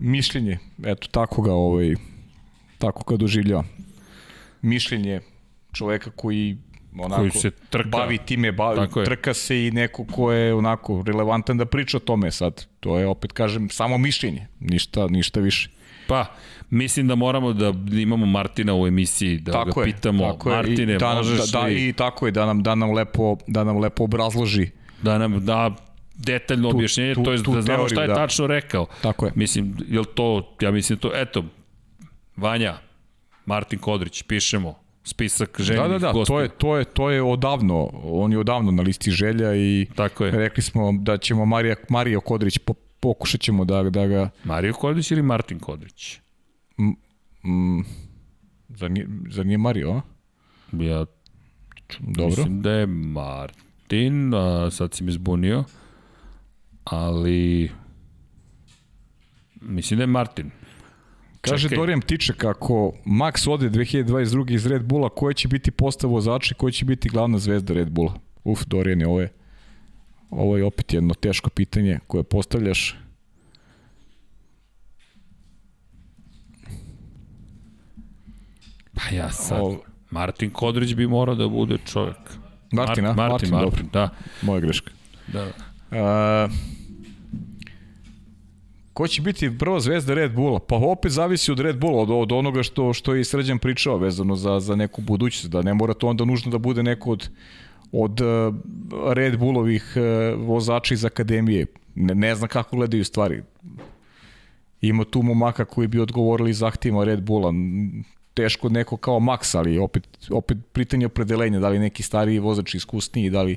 mišljenje, 0.00 0.58
eto, 0.84 1.08
tako 1.10 1.42
ga, 1.42 1.52
ovaj, 1.52 1.94
tako 2.78 3.04
ga 3.04 3.16
doživljava. 3.16 3.64
Mišljenje 4.62 5.20
čoveka 5.72 6.10
koji 6.10 6.56
onako, 7.00 7.20
koji 7.20 7.30
se 7.30 7.50
trka. 7.50 7.88
bavi 7.88 8.18
time, 8.18 8.52
bavi, 8.52 8.88
trka 9.04 9.34
se 9.34 9.66
i 9.66 9.70
neko 9.70 10.04
ko 10.04 10.32
je 10.32 10.54
onako 10.54 11.02
relevantan 11.06 11.58
da 11.58 11.64
priča 11.64 11.96
o 11.96 12.00
tome 12.00 12.30
sad. 12.30 12.66
To 12.80 12.98
je, 12.98 13.06
opet 13.06 13.32
kažem, 13.32 13.68
samo 13.68 13.98
mišljenje, 13.98 14.46
ništa, 14.60 15.06
ništa 15.06 15.40
više. 15.40 15.70
Pa, 16.06 16.26
mislim 16.70 17.08
da 17.08 17.14
moramo 17.14 17.52
da 17.52 17.72
imamo 18.00 18.26
Martina 18.26 18.74
u 18.74 18.86
emisiji, 18.86 19.38
da 19.38 19.52
tako 19.52 19.80
ga 19.80 19.86
je, 19.86 19.92
pitamo, 19.94 20.32
tako 20.32 20.48
Martine, 20.48 20.94
I 20.94 20.98
da, 20.98 21.14
možeš 21.14 21.38
da, 21.38 21.60
da, 21.60 21.66
li... 21.66 21.88
I 21.88 21.92
tako 21.92 22.26
je, 22.26 22.32
da 22.32 22.46
nam, 22.46 22.62
da 22.62 22.74
nam, 22.74 22.92
lepo, 22.92 23.36
da 23.46 23.64
nam 23.64 23.78
lepo 23.78 24.04
obrazloži. 24.04 24.70
Da 25.02 25.18
nam 25.18 25.44
da 25.44 25.74
detaljno 26.16 26.70
tu, 26.70 26.76
objašnjenje, 26.76 27.14
tu, 27.14 27.24
to 27.24 27.32
je 27.32 27.38
da 27.38 27.62
znamo 27.62 27.88
šta 27.88 28.02
je 28.02 28.08
da. 28.08 28.14
tačno 28.14 28.46
rekao. 28.46 28.86
Tako 29.02 29.26
je. 29.26 29.32
Mislim, 29.34 29.76
je 29.88 30.02
to, 30.14 30.56
ja 30.60 30.70
mislim 30.70 30.98
to, 30.98 31.10
eto, 31.14 31.44
Vanja, 32.36 32.78
Martin 33.46 33.78
Kodrić, 33.78 34.22
pišemo, 34.22 34.85
spisak 35.06 35.60
željenih 35.60 35.90
da, 35.90 35.98
da, 35.98 36.12
da. 36.12 36.24
To 36.24 36.40
je, 36.40 36.48
to, 36.48 36.76
je, 36.76 36.84
to 36.84 37.10
je 37.10 37.22
odavno, 37.22 37.90
on 38.04 38.32
je 38.32 38.38
odavno 38.38 38.70
na 38.70 38.82
listi 38.82 39.10
želja 39.10 39.56
i 39.56 39.86
Tako 39.94 40.24
je. 40.24 40.30
rekli 40.30 40.62
smo 40.62 40.92
da 40.92 41.18
ćemo 41.18 41.44
Marija, 41.44 41.76
Mario 41.88 42.20
Kodrić, 42.20 42.58
po, 42.58 42.74
pokušat 43.00 43.40
ćemo 43.40 43.64
da, 43.64 43.82
da 43.82 44.06
ga... 44.06 44.30
Mario 44.44 44.72
Kodrić 44.72 45.10
ili 45.10 45.22
Martin 45.22 45.58
Kodrić? 45.58 46.18
M, 46.78 46.94
m, 47.44 47.84
zar, 48.68 48.90
nije, 48.90 49.06
zar 49.30 49.46
nije 49.46 49.58
Mario, 49.58 49.90
a? 49.90 50.00
Ja 50.72 51.06
Dobro. 51.98 52.26
mislim 52.26 52.62
da 52.62 52.70
je 52.70 52.86
Martin, 52.86 54.34
a 54.34 54.70
sad 54.70 54.94
si 54.94 55.04
mi 55.04 55.12
zbunio, 55.12 55.64
ali 56.84 57.70
mislim 59.60 59.98
da 59.98 60.02
je 60.02 60.06
Martin. 60.06 60.50
Kaže 61.50 61.62
Čekaj. 61.62 61.76
Dorijan 61.76 62.00
Tiče 62.00 62.32
kako 62.32 62.92
Max 63.06 63.50
ode 63.50 63.70
2022. 63.70 64.54
iz 64.54 64.66
Red 64.66 64.82
Bulla, 64.82 65.08
koja 65.08 65.34
će 65.34 65.48
biti 65.48 65.70
postav 65.70 66.10
vozača 66.10 66.54
i 66.54 66.58
koja 66.58 66.70
će 66.70 66.84
biti 66.84 67.08
glavna 67.08 67.38
zvezda 67.38 67.74
Red 67.74 67.90
Bulla? 67.90 68.14
Uf, 68.44 68.62
Dorijan 68.66 69.00
je 69.00 69.06
ovo 69.06 69.20
je 69.20 69.28
Ovo 70.30 70.56
je 70.56 70.64
opet 70.64 70.92
jedno 70.92 71.14
teško 71.14 71.50
pitanje 71.50 71.98
koje 72.06 72.22
postavljaš. 72.22 72.96
Pa 78.94 79.14
ja 79.14 79.30
sad, 79.30 79.60
o... 79.60 79.78
Martin 80.10 80.50
Kodrić 80.50 80.94
bi 80.94 81.06
morao 81.06 81.34
da 81.34 81.48
bude 81.48 81.78
čovjek. 81.86 82.16
Martin? 82.72 83.04
Martin, 83.04 83.04
Martin, 83.04 83.50
Martin, 83.50 83.50
Martin 83.50 83.88
da. 83.92 84.08
Moja 84.42 84.60
greška. 84.60 84.90
Da. 85.26 85.46
Uh, 85.46 86.52
Ko 88.96 89.08
će 89.08 89.22
biti 89.22 89.58
prva 89.58 89.80
zvezda 89.80 90.14
Red 90.14 90.32
Bulla? 90.32 90.58
Pa 90.58 90.76
opet 90.76 91.12
zavisi 91.12 91.52
od 91.52 91.60
Red 91.60 91.78
Bulla, 91.78 92.02
od, 92.02 92.10
od 92.10 92.32
onoga 92.32 92.62
što, 92.62 92.92
što 92.92 93.14
je 93.14 93.24
Srđan 93.24 93.58
pričao 93.58 93.96
vezano 93.96 94.36
za, 94.36 94.60
za 94.60 94.76
neku 94.76 95.02
budućnost, 95.02 95.52
da 95.52 95.62
ne 95.62 95.74
mora 95.74 95.94
to 95.94 96.08
onda 96.08 96.24
nužno 96.24 96.50
da 96.50 96.58
bude 96.58 96.82
neko 96.82 97.10
od, 97.10 97.28
od 97.92 98.20
uh, 98.20 98.54
Red 99.12 99.38
Bullovih 99.38 99.96
uh, 99.96 100.46
vozača 100.46 100.94
iz 100.94 101.04
akademije. 101.04 101.66
Ne, 101.94 102.14
ne 102.14 102.34
znam 102.34 102.48
kako 102.48 102.76
gledaju 102.76 103.04
stvari. 103.04 103.42
Ima 104.80 105.04
tu 105.04 105.22
momaka 105.22 105.64
koji 105.64 105.88
bi 105.88 106.00
odgovorili 106.00 106.52
zahtjevima 106.52 107.04
Red 107.04 107.22
Bulla. 107.22 107.52
Teško 108.34 108.68
neko 108.68 108.96
kao 108.96 109.20
Max, 109.20 109.58
ali 109.58 109.78
opet, 109.78 110.08
opet 110.30 110.58
pitanje 110.72 111.06
opredelenja, 111.06 111.60
da 111.60 111.68
li 111.68 111.78
neki 111.78 112.02
stariji 112.02 112.38
vozač 112.38 112.74
iskusniji, 112.74 113.30
da 113.30 113.42
li 113.42 113.56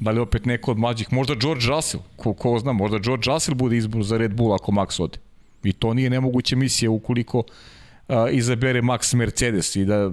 Da 0.00 0.10
li 0.10 0.20
opet 0.20 0.46
neko 0.46 0.70
od 0.70 0.78
mlađih, 0.78 1.12
možda 1.12 1.34
George 1.34 1.66
Russell, 1.66 2.02
ko, 2.16 2.32
ko 2.34 2.58
zna, 2.58 2.72
možda 2.72 2.98
George 2.98 3.30
Russell 3.30 3.54
bude 3.54 3.76
izbor 3.76 4.02
za 4.02 4.18
Red 4.18 4.34
Bull 4.34 4.54
ako 4.54 4.72
Max 4.72 5.02
ode. 5.02 5.18
I 5.64 5.72
to 5.72 5.94
nije 5.94 6.10
nemoguća 6.10 6.56
misija 6.56 6.90
ukoliko 6.90 7.42
a, 8.08 8.28
izabere 8.30 8.82
Max 8.82 9.16
Mercedes 9.16 9.76
i 9.76 9.84
da 9.84 10.12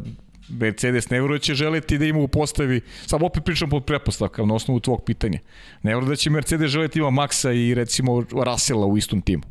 Mercedes 0.49 1.10
ne 1.10 1.22
vrlo 1.22 1.35
da 1.35 1.39
će 1.39 1.53
želeti 1.53 1.97
da 1.97 2.05
ima 2.05 2.19
u 2.19 2.27
postavi, 2.27 2.81
sam 3.05 3.23
opet 3.23 3.43
pričam 3.43 3.69
pod 3.69 3.85
prepostavkama 3.85 4.47
na 4.47 4.55
osnovu 4.55 4.80
tvog 4.80 5.03
pitanja, 5.05 5.39
ne 5.84 5.95
vrlo 5.95 6.10
da 6.10 6.15
će 6.15 6.30
Mercedes 6.30 6.72
želeti 6.72 6.99
da 6.99 7.07
ima 7.07 7.22
Maxa 7.22 7.51
i 7.51 7.73
recimo 7.73 8.23
Russella 8.45 8.85
u 8.85 8.97
istom 8.97 9.22
timu. 9.22 9.43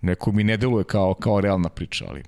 Neko 0.00 0.32
mi 0.32 0.44
ne 0.44 0.56
deluje 0.56 0.84
kao, 0.84 1.14
kao 1.14 1.40
realna 1.40 1.68
priča, 1.68 2.04
ali 2.08 2.22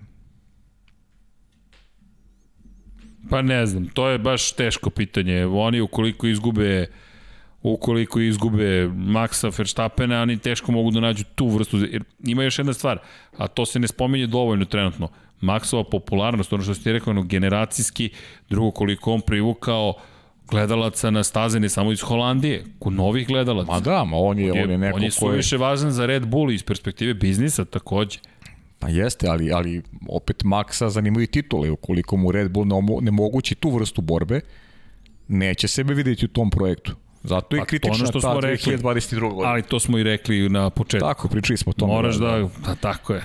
Pa 3.31 3.43
ne 3.43 3.67
znam, 3.67 3.89
to 3.89 4.09
je 4.09 4.19
baš 4.19 4.53
teško 4.53 4.91
pitanje. 4.91 5.47
Oni 5.47 5.81
ukoliko 5.81 6.27
izgube 6.27 6.87
ukoliko 7.63 8.21
izgube 8.21 8.89
Maxa 8.89 9.59
Verstappena, 9.59 10.23
oni 10.23 10.39
teško 10.39 10.73
mogu 10.73 10.91
da 10.91 11.01
nađu 11.01 11.25
tu 11.35 11.49
vrstu. 11.49 11.79
Jer 11.79 12.03
ima 12.25 12.43
još 12.43 12.59
jedna 12.59 12.73
stvar, 12.73 12.99
a 13.37 13.47
to 13.49 13.67
se 13.67 13.79
ne 13.79 13.89
spominje 13.89 14.27
dovoljno 14.27 14.65
trenutno. 14.65 15.09
Maxova 15.41 15.85
popularnost, 15.91 16.53
ono 16.53 16.63
što 16.63 16.75
ste 16.75 16.93
rekao, 16.93 17.11
ono, 17.11 17.23
generacijski, 17.23 18.11
drugo 18.51 18.71
koliko 18.71 19.13
on 19.13 19.21
privukao 19.21 19.95
gledalaca 20.51 21.11
na 21.11 21.25
staze 21.25 21.61
ne 21.61 21.69
samo 21.69 21.93
iz 21.93 22.01
Holandije, 22.01 22.65
ko 22.79 22.91
novih 22.91 23.27
gledalaca. 23.27 23.73
Ma 23.73 23.81
da, 23.81 24.05
ma 24.05 24.17
on 24.17 24.39
je, 24.39 24.53
on 24.53 24.59
je, 24.59 24.65
on 24.65 24.71
je 24.71 24.79
neko 24.79 24.97
on 24.97 25.03
je 25.03 25.11
suviše 25.11 25.55
je... 25.55 25.59
važan 25.59 25.91
za 25.91 26.07
Red 26.07 26.27
Bull 26.27 26.53
iz 26.53 26.63
perspektive 26.63 27.15
biznisa 27.15 27.65
takođe. 27.65 28.19
Pa 28.79 28.89
jeste, 28.89 29.29
ali, 29.29 29.53
ali 29.53 29.83
opet 30.09 30.45
Maxa 30.45 30.89
zanimaju 30.89 31.27
titule. 31.27 31.71
Ukoliko 31.71 32.17
mu 32.17 32.33
Red 32.33 32.51
Bull 32.51 32.67
ne 33.01 33.11
mogući 33.11 33.55
tu 33.55 33.71
vrstu 33.71 34.01
borbe, 34.01 34.41
neće 35.29 35.69
sebe 35.69 35.95
videti 35.95 36.25
u 36.25 36.29
tom 36.29 36.51
projektu. 36.51 36.95
Zato 37.23 37.57
je 37.57 37.61
pa 37.61 37.67
kritična 37.67 38.07
što 38.07 38.21
ta 38.21 38.29
2022. 38.29 39.21
godina. 39.21 39.49
Ali 39.49 39.63
to 39.63 39.81
smo 39.81 39.99
i 39.99 40.03
rekli 40.03 40.49
na 40.49 40.71
početku. 40.71 41.07
Tako, 41.07 41.29
pričali 41.29 41.57
smo 41.57 41.71
o 41.71 41.73
tome. 41.73 41.93
Moraš 41.93 42.17
da, 42.17 42.27
da, 42.27 42.49
da 42.67 42.75
tako 42.75 43.15
je. 43.15 43.23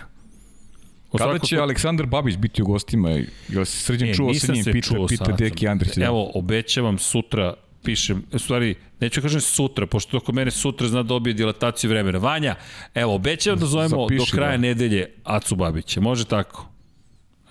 O 1.12 1.18
Kada 1.18 1.40
će 1.40 1.56
to... 1.56 1.62
Aleksandar 1.62 2.06
Babić 2.06 2.38
biti 2.38 2.62
u 2.62 2.66
gostima? 2.66 3.10
Jel 3.50 3.66
se 3.66 3.78
srđan 3.78 4.10
e, 4.10 4.14
čuo 4.14 4.34
sa 4.34 4.54
njim? 4.54 4.64
Pita, 4.64 4.96
pita 5.10 5.32
Deki 5.32 5.68
Andrić. 5.68 5.96
Da. 5.96 6.06
Evo, 6.06 6.32
obećavam 6.34 6.98
sutra 6.98 7.54
pišem, 7.84 8.24
u 8.34 8.40
stvari, 8.40 8.76
neću 9.00 9.22
da 9.22 9.26
kažem 9.26 9.42
sutra, 9.42 9.88
pošto 9.88 10.20
kod 10.20 10.36
mene 10.36 10.52
sutra 10.52 10.88
zna 10.88 11.04
dobije 11.04 11.34
dilataciju 11.34 11.90
vremena. 11.90 12.18
Vanja, 12.18 12.56
evo, 12.96 13.16
obećavam 13.16 13.60
da 13.60 13.66
zovemo 13.66 14.04
Zapiši, 14.04 14.18
do 14.18 14.38
kraja 14.38 14.52
da. 14.52 14.58
nedelje 14.58 15.10
Acu 15.24 15.56
Babića. 15.56 16.02
Može 16.02 16.26
tako? 16.26 16.70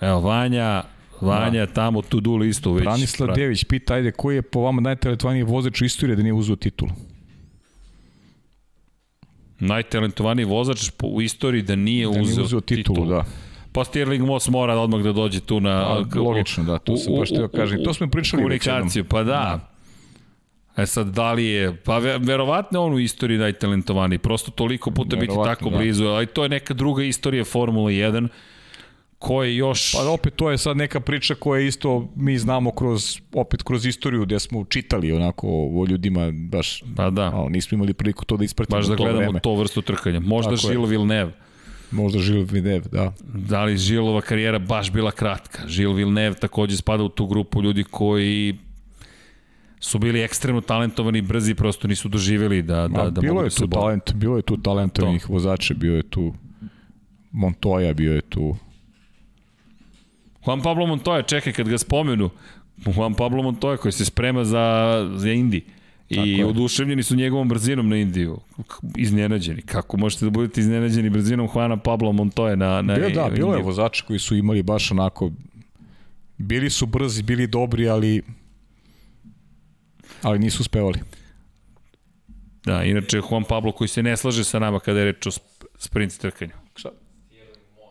Evo, 0.01 0.19
Vanja, 0.19 0.83
Vanja 1.21 1.65
da. 1.65 1.73
tamo 1.73 2.01
tu 2.01 2.19
du 2.19 2.35
listu 2.35 2.73
već. 2.73 2.83
Branislav 2.83 3.35
Dević 3.35 3.63
pita, 3.63 3.93
ajde, 3.93 4.11
koji 4.11 4.35
je 4.35 4.41
po 4.41 4.61
vama 4.61 4.81
najtalentovaniji 4.81 5.43
vozač 5.43 5.81
u 5.81 5.85
istoriji 5.85 6.15
da 6.15 6.23
nije 6.23 6.33
uzeo 6.33 6.55
titulu? 6.55 6.91
Najtalentovaniji 9.59 10.45
vozač 10.45 10.91
u 11.03 11.21
istoriji 11.21 11.61
da 11.61 11.75
nije, 11.75 12.05
da 12.05 12.11
nije 12.11 12.21
uzeo, 12.21 12.43
uzeo 12.43 12.61
titulu, 12.61 12.95
titulu. 12.95 13.09
da. 13.09 13.25
Pa 13.73 13.83
Stirling 13.83 14.25
Moss 14.25 14.49
mora 14.49 14.73
odmah 14.73 15.01
da 15.01 15.11
dođe 15.11 15.39
tu 15.39 15.59
na... 15.59 15.69
A, 15.69 16.03
logično, 16.15 16.63
da, 16.63 16.77
to 16.77 16.97
sam 16.97 17.15
baš 17.15 17.29
teo 17.29 17.47
kažem. 17.47 17.83
To 17.83 17.93
smo 17.93 18.07
pričali 18.07 18.43
komunikaciju, 18.43 19.05
pa 19.05 19.23
da. 19.23 19.23
da. 19.23 19.72
E 20.77 20.85
sad, 20.85 21.07
da 21.07 21.33
li 21.33 21.45
je, 21.45 21.75
pa 21.75 21.97
verovatno 21.97 22.83
on 22.83 22.93
u 22.93 22.99
istoriji 22.99 23.37
najtalentovaniji, 23.37 24.17
prosto 24.17 24.51
toliko 24.51 24.91
puta 24.91 25.15
biti 25.15 25.33
tako 25.45 25.69
da. 25.69 25.77
blizu, 25.77 26.05
ali 26.05 26.25
to 26.25 26.43
je 26.43 26.49
neka 26.49 26.73
druga 26.73 27.03
istorija 27.03 27.43
Formula 27.45 27.89
1, 27.89 28.27
ko 29.19 29.43
je 29.43 29.55
još... 29.55 29.91
Pa 29.91 30.09
opet 30.09 30.35
to 30.35 30.51
je 30.51 30.57
sad 30.57 30.77
neka 30.77 30.99
priča 30.99 31.35
koja 31.35 31.61
isto 31.61 32.09
mi 32.15 32.37
znamo 32.37 32.71
kroz, 32.71 33.17
opet 33.33 33.63
kroz 33.63 33.85
istoriju 33.85 34.25
gde 34.25 34.39
smo 34.39 34.65
čitali 34.65 35.11
onako 35.11 35.47
o 35.49 35.85
ljudima 35.89 36.31
baš, 36.31 36.83
pa 36.95 37.09
da. 37.09 37.31
malo, 37.31 37.49
nismo 37.49 37.75
imali 37.75 37.93
priliku 37.93 38.25
to 38.25 38.37
da 38.37 38.43
ispratimo 38.43 38.77
Baš 38.77 38.85
da 38.85 38.95
to 38.95 39.03
gledamo 39.03 39.21
vreme. 39.21 39.39
to 39.39 39.55
vrstu 39.55 39.81
trkanja. 39.81 40.19
Možda 40.19 40.55
Žil 40.55 40.85
Vilnev. 40.85 41.29
Možda 41.91 42.19
Žil 42.19 42.43
Vilnev, 42.51 42.83
da. 42.91 43.13
Da 43.23 43.63
li 43.63 43.77
Žilova 43.77 44.21
karijera 44.21 44.59
baš 44.59 44.91
bila 44.91 45.11
kratka? 45.11 45.67
Žil 45.67 45.93
Vilnev 45.93 46.33
takođe 46.33 46.77
spada 46.77 47.03
u 47.03 47.09
tu 47.09 47.27
grupu 47.27 47.61
ljudi 47.61 47.83
koji 47.83 48.57
su 49.83 49.99
bili 49.99 50.21
ekstremno 50.21 50.61
talentovani, 50.61 51.21
brzi, 51.21 51.55
prosto 51.55 51.87
nisu 51.87 52.09
doživjeli 52.09 52.61
da, 52.61 52.87
da, 52.87 53.09
da 53.09 53.21
bilo 53.21 53.33
mogu 53.33 53.45
je 53.45 53.49
da 53.49 53.55
tu 53.55 53.67
talent, 53.67 54.13
bilo 54.13 54.35
je 54.37 54.41
tu 54.41 54.57
talentovanih 54.57 55.29
vozača, 55.29 55.73
bio 55.73 55.95
je 55.95 56.03
tu 56.03 56.33
Montoya, 57.31 57.93
bio 57.93 58.13
je 58.13 58.21
tu 58.21 58.55
Juan 60.45 60.61
Pablo 60.61 60.85
Montoya, 60.85 61.27
čekaj, 61.27 61.53
kad 61.53 61.69
ga 61.69 61.77
spomenu, 61.77 62.29
Juan 62.85 63.13
Pablo 63.13 63.43
Montoya 63.43 63.77
koji 63.77 63.91
se 63.91 64.05
sprema 64.05 64.43
za, 64.43 64.95
za 65.15 65.31
Indi 65.31 65.65
i 66.09 66.43
oduševljeni 66.43 67.03
su 67.03 67.15
njegovom 67.15 67.49
brzinom 67.49 67.89
na 67.89 67.97
Indiju. 67.97 68.39
Iznenađeni. 68.97 69.61
Kako 69.61 69.97
možete 69.97 70.25
da 70.25 70.31
budete 70.31 70.61
iznenađeni 70.61 71.09
brzinom 71.09 71.49
Juana 71.55 71.77
Pablo 71.77 72.11
Montoya 72.11 72.55
na, 72.55 72.81
na 72.81 72.95
Bio, 72.95 73.09
da, 73.09 73.29
bilo 73.35 73.55
je 73.55 73.63
vozača 73.63 74.05
koji 74.05 74.19
su 74.19 74.35
imali 74.35 74.63
baš 74.63 74.91
onako 74.91 75.31
bili 76.37 76.69
su 76.69 76.85
brzi, 76.85 77.23
bili 77.23 77.47
dobri, 77.47 77.89
ali 77.89 78.21
ali 80.23 80.39
nisu 80.39 80.61
uspevali. 80.61 80.99
Da, 82.65 82.83
inače 82.83 83.21
Juan 83.29 83.43
Pablo 83.43 83.71
koji 83.71 83.87
se 83.87 84.03
ne 84.03 84.17
slaže 84.17 84.43
sa 84.43 84.59
nama 84.59 84.79
kada 84.79 84.99
je 84.99 85.05
reč 85.05 85.27
o 85.27 85.31
sprint 85.77 86.17
trkanju. 86.17 86.51
Šta? 86.75 86.89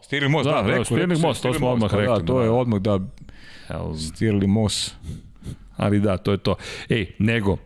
Stirling 0.02 0.32
Moss, 0.32 0.44
da, 0.44 0.52
da, 0.52 0.68
rekao, 0.68 0.84
Stirling 0.84 1.20
Moss, 1.20 1.40
to 1.40 1.54
smo 1.54 1.68
odmah 1.68 1.94
rekli. 1.94 2.06
Da, 2.06 2.26
to 2.26 2.42
je 2.42 2.50
odmah, 2.50 2.80
da, 2.80 3.00
Stirling 4.14 4.52
Moss 4.52 4.94
ali 5.82 6.00
da, 6.00 6.16
to 6.16 6.32
je 6.32 6.38
to. 6.38 6.54
Ej, 6.88 7.06
nego, 7.18 7.52
uh, 7.52 7.58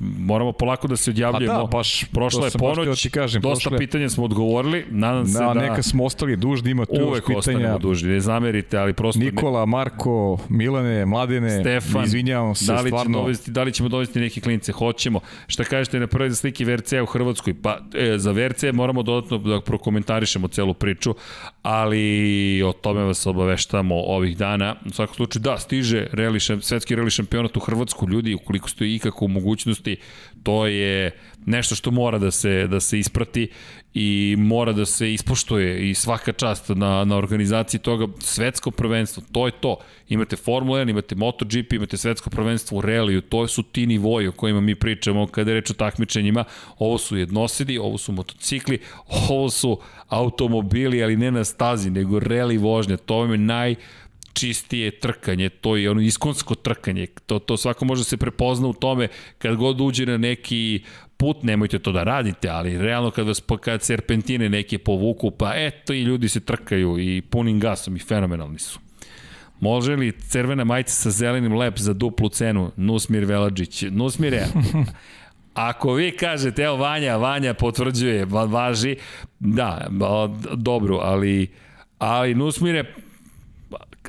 moramo 0.00 0.52
polako 0.52 0.88
da 0.88 0.96
se 0.96 1.10
odjavljujemo. 1.10 1.58
A 1.58 1.62
da, 1.62 1.66
baš, 1.66 2.04
prošla 2.04 2.44
je 2.44 2.52
ponoć, 2.58 3.02
ti 3.02 3.10
kažem, 3.10 3.42
dosta 3.42 3.70
prošle... 3.70 3.78
pitanja 3.78 4.08
smo 4.08 4.24
odgovorili, 4.24 4.84
nadam 4.90 5.26
se 5.26 5.38
da... 5.38 5.54
Da, 5.54 5.60
neka 5.60 5.82
smo 5.82 6.04
ostali 6.04 6.36
dužni, 6.36 6.70
ima 6.70 6.86
tu 6.86 7.00
uvek 7.06 7.22
pitanja. 7.26 7.38
ostanemo 7.38 7.78
dužni, 7.78 8.10
ne 8.10 8.20
zamerite, 8.20 8.78
ali 8.78 8.92
prosto... 8.92 9.20
Nikola, 9.20 9.66
Marko, 9.66 10.38
Milane, 10.48 11.06
Mladene, 11.06 11.60
Stefan, 11.60 12.04
izvinjavam 12.04 12.54
se, 12.54 12.72
da 12.72 12.80
li 12.80 12.88
stvarno... 12.88 13.18
Dovesti, 13.18 13.50
da 13.50 13.62
li 13.62 13.72
ćemo 13.72 13.88
dovesti 13.88 14.20
neke 14.20 14.40
klince? 14.40 14.72
Hoćemo. 14.72 15.20
Šta 15.46 15.64
kažete 15.64 16.00
na 16.00 16.06
prvoj 16.06 16.30
sliki 16.30 16.64
VRC 16.64 16.92
u 16.92 17.06
Hrvatskoj? 17.06 17.54
Pa, 17.62 17.78
e, 17.94 18.18
za 18.18 18.30
VRC 18.30 18.62
moramo 18.72 19.02
dodatno 19.02 19.38
da 19.38 19.60
prokomentarišemo 19.60 20.48
celu 20.48 20.74
priču, 20.74 21.14
ali 21.62 22.62
o 22.62 22.72
tome 22.72 23.02
vas 23.02 23.26
obaveštamo 23.26 23.94
ovih 23.94 24.36
dana. 24.36 24.76
U 24.86 24.90
svakom 24.90 25.14
slučaju, 25.14 25.42
da, 25.42 25.58
stiže 25.58 26.06
reli, 26.12 26.40
svetski 26.40 26.94
reli 26.94 27.10
šampionat 27.20 27.56
u 27.56 27.60
Hrvatsku, 27.60 28.08
ljudi, 28.08 28.34
ukoliko 28.34 28.68
ste 28.68 28.94
ikako 28.94 29.24
u 29.24 29.28
mogućnosti, 29.28 29.96
to 30.42 30.66
je 30.66 31.10
nešto 31.46 31.74
što 31.74 31.90
mora 31.90 32.18
da 32.18 32.30
se, 32.30 32.66
da 32.66 32.80
se 32.80 32.98
isprati 32.98 33.48
i 33.94 34.36
mora 34.38 34.72
da 34.72 34.86
se 34.86 35.12
ispoštuje 35.12 35.90
i 35.90 35.94
svaka 35.94 36.32
čast 36.32 36.68
na, 36.68 37.04
na 37.04 37.16
organizaciji 37.16 37.80
toga 37.80 38.06
svetsko 38.20 38.70
prvenstvo, 38.70 39.22
to 39.32 39.46
je 39.46 39.52
to. 39.60 39.76
Imate 40.08 40.36
Formula 40.36 40.80
1, 40.80 40.90
imate 40.90 41.14
MotoGP, 41.14 41.72
imate 41.72 41.96
svetsko 41.96 42.30
prvenstvo 42.30 42.78
u 42.78 42.80
reliju, 42.80 43.20
to 43.20 43.46
su 43.48 43.62
ti 43.62 43.86
nivoji 43.86 44.28
o 44.28 44.32
kojima 44.32 44.60
mi 44.60 44.74
pričamo 44.74 45.26
kada 45.26 45.50
je 45.50 45.54
reč 45.54 45.70
o 45.70 45.74
takmičenjima. 45.74 46.44
Ovo 46.78 46.98
su 46.98 47.16
jednosedi, 47.16 47.78
ovo 47.78 47.98
su 47.98 48.12
motocikli, 48.12 48.78
ovo 49.28 49.50
su 49.50 49.78
automobili, 50.08 51.02
ali 51.02 51.16
ne 51.16 51.30
na 51.30 51.44
stazi, 51.44 51.90
nego 51.90 52.18
reli 52.18 52.58
vožnja. 52.58 52.96
To 52.96 53.16
vam 53.16 53.32
je 53.32 53.38
naj 53.38 53.74
čistije 54.32 54.90
trkanje, 54.90 55.48
to 55.48 55.76
je 55.76 55.90
ono 55.90 56.00
iskonsko 56.00 56.54
trkanje, 56.54 57.06
to, 57.26 57.38
to 57.38 57.56
svako 57.56 57.84
može 57.84 58.04
se 58.04 58.16
prepozna 58.16 58.68
u 58.68 58.72
tome 58.72 59.08
kad 59.38 59.56
god 59.56 59.80
uđe 59.80 60.06
na 60.06 60.16
neki 60.16 60.82
put, 61.16 61.42
nemojte 61.42 61.78
to 61.78 61.92
da 61.92 62.02
radite, 62.02 62.48
ali 62.48 62.78
realno 62.78 63.10
kad 63.10 63.26
vas 63.26 63.42
kad 63.60 63.82
serpentine 63.82 64.48
neke 64.48 64.78
povuku, 64.78 65.30
pa 65.30 65.52
eto 65.54 65.92
i 65.92 66.02
ljudi 66.02 66.28
se 66.28 66.40
trkaju 66.40 66.98
i 66.98 67.22
punim 67.22 67.60
gasom 67.60 67.96
i 67.96 67.98
fenomenalni 67.98 68.58
su. 68.58 68.78
Može 69.60 69.96
li 69.96 70.12
crvena 70.12 70.64
majica 70.64 70.92
sa 70.92 71.10
zelenim 71.10 71.54
lep 71.54 71.78
za 71.78 71.92
duplu 71.92 72.28
cenu? 72.28 72.70
Nusmir 72.76 73.24
Veladžić. 73.24 73.84
Nusmire, 73.90 74.46
Ako 75.54 75.92
vi 75.92 76.10
kažete, 76.16 76.62
evo 76.62 76.76
Vanja, 76.76 77.16
Vanja 77.16 77.54
potvrđuje, 77.54 78.24
važi, 78.24 78.96
da, 79.38 79.86
dobro, 80.54 80.96
ali, 80.96 81.48
ali 81.98 82.34
Nusmire, 82.34 82.94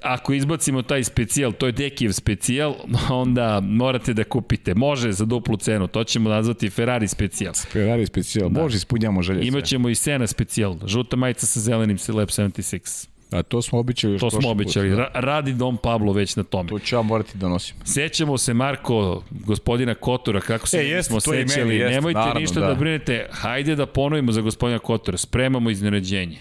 ako 0.02 0.34
izbacimo 0.34 0.82
taj 0.82 1.04
specijal, 1.04 1.52
to 1.52 1.66
je 1.66 1.72
Dekijev 1.72 2.12
specijal, 2.12 2.76
onda 3.24 3.60
morate 3.60 4.14
da 4.14 4.24
kupite. 4.24 4.76
Može 4.76 5.12
za 5.12 5.26
duplu 5.26 5.58
cenu, 5.58 5.88
to 5.88 6.04
ćemo 6.04 6.30
nazvati 6.30 6.70
Ferrari 6.70 7.08
specijal. 7.08 7.54
Ferrari 7.54 8.06
specijal, 8.06 8.50
da. 8.50 8.62
može, 8.62 8.78
ispunjamo 8.78 9.22
želje. 9.22 9.48
Imaćemo 9.48 9.90
i 9.90 9.96
Sena 9.96 10.28
specijal, 10.28 10.78
žuta 10.86 11.16
majica 11.16 11.46
sa 11.46 11.60
zelenim 11.60 11.98
Lab 12.08 12.28
76. 12.28 13.08
A 13.32 13.44
to 13.44 13.62
smo 13.62 13.80
običali 13.80 14.14
još 14.14 14.22
To 14.22 14.32
smo 14.32 14.50
običali. 14.50 14.90
Da. 14.90 14.96
Ra 14.96 15.10
radi 15.14 15.54
Dom 15.54 15.78
Pablo 15.78 16.14
već 16.14 16.36
na 16.36 16.44
tome. 16.44 16.70
To 16.70 16.80
ću 16.80 16.96
ja 16.96 17.02
morati 17.02 17.38
da 17.38 17.48
nosim. 17.48 17.76
Sećamo 17.84 18.38
se, 18.38 18.54
Marko, 18.54 19.24
gospodina 19.30 19.96
Kotora, 19.96 20.42
kako 20.42 20.68
se 20.68 20.78
e, 20.78 20.88
jest, 20.88 21.10
smo 21.10 21.20
sećali. 21.20 21.66
Meni, 21.66 21.76
jest, 21.76 21.94
Nemojte 21.94 22.20
naravno, 22.20 22.40
ništa 22.40 22.60
da. 22.60 22.68
da 22.68 22.76
brinete. 22.76 23.28
Hajde 23.32 23.76
da 23.76 23.86
ponovimo 23.86 24.32
za 24.32 24.42
gospodina 24.42 24.80
Kotora. 24.80 25.18
Spremamo 25.18 25.70
iznenađenje. 25.70 26.38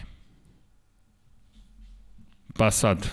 Pa 2.56 2.70
sad, 2.70 3.06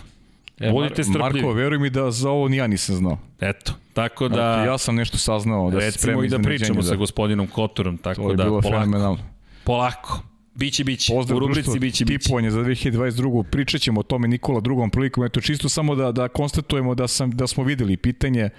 E, 0.60 0.72
Budite 0.72 1.04
strpljivi. 1.04 1.46
Marko, 1.46 1.54
veruj 1.54 1.80
mi 1.80 1.90
da 1.90 2.12
za 2.12 2.30
ovo 2.30 2.48
ni 2.48 2.58
ja 2.58 2.68
nisam 2.68 2.96
znao. 2.96 3.18
Eto, 3.42 3.74
tako 3.94 4.28
da... 4.28 4.60
Eto, 4.62 4.72
ja 4.72 4.78
sam 4.78 4.96
nešto 4.96 5.18
saznao 5.18 5.72
da 5.72 5.82
se 5.82 5.92
sprema 5.92 6.26
i 6.26 6.28
da 6.28 6.40
pričamo 6.40 6.82
da. 6.82 6.88
sa 6.88 6.96
gospodinom 6.96 7.48
Kotorom, 7.48 7.98
tako 7.98 8.22
to 8.22 8.30
je 8.30 8.36
da 8.36 8.44
bilo 8.44 8.62
polako. 8.62 8.80
Fenomenalno. 8.80 9.20
Polako. 9.64 10.22
Biće, 10.56 10.84
biće. 10.84 11.14
Pozdrav 11.14 11.38
u 11.38 11.40
rubrici 11.40 11.80
biće, 11.80 12.06
biće. 12.06 12.20
Tipovanje 12.20 12.52
za 12.52 12.60
2022. 12.60 13.44
Pričat 13.44 13.82
ćemo 13.82 14.00
o 14.00 14.04
tome 14.04 14.28
Nikola 14.28 14.60
drugom 14.60 14.90
prilikom. 14.90 15.24
Eto, 15.24 15.42
čisto 15.42 15.70
samo 15.70 15.96
da, 15.96 16.12
da 16.12 16.28
konstatujemo 16.28 16.96
da, 16.96 17.08
sam, 17.08 17.32
da 17.32 17.48
smo 17.48 17.64
videli 17.64 17.98
pitanje 17.98 18.50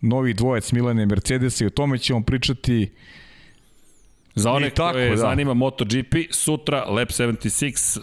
novi 0.00 0.34
dvojec 0.34 0.72
Milane 0.72 1.06
Mercedesa 1.06 1.64
i 1.64 1.66
o 1.66 1.70
tome 1.70 1.98
ćemo 1.98 2.22
pričati 2.22 2.92
Za 4.34 4.52
one 4.52 4.70
tako, 4.70 4.92
koje 4.92 5.10
da. 5.10 5.16
zanima 5.16 5.54
MotoGP, 5.54 6.14
sutra 6.30 6.84
Lab 6.84 7.08
76 7.08 8.00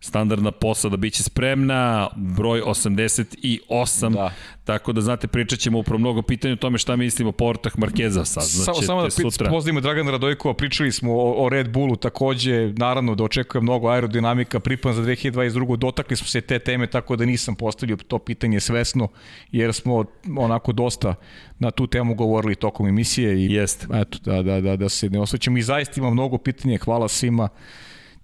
standardna 0.00 0.50
posada 0.50 0.96
biće 0.96 1.22
spremna, 1.22 2.08
broj 2.16 2.60
88, 2.60 4.12
da. 4.12 4.32
tako 4.64 4.92
da 4.92 5.00
znate, 5.00 5.26
pričat 5.26 5.58
ćemo 5.58 5.78
upravo 5.78 5.98
mnogo 5.98 6.22
pitanja 6.22 6.54
o 6.54 6.56
tome 6.56 6.78
šta 6.78 6.96
mislimo 6.96 7.28
o 7.28 7.32
portah 7.32 7.78
Markeza 7.78 8.24
sad. 8.24 8.44
Samo, 8.64 8.82
samo 8.82 9.02
da 9.02 9.10
sutra. 9.10 9.50
pozdravimo 9.50 9.80
Dragana 9.80 10.10
Radojkova, 10.10 10.54
pričali 10.54 10.92
smo 10.92 11.12
o, 11.12 11.44
o 11.44 11.48
Red 11.48 11.70
Bullu 11.70 11.96
takođe, 11.96 12.72
naravno 12.76 13.14
da 13.14 13.24
očekuje 13.24 13.62
mnogo 13.62 13.88
aerodinamika, 13.88 14.60
pripan 14.60 14.94
za 14.94 15.02
2022. 15.02 15.76
Dotakli 15.76 16.16
smo 16.16 16.26
se 16.26 16.40
te 16.40 16.58
teme, 16.58 16.86
tako 16.86 17.16
da 17.16 17.24
nisam 17.24 17.54
postavio 17.54 17.96
to 17.96 18.18
pitanje 18.18 18.60
svesno, 18.60 19.08
jer 19.52 19.74
smo 19.74 20.04
onako 20.36 20.72
dosta 20.72 21.14
na 21.58 21.70
tu 21.70 21.86
temu 21.86 22.14
govorili 22.14 22.54
tokom 22.54 22.86
emisije 22.86 23.38
i 23.38 23.52
Jest. 23.52 23.86
eto, 23.94 24.18
da, 24.24 24.42
da, 24.42 24.60
da, 24.60 24.76
da 24.76 24.88
se 24.88 25.10
ne 25.10 25.20
osjećamo. 25.20 25.58
I 25.58 25.62
zaista 25.62 26.00
ima 26.00 26.10
mnogo 26.10 26.38
pitanja, 26.38 26.78
hvala 26.78 27.08
svima 27.08 27.48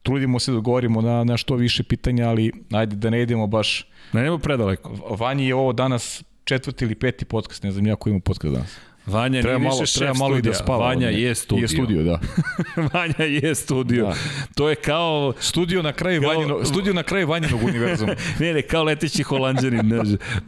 trudimo 0.02 0.38
se 0.38 0.52
da 0.52 0.58
govorimo 0.58 1.00
na, 1.00 1.24
na 1.24 1.36
što 1.36 1.54
više 1.54 1.82
pitanja, 1.82 2.28
ali 2.28 2.52
ajde 2.72 2.96
da 2.96 3.10
ne 3.10 3.22
idemo 3.22 3.46
baš... 3.46 3.88
Ne 4.12 4.20
idemo 4.20 4.38
predaleko. 4.38 5.16
Vanji 5.18 5.46
je 5.46 5.54
ovo 5.54 5.72
danas 5.72 6.22
četvrti 6.44 6.84
ili 6.84 6.94
peti 6.94 7.24
podcast, 7.24 7.62
ne 7.62 7.72
znam 7.72 7.86
ja 7.86 7.96
koji 7.96 8.10
ima 8.10 8.20
podcast 8.20 8.54
danas. 8.54 8.76
Vanja 9.06 9.42
treba 9.42 9.58
nije 9.58 9.68
malo, 9.68 9.80
više 9.80 9.98
treba 9.98 10.14
malo 10.14 10.38
i 10.38 10.42
da 10.42 10.54
spava. 10.54 10.86
Vanja 10.86 11.08
je 11.08 11.34
studio. 11.34 11.62
Je 11.62 11.68
studio, 11.68 12.02
da. 12.02 12.20
Vanja 12.94 13.24
je 13.24 13.54
studio. 13.54 14.06
Da. 14.06 14.14
To 14.54 14.68
je 14.68 14.74
kao... 14.74 15.32
Studio 15.40 15.82
na 15.82 15.92
kraju, 15.92 16.22
kao... 16.22 16.30
Vanjino, 16.30 16.64
studio 16.64 16.92
na 16.92 17.02
kraju 17.02 17.28
Vanjinog 17.28 17.64
univerzuma. 17.64 18.14
ne, 18.40 18.52
ne, 18.52 18.62
kao 18.62 18.84
leteći 18.84 19.22
holandžanin. 19.22 19.92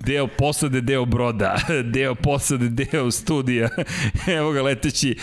deo 0.01 0.27
posade, 0.27 0.81
deo 0.81 1.05
broda. 1.05 1.57
Deo 1.95 2.15
posade, 2.15 2.69
deo 2.69 3.11
studija. 3.11 3.69
Evo 4.27 4.53
ga 4.53 4.63
leteći 4.63 5.17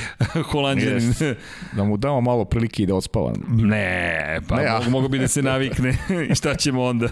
holandžanin. 0.52 1.00
Yes. 1.00 1.36
Da 1.76 1.84
mu 1.84 1.98
damo 1.98 2.22
malo 2.22 2.46
prilike 2.46 2.84
i 2.84 2.86
da 2.86 2.96
odspava. 2.96 3.34
Ne, 3.48 4.40
pa 4.48 4.56
ne, 4.56 4.72
mogu, 4.72 4.90
mogu 4.90 5.08
bi 5.08 5.20
da 5.20 5.28
se 5.28 5.42
navikne. 5.42 5.98
I 6.32 6.36
šta 6.36 6.56
ćemo 6.56 6.84
onda? 6.84 7.10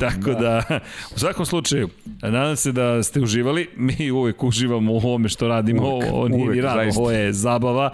Tako 0.00 0.30
da. 0.30 0.64
da, 0.68 0.80
u 1.14 1.18
svakom 1.18 1.46
slučaju, 1.46 1.88
nadam 2.22 2.56
se 2.56 2.72
da 2.72 3.02
ste 3.02 3.20
uživali. 3.20 3.68
Mi 3.76 4.10
uvek 4.10 4.44
uživamo 4.44 4.92
u 4.92 4.98
ovome 5.08 5.28
što 5.28 5.48
radimo, 5.48 5.88
uvek, 5.88 6.12
ovo 6.12 6.28
nije 6.28 6.48
ni 6.48 6.60
rano, 6.60 6.92
ovo 6.96 7.10
je 7.10 7.32
zabava. 7.32 7.90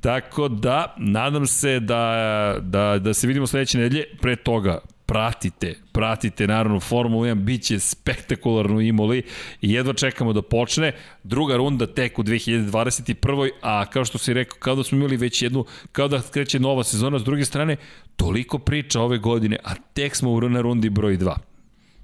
Tako 0.00 0.48
da, 0.48 0.94
nadam 0.98 1.46
se 1.46 1.80
da, 1.80 2.56
da, 2.60 2.98
da 2.98 3.14
se 3.14 3.26
vidimo 3.26 3.46
sledeće 3.46 3.78
nedelje. 3.78 4.04
Pre 4.20 4.36
toga, 4.36 4.78
pratite, 5.06 5.74
pratite 5.92 6.46
naravno 6.46 6.80
Formulu 6.80 7.24
1, 7.24 7.34
bit 7.34 7.62
će 7.62 7.78
spektakularno 7.78 8.80
imoli 8.80 9.22
i 9.60 9.72
jedva 9.72 9.92
čekamo 9.92 10.32
da 10.32 10.42
počne. 10.42 10.92
Druga 11.24 11.56
runda 11.56 11.86
tek 11.86 12.18
u 12.18 12.22
2021. 12.22 13.50
A 13.62 13.84
kao 13.84 14.04
što 14.04 14.18
si 14.18 14.34
rekao, 14.34 14.58
kao 14.58 14.74
da 14.74 14.84
smo 14.84 14.98
imali 14.98 15.16
već 15.16 15.42
jednu, 15.42 15.64
kao 15.92 16.08
da 16.08 16.22
kreće 16.30 16.60
nova 16.60 16.84
sezona, 16.84 17.18
s 17.18 17.24
druge 17.24 17.44
strane, 17.44 17.76
toliko 18.16 18.58
priča 18.58 19.00
ove 19.00 19.18
godine, 19.18 19.56
a 19.64 19.74
tek 19.74 20.16
smo 20.16 20.30
u 20.30 20.40
na 20.40 20.60
rundi 20.60 20.90
broj 20.90 21.18
2 21.18 21.36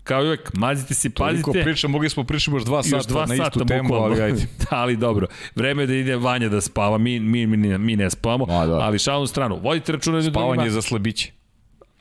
kao 0.04 0.22
uvek, 0.22 0.50
mazite 0.54 0.94
se, 0.94 1.10
pazite. 1.10 1.42
Toliko 1.42 1.64
priča, 1.64 1.88
mogli 1.88 2.10
smo 2.10 2.24
pričati 2.24 2.56
još 2.56 2.64
dva 2.64 2.82
sata 2.82 2.96
još 2.96 3.06
dva 3.06 3.26
na 3.26 3.34
istu 3.34 3.44
sata, 3.44 3.64
temu, 3.64 3.88
bukvalno. 3.88 4.06
ali 4.06 4.22
ajde. 4.22 4.46
da, 4.58 4.76
ali 4.82 4.96
dobro, 4.96 5.26
vreme 5.54 5.82
je 5.82 5.86
da 5.86 5.94
ide 5.94 6.16
Vanja 6.16 6.48
da 6.48 6.60
spava, 6.60 6.98
mi, 6.98 7.20
mi, 7.20 7.46
mi, 7.46 7.78
mi 7.78 7.96
ne 7.96 8.10
spavamo, 8.10 8.46
A, 8.48 8.66
da. 8.66 8.74
ali 8.74 8.98
šalnu 8.98 9.26
stranu, 9.26 9.60
vodite 9.62 9.92
računa. 9.92 10.22
Spavanje 10.22 10.64
je 10.64 10.70
za 10.70 10.82
slabiće 10.82 11.32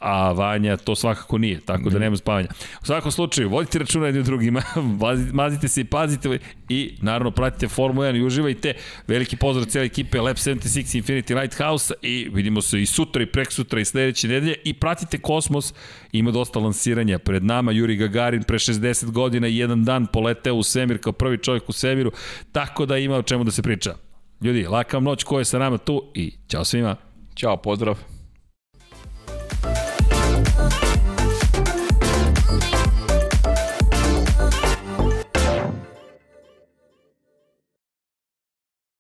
a 0.01 0.31
Vanja 0.31 0.77
to 0.77 0.95
svakako 0.95 1.37
nije, 1.37 1.59
tako 1.59 1.89
da 1.89 1.99
nema 1.99 2.17
spavanja. 2.17 2.47
U 2.81 2.85
svakom 2.85 3.11
slučaju, 3.11 3.49
vodite 3.49 3.79
računa 3.79 4.05
jednim 4.05 4.23
drugima, 4.23 4.61
mazite 5.33 5.67
se 5.67 5.81
i 5.81 5.83
pazite 5.83 6.39
i 6.69 6.95
naravno 7.01 7.31
pratite 7.31 7.67
Formu 7.67 8.01
1 8.01 8.17
i 8.17 8.23
uživajte. 8.23 8.73
Veliki 9.07 9.37
pozdrav 9.37 9.65
cijela 9.65 9.85
ekipe 9.85 10.21
Lab 10.21 10.35
76 10.35 11.01
Infinity 11.01 11.41
Lighthouse 11.41 11.93
i 12.01 12.29
vidimo 12.33 12.61
se 12.61 12.81
i 12.81 12.85
sutra 12.85 13.23
i 13.23 13.25
prek 13.25 13.51
sutra 13.51 13.79
i 13.79 13.85
sledeće 13.85 14.27
nedelje 14.27 14.55
i 14.63 14.73
pratite 14.73 15.17
Kosmos, 15.17 15.73
ima 16.11 16.31
dosta 16.31 16.59
lansiranja 16.59 17.19
pred 17.19 17.43
nama, 17.43 17.71
Juri 17.71 17.95
Gagarin 17.95 18.43
pre 18.43 18.57
60 18.57 19.11
godina 19.11 19.47
i 19.47 19.57
jedan 19.57 19.85
dan 19.85 20.07
poleteo 20.07 20.55
u 20.55 20.63
svemir 20.63 20.97
kao 21.01 21.13
prvi 21.13 21.37
čovjek 21.37 21.69
u 21.69 21.71
svemiru, 21.71 22.11
tako 22.51 22.85
da 22.85 22.97
ima 22.97 23.15
o 23.15 23.23
čemu 23.23 23.43
da 23.43 23.51
se 23.51 23.61
priča. 23.61 23.95
Ljudi, 24.41 24.67
laka 24.67 24.97
vam 24.97 25.03
noć 25.03 25.23
ko 25.23 25.39
je 25.39 25.45
sa 25.45 25.59
nama 25.59 25.77
tu 25.77 26.11
i 26.13 26.33
ćao 26.47 26.65
svima. 26.65 26.95
Ćao, 27.35 27.57
pozdrav. 27.57 28.10